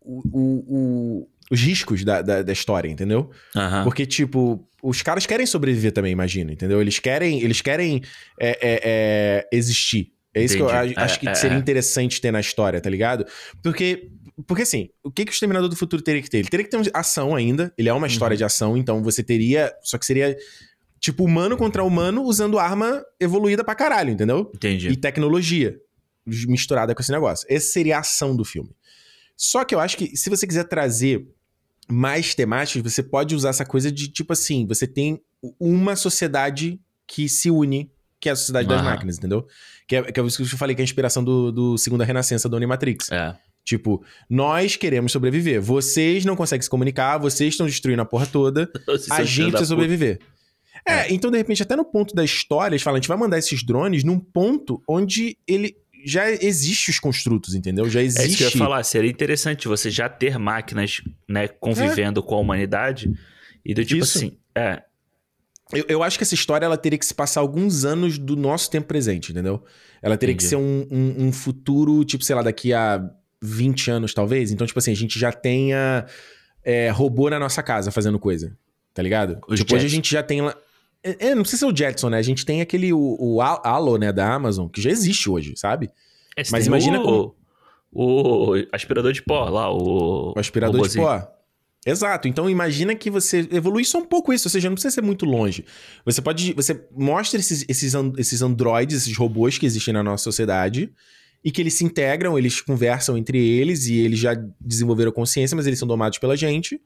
o, 0.00 0.22
o, 0.32 0.64
o, 0.68 1.28
os 1.50 1.60
riscos 1.60 2.04
da, 2.04 2.22
da, 2.22 2.42
da 2.42 2.52
história, 2.52 2.88
entendeu? 2.88 3.30
Uhum. 3.54 3.84
Porque, 3.84 4.06
tipo, 4.06 4.68
os 4.82 5.02
caras 5.02 5.26
querem 5.26 5.46
sobreviver 5.46 5.92
também, 5.92 6.12
imagino, 6.12 6.52
entendeu? 6.52 6.80
Eles 6.80 6.98
querem, 6.98 7.42
eles 7.42 7.60
querem 7.60 8.02
é, 8.38 8.50
é, 8.50 8.80
é, 8.84 9.48
existir. 9.52 10.12
É 10.36 10.44
isso 10.44 10.54
Entendi. 10.54 10.92
que 10.92 11.00
eu 11.00 11.02
acho 11.02 11.14
é, 11.14 11.18
que 11.18 11.28
é, 11.30 11.34
seria 11.34 11.56
é. 11.56 11.58
interessante 11.58 12.20
ter 12.20 12.30
na 12.30 12.40
história, 12.40 12.78
tá 12.78 12.90
ligado? 12.90 13.24
Porque, 13.62 14.10
porque 14.46 14.64
assim, 14.64 14.90
o 15.02 15.10
que, 15.10 15.24
que 15.24 15.30
o 15.30 15.32
Exterminador 15.32 15.66
do 15.66 15.74
Futuro 15.74 16.02
teria 16.02 16.20
que 16.20 16.28
ter? 16.28 16.36
Ele 16.36 16.48
teria 16.48 16.62
que 16.62 16.70
ter 16.70 16.90
ação 16.92 17.34
ainda. 17.34 17.72
Ele 17.78 17.88
é 17.88 17.92
uma 17.92 18.06
história 18.06 18.34
uhum. 18.34 18.38
de 18.38 18.44
ação, 18.44 18.76
então 18.76 19.02
você 19.02 19.22
teria. 19.22 19.72
Só 19.82 19.96
que 19.96 20.04
seria. 20.04 20.36
Tipo, 21.00 21.24
humano 21.24 21.56
contra 21.56 21.82
humano 21.82 22.22
usando 22.22 22.58
arma 22.58 23.02
evoluída 23.18 23.64
pra 23.64 23.74
caralho, 23.74 24.10
entendeu? 24.10 24.52
Entendi. 24.54 24.88
E 24.88 24.96
tecnologia 24.96 25.78
misturada 26.26 26.94
com 26.94 27.00
esse 27.00 27.12
negócio. 27.12 27.46
Essa 27.48 27.72
seria 27.72 27.96
a 27.96 28.00
ação 28.00 28.36
do 28.36 28.44
filme. 28.44 28.76
Só 29.34 29.64
que 29.64 29.74
eu 29.74 29.80
acho 29.80 29.96
que 29.96 30.14
se 30.18 30.28
você 30.28 30.46
quiser 30.46 30.64
trazer 30.64 31.26
mais 31.88 32.34
temáticas, 32.34 32.92
você 32.92 33.02
pode 33.02 33.34
usar 33.34 33.50
essa 33.50 33.64
coisa 33.64 33.90
de 33.90 34.08
tipo 34.08 34.34
assim: 34.34 34.66
você 34.66 34.86
tem 34.86 35.18
uma 35.58 35.96
sociedade 35.96 36.78
que 37.06 37.26
se 37.26 37.50
une, 37.50 37.90
que 38.26 38.30
é 38.30 38.32
a 38.32 38.36
sociedade 38.36 38.66
das 38.66 38.82
máquinas, 38.82 39.18
entendeu? 39.18 39.46
Que 39.86 39.94
é, 39.94 40.02
que 40.02 40.18
é 40.18 40.24
isso 40.24 40.36
que 40.36 40.42
eu 40.42 40.58
falei 40.58 40.74
que 40.74 40.82
é 40.82 40.84
a 40.84 40.84
inspiração 40.84 41.22
do, 41.22 41.52
do 41.52 41.78
Segunda 41.78 42.04
Renascença 42.04 42.48
do 42.48 42.56
Animatrix. 42.56 43.10
É. 43.12 43.36
Tipo, 43.64 44.04
nós 44.28 44.74
queremos 44.74 45.12
sobreviver. 45.12 45.62
Vocês 45.62 46.24
não 46.24 46.34
conseguem 46.34 46.62
se 46.62 46.70
comunicar, 46.70 47.18
vocês 47.18 47.54
estão 47.54 47.66
destruindo 47.66 48.02
a 48.02 48.04
porra 48.04 48.26
toda. 48.26 48.68
a 49.10 49.22
gente 49.22 49.50
precisa 49.50 49.68
sobreviver. 49.68 50.18
É, 50.84 50.92
é, 50.92 51.12
então, 51.12 51.30
de 51.30 51.38
repente, 51.38 51.62
até 51.62 51.76
no 51.76 51.84
ponto 51.84 52.14
da 52.14 52.24
história, 52.24 52.74
eles 52.74 52.82
falam, 52.82 52.96
a 52.96 53.00
gente 53.00 53.08
vai 53.08 53.16
mandar 53.16 53.38
esses 53.38 53.64
drones 53.64 54.02
num 54.02 54.18
ponto 54.18 54.82
onde 54.88 55.36
ele 55.46 55.76
já 56.04 56.30
existe 56.30 56.90
os 56.90 56.98
construtos, 56.98 57.54
entendeu? 57.54 57.88
Já 57.88 58.02
existe. 58.02 58.22
É 58.22 58.26
isso 58.26 58.36
que 58.36 58.44
eu 58.44 58.48
ia 58.48 58.56
falar. 58.56 58.82
Seria 58.82 59.10
interessante 59.10 59.68
você 59.68 59.88
já 59.88 60.08
ter 60.08 60.36
máquinas, 60.36 61.00
né, 61.28 61.46
convivendo 61.46 62.20
é. 62.20 62.22
com 62.22 62.34
a 62.34 62.38
humanidade. 62.38 63.12
E 63.64 63.72
do 63.72 63.84
tipo 63.84 64.02
isso. 64.02 64.18
assim, 64.18 64.36
é, 64.54 64.82
eu, 65.72 65.84
eu, 65.88 66.02
acho 66.02 66.16
que 66.16 66.22
essa 66.22 66.34
história 66.34 66.64
ela 66.64 66.76
teria 66.76 66.98
que 66.98 67.06
se 67.06 67.14
passar 67.14 67.40
alguns 67.40 67.84
anos 67.84 68.18
do 68.18 68.36
nosso 68.36 68.70
tempo 68.70 68.86
presente, 68.86 69.32
entendeu? 69.32 69.64
Ela 70.00 70.16
teria 70.16 70.32
Entendi. 70.32 70.44
que 70.44 70.48
ser 70.48 70.56
um, 70.56 70.86
um, 70.90 71.26
um, 71.26 71.32
futuro, 71.32 72.04
tipo, 72.04 72.22
sei 72.22 72.36
lá, 72.36 72.42
daqui 72.42 72.72
a 72.72 73.02
20 73.42 73.90
anos, 73.90 74.14
talvez. 74.14 74.52
Então, 74.52 74.66
tipo 74.66 74.78
assim, 74.78 74.92
a 74.92 74.96
gente 74.96 75.18
já 75.18 75.32
tenha 75.32 76.06
é, 76.62 76.90
robô 76.90 77.28
na 77.28 77.38
nossa 77.38 77.62
casa 77.62 77.90
fazendo 77.90 78.18
coisa, 78.18 78.56
tá 78.94 79.02
ligado? 79.02 79.40
Os 79.48 79.58
tipo, 79.58 79.74
hoje 79.74 79.86
a 79.86 79.90
gente 79.90 80.10
já 80.10 80.22
tem 80.22 80.42
lá. 80.42 80.54
É, 81.02 81.28
é, 81.28 81.34
não 81.34 81.44
sei 81.44 81.58
se 81.58 81.64
é 81.64 81.68
o 81.68 81.76
Jetson, 81.76 82.10
né? 82.10 82.18
A 82.18 82.22
gente 82.22 82.44
tem 82.44 82.60
aquele, 82.60 82.92
o, 82.92 83.16
o 83.18 83.40
Halo, 83.40 83.98
né, 83.98 84.12
da 84.12 84.32
Amazon, 84.32 84.68
que 84.68 84.80
já 84.80 84.90
existe 84.90 85.28
hoje, 85.28 85.54
sabe? 85.56 85.90
É, 86.36 86.42
Mas 86.50 86.66
imagina 86.66 87.00
o, 87.00 87.02
como... 87.02 87.36
O 87.92 88.54
aspirador 88.72 89.12
de 89.12 89.22
pó 89.22 89.48
lá, 89.48 89.70
o... 89.72 90.32
O 90.36 90.38
aspirador 90.38 90.86
de 90.86 90.96
pó. 90.96 91.35
Exato. 91.86 92.26
Então 92.26 92.50
imagina 92.50 92.96
que 92.96 93.08
você 93.08 93.48
evolui 93.52 93.84
só 93.84 93.98
um 93.98 94.04
pouco 94.04 94.32
isso, 94.32 94.48
ou 94.48 94.50
seja, 94.50 94.68
não 94.68 94.74
precisa 94.74 94.92
ser 94.92 95.02
muito 95.02 95.24
longe. 95.24 95.64
Você 96.04 96.20
pode. 96.20 96.52
Você 96.54 96.84
mostra 96.90 97.38
esses, 97.38 97.64
esses, 97.68 97.94
esses 98.18 98.42
androides, 98.42 99.02
esses 99.02 99.16
robôs 99.16 99.56
que 99.56 99.64
existem 99.64 99.94
na 99.94 100.02
nossa 100.02 100.24
sociedade, 100.24 100.92
e 101.44 101.52
que 101.52 101.62
eles 101.62 101.74
se 101.74 101.84
integram, 101.84 102.36
eles 102.36 102.60
conversam 102.60 103.16
entre 103.16 103.38
eles, 103.38 103.86
e 103.86 103.94
eles 103.98 104.18
já 104.18 104.34
desenvolveram 104.60 105.12
consciência, 105.12 105.54
mas 105.54 105.64
eles 105.64 105.78
são 105.78 105.86
domados 105.86 106.18
pela 106.18 106.36
gente, 106.36 106.80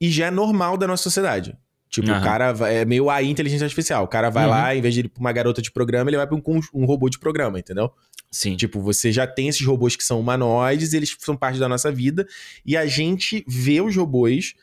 e 0.00 0.10
já 0.10 0.26
é 0.26 0.30
normal 0.30 0.76
da 0.76 0.88
nossa 0.88 1.04
sociedade. 1.04 1.56
Tipo, 1.92 2.10
uhum. 2.10 2.18
o 2.18 2.22
cara 2.22 2.52
vai, 2.52 2.78
é 2.78 2.84
meio 2.86 3.10
AI 3.10 3.26
inteligência 3.26 3.66
artificial. 3.66 4.04
O 4.04 4.08
cara 4.08 4.30
vai 4.30 4.44
uhum. 4.44 4.50
lá, 4.50 4.74
em 4.74 4.80
vez 4.80 4.94
de 4.94 5.00
ir 5.00 5.08
pra 5.08 5.20
uma 5.20 5.30
garota 5.30 5.60
de 5.60 5.70
programa, 5.70 6.08
ele 6.08 6.16
vai 6.16 6.26
pra 6.26 6.34
um, 6.34 6.42
um 6.72 6.86
robô 6.86 7.10
de 7.10 7.18
programa, 7.18 7.58
entendeu? 7.58 7.92
Sim. 8.30 8.56
Tipo, 8.56 8.80
você 8.80 9.12
já 9.12 9.26
tem 9.26 9.48
esses 9.48 9.64
robôs 9.66 9.94
que 9.94 10.02
são 10.02 10.18
humanoides, 10.18 10.94
eles 10.94 11.14
são 11.18 11.36
parte 11.36 11.58
da 11.58 11.68
nossa 11.68 11.92
vida, 11.92 12.26
e 12.64 12.78
a 12.78 12.86
gente 12.86 13.44
vê 13.46 13.82
os 13.82 13.94
robôs 13.94 14.54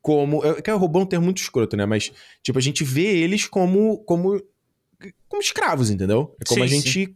como. 0.00 0.40
Que 0.62 0.70
é 0.70 0.74
o 0.74 0.78
robô 0.78 1.00
é 1.00 1.02
um 1.02 1.06
termo 1.06 1.26
muito 1.26 1.42
escroto, 1.42 1.76
né? 1.76 1.84
Mas, 1.84 2.10
tipo, 2.42 2.58
a 2.58 2.62
gente 2.62 2.82
vê 2.82 3.18
eles 3.18 3.46
como. 3.46 3.98
como, 3.98 4.42
como 5.28 5.42
escravos, 5.42 5.90
entendeu? 5.90 6.34
É 6.40 6.44
como 6.46 6.60
sim, 6.60 6.64
a 6.64 6.66
gente. 6.66 7.06
Sim. 7.06 7.14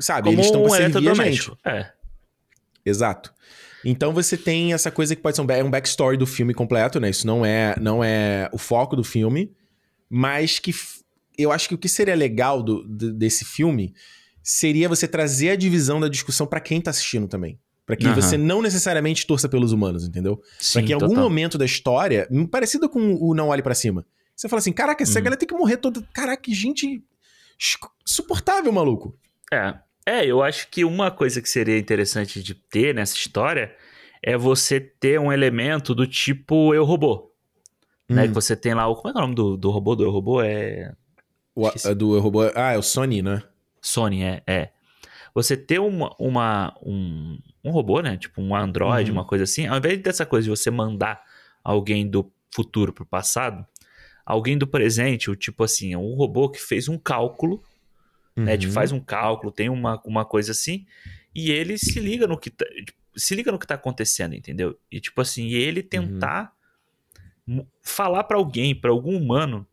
Sabe, 0.00 0.24
como 0.24 0.34
eles 0.34 0.46
estão 0.46 0.62
pra 0.64 0.76
servir 0.76 1.08
a 1.08 1.14
gente. 1.14 1.52
É. 1.64 1.92
Exato. 2.84 3.32
Então 3.84 4.12
você 4.12 4.36
tem 4.36 4.72
essa 4.72 4.90
coisa 4.90 5.14
que 5.14 5.22
pode 5.22 5.36
ser 5.36 5.42
um, 5.42 5.66
um 5.66 5.70
backstory 5.70 6.16
do 6.16 6.26
filme 6.26 6.54
completo, 6.54 6.98
né? 6.98 7.10
Isso 7.10 7.26
não 7.26 7.44
é, 7.44 7.74
não 7.80 8.02
é 8.02 8.48
o 8.52 8.58
foco 8.58 8.96
do 8.96 9.04
filme, 9.04 9.52
mas 10.08 10.58
que 10.58 10.72
eu 11.36 11.50
acho 11.52 11.68
que 11.68 11.74
o 11.74 11.78
que 11.78 11.88
seria 11.88 12.14
legal 12.14 12.62
do, 12.62 12.82
do 12.86 13.12
desse 13.12 13.44
filme 13.44 13.92
seria 14.42 14.88
você 14.88 15.08
trazer 15.08 15.50
a 15.50 15.56
divisão 15.56 15.98
da 16.00 16.08
discussão 16.08 16.46
para 16.46 16.60
quem 16.60 16.80
tá 16.80 16.90
assistindo 16.90 17.26
também. 17.28 17.58
Pra 17.86 17.96
que 17.96 18.06
Aham. 18.06 18.14
você 18.14 18.38
não 18.38 18.62
necessariamente 18.62 19.26
torça 19.26 19.46
pelos 19.48 19.72
humanos, 19.72 20.06
entendeu? 20.06 20.40
Sim, 20.58 20.72
pra 20.72 20.82
que 20.82 20.92
em 20.92 20.94
algum 20.94 21.08
total. 21.08 21.22
momento 21.24 21.58
da 21.58 21.66
história, 21.66 22.26
hum, 22.30 22.46
parecido 22.46 22.88
com 22.88 23.14
o 23.20 23.34
Não 23.34 23.48
Olhe 23.48 23.62
Pra 23.62 23.74
Cima, 23.74 24.06
você 24.34 24.48
fala 24.48 24.60
assim: 24.60 24.72
caraca, 24.72 25.02
essa 25.02 25.18
Uhum. 25.18 25.24
galera 25.24 25.36
tem 25.38 25.46
que 25.48 25.54
morrer 25.54 25.76
toda. 25.76 26.02
Caraca, 26.14 26.42
que 26.42 26.54
gente 26.54 27.02
insuportável, 28.06 28.72
maluco. 28.72 29.16
É. 29.52 29.74
É, 30.06 30.24
eu 30.26 30.42
acho 30.42 30.68
que 30.68 30.84
uma 30.84 31.10
coisa 31.10 31.40
que 31.40 31.48
seria 31.48 31.78
interessante 31.78 32.42
de 32.42 32.54
ter 32.54 32.94
nessa 32.94 33.14
história 33.14 33.74
é 34.22 34.36
você 34.36 34.80
ter 34.80 35.18
um 35.18 35.32
elemento 35.32 35.94
do 35.94 36.06
tipo 36.06 36.74
Eu 36.74 36.84
Robô. 36.84 37.30
Né? 38.08 38.24
Hum. 38.24 38.28
Que 38.28 38.34
você 38.34 38.54
tem 38.54 38.74
lá 38.74 38.86
o. 38.86 38.96
Como 38.96 39.08
é 39.08 39.12
é 39.12 39.18
o 39.18 39.20
nome 39.22 39.34
do, 39.34 39.56
do 39.56 39.70
robô? 39.70 39.96
Do 39.96 40.04
Eu 40.04 40.10
Robô? 40.10 40.42
É. 40.42 40.94
O, 41.54 41.66
a 41.66 41.94
do 41.94 42.18
robô. 42.18 42.42
Ah, 42.54 42.72
é 42.72 42.78
o 42.78 42.82
Sony, 42.82 43.22
né? 43.22 43.42
Sony, 43.80 44.22
é. 44.22 44.42
é. 44.46 44.70
Você 45.34 45.56
ter 45.56 45.78
uma, 45.78 46.14
uma, 46.18 46.76
um, 46.82 47.38
um 47.64 47.70
robô, 47.70 48.00
né? 48.00 48.16
Tipo 48.16 48.42
um 48.42 48.54
Android, 48.54 49.10
Uhum. 49.10 49.18
uma 49.18 49.24
coisa 49.24 49.44
assim. 49.44 49.66
Ao 49.66 49.78
invés 49.78 50.00
dessa 50.00 50.26
coisa 50.26 50.44
de 50.44 50.50
você 50.50 50.70
mandar 50.70 51.22
alguém 51.62 52.08
do 52.08 52.30
futuro 52.54 52.92
pro 52.92 53.06
passado, 53.06 53.64
alguém 54.24 54.56
do 54.56 54.66
presente, 54.66 55.30
o 55.30 55.36
tipo 55.36 55.64
assim, 55.64 55.92
é 55.92 55.98
um 55.98 56.14
robô 56.14 56.48
que 56.48 56.60
fez 56.60 56.88
um 56.88 56.98
cálculo 56.98 57.62
né? 58.36 58.52
Uhum. 58.52 58.58
Tipo, 58.58 58.72
faz 58.72 58.92
um 58.92 59.00
cálculo, 59.00 59.52
tem 59.52 59.68
uma, 59.68 60.00
uma 60.04 60.24
coisa 60.24 60.52
assim, 60.52 60.86
e 61.34 61.50
ele 61.50 61.76
se 61.78 61.98
liga 62.00 62.26
no 62.26 62.38
que 62.38 62.50
tá, 62.50 62.64
se 63.16 63.34
liga 63.34 63.50
no 63.52 63.58
que 63.58 63.66
tá 63.66 63.74
acontecendo, 63.74 64.34
entendeu? 64.34 64.78
E 64.90 65.00
tipo 65.00 65.20
assim, 65.20 65.48
ele 65.50 65.82
tentar 65.82 66.52
mu- 67.46 67.66
falar 67.82 68.24
pra 68.24 68.36
alguém, 68.36 68.74
pra 68.74 68.90
algum 68.90 69.16
humano 69.16 69.66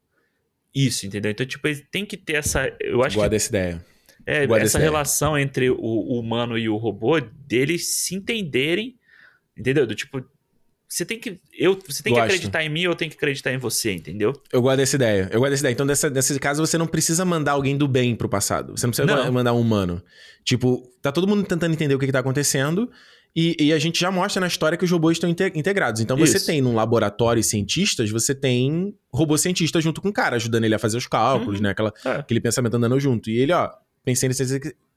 isso, 0.73 1.05
entendeu? 1.05 1.31
Então, 1.31 1.45
tipo, 1.45 1.67
ele 1.67 1.81
tem 1.91 2.05
que 2.05 2.15
ter 2.17 2.33
essa, 2.35 2.65
eu 2.79 3.03
acho 3.03 3.15
Gosto 3.17 3.25
que 3.25 3.29
dessa 3.29 3.49
ideia. 3.49 3.85
é, 4.25 4.45
gosto 4.47 4.53
essa 4.57 4.63
dessa 4.63 4.77
ideia. 4.77 4.89
relação 4.91 5.37
entre 5.37 5.69
o, 5.69 5.77
o 5.77 6.19
humano 6.19 6.57
e 6.57 6.69
o 6.69 6.77
robô, 6.77 7.19
deles 7.19 7.87
se 7.87 8.15
entenderem, 8.15 8.97
entendeu? 9.57 9.85
Do 9.85 9.93
tipo, 9.95 10.23
você 10.93 11.05
tem 11.05 11.17
que 11.19 11.39
eu, 11.57 11.79
você 11.87 12.03
tem 12.03 12.13
que 12.13 12.19
Gosto. 12.19 12.31
acreditar 12.33 12.63
em 12.65 12.69
mim, 12.69 12.81
eu 12.81 12.93
tenho 12.95 13.09
que 13.09 13.15
acreditar 13.15 13.53
em 13.53 13.57
você, 13.57 13.93
entendeu? 13.93 14.33
Eu 14.51 14.61
gosto 14.61 14.77
dessa 14.77 14.95
ideia. 14.97 15.29
Eu 15.31 15.39
gosto 15.39 15.51
dessa 15.51 15.61
ideia. 15.61 15.73
Então, 15.73 15.85
dessa, 15.87 16.09
nesse 16.09 16.37
caso, 16.39 16.65
você 16.65 16.77
não 16.77 16.85
precisa 16.85 17.23
mandar 17.23 17.53
alguém 17.53 17.77
do 17.77 17.87
bem 17.87 18.13
pro 18.15 18.27
passado. 18.27 18.77
Você 18.77 18.85
não 18.85 18.91
precisa 18.91 19.05
Não. 19.23 19.31
mandar 19.31 19.53
um 19.53 19.61
humano. 19.61 20.01
Tipo, 20.43 20.83
tá 21.01 21.11
todo 21.11 21.25
mundo 21.27 21.43
tentando 21.43 21.71
entender 21.73 21.95
o 21.95 21.99
que, 21.99 22.07
que 22.07 22.11
tá 22.11 22.19
acontecendo. 22.19 22.91
E, 23.33 23.55
e 23.57 23.71
a 23.71 23.79
gente 23.79 23.97
já 24.01 24.11
mostra 24.11 24.41
na 24.41 24.47
história 24.47 24.77
que 24.77 24.83
os 24.83 24.91
robôs 24.91 25.15
estão 25.15 25.29
inte- 25.29 25.53
integrados. 25.55 26.01
Então, 26.01 26.17
você 26.17 26.35
Isso. 26.35 26.45
tem 26.47 26.61
num 26.61 26.75
laboratório 26.75 27.41
cientistas, 27.41 28.09
você 28.11 28.35
tem 28.35 28.93
robô 29.13 29.37
cientista 29.37 29.79
junto 29.79 30.01
com 30.01 30.09
o 30.09 30.13
cara, 30.13 30.35
ajudando 30.35 30.65
ele 30.65 30.75
a 30.75 30.79
fazer 30.79 30.97
os 30.97 31.07
cálculos, 31.07 31.55
Uhum. 31.59 31.63
né? 31.63 31.69
Aquela, 31.69 31.93
É. 32.03 32.09
aquele 32.17 32.41
pensamento 32.41 32.75
andando 32.75 32.99
junto. 32.99 33.29
E 33.29 33.37
ele, 33.39 33.53
ó, 33.53 33.69
pensei 34.03 34.27
nisso, 34.27 34.43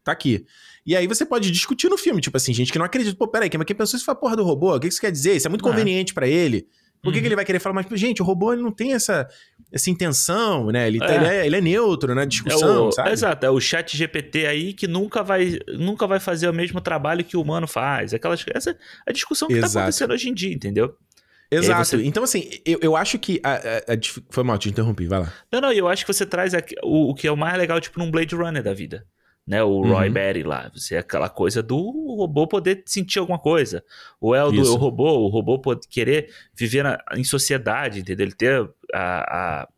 tá 0.04 0.12
aqui. 0.12 0.44
E 0.86 0.94
aí 0.94 1.06
você 1.06 1.24
pode 1.24 1.50
discutir 1.50 1.88
no 1.88 1.96
filme, 1.96 2.20
tipo 2.20 2.36
assim, 2.36 2.52
gente 2.52 2.70
que 2.70 2.78
não 2.78 2.84
acredita, 2.86 3.16
pô, 3.16 3.26
peraí, 3.26 3.50
mas 3.56 3.66
quem 3.66 3.74
pensou 3.74 3.96
isso 3.96 4.04
foi 4.04 4.12
a 4.12 4.16
porra 4.16 4.36
do 4.36 4.44
robô? 4.44 4.74
O 4.76 4.80
que 4.80 4.86
isso 4.86 5.00
quer 5.00 5.10
dizer? 5.10 5.34
Isso 5.36 5.46
é 5.46 5.50
muito 5.50 5.66
É. 5.66 5.70
conveniente 5.70 6.12
pra 6.12 6.28
ele. 6.28 6.66
Por 7.02 7.12
que, 7.12 7.18
Uhum. 7.18 7.22
que 7.22 7.28
ele 7.28 7.36
vai 7.36 7.44
querer 7.44 7.58
falar 7.58 7.74
mais? 7.74 7.86
Gente, 8.00 8.22
o 8.22 8.24
robô 8.24 8.52
ele 8.54 8.62
não 8.62 8.72
tem 8.72 8.94
essa, 8.94 9.28
essa 9.70 9.90
intenção, 9.90 10.68
né? 10.70 10.86
Ele, 10.86 10.98
tá- 10.98 11.12
É. 11.12 11.16
ele, 11.16 11.26
é, 11.26 11.46
ele 11.46 11.56
é 11.56 11.60
neutro 11.60 12.14
na 12.14 12.22
É 12.22 12.26
discussão, 12.26 12.88
o, 12.88 12.92
sabe? 12.92 13.10
Exato, 13.10 13.44
é 13.44 13.50
o 13.50 13.60
chat 13.60 13.94
GPT 13.94 14.46
aí 14.46 14.72
que 14.72 14.86
nunca 14.86 15.22
vai, 15.22 15.58
nunca 15.76 16.06
vai 16.06 16.18
fazer 16.18 16.48
o 16.48 16.52
mesmo 16.54 16.80
trabalho 16.80 17.22
que 17.22 17.36
o 17.36 17.42
humano 17.42 17.66
faz. 17.66 18.14
Aquelas, 18.14 18.42
essa 18.54 18.70
é 18.70 18.76
a 19.06 19.12
discussão 19.12 19.48
que 19.48 19.54
tá 19.60 19.66
Exato. 19.66 19.78
acontecendo 19.84 20.12
hoje 20.12 20.30
em 20.30 20.34
dia, 20.34 20.54
entendeu? 20.54 20.94
Exato. 21.50 21.84
você- 21.84 22.02
Então, 22.04 22.24
assim, 22.24 22.48
eu, 22.64 22.78
eu 22.80 22.96
acho 22.96 23.18
que. 23.18 23.38
A, 23.44 23.52
a- 23.54 23.92
a 23.92 23.98
foi 24.30 24.42
mal, 24.42 24.56
te 24.58 24.70
interrompi, 24.70 25.06
vai 25.06 25.20
lá. 25.20 25.32
Não, 25.52 25.60
não, 25.60 25.72
eu 25.72 25.86
acho 25.86 26.06
que 26.06 26.12
você 26.12 26.24
traz 26.24 26.52
o, 26.82 27.10
o 27.10 27.14
que 27.14 27.26
é 27.28 27.30
o 27.30 27.36
mais 27.36 27.56
legal, 27.58 27.78
tipo, 27.80 27.98
num 27.98 28.10
Blade 28.10 28.34
Runner 28.34 28.62
da 28.62 28.72
vida. 28.72 29.04
Né, 29.46 29.62
o 29.62 29.82
Roy 29.82 30.08
Uhum. 30.08 30.14
Batty 30.14 30.42
lá. 30.42 30.70
Você 30.74 30.94
é 30.94 30.98
aquela 30.98 31.28
coisa 31.28 31.62
do 31.62 31.76
robô 32.16 32.46
poder 32.46 32.82
sentir 32.86 33.18
alguma 33.18 33.38
coisa. 33.38 33.84
Ou 34.18 34.34
é 34.34 34.42
o 34.42 34.50
do 34.50 34.62
Isso. 34.62 34.72
o 34.72 34.76
robô, 34.76 35.18
o 35.18 35.28
robô 35.28 35.58
poder 35.58 35.86
querer 35.86 36.32
viver 36.54 36.82
na- 36.82 36.98
em 37.14 37.22
sociedade, 37.24 38.00
entendeu? 38.00 38.24
Ele 38.24 38.34
ter 38.34 38.66
a. 38.94 39.62
a 39.62 39.68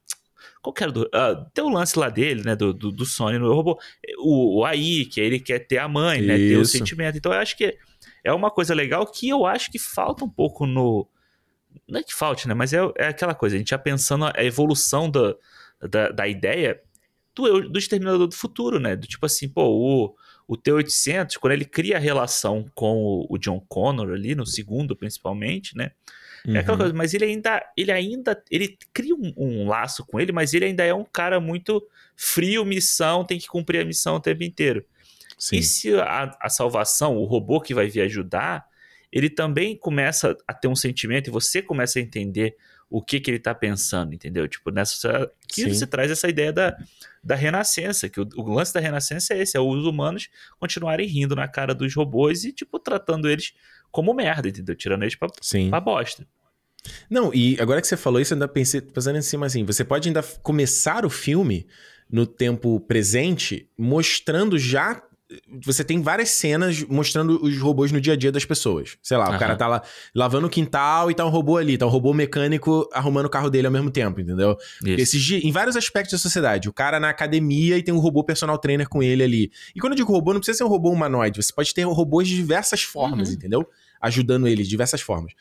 qual 0.63 0.73
que 0.73 0.83
era 0.85 0.93
do. 0.93 1.09
ah, 1.13 1.47
tem 1.53 1.65
o 1.65 1.69
lance 1.69 1.99
lá 1.99 2.09
dele, 2.09 2.43
né? 2.45 2.55
Do, 2.55 2.73
do, 2.73 2.93
do 2.93 3.05
Sony 3.05 3.39
no 3.39 3.53
robô. 3.53 3.77
O, 4.19 4.61
o 4.61 4.65
AI, 4.65 5.05
que 5.05 5.21
ele 5.21 5.41
quer 5.41 5.59
ter 5.61 5.79
a 5.79 5.89
mãe, 5.89 6.21
né? 6.23 6.37
Ter 6.37 6.57
o 6.57 6.63
Isso. 6.63 6.71
sentimento. 6.73 7.17
Então 7.19 7.33
eu 7.33 7.41
acho 7.41 7.57
que 7.57 7.77
é 8.23 8.33
uma 8.33 8.53
coisa 8.53 8.73
legal 8.73 9.05
que 9.05 9.29
eu 9.29 9.45
acho 9.45 9.71
que 9.73 9.79
falta 9.81 10.25
um 10.25 10.31
pouco 10.31 10.65
no. 10.65 11.09
Não 11.89 11.99
é 11.99 12.03
que 12.05 12.15
falte, 12.15 12.47
né? 12.47 12.55
Mas 12.55 12.73
é, 12.73 12.79
é 12.97 13.09
aquela 13.09 13.35
coisa, 13.35 13.57
a 13.57 13.59
gente 13.59 13.71
já 13.71 13.79
pensando 13.79 14.27
a 14.27 14.45
evolução 14.45 15.11
da, 15.11 15.35
da, 15.89 16.09
da 16.11 16.29
ideia 16.29 16.81
do, 17.37 17.69
do 17.69 17.79
Exterminador 17.79 18.27
do 18.27 18.35
Futuro, 18.35 18.81
né? 18.81 18.97
Do 18.97 19.07
tipo 19.07 19.27
assim, 19.27 19.49
pô, 19.49 19.65
o, 19.69 20.17
o 20.49 20.57
T-800, 20.57 21.37
quando 21.39 21.53
ele 21.53 21.65
cria 21.65 21.97
a 21.97 22.01
relação 22.01 22.65
com 22.75 22.97
o, 22.97 23.27
o 23.31 23.39
John 23.39 23.61
Connor 23.69 24.11
ali, 24.13 24.35
no 24.35 24.47
segundo 24.47 24.97
principalmente, 24.97 25.77
né? 25.77 25.93
É 26.49 26.59
aquela 26.59 26.75
Uhum. 26.75 26.79
coisa, 26.79 26.95
mas 26.95 27.13
ele 27.13 27.25
ainda, 27.25 27.63
ele 27.77 27.91
ainda, 27.91 28.41
ele 28.51 28.79
cria 28.93 29.15
um, 29.15 29.33
um 29.37 29.69
laço 29.69 30.07
com 30.07 30.21
ele, 30.21 30.31
mas 30.31 30.55
ele 30.55 30.65
ainda 30.65 30.85
é 30.85 30.95
um 30.95 31.05
cara 31.05 31.41
muito 31.41 31.85
frio, 32.15 32.65
missão, 32.65 33.25
tem 33.25 33.39
que 33.39 33.49
cumprir 33.49 33.81
a 33.81 33.85
missão 33.85 34.15
o 34.17 34.21
tempo 34.21 34.45
inteiro. 34.45 34.85
Sim. 35.37 35.57
E 35.57 35.63
se 35.63 35.95
a, 35.97 36.37
a 36.41 36.49
salvação, 36.49 37.17
o 37.17 37.25
robô 37.25 37.61
que 37.61 37.75
vai 37.75 37.89
vir 37.89 38.03
ajudar, 38.03 38.65
ele 39.11 39.29
também 39.29 39.77
começa 39.77 40.37
a 40.47 40.55
ter 40.55 40.69
um 40.69 40.77
sentimento 40.77 41.29
e 41.29 41.33
você 41.33 41.61
começa 41.61 41.99
a 41.99 42.03
entender 42.03 42.57
o 42.89 43.03
que 43.03 43.21
que 43.21 43.31
ele 43.31 43.39
tá 43.39 43.55
pensando, 43.55 44.15
entendeu? 44.15 44.47
Tipo, 44.47 44.71
nessa 44.71 45.31
que 45.49 45.63
Sim. 45.63 45.75
você 45.75 45.87
traz 45.87 46.11
essa 46.11 46.29
ideia 46.29 46.53
da, 46.53 46.77
da 47.23 47.35
renascença, 47.35 48.09
que 48.09 48.21
o, 48.21 48.29
o 48.37 48.53
lance 48.53 48.73
da 48.73 48.81
renascença 48.81 49.35
é 49.35 49.43
esse, 49.43 49.57
é 49.57 49.61
os 49.61 49.85
humanos 49.85 50.29
continuarem 50.59 51.07
rindo 51.07 51.35
na 51.35 51.49
cara 51.49 51.75
dos 51.75 51.95
robôs 51.95 52.45
e, 52.45 52.53
tipo, 52.53 52.79
tratando 52.79 53.29
eles 53.29 53.53
como 53.91 54.15
merda, 54.15 54.49
entendeu? 54.49 54.75
Tirando 54.75 55.03
eles 55.03 55.17
pra, 55.17 55.29
Sim. 55.41 55.71
pra 55.71 55.81
bosta. 55.81 56.27
Não, 57.11 57.35
e 57.35 57.57
agora 57.61 57.81
que 57.81 57.87
você 57.87 57.97
falou 57.97 58.21
isso, 58.21 58.33
eu 58.33 58.37
ainda 58.37 58.49
pensei, 58.49 58.81
pensando 58.81 59.19
em 59.19 59.23
cima 59.23 59.47
assim, 59.47 59.65
você 59.65 59.85
pode 59.85 60.09
ainda 60.09 60.23
começar 60.43 61.05
o 61.05 61.11
filme 61.11 61.67
no 62.09 62.27
tempo 62.27 62.79
presente, 62.81 63.69
mostrando 63.77 64.59
já. 64.59 65.03
Você 65.65 65.83
tem 65.83 66.01
várias 66.01 66.31
cenas 66.31 66.85
mostrando 66.85 67.43
os 67.45 67.59
robôs 67.59 67.91
no 67.91 68.01
dia 68.01 68.13
a 68.13 68.17
dia 68.17 68.31
das 68.31 68.45
pessoas. 68.45 68.97
Sei 69.03 69.17
lá, 69.17 69.25
o 69.27 69.31
Aham. 69.31 69.39
cara 69.39 69.57
tá 69.57 69.67
lá 69.67 69.83
lavando 70.15 70.47
o 70.47 70.51
quintal 70.51 71.11
e 71.11 71.15
tá 71.15 71.25
um 71.27 71.29
robô 71.29 71.57
ali, 71.57 71.77
tá 71.77 71.85
um 71.85 71.89
robô 71.89 72.15
mecânico 72.15 72.89
arrumando 72.93 73.27
o 73.27 73.31
carro 73.31 73.51
dele 73.51 73.67
ao 73.67 73.73
mesmo 73.73 73.91
tempo, 73.91 74.21
entendeu? 74.21 74.57
Esses 74.85 75.29
em 75.33 75.51
vários 75.51 75.75
aspectos 75.75 76.13
da 76.13 76.19
sociedade. 76.19 76.69
O 76.69 76.73
cara 76.73 77.01
na 77.01 77.09
academia 77.09 77.77
e 77.77 77.83
tem 77.83 77.93
um 77.93 77.99
robô 77.99 78.23
personal 78.23 78.57
trainer 78.57 78.89
com 78.89 79.03
ele 79.03 79.25
ali. 79.25 79.51
E 79.75 79.81
quando 79.81 79.95
eu 79.95 79.97
digo 79.97 80.13
robô, 80.13 80.33
não 80.33 80.39
precisa 80.41 80.59
ser 80.59 80.65
um 80.65 80.69
robô 80.69 80.91
humanoide. 80.91 81.43
Você 81.43 81.53
pode 81.53 81.75
ter 81.75 81.83
robôs 81.83 82.29
de 82.29 82.37
diversas 82.37 82.83
formas, 82.85 83.29
Uhum. 83.29 83.35
entendeu? 83.35 83.69
Ajudando 84.01 84.47
ele 84.47 84.63
de 84.63 84.69
diversas 84.69 85.01
formas. 85.01 85.33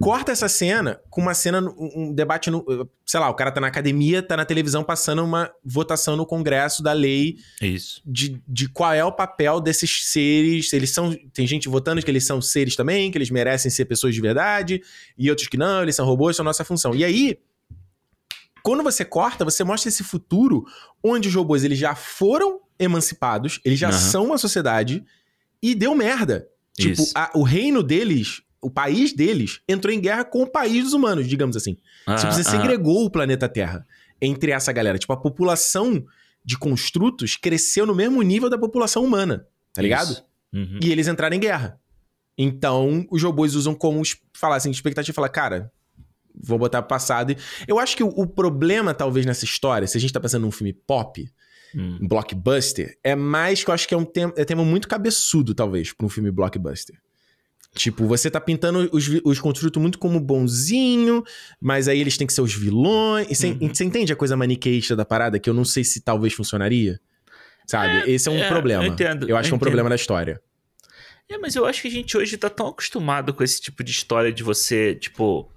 Corta 0.00 0.32
essa 0.32 0.48
cena 0.48 0.98
com 1.10 1.20
uma 1.20 1.34
cena, 1.34 1.60
um 1.60 2.10
debate 2.14 2.50
no. 2.50 2.64
Sei 3.04 3.20
lá, 3.20 3.28
o 3.28 3.34
cara 3.34 3.52
tá 3.52 3.60
na 3.60 3.66
academia, 3.66 4.22
tá 4.22 4.34
na 4.36 4.46
televisão 4.46 4.82
passando 4.82 5.22
uma 5.22 5.52
votação 5.62 6.16
no 6.16 6.24
Congresso 6.24 6.82
da 6.82 6.92
lei 6.92 7.36
Isso. 7.60 8.00
de, 8.06 8.42
de 8.48 8.66
qual 8.68 8.94
é 8.94 9.04
o 9.04 9.12
papel 9.12 9.60
desses 9.60 10.06
seres. 10.10 10.72
Eles 10.72 10.90
são. 10.90 11.14
Tem 11.34 11.46
gente 11.46 11.68
votando 11.68 12.00
que 12.02 12.10
eles 12.10 12.24
são 12.26 12.40
seres 12.40 12.76
também, 12.76 13.10
que 13.10 13.18
eles 13.18 13.28
merecem 13.30 13.70
ser 13.70 13.84
pessoas 13.84 14.14
de 14.14 14.20
verdade, 14.22 14.80
e 15.18 15.28
outros 15.28 15.48
que 15.48 15.58
não, 15.58 15.82
eles 15.82 15.96
são 15.96 16.06
robôs, 16.06 16.34
são 16.34 16.44
nossa 16.44 16.64
função. 16.64 16.94
E 16.94 17.04
aí, 17.04 17.38
quando 18.62 18.82
você 18.82 19.04
corta, 19.04 19.44
você 19.44 19.62
mostra 19.64 19.88
esse 19.90 20.02
futuro 20.02 20.64
onde 21.04 21.28
os 21.28 21.34
robôs 21.34 21.62
eles 21.62 21.78
já 21.78 21.94
foram 21.94 22.60
emancipados, 22.78 23.60
eles 23.64 23.78
já 23.78 23.88
Aham. 23.90 23.98
são 23.98 24.24
uma 24.24 24.38
sociedade, 24.38 25.04
e 25.62 25.74
deu 25.74 25.94
merda. 25.94 26.48
Tipo, 26.74 27.02
a- 27.14 27.30
o 27.34 27.42
reino 27.42 27.82
deles. 27.82 28.40
O 28.60 28.70
país 28.70 29.12
deles 29.14 29.60
entrou 29.68 29.92
em 29.92 30.00
guerra 30.00 30.24
com 30.24 30.42
o 30.42 30.46
país 30.46 30.84
dos 30.84 30.92
humanos, 30.92 31.26
digamos 31.26 31.56
assim. 31.56 31.76
Ah, 32.06 32.16
Tipo, 32.16 32.32
você 32.32 32.42
ah, 32.42 32.44
segregou 32.44 33.04
o 33.04 33.10
planeta 33.10 33.48
Terra 33.48 33.86
entre 34.20 34.52
essa 34.52 34.70
galera. 34.72 34.98
Tipo, 34.98 35.12
a 35.12 35.16
população 35.16 36.04
de 36.44 36.58
construtos 36.58 37.36
cresceu 37.36 37.86
no 37.86 37.94
mesmo 37.94 38.20
nível 38.22 38.50
da 38.50 38.58
população 38.58 39.04
humana, 39.04 39.46
tá 39.72 39.80
ligado? 39.80 40.22
Uhum. 40.52 40.78
E 40.82 40.90
eles 40.90 41.08
entraram 41.08 41.36
em 41.36 41.40
guerra. 41.40 41.80
Então, 42.36 43.06
os 43.10 43.22
robôs 43.22 43.54
usam 43.54 43.74
como 43.74 44.02
falar 44.32 44.56
assim, 44.56 44.70
expectativa, 44.70 45.14
falar, 45.14 45.28
cara, 45.28 45.72
vou 46.34 46.58
botar 46.58 46.82
passado. 46.82 47.34
Eu 47.68 47.78
acho 47.78 47.96
que 47.96 48.02
o, 48.02 48.08
o 48.08 48.26
problema, 48.26 48.94
talvez, 48.94 49.26
nessa 49.26 49.44
história, 49.44 49.86
se 49.86 49.96
a 49.96 50.00
gente 50.00 50.12
tá 50.12 50.20
pensando 50.20 50.42
num 50.42 50.50
filme 50.50 50.72
pop, 50.72 51.30
Hum. 51.72 51.98
um 52.02 52.08
blockbuster, 52.08 52.98
é 53.04 53.14
mais 53.14 53.62
que 53.62 53.70
eu 53.70 53.74
acho 53.74 53.86
que 53.86 53.94
é 53.94 53.96
um 53.96 54.04
tema, 54.04 54.32
é 54.36 54.44
tema 54.44 54.64
muito 54.64 54.88
cabeçudo, 54.88 55.54
talvez, 55.54 55.92
pra 55.92 56.04
um 56.04 56.08
filme 56.08 56.28
blockbuster. 56.30 57.00
Tipo, 57.74 58.04
você 58.06 58.28
tá 58.30 58.40
pintando 58.40 58.88
os, 58.92 59.08
os 59.24 59.38
construtos 59.38 59.80
muito 59.80 59.98
como 59.98 60.18
bonzinho, 60.18 61.22
mas 61.60 61.86
aí 61.86 62.00
eles 62.00 62.16
têm 62.16 62.26
que 62.26 62.32
ser 62.32 62.42
os 62.42 62.52
vilões. 62.52 63.28
Você, 63.28 63.52
Uhum. 63.52 63.72
você 63.72 63.84
entende 63.84 64.12
a 64.12 64.16
coisa 64.16 64.36
maniqueísta 64.36 64.96
da 64.96 65.04
parada 65.04 65.38
que 65.38 65.48
eu 65.48 65.54
não 65.54 65.64
sei 65.64 65.84
se 65.84 66.00
talvez 66.00 66.32
funcionaria? 66.32 67.00
Sabe? 67.66 68.10
Esse 68.10 68.28
é 68.28 68.32
um 68.32 68.38
é, 68.38 68.48
problema. 68.48 68.84
eu 68.84 68.92
entendo, 68.92 69.28
Eu 69.28 69.36
acho 69.36 69.48
que 69.48 69.52
é 69.52 69.54
eu 69.54 69.56
um 69.56 69.60
problema 69.60 69.88
da 69.88 69.94
história. 69.94 70.40
É, 71.28 71.38
mas 71.38 71.54
eu 71.54 71.64
acho 71.64 71.82
que 71.82 71.86
a 71.88 71.90
gente 71.90 72.16
hoje 72.16 72.36
tá 72.36 72.50
tão 72.50 72.66
acostumado 72.66 73.32
com 73.32 73.44
esse 73.44 73.60
tipo 73.60 73.84
de 73.84 73.92
história 73.92 74.32
de 74.32 74.42
você, 74.42 74.94
tipo. 74.96 75.48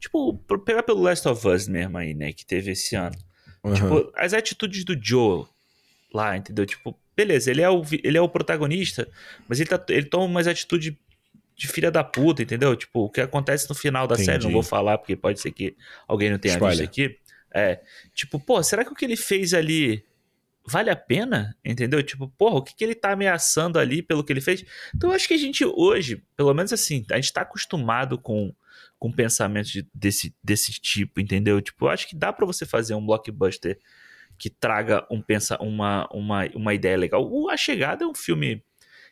Tipo, 0.00 0.38
pegar 0.64 0.82
pelo 0.84 1.02
Last 1.02 1.28
of 1.28 1.46
Us 1.46 1.68
mesmo 1.68 1.98
aí, 1.98 2.14
né? 2.14 2.32
Que 2.32 2.46
teve 2.46 2.70
esse 2.70 2.96
ano. 2.96 3.14
Uhum. 3.62 3.74
Tipo, 3.74 4.12
as 4.16 4.32
atitudes 4.32 4.84
do 4.84 4.96
Joe 4.98 5.44
lá, 6.14 6.34
entendeu? 6.36 6.64
Tipo, 6.64 6.98
beleza, 7.14 7.50
ele 7.50 7.60
é 7.60 7.68
o, 7.68 7.82
ele 8.02 8.16
é 8.16 8.20
o 8.20 8.28
protagonista, 8.28 9.06
mas 9.46 9.60
ele, 9.60 9.68
tá, 9.68 9.84
ele 9.90 10.06
toma 10.06 10.24
umas 10.24 10.46
atitudes 10.46 10.94
de 11.58 11.66
filha 11.66 11.90
da 11.90 12.04
puta, 12.04 12.40
entendeu? 12.40 12.76
Tipo, 12.76 13.00
o 13.00 13.10
que 13.10 13.20
acontece 13.20 13.68
no 13.68 13.74
final 13.74 14.06
da 14.06 14.14
Entendi. 14.14 14.26
série, 14.26 14.44
não 14.44 14.52
vou 14.52 14.62
falar, 14.62 14.96
porque 14.96 15.16
pode 15.16 15.40
ser 15.40 15.50
que 15.50 15.76
alguém 16.06 16.30
não 16.30 16.38
tenha 16.38 16.54
Spoiler. 16.54 16.78
visto 16.78 16.88
aqui. 16.88 17.18
É, 17.52 17.82
tipo, 18.14 18.38
pô, 18.38 18.62
será 18.62 18.84
que 18.84 18.92
o 18.92 18.94
que 18.94 19.04
ele 19.04 19.16
fez 19.16 19.52
ali 19.52 20.04
vale 20.64 20.88
a 20.88 20.94
pena? 20.94 21.56
Entendeu? 21.64 22.00
Tipo, 22.00 22.28
porra, 22.28 22.58
o 22.58 22.62
que, 22.62 22.76
que 22.76 22.84
ele 22.84 22.94
tá 22.94 23.10
ameaçando 23.10 23.76
ali 23.76 24.02
pelo 24.02 24.22
que 24.22 24.32
ele 24.32 24.40
fez? 24.40 24.64
Então 24.94 25.10
eu 25.10 25.16
acho 25.16 25.26
que 25.26 25.34
a 25.34 25.38
gente 25.38 25.64
hoje, 25.64 26.22
pelo 26.36 26.54
menos 26.54 26.72
assim, 26.72 27.04
a 27.10 27.16
gente 27.16 27.32
tá 27.32 27.40
acostumado 27.40 28.16
com, 28.18 28.54
com 28.96 29.10
pensamentos 29.10 29.72
de, 29.72 29.84
desse, 29.92 30.32
desse 30.44 30.70
tipo, 30.72 31.20
entendeu? 31.20 31.60
Tipo, 31.60 31.86
eu 31.86 31.90
acho 31.90 32.06
que 32.06 32.14
dá 32.14 32.32
para 32.32 32.46
você 32.46 32.64
fazer 32.64 32.94
um 32.94 33.04
blockbuster 33.04 33.80
que 34.38 34.48
traga 34.48 35.04
um 35.10 35.20
pensa, 35.20 35.60
uma, 35.60 36.08
uma, 36.12 36.46
uma 36.54 36.72
ideia 36.72 36.96
legal. 36.96 37.28
O 37.28 37.50
A 37.50 37.56
Chegada 37.56 38.04
é 38.04 38.06
um 38.06 38.14
filme 38.14 38.62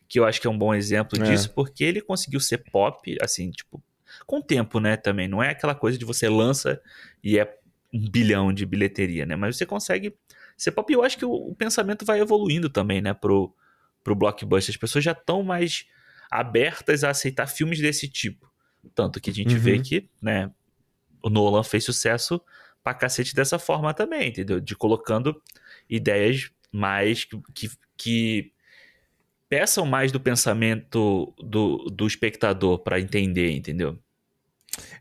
que 0.09 0.19
eu 0.19 0.25
acho 0.25 0.41
que 0.41 0.47
é 0.47 0.51
um 0.51 0.59
bom 0.59 0.75
exemplo 0.75 1.21
é. 1.23 1.31
disso, 1.31 1.53
porque 1.53 1.85
ele 1.85 2.01
conseguiu 2.01 2.41
ser 2.41 2.59
pop, 2.59 3.17
assim, 3.21 3.51
tipo, 3.51 3.83
com 4.27 4.41
tempo, 4.41 4.81
né, 4.81 4.97
também. 4.97 5.29
Não 5.29 5.43
é 5.43 5.51
aquela 5.51 5.75
coisa 5.75 5.99
de 5.99 6.05
você 6.05 6.29
lança 6.29 6.81
e 7.23 7.39
é 7.39 7.59
um 7.93 8.09
bilhão 8.09 8.53
de 8.53 8.65
bilheteria, 8.65 9.27
né? 9.27 9.37
Mas 9.37 9.57
você 9.57 9.67
consegue 9.67 10.15
ser 10.57 10.73
pop. 10.73 10.93
E 10.93 10.95
eu 10.95 11.03
acho 11.03 11.19
que 11.19 11.25
o, 11.25 11.33
o 11.33 11.55
pensamento 11.55 12.05
vai 12.05 12.21
evoluindo 12.21 12.71
também, 12.71 13.01
né, 13.01 13.13
pro, 13.13 13.55
pro 14.03 14.15
blockbuster. 14.15 14.73
As 14.73 14.77
pessoas 14.77 15.05
já 15.05 15.13
estão 15.13 15.43
mais 15.43 15.87
abertas 16.31 17.05
a 17.05 17.11
aceitar 17.11 17.47
filmes 17.47 17.81
desse 17.81 18.09
tipo. 18.09 18.51
Tanto 18.95 19.21
que 19.21 19.31
a 19.31 19.35
gente 19.35 19.55
uhum. 19.55 19.61
vê 19.61 19.79
que, 19.81 20.09
né, 20.23 20.51
o 21.23 21.29
Nolan 21.29 21.63
fez 21.63 21.85
sucesso 21.85 22.41
pra 22.83 22.95
cacete 22.95 23.35
dessa 23.35 23.59
forma 23.59 23.93
também, 23.93 24.29
entendeu? 24.29 24.61
De 24.61 24.77
colocando 24.77 25.43
ideias 25.91 26.51
mais 26.71 27.25
que, 27.25 27.41
que, 27.53 27.71
que 27.97 28.53
peçam 29.49 29.87
mais 29.87 30.13
do 30.13 30.21
pensamento 30.21 31.35
do, 31.39 31.79
do 31.91 32.07
espectador 32.07 32.79
para 32.83 33.01
entender, 33.01 33.51
entendeu? 33.53 33.99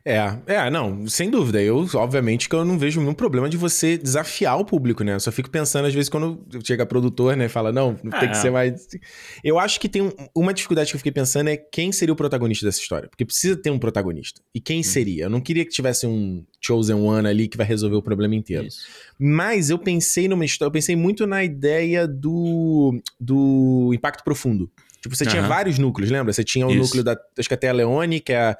É, 0.04 0.36
é, 0.46 0.70
não, 0.70 1.06
sem 1.08 1.28
dúvida. 1.30 1.60
Eu, 1.60 1.86
obviamente, 1.94 2.48
que 2.48 2.54
eu 2.54 2.64
não 2.64 2.78
vejo 2.78 3.00
nenhum 3.00 3.14
problema 3.14 3.48
de 3.48 3.56
você 3.56 3.98
desafiar 3.98 4.58
o 4.58 4.64
público, 4.64 5.02
né? 5.02 5.14
Eu 5.14 5.20
só 5.20 5.32
fico 5.32 5.50
pensando, 5.50 5.86
às 5.86 5.94
vezes, 5.94 6.08
quando 6.08 6.44
chega 6.64 6.86
produtor, 6.86 7.36
né, 7.36 7.48
fala, 7.48 7.72
não, 7.72 7.98
não 8.02 8.18
tem 8.18 8.30
que 8.30 8.36
ser 8.36 8.50
mais. 8.50 8.86
Eu 9.42 9.58
acho 9.58 9.80
que 9.80 9.88
tem 9.88 10.02
um, 10.02 10.12
uma 10.34 10.54
dificuldade 10.54 10.90
que 10.90 10.96
eu 10.96 11.00
fiquei 11.00 11.12
pensando 11.12 11.48
é 11.48 11.56
quem 11.56 11.90
seria 11.90 12.12
o 12.12 12.16
protagonista 12.16 12.64
dessa 12.64 12.80
história. 12.80 13.08
Porque 13.08 13.24
precisa 13.24 13.56
ter 13.56 13.70
um 13.70 13.78
protagonista. 13.78 14.40
E 14.54 14.60
quem 14.60 14.80
hum. 14.80 14.84
seria? 14.84 15.24
Eu 15.24 15.30
não 15.30 15.40
queria 15.40 15.64
que 15.64 15.70
tivesse 15.70 16.06
um 16.06 16.44
Chosen 16.60 16.96
One 16.96 17.28
ali 17.28 17.48
que 17.48 17.56
vai 17.56 17.66
resolver 17.66 17.96
o 17.96 18.02
problema 18.02 18.34
inteiro. 18.34 18.66
Isso. 18.66 18.86
Mas 19.18 19.70
eu 19.70 19.78
pensei 19.78 20.28
numa 20.28 20.44
história, 20.44 20.68
eu 20.68 20.72
pensei 20.72 20.94
muito 20.94 21.26
na 21.26 21.42
ideia 21.42 22.06
do, 22.06 23.00
do 23.18 23.90
impacto 23.92 24.22
profundo. 24.22 24.70
Tipo, 25.00 25.14
você 25.14 25.24
uhum. 25.24 25.30
tinha 25.30 25.42
vários 25.42 25.78
núcleos, 25.78 26.10
lembra? 26.10 26.32
Você 26.32 26.42
tinha 26.42 26.66
o 26.66 26.70
Isso. 26.70 26.80
núcleo 26.80 27.04
da. 27.04 27.16
Acho 27.38 27.48
que 27.48 27.54
até 27.54 27.68
a 27.68 27.72
Leone, 27.72 28.18
que 28.18 28.32
é 28.32 28.38
a 28.38 28.58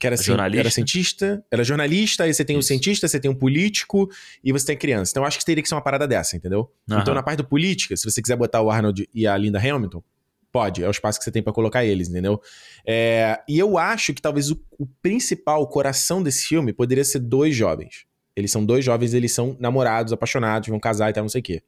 que 0.00 0.06
era, 0.06 0.16
jornalista. 0.16 0.60
era 0.60 0.70
cientista, 0.70 1.44
era 1.50 1.62
jornalista, 1.62 2.24
aí 2.24 2.32
você 2.32 2.42
tem 2.42 2.58
Isso. 2.58 2.64
um 2.64 2.66
cientista, 2.66 3.06
você 3.06 3.20
tem 3.20 3.30
um 3.30 3.34
político 3.34 4.08
e 4.42 4.50
você 4.50 4.64
tem 4.64 4.76
criança. 4.76 5.12
Então 5.12 5.22
eu 5.22 5.26
acho 5.26 5.38
que 5.38 5.44
teria 5.44 5.62
que 5.62 5.68
ser 5.68 5.74
uma 5.74 5.82
parada 5.82 6.08
dessa, 6.08 6.34
entendeu? 6.36 6.72
Uhum. 6.90 7.00
Então 7.00 7.12
na 7.12 7.22
parte 7.22 7.36
do 7.36 7.44
política, 7.44 7.94
se 7.94 8.10
você 8.10 8.22
quiser 8.22 8.36
botar 8.36 8.62
o 8.62 8.70
Arnold 8.70 9.06
e 9.14 9.26
a 9.26 9.36
Linda 9.36 9.58
Hamilton, 9.58 10.02
pode, 10.50 10.82
é 10.82 10.88
o 10.88 10.90
espaço 10.90 11.18
que 11.18 11.24
você 11.24 11.30
tem 11.30 11.42
para 11.42 11.52
colocar 11.52 11.84
eles, 11.84 12.08
entendeu? 12.08 12.40
É, 12.86 13.40
e 13.46 13.58
eu 13.58 13.76
acho 13.76 14.14
que 14.14 14.22
talvez 14.22 14.50
o, 14.50 14.58
o 14.78 14.86
principal, 14.86 15.60
o 15.60 15.66
coração 15.66 16.22
desse 16.22 16.46
filme 16.46 16.72
poderia 16.72 17.04
ser 17.04 17.18
dois 17.18 17.54
jovens. 17.54 18.06
Eles 18.34 18.50
são 18.50 18.64
dois 18.64 18.82
jovens, 18.82 19.12
eles 19.12 19.32
são 19.32 19.54
namorados, 19.60 20.14
apaixonados, 20.14 20.70
vão 20.70 20.80
casar 20.80 21.10
e 21.10 21.12
tal, 21.12 21.24
não 21.24 21.28
sei 21.28 21.40
o 21.40 21.44
quê. 21.44 21.62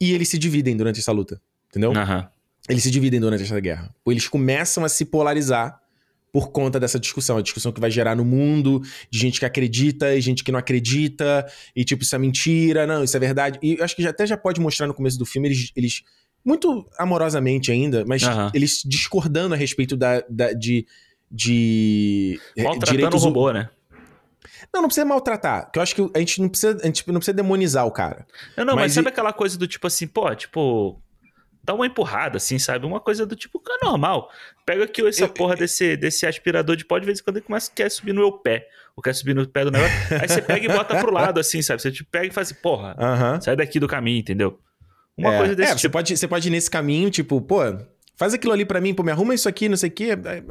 E 0.00 0.14
eles 0.14 0.30
se 0.30 0.38
dividem 0.38 0.74
durante 0.74 1.00
essa 1.00 1.12
luta, 1.12 1.38
entendeu? 1.68 1.90
Uhum. 1.90 2.26
Eles 2.66 2.82
se 2.82 2.90
dividem 2.90 3.20
durante 3.20 3.42
essa 3.42 3.60
guerra. 3.60 3.94
Eles 4.06 4.26
começam 4.26 4.84
a 4.86 4.88
se 4.88 5.04
polarizar 5.04 5.82
por 6.32 6.50
conta 6.50 6.78
dessa 6.78 6.98
discussão. 6.98 7.36
A 7.36 7.42
discussão 7.42 7.72
que 7.72 7.80
vai 7.80 7.90
gerar 7.90 8.14
no 8.14 8.24
mundo, 8.24 8.82
de 9.10 9.18
gente 9.18 9.38
que 9.38 9.46
acredita 9.46 10.14
e 10.14 10.20
gente 10.20 10.44
que 10.44 10.52
não 10.52 10.58
acredita, 10.58 11.46
e 11.74 11.84
tipo, 11.84 12.02
isso 12.02 12.14
é 12.14 12.18
mentira, 12.18 12.86
não, 12.86 13.04
isso 13.04 13.16
é 13.16 13.20
verdade. 13.20 13.58
E 13.62 13.76
eu 13.78 13.84
acho 13.84 13.96
que 13.96 14.02
já, 14.02 14.10
até 14.10 14.26
já 14.26 14.36
pode 14.36 14.60
mostrar 14.60 14.86
no 14.86 14.94
começo 14.94 15.18
do 15.18 15.26
filme, 15.26 15.48
eles, 15.48 15.72
eles 15.74 16.02
muito 16.44 16.86
amorosamente 16.98 17.70
ainda, 17.70 18.04
mas 18.06 18.22
uhum. 18.22 18.50
eles 18.54 18.82
discordando 18.84 19.54
a 19.54 19.56
respeito 19.56 19.96
da, 19.96 20.22
da 20.28 20.52
de. 20.52 20.86
de 21.30 22.40
é, 22.56 22.62
Maltratando 22.62 22.96
direitos... 22.96 23.22
o 23.22 23.26
robô, 23.26 23.52
né? 23.52 23.68
Não, 24.72 24.82
não 24.82 24.88
precisa 24.88 25.06
maltratar. 25.06 25.64
Porque 25.64 25.78
eu 25.78 25.82
acho 25.82 25.94
que 25.94 26.10
a 26.14 26.18
gente 26.18 26.40
não 26.42 26.48
precisa, 26.48 26.78
a 26.82 26.86
gente 26.86 27.06
não 27.08 27.14
precisa 27.14 27.36
demonizar 27.36 27.86
o 27.86 27.90
cara. 27.90 28.26
Não, 28.56 28.64
não, 28.64 28.74
mas, 28.74 28.84
mas 28.84 28.92
sabe 28.92 29.08
e... 29.08 29.10
aquela 29.10 29.32
coisa 29.32 29.58
do 29.58 29.66
tipo 29.66 29.86
assim, 29.86 30.06
pô, 30.06 30.34
tipo, 30.34 31.00
dá 31.62 31.74
uma 31.74 31.86
empurrada, 31.86 32.36
assim, 32.36 32.58
sabe? 32.58 32.86
Uma 32.86 33.00
coisa 33.00 33.26
do 33.26 33.36
tipo, 33.36 33.62
é 33.68 33.84
normal. 33.84 34.30
Pega 34.64 34.84
aqui 34.84 35.06
essa 35.06 35.24
eu, 35.24 35.28
porra 35.28 35.54
eu, 35.54 35.58
desse, 35.58 35.96
desse 35.96 36.26
aspirador 36.26 36.76
de 36.76 36.84
pó, 36.84 36.98
de 36.98 37.06
vez 37.06 37.20
em 37.20 37.22
quando 37.22 37.36
ele 37.36 37.46
começa 37.46 37.70
quer 37.74 37.90
subir 37.90 38.12
no 38.12 38.20
meu 38.20 38.32
pé. 38.32 38.66
Ou 38.96 39.02
quer 39.02 39.14
subir 39.14 39.34
no 39.34 39.46
pé 39.46 39.64
do 39.64 39.70
negócio. 39.70 39.96
aí 40.20 40.28
você 40.28 40.42
pega 40.42 40.64
e 40.64 40.68
bota 40.68 40.98
pro 40.98 41.12
lado, 41.12 41.38
assim, 41.38 41.62
sabe? 41.62 41.80
Você 41.80 41.90
tipo, 41.90 42.10
pega 42.10 42.26
e 42.26 42.30
faz 42.30 42.50
assim, 42.50 42.60
porra, 42.60 42.96
uh 42.98 43.36
-huh. 43.36 43.40
sai 43.40 43.56
daqui 43.56 43.78
do 43.78 43.86
caminho, 43.86 44.18
entendeu? 44.18 44.58
Uma 45.16 45.34
é, 45.34 45.38
coisa 45.38 45.54
desse 45.54 45.72
é, 45.72 45.74
tipo. 45.74 45.80
Você 45.80 45.88
pode, 45.88 46.16
você 46.16 46.28
pode 46.28 46.48
ir 46.48 46.50
nesse 46.50 46.70
caminho, 46.70 47.10
tipo, 47.10 47.40
pô, 47.40 47.60
faz 48.16 48.34
aquilo 48.34 48.52
ali 48.52 48.64
para 48.64 48.80
mim, 48.80 48.94
pô, 48.94 49.02
me 49.02 49.10
arruma 49.10 49.34
isso 49.34 49.48
aqui, 49.48 49.68
não 49.68 49.76
sei 49.76 49.88
o 49.88 49.92
quê. 49.92 50.10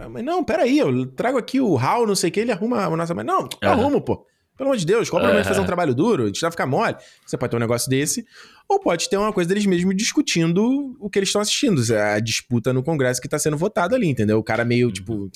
Mas 0.10 0.24
não, 0.24 0.44
peraí, 0.44 0.78
eu 0.78 1.06
trago 1.08 1.38
aqui 1.38 1.60
o 1.60 1.78
Hal, 1.78 2.06
não 2.06 2.16
sei 2.16 2.30
o 2.30 2.34
quê, 2.34 2.42
ele 2.42 2.52
arruma 2.52 2.86
a 2.86 2.96
nossa. 2.96 3.14
Mas 3.14 3.26
não, 3.26 3.48
eu 3.62 3.70
uhum. 3.70 3.74
arrumo, 3.74 4.02
pô. 4.02 4.26
Pelo 4.58 4.72
amor 4.72 4.78
de 4.78 4.86
Deus, 4.88 5.08
qual 5.08 5.20
o 5.20 5.24
problema 5.24 5.44
de 5.44 5.48
fazer 5.48 5.62
um 5.62 5.66
trabalho 5.66 5.94
duro? 5.94 6.24
A 6.24 6.26
gente 6.28 6.42
vai 6.42 6.50
ficar 6.50 6.66
mole. 6.66 6.96
Você 7.24 7.38
pode 7.38 7.52
ter 7.52 7.58
um 7.58 7.60
negócio 7.60 7.88
desse, 7.88 8.26
ou 8.70 8.80
pode 8.80 9.10
ter 9.10 9.18
uma 9.18 9.32
coisa 9.32 9.48
deles 9.48 9.66
mesmos 9.66 9.96
discutindo 9.96 10.96
o 11.00 11.10
que 11.10 11.20
eles 11.20 11.30
estão 11.30 11.42
assistindo. 11.42 11.82
A 11.96 12.20
disputa 12.20 12.74
no 12.74 12.84
Congresso 12.84 13.22
que 13.22 13.28
está 13.28 13.40
sendo 13.40 13.58
votado 13.58 13.96
ali, 13.96 14.08
entendeu? 14.08 14.38
O 14.38 14.44
cara 14.44 14.66
meio, 14.66 14.92
tipo, 14.92 15.14
uhum. 15.14 15.30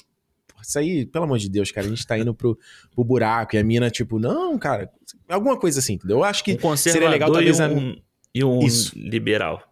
isso 0.61 0.77
aí, 0.77 1.06
pelo 1.06 1.26
amor 1.26 1.38
de 1.38 1.50
Deus, 1.50 1.72
cara, 1.72 1.88
a 1.88 1.90
gente 1.90 2.06
tá 2.06 2.18
indo 2.18 2.34
pro, 2.34 2.58
pro 2.93 3.03
buraco. 3.03 3.56
E 3.56 3.60
a 3.60 3.64
mina, 3.64 3.90
tipo, 3.90 4.19
não, 4.19 4.58
cara, 4.58 4.92
alguma 5.30 5.58
coisa 5.58 5.80
assim, 5.80 5.93
entendeu? 5.93 6.18
Eu 6.18 6.24
acho 6.24 6.43
que 6.43 6.58
um 6.61 6.76
seria 6.76 7.10
legal 7.10 7.32
talvez. 7.32 7.58
E 7.58 7.64
um, 7.64 7.90
a... 7.90 7.95
e 8.35 8.43
um 8.43 8.60
liberal. 8.95 9.70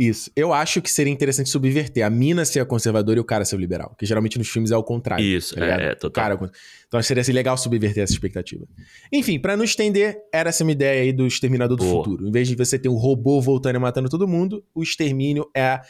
Isso. 0.00 0.30
Eu 0.34 0.54
acho 0.54 0.80
que 0.80 0.90
seria 0.90 1.12
interessante 1.12 1.50
subverter. 1.50 2.06
A 2.06 2.08
mina 2.08 2.42
ser 2.46 2.60
a 2.60 2.64
conservadora 2.64 3.18
e 3.18 3.20
o 3.20 3.24
cara 3.24 3.44
ser 3.44 3.54
o 3.54 3.58
liberal. 3.58 3.94
Que 3.98 4.06
geralmente 4.06 4.38
nos 4.38 4.48
filmes 4.48 4.70
é 4.70 4.76
o 4.76 4.82
contrário. 4.82 5.22
Isso, 5.22 5.54
tá 5.54 5.66
é, 5.66 5.90
é, 5.90 5.94
total. 5.94 6.38
Cara, 6.38 6.50
então 6.88 7.02
seria 7.02 7.20
assim, 7.20 7.32
legal 7.32 7.58
subverter 7.58 8.02
essa 8.02 8.12
expectativa. 8.14 8.66
Enfim, 9.12 9.38
para 9.38 9.58
não 9.58 9.62
estender, 9.62 10.16
era 10.32 10.48
essa 10.48 10.64
uma 10.64 10.72
ideia 10.72 11.02
aí 11.02 11.12
do 11.12 11.26
Exterminador 11.26 11.76
do 11.76 11.84
Boa. 11.84 12.02
Futuro. 12.02 12.26
Em 12.26 12.32
vez 12.32 12.48
de 12.48 12.56
você 12.56 12.78
ter 12.78 12.88
um 12.88 12.94
robô 12.94 13.42
voltando 13.42 13.76
e 13.76 13.78
matando 13.78 14.08
todo 14.08 14.26
mundo, 14.26 14.64
o 14.74 14.82
extermínio 14.82 15.46
é 15.54 15.82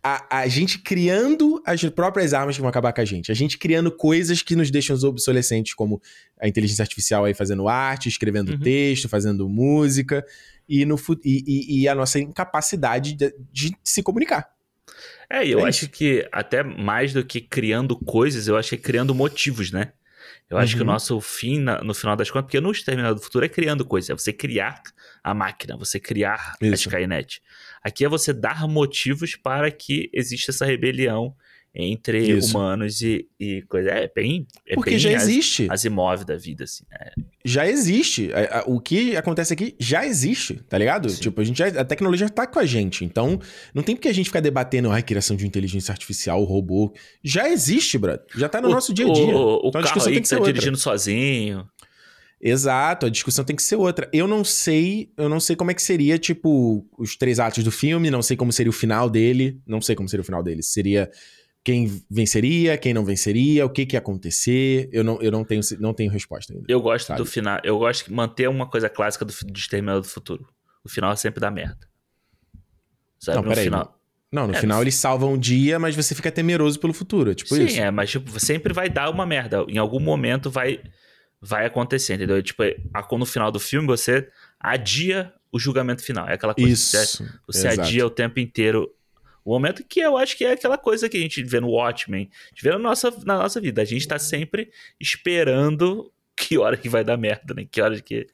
a, 0.00 0.42
a, 0.42 0.46
gente 0.46 0.78
criando 0.78 1.60
as 1.66 1.82
próprias 1.86 2.32
armas 2.32 2.54
que 2.54 2.60
vão 2.60 2.70
acabar 2.70 2.92
com 2.92 3.00
a 3.00 3.04
gente. 3.04 3.32
A 3.32 3.34
gente 3.34 3.58
criando 3.58 3.90
coisas 3.90 4.42
que 4.42 4.54
nos 4.54 4.70
deixam 4.70 4.96
obsolescentes, 5.02 5.74
como 5.74 6.00
a 6.40 6.46
inteligência 6.46 6.82
artificial 6.82 7.24
aí 7.24 7.34
fazendo 7.34 7.66
arte, 7.66 8.08
escrevendo 8.08 8.52
uhum. 8.52 8.60
texto, 8.60 9.08
fazendo 9.08 9.48
música 9.48 10.24
e, 10.68 10.84
no, 10.84 10.96
e, 11.24 11.82
e 11.82 11.88
a 11.88 11.94
nossa 11.94 12.18
incapacidade 12.18 13.14
de, 13.14 13.34
de 13.52 13.76
se 13.82 14.02
comunicar. 14.02 14.48
É, 15.28 15.46
eu 15.46 15.60
é 15.60 15.68
acho 15.68 15.88
que 15.88 16.28
até 16.32 16.62
mais 16.62 17.12
do 17.12 17.24
que 17.24 17.40
criando 17.40 17.96
coisas, 17.96 18.46
eu 18.46 18.56
acho 18.56 18.70
que 18.70 18.74
é 18.74 18.78
criando 18.78 19.14
motivos, 19.14 19.70
né? 19.70 19.92
Eu 20.48 20.58
acho 20.58 20.74
uhum. 20.74 20.78
que 20.78 20.82
o 20.82 20.86
uhum. 20.86 20.92
nosso 20.92 21.20
fim, 21.20 21.58
no 21.58 21.94
final 21.94 22.16
das 22.16 22.30
contas, 22.30 22.46
porque 22.46 22.60
no 22.60 22.70
Exterminador 22.70 23.14
do 23.16 23.22
Futuro 23.22 23.44
é 23.44 23.48
criando 23.48 23.84
coisas, 23.84 24.10
é 24.10 24.14
você 24.14 24.32
criar 24.32 24.82
a 25.22 25.32
máquina, 25.32 25.76
você 25.76 25.98
criar 25.98 26.54
Isso. 26.60 26.72
a 26.72 26.74
Skynet. 26.74 27.42
Aqui 27.82 28.04
é 28.04 28.08
você 28.08 28.32
dar 28.32 28.68
motivos 28.68 29.36
para 29.36 29.70
que 29.70 30.10
exista 30.12 30.50
essa 30.50 30.66
rebelião 30.66 31.34
entre 31.74 32.20
Isso. 32.20 32.56
humanos 32.56 33.00
e, 33.00 33.26
e 33.38 33.62
coisa. 33.62 33.90
É 33.90 34.10
bem. 34.14 34.46
É 34.66 34.74
Porque 34.74 34.90
bem 34.90 34.98
já 34.98 35.10
existe. 35.10 35.66
As 35.68 35.84
imóveis 35.84 36.24
da 36.24 36.36
vida, 36.36 36.64
assim. 36.64 36.84
Né? 36.88 37.10
Já 37.44 37.66
existe. 37.66 38.30
O 38.66 38.80
que 38.80 39.16
acontece 39.16 39.52
aqui 39.52 39.74
já 39.78 40.06
existe, 40.06 40.54
tá 40.68 40.78
ligado? 40.78 41.10
Sim. 41.10 41.20
Tipo, 41.20 41.40
a, 41.40 41.44
gente 41.44 41.58
já, 41.58 41.66
a 41.66 41.84
tecnologia 41.84 42.28
tá 42.28 42.46
com 42.46 42.60
a 42.60 42.64
gente. 42.64 43.04
Então, 43.04 43.40
não 43.74 43.82
tem 43.82 43.96
porque 43.96 44.08
a 44.08 44.14
gente 44.14 44.26
ficar 44.26 44.40
debatendo 44.40 44.90
a 44.90 45.02
criação 45.02 45.36
de 45.36 45.44
inteligência 45.46 45.90
artificial, 45.90 46.44
robô. 46.44 46.94
Já 47.24 47.48
existe, 47.48 47.98
brother. 47.98 48.24
Já 48.36 48.48
tá 48.48 48.60
no 48.60 48.68
o, 48.68 48.70
nosso 48.70 48.94
dia 48.94 49.06
a 49.06 49.12
dia. 49.12 49.36
O, 49.36 49.62
então, 49.66 49.80
a 49.80 49.84
discussão 49.84 50.12
tem 50.12 50.14
que, 50.14 50.22
que 50.22 50.28
ser 50.28 50.36
tá 50.36 50.40
outra. 50.40 50.52
dirigindo 50.52 50.78
sozinho. 50.78 51.66
Exato, 52.40 53.06
a 53.06 53.08
discussão 53.08 53.44
tem 53.44 53.56
que 53.56 53.62
ser 53.62 53.76
outra. 53.76 54.08
Eu 54.12 54.28
não 54.28 54.44
sei, 54.44 55.10
eu 55.16 55.28
não 55.30 55.40
sei 55.40 55.56
como 55.56 55.70
é 55.70 55.74
que 55.74 55.82
seria, 55.82 56.18
tipo, 56.18 56.86
os 56.98 57.16
três 57.16 57.40
atos 57.40 57.64
do 57.64 57.70
filme, 57.70 58.10
não 58.10 58.20
sei 58.20 58.36
como 58.36 58.52
seria 58.52 58.70
o 58.70 58.72
final 58.72 59.08
dele, 59.08 59.58
não 59.66 59.80
sei 59.80 59.96
como 59.96 60.08
seria 60.08 60.20
o 60.20 60.26
final 60.26 60.42
dele. 60.42 60.62
Seria 60.62 61.10
quem 61.64 62.04
venceria, 62.10 62.76
quem 62.76 62.92
não 62.92 63.04
venceria, 63.04 63.64
o 63.64 63.70
que, 63.70 63.86
que 63.86 63.96
ia 63.96 63.98
acontecer. 63.98 64.90
Eu 64.92 65.02
não, 65.02 65.20
eu 65.22 65.32
não, 65.32 65.42
tenho, 65.42 65.62
não 65.80 65.94
tenho 65.94 66.12
resposta 66.12 66.52
ainda. 66.52 66.66
Eu 66.68 66.80
gosto 66.80 67.06
sabe? 67.06 67.18
do 67.18 67.24
final. 67.24 67.58
Eu 67.64 67.78
gosto 67.78 68.04
de 68.04 68.12
manter 68.12 68.48
uma 68.48 68.68
coisa 68.68 68.90
clássica 68.90 69.24
do, 69.24 69.32
do 69.32 69.58
Exterminador 69.58 70.02
do 70.02 70.08
Futuro. 70.08 70.46
O 70.84 70.88
final 70.90 71.10
é 71.10 71.16
sempre 71.16 71.40
dá 71.40 71.50
merda. 71.50 71.88
Sabe? 73.18 73.36
Não, 73.36 73.42
no 73.44 73.48
peraí. 73.48 73.64
Final... 73.64 73.98
Não, 74.30 74.46
no 74.48 74.54
é, 74.54 74.60
final 74.60 74.82
eles 74.82 74.96
salvam 74.96 75.32
um 75.32 75.38
dia, 75.38 75.78
mas 75.78 75.96
você 75.96 76.14
fica 76.14 76.30
temeroso 76.30 76.78
pelo 76.78 76.92
futuro. 76.92 77.30
É 77.30 77.34
tipo 77.34 77.54
Sim, 77.54 77.64
isso. 77.64 77.76
Sim, 77.76 77.80
é, 77.80 77.90
mas 77.90 78.10
tipo, 78.10 78.38
sempre 78.38 78.74
vai 78.74 78.90
dar 78.90 79.08
uma 79.08 79.24
merda. 79.24 79.64
Em 79.68 79.78
algum 79.78 80.00
momento 80.00 80.50
vai 80.50 80.82
vai 81.40 81.66
acontecer, 81.66 82.14
entendeu? 82.14 82.42
Tipo, 82.42 82.62
no 83.12 83.26
final 83.26 83.52
do 83.52 83.60
filme 83.60 83.86
você 83.86 84.28
adia 84.58 85.32
o 85.52 85.58
julgamento 85.58 86.02
final. 86.02 86.28
É 86.28 86.34
aquela 86.34 86.54
coisa 86.54 86.70
Isso, 86.70 87.22
que 87.22 87.30
você, 87.46 87.68
você 87.68 87.68
adia 87.68 88.04
o 88.04 88.10
tempo 88.10 88.40
inteiro 88.40 88.90
o 89.44 89.52
momento 89.52 89.84
que 89.84 90.00
eu 90.00 90.16
acho 90.16 90.36
que 90.36 90.44
é 90.44 90.52
aquela 90.52 90.78
coisa 90.78 91.08
que 91.08 91.16
a 91.16 91.20
gente 91.20 91.42
vê 91.44 91.60
no 91.60 91.68
Watchmen, 91.68 92.30
a 92.32 92.48
gente 92.48 92.62
vê 92.62 92.70
na 92.70 92.78
nossa, 92.78 93.10
na 93.26 93.38
nossa 93.38 93.60
vida. 93.60 93.82
A 93.82 93.84
gente 93.84 94.08
tá 94.08 94.18
sempre 94.18 94.70
esperando 94.98 96.10
que 96.34 96.58
hora 96.58 96.76
que 96.76 96.88
vai 96.88 97.04
dar 97.04 97.16
merda, 97.16 97.54
né? 97.54 97.66
Que 97.70 97.80
hora 97.80 98.00
que 98.00 98.26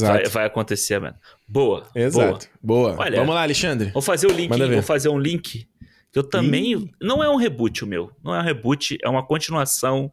vai, 0.00 0.24
vai, 0.24 0.44
acontecer, 0.46 1.00
mano. 1.00 1.16
Boa. 1.46 1.86
Exato. 1.94 2.48
Boa. 2.60 2.92
boa. 2.92 3.04
Olha, 3.04 3.18
Vamos 3.18 3.34
lá, 3.34 3.42
Alexandre. 3.42 3.90
Vou 3.90 4.02
fazer 4.02 4.26
o 4.26 4.32
link, 4.32 4.48
vou 4.48 4.82
fazer 4.82 5.08
um 5.08 5.18
link 5.18 5.68
que 6.12 6.18
eu 6.18 6.24
também. 6.24 6.72
Ih. 6.72 6.90
Não 7.00 7.22
é 7.22 7.30
um 7.30 7.36
reboot 7.36 7.84
o 7.84 7.86
meu. 7.86 8.10
Não 8.22 8.34
é 8.34 8.40
um 8.40 8.44
reboot, 8.44 8.98
é 9.02 9.08
uma 9.08 9.24
continuação, 9.24 10.10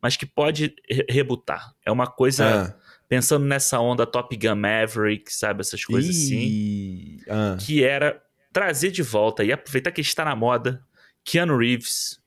mas 0.00 0.16
que 0.16 0.24
pode 0.24 0.74
re 0.88 1.04
rebutar. 1.10 1.74
É 1.84 1.92
uma 1.92 2.06
coisa. 2.06 2.74
Ah. 2.78 2.84
Pensando 3.06 3.44
nessa 3.44 3.78
onda 3.78 4.06
Top 4.06 4.34
Gun 4.34 4.54
Maverick, 4.56 5.32
sabe? 5.32 5.60
Essas 5.60 5.84
coisas 5.84 6.10
assim. 6.10 6.38
Ih. 6.38 7.20
assim. 7.20 7.30
Ah. 7.30 7.56
Que 7.60 7.84
era 7.84 8.23
trazer 8.54 8.92
de 8.92 9.02
volta 9.02 9.42
e 9.42 9.52
aproveitar 9.52 9.90
que 9.90 10.00
está 10.00 10.24
na 10.24 10.36
moda 10.36 10.80
Keanu 11.24 11.58
Reeves 11.58 12.20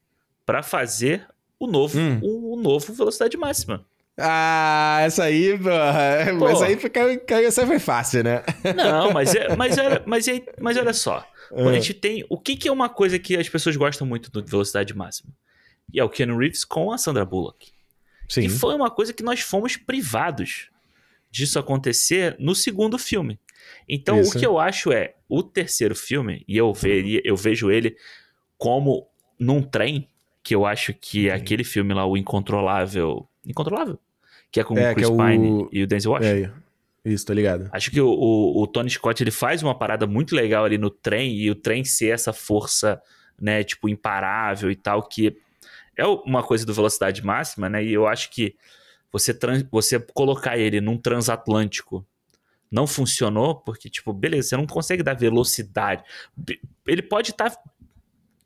para 0.45 0.61
fazer 0.61 1.25
o 1.57 1.65
novo, 1.65 1.97
hum. 1.97 2.19
o, 2.21 2.53
o, 2.53 2.61
novo 2.61 2.93
Velocidade 2.93 3.37
Máxima. 3.37 3.85
Ah, 4.19 4.99
essa 5.01 5.23
aí, 5.23 5.57
Pô. 6.37 6.49
essa 6.49 6.65
aí 6.65 6.77
foi, 6.77 6.91
essa 7.45 7.65
foi 7.65 7.79
fácil, 7.79 8.23
né? 8.23 8.43
Não, 8.75 9.13
mas, 9.13 9.33
é, 9.33 9.55
mas, 9.55 9.77
era, 9.79 10.03
mas, 10.05 10.27
é, 10.27 10.43
mas 10.59 10.75
olha 10.75 10.93
só. 10.93 11.25
Quando 11.49 11.69
a 11.69 11.73
gente 11.73 11.93
tem. 11.93 12.25
O 12.29 12.37
que, 12.37 12.57
que 12.57 12.67
é 12.67 12.71
uma 12.71 12.89
coisa 12.89 13.17
que 13.17 13.37
as 13.37 13.47
pessoas 13.47 13.77
gostam 13.77 14.05
muito 14.05 14.29
do 14.29 14.43
Velocidade 14.43 14.93
Máxima? 14.93 15.31
E 15.93 15.99
é 15.99 16.03
o 16.03 16.09
Keanu 16.09 16.37
Reeves 16.37 16.65
com 16.65 16.91
a 16.91 16.97
Sandra 16.97 17.23
Bullock. 17.23 17.71
Sim. 18.27 18.41
E 18.41 18.49
foi 18.49 18.75
uma 18.75 18.91
coisa 18.91 19.13
que 19.13 19.23
nós 19.23 19.39
fomos 19.39 19.77
privados 19.77 20.69
disso 21.31 21.57
acontecer 21.57 22.35
no 22.37 22.53
segundo 22.53 22.97
filme. 22.97 23.39
Então, 23.87 24.19
Isso. 24.19 24.37
o 24.37 24.39
que 24.39 24.45
eu 24.45 24.59
acho 24.59 24.91
é, 24.91 25.15
o 25.29 25.41
terceiro 25.41 25.95
filme, 25.95 26.43
e 26.47 26.57
eu, 26.57 26.73
veria, 26.73 27.21
eu 27.23 27.35
vejo 27.35 27.71
ele 27.71 27.95
como 28.57 29.07
num 29.39 29.61
trem, 29.61 30.09
que 30.43 30.55
eu 30.55 30.65
acho 30.65 30.93
que 30.93 31.29
é 31.29 31.33
aquele 31.33 31.63
filme 31.63 31.93
lá, 31.93 32.05
o 32.05 32.15
Incontrolável. 32.15 33.27
Incontrolável? 33.45 33.99
Que 34.51 34.61
é 34.61 34.63
com 34.63 34.77
é, 34.77 34.91
o 34.91 34.95
Chris 34.95 35.09
é 35.09 35.11
Pine 35.11 35.49
o... 35.49 35.69
e 35.71 35.83
o 35.83 35.87
Denzel 35.87 36.11
Washington. 36.11 36.51
É, 37.05 37.09
isso, 37.09 37.25
tô 37.25 37.33
ligado. 37.33 37.69
Acho 37.71 37.91
que 37.91 38.01
o, 38.01 38.09
o, 38.09 38.61
o, 38.61 38.67
Tony 38.67 38.89
Scott 38.89 39.21
ele 39.21 39.31
faz 39.31 39.61
uma 39.63 39.77
parada 39.77 40.07
muito 40.07 40.35
legal 40.35 40.65
ali 40.65 40.77
no 40.77 40.89
trem, 40.89 41.35
e 41.35 41.49
o 41.51 41.55
trem 41.55 41.83
ser 41.83 42.13
essa 42.13 42.33
força, 42.33 43.01
né, 43.39 43.63
tipo, 43.63 43.87
imparável 43.87 44.71
e 44.71 44.75
tal, 44.75 45.03
que 45.03 45.37
é 45.95 46.05
uma 46.05 46.43
coisa 46.43 46.65
do 46.65 46.73
velocidade 46.73 47.25
máxima, 47.25 47.69
né? 47.69 47.83
E 47.83 47.93
eu 47.93 48.07
acho 48.07 48.29
que 48.29 48.55
você, 49.11 49.33
trans, 49.33 49.63
você 49.71 49.99
colocar 49.99 50.57
ele 50.57 50.79
num 50.79 50.97
transatlântico 50.97 52.05
não 52.71 52.85
funcionou, 52.85 53.55
porque, 53.55 53.89
tipo, 53.89 54.13
beleza, 54.13 54.49
você 54.49 54.57
não 54.57 54.67
consegue 54.67 55.03
dar 55.03 55.13
velocidade. 55.13 56.03
Ele 56.85 57.01
pode 57.01 57.31
estar 57.31 57.49
tá 57.49 57.61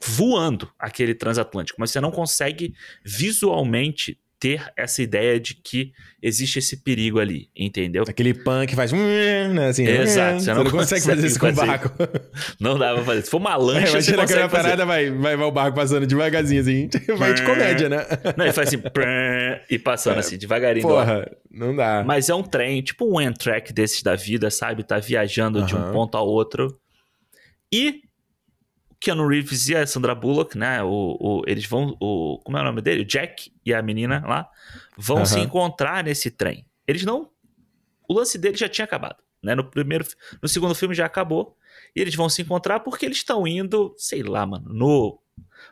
voando 0.03 0.71
aquele 0.79 1.13
transatlântico, 1.13 1.79
mas 1.79 1.91
você 1.91 1.99
não 1.99 2.11
consegue 2.11 2.73
visualmente 3.03 4.19
ter 4.41 4.73
essa 4.75 5.03
ideia 5.03 5.39
de 5.39 5.53
que 5.53 5.93
existe 6.19 6.57
esse 6.57 6.77
perigo 6.77 7.19
ali, 7.19 7.47
entendeu? 7.55 8.03
Aquele 8.07 8.33
pan 8.33 8.65
que 8.65 8.75
faz. 8.75 8.91
Né, 8.91 9.67
assim, 9.69 9.85
Exato, 9.85 10.39
você 10.39 10.51
não, 10.51 10.57
você 10.57 10.63
não 10.63 10.71
consegue, 10.71 11.01
fazer 11.05 11.27
isso 11.27 11.39
com 11.39 11.49
o 11.49 11.53
barco. 11.53 11.91
Não 12.59 12.77
dá 12.77 12.95
pra 12.95 13.03
fazer. 13.03 13.21
Se 13.21 13.29
for 13.29 13.37
uma 13.37 13.55
lancha, 13.55 13.99
é, 13.99 14.01
você 14.01 14.15
consegue 14.15 14.49
fazer. 14.49 14.49
parada, 14.49 14.83
vai, 14.83 15.11
vai, 15.11 15.37
vai 15.37 15.45
o 15.45 15.51
barco 15.51 15.75
passando 15.75 16.07
devagarzinho, 16.07 16.59
assim. 16.59 16.89
Vai 17.17 17.35
de 17.35 17.43
comédia, 17.43 17.87
né? 17.87 18.03
Não, 18.35 18.45
ele 18.45 18.53
faz 18.53 18.69
assim, 18.69 18.81
e 19.69 19.77
passando 19.77 20.17
assim, 20.17 20.37
devagarinho. 20.37 20.87
Porra, 20.87 21.29
não 21.51 21.75
dá. 21.75 22.03
Mas 22.03 22.29
é 22.29 22.33
um 22.33 22.41
trem, 22.41 22.81
tipo 22.81 23.05
um 23.05 23.19
Amtrak 23.19 23.71
desses 23.71 24.01
da 24.01 24.15
vida, 24.15 24.49
sabe? 24.49 24.83
Tá 24.83 24.97
viajando 24.97 25.59
uh 25.59 25.61
-huh. 25.61 25.67
de 25.67 25.75
um 25.75 25.91
ponto 25.91 26.17
ao 26.17 26.27
outro. 26.27 26.75
E 27.71 28.01
Keanu 29.01 29.27
Reeves 29.27 29.67
e 29.67 29.75
a 29.75 29.85
Sandra 29.85 30.13
Bullock, 30.13 30.55
né? 30.55 30.83
O, 30.83 31.17
o, 31.19 31.43
eles 31.47 31.65
vão. 31.65 31.97
O, 31.99 32.39
como 32.45 32.57
é 32.57 32.61
o 32.61 32.63
nome 32.63 32.81
dele? 32.81 33.01
O 33.01 33.05
Jack 33.05 33.51
e 33.65 33.73
a 33.73 33.81
menina 33.81 34.23
lá 34.25 34.47
vão 34.95 35.17
uhum. 35.17 35.25
se 35.25 35.39
encontrar 35.39 36.03
nesse 36.03 36.29
trem. 36.29 36.67
Eles 36.87 37.03
não. 37.03 37.31
O 38.07 38.13
lance 38.13 38.37
dele 38.37 38.55
já 38.55 38.69
tinha 38.69 38.85
acabado. 38.85 39.17
Né? 39.41 39.55
No 39.55 39.63
primeiro, 39.63 40.05
no 40.39 40.47
segundo 40.47 40.75
filme 40.75 40.93
já 40.93 41.07
acabou. 41.07 41.57
E 41.95 41.99
eles 41.99 42.13
vão 42.13 42.29
se 42.29 42.43
encontrar 42.43 42.81
porque 42.81 43.05
eles 43.05 43.17
estão 43.17 43.47
indo, 43.47 43.95
sei 43.97 44.21
lá, 44.21 44.45
mano, 44.45 44.71
no. 44.71 45.19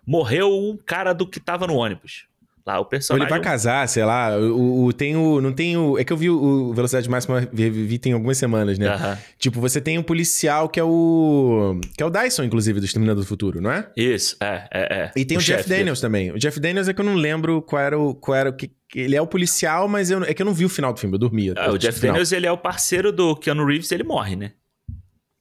Morreu 0.06 0.52
um 0.52 0.76
cara 0.76 1.14
do 1.14 1.28
que 1.28 1.40
tava 1.40 1.68
no 1.68 1.76
ônibus. 1.76 2.28
Lá, 2.70 2.80
o 2.80 2.86
personagem. 2.86 3.26
Ele 3.26 3.30
vai 3.30 3.42
casar, 3.42 3.88
sei 3.90 4.06
lá. 4.06 4.38
O, 4.38 4.86
o, 4.86 4.94
tem 4.94 5.16
o. 5.16 5.42
Não 5.42 5.52
tem 5.52 5.76
o. 5.76 5.98
É 5.98 6.04
que 6.04 6.14
eu 6.14 6.18
vi 6.18 6.30
o, 6.30 6.72
Velocidade 6.72 7.10
Máxima, 7.10 7.50
vi, 7.52 7.68
vi 7.68 7.98
tem 7.98 8.14
algumas 8.14 8.38
semanas, 8.38 8.78
né? 8.78 9.18
Tipo, 9.40 9.60
você 9.60 9.82
tem 9.82 9.98
um 9.98 10.04
policial 10.04 10.70
que 10.70 10.80
é 10.80 10.84
o. 10.84 11.82
Que 11.98 12.04
é 12.04 12.06
o 12.06 12.12
Dyson, 12.12 12.44
inclusive, 12.44 12.80
do 12.80 12.86
Exterminador 12.86 13.24
do 13.24 13.28
Futuro, 13.28 13.60
não 13.60 13.72
é? 13.72 13.90
Isso, 13.98 14.38
é, 14.40 14.68
é, 14.72 14.82
é. 14.82 15.12
E 15.16 15.26
tem 15.26 15.38
o, 15.38 15.40
o 15.40 15.44
Jeff 15.44 15.68
Daniels 15.68 16.00
dele. 16.00 16.02
também. 16.02 16.32
O 16.32 16.38
Jeff 16.38 16.60
Daniels 16.60 16.88
é 16.88 16.94
que 16.94 17.02
eu 17.02 17.06
não 17.06 17.16
lembro 17.16 17.60
qual 17.64 17.82
era 17.82 17.98
o. 17.98 18.14
Qual 18.14 18.36
era 18.36 18.52
o 18.52 18.54
que, 18.54 18.70
ele 18.96 19.16
é 19.16 19.22
o 19.22 19.28
policial, 19.28 19.88
mas 19.88 20.10
eu, 20.10 20.24
é 20.24 20.34
que 20.34 20.42
eu 20.42 20.46
não 20.46 20.54
vi 20.54 20.66
o 20.66 20.70
final 20.70 20.92
do 20.94 21.00
filme, 21.00 21.16
eu 21.16 21.20
dormia. 21.20 21.54
Ah, 21.58 21.72
o 21.72 21.78
Jeff 21.78 22.00
Daniels, 22.00 22.32
ele 22.32 22.48
é 22.48 22.52
o 22.52 22.58
parceiro 22.58 23.12
do 23.12 23.36
Keanu 23.36 23.66
Reeves, 23.66 23.92
ele 23.92 24.04
morre, 24.04 24.36
né? 24.36 24.52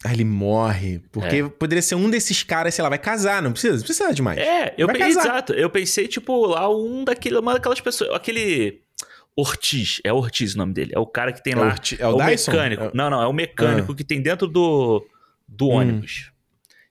Ah, 0.08 0.12
ele 0.14 0.24
morre. 0.24 1.02
Porque 1.12 1.36
é. 1.36 1.48
poderia 1.48 1.82
ser 1.82 1.94
um 1.94 2.08
desses 2.08 2.42
caras, 2.42 2.74
sei 2.74 2.82
lá, 2.82 2.88
vai 2.88 2.98
casar, 2.98 3.42
não 3.42 3.52
precisa, 3.52 3.76
não 3.76 3.82
precisa 3.82 4.14
demais. 4.14 4.38
É, 4.38 4.74
eu 4.78 4.86
pensei, 4.88 5.08
exato. 5.08 5.52
Eu 5.52 5.68
pensei, 5.68 6.08
tipo, 6.08 6.46
lá 6.46 6.66
um 6.74 7.04
daquele, 7.04 7.36
uma 7.36 7.52
daquelas 7.52 7.80
pessoas. 7.80 8.10
Aquele. 8.14 8.80
Ortiz, 9.36 10.00
é 10.02 10.12
Ortiz 10.12 10.54
o 10.54 10.58
nome 10.58 10.72
dele. 10.72 10.92
É 10.94 10.98
o 10.98 11.06
cara 11.06 11.30
que 11.30 11.44
tem 11.44 11.52
é 11.52 11.56
lá. 11.56 11.76
é 11.98 12.06
o, 12.06 12.16
o 12.16 12.24
mecânico. 12.24 12.84
É... 12.84 12.90
Não, 12.94 13.10
não, 13.10 13.22
é 13.22 13.26
o 13.26 13.32
mecânico 13.34 13.92
ah. 13.92 13.94
que 13.94 14.02
tem 14.02 14.22
dentro 14.22 14.48
do, 14.48 15.06
do 15.46 15.68
hum. 15.68 15.72
ônibus. 15.72 16.32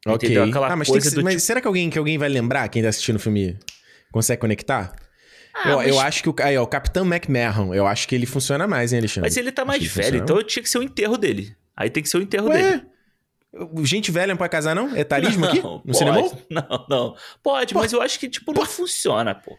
Ok. 0.06 0.38
Aquela 0.38 0.72
ah, 0.72 0.76
mas, 0.76 0.88
coisa 0.88 1.10
que, 1.10 1.24
mas 1.24 1.34
tipo... 1.34 1.46
será 1.46 1.60
que 1.60 1.68
alguém, 1.68 1.90
que 1.90 1.98
alguém 1.98 2.20
vai 2.20 2.30
lembrar, 2.30 2.70
quem 2.70 2.84
tá 2.84 2.90
assistindo 2.90 3.16
o 3.16 3.20
filme, 3.20 3.58
consegue 4.12 4.40
conectar? 4.40 4.96
Ah, 5.56 5.72
eu, 5.72 5.78
mas... 5.78 5.88
eu, 5.88 6.00
acho 6.00 6.22
que 6.22 6.30
o, 6.30 6.36
aí, 6.42 6.56
ó, 6.56 6.64
o 6.64 6.68
Capitão 6.68 7.04
McMahon, 7.04 7.74
eu 7.74 7.88
acho 7.88 8.08
que 8.08 8.14
ele 8.14 8.28
funciona 8.28 8.68
mais, 8.68 8.94
hein, 8.94 9.00
Alexandre? 9.00 9.28
Mas 9.28 9.36
ele 9.36 9.52
tá 9.52 9.66
mais 9.66 9.84
velho, 9.86 10.18
então 10.18 10.42
tinha 10.44 10.62
que 10.62 10.70
ser 10.70 10.78
o 10.78 10.84
enterro 10.84 11.18
dele. 11.18 11.56
Aí 11.76 11.90
tem 11.90 12.04
que 12.04 12.10
ser 12.10 12.18
o 12.18 12.22
enterro 12.22 12.48
Ué? 12.50 12.62
dele. 12.62 12.84
Gente 13.84 14.11
velha 14.11 14.27
não 14.27 14.38
pode 14.38 14.52
casar, 14.52 14.76
não? 14.76 14.95
É 14.95 15.03
tarismo 15.03 15.42
não, 15.42 15.50
aqui? 15.50 15.61
No 15.61 15.80
pode. 15.80 15.98
cinema? 15.98 16.18
Não, 16.50 16.86
não. 16.90 17.16
Pode, 17.44 17.74
pô, 17.74 17.80
mas 17.80 17.94
eu 17.94 18.02
acho 18.02 18.19
que, 18.19 18.30
tipo, 18.30 18.53
não 18.53 18.61
pô. 18.61 18.68
funciona, 18.68 19.36
pô. 19.36 19.58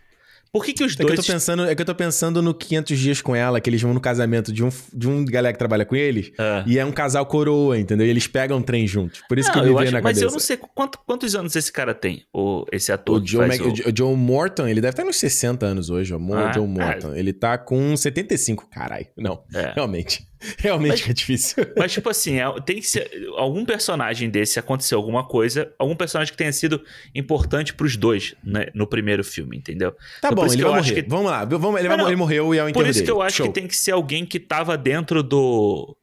Por 0.52 0.64
que, 0.64 0.72
que 0.72 0.82
os 0.82 0.94
é 0.94 0.96
dois. 0.96 1.14
Que 1.14 1.20
eu 1.20 1.24
tô 1.24 1.32
pensando, 1.32 1.64
é 1.66 1.74
que 1.74 1.82
eu 1.82 1.86
tô 1.86 1.94
pensando 1.94 2.40
no 2.40 2.54
500 2.54 2.98
dias 2.98 3.22
com 3.22 3.36
ela, 3.36 3.60
que 3.60 3.68
eles 3.68 3.82
vão 3.82 3.92
no 3.92 4.00
casamento 4.00 4.52
de 4.52 4.64
um, 4.64 4.70
de 4.92 5.08
um 5.08 5.24
galera 5.24 5.52
que 5.52 5.58
trabalha 5.58 5.84
com 5.84 5.94
eles. 5.94 6.32
É. 6.38 6.64
E 6.66 6.78
é 6.78 6.84
um 6.84 6.92
casal 6.92 7.26
coroa, 7.26 7.78
entendeu? 7.78 8.06
E 8.06 8.10
eles 8.10 8.26
pegam 8.26 8.58
um 8.58 8.62
trem 8.62 8.86
juntos. 8.86 9.20
Por 9.28 9.38
isso 9.38 9.48
não, 9.48 9.54
que 9.54 9.60
eu 9.60 9.64
me 9.64 9.78
veio 9.78 9.92
na 9.92 10.00
mas 10.00 10.18
cabeça. 10.18 10.24
Mas 10.24 10.32
eu 10.32 10.32
não 10.32 10.38
sei 10.38 10.56
quanto, 10.56 10.98
quantos 11.06 11.34
anos 11.34 11.54
esse 11.54 11.70
cara 11.70 11.94
tem, 11.94 12.24
o, 12.32 12.64
esse 12.72 12.90
ator. 12.90 13.16
O 13.16 13.20
John, 13.20 13.46
Mac, 13.46 13.60
o... 13.60 13.88
o 13.88 13.92
John 13.92 14.14
Morton, 14.16 14.66
ele 14.66 14.80
deve 14.80 14.92
estar 14.92 15.04
nos 15.04 15.16
60 15.16 15.66
anos 15.66 15.90
hoje, 15.90 16.14
ó. 16.14 16.18
Ah, 16.34 16.50
John 16.50 16.66
Morton. 16.66 17.12
É. 17.14 17.18
Ele 17.18 17.32
tá 17.32 17.58
com 17.58 17.96
75, 17.96 18.68
caralho. 18.70 19.06
Não, 19.16 19.42
é. 19.54 19.72
realmente. 19.74 20.27
Realmente 20.58 21.02
mas, 21.02 21.10
é 21.10 21.12
difícil. 21.12 21.66
Mas, 21.76 21.92
tipo 21.92 22.08
assim, 22.08 22.38
é, 22.38 22.60
tem 22.60 22.76
que 22.76 22.86
ser. 22.86 23.10
Algum 23.36 23.64
personagem 23.64 24.30
desse 24.30 24.58
aconteceu 24.58 24.98
alguma 24.98 25.24
coisa, 25.24 25.72
algum 25.78 25.96
personagem 25.96 26.32
que 26.32 26.38
tenha 26.38 26.52
sido 26.52 26.82
importante 27.14 27.74
pros 27.74 27.96
dois 27.96 28.34
né, 28.42 28.68
no 28.74 28.86
primeiro 28.86 29.24
filme, 29.24 29.56
entendeu? 29.56 29.92
Tá 30.20 30.28
então, 30.30 30.34
bom, 30.34 30.52
ele 30.52 30.62
vai 30.62 30.76
morrer. 30.76 31.02
Que... 31.02 31.08
Vamos 31.08 31.30
lá, 31.30 31.44
vamos, 31.44 31.80
ele, 31.80 31.88
vai, 31.88 32.00
ele 32.00 32.16
morreu 32.16 32.54
e 32.54 32.58
é 32.58 32.64
o 32.64 32.72
Por 32.72 32.86
isso 32.86 32.94
dele. 32.94 33.04
que 33.06 33.10
eu 33.10 33.22
acho 33.22 33.38
Show. 33.38 33.46
que 33.46 33.52
tem 33.52 33.66
que 33.66 33.76
ser 33.76 33.92
alguém 33.92 34.24
que 34.24 34.38
tava 34.38 34.76
dentro 34.76 35.22
do. 35.22 35.96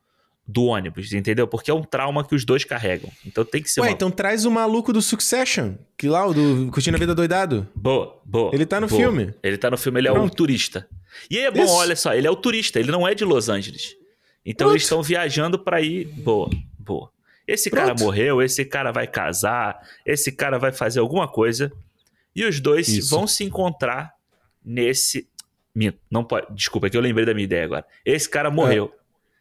Do 0.48 0.66
ônibus, 0.66 1.12
entendeu? 1.12 1.48
Porque 1.48 1.72
é 1.72 1.74
um 1.74 1.82
trauma 1.82 2.24
que 2.24 2.36
os 2.36 2.46
dois 2.46 2.64
carregam. 2.64 3.10
Então 3.26 3.44
tem 3.44 3.64
que 3.64 3.68
ser. 3.68 3.82
Ué, 3.82 3.88
uma... 3.88 3.92
então 3.92 4.12
traz 4.12 4.46
o 4.46 4.52
maluco 4.52 4.94
do 4.94 5.02
Succession, 5.02 5.74
que 5.98 6.08
lá, 6.08 6.24
o 6.24 6.36
do 6.36 6.70
Curtindo 6.72 6.96
a 6.98 7.00
Vida 7.00 7.16
Doidado. 7.16 7.68
Boa, 7.74 8.22
boa. 8.24 8.52
Ele 8.54 8.64
tá 8.64 8.80
no 8.80 8.86
boa. 8.86 9.02
filme. 9.02 9.34
Ele 9.42 9.58
tá 9.58 9.72
no 9.72 9.78
filme, 9.78 10.00
ele 10.00 10.08
é 10.08 10.12
Pronto. 10.12 10.32
o 10.32 10.36
turista. 10.36 10.88
E 11.32 11.40
é 11.40 11.50
bom, 11.50 11.64
Isso. 11.64 11.74
olha 11.74 11.96
só, 11.96 12.14
ele 12.14 12.28
é 12.28 12.30
o 12.30 12.36
turista, 12.36 12.80
ele 12.80 12.92
não 12.92 13.08
é 13.08 13.16
de 13.16 13.26
Los 13.26 13.50
Angeles. 13.50 13.96
Então 14.46 14.66
Pronto. 14.66 14.76
eles 14.76 14.84
estão 14.84 15.02
viajando 15.02 15.58
para 15.58 15.82
ir. 15.82 16.06
Boa, 16.06 16.50
boa. 16.78 17.12
Esse 17.48 17.70
Pronto. 17.70 17.88
cara 17.88 18.00
morreu, 18.00 18.42
esse 18.42 18.64
cara 18.64 18.92
vai 18.92 19.08
casar, 19.08 19.82
esse 20.06 20.32
cara 20.32 20.60
vai 20.60 20.72
fazer 20.72 21.00
alguma 21.00 21.28
coisa. 21.28 21.72
E 22.36 22.46
os 22.46 22.60
dois 22.60 22.88
Isso. 22.88 23.10
vão 23.10 23.26
se 23.26 23.44
encontrar 23.44 24.14
nesse. 24.64 25.28
Não 26.10 26.24
pode. 26.24 26.54
Desculpa, 26.54 26.88
é 26.88 26.90
que 26.90 26.98
eu 26.98 27.02
lembrei 27.02 27.26
da 27.26 27.34
minha 27.34 27.46
ideia 27.46 27.66
agora. 27.66 27.86
Esse 28.06 28.30
cara 28.30 28.50
morreu. 28.52 28.94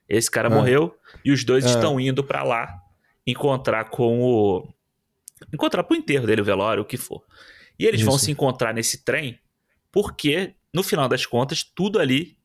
É. 0.08 0.16
Esse 0.16 0.30
cara 0.30 0.48
é. 0.48 0.50
morreu 0.50 0.96
e 1.24 1.32
os 1.32 1.44
dois 1.44 1.64
é. 1.64 1.68
estão 1.68 1.98
indo 1.98 2.22
para 2.22 2.42
lá 2.42 2.80
encontrar 3.26 3.84
com 3.90 4.20
o. 4.20 4.68
Encontrar 5.52 5.82
pro 5.84 5.96
enterro 5.96 6.26
dele, 6.26 6.40
o 6.40 6.44
velório, 6.44 6.82
o 6.82 6.86
que 6.86 6.96
for. 6.96 7.22
E 7.78 7.86
eles 7.86 8.00
Isso. 8.00 8.08
vão 8.08 8.18
se 8.18 8.30
encontrar 8.30 8.72
nesse 8.72 9.04
trem 9.04 9.38
porque, 9.90 10.54
no 10.72 10.82
final 10.82 11.08
das 11.08 11.24
contas, 11.24 11.62
tudo 11.62 11.98
ali 11.98 12.36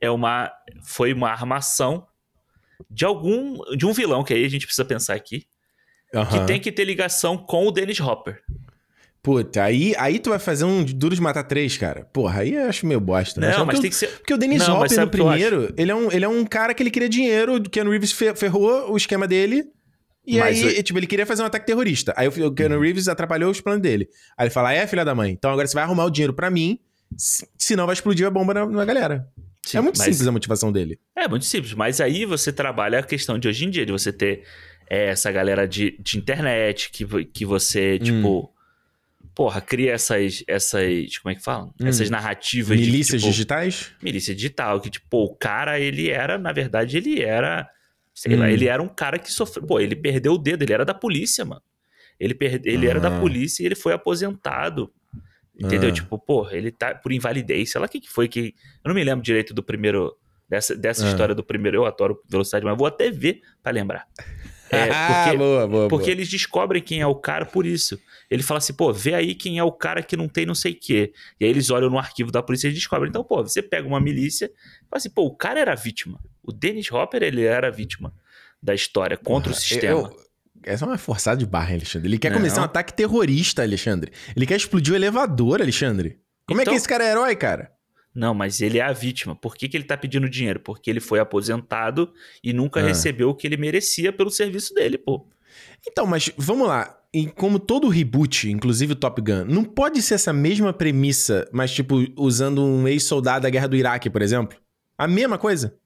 é 0.00 0.10
uma 0.10 0.50
foi 0.82 1.12
uma 1.12 1.30
armação 1.30 2.06
de 2.90 3.04
algum 3.04 3.58
de 3.76 3.86
um 3.86 3.92
vilão 3.92 4.22
que 4.22 4.34
aí 4.34 4.44
a 4.44 4.48
gente 4.50 4.66
precisa 4.66 4.84
pensar 4.84 5.14
aqui 5.14 5.46
uhum. 6.14 6.26
que 6.26 6.40
tem 6.46 6.60
que 6.60 6.70
ter 6.72 6.84
ligação 6.84 7.36
com 7.36 7.66
o 7.66 7.70
Dennis 7.72 8.00
Hopper. 8.00 8.42
Puta, 9.22 9.64
aí, 9.64 9.92
aí 9.98 10.20
tu 10.20 10.30
vai 10.30 10.38
fazer 10.38 10.64
um 10.64 10.84
duro 10.84 11.12
de 11.12 11.20
matar 11.20 11.42
três, 11.42 11.76
cara. 11.76 12.04
Porra, 12.12 12.42
aí 12.42 12.54
eu 12.54 12.68
acho 12.68 12.86
meio 12.86 13.00
bosta. 13.00 13.40
Não, 13.40 13.48
Acho 13.48 13.66
mas 13.66 13.80
tem 13.80 13.90
que 13.90 13.96
ser. 13.96 14.06
Porque 14.18 14.32
o 14.32 14.38
Dennis 14.38 14.64
Não, 14.68 14.80
Hopper, 14.80 15.00
no 15.00 15.08
primeiro, 15.10 15.74
ele 15.76 15.90
é, 15.90 15.94
um, 15.96 16.12
ele 16.12 16.24
é 16.24 16.28
um 16.28 16.44
cara 16.44 16.72
que 16.72 16.80
ele 16.80 16.92
queria 16.92 17.08
dinheiro, 17.08 17.56
o 17.56 17.62
Keanu 17.68 17.90
Reeves 17.90 18.12
fe- 18.12 18.36
ferrou 18.36 18.92
o 18.92 18.96
esquema 18.96 19.26
dele. 19.26 19.64
E 20.24 20.38
Mas 20.38 20.62
aí, 20.62 20.78
o- 20.78 20.82
tipo, 20.84 20.96
ele 20.96 21.08
queria 21.08 21.26
fazer 21.26 21.42
um 21.42 21.46
ataque 21.46 21.66
terrorista. 21.66 22.14
Aí 22.16 22.28
o 22.28 22.52
Keanu 22.54 22.78
Reeves 22.80 23.08
atrapalhou 23.08 23.50
os 23.50 23.60
planos 23.60 23.82
dele. 23.82 24.08
Aí 24.38 24.44
ele 24.46 24.50
fala: 24.54 24.72
é, 24.72 24.86
filha 24.86 25.04
da 25.04 25.12
mãe, 25.14 25.32
então 25.32 25.50
agora 25.50 25.66
você 25.66 25.74
vai 25.74 25.82
arrumar 25.82 26.04
o 26.04 26.10
dinheiro 26.10 26.32
pra 26.32 26.48
mim, 26.48 26.78
se- 27.16 27.48
senão 27.58 27.84
vai 27.86 27.94
explodir 27.94 28.28
a 28.28 28.30
bomba 28.30 28.54
na, 28.54 28.64
na 28.64 28.84
galera. 28.84 29.26
Sim, 29.66 29.78
é 29.78 29.80
muito 29.80 29.98
mas- 29.98 30.04
simples 30.06 30.26
a 30.26 30.32
motivação 30.32 30.70
dele. 30.72 30.98
É, 31.16 31.26
muito 31.28 31.44
simples. 31.44 31.74
Mas 31.74 32.00
aí 32.00 32.24
você 32.24 32.52
trabalha 32.52 33.00
a 33.00 33.02
questão 33.02 33.38
de 33.38 33.48
hoje 33.48 33.64
em 33.64 33.70
dia, 33.70 33.84
de 33.84 33.92
você 33.92 34.12
ter 34.12 34.44
é, 34.88 35.06
essa 35.08 35.30
galera 35.32 35.66
de, 35.66 35.96
de 36.00 36.16
internet, 36.18 36.90
que, 36.90 37.04
que 37.26 37.44
você, 37.44 37.98
Hum. 38.00 38.04
tipo. 38.04 38.52
Porra, 39.34 39.60
cria 39.60 39.92
essas. 39.92 40.42
essas 40.48 41.18
como 41.18 41.32
é 41.32 41.34
que 41.34 41.42
fala? 41.42 41.66
Hum. 41.80 41.86
Essas 41.86 42.08
narrativas 42.08 42.78
Milícias 42.78 43.20
de. 43.20 43.26
Tipo, 43.26 43.32
digitais? 43.32 43.92
milícia 44.00 44.34
digital, 44.34 44.80
que, 44.80 44.88
tipo, 44.88 45.24
o 45.24 45.34
cara, 45.34 45.78
ele 45.78 46.08
era, 46.08 46.38
na 46.38 46.52
verdade, 46.52 46.96
ele 46.96 47.20
era. 47.22 47.68
Sei 48.14 48.34
Hum. 48.34 48.38
lá, 48.38 48.50
ele 48.50 48.66
era 48.66 48.82
um 48.82 48.88
cara 48.88 49.18
que 49.18 49.30
sofreu. 49.30 49.66
Pô, 49.66 49.78
ele 49.78 49.94
perdeu 49.94 50.32
o 50.32 50.38
dedo, 50.38 50.62
ele 50.62 50.72
era 50.72 50.84
da 50.86 50.94
polícia, 50.94 51.44
mano. 51.44 51.60
Ele, 52.18 52.32
perde, 52.32 52.66
ele 52.66 52.86
era 52.86 52.98
da 52.98 53.14
Ah. 53.14 53.20
polícia 53.20 53.62
e 53.62 53.66
ele 53.66 53.74
foi 53.74 53.92
aposentado. 53.92 54.90
Entendeu? 55.58 55.88
Ah. 55.90 55.92
Tipo, 55.92 56.18
pô, 56.18 56.48
ele 56.50 56.70
tá 56.70 56.94
por 56.94 57.12
invalidez, 57.12 57.70
sei 57.72 57.80
lá 57.80 57.86
o 57.86 57.90
que, 57.90 58.00
que 58.00 58.10
foi 58.10 58.28
que. 58.28 58.54
Eu 58.84 58.88
não 58.88 58.94
me 58.94 59.02
lembro 59.04 59.24
direito 59.24 59.54
do 59.54 59.62
primeiro. 59.62 60.16
Dessa, 60.48 60.76
dessa 60.76 61.04
Ah. 61.04 61.08
história 61.10 61.34
do 61.34 61.42
primeiro. 61.42 61.78
Eu 61.78 61.86
adoro 61.86 62.22
velocidade, 62.28 62.64
mas 62.64 62.76
vou 62.78 62.86
até 62.86 63.10
ver 63.10 63.40
pra 63.62 63.72
lembrar. 63.72 64.06
É, 64.70 64.82
ah, 64.92 65.24
porque, 65.24 65.36
boa, 65.38 65.66
boa, 65.66 65.88
porque 65.88 66.04
boa. 66.06 66.12
eles 66.12 66.28
descobrem 66.28 66.80
quem 66.82 67.00
é 67.00 67.06
o 67.06 67.16
cara 67.16 67.44
por 67.44 67.66
isso. 67.66 67.98
Ele 68.30 68.42
fala 68.44 68.58
assim, 68.58 68.72
pô, 68.72 68.92
vê 68.92 69.14
aí 69.14 69.34
quem 69.34 69.58
é 69.58 69.64
o 69.64 69.72
cara 69.72 70.02
que 70.04 70.16
não 70.16 70.28
tem 70.28 70.46
não 70.46 70.54
sei 70.54 70.72
o 70.72 70.78
quê. 70.80 71.12
E 71.40 71.44
aí 71.44 71.50
eles 71.50 71.68
olham 71.70 71.90
no 71.90 71.98
arquivo 71.98 72.30
da 72.30 72.42
polícia 72.42 72.68
e 72.68 72.72
descobrem. 72.72 73.08
Então, 73.08 73.24
pô, 73.24 73.42
você 73.42 73.60
pega 73.60 73.88
uma 73.88 74.00
milícia 74.00 74.46
e 74.46 74.88
fala 74.88 74.98
assim, 74.98 75.10
pô, 75.10 75.22
o 75.26 75.34
cara 75.34 75.58
era 75.58 75.74
vítima. 75.74 76.20
O 76.44 76.52
Dennis 76.52 76.92
Hopper, 76.92 77.22
ele 77.24 77.42
era 77.44 77.68
vítima 77.70 78.12
da 78.62 78.72
história 78.74 79.16
contra 79.16 79.50
o 79.50 79.52
Porra, 79.52 79.60
sistema. 79.64 80.00
eu- 80.00 80.25
essa 80.66 80.84
é 80.84 80.88
uma 80.88 80.98
forçada 80.98 81.36
de 81.38 81.46
barra, 81.46 81.74
Alexandre. 81.74 82.08
Ele 82.08 82.18
quer 82.18 82.30
Não. 82.30 82.38
começar 82.38 82.60
um 82.60 82.64
ataque 82.64 82.92
terrorista, 82.92 83.62
Alexandre. 83.62 84.12
Ele 84.34 84.44
quer 84.46 84.56
explodir 84.56 84.92
o 84.92 84.96
elevador, 84.96 85.60
Alexandre. 85.62 86.18
Como 86.46 86.60
é 86.60 86.62
Então- 86.62 86.72
que 86.74 86.78
esse 86.78 86.88
cara 86.88 87.04
é 87.04 87.10
herói, 87.10 87.34
cara? 87.36 87.70
Não, 88.14 88.32
mas 88.34 88.60
ele 88.60 88.78
é 88.78 88.82
a 88.82 88.92
vítima. 88.92 89.36
Por 89.36 89.54
que, 89.56 89.68
que 89.68 89.76
ele 89.76 89.84
tá 89.84 89.96
pedindo 89.96 90.28
dinheiro? 90.28 90.58
Porque 90.60 90.88
ele 90.90 91.00
foi 91.00 91.18
aposentado 91.18 92.10
e 92.42 92.52
nunca 92.52 92.80
Ah. 92.80 92.82
recebeu 92.84 93.28
o 93.30 93.34
que 93.34 93.46
ele 93.46 93.56
merecia 93.56 94.12
pelo 94.12 94.30
serviço 94.30 94.72
dele, 94.74 94.96
pô. 94.98 95.28
Então, 95.86 96.06
mas 96.06 96.30
vamos 96.36 96.66
lá. 96.66 96.98
E 97.12 97.26
como 97.26 97.58
todo 97.58 97.88
reboot, 97.88 98.50
inclusive 98.50 98.92
o 98.92 98.96
Top 98.96 99.20
Gun, 99.22 99.44
não 99.46 99.64
pode 99.64 100.02
ser 100.02 100.14
essa 100.14 100.32
mesma 100.32 100.72
premissa, 100.72 101.48
mas 101.52 101.72
tipo, 101.72 102.04
usando 102.16 102.62
um 102.64 102.86
ex-soldado 102.88 103.42
da 103.42 103.50
guerra 103.50 103.68
do 103.68 103.76
Iraque, 103.76 104.10
por 104.10 104.20
exemplo? 104.22 104.58
A 104.98 105.06
mesma 105.06 105.38
coisa? 105.38 105.76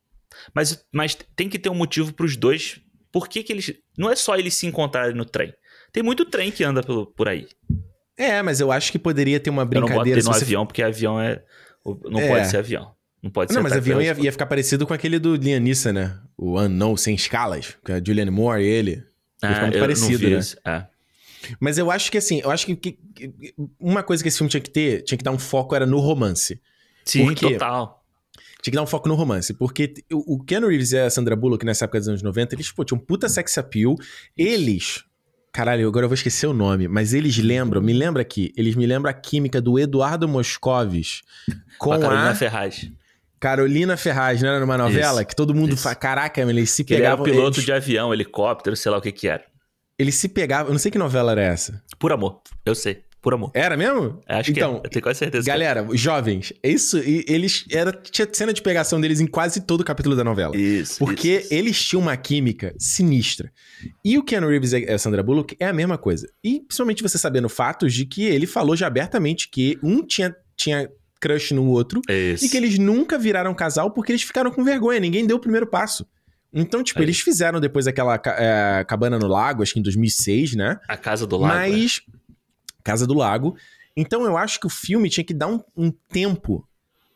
Mas, 0.55 0.85
mas 0.93 1.17
tem 1.37 1.49
que 1.49 1.59
ter 1.59 1.69
um 1.69 1.75
motivo 1.75 2.13
pros 2.13 2.37
dois. 2.37 2.81
Por 3.13 3.29
que, 3.29 3.43
que 3.43 3.53
eles. 3.53 3.73
Não 3.99 4.11
é 4.11 4.17
só 4.17 4.37
eles 4.37 4.55
se 4.55 4.67
encontrarem 4.67 5.15
no 5.17 5.25
trem. 5.25 5.53
Tem 5.93 6.03
muito 6.03 6.25
trem 6.25 6.51
que 6.51 6.63
anda 6.63 6.83
pelo, 6.83 7.07
por 7.07 7.29
aí. 7.29 7.49
É, 8.17 8.43
mas 8.43 8.61
eu 8.61 8.71
acho 8.71 8.93
que 8.93 8.99
poderia 8.99 9.41
ter 9.41 9.51
uma 9.51 9.63
Eu 9.63 9.65
não 9.65 9.71
brincadeira. 9.71 10.19
botei 10.19 10.23
no 10.23 10.33
você- 10.39 10.45
avião, 10.45 10.67
porque 10.67 10.83
avião 10.83 11.21
é. 11.21 11.43
Não 12.05 12.21
É. 12.21 12.29
pode 12.29 12.47
ser 12.49 12.59
avião. 12.59 12.93
Não 13.23 13.31
pode 13.31 13.51
ser 13.51 13.57
Não, 13.57 13.63
mas 13.63 13.73
avião 13.73 14.01
ia, 14.01 14.15
ia 14.19 14.33
ficar 14.33 14.47
parecido 14.47 14.87
com 14.87 14.95
aquele 14.95 15.19
do 15.19 15.35
Liam 15.35 15.59
Neeson, 15.61 15.93
né? 15.93 16.19
O 16.37 16.59
Unknown, 16.59 16.97
sem 16.97 17.15
escalas. 17.15 17.77
Com 17.85 17.93
a 17.93 18.03
Julianne 18.03 18.31
Moore 18.31 18.63
e 18.63 18.67
ele. 18.67 18.91
Ia 18.93 18.99
ficar 18.99 19.49
Ah, 19.49 19.61
muito 19.63 19.75
eu 19.75 19.81
não 19.81 19.81
parecido, 19.81 20.19
vi 20.19 20.31
né? 20.31 20.39
isso. 20.39 20.57
É. 20.67 20.87
Mas 21.59 21.79
eu 21.79 21.91
acho 21.91 22.11
que 22.13 22.19
assim, 22.19 22.41
eu 22.45 22.51
acho 22.51 22.67
que, 22.67 22.77
que- 22.77 22.93
que 23.15 23.55
uma 23.81 24.03
coisa 24.03 24.23
que 24.23 24.29
esse 24.29 24.37
filme 24.39 24.51
tinha 24.51 24.61
que 24.61 24.71
ter, 24.71 25.03
tinha 25.03 25.17
que 25.19 25.25
dar 25.25 25.33
um 25.33 25.39
foco 25.39 25.75
era 25.75 25.87
no 25.87 25.99
romance. 25.99 26.61
Sim, 27.05 27.25
Por 27.27 27.35
quê? 27.35 27.53
total. 27.55 28.00
Tinha 28.63 28.73
que 28.73 28.77
dar 28.77 28.83
um 28.83 28.87
foco 28.87 29.09
no 29.09 29.15
romance, 29.15 29.55
porque 29.55 29.95
o 30.13 30.43
Keanu 30.45 30.69
Reeves 30.69 30.93
e 30.93 30.99
a 30.99 31.09
Sandra 31.11 31.35
Bullock 31.35 31.65
nessa 31.65 31.85
época 31.85 31.99
dos 31.99 32.09
anos 32.09 32.23
90, 32.23 32.55
eles, 32.55 32.71
pô, 32.71 32.85
tinham 32.85 33.01
um 33.01 33.05
puta 33.05 33.29
sex 33.29 33.57
appeal. 33.57 33.97
Eles, 34.37 35.03
caralho, 35.53 35.87
agora 35.89 36.05
eu 36.05 36.09
vou 36.09 36.15
esquecer 36.15 36.47
o 36.47 36.53
nome, 36.53 36.87
mas 36.89 37.15
eles 37.15 37.39
lembram, 37.39 37.81
me 37.81 37.93
lembra 37.93 38.23
aqui, 38.23 38.53
eles 38.57 38.75
me 38.77 38.87
lembram 38.87 39.11
a 39.11 39.15
química 39.15 39.61
do 39.61 39.79
Eduardo 39.79 40.29
Moscovis 40.29 41.23
com 41.79 41.93
a 41.93 41.99
Carolina 41.99 42.31
a 42.31 42.35
Ferraz. 42.35 42.91
Carolina 43.39 43.97
Ferraz, 43.97 44.43
não 44.43 44.51
era 44.51 44.61
numa 44.61 44.77
novela? 44.77 45.21
Isso, 45.21 45.29
que 45.29 45.35
todo 45.37 45.55
mundo 45.55 45.73
isso. 45.73 45.83
fala, 45.83 45.95
caraca, 45.95 46.43
eles 46.43 46.71
se 46.71 46.85
Que 46.85 46.93
ele 46.93 47.05
era 47.05 47.17
pegavam... 47.17 47.25
piloto 47.25 47.57
eles, 47.57 47.65
de 47.65 47.73
avião, 47.73 48.13
helicóptero, 48.13 48.77
sei 48.77 48.93
lá 48.93 48.99
o 48.99 49.01
que 49.01 49.11
que 49.11 49.27
era. 49.29 49.43
eles 49.99 50.15
se 50.17 50.29
pegavam, 50.29 50.67
eu 50.67 50.73
não 50.73 50.79
sei 50.79 50.91
que 50.91 50.99
novela 50.99 51.33
era 51.33 51.43
essa. 51.43 51.83
Por 51.99 52.13
amor. 52.13 52.43
Eu 52.67 52.75
sei. 52.75 53.03
Por 53.23 53.35
amor. 53.35 53.51
Era 53.53 53.77
mesmo? 53.77 54.19
Acho 54.27 54.51
então, 54.51 54.75
que 54.75 54.77
é. 54.79 54.87
Eu 54.87 54.91
tenho 54.91 55.03
quase 55.03 55.19
certeza. 55.19 55.49
é. 55.49 55.53
Galera, 55.53 55.87
jovens, 55.93 56.53
isso, 56.65 56.99
eles, 56.99 57.67
era, 57.71 57.93
tinha 57.93 58.27
cena 58.33 58.53
de 58.53 58.63
pegação 58.63 59.01
deles 59.01 59.21
em 59.21 59.27
quase 59.27 59.61
todo 59.61 59.83
o 59.83 59.85
capítulo 59.85 60.17
da 60.17 60.25
novela. 60.25 60.57
Isso. 60.57 60.99
Porque 60.99 61.29
isso, 61.29 61.45
isso. 61.45 61.55
eles 61.55 61.85
tinham 61.85 62.01
uma 62.01 62.17
química 62.17 62.75
sinistra. 62.79 63.53
E 64.03 64.17
o 64.17 64.23
Keanu 64.23 64.49
Reeves 64.49 64.73
e 64.73 64.91
a 64.91 64.99
Sandra 64.99 65.23
Bullock 65.23 65.55
é 65.61 65.67
a 65.67 65.73
mesma 65.73 65.99
coisa. 65.99 66.27
E 66.43 66.61
principalmente 66.61 67.03
você 67.03 67.19
sabendo 67.19 67.49
fatos 67.49 67.93
de 67.93 68.07
que 68.07 68.25
ele 68.25 68.47
falou 68.47 68.75
já 68.75 68.87
abertamente 68.87 69.51
que 69.51 69.79
um 69.83 70.03
tinha, 70.07 70.35
tinha 70.57 70.89
crush 71.21 71.53
no 71.53 71.67
outro 71.67 72.01
Isso. 72.09 72.47
e 72.47 72.49
que 72.49 72.57
eles 72.57 72.79
nunca 72.79 73.19
viraram 73.19 73.55
casal 73.55 73.91
porque 73.91 74.13
eles 74.13 74.23
ficaram 74.23 74.51
com 74.51 74.65
vergonha, 74.65 74.99
ninguém 74.99 75.27
deu 75.27 75.37
o 75.37 75.41
primeiro 75.41 75.67
passo. 75.67 76.07
Então, 76.53 76.83
tipo, 76.83 76.99
Aí. 76.99 77.05
eles 77.05 77.21
fizeram 77.21 77.61
depois 77.61 77.87
aquela 77.87 78.21
é, 78.27 78.85
Cabana 78.85 79.19
no 79.19 79.29
Lago, 79.29 79.63
acho 79.63 79.73
que 79.73 79.79
em 79.79 79.83
2006, 79.83 80.57
né? 80.57 80.81
A 80.89 80.97
Casa 80.97 81.27
do 81.27 81.37
Lago. 81.37 81.55
é. 81.55 82.20
Casa 82.83 83.07
do 83.07 83.15
Lago. 83.15 83.57
Então 83.97 84.25
eu 84.25 84.37
acho 84.37 84.59
que 84.61 84.67
o 84.67 84.71
filme 84.71 85.09
tinha 85.11 85.25
que 85.25 85.35
dar 85.35 85.49
um, 85.49 85.61
um 85.77 85.91
tempo 85.91 86.67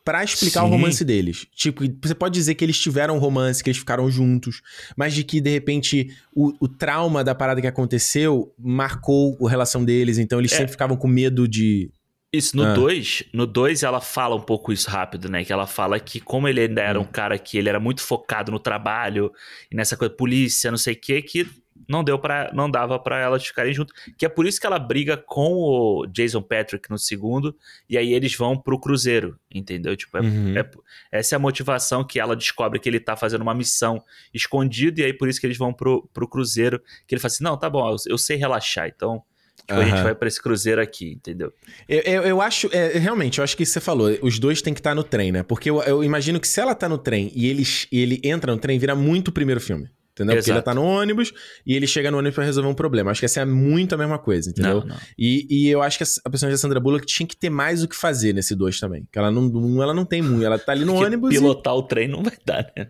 pra 0.03 0.23
explicar 0.23 0.63
o 0.63 0.65
Sim. 0.67 0.71
romance 0.73 1.03
deles. 1.03 1.47
Tipo, 1.55 1.81
você 2.03 2.13
pode 2.13 2.35
dizer 2.35 2.53
que 2.53 2.63
eles 2.63 2.77
tiveram 2.79 3.15
um 3.15 3.19
romance, 3.19 3.63
que 3.63 3.69
eles 3.71 3.79
ficaram 3.79 4.07
juntos, 4.11 4.61
mas 4.95 5.15
de 5.15 5.23
que, 5.23 5.41
de 5.41 5.49
repente, 5.49 6.15
o, 6.31 6.53
o 6.59 6.67
trauma 6.67 7.23
da 7.23 7.33
parada 7.33 7.59
que 7.59 7.65
aconteceu 7.65 8.53
marcou 8.59 9.35
a 9.47 9.49
relação 9.49 9.83
deles, 9.83 10.19
então 10.19 10.37
eles 10.37 10.51
É. 10.51 10.57
sempre 10.57 10.71
ficavam 10.73 10.95
com 10.95 11.07
medo 11.07 11.47
de. 11.47 11.89
Isso, 12.31 12.55
no 12.57 12.65
Ah. 12.65 12.73
2, 12.73 13.23
no 13.33 13.47
2 13.47 13.81
ela 13.81 14.01
fala 14.01 14.35
um 14.35 14.41
pouco 14.41 14.71
isso 14.73 14.89
rápido, 14.89 15.29
né? 15.29 15.43
Que 15.45 15.53
ela 15.53 15.65
fala 15.65 15.97
que 15.99 16.19
como 16.19 16.47
ele 16.49 16.59
ainda 16.59 16.81
era 16.81 16.99
Hum. 16.99 17.03
um 17.03 17.05
cara 17.05 17.39
que 17.39 17.57
ele 17.57 17.69
era 17.69 17.79
muito 17.79 18.01
focado 18.01 18.51
no 18.51 18.59
trabalho 18.59 19.31
e 19.71 19.75
nessa 19.75 19.95
coisa, 19.97 20.13
polícia, 20.13 20.69
não 20.69 20.77
sei 20.77 20.93
o 20.93 20.99
quê, 20.99 21.21
que 21.21 21.47
não 21.87 22.03
deu 22.03 22.17
para 22.19 22.51
não 22.53 22.69
dava 22.69 22.97
pra 22.99 23.19
elas 23.19 23.45
ficarem 23.45 23.73
juntos. 23.73 23.93
Que 24.17 24.25
é 24.25 24.29
por 24.29 24.45
isso 24.45 24.59
que 24.59 24.65
ela 24.65 24.79
briga 24.79 25.15
com 25.17 25.53
o 25.53 26.05
Jason 26.07 26.41
Patrick 26.41 26.89
no 26.89 26.97
segundo 26.97 27.55
e 27.89 27.97
aí 27.97 28.13
eles 28.13 28.35
vão 28.35 28.57
pro 28.57 28.79
cruzeiro, 28.79 29.39
entendeu? 29.53 29.95
Tipo, 29.95 30.17
é, 30.17 30.21
Uhum. 30.21 30.57
é- 30.57 30.69
essa 31.11 31.35
é 31.35 31.37
a 31.37 31.39
motivação 31.39 32.03
que 32.03 32.19
ela 32.19 32.35
descobre 32.35 32.79
que 32.79 32.87
ele 32.89 32.99
tá 32.99 33.15
fazendo 33.15 33.41
uma 33.41 33.53
missão 33.53 34.03
escondido 34.33 34.99
e 34.99 35.03
aí 35.03 35.13
por 35.13 35.27
isso 35.29 35.39
que 35.39 35.47
eles 35.47 35.57
vão 35.57 35.73
pro, 35.73 36.07
pro 36.13 36.27
cruzeiro, 36.27 36.81
que 37.07 37.15
ele 37.15 37.21
fala 37.21 37.31
assim, 37.31 37.43
não, 37.43 37.57
tá 37.57 37.69
bom, 37.69 37.89
eu, 37.89 37.95
eu 38.07 38.17
sei 38.17 38.37
relaxar, 38.37 38.87
então... 38.87 39.23
Tipo, 39.67 39.79
a 39.79 39.85
gente 39.85 40.03
vai 40.03 40.13
pra 40.13 40.27
esse 40.27 40.39
cruzeiro 40.39 40.79
aqui, 40.79 41.13
entendeu? 41.13 41.51
Eu, 41.89 42.01
eu, 42.01 42.21
eu 42.23 42.41
acho, 42.41 42.69
é, 42.71 42.99
realmente, 42.99 43.39
eu 43.39 43.43
acho 43.43 43.57
que 43.57 43.65
você 43.65 43.79
falou, 43.79 44.11
os 44.21 44.37
dois 44.37 44.61
têm 44.61 44.75
que 44.75 44.79
estar 44.79 44.93
no 44.93 45.03
trem, 45.03 45.31
né? 45.31 45.41
Porque 45.41 45.71
eu, 45.71 45.81
eu 45.81 46.03
imagino 46.03 46.39
que 46.39 46.47
se 46.47 46.59
ela 46.61 46.75
tá 46.75 46.87
no 46.87 46.99
trem 46.99 47.31
e 47.33 47.47
ele, 47.47 47.63
e 47.91 47.99
ele 47.99 48.21
entra 48.23 48.51
no 48.53 48.59
trem, 48.59 48.77
vira 48.77 48.93
muito 48.93 49.29
o 49.29 49.31
primeiro 49.31 49.59
filme. 49.59 49.89
Entendeu? 50.15 50.37
Porque 50.37 50.49
Exato. 50.49 50.59
ele 50.59 50.63
tá 50.63 50.73
no 50.73 50.81
ônibus 50.81 51.33
e 51.65 51.75
ele 51.75 51.85
chega 51.85 52.09
no 52.09 52.17
ônibus 52.17 52.35
pra 52.35 52.45
resolver 52.45 52.69
um 52.69 52.73
problema. 52.73 53.11
Acho 53.11 53.19
que 53.19 53.25
essa 53.25 53.41
é 53.41 53.45
muito 53.45 53.93
a 53.95 53.97
mesma 53.97 54.17
coisa, 54.17 54.49
entendeu? 54.49 54.79
Não, 54.79 54.87
não. 54.87 54.97
E, 55.17 55.45
e 55.49 55.69
eu 55.69 55.81
acho 55.81 55.97
que 55.97 56.05
a 56.05 56.29
personagem 56.29 56.55
da 56.55 56.57
Sandra 56.57 56.79
Bullock 56.79 57.05
tinha 57.05 57.27
que 57.27 57.35
ter 57.35 57.49
mais 57.49 57.83
o 57.83 57.87
que 57.87 57.95
fazer 57.95 58.33
nesse 58.33 58.55
dois 58.55 58.79
também. 58.79 59.05
Que 59.11 59.19
ela 59.19 59.29
não, 59.29 59.83
ela 59.83 59.93
não 59.93 60.05
tem 60.05 60.21
muito. 60.21 60.45
Ela 60.45 60.57
tá 60.57 60.71
ali 60.71 60.85
no 60.85 60.93
Porque 60.95 61.05
ônibus 61.05 61.35
e... 61.35 61.37
pilotar 61.37 61.75
o 61.75 61.83
trem 61.83 62.07
não 62.07 62.23
vai 62.23 62.37
dar, 62.45 62.71
né? 62.77 62.87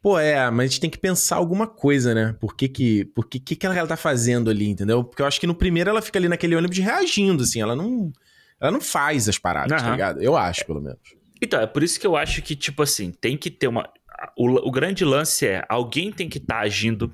Pô, 0.00 0.18
é, 0.18 0.50
mas 0.50 0.60
a 0.60 0.66
gente 0.68 0.80
tem 0.80 0.90
que 0.90 0.98
pensar 0.98 1.36
alguma 1.36 1.66
coisa, 1.66 2.14
né? 2.14 2.36
Por 2.40 2.56
que 2.56 2.68
que, 2.68 3.04
por 3.06 3.26
que, 3.26 3.40
que, 3.40 3.56
que 3.56 3.66
ela 3.66 3.86
tá 3.86 3.96
fazendo 3.96 4.48
ali, 4.48 4.68
entendeu? 4.68 5.02
Porque 5.02 5.22
eu 5.22 5.26
acho 5.26 5.40
que 5.40 5.46
no 5.48 5.54
primeiro 5.54 5.90
ela 5.90 6.02
fica 6.02 6.18
ali 6.18 6.28
naquele 6.28 6.54
ônibus 6.54 6.78
reagindo, 6.78 7.42
assim. 7.42 7.60
Ela 7.60 7.74
não... 7.74 8.12
Ela 8.60 8.70
não 8.70 8.80
faz 8.80 9.28
as 9.28 9.38
paradas, 9.38 9.80
tá 9.80 9.86
Aham. 9.86 9.92
ligado? 9.92 10.22
Eu 10.22 10.36
acho, 10.36 10.64
pelo 10.64 10.80
menos. 10.80 11.00
Então, 11.42 11.60
é 11.60 11.66
por 11.66 11.82
isso 11.82 11.98
que 11.98 12.06
eu 12.06 12.14
acho 12.14 12.40
que, 12.40 12.54
tipo 12.54 12.84
assim, 12.84 13.10
tem 13.10 13.36
que 13.36 13.50
ter 13.50 13.66
uma. 13.66 13.88
O, 14.36 14.68
o 14.68 14.70
grande 14.70 15.04
lance 15.04 15.46
é: 15.46 15.64
alguém 15.68 16.10
tem 16.12 16.28
que 16.28 16.38
estar 16.38 16.60
agindo 16.60 17.12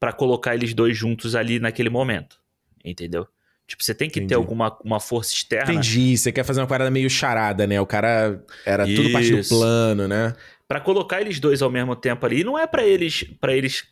pra 0.00 0.12
colocar 0.12 0.54
eles 0.54 0.74
dois 0.74 0.96
juntos 0.96 1.34
ali 1.34 1.58
naquele 1.58 1.88
momento. 1.90 2.38
Entendeu? 2.84 3.26
Tipo, 3.66 3.82
você 3.84 3.94
tem 3.94 4.08
que 4.08 4.18
Entendi. 4.18 4.28
ter 4.30 4.34
alguma 4.34 4.78
uma 4.82 4.98
força 5.00 5.34
externa 5.34 5.72
Entendi. 5.72 6.16
Você 6.16 6.32
quer 6.32 6.44
fazer 6.44 6.60
uma 6.60 6.66
parada 6.66 6.90
meio 6.90 7.10
charada, 7.10 7.66
né? 7.66 7.78
O 7.80 7.86
cara 7.86 8.42
era 8.64 8.86
tudo 8.86 9.12
parte 9.12 9.30
do 9.30 9.38
Isso. 9.38 9.54
plano, 9.54 10.08
né? 10.08 10.34
Pra 10.66 10.80
colocar 10.80 11.20
eles 11.20 11.38
dois 11.38 11.60
ao 11.60 11.70
mesmo 11.70 11.94
tempo 11.94 12.24
ali. 12.24 12.42
Não 12.44 12.58
é 12.58 12.66
pra 12.66 12.82
eles 12.86 13.24
para 13.40 13.54
eles 13.54 13.84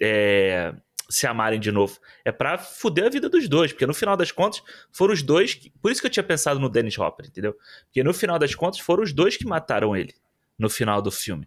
é, 0.00 0.72
se 1.08 1.26
amarem 1.26 1.58
de 1.58 1.70
novo. 1.72 1.98
É 2.24 2.30
pra 2.32 2.56
fuder 2.58 3.06
a 3.06 3.08
vida 3.10 3.28
dos 3.28 3.48
dois. 3.48 3.72
Porque 3.72 3.86
no 3.86 3.94
final 3.94 4.16
das 4.16 4.30
contas, 4.30 4.62
foram 4.92 5.12
os 5.14 5.22
dois. 5.22 5.54
que- 5.54 5.70
por 5.82 5.90
isso 5.90 6.00
que 6.00 6.06
eu 6.06 6.10
tinha 6.10 6.22
pensado 6.24 6.60
no 6.60 6.68
Dennis 6.68 6.98
Hopper, 6.98 7.26
entendeu? 7.26 7.56
Porque 7.86 8.02
no 8.04 8.14
final 8.14 8.38
das 8.38 8.54
contas, 8.54 8.78
foram 8.80 9.02
os 9.02 9.12
dois 9.12 9.36
que 9.36 9.46
mataram 9.46 9.96
ele 9.96 10.14
no 10.58 10.68
final 10.70 11.00
do 11.02 11.10
filme. 11.10 11.46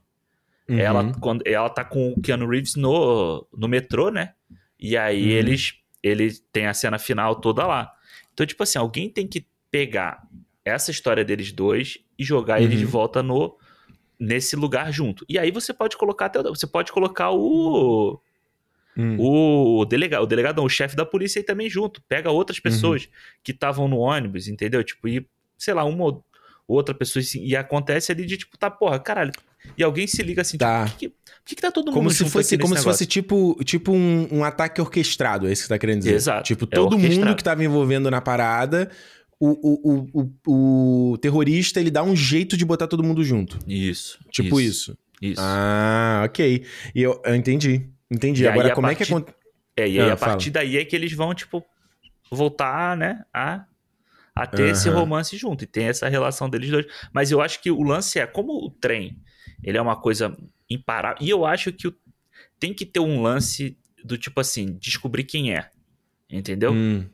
Uhum. 0.70 0.80
Ela, 0.80 1.14
quando, 1.20 1.44
ela 1.46 1.70
tá 1.70 1.84
com 1.84 2.12
o 2.12 2.22
Keanu 2.22 2.48
Reeves 2.48 2.76
no, 2.76 3.48
no 3.56 3.68
metrô, 3.68 4.10
né? 4.10 4.34
E 4.80 4.98
aí 4.98 5.24
Uhum. 5.24 5.38
eles 5.38 5.74
ele 6.04 6.32
tem 6.54 6.68
a 6.68 6.74
cena 6.74 7.00
final 7.00 7.36
toda 7.36 7.66
lá. 7.66 7.92
Então, 8.34 8.46
tipo 8.46 8.62
assim, 8.64 8.78
alguém 8.78 9.10
tem 9.10 9.28
que 9.28 9.46
pegar 9.72 10.26
essa 10.64 10.92
história 10.92 11.26
deles 11.26 11.52
dois 11.52 11.98
e 12.18 12.24
jogar 12.24 12.62
eles 12.62 12.78
de 12.80 12.86
Uhum. 12.86 12.92
volta 12.92 13.24
no 13.24 13.58
nesse 14.20 14.56
lugar 14.56 14.92
junto. 14.92 15.26
E 15.30 15.38
aí 15.38 15.52
você 15.52 15.74
pode 15.74 15.96
colocar 15.98 16.26
até 16.28 16.40
o- 16.40 16.44
você 16.56 16.66
pode 16.68 16.92
colocar 16.92 17.32
o 17.32 18.20
Hum. 18.98 19.16
o 19.20 19.86
delegado, 19.86 20.24
o 20.24 20.28
delegado, 20.28 20.58
não, 20.58 20.66
o 20.66 20.70
chefe 20.70 20.96
da 20.96 21.06
polícia 21.06 21.40
aí 21.40 21.44
também 21.44 21.70
junto. 21.70 22.02
Pega 22.04 22.32
outras 22.32 22.60
pessoas 22.60 23.08
que 23.44 23.52
estavam 23.52 23.88
no 23.88 23.98
ônibus, 24.00 24.48
entendeu? 24.48 24.84
Tipo, 24.84 25.08
e 25.08 25.28
sei 25.58 25.74
lá, 25.74 25.84
uma 25.84 26.20
outra 26.68 26.94
pessoa 26.94 27.22
assim, 27.22 27.44
e 27.44 27.56
acontece 27.56 28.12
ali 28.12 28.26
de 28.26 28.38
tipo, 28.38 28.58
tá, 28.58 28.70
porra, 28.70 29.00
caralho. 29.00 29.32
E 29.78 29.84
alguém 29.84 30.08
se 30.08 30.22
liga 30.24 30.42
assim, 30.42 30.58
Tá. 30.58 30.86
tipo, 30.98 31.16
por 31.16 31.24
que, 31.24 31.46
que, 31.46 31.56
que 31.56 31.62
tá 31.62 31.72
todo 31.72 31.86
mundo 31.88 31.96
Como 31.96 32.10
se 32.12 32.30
fosse, 32.30 32.58
como 32.58 32.76
se 32.78 32.84
fosse 32.84 33.06
tipo, 33.06 33.58
tipo 33.64 33.92
um, 33.92 34.28
um 34.32 34.44
ataque 34.44 34.80
orquestrado, 34.82 35.48
é 35.48 35.52
isso 35.52 35.64
que 35.64 35.68
você 35.68 35.74
tá 35.74 35.80
querendo 35.80 36.00
dizer. 36.00 36.14
Exato, 36.16 36.44
Tipo, 36.44 36.66
é 36.66 36.68
todo 36.68 36.92
mundo 36.98 37.04
orquestrado. 37.04 37.36
que 37.36 37.44
tava 37.44 37.64
envolvendo 37.64 38.10
na 38.12 38.22
parada, 38.22 38.90
o, 39.40 39.50
o, 39.62 40.10
o, 40.48 41.12
o, 41.12 41.18
terrorista, 41.20 41.80
ele 41.80 41.92
dá 41.92 42.02
um 42.04 42.16
jeito 42.16 42.56
de 42.58 42.66
botar 42.66 42.88
todo 42.88 43.04
mundo 43.04 43.24
junto. 43.24 43.60
Isso. 43.68 44.20
Tipo 44.32 44.60
isso. 44.60 44.98
Isso. 45.22 45.40
Ah, 45.42 46.24
ok. 46.26 46.64
E 46.96 47.02
eu, 47.02 47.22
eu 47.26 47.36
entendi. 47.36 47.88
Entendi. 48.10 48.44
E 48.44 48.48
Agora, 48.48 48.74
como 48.74 48.88
é 48.88 48.96
que 48.96 49.00
partir- 49.00 49.14
acontece. 49.14 49.38
É, 49.76 49.88
e 49.88 50.00
aí 50.00 50.10
Ah, 50.10 50.14
a 50.14 50.18
fala. 50.18 50.32
partir 50.34 50.50
daí 50.50 50.78
é 50.78 50.86
que 50.86 50.96
eles 50.96 51.12
vão, 51.14 51.34
tipo, 51.36 51.64
voltar, 52.32 52.96
né, 52.98 53.24
a, 53.34 53.64
a 54.44 54.48
ter 54.48 54.70
esse 54.70 54.90
Aham. 54.90 55.00
romance 55.00 55.36
junto. 55.38 55.64
E 55.64 55.68
tem 55.68 55.86
essa 55.86 56.08
relação 56.10 56.50
deles 56.50 56.70
dois. 56.70 56.86
Mas 57.14 57.32
eu 57.32 57.42
acho 57.42 57.62
que 57.62 57.70
o 57.72 57.82
lance 57.84 58.20
é, 58.20 58.26
como 58.28 58.54
o 58.54 58.70
trem, 58.70 59.18
ele 59.64 59.78
é 59.78 59.82
uma 59.82 59.96
coisa 60.00 60.36
imparável. 60.70 61.18
E 61.22 61.30
eu 61.30 61.46
acho 61.46 61.72
que 61.72 61.88
o- 61.88 61.96
tem 62.60 62.74
que 62.74 62.86
ter 62.86 63.00
um 63.00 63.22
lance 63.22 63.78
do 64.04 64.18
tipo 64.18 64.40
assim, 64.40 64.78
descobrir 64.80 65.24
quem 65.24 65.54
é. 65.56 65.70
Entendeu? 66.30 66.72
Hum. 66.74 67.06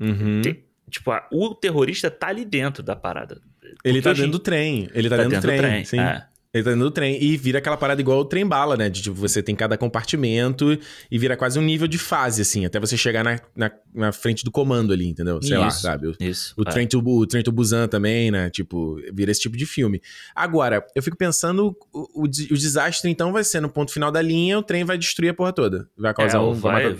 Uhum. 0.00 0.42
Tem- 0.42 0.64
tipo, 0.90 1.10
a- 1.10 1.26
o 1.32 1.54
terrorista 1.54 2.10
tá 2.10 2.28
ali 2.28 2.44
dentro 2.44 2.82
da 2.82 2.94
parada. 2.96 3.40
Ele 3.84 4.00
tá 4.00 4.12
dentro 4.12 4.30
do 4.32 4.38
trem. 4.38 4.88
Ele 4.94 5.08
tá, 5.08 5.16
dentro, 5.18 5.40
do 5.40 5.56
trem. 5.56 5.84
Sim. 5.84 6.00
é. 6.00 6.26
Ele 6.52 6.64
tá 6.64 6.70
dentro 6.70 6.84
do 6.86 6.90
trem. 6.90 7.22
E 7.22 7.36
vira 7.36 7.58
aquela 7.58 7.76
parada 7.76 8.00
igual 8.00 8.18
o 8.20 8.24
trem 8.24 8.46
bala, 8.46 8.74
né? 8.76 8.88
De 8.88 9.02
tipo, 9.02 9.14
você 9.14 9.42
tem 9.42 9.54
cada 9.54 9.76
compartimento 9.76 10.78
e 11.10 11.18
vira 11.18 11.36
quase 11.36 11.58
um 11.58 11.62
nível 11.62 11.86
de 11.86 11.98
fase, 11.98 12.40
assim, 12.40 12.64
até 12.64 12.80
você 12.80 12.96
chegar 12.96 13.22
na, 13.22 13.38
na, 13.54 13.70
na 13.94 14.12
frente 14.12 14.44
do 14.44 14.50
comando 14.50 14.92
ali, 14.92 15.06
entendeu? 15.06 15.42
Sei 15.42 15.58
lá, 15.58 15.68
Isso. 15.68 15.82
sabe? 15.82 16.06
O, 16.08 16.16
Isso. 16.18 16.54
o, 16.56 16.62
é. 16.62 16.70
Trem 16.70 16.86
to, 16.86 17.00
o 17.06 17.26
Trem 17.26 17.42
to 17.42 17.52
Busan 17.52 17.86
também, 17.86 18.30
né? 18.30 18.48
Tipo, 18.48 18.96
vira 19.12 19.30
esse 19.30 19.40
tipo 19.42 19.56
de 19.56 19.66
filme. 19.66 20.00
Agora, 20.34 20.84
eu 20.94 21.02
fico 21.02 21.16
pensando, 21.18 21.76
o, 21.92 22.22
o, 22.22 22.24
o 22.24 22.28
desastre 22.28 23.10
então 23.10 23.30
vai 23.32 23.44
ser 23.44 23.60
no 23.60 23.68
ponto 23.68 23.92
final 23.92 24.10
da 24.10 24.22
linha, 24.22 24.58
o 24.58 24.62
trem 24.62 24.84
vai 24.84 24.96
destruir 24.96 25.28
a 25.30 25.34
porra 25.34 25.52
toda. 25.52 25.88
Vai 25.98 26.14
causar 26.14 26.38
É, 26.38 26.40
um... 26.40 26.54
vai, 26.54 26.92
vai 26.94 26.98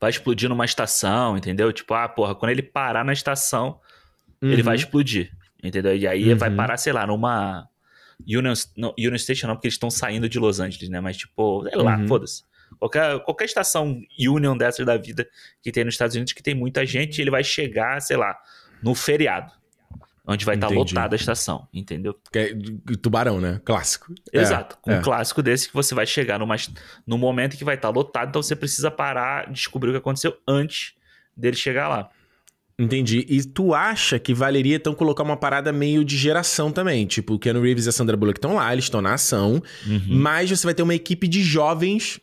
vai 0.00 0.10
explodir 0.10 0.48
numa 0.48 0.64
estação, 0.64 1.36
entendeu? 1.36 1.70
Tipo, 1.72 1.92
ah, 1.94 2.08
porra, 2.08 2.34
quando 2.34 2.50
ele 2.52 2.62
parar 2.62 3.04
na 3.04 3.12
estação, 3.12 3.78
ele 4.40 4.56
Uhum. 4.56 4.62
vai 4.62 4.76
explodir, 4.76 5.30
entendeu? 5.62 5.94
E 5.94 6.06
aí 6.06 6.32
vai 6.34 6.48
Uhum. 6.48 6.56
parar, 6.56 6.76
sei 6.78 6.92
lá, 6.92 7.06
numa 7.06 7.66
Union, 8.28 8.54
não, 8.76 8.94
Union 8.98 9.18
Station 9.18 9.46
não, 9.46 9.54
porque 9.54 9.66
eles 9.68 9.74
estão 9.74 9.90
saindo 9.90 10.28
de 10.28 10.38
Los 10.38 10.60
Angeles, 10.60 10.88
né? 10.88 11.00
Mas 11.00 11.16
tipo, 11.16 11.64
sei 11.68 11.76
lá, 11.82 11.96
Uhum. 11.98 12.08
foda-se. 12.08 12.42
Qualquer, 12.78 13.18
qualquer 13.24 13.44
estação 13.46 14.00
Union 14.18 14.56
dessas 14.56 14.86
da 14.86 14.96
vida 14.96 15.28
que 15.62 15.72
tem 15.72 15.84
nos 15.84 15.94
Estados 15.94 16.14
Unidos, 16.14 16.32
que 16.32 16.42
tem 16.42 16.54
muita 16.54 16.86
gente, 16.86 17.20
ele 17.20 17.30
vai 17.30 17.42
chegar, 17.42 18.00
sei 18.00 18.16
lá, 18.16 18.36
no 18.82 18.94
feriado. 18.94 19.52
Onde 20.26 20.44
vai 20.44 20.54
estar 20.54 20.68
Entendi. 20.68 20.94
lotada 20.94 21.14
a 21.14 21.18
estação, 21.18 21.66
entendeu? 21.74 22.14
Que 22.30 22.38
é 22.38 22.54
tubarão, 23.02 23.40
né? 23.40 23.60
Clássico. 23.64 24.14
É, 24.32 24.40
Exato. 24.40 24.78
É. 24.86 24.98
um 24.98 25.02
clássico 25.02 25.42
desse 25.42 25.66
que 25.68 25.74
você 25.74 25.92
vai 25.94 26.06
chegar 26.06 26.38
numa, 26.38 26.54
no 27.04 27.18
momento 27.18 27.56
que 27.56 27.64
vai 27.64 27.74
estar 27.74 27.88
lotado, 27.88 28.28
então 28.28 28.40
você 28.42 28.54
precisa 28.54 28.90
parar, 28.90 29.50
descobrir 29.50 29.88
o 29.90 29.92
que 29.92 29.98
aconteceu 29.98 30.36
antes 30.46 30.94
dele 31.36 31.56
chegar 31.56 31.88
lá. 31.88 32.10
Entendi. 32.82 33.26
E 33.28 33.44
tu 33.44 33.74
acha 33.74 34.18
que 34.18 34.32
valeria 34.32 34.76
então 34.76 34.94
colocar 34.94 35.22
uma 35.22 35.36
parada 35.36 35.70
meio 35.72 36.02
de 36.04 36.16
geração 36.16 36.72
também? 36.72 37.04
Tipo, 37.06 37.34
o 37.34 37.38
Keanu 37.38 37.60
Reeves 37.60 37.84
e 37.84 37.88
a 37.90 37.92
Sandra 37.92 38.16
Bullock 38.16 38.38
estão 38.38 38.54
lá, 38.54 38.72
eles 38.72 38.86
estão 38.86 39.02
na 39.02 39.14
ação, 39.14 39.62
Uhum. 39.86 40.02
mas 40.08 40.48
você 40.50 40.66
vai 40.66 40.72
ter 40.74 40.82
uma 40.82 40.94
equipe 40.94 41.28
de 41.28 41.42
jovens 41.42 42.18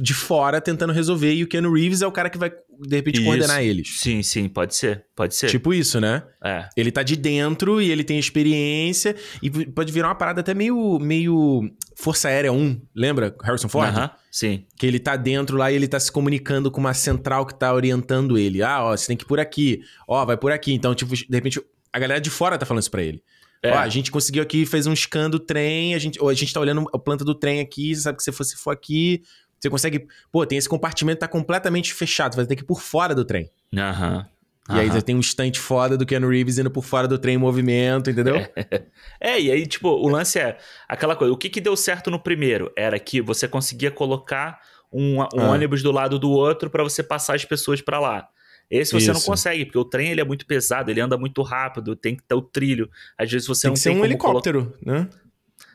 de 0.00 0.14
fora 0.14 0.60
tentando 0.60 0.92
resolver 0.92 1.34
e 1.34 1.42
o 1.42 1.46
Keanu 1.46 1.72
Reeves 1.74 2.00
é 2.00 2.06
o 2.06 2.12
cara 2.12 2.30
que 2.30 2.38
vai, 2.38 2.50
de 2.80 2.96
repente, 2.96 3.16
Isso. 3.16 3.24
coordenar 3.24 3.62
eles. 3.62 4.00
Sim, 4.00 4.22
sim, 4.22 4.48
pode 4.48 4.74
ser. 4.74 5.04
Pode 5.14 5.34
ser. 5.34 5.48
Tipo 5.48 5.74
isso, 5.74 6.00
né? 6.00 6.22
É. 6.42 6.68
Ele 6.76 6.90
tá 6.90 7.02
de 7.02 7.16
dentro 7.16 7.80
e 7.80 7.90
ele 7.90 8.02
tem 8.02 8.18
experiência 8.18 9.14
e 9.42 9.50
pode 9.50 9.92
virar 9.92 10.08
uma 10.08 10.14
parada 10.14 10.40
até 10.40 10.54
meio, 10.54 10.98
meio 10.98 11.70
Força 11.96 12.28
Aérea 12.28 12.52
1, 12.52 12.80
lembra? 12.94 13.36
Harrison 13.42 13.68
Ford? 13.68 13.88
Aham, 13.90 14.10
sim. 14.30 14.64
Que 14.78 14.86
ele 14.86 14.98
tá 14.98 15.16
dentro 15.16 15.56
lá 15.56 15.70
e 15.70 15.74
ele 15.74 15.86
tá 15.86 16.00
se 16.00 16.10
comunicando 16.10 16.70
com 16.70 16.80
uma 16.80 16.94
central 16.94 17.44
que 17.44 17.54
tá 17.54 17.72
orientando 17.74 18.38
ele. 18.38 18.62
Ah, 18.62 18.84
ó, 18.84 18.96
você 18.96 19.06
tem 19.06 19.16
que 19.16 19.24
ir 19.24 19.28
por 19.28 19.38
aqui. 19.38 19.80
Ó, 20.08 20.24
vai 20.24 20.36
por 20.36 20.52
aqui. 20.52 20.72
Então, 20.72 20.94
tipo, 20.94 21.14
de 21.14 21.26
repente, 21.30 21.60
a 21.92 21.98
galera 21.98 22.20
de 22.20 22.30
fora 22.30 22.56
tá 22.56 22.64
falando 22.64 22.82
isso 22.82 22.90
pra 22.90 23.02
ele. 23.02 23.22
É. 23.62 23.72
Ó, 23.72 23.78
a 23.78 23.88
gente 23.88 24.10
conseguiu 24.10 24.42
aqui, 24.42 24.64
fez 24.64 24.86
um 24.86 24.96
scan 24.96 25.28
do 25.28 25.38
trem, 25.38 25.94
a 25.94 25.98
gente, 25.98 26.20
ou 26.20 26.28
a 26.28 26.34
gente 26.34 26.52
tá 26.52 26.60
olhando 26.60 26.86
a 26.94 26.98
planta 26.98 27.24
do 27.24 27.34
trem 27.34 27.60
aqui, 27.60 27.94
você 27.94 28.02
sabe 28.02 28.16
que 28.16 28.24
se 28.24 28.32
você 28.32 28.56
for 28.56 28.70
aqui, 28.70 29.22
você 29.60 29.68
consegue... 29.70 30.06
Pô, 30.32 30.44
tem 30.46 30.56
esse 30.58 30.68
compartimento 30.68 31.16
que 31.16 31.20
tá 31.20 31.28
completamente 31.28 31.92
fechado, 31.94 32.32
você 32.34 32.36
vai 32.38 32.46
ter 32.46 32.56
que 32.56 32.62
ir 32.62 32.66
por 32.66 32.80
fora 32.80 33.14
do 33.14 33.24
trem. 33.24 33.50
Aham. 33.76 34.26
E 34.68 34.78
aí 34.78 34.88
você 34.88 35.02
tem 35.02 35.16
um 35.16 35.20
estante 35.20 35.58
foda 35.58 35.96
do 35.98 36.06
Keanu 36.06 36.28
Reeves 36.28 36.56
indo 36.58 36.70
por 36.70 36.84
fora 36.84 37.08
do 37.08 37.18
trem 37.18 37.34
em 37.34 37.38
movimento, 37.38 38.08
entendeu? 38.10 38.36
É, 39.20 39.40
e 39.40 39.50
aí, 39.50 39.66
tipo, 39.66 39.88
o 39.88 40.08
lance 40.08 40.38
é 40.38 40.56
aquela 40.88 41.16
coisa. 41.16 41.32
O 41.32 41.36
que, 41.36 41.48
que 41.50 41.60
deu 41.60 41.76
certo 41.76 42.10
no 42.10 42.18
primeiro? 42.20 42.72
Era 42.76 42.98
que 42.98 43.20
você 43.20 43.46
conseguia 43.48 43.90
colocar 43.90 44.60
um, 44.92 45.18
um 45.20 45.24
Ah. 45.40 45.50
ônibus 45.50 45.82
do 45.82 45.90
lado 45.90 46.18
do 46.18 46.30
outro 46.30 46.70
pra 46.70 46.82
você 46.84 47.02
passar 47.02 47.34
as 47.34 47.44
pessoas 47.44 47.80
pra 47.80 47.98
lá. 47.98 48.28
Esse 48.70 48.92
você 48.92 49.08
não 49.08 49.16
Isso. 49.18 49.26
consegue, 49.26 49.64
porque 49.64 49.78
o 49.78 49.84
trem 49.84 50.10
ele 50.12 50.20
é 50.20 50.24
muito 50.24 50.46
pesado, 50.46 50.90
ele 50.90 51.00
anda 51.00 51.18
muito 51.18 51.42
rápido, 51.42 51.96
tem 51.96 52.14
que 52.14 52.22
ter 52.22 52.34
o 52.36 52.40
trilho. 52.42 52.88
Às 53.18 53.28
vezes 53.30 53.48
você 53.48 53.62
tem 53.62 53.68
não 53.70 53.74
que 53.74 53.80
ser 53.80 53.90
tem 53.90 53.98
um 53.98 54.00
como 54.02 54.18
colocar- 54.18 54.50
helicóptero, 54.50 54.78
né? 54.86 55.08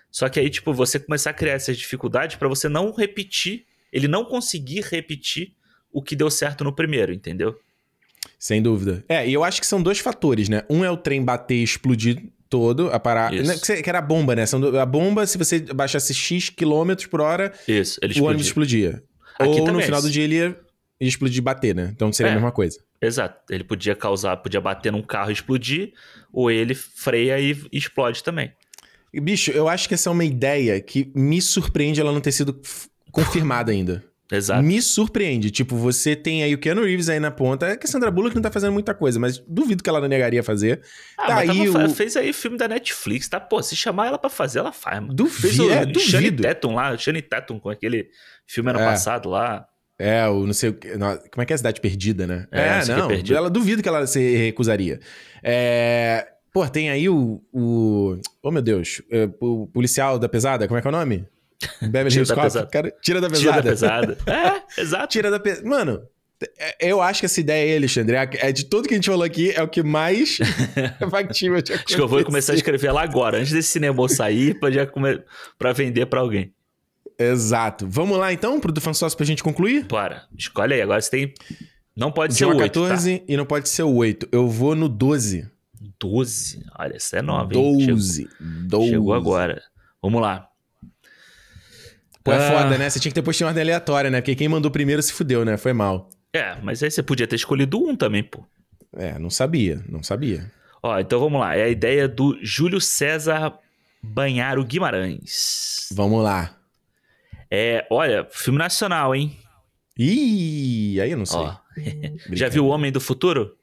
Só 0.10 0.30
que 0.30 0.40
aí, 0.40 0.50
tipo, 0.50 0.74
você 0.74 0.98
começar 0.98 1.32
a 1.32 1.34
criar 1.34 1.54
essas 1.54 1.78
dificuldades 1.78 2.38
pra 2.38 2.48
você 2.48 2.70
não 2.70 2.94
repetir, 2.94 3.66
ele 3.96 4.10
não 4.10 4.26
conseguir 4.26 4.82
repetir 4.82 5.54
o 5.90 6.02
que 6.04 6.18
deu 6.18 6.30
certo 6.30 6.66
no 6.66 6.76
primeiro, 6.76 7.14
entendeu? 7.14 7.58
Sem 8.38 8.62
dúvida. 8.62 9.06
É, 9.08 9.26
e 9.26 9.34
eu 9.34 9.42
acho 9.42 9.62
que 9.62 9.66
são 9.66 9.82
dois 9.82 10.00
fatores, 10.00 10.50
né? 10.50 10.64
Um 10.70 10.84
é 10.84 10.92
o 10.92 10.98
trem 10.98 11.24
bater 11.24 11.56
e 11.56 11.64
explodir 11.64 12.22
todo, 12.50 12.90
a 12.92 13.00
parar. 13.00 13.34
Isso. 13.34 13.62
Que 13.82 13.90
era 13.90 14.00
a 14.00 14.02
bomba, 14.02 14.36
né? 14.36 14.44
A 14.82 14.86
bomba, 14.86 15.26
se 15.26 15.38
você 15.38 15.60
baixasse 15.60 16.14
X 16.14 16.50
quilômetros 16.50 17.08
por 17.08 17.22
hora, 17.22 17.54
Isso, 17.66 17.98
o 18.20 18.24
ônibus 18.26 18.48
explodia. 18.48 19.02
Aqui 19.40 19.52
Ou 19.52 19.60
no 19.60 19.66
também. 19.66 19.86
final 19.86 20.02
do 20.02 20.10
dia 20.12 20.24
ele 20.26 20.36
ia 20.36 20.60
explodir 21.00 21.38
e 21.38 21.42
bater, 21.42 21.74
né? 21.74 21.92
Então 21.96 22.12
seria 22.12 22.30
É. 22.30 22.34
a 22.34 22.36
mesma 22.36 22.52
coisa. 22.52 22.80
Exato. 23.02 23.42
Ele 23.50 23.64
podia 23.64 23.96
causar, 23.96 24.36
podia 24.38 24.60
bater 24.60 24.92
num 24.92 25.02
carro 25.02 25.30
e 25.30 25.34
explodir, 25.34 25.94
ou 26.34 26.52
ele 26.52 26.76
freia 26.76 27.40
e 27.40 27.56
explode 27.72 28.22
também. 28.22 28.52
Bicho, 29.14 29.52
eu 29.52 29.70
acho 29.70 29.88
que 29.88 29.94
essa 29.94 30.10
é 30.10 30.12
uma 30.12 30.26
ideia 30.26 30.80
que 30.82 31.10
me 31.16 31.42
surpreende 31.42 32.02
ela 32.02 32.12
não 32.12 32.20
ter 32.20 32.34
sido 32.34 32.60
confirmada 33.16 33.72
ainda. 33.72 34.04
Exato. 34.32 34.64
Me 34.64 34.82
surpreende. 34.82 35.52
Tipo, 35.52 35.76
você 35.76 36.16
tem 36.16 36.42
aí 36.44 36.54
o 36.54 36.58
Keanu 36.58 36.84
Reeves 36.84 37.10
aí 37.10 37.20
na 37.20 37.30
ponta. 37.30 37.68
É 37.68 37.78
que 37.78 37.86
a 37.86 37.90
Sandra 37.90 38.10
Bullock 38.10 38.34
não 38.36 38.42
tá 38.42 38.50
fazendo 38.50 38.74
muita 38.74 38.92
coisa, 38.94 39.20
mas 39.20 39.38
duvido 39.38 39.84
que 39.84 39.90
ela 39.90 40.02
não 40.02 40.08
negaria 40.08 40.42
fazer. 40.42 40.82
Ah, 41.16 41.36
mas 41.36 41.48
tava- 41.72 41.86
o- 41.86 41.90
fez 41.92 42.18
aí 42.18 42.34
filme 42.34 42.58
da 42.58 42.68
Netflix, 42.68 43.28
tá? 43.28 43.40
Pô, 43.40 43.62
se 43.62 43.76
chamar 43.76 44.08
ela 44.08 44.18
pra 44.18 44.30
fazer, 44.30 44.60
ela 44.60 44.72
faz, 44.72 45.00
mano. 45.00 45.14
Duvido, 45.14 45.42
Fez 45.42 45.60
o 45.60 45.70
é, 45.70 45.82
Shane 46.00 46.32
duvido. 46.32 46.42
Tatum 46.44 46.74
lá, 46.74 46.92
o 46.94 46.98
Shane 46.98 47.22
Tatum 47.22 47.60
com 47.60 47.70
aquele 47.70 48.10
filme 48.48 48.72
ano 48.72 48.80
É. 48.80 48.86
passado 48.86 49.30
lá. 49.30 49.68
É, 49.98 50.28
o 50.28 50.46
não 50.46 50.54
sei 50.54 50.72
o 50.72 50.74
que. 50.74 50.90
Como 50.90 51.42
é 51.42 51.46
que 51.46 51.54
é 51.54 51.56
a 51.56 51.58
cidade 51.58 51.80
perdida, 51.80 52.26
né? 52.26 52.48
É, 52.52 52.62
É, 52.62 52.86
não 52.98 53.12
é 53.12 53.22
ela 53.30 53.50
duvido 53.50 53.84
que 53.84 53.88
ela 53.88 54.08
se 54.08 54.36
recusaria. 54.38 55.00
É. 55.44 56.28
Pô, 56.52 56.68
tem 56.68 56.90
aí 56.90 57.08
o. 57.08 57.42
o 57.54 58.18
oh, 58.42 58.50
meu 58.52 58.62
Deus. 58.62 59.02
é, 59.12 59.30
o 59.40 59.68
policial 59.68 60.18
da 60.18 60.28
pesada, 60.28 60.68
como 60.68 60.78
é 60.78 60.82
que 60.82 60.88
é 60.88 60.90
o 60.90 60.92
nome? 60.92 61.26
Beverly 61.82 62.10
Tira 62.12 62.26
Hills 62.40 62.58
Cop. 62.60 62.72
Cara, 62.72 62.94
tira 63.02 63.22
da 63.22 63.30
Tira 63.30 63.62
pesada. 63.62 63.62
da 63.62 64.16
pesada. 64.16 64.18
é, 64.78 64.82
exato. 64.82 65.08
Tira 65.08 65.32
da 65.32 65.40
pesada. 65.40 65.68
Mano, 65.68 66.02
é- 66.58 66.90
eu 66.92 67.02
acho 67.02 67.22
que 67.22 67.26
essa 67.26 67.40
ideia 67.40 67.72
aí, 67.72 67.78
Alexandre, 67.78 68.16
é 68.16 68.30
é 68.50 68.52
de 68.52 68.66
tudo 68.66 68.88
que 68.88 68.94
a 68.94 68.98
gente 68.98 69.10
falou 69.10 69.24
aqui, 69.24 69.52
é 69.52 69.62
o 69.62 69.68
que 69.68 69.82
mais 69.82 70.38
é 71.00 71.10
factível 71.10 71.62
de 71.62 71.74
Acho 71.74 71.86
que 71.86 72.00
eu 72.00 72.08
vou 72.08 72.24
começar 72.24 72.54
a 72.54 72.56
escrever 72.56 72.88
ela 72.88 73.02
agora, 73.02 73.38
antes 73.38 73.52
desse 73.52 73.70
cinema 73.70 74.08
sair, 74.10 74.60
pra, 74.60 74.70
já 74.70 74.86
come... 74.86 75.22
pra 75.58 75.72
vender 75.74 76.06
pra 76.08 76.20
alguém. 76.20 76.54
Exato. 77.18 77.88
Vamos 77.90 78.18
lá 78.18 78.34
então 78.34 78.60
pro 78.60 78.72
do 78.72 78.82
fansócio 78.82 79.16
pra 79.18 79.26
gente 79.26 79.42
concluir? 79.42 79.86
Bora, 79.86 80.24
escolhe 80.38 80.74
aí. 80.74 80.82
Agora 80.82 81.02
você 81.02 81.10
tem. 81.10 81.34
Não 81.96 82.12
pode 82.12 82.34
ser 82.34 82.40
Tinha 82.40 82.50
o 82.50 82.52
uma 82.52 82.62
8, 82.64 82.74
14 82.74 83.24
e 83.26 83.38
não 83.38 83.46
pode 83.46 83.70
ser 83.70 83.84
o 83.84 83.94
8. 83.94 84.28
Eu 84.32 84.50
vou 84.50 84.76
no 84.76 84.90
12. 84.90 85.44
tá? 85.44 85.50
12. 85.98 86.66
Olha, 86.78 86.96
essa 86.96 87.18
é 87.18 87.22
nova, 87.22 87.54
hein? 87.56 87.80
Chegou, 87.80 87.96
12. 87.96 88.30
12. 88.68 88.90
chegou 88.90 89.14
agora. 89.14 89.62
Vamos 90.02 90.22
lá. 90.22 90.50
Pô, 92.26 92.34
é 92.34 92.38
Ah. 92.38 92.52
foda, 92.64 92.78
né? 92.78 92.90
Você 92.90 93.00
tinha 93.00 93.10
que 93.12 93.16
ter 93.16 93.22
posto 93.22 93.42
em 93.42 93.46
ordem 93.46 93.62
aleatória, 93.62 94.10
né? 94.10 94.20
Porque 94.20 94.36
quem 94.36 94.50
mandou 94.50 94.70
primeiro 94.72 95.02
se 95.02 95.14
fudeu, 95.14 95.46
né? 95.46 95.56
Foi 95.58 95.72
mal. 95.74 96.10
É, 96.34 96.58
mas 96.62 96.82
aí 96.84 96.90
você 96.92 97.02
podia 97.04 97.28
ter 97.28 97.36
escolhido 97.38 97.78
um 97.80 97.96
também, 97.96 98.24
pô. 98.24 98.44
É, 98.98 99.18
não 99.20 99.30
sabia, 99.30 99.82
não 99.88 100.02
sabia. 100.04 100.52
Ó, 100.82 101.00
então 101.00 101.20
vamos 101.20 101.40
lá. 101.40 101.56
É 101.56 101.64
a 101.64 101.70
ideia 101.70 102.08
do 102.08 102.38
Júlio 102.42 102.82
César 102.82 103.54
Banharo 104.02 104.66
Guimarães. 104.66 105.88
Vamos 105.94 106.24
lá. 106.24 106.58
É, 107.50 107.86
olha, 107.92 108.28
filme 108.32 108.58
nacional, 108.60 109.14
hein? 109.16 109.38
Ih, 109.98 111.00
aí 111.00 111.12
eu 111.12 111.18
não 111.18 111.26
sei. 111.26 111.40
Ó. 111.40 111.56
Já 112.34 112.50
viu 112.50 112.66
O 112.66 112.70
Homem 112.70 112.92
do 112.92 113.00
Futuro? 113.00 113.56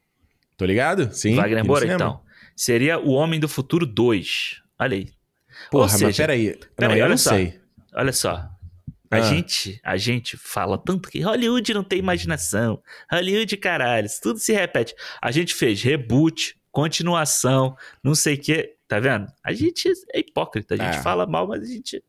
Tô 0.57 0.65
ligado? 0.65 1.13
Sim. 1.13 1.35
Wagner 1.35 1.65
Moura, 1.65 1.85
então. 1.93 2.21
Seria 2.55 2.97
O 2.99 3.11
Homem 3.11 3.39
do 3.39 3.49
Futuro 3.49 3.85
2. 3.85 4.61
Olha 4.79 4.95
aí. 4.95 5.09
Porra, 5.69 5.83
Ou 5.83 5.89
seja, 5.89 6.05
mas 6.07 6.17
peraí. 6.17 6.57
peraí, 6.75 6.89
não, 6.91 6.97
eu 6.97 7.03
olha 7.05 7.09
não 7.11 7.17
só. 7.17 7.29
sei. 7.31 7.59
Olha 7.95 8.11
só. 8.13 8.49
A 9.13 9.17
Ah. 9.17 9.21
gente, 9.21 9.79
a 9.83 9.97
gente 9.97 10.37
fala 10.37 10.77
tanto 10.77 11.09
que 11.09 11.21
Hollywood 11.21 11.73
não 11.73 11.83
tem 11.83 11.99
imaginação. 11.99 12.81
Hollywood, 13.11 13.55
caralho, 13.57 14.05
isso 14.05 14.19
tudo 14.21 14.39
se 14.39 14.51
repete. 14.53 14.95
A 15.21 15.31
gente 15.31 15.53
fez 15.53 15.81
reboot, 15.81 16.57
continuação, 16.71 17.75
não 18.03 18.15
sei 18.15 18.35
o 18.35 18.39
quê. 18.39 18.75
Tá 18.87 18.99
vendo? 18.99 19.27
A 19.43 19.51
gente 19.53 19.91
é 20.13 20.19
hipócrita. 20.19 20.75
A 20.75 20.77
gente 20.77 20.97
É. 20.97 21.01
fala 21.01 21.25
mal, 21.25 21.47
mas 21.47 21.63
a 21.63 21.65
gente. 21.65 22.03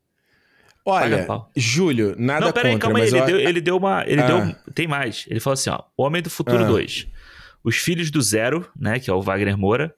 Olha. 0.85 1.25
Júlio, 1.55 2.15
nada 2.17 2.45
não, 2.45 2.51
peraí, 2.53 2.73
contra, 2.73 2.87
calma 2.89 2.99
aí. 2.99 3.07
Ele, 3.07 3.19
eu- 3.19 3.25
deu, 3.25 3.39
ele 3.39 3.61
deu 3.61 3.77
uma. 3.77 4.03
Ele 4.05 4.21
Ah. 4.21 4.27
deu. 4.27 4.55
Tem 4.73 4.87
mais. 4.87 5.25
Ele 5.27 5.39
falou 5.39 5.55
assim: 5.55 5.69
ó. 5.71 5.81
O 5.97 6.03
Homem 6.03 6.21
do 6.21 6.29
Futuro 6.29 6.63
Ah. 6.63 6.67
2. 6.67 7.07
Os 7.63 7.77
filhos 7.77 8.11
do 8.11 8.21
Zero, 8.21 8.69
né? 8.79 8.99
Que 8.99 9.09
é 9.09 9.13
o 9.13 9.21
Wagner 9.21 9.57
Moura, 9.57 9.95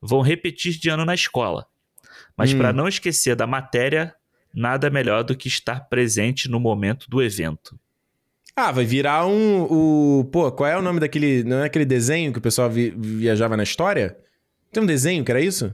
vão 0.00 0.20
repetir 0.20 0.78
de 0.78 0.88
ano 0.88 1.04
na 1.04 1.14
escola. 1.14 1.66
Mas 2.36 2.52
Hum. 2.54 2.58
para 2.58 2.72
não 2.72 2.86
esquecer 2.86 3.34
da 3.34 3.46
matéria, 3.46 4.14
nada 4.54 4.90
melhor 4.90 5.22
do 5.24 5.36
que 5.36 5.48
estar 5.48 5.80
presente 5.88 6.48
no 6.48 6.58
momento 6.60 7.08
do 7.08 7.22
evento. 7.22 7.78
Ah, 8.56 8.72
vai 8.72 8.84
virar 8.84 9.26
um. 9.26 9.62
O... 9.70 10.24
Pô, 10.30 10.50
qual 10.52 10.68
é 10.68 10.76
o 10.76 10.82
nome 10.82 11.00
daquele. 11.00 11.44
Não 11.44 11.58
é 11.60 11.64
aquele 11.66 11.84
desenho 11.84 12.32
que 12.32 12.38
o 12.38 12.42
pessoal 12.42 12.68
vi- 12.68 12.90
viajava 12.96 13.56
na 13.56 13.62
história? 13.62 14.16
Tem 14.72 14.82
um 14.82 14.86
desenho 14.86 15.24
que 15.24 15.30
era 15.30 15.40
isso? 15.40 15.66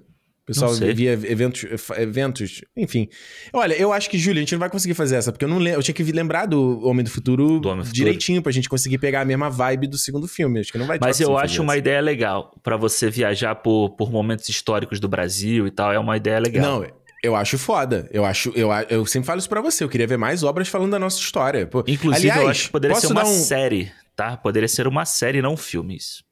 O 0.42 0.46
pessoal 0.46 0.72
via 0.74 1.10
eventos, 1.10 1.64
eventos. 1.98 2.60
Enfim. 2.76 3.08
Olha, 3.52 3.74
eu 3.74 3.92
acho 3.92 4.08
que, 4.08 4.16
Júlio, 4.16 4.38
a 4.38 4.42
gente 4.42 4.52
não 4.52 4.60
vai 4.60 4.70
conseguir 4.70 4.94
fazer 4.94 5.16
essa, 5.16 5.32
porque 5.32 5.44
eu 5.44 5.48
não 5.48 5.58
lembro. 5.58 5.80
Eu 5.80 5.82
tinha 5.82 5.94
que 5.94 6.04
lembrar 6.04 6.46
do 6.46 6.86
Homem 6.86 7.02
do 7.02 7.10
Futuro 7.10 7.58
Do 7.58 7.68
Homem 7.68 7.80
do 7.82 7.86
Futuro. 7.86 7.92
direitinho 8.04 8.40
pra 8.40 8.52
gente 8.52 8.68
conseguir 8.68 8.98
pegar 8.98 9.22
a 9.22 9.24
mesma 9.24 9.50
vibe 9.50 9.88
do 9.88 9.98
segundo 9.98 10.28
filme. 10.28 10.60
Acho 10.60 10.70
que 10.70 10.78
não 10.78 10.86
vai 10.86 10.98
Mas 11.00 11.18
eu 11.18 11.36
acho 11.36 11.60
uma 11.62 11.72
essa. 11.72 11.78
ideia 11.78 12.00
legal 12.00 12.54
para 12.62 12.76
você 12.76 13.10
viajar 13.10 13.56
por, 13.56 13.96
por 13.96 14.12
momentos 14.12 14.48
históricos 14.48 15.00
do 15.00 15.08
Brasil 15.08 15.66
e 15.66 15.70
tal. 15.72 15.92
É 15.92 15.98
uma 15.98 16.16
ideia 16.16 16.38
legal. 16.38 16.80
Não, 16.82 16.86
eu 17.26 17.36
acho 17.36 17.58
foda. 17.58 18.08
Eu 18.12 18.24
acho. 18.24 18.50
Eu, 18.54 18.70
eu 18.88 19.04
sempre 19.06 19.26
falo 19.26 19.38
isso 19.38 19.48
pra 19.48 19.60
você. 19.60 19.82
Eu 19.84 19.88
queria 19.88 20.06
ver 20.06 20.16
mais 20.16 20.42
obras 20.42 20.68
falando 20.68 20.92
da 20.92 20.98
nossa 20.98 21.18
história. 21.18 21.66
Pô, 21.66 21.84
Inclusive, 21.86 22.30
aliás, 22.30 22.42
eu 22.42 22.48
acho 22.48 22.64
que 22.66 22.72
poderia 22.72 22.96
ser 23.00 23.06
uma 23.08 23.24
um... 23.24 23.38
série, 23.38 23.92
tá? 24.14 24.36
Poderia 24.36 24.68
ser 24.68 24.86
uma 24.86 25.04
série, 25.04 25.42
não 25.42 25.56
filmes. 25.56 26.22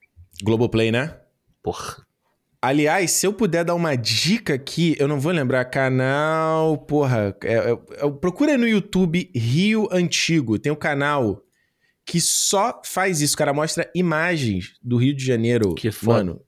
Globoplay, 0.42 0.90
né? 0.90 1.16
Porra. 1.62 2.04
Aliás, 2.62 3.10
se 3.10 3.26
eu 3.26 3.32
puder 3.32 3.62
dar 3.62 3.74
uma 3.74 3.94
dica 3.94 4.54
aqui, 4.54 4.96
eu 4.98 5.06
não 5.06 5.20
vou 5.20 5.30
lembrar 5.32 5.66
canal, 5.66 6.78
porra, 6.78 7.36
é, 7.44 7.52
é- 7.54 7.72
é- 7.72 8.10
procura 8.10 8.56
no 8.56 8.66
YouTube 8.66 9.30
Rio 9.34 9.86
Antigo, 9.92 10.58
tem 10.58 10.72
um 10.72 10.76
canal 10.76 11.42
que 12.06 12.18
só 12.22 12.80
faz 12.82 13.20
isso, 13.20 13.34
o 13.34 13.36
cara 13.36 13.52
mostra 13.52 13.90
imagens 13.94 14.78
do 14.82 14.96
Rio 14.96 15.14
de 15.14 15.22
Janeiro, 15.22 15.74
Que 15.74 15.90
foda. 15.90 16.24
mano, 16.24 16.40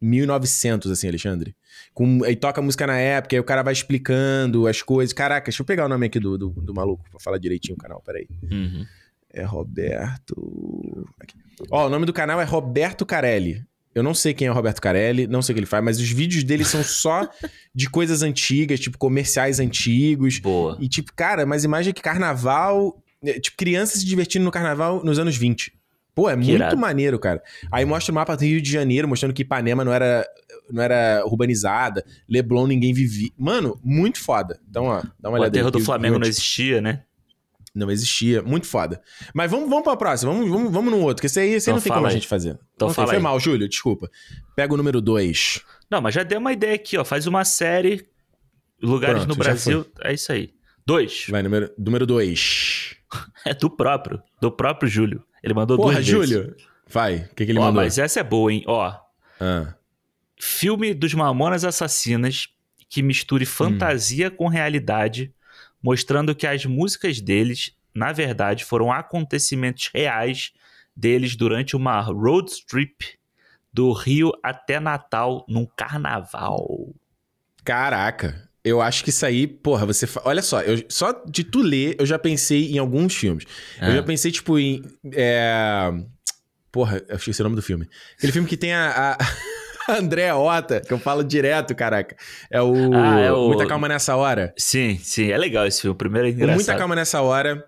1900 0.00 0.90
assim, 0.90 1.06
Alexandre. 1.08 1.54
Com, 1.98 2.22
aí 2.22 2.36
toca 2.36 2.62
música 2.62 2.86
na 2.86 2.96
época, 2.96 3.34
aí 3.34 3.40
o 3.40 3.44
cara 3.44 3.60
vai 3.60 3.72
explicando 3.72 4.68
as 4.68 4.80
coisas. 4.82 5.12
Caraca, 5.12 5.46
deixa 5.46 5.60
eu 5.62 5.66
pegar 5.66 5.86
o 5.86 5.88
nome 5.88 6.06
aqui 6.06 6.20
do, 6.20 6.38
do, 6.38 6.50
do 6.50 6.72
maluco 6.72 7.02
pra 7.10 7.18
falar 7.18 7.38
direitinho 7.38 7.74
o 7.74 7.76
canal, 7.76 8.00
peraí. 8.06 8.28
Uhum. 8.48 8.86
É 9.32 9.42
Roberto. 9.42 11.04
Aqui. 11.18 11.34
Ó, 11.72 11.88
o 11.88 11.90
nome 11.90 12.06
do 12.06 12.12
canal 12.12 12.40
é 12.40 12.44
Roberto 12.44 13.04
Carelli. 13.04 13.64
Eu 13.92 14.04
não 14.04 14.14
sei 14.14 14.32
quem 14.32 14.46
é 14.46 14.50
o 14.52 14.54
Roberto 14.54 14.80
Carelli, 14.80 15.26
não 15.26 15.42
sei 15.42 15.52
o 15.52 15.54
que 15.56 15.58
ele 15.58 15.66
faz, 15.66 15.84
mas 15.84 15.98
os 15.98 16.08
vídeos 16.08 16.44
dele 16.44 16.64
são 16.64 16.84
só 16.84 17.28
de 17.74 17.90
coisas 17.90 18.22
antigas, 18.22 18.78
tipo 18.78 18.96
comerciais 18.96 19.58
antigos. 19.58 20.38
Boa. 20.38 20.78
E, 20.80 20.88
tipo, 20.88 21.12
cara, 21.16 21.44
mas 21.44 21.64
imagem 21.64 21.92
que 21.92 22.00
carnaval. 22.00 23.02
é, 23.24 23.40
Tipo, 23.40 23.56
crianças 23.56 23.98
se 24.02 24.06
divertindo 24.06 24.44
no 24.44 24.52
carnaval 24.52 25.02
nos 25.04 25.18
anos 25.18 25.36
20. 25.36 25.72
Pô, 26.18 26.28
é 26.28 26.34
muito 26.34 26.50
irado. 26.50 26.76
maneiro, 26.76 27.16
cara. 27.16 27.40
Aí 27.70 27.84
mostra 27.84 28.10
o 28.10 28.14
mapa 28.16 28.36
do 28.36 28.42
Rio 28.42 28.60
de 28.60 28.68
Janeiro, 28.72 29.06
mostrando 29.06 29.32
que 29.32 29.42
Ipanema 29.42 29.84
não 29.84 29.92
era, 29.92 30.26
não 30.68 30.82
era 30.82 31.22
urbanizada, 31.24 32.04
Leblon 32.28 32.66
ninguém 32.66 32.92
vivia. 32.92 33.30
Mano, 33.38 33.78
muito 33.84 34.20
foda. 34.20 34.58
Então, 34.68 34.86
ó, 34.86 35.00
dá 35.20 35.28
uma 35.28 35.38
O 35.38 35.40
olhada. 35.42 35.46
aterro 35.46 35.66
aí, 35.66 35.72
do 35.72 35.78
Flamengo 35.80 36.18
não 36.18 36.26
existia, 36.26 36.80
né? 36.80 37.04
não 37.72 37.88
existia. 37.88 38.42
Muito 38.42 38.66
foda. 38.66 39.00
Mas 39.32 39.48
vamos, 39.48 39.68
vamos 39.70 39.84
pra 39.84 39.96
próxima. 39.96 40.32
Vamos, 40.32 40.50
vamos, 40.50 40.72
vamos 40.72 40.90
no 40.92 40.98
outro, 41.02 41.20
que 41.20 41.26
esse 41.26 41.38
aí, 41.38 41.50
esse 41.52 41.70
Então 41.70 41.76
não 41.76 41.82
tem 41.82 41.92
como 41.92 42.06
a 42.06 42.08
aí. 42.08 42.14
gente 42.16 42.26
fazer. 42.26 42.58
Então 42.74 42.88
Não 42.88 42.94
fala 42.94 43.06
Foi 43.10 43.18
mal, 43.20 43.38
Júlio, 43.38 43.68
desculpa. 43.68 44.10
Pega 44.56 44.74
o 44.74 44.76
número 44.76 45.00
2. 45.00 45.62
Não, 45.88 46.00
mas 46.00 46.12
já 46.16 46.24
deu 46.24 46.40
uma 46.40 46.52
ideia 46.52 46.74
aqui, 46.74 46.98
ó. 46.98 47.04
Faz 47.04 47.28
uma 47.28 47.44
série, 47.44 48.04
lugares 48.82 49.18
Pronto, 49.22 49.28
no 49.28 49.36
Brasil. 49.36 49.86
É 50.02 50.12
isso 50.12 50.32
aí. 50.32 50.50
Dois. 50.84 51.26
Vai, 51.28 51.44
número 51.44 51.66
2. 51.68 51.78
Número 51.78 52.06
dois. 52.06 52.96
É 53.46 53.54
do 53.54 53.70
próprio. 53.70 54.20
Do 54.42 54.50
próprio 54.50 54.90
Júlio. 54.90 55.22
Ele 55.42 55.54
mandou 55.54 55.76
Porra, 55.76 55.94
duas 55.94 56.06
vezes. 56.06 56.28
Júlio. 56.30 56.56
Vai, 56.86 57.16
o 57.16 57.34
que, 57.34 57.44
que 57.44 57.52
ele 57.52 57.58
Ó, 57.58 57.62
mandou? 57.66 57.82
mas 57.82 57.98
essa 57.98 58.20
é 58.20 58.22
boa, 58.22 58.52
hein? 58.52 58.64
Ó, 58.66 58.92
Ah, 59.40 59.74
filme 60.40 60.94
dos 60.94 61.12
Mamonas 61.14 61.64
Assassinas 61.64 62.48
que 62.88 63.02
misture 63.02 63.44
fantasia 63.44 64.30
com 64.30 64.48
realidade, 64.48 65.32
mostrando 65.82 66.34
que 66.34 66.46
as 66.46 66.64
músicas 66.64 67.20
deles, 67.20 67.76
na 67.94 68.12
verdade, 68.12 68.64
foram 68.64 68.90
acontecimentos 68.90 69.90
reais 69.94 70.52
deles 70.96 71.36
durante 71.36 71.76
uma 71.76 72.00
road 72.00 72.50
trip 72.66 73.18
do 73.72 73.92
Rio 73.92 74.32
até 74.42 74.80
Natal 74.80 75.44
num 75.48 75.66
carnaval. 75.66 76.94
Caraca. 77.62 78.47
Eu 78.68 78.80
acho 78.80 79.02
que 79.02 79.10
isso 79.10 79.24
aí, 79.26 79.46
porra, 79.46 79.84
você. 79.86 80.06
fa- 80.06 80.22
Olha 80.24 80.42
só, 80.42 80.60
eu... 80.62 80.82
só 80.88 81.12
de 81.26 81.42
tu 81.44 81.60
ler, 81.60 81.96
eu 81.98 82.06
já 82.06 82.18
pensei 82.18 82.70
em 82.72 82.78
alguns 82.78 83.14
filmes. 83.14 83.44
Eu 83.80 83.88
Ah. 83.88 83.94
já 83.96 84.02
pensei, 84.02 84.30
tipo, 84.30 84.58
em. 84.58 84.82
É... 85.14 85.90
Porra, 86.70 87.02
eu 87.08 87.16
esqueci 87.16 87.40
o 87.40 87.44
nome 87.44 87.56
do 87.56 87.62
filme. 87.62 87.88
Aquele 88.16 88.32
filme 88.32 88.48
que 88.48 88.56
tem 88.56 88.72
a. 88.72 89.16
a... 89.18 89.18
Andréa 89.98 90.36
Ota, 90.36 90.80
que 90.82 90.92
eu 90.92 90.98
falo 90.98 91.24
direto, 91.24 91.74
caraca. 91.74 92.14
É 92.50 92.60
o... 92.60 92.92
Ah, 92.94 93.20
é 93.20 93.32
o- 93.32 93.48
Muita 93.48 93.66
Calma 93.66 93.88
Nessa 93.88 94.14
Hora. 94.16 94.52
Sim, 94.58 94.98
sim, 95.02 95.30
é 95.30 95.38
legal 95.38 95.66
esse 95.66 95.80
filme. 95.80 95.92
O 95.94 95.96
primeiro 95.96 96.28
é 96.28 96.30
O 96.30 96.34
engraçado. 96.34 96.56
Muita 96.56 96.76
Calma 96.76 96.94
Nessa 96.94 97.22
Hora. 97.22 97.64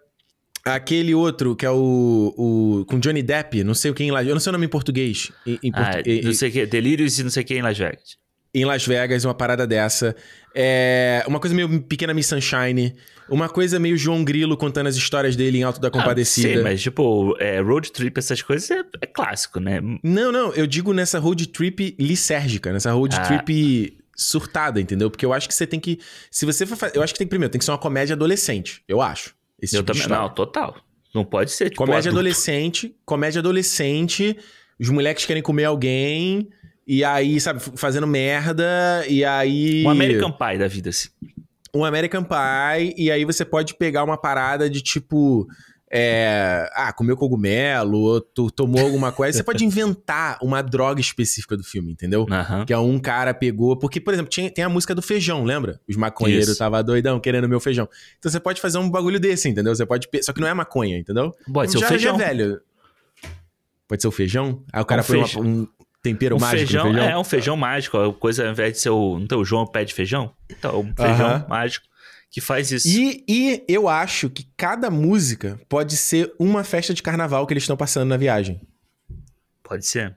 Aquele 0.63 1.15
outro, 1.15 1.57
que 1.57 1.65
é 1.65 1.71
o, 1.71 2.35
o. 2.37 2.85
Com 2.87 2.99
Johnny 3.01 3.23
Depp, 3.23 3.65
não 3.65 3.73
sei 3.73 3.91
o 3.91 3.95
que 3.95 4.05
em 4.05 4.11
lá. 4.11 4.23
Eu 4.23 4.35
não 4.35 4.41
sei 4.41 4.51
o 4.51 4.53
nome 4.53 4.67
em 4.67 4.69
português. 4.69 5.33
Em, 5.47 5.59
em, 5.63 5.71
Ah, 5.73 5.93
portu- 5.95 6.11
em- 6.11 6.21
não 6.23 6.35
sei 6.35 6.51
o 6.51 6.53
que, 6.53 6.67
Delírios 6.67 7.19
e 7.19 7.23
não 7.25 7.31
sei 7.31 7.43
o 7.43 7.47
que 7.47 7.55
em 7.55 7.63
Las 7.63 7.79
Vegas. 7.79 8.19
em 8.55 8.65
Las 8.67 8.87
Vegas, 8.87 9.25
uma 9.25 9.33
parada 9.35 9.67
dessa. 9.67 10.15
É, 10.55 11.25
uma 11.27 11.39
coisa 11.39 11.55
meio 11.55 11.81
pequena 11.83 12.13
Miss 12.15 12.27
Sunshine. 12.27 12.95
Uma 13.29 13.49
coisa 13.49 13.79
meio 13.79 13.97
João 13.97 14.25
Grilo 14.25 14.57
contando 14.57 14.89
as 14.89 14.97
histórias 14.97 15.37
dele 15.37 15.59
em 15.59 15.63
Alto 15.63 15.81
da 15.81 15.89
Compadecida. 15.91 16.49
Ah, 16.49 16.57
sim, 16.57 16.63
mas 16.63 16.83
tipo, 16.83 17.37
é, 17.39 17.61
road 17.61 17.93
trip, 17.93 18.19
essas 18.19 18.43
coisas 18.43 18.69
é, 18.71 18.83
é 19.01 19.07
clássico, 19.07 19.61
né? 19.61 19.81
Não, 20.03 20.33
não, 20.33 20.53
eu 20.55 20.67
digo 20.67 20.93
nessa 20.93 21.21
road 21.21 21.47
trip 21.49 21.95
lisérgica, 21.99 22.73
nessa 22.73 22.91
road 22.93 23.15
Ah. 23.17 23.21
trip 23.23 23.97
surtada, 24.17 24.81
entendeu? 24.81 25.09
Porque 25.11 25.25
eu 25.25 25.33
acho 25.33 25.47
que 25.49 25.55
você 25.55 25.67
tem 25.67 25.79
que. 25.79 26.01
Se 26.31 26.45
você 26.45 26.67
for 26.67 26.77
fazer. 26.77 26.97
Eu 26.97 27.03
acho 27.03 27.13
que 27.15 27.19
tem 27.19 27.27
primeiro, 27.27 27.51
tem 27.53 27.59
que 27.61 27.65
ser 27.65 27.71
uma 27.71 27.79
comédia 27.79 28.15
adolescente, 28.15 28.83
eu 28.89 29.01
acho. 29.01 29.35
Esse 29.63 29.77
Eu 29.77 29.83
tipo 29.85 29.99
também. 29.99 30.19
Não, 30.19 30.29
total. 30.29 30.77
Não 31.15 31.25
pode 31.25 31.53
ser 31.53 31.67
tipo. 31.71 31.77
Comédia 31.77 32.09
adulto. 32.11 32.19
adolescente, 32.19 32.97
comédia 33.05 33.39
adolescente, 33.39 34.37
os 34.79 34.89
moleques 34.89 35.25
querem 35.25 35.43
comer 35.43 35.65
alguém, 35.67 36.49
e 36.93 37.05
aí, 37.05 37.41
sabe, 37.41 37.61
fazendo 37.77 38.07
merda, 38.07 39.05
e 39.09 39.25
aí. 39.25 39.85
Um 39.87 39.91
American 39.91 40.33
Pie 40.33 40.59
da 40.59 40.67
vida, 40.67 40.91
assim. 40.91 41.09
Um 41.75 41.85
American 41.85 42.25
Pie, 42.25 42.95
e 42.99 43.11
aí 43.13 43.25
você 43.25 43.45
pode 43.45 43.75
pegar 43.75 44.03
uma 44.03 44.17
parada 44.17 44.69
de 44.69 44.81
tipo. 44.83 45.47
é, 45.93 46.69
ah, 46.73 46.93
comeu 46.93 47.17
cogumelo, 47.17 47.99
ou 47.99 48.21
tomou 48.51 48.81
alguma 48.81 49.11
coisa. 49.11 49.37
Você 49.39 49.43
pode 49.43 49.65
inventar 49.65 50.39
uma 50.41 50.63
droga 50.63 51.01
específica 51.01 51.57
do 51.57 51.65
filme, 51.65 51.91
entendeu? 51.93 52.27
Aham. 52.31 52.65
Que 52.65 52.73
é 52.73 52.79
um 52.79 52.97
cara 52.99 53.35
pegou. 53.35 53.77
Porque, 53.77 54.01
por 54.01 54.15
exemplo, 54.15 54.31
tinha- 54.31 54.49
tem 54.51 54.63
a 54.65 54.69
música 54.69 54.95
do 54.95 55.03
feijão, 55.03 55.43
lembra? 55.45 55.81
Os 55.89 55.97
maconheiros 55.97 56.57
tava 56.59 56.81
doidão 56.83 57.19
querendo 57.19 57.49
meu 57.49 57.59
feijão. 57.59 57.89
Então 58.19 58.31
você 58.31 58.39
pode 58.39 58.61
fazer 58.61 58.79
um 58.79 58.89
bagulho 58.89 59.19
desse, 59.19 59.49
entendeu? 59.49 59.75
Você 59.75 59.85
pode. 59.85 60.09
Só 60.23 60.33
que 60.33 60.41
não 60.41 60.47
é 60.49 60.55
maconha, 60.55 60.97
entendeu? 60.97 61.35
Pode 61.53 61.73
ser 61.73 61.79
o 61.79 61.81
já, 61.81 61.89
feijão. 61.89 62.17
Já 62.19 62.25
é 62.25 62.29
velho. 62.29 62.61
Pode 63.89 64.03
ser 64.03 64.09
o 64.09 64.13
feijão? 64.13 64.63
Aí 64.73 64.81
o 64.81 64.85
cara 64.85 65.03
Um 65.03 65.05
põe 65.05 65.19
uma- 65.19 65.41
um 65.41 65.69
tempero 66.03 66.37
Um 66.37 66.41
mágico 66.41 66.59
feijão, 66.59 66.87
no 66.87 66.95
feijão? 66.95 67.11
é 67.11 67.19
um 67.19 67.25
feijão 67.25 67.57
mágico. 67.57 67.99
A 67.99 68.13
coisa, 68.15 68.45
ao 68.45 68.51
invés 68.51 68.75
de 68.75 68.81
ser 68.81 68.91
o. 68.91 69.19
Não 69.19 69.27
tem 69.27 69.39
o 69.39 69.45
João 69.45 69.67
pé 69.67 69.85
de 69.85 69.95
feijão? 69.95 70.33
Então, 70.49 70.81
um 70.81 70.95
feijão 70.95 71.47
mágico 71.49 71.87
que 72.31 72.41
faz 72.41 72.71
isso. 72.71 72.87
E, 72.89 73.25
e 73.29 73.65
eu 73.69 73.89
acho 73.89 74.31
que 74.31 74.47
cada 74.57 74.89
música 74.91 75.61
pode 75.69 75.97
ser 75.97 76.33
uma 76.39 76.63
festa 76.63 76.95
de 76.95 77.03
carnaval 77.03 77.47
que 77.47 77.53
eles 77.53 77.65
estão 77.65 77.77
passando 77.77 78.09
na 78.09 78.17
viagem. 78.17 78.61
Pode 79.63 79.85
ser. 79.87 80.15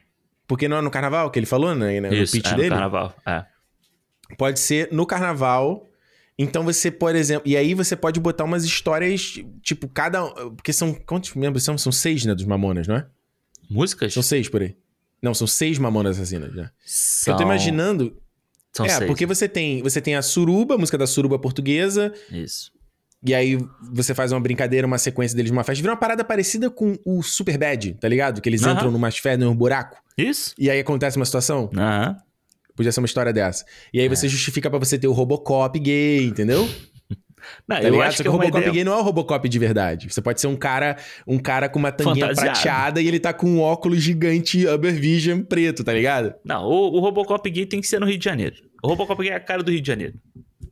Porque 0.48 0.68
não 0.68 0.78
é 0.78 0.82
no 0.82 0.92
carnaval 0.92 1.32
que 1.32 1.40
ele 1.40 1.46
falou, 1.46 1.74
né? 1.74 2.00
No 2.00 2.14
isso, 2.14 2.34
pitch 2.34 2.48
é, 2.48 2.52
no 2.52 2.58
dele? 2.58 2.70
carnaval. 2.70 3.16
É. 3.26 3.46
Pode 4.38 4.60
ser 4.60 4.90
no 4.92 5.06
carnaval. 5.06 5.88
Então 6.38 6.64
você, 6.64 6.92
por 6.92 7.16
exemplo. 7.16 7.48
E 7.48 7.56
aí 7.58 7.74
você 7.74 7.96
pode 7.96 8.20
botar 8.20 8.44
umas 8.44 8.64
histórias, 8.64 9.40
tipo, 9.62 9.88
cada. 9.88 10.24
Porque 10.52 10.74
são. 10.74 10.94
Quantos 10.94 11.34
membros 11.34 11.64
são? 11.64 11.78
São 11.78 11.92
seis, 11.92 12.26
né? 12.26 12.36
Dos 12.36 12.46
Mamonas, 12.46 12.88
não 12.88 12.96
é? 12.96 13.06
Músicas? 13.70 14.14
São 14.14 14.22
seis 14.24 14.50
por 14.50 14.62
aí. 14.62 14.76
Não, 15.24 15.34
são 15.34 15.48
seis 15.48 15.80
Mamonas 15.80 16.18
Assassinas, 16.18 16.54
né? 16.54 16.70
São... 16.86 17.34
Eu 17.34 17.38
tô 17.38 17.44
imaginando. 17.44 18.18
São 18.74 18.86
é, 18.86 18.90
seis. 18.90 19.06
porque 19.08 19.26
você 19.26 19.48
tem, 19.48 19.82
você 19.82 20.02
tem 20.02 20.16
a 20.16 20.22
Suruba, 20.22 20.76
a 20.76 20.78
música 20.78 20.98
da 20.98 21.08
Suruba 21.08 21.40
portuguesa. 21.40 22.14
Isso. 22.30 22.72
E 23.26 23.34
aí 23.34 23.58
você 23.94 24.14
faz 24.14 24.34
uma 24.34 24.42
brincadeira, 24.42 24.86
uma 24.86 24.98
sequência 24.98 25.34
deles 25.38 25.50
numa 25.50 25.64
festa. 25.64 25.82
Vira 25.82 25.94
uma 25.94 26.00
parada 26.00 26.26
parecida 26.26 26.70
com 26.70 26.98
o 27.06 27.24
Super 27.24 27.58
Bad, 27.58 27.94
tá 27.94 28.08
ligado? 28.10 28.42
Que 28.42 28.50
eles 28.50 28.64
Aham. 28.64 28.74
entram 28.74 28.92
numas 28.92 29.18
férias, 29.18 29.48
num 29.48 29.56
buraco. 29.56 29.96
Isso? 30.18 30.54
E 30.60 30.70
aí 30.70 30.80
acontece 30.82 31.16
uma 31.16 31.26
situação. 31.26 31.70
Aham. 31.74 32.18
Podia 32.76 32.92
ser 32.92 33.00
uma 33.00 33.06
história 33.06 33.32
dessa. 33.32 33.64
E 33.94 34.00
É. 34.00 34.04
aí 34.04 34.10
você 34.10 34.28
justifica 34.28 34.70
pra 34.70 34.78
você 34.80 34.98
ter 34.98 35.08
o 35.08 35.14
Robocop 35.14 35.80
gay, 35.80 36.26
entendeu? 36.26 36.68
Não, 37.68 37.78
Tá 37.78 37.84
eu 37.84 37.92
ligado? 37.92 38.08
acho 38.08 38.18
Só 38.18 38.24
que 38.24 38.24
que 38.24 38.30
o 38.30 38.32
Robocop 38.32 38.58
ideia... 38.60 38.72
gay 38.74 38.84
não 38.84 38.94
é 38.94 38.98
o 38.98 39.02
Robocop 39.02 39.48
de 39.50 39.60
verdade. 39.60 40.08
Você 40.12 40.22
pode 40.22 40.40
ser 40.42 40.48
um 40.48 40.56
cara, 40.56 40.98
um 41.28 41.38
cara 41.40 41.68
com 41.70 41.80
uma 41.80 41.92
tanguinha 41.92 42.28
Fantasiado. 42.28 42.52
prateada 42.54 43.02
e 43.02 43.08
ele 43.08 43.20
tá 43.20 43.34
com 43.34 43.48
um 43.48 43.62
óculos 43.62 44.02
gigante 44.02 44.66
Uber 44.68 44.94
Vision 44.94 45.42
preto, 45.42 45.84
tá 45.84 45.94
ligado? 45.94 46.34
Não, 46.44 46.64
o, 46.66 46.96
o 46.96 47.00
Robocop 47.00 47.50
gay 47.50 47.66
tem 47.66 47.82
que 47.82 47.88
ser 47.88 48.00
no 48.00 48.06
Rio 48.06 48.18
de 48.18 48.26
Janeiro. 48.26 48.56
O 48.84 48.88
Robocop 48.88 49.22
gay 49.22 49.32
é 49.32 49.36
a 49.36 49.40
cara 49.40 49.64
do 49.64 49.72
Rio 49.72 49.82
de 49.82 49.88
Janeiro. 49.88 50.14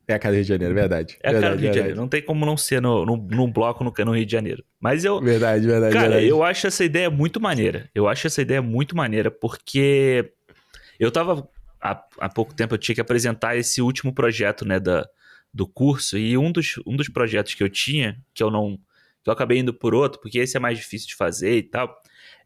É 0.08 0.14
a 0.14 0.18
cara 0.18 0.32
do 0.32 0.36
Rio 0.36 0.44
de 0.44 0.48
Janeiro, 0.48 0.74
verdade. 0.74 1.16
É 1.22 1.28
a 1.28 1.32
verdade, 1.32 1.42
cara 1.42 1.56
do 1.56 1.60
Rio 1.60 1.60
de 1.60 1.62
verdade. 1.62 1.78
Janeiro. 1.78 2.00
Não 2.00 2.08
tem 2.08 2.22
como 2.22 2.44
não 2.44 2.56
ser 2.56 2.82
no, 2.82 3.06
no, 3.06 3.16
num 3.16 3.50
bloco 3.50 3.84
no, 3.84 3.92
no 4.04 4.12
Rio 4.16 4.26
de 4.26 4.32
Janeiro. 4.32 4.64
Mas 4.80 5.04
eu, 5.04 5.20
Verdade, 5.20 5.66
verdade, 5.66 5.92
Cara, 5.94 6.08
verdade. 6.08 6.28
eu 6.28 6.42
acho 6.42 6.66
essa 6.66 6.84
ideia 6.84 7.08
muito 7.08 7.40
maneira. 7.40 7.88
Eu 7.94 8.08
acho 8.08 8.26
essa 8.26 8.42
ideia 8.42 8.60
muito 8.60 8.96
maneira, 8.96 9.30
porque 9.30 10.32
eu 10.98 11.10
tava. 11.10 11.48
Há, 11.80 12.00
há 12.20 12.28
pouco 12.28 12.54
tempo 12.54 12.74
eu 12.74 12.78
tinha 12.78 12.94
que 12.94 13.00
apresentar 13.00 13.56
esse 13.56 13.80
último 13.82 14.12
projeto, 14.12 14.64
né, 14.64 14.78
da, 14.78 15.04
do 15.52 15.66
curso, 15.66 16.16
e 16.16 16.36
um 16.38 16.50
dos, 16.50 16.74
um 16.86 16.96
dos 16.96 17.08
projetos 17.08 17.54
que 17.54 17.62
eu 17.62 17.68
tinha, 17.68 18.18
que 18.34 18.42
eu 18.42 18.50
não. 18.50 18.78
que 19.22 19.28
eu 19.28 19.32
acabei 19.32 19.58
indo 19.58 19.72
por 19.74 19.94
outro, 19.94 20.20
porque 20.20 20.38
esse 20.38 20.56
é 20.56 20.60
mais 20.60 20.78
difícil 20.78 21.08
de 21.08 21.14
fazer 21.14 21.56
e 21.58 21.62
tal, 21.62 21.94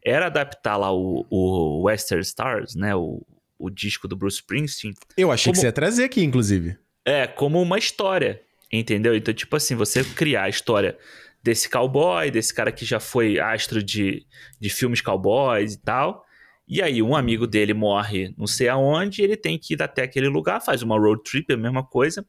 era 0.03 0.25
adaptar 0.27 0.77
lá 0.77 0.91
o, 0.93 1.25
o 1.29 1.83
Western 1.83 2.21
Stars, 2.21 2.75
né, 2.75 2.95
o, 2.95 3.21
o 3.57 3.69
disco 3.69 4.07
do 4.07 4.15
Bruce 4.15 4.37
Springsteen, 4.37 4.93
Eu 5.17 5.31
achei 5.31 5.51
que 5.51 5.55
Como- 5.57 5.61
você 5.61 5.67
ia 5.67 5.71
trazer 5.71 6.03
aqui, 6.03 6.23
inclusive. 6.23 6.77
é, 7.05 7.25
como 7.25 7.61
uma 7.61 7.77
história, 7.77 8.41
entendeu? 8.71 9.15
Então, 9.15 9.33
tipo 9.33 9.55
assim, 9.55 9.73
você 9.75 10.03
criar 10.03 10.43
a 10.43 10.49
história 10.49 10.97
desse 11.41 11.69
cowboy, 11.69 12.29
desse 12.29 12.53
cara 12.53 12.71
que 12.71 12.83
já 12.85 12.99
foi 12.99 13.39
astro 13.39 13.81
de, 13.81 14.25
de 14.59 14.69
filmes 14.69 14.99
cowboys 15.01 15.73
e 15.75 15.81
tal. 15.81 16.25
E 16.67 16.81
aí, 16.81 17.01
um 17.01 17.15
amigo 17.15 17.47
dele 17.47 17.73
morre 17.73 18.33
não 18.37 18.45
sei 18.45 18.67
aonde, 18.67 19.21
ele 19.21 19.37
tem 19.37 19.57
que 19.57 19.73
ir 19.73 19.81
até 19.81 20.03
aquele 20.03 20.27
lugar, 20.27 20.59
faz 20.61 20.83
uma 20.83 20.99
road 20.99 21.21
trip, 21.23 21.53
a 21.53 21.57
mesma 21.57 21.81
coisa, 21.83 22.25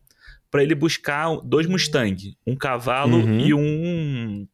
pra 0.50 0.62
ele 0.62 0.74
buscar 0.74 1.36
dois 1.44 1.66
Mustang, 1.66 2.36
um 2.46 2.56
cavalo 2.56 3.18
Uhum. 3.18 3.40
e 3.40 3.54
um. 3.54 4.48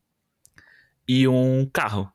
e 1.06 1.28
um 1.28 1.68
carro. 1.72 2.10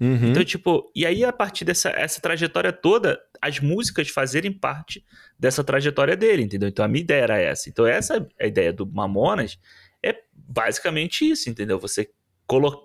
Uhum. 0.00 0.30
Então, 0.30 0.44
tipo, 0.44 0.90
e 0.94 1.06
aí 1.06 1.24
a 1.24 1.32
partir 1.32 1.64
dessa 1.64 1.88
essa 1.90 2.20
trajetória 2.20 2.70
toda, 2.72 3.18
as 3.40 3.60
músicas 3.60 4.08
fazerem 4.10 4.52
parte 4.52 5.02
dessa 5.38 5.64
trajetória 5.64 6.14
dele, 6.16 6.42
entendeu? 6.42 6.68
Então 6.68 6.84
a 6.84 6.88
minha 6.88 7.02
ideia 7.02 7.22
era 7.22 7.38
essa. 7.38 7.68
Então 7.70 7.86
essa 7.86 8.16
é 8.38 8.44
a 8.44 8.46
ideia 8.46 8.72
do 8.72 8.86
Mamonas 8.86 9.58
é 10.02 10.14
basicamente 10.32 11.28
isso, 11.28 11.48
entendeu? 11.48 11.78
Você 11.78 12.10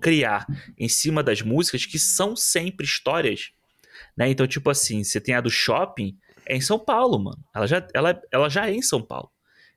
criar 0.02 0.46
em 0.78 0.90
cima 0.90 1.22
das 1.22 1.42
músicas 1.42 1.86
que 1.86 2.00
são 2.00 2.36
sempre 2.36 2.86
histórias, 2.86 3.52
né? 4.18 4.30
Então, 4.30 4.48
tipo 4.48 4.70
assim, 4.70 5.04
você 5.04 5.20
tem 5.20 5.36
a 5.36 5.42
do 5.42 5.50
Shopping, 5.52 6.18
é 6.46 6.56
em 6.56 6.62
São 6.62 6.80
Paulo, 6.80 7.20
mano. 7.20 7.38
Ela 7.54 7.68
já, 7.68 7.88
ela, 7.94 8.22
ela 8.32 8.50
já 8.50 8.68
é 8.68 8.74
em 8.74 8.82
São 8.82 9.02
Paulo. 9.02 9.30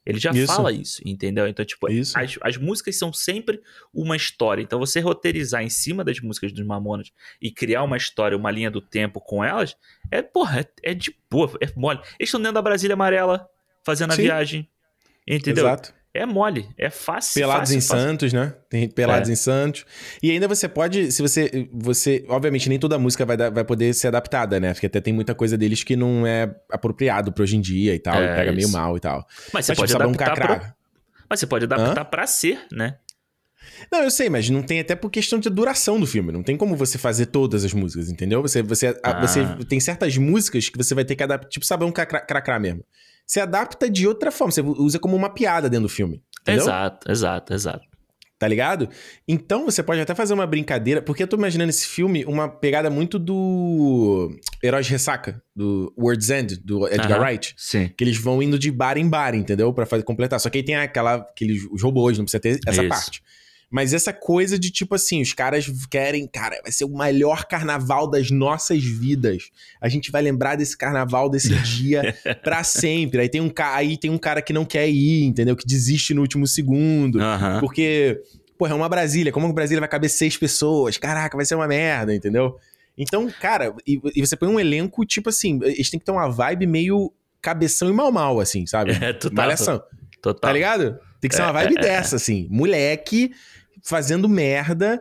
Ele 0.07 0.19
já 0.19 0.31
Isso. 0.33 0.47
fala 0.47 0.71
isso, 0.71 1.01
entendeu? 1.05 1.47
Então, 1.49 1.65
tipo, 1.65 1.91
Isso. 1.91 2.19
as, 2.19 2.39
as 2.43 2.57
músicas 2.57 2.97
são 2.99 3.13
sempre 3.13 3.61
uma 3.93 4.17
história. 4.17 4.63
Então, 4.63 4.79
você 4.79 5.01
roteirizar 5.01 5.63
em 5.63 5.71
cima 5.71 6.05
das 6.05 6.21
músicas 6.21 6.53
dos 6.53 6.65
Mamonas 6.65 7.11
e 7.41 7.51
criar 7.51 7.83
uma 7.83 7.97
história, 7.97 8.37
uma 8.37 8.51
linha 8.51 8.71
do 8.71 8.83
tempo 8.83 9.21
com 9.21 9.43
elas, 9.43 9.77
é, 10.11 10.21
porra, 10.21 10.61
é, 10.61 10.91
é 10.91 10.95
de 10.95 11.17
boa, 11.31 11.51
é 11.61 11.69
mole. 11.75 12.01
Eles 12.19 12.29
estão 12.29 12.41
dentro 12.41 12.55
da 12.55 12.63
Brasília 12.63 12.95
Amarela, 12.95 13.49
fazendo 13.83 14.13
a 14.13 14.17
Sim. 14.17 14.23
viagem. 14.23 14.71
Entendeu? 15.27 15.65
Exato. 15.65 15.95
É 16.17 16.25
mole, 16.25 16.69
é 16.79 16.89
fácil. 16.91 17.35
Pelados 17.43 17.61
fácil, 17.71 17.77
em 17.77 17.81
fácil. 17.81 18.05
Santos, 18.07 18.33
né? 18.33 18.55
Tem 18.71 18.89
Pelados 18.89 19.29
É. 19.29 19.33
em 19.33 19.35
Santos. 19.35 19.85
E 20.23 20.31
ainda 20.31 20.47
você 20.47 20.69
pode, 20.69 21.11
se 21.11 21.21
você, 21.21 21.69
você, 21.73 22.25
obviamente 22.29 22.69
nem 22.69 22.79
toda 22.79 22.97
música 23.01 23.27
vai, 23.27 23.37
vai 23.37 23.65
poder 23.65 23.93
ser 23.95 24.07
adaptada, 24.09 24.61
né? 24.61 24.73
Porque 24.73 24.87
até 24.87 25.01
tem 25.01 25.13
muita 25.13 25.35
coisa 25.35 25.59
deles 25.59 25.83
que 25.83 25.97
não 25.97 26.25
é 26.25 26.55
apropriado 26.71 27.33
pra 27.33 27.43
hoje 27.43 27.57
em 27.57 27.61
dia 27.61 27.93
e 27.95 27.99
tal, 27.99 28.15
É, 28.23 28.33
e 28.33 28.37
pega 28.37 28.53
meio 28.53 28.65
isso. 28.67 28.73
mal 28.73 28.97
e 28.97 29.01
tal. 29.01 29.27
Mas 29.53 29.67
você 29.67 29.73
Mas, 29.73 29.79
pode 29.81 29.93
tipo, 29.93 30.03
adaptar 30.05 30.35
pra, 30.37 30.75
Mas 31.29 31.41
você 31.41 31.47
pode 31.49 31.65
adaptar 31.65 32.05
pra 32.05 32.27
ser, 32.29 32.61
né? 32.71 32.97
Não, 33.91 34.03
eu 34.03 34.11
sei, 34.11 34.31
mas 34.31 34.49
não 34.49 34.63
tem 34.63 34.79
até 34.79 34.95
por 34.95 35.11
questão 35.11 35.39
de 35.41 35.51
duração 35.51 35.99
do 35.99 36.07
filme. 36.07 36.31
Não 36.31 36.43
tem 36.45 36.57
como 36.57 36.77
você 36.77 36.97
fazer 36.97 37.27
todas 37.27 37.65
as 37.65 37.73
músicas, 37.75 38.09
entendeu? 38.09 38.41
Você, 38.41 38.63
você, 38.63 38.97
Ah. 39.03 39.21
você 39.21 39.45
tem 39.69 39.81
certas 39.81 40.17
músicas 40.17 40.69
que 40.69 40.77
você 40.77 40.95
vai 40.95 41.05
ter 41.05 41.17
que 41.17 41.23
adaptar, 41.25 41.49
tipo 41.49 41.67
Sabão 41.67 41.91
Cracrá 41.91 42.59
mesmo. 42.61 42.85
Você 43.27 43.41
adapta 43.41 43.89
de 43.89 44.07
outra 44.07 44.31
forma, 44.31 44.53
você 44.53 44.61
usa 44.61 44.99
como 44.99 45.17
uma 45.17 45.31
piada 45.31 45.69
dentro 45.69 45.85
do 45.85 45.89
filme. 45.89 46.23
Entendeu? 46.43 46.63
Exato, 46.63 47.11
exato, 47.11 47.55
exato. 47.55 47.95
Tá 48.39 48.49
ligado? 48.49 48.91
Então 49.27 49.65
você 49.65 49.83
pode 49.83 50.01
até 50.01 50.15
fazer 50.15 50.35
uma 50.35 50.47
brincadeira, 50.47 51.01
porque 51.01 51.23
eu 51.23 51.27
tô 51.27 51.37
imaginando 51.37 51.71
esse 51.71 51.87
filme 51.87 52.25
uma 52.27 52.49
pegada 52.49 52.91
muito 52.91 53.19
do 53.19 54.37
Heróis 54.63 54.85
de 54.85 54.93
Ressaca, 54.93 55.41
do 55.57 55.95
World's 55.97 56.29
End, 56.29 56.57
do 56.57 56.87
Edgar 56.87 57.13
Aham. 57.13 57.23
Wright. 57.23 57.55
Sim. 57.57 57.91
Que 57.97 58.05
eles 58.05 58.19
vão 58.19 58.43
indo 58.43 58.59
de 58.59 58.71
bar 58.71 58.99
em 58.99 59.09
bar, 59.09 59.35
entendeu? 59.35 59.73
Pra 59.73 59.87
fazer, 59.87 60.03
completar. 60.03 60.39
Só 60.41 60.51
que 60.51 60.59
aí 60.59 60.65
tem 60.65 60.77
aquela, 60.77 61.15
aqueles 61.15 61.63
os 61.71 61.81
robôs, 61.81 62.19
não 62.19 62.25
precisa 62.25 62.41
ter 62.41 62.59
essa 62.67 62.83
Isso. 62.83 62.89
parte. 62.89 63.23
Mas 63.71 63.93
essa 63.93 64.13
coisa 64.13 64.59
de 64.59 64.71
tipo 64.71 64.95
assim, 64.95 65.21
os 65.21 65.33
caras 65.33 65.67
querem, 65.91 66.27
cara, 66.29 66.61
vai 66.63 66.71
ser 66.71 66.85
o 66.85 66.97
melhor 66.97 67.45
carnaval 67.47 68.09
das 68.09 68.31
nossas 68.31 68.85
vidas. 68.85 69.51
A 69.81 69.89
gente 69.89 70.11
vai 70.13 70.23
lembrar 70.23 70.55
desse 70.57 70.77
carnaval 70.77 71.29
desse 71.29 71.49
dia 71.65 72.15
pra 72.43 72.63
sempre. 72.63 73.21
Aí 73.21 73.29
tem 73.29 73.41
um 73.41 73.49
ca- 73.51 73.75
aí 73.75 73.97
tem 73.97 74.11
um 74.11 74.19
cara 74.19 74.41
que 74.41 74.53
não 74.53 74.65
quer 74.65 74.89
ir, 74.89 75.25
entendeu? 75.25 75.57
Que 75.57 75.67
desiste 75.67 76.15
no 76.15 76.21
último 76.21 76.47
segundo. 76.47 77.21
Porque, 77.61 78.21
porra, 78.57 78.73
é 78.73 78.75
uma 78.75 78.89
Brasília. 78.89 79.33
Como 79.33 79.49
que 79.49 79.55
Brasília 79.55 79.81
vai 79.81 79.89
caber 79.89 80.09
seis 80.11 80.37
pessoas? 80.37 80.97
Caraca, 80.97 81.37
vai 81.37 81.45
ser 81.45 81.55
uma 81.57 81.67
merda, 81.67 82.15
entendeu? 82.15 82.57
Então, 82.97 83.29
cara, 83.41 83.75
e, 83.85 84.01
e 84.15 84.25
você 84.25 84.37
põe 84.37 84.49
um 84.49 84.61
elenco, 84.61 85.05
tipo 85.05 85.29
assim, 85.31 85.59
eles 85.65 85.91
têm 85.91 85.99
que 85.99 86.07
ter 86.07 86.13
uma 86.13 86.29
vibe 86.31 86.65
meio 86.69 87.13
cabeção 87.43 87.91
e 87.91 87.93
mal-mal, 87.93 88.39
assim, 88.39 88.67
sabe? 88.67 88.93
É, 89.03 89.13
total. 89.13 89.45
Malhação. 89.45 89.83
Total. 90.23 90.41
Tá 90.41 90.53
ligado? 90.53 90.97
Tem 91.21 91.29
que 91.29 91.35
ser 91.35 91.43
uma 91.43 91.53
vibe 91.53 91.75
dessa, 91.75 92.17
assim. 92.17 92.47
Moleque 92.51 93.33
fazendo 93.85 94.29
merda. 94.29 95.01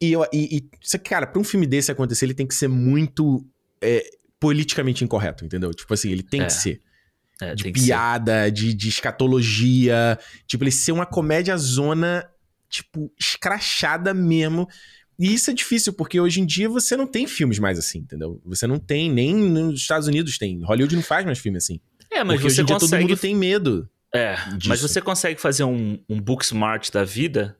E, 0.00 0.12
eu, 0.12 0.26
e, 0.32 0.66
e 0.92 0.98
cara, 0.98 1.26
pra 1.26 1.40
um 1.40 1.44
filme 1.44 1.66
desse 1.66 1.92
acontecer, 1.92 2.24
ele 2.24 2.34
tem 2.34 2.46
que 2.46 2.54
ser 2.54 2.68
muito 2.68 3.46
é, 3.80 4.02
politicamente 4.40 5.04
incorreto, 5.04 5.44
entendeu? 5.44 5.72
Tipo 5.72 5.94
assim, 5.94 6.10
ele 6.10 6.22
tem 6.22 6.40
É, 6.42 6.46
que 6.46 6.52
ser 6.52 6.82
É, 7.40 7.54
de 7.54 7.70
piada, 7.70 8.50
de, 8.50 8.74
de 8.74 8.88
escatologia. 8.88 10.18
Tipo, 10.46 10.64
ele 10.64 10.70
ser 10.70 10.92
uma 10.92 11.06
comédia 11.06 11.56
zona, 11.56 12.28
tipo, 12.68 13.12
escrachada 13.18 14.12
mesmo. 14.12 14.66
E 15.18 15.32
isso 15.32 15.50
é 15.50 15.54
difícil, 15.54 15.92
porque 15.92 16.18
hoje 16.18 16.40
em 16.40 16.46
dia 16.46 16.68
você 16.68 16.96
não 16.96 17.06
tem 17.06 17.26
filmes 17.26 17.58
mais 17.60 17.78
assim, 17.78 17.98
entendeu? 17.98 18.40
Você 18.44 18.66
não 18.66 18.78
tem, 18.80 19.08
nem 19.10 19.32
nos 19.34 19.80
Estados 19.80 20.08
Unidos 20.08 20.38
tem. 20.38 20.60
Hollywood 20.64 20.96
não 20.96 21.02
faz 21.02 21.24
mais 21.24 21.38
filme 21.38 21.58
assim. 21.58 21.78
É, 22.10 22.24
mas 22.24 22.36
porque 22.36 22.46
hoje 22.46 22.56
você 22.56 22.62
em 22.62 22.64
dia 22.64 22.74
todo 22.74 22.80
consegue. 22.82 23.04
mundo 23.04 23.16
tem 23.16 23.34
medo. 23.34 23.88
É, 24.12 24.34
disso. 24.56 24.68
mas 24.68 24.80
você 24.80 25.00
consegue 25.00 25.40
fazer 25.40 25.64
um, 25.64 25.98
um 26.08 26.20
book 26.20 26.44
smart 26.44 26.90
da 26.92 27.04
vida 27.04 27.56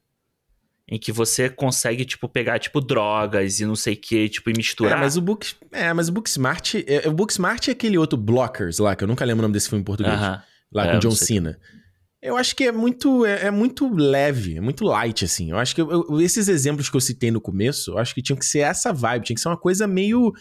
em 0.88 0.98
que 0.98 1.10
você 1.10 1.48
consegue, 1.48 2.04
tipo, 2.04 2.28
pegar, 2.28 2.58
tipo, 2.58 2.80
drogas 2.80 3.58
e 3.58 3.64
não 3.64 3.74
sei 3.74 3.94
o 3.94 3.96
que, 3.96 4.28
tipo, 4.28 4.50
e 4.50 4.52
misturar. 4.56 4.98
É, 4.98 5.00
mas 5.00 5.16
o 5.16 5.20
Book, 5.22 5.54
é, 5.72 5.92
mas 5.94 6.08
o 6.08 6.12
Booksmart, 6.12 6.74
é, 6.86 7.08
o 7.08 7.12
Booksmart 7.12 7.68
é 7.68 7.70
aquele 7.70 7.96
outro 7.96 8.18
Blockers 8.18 8.78
lá, 8.78 8.94
que 8.94 9.02
eu 9.02 9.08
nunca 9.08 9.24
lembro 9.24 9.40
o 9.40 9.42
nome 9.44 9.54
desse 9.54 9.68
filme 9.70 9.80
em 9.80 9.84
português, 9.84 10.14
Aham. 10.14 10.42
lá 10.72 10.86
É, 10.86 10.92
com 10.92 10.98
John. 10.98 11.10
Cena. 11.12 11.58
Eu 12.20 12.36
acho 12.36 12.54
que 12.56 12.64
é 12.64 12.72
muito, 12.72 13.24
é, 13.26 13.46
é 13.46 13.50
muito 13.50 13.88
leve, 13.94 14.56
é 14.56 14.60
muito 14.60 14.84
light, 14.84 15.24
assim. 15.24 15.50
Eu 15.50 15.58
acho 15.58 15.74
que 15.74 15.80
eu- 15.80 15.90
eu- 15.90 16.20
esses 16.20 16.48
exemplos 16.48 16.88
que 16.90 16.96
eu 16.96 17.00
citei 17.00 17.30
no 17.30 17.40
começo, 17.40 17.92
eu 17.92 17.98
acho 17.98 18.14
que 18.14 18.22
tinham 18.22 18.38
que 18.38 18.46
ser 18.46 18.60
essa 18.60 18.92
vibe, 18.92 19.24
tinha 19.24 19.34
que 19.34 19.40
ser 19.42 19.48
uma 19.48 19.58
coisa 19.58 19.86
meio 19.86 20.32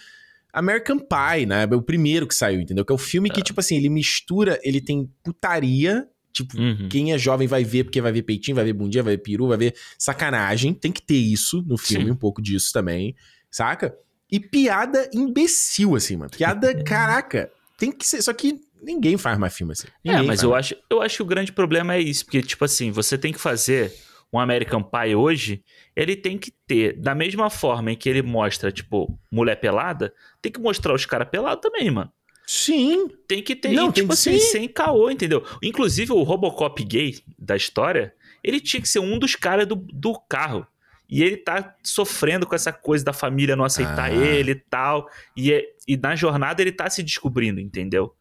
American 0.53 0.99
Pie, 0.99 1.45
né? 1.45 1.65
O 1.65 1.81
primeiro 1.81 2.27
que 2.27 2.35
saiu, 2.35 2.61
entendeu? 2.61 2.85
Que 2.85 2.91
é 2.91 2.95
o 2.95 2.97
filme 2.97 3.29
que, 3.29 3.41
tipo 3.41 3.59
assim, 3.59 3.75
ele 3.75 3.89
mistura, 3.89 4.59
ele 4.63 4.79
tem 4.79 5.09
putaria, 5.23 6.05
tipo, 6.33 6.57
Uhum. 6.57 6.89
quem 6.89 7.13
é 7.13 7.17
jovem 7.17 7.47
vai 7.47 7.63
ver 7.63 7.83
porque 7.85 8.01
vai 8.01 8.11
ver 8.11 8.23
peitinho, 8.23 8.55
vai 8.55 8.65
ver 8.65 8.73
bundinha, 8.73 9.03
vai 9.03 9.15
ver 9.15 9.21
peru, 9.23 9.47
vai 9.47 9.57
ver 9.57 9.75
sacanagem. 9.97 10.73
Tem 10.73 10.91
que 10.91 11.01
ter 11.01 11.15
isso 11.15 11.63
no 11.65 11.77
filme, 11.77 12.05
Sim. 12.07 12.11
um 12.11 12.15
pouco 12.15 12.41
disso 12.41 12.73
também, 12.73 13.15
saca? 13.51 13.95
E 14.31 14.39
piada 14.39 15.09
imbecil, 15.13 15.95
assim, 15.95 16.17
mano. 16.17 16.31
Piada, 16.31 16.73
caraca, 16.83 17.51
tem 17.77 17.91
que 17.91 18.05
ser. 18.05 18.21
Só 18.21 18.33
que 18.33 18.59
ninguém 18.81 19.17
faz 19.17 19.37
mais 19.37 19.55
filme 19.55 19.73
assim. 19.73 19.87
É, 20.03 20.11
Ninguém 20.11 20.27
mas 20.27 20.39
faz 20.39 20.43
eu 20.43 20.55
acho, 20.55 20.75
eu 20.89 21.01
acho 21.01 21.15
que 21.17 21.21
o 21.23 21.25
grande 21.25 21.51
problema 21.51 21.93
é 21.93 22.01
isso, 22.01 22.25
porque, 22.25 22.41
tipo 22.41 22.65
assim, 22.65 22.91
você 22.91 23.17
tem 23.17 23.31
que 23.31 23.39
fazer 23.39 23.93
um 24.33 24.39
American 24.39 24.81
Pie 24.81 25.15
hoje, 25.15 25.63
ele 25.95 26.15
tem 26.15 26.39
que 26.39 26.51
ter, 26.65 26.99
da 26.99 27.13
mesma 27.13 27.51
forma 27.51 27.91
em 27.91 27.95
que 27.95 28.09
ele 28.09 28.23
mostra, 28.23 28.71
tipo, 28.71 29.15
mulher 29.31 29.55
pelada, 29.57 30.11
tem 30.41 30.51
que 30.51 30.59
mostrar 30.59 30.95
os 30.95 31.05
caras 31.05 31.29
pelados 31.29 31.61
também, 31.61 31.91
mano. 31.91 32.11
Sim. 32.45 33.07
Tem 33.27 33.41
que 33.41 33.55
ter, 33.55 33.69
Não, 33.71 33.89
e, 33.89 33.93
tipo 33.93 34.13
assim, 34.13 34.37
sem 34.39 34.67
caô, 34.67 35.09
entendeu? 35.09 35.43
Inclusive, 35.61 36.11
o 36.11 36.23
Robocop 36.23 36.83
gay 36.83 37.19
da 37.39 37.55
história, 37.55 38.13
ele 38.43 38.59
tinha 38.59 38.81
que 38.81 38.89
ser 38.89 38.99
um 38.99 39.17
dos 39.17 39.35
caras 39.35 39.65
do, 39.67 39.75
do 39.75 40.19
carro. 40.27 40.65
E 41.09 41.21
ele 41.21 41.37
tá 41.37 41.75
sofrendo 41.83 42.45
com 42.47 42.55
essa 42.55 42.73
coisa 42.73 43.05
da 43.05 43.13
família 43.13 43.55
não 43.55 43.63
aceitar 43.65 44.11
Ah. 44.11 44.13
ele 44.13 44.51
e 44.51 44.55
tal. 44.55 45.07
E, 45.37 45.53
é- 45.53 45.65
e 45.87 45.95
na 45.95 46.15
jornada 46.15 46.61
ele 46.61 46.71
tá 46.71 46.89
se 46.89 47.03
descobrindo, 47.03 47.59
entendeu? 47.59 48.15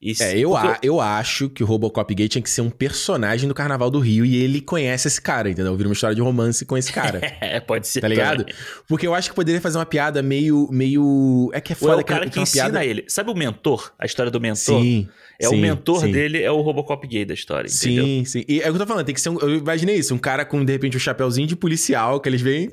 Isso, 0.00 0.22
é, 0.22 0.38
eu, 0.38 0.54
a, 0.54 0.78
eu 0.82 1.00
acho 1.00 1.48
que 1.48 1.62
o 1.62 1.66
Robocop 1.66 2.14
gay 2.14 2.28
tinha 2.28 2.42
que 2.42 2.50
ser 2.50 2.60
um 2.60 2.68
personagem 2.68 3.48
do 3.48 3.54
Carnaval 3.54 3.90
do 3.90 3.98
Rio 3.98 4.26
e 4.26 4.36
ele 4.36 4.60
conhece 4.60 5.08
esse 5.08 5.20
cara, 5.20 5.48
entendeu? 5.48 5.74
Vira 5.74 5.88
uma 5.88 5.94
história 5.94 6.14
de 6.14 6.20
romance 6.20 6.66
com 6.66 6.76
esse 6.76 6.92
cara. 6.92 7.20
é, 7.40 7.58
pode 7.60 7.88
ser. 7.88 8.02
Tá 8.02 8.08
ligado? 8.08 8.44
Também. 8.44 8.54
Porque 8.86 9.06
eu 9.06 9.14
acho 9.14 9.30
que 9.30 9.34
poderia 9.34 9.60
fazer 9.60 9.78
uma 9.78 9.86
piada 9.86 10.22
meio. 10.22 10.68
meio... 10.70 11.50
É 11.54 11.62
que 11.62 11.72
é 11.72 11.76
foda. 11.76 11.94
Ou 11.94 11.98
é 11.98 12.02
o 12.02 12.04
cara 12.04 12.24
que, 12.26 12.32
que 12.32 12.40
ensina 12.40 12.64
piada... 12.64 12.84
ele. 12.84 13.04
Sabe 13.08 13.30
o 13.30 13.34
mentor? 13.34 13.92
A 13.98 14.04
história 14.04 14.30
do 14.30 14.40
mentor? 14.40 14.82
Sim. 14.82 15.08
É 15.38 15.48
sim, 15.48 15.56
o 15.56 15.58
mentor 15.58 16.00
sim. 16.00 16.12
dele, 16.12 16.42
é 16.42 16.50
o 16.50 16.60
Robocop 16.60 17.06
gay 17.06 17.24
da 17.24 17.34
história, 17.34 17.68
sim, 17.68 17.98
entendeu? 17.98 18.24
Sim. 18.26 18.44
E 18.48 18.60
é 18.60 18.68
o 18.68 18.72
que 18.72 18.76
eu 18.76 18.78
tô 18.78 18.86
falando, 18.86 19.04
tem 19.04 19.14
que 19.14 19.20
ser 19.20 19.28
um. 19.28 19.38
Eu 19.38 19.56
imaginei 19.56 19.96
isso, 19.96 20.14
um 20.14 20.18
cara 20.18 20.44
com, 20.44 20.64
de 20.64 20.72
repente, 20.72 20.96
um 20.96 21.00
chapéuzinho 21.00 21.46
de 21.46 21.56
policial, 21.56 22.20
que 22.20 22.28
eles 22.28 22.40
veem. 22.40 22.70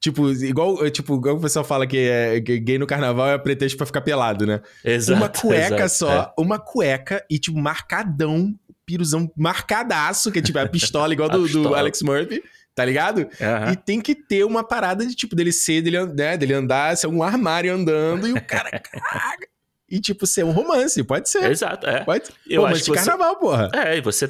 Tipo, 0.00 0.30
igual, 0.30 0.90
tipo, 0.90 1.14
igual 1.14 1.36
o 1.36 1.40
pessoal 1.40 1.64
fala 1.64 1.86
que, 1.86 1.98
é, 1.98 2.40
que 2.40 2.58
gay 2.58 2.78
no 2.78 2.86
carnaval 2.86 3.28
é 3.30 3.38
pretexto 3.38 3.76
pra 3.76 3.86
ficar 3.86 4.00
pelado, 4.02 4.46
né? 4.46 4.60
Exato. 4.84 5.18
Uma 5.18 5.28
cueca 5.28 5.84
exato, 5.84 5.88
só, 5.90 6.22
é. 6.22 6.40
uma 6.40 6.58
cueca 6.58 7.24
e, 7.28 7.38
tipo, 7.38 7.58
marcadão, 7.58 8.54
piruzão 8.86 9.30
marcadaço, 9.36 10.30
que 10.30 10.38
é 10.38 10.42
tipo 10.42 10.58
é 10.58 10.62
a 10.62 10.68
pistola 10.68 11.12
igual 11.12 11.28
do, 11.30 11.42
pistola. 11.42 11.68
do 11.68 11.74
Alex 11.74 12.02
Murphy. 12.02 12.42
Tá 12.74 12.84
ligado? 12.84 13.18
Uhum. 13.18 13.72
E 13.72 13.76
tem 13.76 14.00
que 14.00 14.16
ter 14.16 14.44
uma 14.44 14.64
parada 14.64 15.06
de, 15.06 15.14
tipo, 15.14 15.36
dele 15.36 15.52
ser, 15.52 15.80
dele, 15.80 16.04
né, 16.06 16.36
dele 16.36 16.54
andar, 16.54 16.96
ser 16.96 17.06
um 17.06 17.22
armário 17.22 17.72
andando 17.72 18.26
e 18.26 18.32
o 18.32 18.44
cara 18.44 18.68
caga. 18.82 19.46
E, 19.94 20.00
tipo, 20.00 20.26
ser 20.26 20.44
um 20.44 20.50
romance, 20.50 21.02
pode 21.04 21.28
ser. 21.28 21.50
Exato, 21.50 21.86
é. 21.86 22.02
Pode 22.04 22.24
Eu 22.48 22.62
romance 22.62 22.82
acho 22.82 22.92
de 22.92 22.98
você- 22.98 23.06
carnaval, 23.08 23.36
porra. 23.36 23.70
É, 23.72 23.96
e 23.96 24.00
você 24.00 24.28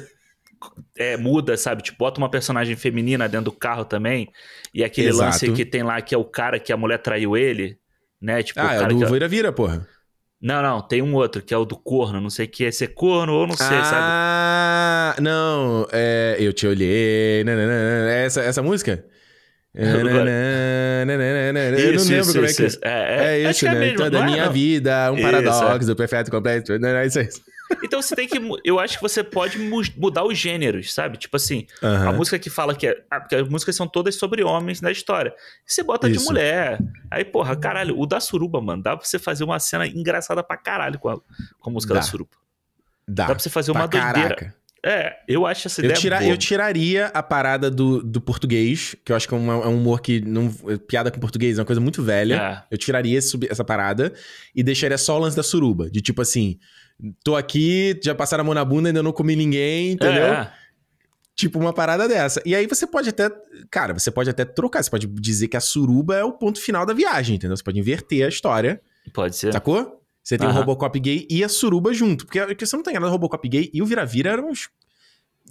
é, 0.95 1.17
muda, 1.17 1.57
sabe? 1.57 1.81
Tipo, 1.81 1.97
bota 1.97 2.19
uma 2.19 2.29
personagem 2.29 2.75
feminina 2.75 3.27
dentro 3.27 3.45
do 3.45 3.51
carro 3.51 3.83
também. 3.83 4.31
E 4.73 4.83
aquele 4.83 5.09
Exato. 5.09 5.25
lance 5.25 5.51
que 5.53 5.65
tem 5.65 5.81
lá, 5.81 5.99
que 6.01 6.13
é 6.13 6.17
o 6.17 6.23
cara 6.23 6.59
que 6.59 6.71
a 6.71 6.77
mulher 6.77 6.99
traiu 6.99 7.35
ele, 7.35 7.77
né? 8.21 8.43
Tipo, 8.43 8.59
Ah, 8.59 8.63
o 8.63 8.69
é 8.71 8.79
cara 8.79 8.93
o 8.93 8.99
do 8.99 9.05
que... 9.05 9.11
vira-vira, 9.11 9.51
porra. 9.51 9.87
Não, 10.41 10.61
não, 10.61 10.81
tem 10.81 11.01
um 11.01 11.15
outro, 11.15 11.41
que 11.41 11.53
é 11.53 11.57
o 11.57 11.65
do 11.65 11.75
corno. 11.75 12.21
Não 12.21 12.29
sei 12.29 12.45
o 12.45 12.49
que 12.49 12.65
é 12.65 12.71
ser 12.71 12.89
corno 12.89 13.33
ou 13.33 13.47
não 13.47 13.55
sei, 13.57 13.65
sabe? 13.67 14.05
ah, 14.07 15.15
não, 15.19 15.87
é, 15.91 16.35
eu 16.39 16.53
te 16.53 16.67
olhei, 16.67 17.43
nananana, 17.43 18.11
é 18.11 18.25
essa, 18.25 18.41
essa 18.41 18.61
música? 18.61 19.03
Nananana, 19.75 21.59
eu 21.79 21.93
não 21.95 22.03
lembro 22.03 22.33
como 22.33 22.45
é 22.45 22.53
que 22.53 22.65
isso. 22.65 22.79
É, 22.81 22.89
é, 22.89 23.41
é 23.41 23.45
acho 23.47 23.65
isso, 23.65 23.67
é 23.67 23.79
né? 23.79 23.93
Toda 23.93 24.19
é, 24.19 24.25
minha 24.25 24.49
vida, 24.49 25.11
um 25.11 25.21
paradoxo 25.21 25.85
do 25.87 25.95
perfeito 25.95 26.31
completo. 26.31 26.77
Não, 26.79 26.93
não, 26.93 27.03
isso 27.03 27.19
aí. 27.19 27.27
Então 27.83 27.99
você 28.01 28.15
tem 28.15 28.27
que. 28.27 28.39
Eu 28.63 28.79
acho 28.79 28.97
que 28.97 29.01
você 29.01 29.23
pode 29.23 29.57
mu- 29.57 29.81
mudar 29.97 30.23
os 30.23 30.37
gêneros, 30.37 30.93
sabe? 30.93 31.17
Tipo 31.17 31.35
assim, 31.35 31.65
a 31.81 31.87
Aham. 31.87 32.13
música 32.13 32.37
que 32.37 32.49
fala 32.49 32.75
que 32.75 32.87
é. 32.87 32.95
ah, 33.09 33.19
porque 33.19 33.35
as 33.35 33.47
músicas 33.49 33.75
são 33.75 33.87
todas 33.87 34.15
sobre 34.15 34.43
homens 34.43 34.81
na 34.81 34.91
história. 34.91 35.33
Você 35.65 35.81
bota 35.83 36.07
de 36.09 36.17
Isso. 36.17 36.25
mulher. 36.25 36.77
Aí, 37.09 37.25
porra, 37.25 37.55
caralho, 37.55 37.99
o 37.99 38.05
da 38.05 38.19
suruba, 38.19 38.61
mano, 38.61 38.83
dá 38.83 38.95
pra 38.95 39.05
você 39.05 39.17
fazer 39.17 39.43
uma 39.43 39.59
cena 39.59 39.87
engraçada 39.87 40.43
pra 40.43 40.57
caralho 40.57 40.99
com 40.99 41.09
a, 41.09 41.15
com 41.59 41.69
a 41.69 41.73
música 41.73 41.93
Dá. 41.95 41.99
da 42.01 42.05
suruba. 42.05 42.29
Dá. 43.07 43.23
Dá 43.25 43.33
pra 43.33 43.39
você 43.39 43.49
fazer 43.49 43.71
uma 43.71 43.87
pra 43.87 44.11
doideira. 44.13 44.53
É, 44.87 45.15
eu 45.27 45.47
acho 45.47 45.67
essa 45.67 45.81
Eu, 45.81 45.85
ideia 45.85 45.99
tira- 45.99 46.19
boa. 46.19 46.29
eu 46.29 46.37
tiraria 46.37 47.07
a 47.07 47.23
parada 47.23 47.71
do, 47.71 48.03
do 48.03 48.21
português, 48.21 48.95
que 49.03 49.11
eu 49.11 49.15
acho 49.15 49.27
que 49.27 49.33
é 49.33 49.37
um, 49.37 49.51
é 49.51 49.67
um 49.67 49.77
humor 49.77 49.99
que. 49.99 50.21
Não, 50.21 50.47
piada 50.87 51.09
com 51.09 51.19
português 51.19 51.57
é 51.57 51.61
uma 51.61 51.65
coisa 51.65 51.81
muito 51.81 52.03
velha. 52.03 52.35
É. 52.69 52.73
Eu 52.75 52.77
tiraria 52.77 53.17
esse- 53.17 53.35
essa 53.49 53.63
parada 53.63 54.13
e 54.55 54.61
deixaria 54.61 54.97
só 54.97 55.17
o 55.17 55.19
lance 55.19 55.35
da 55.35 55.41
suruba. 55.41 55.89
De 55.89 56.01
tipo 56.01 56.21
assim, 56.21 56.59
tô 57.23 57.35
aqui, 57.35 57.99
já 58.03 58.13
passaram 58.13 58.43
a 58.43 58.45
mão 58.45 58.53
na 58.53 58.63
bunda, 58.63 58.89
ainda 58.89 59.01
não 59.01 59.11
comi 59.11 59.35
ninguém, 59.35 59.93
entendeu? 59.93 60.23
É, 60.25 60.51
Tipo 61.35 61.59
uma 61.59 61.73
parada 61.73 62.07
dessa. 62.07 62.41
E 62.45 62.55
aí 62.55 62.65
você 62.65 62.87
pode 62.87 63.09
até. 63.09 63.29
Cara, 63.69 63.93
você 63.93 64.09
pode 64.09 64.29
até 64.29 64.45
trocar. 64.45 64.81
Você 64.81 64.89
pode 64.89 65.05
dizer 65.05 65.49
que 65.49 65.57
a 65.57 65.59
suruba 65.59 66.15
é 66.15 66.23
o 66.23 66.31
ponto 66.31 66.61
final 66.61 66.85
da 66.85 66.93
viagem, 66.93 67.35
entendeu? 67.35 67.57
Você 67.57 67.63
pode 67.63 67.77
inverter 67.77 68.23
a 68.25 68.29
história, 68.29 68.79
pode 69.13 69.35
ser. 69.35 69.51
sacou? 69.51 70.01
Você 70.25 70.39
tem 70.39 70.47
o 70.47 70.49
Aham. 70.49 70.59
Robocop 70.61 70.99
gay 70.99 71.27
e 71.29 71.43
a 71.43 71.47
suruba 71.47 71.93
junto. 71.93 72.25
Porque, 72.25 72.41
porque 72.41 72.65
você 72.65 72.75
não 72.75 72.81
tem 72.83 72.95
nada, 72.95 73.05
o 73.05 73.09
Robocop 73.11 73.47
gay 73.47 73.69
e 73.71 73.79
o 73.81 73.85
Vira-Vira 73.85 74.31
eram 74.31 74.49
os. 74.49 74.69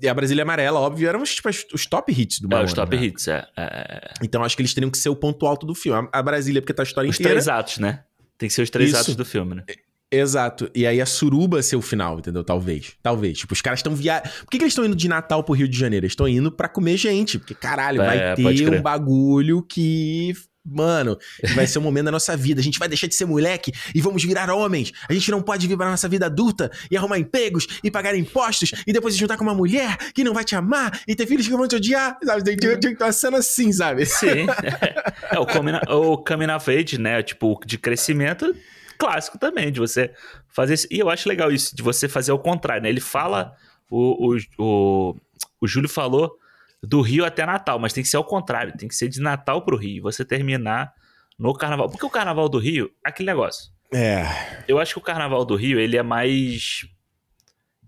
E 0.02 0.08
a 0.08 0.12
Brasília 0.12 0.42
Amarela, 0.42 0.80
óbvio, 0.80 1.08
eram 1.08 1.22
os, 1.22 1.32
tipo, 1.36 1.48
os- 1.48 1.64
os 1.72 1.86
top 1.86 2.12
hits 2.12 2.40
do 2.40 2.48
É, 2.48 2.50
Malandro. 2.50 2.66
os 2.66 2.74
top 2.74 2.96
né? 2.96 3.04
hits, 3.04 3.28
é. 3.28 3.46
é. 3.56 4.12
Então 4.20 4.42
acho 4.42 4.56
que 4.56 4.62
eles 4.62 4.74
teriam 4.74 4.90
que 4.90 4.98
ser 4.98 5.08
o 5.10 5.14
ponto 5.14 5.46
alto 5.46 5.64
do 5.64 5.76
filme. 5.76 6.08
A 6.12 6.20
Brasília, 6.20 6.60
porque 6.60 6.74
tá 6.74 6.82
a 6.82 6.84
história 6.84 7.08
Os 7.08 7.14
inteira. 7.14 7.34
três 7.34 7.46
atos, 7.46 7.78
né? 7.78 8.02
Tem 8.36 8.48
que 8.48 8.54
ser 8.54 8.62
os 8.62 8.70
três 8.70 8.90
Isso. 8.90 8.98
atos 9.00 9.14
do 9.14 9.24
filme, 9.24 9.54
né? 9.54 9.62
Exato. 10.10 10.68
E 10.74 10.84
aí 10.86 11.00
a 11.00 11.06
suruba 11.06 11.62
ser 11.62 11.76
o 11.76 11.82
final, 11.82 12.18
entendeu? 12.18 12.42
Talvez. 12.42 12.94
Talvez. 13.02 13.38
Tipo, 13.38 13.52
os 13.52 13.60
caras 13.62 13.78
estão 13.78 13.94
via... 13.94 14.20
Por 14.20 14.50
que, 14.50 14.58
que 14.58 14.64
eles 14.64 14.72
estão 14.72 14.84
indo 14.84 14.94
de 14.96 15.08
Natal 15.08 15.42
pro 15.44 15.54
Rio 15.54 15.68
de 15.68 15.78
Janeiro? 15.78 16.04
Eles 16.04 16.12
estão 16.12 16.26
indo 16.28 16.50
pra 16.52 16.68
comer 16.68 16.96
gente. 16.96 17.38
Porque, 17.38 17.54
caralho, 17.54 18.02
É, 18.02 18.34
vai 18.34 18.54
ter 18.54 18.68
um 18.74 18.82
bagulho 18.82 19.62
que. 19.62 20.32
Mano, 20.66 21.18
vai 21.54 21.66
ser 21.66 21.78
um 21.78 21.82
momento 21.82 22.06
da 22.06 22.12
nossa 22.12 22.34
vida. 22.34 22.58
A 22.58 22.64
gente 22.64 22.78
vai 22.78 22.88
deixar 22.88 23.06
de 23.06 23.14
ser 23.14 23.26
moleque 23.26 23.70
e 23.94 24.00
vamos 24.00 24.24
virar 24.24 24.50
homens. 24.50 24.92
A 25.06 25.12
gente 25.12 25.30
não 25.30 25.42
pode 25.42 25.66
vir 25.66 25.76
pra 25.76 25.90
nossa 25.90 26.08
vida 26.08 26.24
adulta 26.24 26.70
e 26.90 26.96
arrumar 26.96 27.18
empregos 27.18 27.66
e 27.84 27.90
pagar 27.90 28.16
impostos 28.16 28.72
e 28.86 28.92
depois 28.92 29.12
se 29.12 29.20
juntar 29.20 29.36
com 29.36 29.44
uma 29.44 29.54
mulher 29.54 29.98
que 30.14 30.24
não 30.24 30.32
vai 30.32 30.42
te 30.42 30.56
amar 30.56 30.98
e 31.06 31.14
ter 31.14 31.26
filhos 31.26 31.46
que 31.46 31.54
vão 31.54 31.68
te 31.68 31.76
odiar. 31.76 32.16
Sabe? 32.24 32.42
Tem 32.42 32.56
que 32.56 32.78
ter 32.78 32.96
uma 32.98 33.12
cena 33.12 33.38
assim, 33.38 33.70
sabe? 33.72 34.06
Sim. 34.06 34.46
é 35.30 35.38
o 35.38 35.46
coming, 35.46 35.78
o 35.88 36.16
coming 36.16 36.50
of 36.50 36.70
age, 36.70 36.98
né? 36.98 37.22
Tipo, 37.22 37.60
de 37.66 37.76
crescimento 37.76 38.54
clássico 38.98 39.38
também, 39.38 39.70
de 39.70 39.80
você 39.80 40.12
fazer 40.48 40.74
isso. 40.74 40.88
E 40.90 40.98
eu 40.98 41.10
acho 41.10 41.28
legal 41.28 41.52
isso, 41.52 41.76
de 41.76 41.82
você 41.82 42.08
fazer 42.08 42.32
o 42.32 42.38
contrário, 42.38 42.82
né? 42.82 42.88
Ele 42.88 43.00
fala, 43.00 43.54
o, 43.90 44.32
o, 44.32 44.38
o, 44.58 45.16
o 45.60 45.66
Júlio 45.66 45.90
falou 45.90 46.38
do 46.86 47.00
Rio 47.00 47.24
até 47.24 47.44
Natal, 47.46 47.78
mas 47.78 47.92
tem 47.92 48.02
que 48.02 48.08
ser 48.08 48.16
ao 48.16 48.24
contrário, 48.24 48.76
tem 48.76 48.88
que 48.88 48.94
ser 48.94 49.08
de 49.08 49.20
Natal 49.20 49.62
pro 49.64 49.76
Rio, 49.76 50.02
você 50.02 50.24
terminar 50.24 50.92
no 51.38 51.52
Carnaval. 51.54 51.88
Porque 51.88 52.04
o 52.06 52.10
Carnaval 52.10 52.48
do 52.48 52.58
Rio, 52.58 52.90
aquele 53.04 53.26
negócio. 53.26 53.72
É. 53.92 54.24
Eu 54.66 54.78
acho 54.78 54.94
que 54.94 54.98
o 54.98 55.02
Carnaval 55.02 55.44
do 55.44 55.54
Rio, 55.56 55.78
ele 55.78 55.96
é 55.96 56.02
mais 56.02 56.86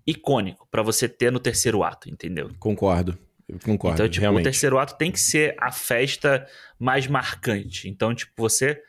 icônico 0.05 0.67
pra 0.71 0.81
você 0.81 1.07
ter 1.09 1.31
no 1.31 1.39
terceiro 1.39 1.83
ato, 1.83 2.09
entendeu? 2.09 2.49
Concordo. 2.59 3.17
Concordo. 3.63 3.95
Então, 3.95 4.09
tipo, 4.09 4.21
realmente. 4.21 4.41
o 4.41 4.43
terceiro 4.43 4.77
ato 4.77 4.95
tem 4.97 5.11
que 5.11 5.19
ser 5.19 5.55
a 5.59 5.71
festa 5.71 6.45
mais 6.79 7.07
marcante. 7.07 7.87
Então, 7.89 8.13
tipo, 8.13 8.31
você 8.37 8.81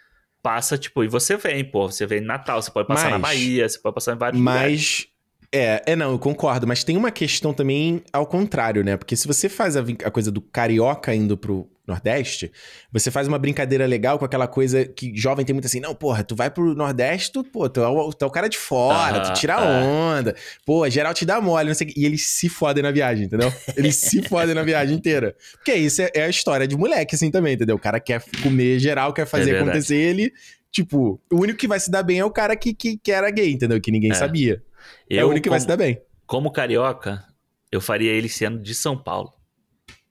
passa, 0.42 0.76
tipo, 0.78 1.02
e 1.04 1.08
você 1.08 1.36
vem, 1.36 1.64
pô, 1.64 1.90
você 1.90 2.06
vem 2.06 2.18
em 2.18 2.24
Natal, 2.24 2.60
você 2.60 2.70
pode 2.70 2.88
passar 2.88 3.10
na 3.10 3.18
Mas- 3.18 3.36
Bahia, 3.36 3.68
você 3.68 3.78
pode 3.78 3.94
passar 3.94 4.14
em 4.14 4.18
vários 4.18 4.40
lugares. 4.40 4.72
Mas. 4.72 5.17
É, 5.50 5.82
é, 5.86 5.96
não, 5.96 6.10
eu 6.12 6.18
concordo, 6.18 6.66
mas 6.66 6.84
tem 6.84 6.96
uma 6.96 7.10
questão 7.10 7.54
também 7.54 8.02
ao 8.12 8.26
contrário, 8.26 8.84
né? 8.84 8.96
Porque 8.98 9.16
se 9.16 9.26
você 9.26 9.48
faz 9.48 9.76
a, 9.76 9.84
a 10.04 10.10
coisa 10.10 10.30
do 10.30 10.42
carioca 10.42 11.14
indo 11.14 11.38
pro 11.38 11.66
Nordeste, 11.86 12.52
você 12.92 13.10
faz 13.10 13.26
uma 13.26 13.38
brincadeira 13.38 13.86
legal 13.86 14.18
com 14.18 14.24
aquela 14.26 14.46
coisa 14.46 14.84
que 14.84 15.10
jovem 15.16 15.46
tem 15.46 15.54
muito 15.54 15.64
assim, 15.64 15.80
não, 15.80 15.94
porra, 15.94 16.22
tu 16.22 16.36
vai 16.36 16.50
pro 16.50 16.74
Nordeste, 16.74 17.32
tu, 17.32 17.42
pô, 17.42 17.66
tu 17.66 17.80
é 17.80 17.88
o, 17.88 18.12
tu 18.12 18.26
é 18.26 18.28
o 18.28 18.30
cara 18.30 18.46
de 18.46 18.58
fora, 18.58 19.20
tu 19.20 19.32
tira 19.40 19.54
é. 19.54 19.56
onda, 19.84 20.36
pô, 20.66 20.86
geral 20.90 21.14
te 21.14 21.24
dá 21.24 21.40
mole, 21.40 21.68
não 21.68 21.74
sei. 21.74 21.94
E 21.96 22.04
eles 22.04 22.26
se 22.26 22.50
fodem 22.50 22.82
na 22.82 22.90
viagem, 22.90 23.24
entendeu? 23.24 23.50
Eles 23.74 23.96
se 23.96 24.20
fodem 24.28 24.54
na 24.54 24.62
viagem 24.62 24.94
inteira. 24.94 25.34
Porque 25.54 25.72
isso 25.72 26.02
é, 26.02 26.10
é 26.14 26.24
a 26.24 26.28
história 26.28 26.68
de 26.68 26.76
moleque, 26.76 27.14
assim, 27.14 27.30
também, 27.30 27.54
entendeu? 27.54 27.76
O 27.76 27.80
cara 27.80 27.98
quer 27.98 28.22
comer 28.42 28.78
geral, 28.78 29.14
quer 29.14 29.26
fazer 29.26 29.46
verdade. 29.46 29.70
acontecer, 29.70 29.96
ele. 29.96 30.30
Tipo, 30.70 31.18
o 31.32 31.40
único 31.40 31.58
que 31.58 31.66
vai 31.66 31.80
se 31.80 31.90
dar 31.90 32.02
bem 32.02 32.18
é 32.18 32.24
o 32.26 32.30
cara 32.30 32.54
que, 32.54 32.74
que, 32.74 32.98
que 32.98 33.10
era 33.10 33.30
gay, 33.30 33.50
entendeu? 33.50 33.80
Que 33.80 33.90
ninguém 33.90 34.10
É. 34.10 34.14
sabia. 34.14 34.62
É 35.10 35.22
Eu, 35.22 35.26
o 35.26 35.30
único 35.30 35.44
que 35.44 35.50
vai 35.50 35.60
se 35.60 35.66
dar 35.66 35.76
bem. 35.76 36.00
como 36.26 36.50
carioca, 36.52 37.24
eu 37.70 37.80
faria 37.80 38.10
ele 38.12 38.28
sendo 38.28 38.58
de 38.58 38.74
São 38.74 38.96
Paulo. 38.96 39.32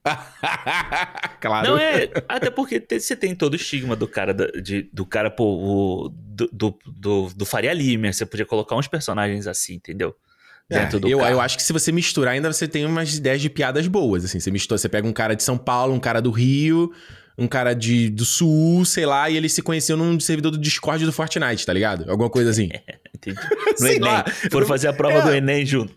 claro. 1.41 1.67
Não 1.67 1.77
é. 1.77 2.09
Até 2.27 2.49
porque 2.49 2.85
você 2.89 3.15
tem 3.15 3.35
todo 3.35 3.53
o 3.53 3.56
estigma 3.57 3.95
do 3.95 4.07
cara, 4.07 4.33
de, 4.33 4.89
do 4.93 5.06
cara, 5.06 5.30
pô, 5.30 5.43
o, 5.45 6.09
do, 6.09 6.49
do, 6.51 6.80
do, 6.85 7.30
do 7.35 7.45
Faria 7.45 7.73
Lima. 7.73 8.11
Você 8.11 8.25
podia 8.25 8.45
colocar 8.45 8.75
uns 8.75 8.88
personagens 8.88 9.47
assim, 9.47 9.75
entendeu? 9.75 10.15
Dentro 10.69 10.97
É, 10.97 10.99
do 10.99 11.07
eu, 11.09 11.19
carro. 11.19 11.31
eu 11.31 11.41
acho 11.41 11.56
que 11.57 11.64
se 11.64 11.72
você 11.73 11.91
misturar, 11.91 12.33
ainda 12.33 12.51
você 12.51 12.67
tem 12.67 12.85
umas 12.85 13.15
ideias 13.15 13.41
de 13.41 13.49
piadas 13.49 13.88
boas. 13.88 14.25
Assim, 14.25 14.39
você 14.39 14.51
mistura, 14.51 14.77
você 14.77 14.89
pega 14.89 15.07
um 15.07 15.14
cara 15.14 15.35
de 15.35 15.43
São 15.43 15.57
Paulo, 15.57 15.93
um 15.93 15.99
cara 15.99 16.22
do 16.22 16.31
Rio, 16.31 16.91
um 17.38 17.48
cara 17.48 17.74
de, 17.74 18.09
do 18.09 18.25
Sul, 18.25 18.83
sei 18.85 19.06
lá, 19.06 19.30
e 19.30 19.38
eles 19.38 19.53
se 19.53 19.61
conheciam 19.61 19.98
num 19.98 20.19
servidor 20.19 20.51
do 20.51 20.57
Discord 20.57 21.06
do 21.06 21.14
Fortnite, 21.14 21.66
tá 21.66 21.72
ligado? 21.74 22.09
Alguma 22.09 22.30
coisa 22.30 22.49
assim. 22.49 22.69
Entendi. 23.16 23.38
No 23.80 23.88
Enem. 23.88 23.99
lá. 23.99 24.25
Foram 24.51 24.66
fazer 24.66 24.88
a 24.88 24.93
prova 24.93 25.19
É. 25.19 25.22
do 25.22 25.32
Enem 25.33 25.66
junto. 25.66 25.93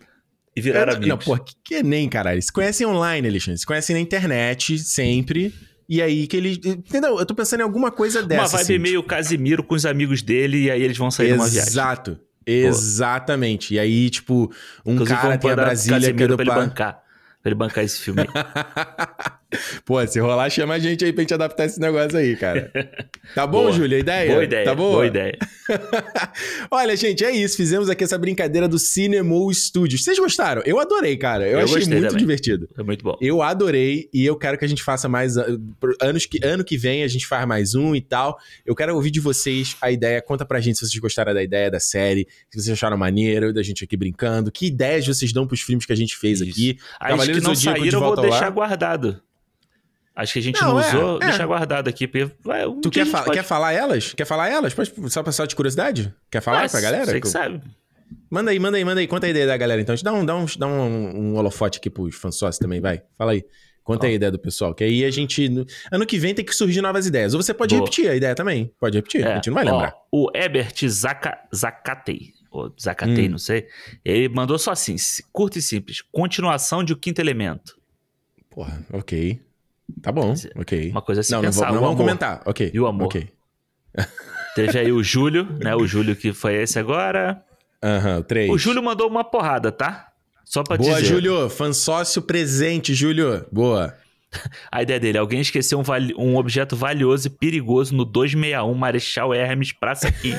E 0.55 0.61
viraram 0.61 0.91
É, 0.91 0.95
amigos. 0.97 1.07
Não, 1.09 1.17
pô, 1.17 1.37
que, 1.43 1.53
que 1.63 1.81
nem, 1.83 2.07
caralho. 2.09 2.41
Se 2.41 2.51
conhecem 2.51 2.85
online, 2.85 3.27
Alexandre. 3.27 3.57
Se 3.59 3.65
conhecem 3.65 3.95
na 3.95 3.99
internet, 4.01 4.77
sempre. 4.79 5.53
E 5.89 6.01
aí 6.01 6.27
que 6.27 6.37
eles. 6.37 6.57
Entendeu? 6.63 7.17
Eu 7.17 7.25
tô 7.25 7.33
pensando 7.33 7.61
em 7.61 7.63
alguma 7.63 7.89
coisa 7.91 8.21
dessa. 8.21 8.41
Uma 8.41 8.47
vibe 8.49 8.61
assim, 8.61 8.77
meio 8.77 9.01
Casimiro 9.03 9.63
com 9.63 9.75
os 9.75 9.85
amigos 9.85 10.21
dele 10.21 10.65
e 10.65 10.71
aí 10.71 10.81
eles 10.83 10.97
vão 10.97 11.09
sair 11.09 11.31
numa 11.31 11.47
viagem. 11.47 11.69
Exato. 11.69 12.19
Exatamente. 12.45 13.73
E 13.75 13.79
aí, 13.79 14.09
tipo, 14.09 14.51
um 14.85 14.93
Inclusive, 14.93 15.17
cara 15.19 15.35
a 15.35 15.37
mandar 15.37 15.55
Brasília 15.55 15.99
que 15.99 16.05
é 16.05 16.09
Casimiro 16.11 16.27
do 16.29 16.35
pra 16.37 16.45
ele 16.45 16.67
bancar. 16.67 16.93
Pra 17.41 17.49
ele 17.49 17.55
bancar 17.55 17.83
esse 17.83 17.99
filme. 17.99 18.21
Pô, 19.85 20.05
se 20.05 20.19
rolar, 20.19 20.49
chama 20.49 20.75
a 20.75 20.79
gente 20.79 21.03
aí 21.03 21.11
pra 21.13 21.21
gente 21.21 21.33
adaptar 21.33 21.65
esse 21.65 21.79
negócio 21.79 22.17
aí, 22.17 22.35
cara. 22.35 22.71
Tá 23.35 23.47
bom, 23.47 23.63
Boa. 23.63 23.71
Júlio? 23.71 23.95
A 23.95 23.99
ideia? 23.99 24.31
Boa 24.31 24.43
ideia. 24.43 24.65
Tá 24.65 24.75
boa? 24.75 24.91
Boa 24.91 25.07
ideia. 25.07 25.37
Olha, 26.69 26.95
gente, 26.97 27.23
é 27.23 27.31
isso. 27.31 27.55
Fizemos 27.55 27.89
aqui 27.89 28.03
essa 28.03 28.17
brincadeira 28.17 28.67
do 28.67 28.77
Cinemol 28.77 29.53
Studios. 29.53 30.03
Vocês 30.03 30.19
gostaram? 30.19 30.61
Eu 30.65 30.79
adorei, 30.79 31.15
cara. 31.15 31.45
Eu, 31.47 31.59
Eu 31.59 31.65
achei 31.65 31.85
muito 31.85 32.01
também. 32.07 32.17
divertido. 32.17 32.67
É 32.77 32.83
muito 32.83 33.03
bom. 33.03 33.17
Eu 33.21 33.41
adorei 33.41 34.09
e 34.13 34.25
eu 34.25 34.35
quero 34.35 34.57
que 34.57 34.65
a 34.65 34.67
gente 34.67 34.83
faça 34.83 35.07
mais 35.07 35.37
ah, 35.37 35.45
anos 36.01 36.25
que 36.25 36.39
ano 36.43 36.63
que 36.63 36.77
vem 36.77 37.03
a 37.03 37.07
gente 37.07 37.25
faz 37.25 37.47
mais 37.47 37.73
um 37.75 37.95
e 37.95 38.01
tal. 38.01 38.37
Eu 38.65 38.75
quero 38.75 38.93
ouvir 38.95 39.11
de 39.11 39.19
vocês 39.19 39.77
a 39.81 39.91
ideia. 39.91 40.21
Conta 40.21 40.45
pra 40.45 40.59
gente 40.59 40.77
se 40.79 40.85
vocês 40.85 40.99
gostaram 40.99 41.33
da 41.33 41.43
ideia 41.43 41.71
da 41.71 41.79
série, 41.79 42.27
se 42.49 42.59
vocês 42.59 42.73
acharam 42.73 42.97
maneiro 42.97 43.53
da 43.53 43.63
gente 43.63 43.83
aqui 43.83 43.95
brincando, 43.95 44.51
que 44.51 44.65
ideias 44.65 45.07
vocês 45.07 45.31
dão 45.31 45.47
pros 45.47 45.61
filmes 45.61 45.85
que 45.85 45.93
a 45.93 45.97
gente 45.97 46.17
fez 46.17 46.41
Isso. 46.41 46.51
aqui. 46.51 46.77
As 46.99 47.09
Cavaleiro 47.11 47.39
que 47.39 47.47
não 47.47 47.55
saíram, 47.55 47.85
eu 47.85 47.99
vou 47.99 48.21
deixar 48.21 48.49
guardado. 48.49 49.21
Acho 50.15 50.33
que 50.33 50.39
a 50.39 50.41
gente 50.41 50.61
Não, 50.61 50.73
não, 50.73 50.79
é, 50.81 50.87
usou, 50.89 51.15
é. 51.21 51.25
deixar 51.27 51.45
guardado 51.47 51.87
aqui. 51.87 52.05
Porque 52.07 52.29
vai, 52.43 52.65
um 52.67 52.81
Tu 52.81 52.91
quer, 52.91 53.01
a 53.01 53.03
gente 53.05 53.11
fa- 53.13 53.23
pode- 53.23 53.37
quer 53.37 53.43
falar 53.43 53.71
elas? 53.73 54.13
Quer 54.13 54.25
falar 54.25 54.49
elas? 54.49 54.73
Pode, 54.73 54.91
só 55.09 55.23
pra 55.23 55.31
só 55.31 55.45
de 55.45 55.55
curiosidade? 55.55 56.13
Quer 56.29 56.41
falar 56.41 56.65
Ah, 56.65 56.69
pra 56.69 56.81
galera? 56.81 57.05
Você 57.05 57.21
que 57.21 57.27
sabe. 57.29 57.61
Manda 58.29 58.51
aí, 58.51 58.59
manda 58.59 58.77
aí, 58.77 58.83
manda 58.83 58.99
aí. 58.99 59.07
Conta 59.07 59.27
a 59.27 59.29
ideia 59.29 59.47
da 59.47 59.55
galera, 59.55 59.79
então. 59.81 59.95
Dá 60.03 60.13
um, 60.13 60.25
dá 60.25 60.35
um, 60.35 60.45
dá 60.57 60.67
um, 60.67 61.31
um 61.31 61.35
holofote 61.37 61.79
aqui 61.79 61.89
pros 61.89 62.13
fãs 62.15 62.35
sócios 62.35 62.59
também, 62.59 62.81
vai. 62.81 63.01
Fala 63.17 63.31
aí. 63.31 63.43
Conta 63.83 64.05
aí 64.05 64.11
a 64.11 64.15
ideia 64.15 64.31
do 64.31 64.37
pessoal, 64.37 64.75
que 64.75 64.83
aí 64.83 65.03
a 65.03 65.09
gente... 65.09 65.49
no- 65.49 65.65
Ano 65.91 66.05
que 66.05 66.19
vem 66.19 66.35
tem 66.35 66.45
que 66.45 66.53
surgir 66.53 66.81
novas 66.81 67.07
ideias. 67.07 67.33
Ou 67.33 67.41
você 67.41 67.53
pode 67.53 67.73
Boa. 67.73 67.83
repetir 67.85 68.09
a 68.09 68.15
ideia 68.15 68.35
também. 68.35 68.71
Pode 68.79 68.95
repetir, 68.97 69.25
a 69.25 69.31
É, 69.31 69.35
gente 69.35 69.47
não 69.47 69.55
vai 69.55 69.65
ó, 69.65 69.71
lembrar. 69.71 69.95
o 70.11 70.29
Ebert 70.35 70.87
Zaka, 70.87 71.39
Zakatei, 71.55 72.33
ou 72.51 72.71
Zakatei, 72.79 73.27
Hum. 73.27 73.31
não 73.31 73.37
sei. 73.39 73.65
Ele 74.05 74.29
mandou 74.29 74.59
só 74.59 74.71
assim, 74.71 74.97
si- 74.97 75.23
curto 75.31 75.57
e 75.57 75.61
simples. 75.61 76.03
Continuação 76.11 76.83
de 76.83 76.93
O 76.93 76.97
Quinto 76.97 77.19
Elemento. 77.21 77.75
Porra, 78.49 78.85
ok. 78.93 79.41
Tá 80.01 80.11
bom, 80.11 80.33
ok. 80.55 80.89
Uma 80.91 81.01
coisa 81.01 81.21
assim 81.21 81.31
não, 81.33 81.41
não, 81.41 81.51
vou- 81.51 81.63
não 81.65 81.69
o 81.71 81.73
vamos 81.75 81.87
amor. 81.89 81.97
comentar. 81.97 82.41
Ok. 82.45 82.71
E 82.73 82.79
o 82.79 82.85
amor. 82.87 83.05
Ok. 83.05 83.27
Teve 84.55 84.77
aí 84.79 84.91
o 84.91 85.01
Júlio, 85.03 85.47
né? 85.61 85.75
O 85.75 85.87
Júlio 85.87 86.15
que 86.15 86.33
foi 86.33 86.55
esse 86.55 86.77
agora. 86.77 87.43
Aham, 87.83 88.19
o 88.19 88.23
três. 88.23 88.49
O 88.51 88.57
Júlio 88.57 88.83
mandou 88.83 89.07
uma 89.07 89.23
porrada, 89.23 89.71
tá? 89.71 90.07
Só 90.45 90.63
pra 90.63 90.77
Boa, 90.77 90.95
dizer. 90.95 91.05
Júlio. 91.07 91.49
Fã 91.49 91.71
sócio 91.73 92.21
presente, 92.21 92.93
Júlio. 92.93 93.45
Boa. 93.51 93.95
A 94.71 94.81
ideia 94.81 94.99
dele, 94.99 95.17
alguém 95.17 95.41
esqueceu 95.41 95.77
um, 95.79 95.83
vali- 95.83 96.13
um 96.17 96.37
objeto 96.37 96.75
valioso 96.75 97.27
e 97.27 97.29
perigoso 97.29 97.93
no 97.95 98.05
261 98.05 98.73
Marechal 98.73 99.33
Hermes, 99.33 99.73
Praça 99.73 100.09
15. 100.11 100.37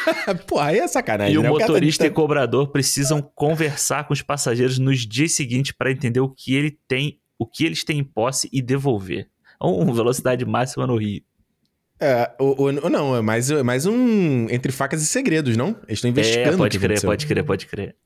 Porra, 0.48 0.66
aí 0.68 0.78
é 0.78 0.88
sacanagem, 0.88 1.34
e 1.34 1.38
o 1.38 1.42
né? 1.42 1.48
cara 1.48 1.58
tá- 1.60 1.66
motorista 1.66 2.04
tá- 2.04 2.08
e 2.08 2.10
cobrador 2.10 2.68
precisam 2.68 3.20
conversar 3.34 4.04
com 4.06 4.14
os 4.14 4.22
passageiros 4.22 4.78
nos 4.78 5.00
dias 5.06 5.32
seguintes 5.32 5.72
para 5.72 5.90
entender 5.90 6.20
o 6.20 6.28
que 6.30 6.54
ele 6.54 6.78
tem, 6.88 7.18
o 7.44 7.46
que 7.46 7.64
eles 7.64 7.84
têm 7.84 7.98
em 7.98 8.04
posse 8.04 8.48
e 8.52 8.60
devolver. 8.60 9.28
Um 9.62 9.92
velocidade 9.92 10.44
máxima 10.44 10.86
no 10.86 10.96
Rio. 10.96 11.22
É, 12.00 12.30
o, 12.40 12.64
o- 12.64 12.72
não, 12.90 13.16
é 13.16 13.20
mais, 13.22 13.50
é 13.50 13.62
mais 13.62 13.86
um 13.86 14.48
entre 14.50 14.72
facas 14.72 15.00
e 15.02 15.06
segredos, 15.06 15.56
não? 15.56 15.68
Eles 15.86 15.98
estão 15.98 16.10
investigando. 16.10 16.54
É, 16.54 16.56
pode 16.56 16.78
crer, 16.78 16.86
aconteceu. 16.90 17.08
pode 17.08 17.26
crer, 17.26 17.44
pode 17.44 17.66
crer. 17.66 17.96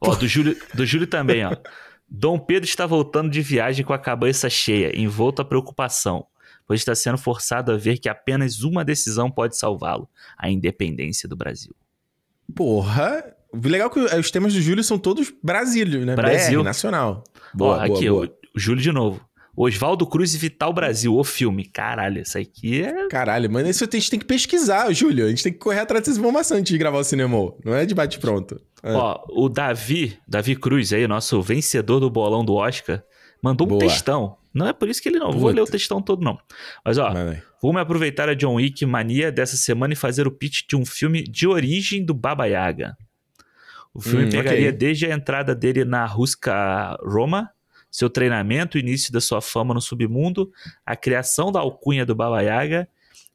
Ó, 0.00 0.14
do 0.14 0.28
Júlio, 0.28 0.56
do 0.74 0.84
Júlio 0.84 1.06
também, 1.06 1.44
ó. 1.44 1.56
Dom 2.08 2.38
Pedro 2.38 2.68
está 2.68 2.86
voltando 2.86 3.30
de 3.30 3.40
viagem 3.40 3.84
com 3.84 3.92
a 3.92 3.98
cabeça 3.98 4.50
cheia, 4.50 4.92
envolto 5.00 5.40
à 5.40 5.44
preocupação, 5.44 6.26
pois 6.66 6.80
está 6.80 6.94
sendo 6.94 7.16
forçado 7.16 7.72
a 7.72 7.76
ver 7.76 7.98
que 7.98 8.08
apenas 8.08 8.62
uma 8.62 8.84
decisão 8.84 9.30
pode 9.30 9.56
salvá-lo: 9.56 10.08
a 10.36 10.50
independência 10.50 11.28
do 11.28 11.34
Brasil. 11.36 11.74
Porra. 12.54 13.34
Legal 13.54 13.90
que 13.90 13.98
os 14.00 14.30
temas 14.30 14.54
do 14.54 14.60
Júlio 14.60 14.82
são 14.82 14.98
todos 14.98 15.32
Brasílio, 15.42 16.04
né? 16.06 16.14
Brasil. 16.16 16.60
BR, 16.60 16.64
nacional. 16.64 17.22
Boa, 17.54 17.86
boa, 17.86 17.96
aqui, 17.96 18.08
boa. 18.08 18.26
O 18.26 18.30
Júlio 18.56 18.82
de 18.82 18.92
novo. 18.92 19.20
Oswaldo 19.54 20.06
Cruz 20.06 20.34
e 20.34 20.38
Vital 20.38 20.72
Brasil, 20.72 21.14
o 21.14 21.22
filme. 21.22 21.66
Caralho, 21.66 22.22
isso 22.22 22.38
aqui 22.38 22.82
é. 22.82 23.08
Caralho, 23.08 23.50
mano, 23.52 23.68
isso 23.68 23.84
a 23.84 23.88
gente 23.92 24.08
tem 24.10 24.18
que 24.18 24.24
pesquisar, 24.24 24.90
Júlio. 24.94 25.26
A 25.26 25.28
gente 25.28 25.42
tem 25.42 25.52
que 25.52 25.58
correr 25.58 25.80
atrás 25.80 26.04
dessa 26.04 26.18
informação 26.18 26.56
antes 26.56 26.72
de 26.72 26.78
gravar 26.78 26.98
o 26.98 27.04
cinema. 27.04 27.36
Não 27.64 27.74
é 27.74 27.84
de 27.84 27.94
bate-pronto. 27.94 28.58
Ah, 28.82 28.94
Ó, 28.94 29.24
o 29.44 29.48
Davi, 29.50 30.18
Davi 30.26 30.56
Cruz 30.56 30.92
aí, 30.92 31.06
nosso 31.06 31.40
vencedor 31.42 32.00
do 32.00 32.08
bolão 32.08 32.42
do 32.42 32.54
Oscar, 32.54 33.02
mandou 33.42 33.66
um 33.66 33.70
Boa. 33.70 33.80
textão. 33.80 34.36
Não 34.54 34.68
é 34.68 34.72
por 34.72 34.88
isso 34.88 35.02
que 35.02 35.08
ele 35.10 35.18
não. 35.18 35.30
Vou 35.32 35.42
Puta. 35.42 35.54
ler 35.54 35.60
o 35.60 35.66
textão 35.66 36.00
todo, 36.00 36.22
não. 36.24 36.38
Mas, 36.84 36.96
ó, 36.98 37.08
aí. 37.08 37.42
Vou 37.60 37.72
me 37.74 37.80
aproveitar 37.80 38.28
a 38.30 38.34
John 38.34 38.54
Wick 38.54 38.84
mania 38.86 39.30
dessa 39.30 39.56
semana 39.56 39.92
e 39.92 39.96
fazer 39.96 40.26
o 40.26 40.30
pitch 40.30 40.62
de 40.68 40.76
um 40.76 40.84
filme 40.84 41.22
de 41.22 41.46
origem 41.46 42.04
do 42.04 42.12
Baba 42.14 42.46
Yaga. 42.46 42.96
O 43.94 44.00
filme 44.00 44.26
Hum, 44.26 44.30
pegaria 44.30 44.68
ok. 44.70 44.72
desde 44.78 45.06
a 45.06 45.14
entrada 45.14 45.54
dele 45.54 45.84
na 45.84 46.04
Ruska 46.06 46.96
Roma, 47.04 47.50
seu 47.92 48.08
treinamento, 48.08 48.78
o 48.78 48.80
início 48.80 49.12
da 49.12 49.20
sua 49.20 49.42
fama 49.42 49.74
no 49.74 49.80
submundo, 49.80 50.50
a 50.84 50.96
criação 50.96 51.52
da 51.52 51.60
alcunha 51.60 52.06
do 52.06 52.14
Baba 52.14 52.40
Yaga 52.40 52.88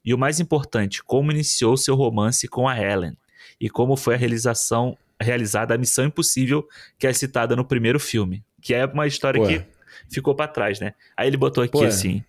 e 0.04 0.12
o 0.12 0.18
mais 0.18 0.40
importante, 0.40 1.02
como 1.02 1.30
iniciou 1.30 1.76
seu 1.76 1.94
romance 1.94 2.48
com 2.48 2.68
a 2.68 2.76
Helen 2.76 3.16
e 3.60 3.70
como 3.70 3.96
foi 3.96 4.14
a 4.14 4.18
realização 4.18 4.98
realizada 5.20 5.74
a 5.74 5.78
Missão 5.78 6.04
Impossível 6.04 6.68
que 6.98 7.06
é 7.06 7.12
citada 7.12 7.54
no 7.54 7.64
primeiro 7.64 8.00
filme, 8.00 8.44
que 8.60 8.74
é 8.74 8.84
uma 8.84 9.06
história 9.06 9.40
Pô. 9.40 9.46
que 9.46 9.62
ficou 10.10 10.34
pra 10.34 10.48
trás, 10.48 10.80
né? 10.80 10.94
Aí 11.16 11.28
ele 11.28 11.36
botou 11.36 11.62
aqui 11.62 11.72
Pô. 11.72 11.84
assim: 11.84 12.24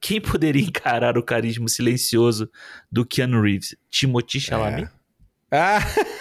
quem 0.00 0.20
poderia 0.20 0.62
encarar 0.62 1.16
o 1.16 1.22
carisma 1.22 1.68
silencioso 1.68 2.50
do 2.92 3.06
Keanu 3.06 3.40
Reeves? 3.40 3.74
Timothy 3.90 4.38
Chalamet? 4.38 4.90
Ah! 5.50 5.80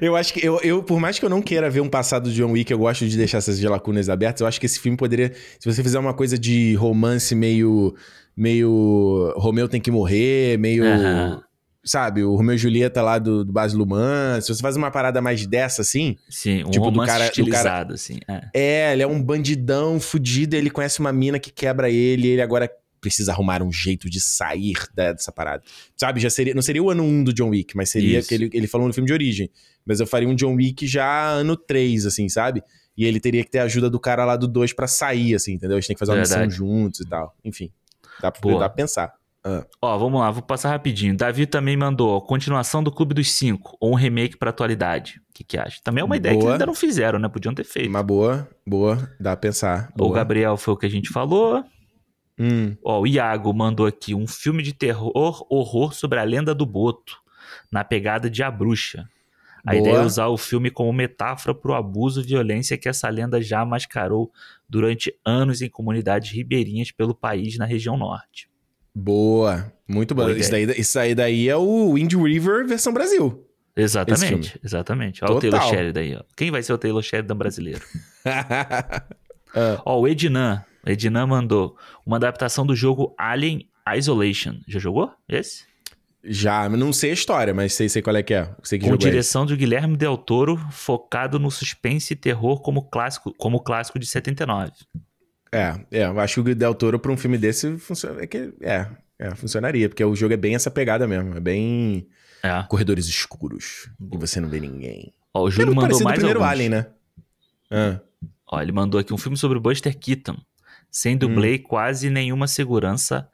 eu 0.00 0.16
acho 0.16 0.32
que, 0.34 0.44
eu, 0.44 0.60
eu, 0.62 0.82
por 0.82 1.00
mais 1.00 1.18
que 1.18 1.24
eu 1.24 1.30
não 1.30 1.40
queira 1.40 1.70
ver 1.70 1.80
um 1.80 1.88
passado 1.88 2.30
de 2.30 2.36
John 2.36 2.52
Wick, 2.52 2.70
eu 2.70 2.78
gosto 2.78 3.06
de 3.08 3.16
deixar 3.16 3.38
essas 3.38 3.60
lacunas 3.62 4.08
abertas. 4.08 4.40
Eu 4.40 4.46
acho 4.46 4.60
que 4.60 4.66
esse 4.66 4.78
filme 4.78 4.96
poderia. 4.96 5.32
Se 5.58 5.70
você 5.72 5.82
fizer 5.82 5.98
uma 5.98 6.12
coisa 6.14 6.38
de 6.38 6.74
romance 6.74 7.34
meio. 7.34 7.94
meio. 8.36 9.32
Romeu 9.36 9.68
tem 9.68 9.80
que 9.80 9.90
morrer, 9.90 10.58
meio. 10.58 10.84
Aham. 10.84 11.42
Sabe, 11.82 12.22
o 12.22 12.34
Romeu 12.36 12.56
e 12.56 12.58
Julieta 12.58 13.00
lá 13.00 13.18
do, 13.18 13.42
do 13.42 13.50
Baz 13.52 13.72
Luhrmann. 13.72 14.38
Se 14.42 14.54
você 14.54 14.60
faz 14.60 14.76
uma 14.76 14.90
parada 14.90 15.22
mais 15.22 15.46
dessa 15.46 15.80
assim. 15.80 16.14
Sim, 16.28 16.62
um 16.64 16.70
Tipo, 16.70 16.84
do 16.86 16.90
romance 16.90 17.10
cara- 17.10 17.24
do 17.24 17.28
estilizado, 17.28 17.94
assim. 17.94 18.18
É. 18.28 18.40
É, 18.52 18.92
ele 18.92 19.02
é 19.02 19.06
um 19.06 19.22
bandidão 19.22 19.98
fudido, 19.98 20.54
ele 20.54 20.68
conhece 20.68 21.00
uma 21.00 21.10
mina 21.10 21.38
que 21.38 21.50
quebra 21.50 21.88
ele, 21.88 22.28
e 22.28 22.30
ele 22.32 22.42
agora 22.42 22.70
precisa 23.00 23.32
arrumar 23.32 23.62
um 23.62 23.72
jeito 23.72 24.08
de 24.10 24.20
sair 24.20 24.74
dessa 24.94 25.32
parada. 25.32 25.62
Sabe, 25.96 26.20
já 26.20 26.28
seria, 26.30 26.54
não 26.54 26.62
seria 26.62 26.82
o 26.82 26.90
ano 26.90 27.02
1 27.02 27.24
do 27.24 27.32
John 27.32 27.48
Wick, 27.50 27.76
mas 27.76 27.90
seria 27.90 28.18
Isso. 28.18 28.28
que 28.28 28.34
ele, 28.34 28.50
ele 28.52 28.66
falou 28.66 28.86
no 28.86 28.92
filme 28.92 29.06
de 29.06 29.12
origem. 29.12 29.50
Mas 29.86 30.00
eu 30.00 30.06
faria 30.06 30.28
um 30.28 30.34
John 30.34 30.54
Wick 30.54 30.86
já 30.86 31.28
ano 31.30 31.56
3, 31.56 32.06
assim, 32.06 32.28
sabe? 32.28 32.62
E 32.96 33.04
ele 33.04 33.18
teria 33.20 33.42
que 33.44 33.50
ter 33.50 33.60
a 33.60 33.64
ajuda 33.64 33.88
do 33.88 33.98
cara 33.98 34.24
lá 34.24 34.36
do 34.36 34.46
2 34.46 34.72
pra 34.74 34.86
sair, 34.86 35.34
assim, 35.34 35.54
entendeu? 35.54 35.76
Eles 35.76 35.86
têm 35.86 35.94
que 35.94 35.98
fazer 36.00 36.12
uma 36.12 36.18
Verdade. 36.18 36.46
missão 36.48 36.66
juntos 36.66 37.00
e 37.00 37.06
tal. 37.08 37.34
Enfim, 37.44 37.70
dá 38.20 38.30
pra, 38.30 38.40
Boa. 38.40 38.60
dá 38.60 38.68
pra 38.68 38.76
pensar. 38.76 39.14
Ah, 39.42 39.64
Ó, 39.80 39.96
vamos 39.96 40.20
lá, 40.20 40.30
vou 40.30 40.42
passar 40.42 40.68
rapidinho. 40.68 41.16
Davi 41.16 41.46
também 41.46 41.74
mandou 41.74 42.20
continuação 42.20 42.82
do 42.82 42.92
Clube 42.92 43.14
dos 43.14 43.32
Cinco, 43.32 43.74
ou 43.80 43.92
um 43.92 43.94
remake 43.94 44.36
pra 44.36 44.50
atualidade. 44.50 45.14
O 45.30 45.32
que 45.32 45.42
que 45.42 45.56
acha? 45.56 45.80
Também 45.82 46.02
é 46.02 46.04
uma 46.04 46.14
ideia 46.18 46.38
que 46.38 46.46
ainda 46.46 46.66
não 46.66 46.74
fizeram, 46.74 47.18
né? 47.18 47.26
Podiam 47.26 47.54
ter 47.54 47.64
feito. 47.64 47.88
uma 47.88 48.02
boa, 48.02 48.46
boa, 48.66 48.96
dá 49.18 49.30
pra 49.34 49.48
pensar. 49.48 49.88
O 49.94 49.96
Boa. 49.96 50.14
Gabriel 50.16 50.58
foi 50.58 50.74
o 50.74 50.76
que 50.76 50.84
a 50.84 50.90
gente 50.90 51.08
falou. 51.08 51.64
Hum, 52.42 52.74
Ó, 52.82 53.00
o 53.02 53.06
Iago 53.06 53.52
mandou 53.52 53.84
aqui 53.86 54.14
um 54.14 54.26
filme 54.26 54.62
de 54.62 54.72
terror, 54.72 55.12
horror 55.14 55.92
sobre 55.92 56.18
a 56.18 56.22
lenda 56.24 56.54
do 56.54 56.64
Boto, 56.64 57.18
na 57.70 57.84
pegada 57.84 58.30
de 58.30 58.42
A 58.42 58.50
Bruxa. 58.50 59.06
A 59.66 59.72
Boa. 59.72 59.80
ideia 59.82 59.96
é 59.96 60.00
usar 60.06 60.28
o 60.28 60.38
filme 60.38 60.70
como 60.70 60.90
metáfora 60.90 61.54
para 61.54 61.70
o 61.72 61.74
abuso 61.74 62.22
e 62.22 62.24
violência 62.24 62.78
que 62.78 62.88
essa 62.88 63.10
lenda 63.10 63.42
já 63.42 63.62
mascarou 63.62 64.32
durante 64.66 65.14
anos 65.22 65.60
em 65.60 65.68
comunidades 65.68 66.30
ribeirinhas 66.32 66.90
pelo 66.90 67.14
país 67.14 67.58
na 67.58 67.66
região 67.66 67.94
norte. 67.98 68.48
boa, 68.94 69.70
muito 69.86 70.14
bom. 70.14 70.30
Isso 70.30 70.50
daí, 70.50 70.64
isso 70.80 70.98
aí 70.98 71.14
daí 71.14 71.46
é 71.46 71.56
o 71.56 71.92
Wind 71.92 72.14
River 72.14 72.66
versão 72.66 72.90
Brasil. 72.92 73.46
Exatamente, 73.76 74.58
exatamente. 74.64 75.22
Olha 75.24 75.32
o 75.32 75.40
Total. 75.40 75.50
Taylor 75.60 75.68
Sheridan 75.68 76.00
aí, 76.00 76.16
ó. 76.16 76.22
Quem 76.34 76.50
vai 76.50 76.62
ser 76.62 76.72
o 76.72 76.78
Taylor 76.78 77.02
Sheridan 77.02 77.36
brasileiro? 77.36 77.82
Ah, 79.52 79.82
Ó, 79.84 80.00
o 80.00 80.06
Ednan. 80.08 80.64
O 80.86 80.90
Ednan 80.90 81.26
mandou 81.26 81.76
uma 82.06 82.16
adaptação 82.16 82.64
do 82.66 82.74
jogo 82.74 83.14
Alien 83.18 83.68
Isolation. 83.96 84.60
Já 84.66 84.78
jogou 84.78 85.12
esse? 85.28 85.64
Já, 86.22 86.68
não 86.68 86.92
sei 86.92 87.10
a 87.10 87.14
história, 87.14 87.54
mas 87.54 87.72
sei, 87.72 87.88
sei 87.88 88.02
qual 88.02 88.14
é 88.14 88.22
que 88.22 88.34
é. 88.34 88.54
Sei 88.62 88.78
que 88.78 88.84
Com 88.84 88.92
é 88.92 88.94
esse. 88.94 89.04
direção 89.04 89.46
de 89.46 89.56
Guilherme 89.56 89.96
Del 89.96 90.18
Toro, 90.18 90.58
focado 90.70 91.38
no 91.38 91.50
suspense 91.50 92.12
e 92.12 92.16
terror 92.16 92.60
como 92.60 92.82
clássico, 92.90 93.32
como 93.38 93.58
clássico 93.60 93.98
de 93.98 94.04
79. 94.06 94.70
É, 95.52 95.80
é, 95.90 96.04
eu 96.04 96.20
acho 96.20 96.42
que 96.44 96.50
o 96.50 96.54
Del 96.54 96.74
Toro 96.74 96.98
pra 96.98 97.10
um 97.10 97.16
filme 97.16 97.38
desse 97.38 97.76
funciona, 97.78 98.22
é, 98.22 98.26
que, 98.26 98.52
é, 98.60 98.86
é, 99.18 99.34
funcionaria, 99.34 99.88
porque 99.88 100.04
o 100.04 100.14
jogo 100.14 100.34
é 100.34 100.36
bem 100.36 100.54
essa 100.54 100.70
pegada 100.70 101.08
mesmo, 101.08 101.34
é 101.34 101.40
bem 101.40 102.06
É. 102.42 102.62
corredores 102.68 103.06
escuros 103.08 103.90
e 104.12 104.16
você 104.18 104.40
não 104.40 104.48
vê 104.50 104.60
ninguém. 104.60 105.12
Ó, 105.32 105.44
o 105.44 105.48
É 105.48 105.50
Júlio 105.50 105.74
mandou 105.74 105.96
com 105.96 106.02
o 106.02 106.04
mais 106.04 106.18
primeiro 106.18 106.40
alguns. 106.40 106.52
Alien, 106.52 106.68
né? 106.68 106.86
Ah, 107.70 108.00
Ó, 108.52 108.60
ele 108.60 108.72
mandou 108.72 109.00
aqui 109.00 109.14
um 109.14 109.18
filme 109.18 109.36
sobre 109.38 109.56
o 109.56 109.60
Buster 109.60 109.96
Keaton, 109.98 110.36
sem 110.90 111.16
dublê 111.16 111.54
e 111.54 111.58
quase 111.58 112.10
nenhuma 112.10 112.46
segurança 112.46 113.28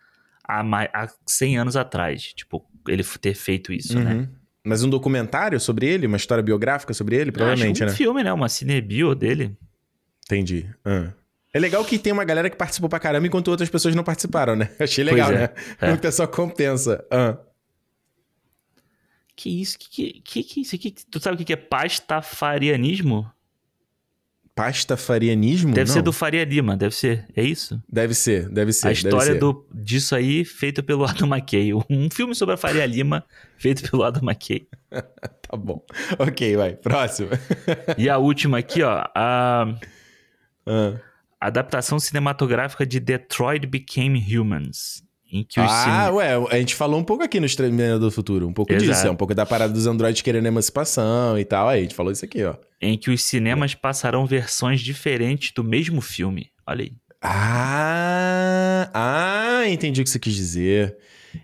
há, 0.44 0.62
mais, 0.62 0.88
há 0.92 1.08
100 1.26 1.58
anos 1.58 1.76
atrás. 1.76 2.22
Tipo, 2.34 2.64
ele 2.86 3.02
ter 3.02 3.34
feito 3.34 3.72
isso, 3.72 3.98
né? 3.98 4.14
uhum. 4.14 4.28
Mas 4.64 4.82
um 4.82 4.90
documentário 4.90 5.60
sobre 5.60 5.86
ele, 5.86 6.08
uma 6.08 6.16
história 6.16 6.42
biográfica 6.42 6.92
sobre 6.92 7.16
ele, 7.16 7.30
provavelmente, 7.30 7.84
um 7.84 7.86
né? 7.86 7.92
filme, 7.92 8.24
né? 8.24 8.32
Uma 8.32 8.48
cinebio 8.48 9.14
dele. 9.14 9.56
Entendi. 10.24 10.68
Ah. 10.84 11.12
É 11.54 11.58
legal 11.58 11.84
que 11.84 11.98
tem 11.98 12.12
uma 12.12 12.24
galera 12.24 12.50
que 12.50 12.56
participou 12.56 12.88
pra 12.88 12.98
caramba 12.98 13.26
enquanto 13.26 13.48
outras 13.48 13.70
pessoas 13.70 13.94
não 13.94 14.02
participaram, 14.02 14.56
né? 14.56 14.68
Achei 14.80 15.04
legal, 15.04 15.30
é, 15.30 15.38
né? 15.38 15.48
é. 15.80 15.92
O 15.92 15.98
pessoal 15.98 16.28
compensa. 16.28 17.04
Ah. 17.10 17.38
Que 19.36 19.62
isso? 19.62 19.78
Que 19.78 20.20
que, 20.20 20.42
que, 20.42 20.60
isso 20.62 20.74
aqui? 20.74 20.90
Tu 20.90 21.20
sabe 21.20 21.36
o 21.36 21.38
que 21.38 21.44
que 21.44 21.52
é 21.52 21.56
pastafarianismo? 21.56 23.30
Pastafarianismo? 24.56 25.72
Deve 25.74 25.88
Não. 25.88 25.94
ser 25.94 26.02
do 26.02 26.12
Faria 26.12 26.42
Lima, 26.44 26.76
deve 26.76 26.94
ser. 26.94 27.26
É 27.36 27.42
isso? 27.44 27.80
Deve 27.88 28.14
ser, 28.14 28.48
deve 28.48 28.72
ser. 28.72 28.88
a 28.88 28.92
história 28.92 29.32
ser. 29.34 29.38
do, 29.38 29.64
disso 29.72 30.16
aí, 30.16 30.44
feito 30.44 30.82
pelo 30.82 31.04
Adam 31.06 31.28
McKay. 31.28 31.72
Um 31.74 32.08
filme 32.10 32.34
sobre 32.34 32.54
a 32.54 32.56
Faria 32.56 32.86
Lima, 32.86 33.22
feito 33.58 33.88
pelo 33.88 34.02
Adam 34.02 34.22
McKay. 34.24 34.66
Tá 35.48 35.56
bom. 35.56 35.80
Ok, 36.18 36.56
vai. 36.56 36.74
Próximo. 36.74 37.28
E 37.96 38.08
a 38.10 38.18
última 38.18 38.58
aqui, 38.58 38.82
ó. 38.82 39.04
A 39.14 39.68
Ah. 40.66 40.94
adaptação 41.40 42.00
cinematográfica 42.00 42.84
de 42.84 42.98
Detroit 42.98 43.64
Became 43.64 44.18
Humans. 44.18 45.04
Em 45.32 45.42
que 45.42 45.58
os 45.60 45.66
Ah, 45.70 46.04
cine- 46.06 46.16
ué, 46.18 46.34
a 46.50 46.58
gente 46.58 46.74
falou 46.74 47.00
um 47.00 47.04
pouco 47.04 47.22
aqui 47.24 47.40
no 47.40 47.46
Exterminador 47.46 47.98
do 47.98 48.10
Futuro, 48.10 48.46
um 48.46 48.52
pouco 48.52 48.72
Exato. 48.72 48.90
disso, 48.92 49.06
é 49.06 49.10
um 49.10 49.16
pouco 49.16 49.34
da 49.34 49.44
parada 49.44 49.72
dos 49.72 49.86
androides 49.86 50.22
querendo 50.22 50.46
emancipação 50.46 51.36
e 51.38 51.44
tal, 51.44 51.68
aí 51.68 51.80
a 51.80 51.82
gente 51.82 51.94
falou 51.96 52.12
isso 52.12 52.24
aqui, 52.24 52.44
ó. 52.44 52.54
em 52.80 52.96
que 52.96 53.10
os 53.10 53.22
cinemas 53.24 53.74
passarão 53.74 54.24
versões 54.26 54.80
diferentes 54.80 55.50
do 55.52 55.64
mesmo 55.64 56.00
filme. 56.00 56.50
Olha 56.66 56.84
aí. 56.84 56.92
Ah, 57.80 58.90
ah, 58.94 59.68
entendi 59.68 60.00
o 60.00 60.04
que 60.04 60.10
você 60.10 60.18
quis 60.18 60.34
dizer. 60.34 60.96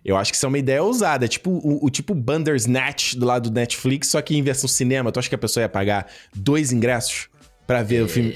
Eu 0.05 0.17
acho 0.17 0.31
que 0.33 0.37
isso 0.37 0.47
é 0.47 0.49
uma 0.49 0.59
ideia 0.59 0.83
ousada, 0.83 1.29
tipo 1.29 1.51
o, 1.51 1.85
o 1.85 1.91
tipo 1.91 2.15
Bandersnatch 2.15 3.15
do 3.15 3.27
lado 3.27 3.51
do 3.51 3.55
Netflix, 3.55 4.09
só 4.09 4.23
que 4.23 4.37
em 4.37 4.43
versão 4.43 4.69
cinema, 4.69 5.13
tu 5.13 5.19
acha 5.19 5.29
que 5.29 5.35
a 5.35 5.39
pessoa 5.39 5.63
ia 5.63 5.69
pagar 5.69 6.07
dois 6.35 6.73
ingressos 6.73 7.29
pra 7.67 7.83
ver 7.83 8.03
o 8.03 8.09
filme? 8.09 8.33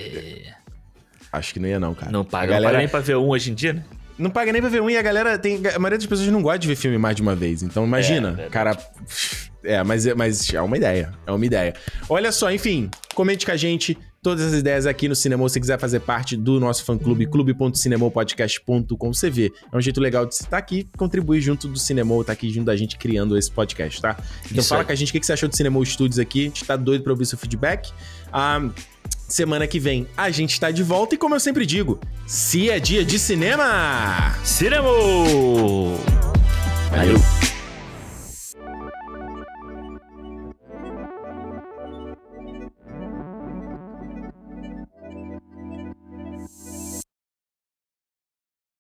Acho 1.33 1.55
que 1.55 1.61
não 1.61 1.69
ia 1.69 1.81
não, 1.81 1.95
cara. 1.95 2.11
Não 2.13 2.21
A 2.21 2.25
paga, 2.25 2.47
não 2.47 2.53
galera... 2.55 2.69
paga 2.69 2.79
nem 2.79 2.89
pra 2.89 3.01
ver 3.01 3.17
um 3.17 3.29
hoje 3.29 3.51
em 3.51 3.55
dia, 3.55 3.73
né? 3.75 3.85
Não 4.19 4.31
paga 4.31 4.53
nem 4.53 4.63
pra 4.63 4.71
ver 4.71 4.81
um 4.81 4.89
e 4.89 4.97
a 4.97 5.03
galera 5.03 5.39
tem. 5.39 5.57
A 5.75 5.79
maioria 5.79 5.99
das 5.99 6.07
pessoas 6.07 6.29
não 6.29 6.41
gosta 6.43 6.59
de 6.59 6.69
ver 6.69 6.77
filme 6.77 6.97
mais 6.99 7.15
de 7.17 7.23
uma 7.23 7.35
vez. 7.37 7.63
Então 7.63 7.85
imagina, 7.85 8.29
É, 8.29 8.31
verdade. 8.33 8.51
cara. 8.51 8.79
É, 9.63 9.83
mas, 9.83 10.07
é- 10.07 10.15
mas 10.15 10.55
é 10.55 10.61
uma 10.63 10.77
ideia. 10.77 11.13
É 11.27 11.33
uma 11.33 11.45
ideia. 11.45 11.75
Olha 12.09 12.31
só, 12.33 12.51
enfim, 12.53 12.89
comente 13.15 13.45
com 13.45 13.53
a 13.53 13.57
gente 13.57 13.99
todas 14.23 14.53
as 14.53 14.59
ideias 14.59 14.87
aqui 14.87 15.09
no 15.09 15.15
Cinema. 15.15 15.49
Se 15.49 15.61
quiser 15.61 15.79
fazer 15.79 16.01
parte 16.01 16.37
do 16.37 16.59
nosso 16.61 16.85
fã-clube, 16.85 17.27
clube.cinemopodcast.com. 17.27 19.13
Você 19.13 19.29
vê. 19.31 19.53
É 19.73 19.77
um 19.77 19.81
jeito 19.81 20.01
legal 20.01 20.25
de 20.27 20.35
estar 20.35 20.57
aqui, 20.59 20.89
contribuir 20.97 21.41
junto 21.41 21.69
do 21.69 21.79
Cinema, 21.79 22.23
tá 22.25 22.33
aqui 22.33 22.49
junto 22.51 22.67
da 22.67 22.77
gente 22.77 22.97
criando 22.97 23.37
esse 23.37 23.51
podcast, 23.51 24.01
tá? 24.01 24.17
Então 24.47 24.59
Isso 24.61 24.69
fala 24.69 24.83
aí. 24.83 24.87
com 24.87 24.93
a 24.93 24.95
gente 24.95 25.11
o 25.11 25.13
que 25.13 25.21
que 25.21 25.27
você 25.27 25.33
achou 25.33 25.49
do 25.49 25.57
Cinema 25.57 25.85
Studios 25.85 26.19
aqui. 26.19 26.41
A 26.43 26.45
gente 26.45 26.65
tá 26.65 26.77
doido 26.77 27.03
pra 27.05 27.13
ouvir 27.13 27.27
seu 27.27 27.39
feedback 27.39 27.93
a 28.37 28.61
semana 29.27 29.67
que 29.67 29.81
vem 29.81 30.07
a 30.15 30.31
gente 30.31 30.61
tá 30.61 30.71
de 30.71 30.83
volta 30.83 31.15
e 31.15 31.19
como 31.19 31.35
eu 31.35 31.41
sempre 31.41 31.65
digo, 31.65 31.99
se 32.27 32.69
é 32.69 32.79
dia 32.79 33.03
de 33.03 33.19
cinema, 33.19 34.35
cinema! 34.45 34.83
Valeu. 34.83 35.99
Valeu. 36.91 37.46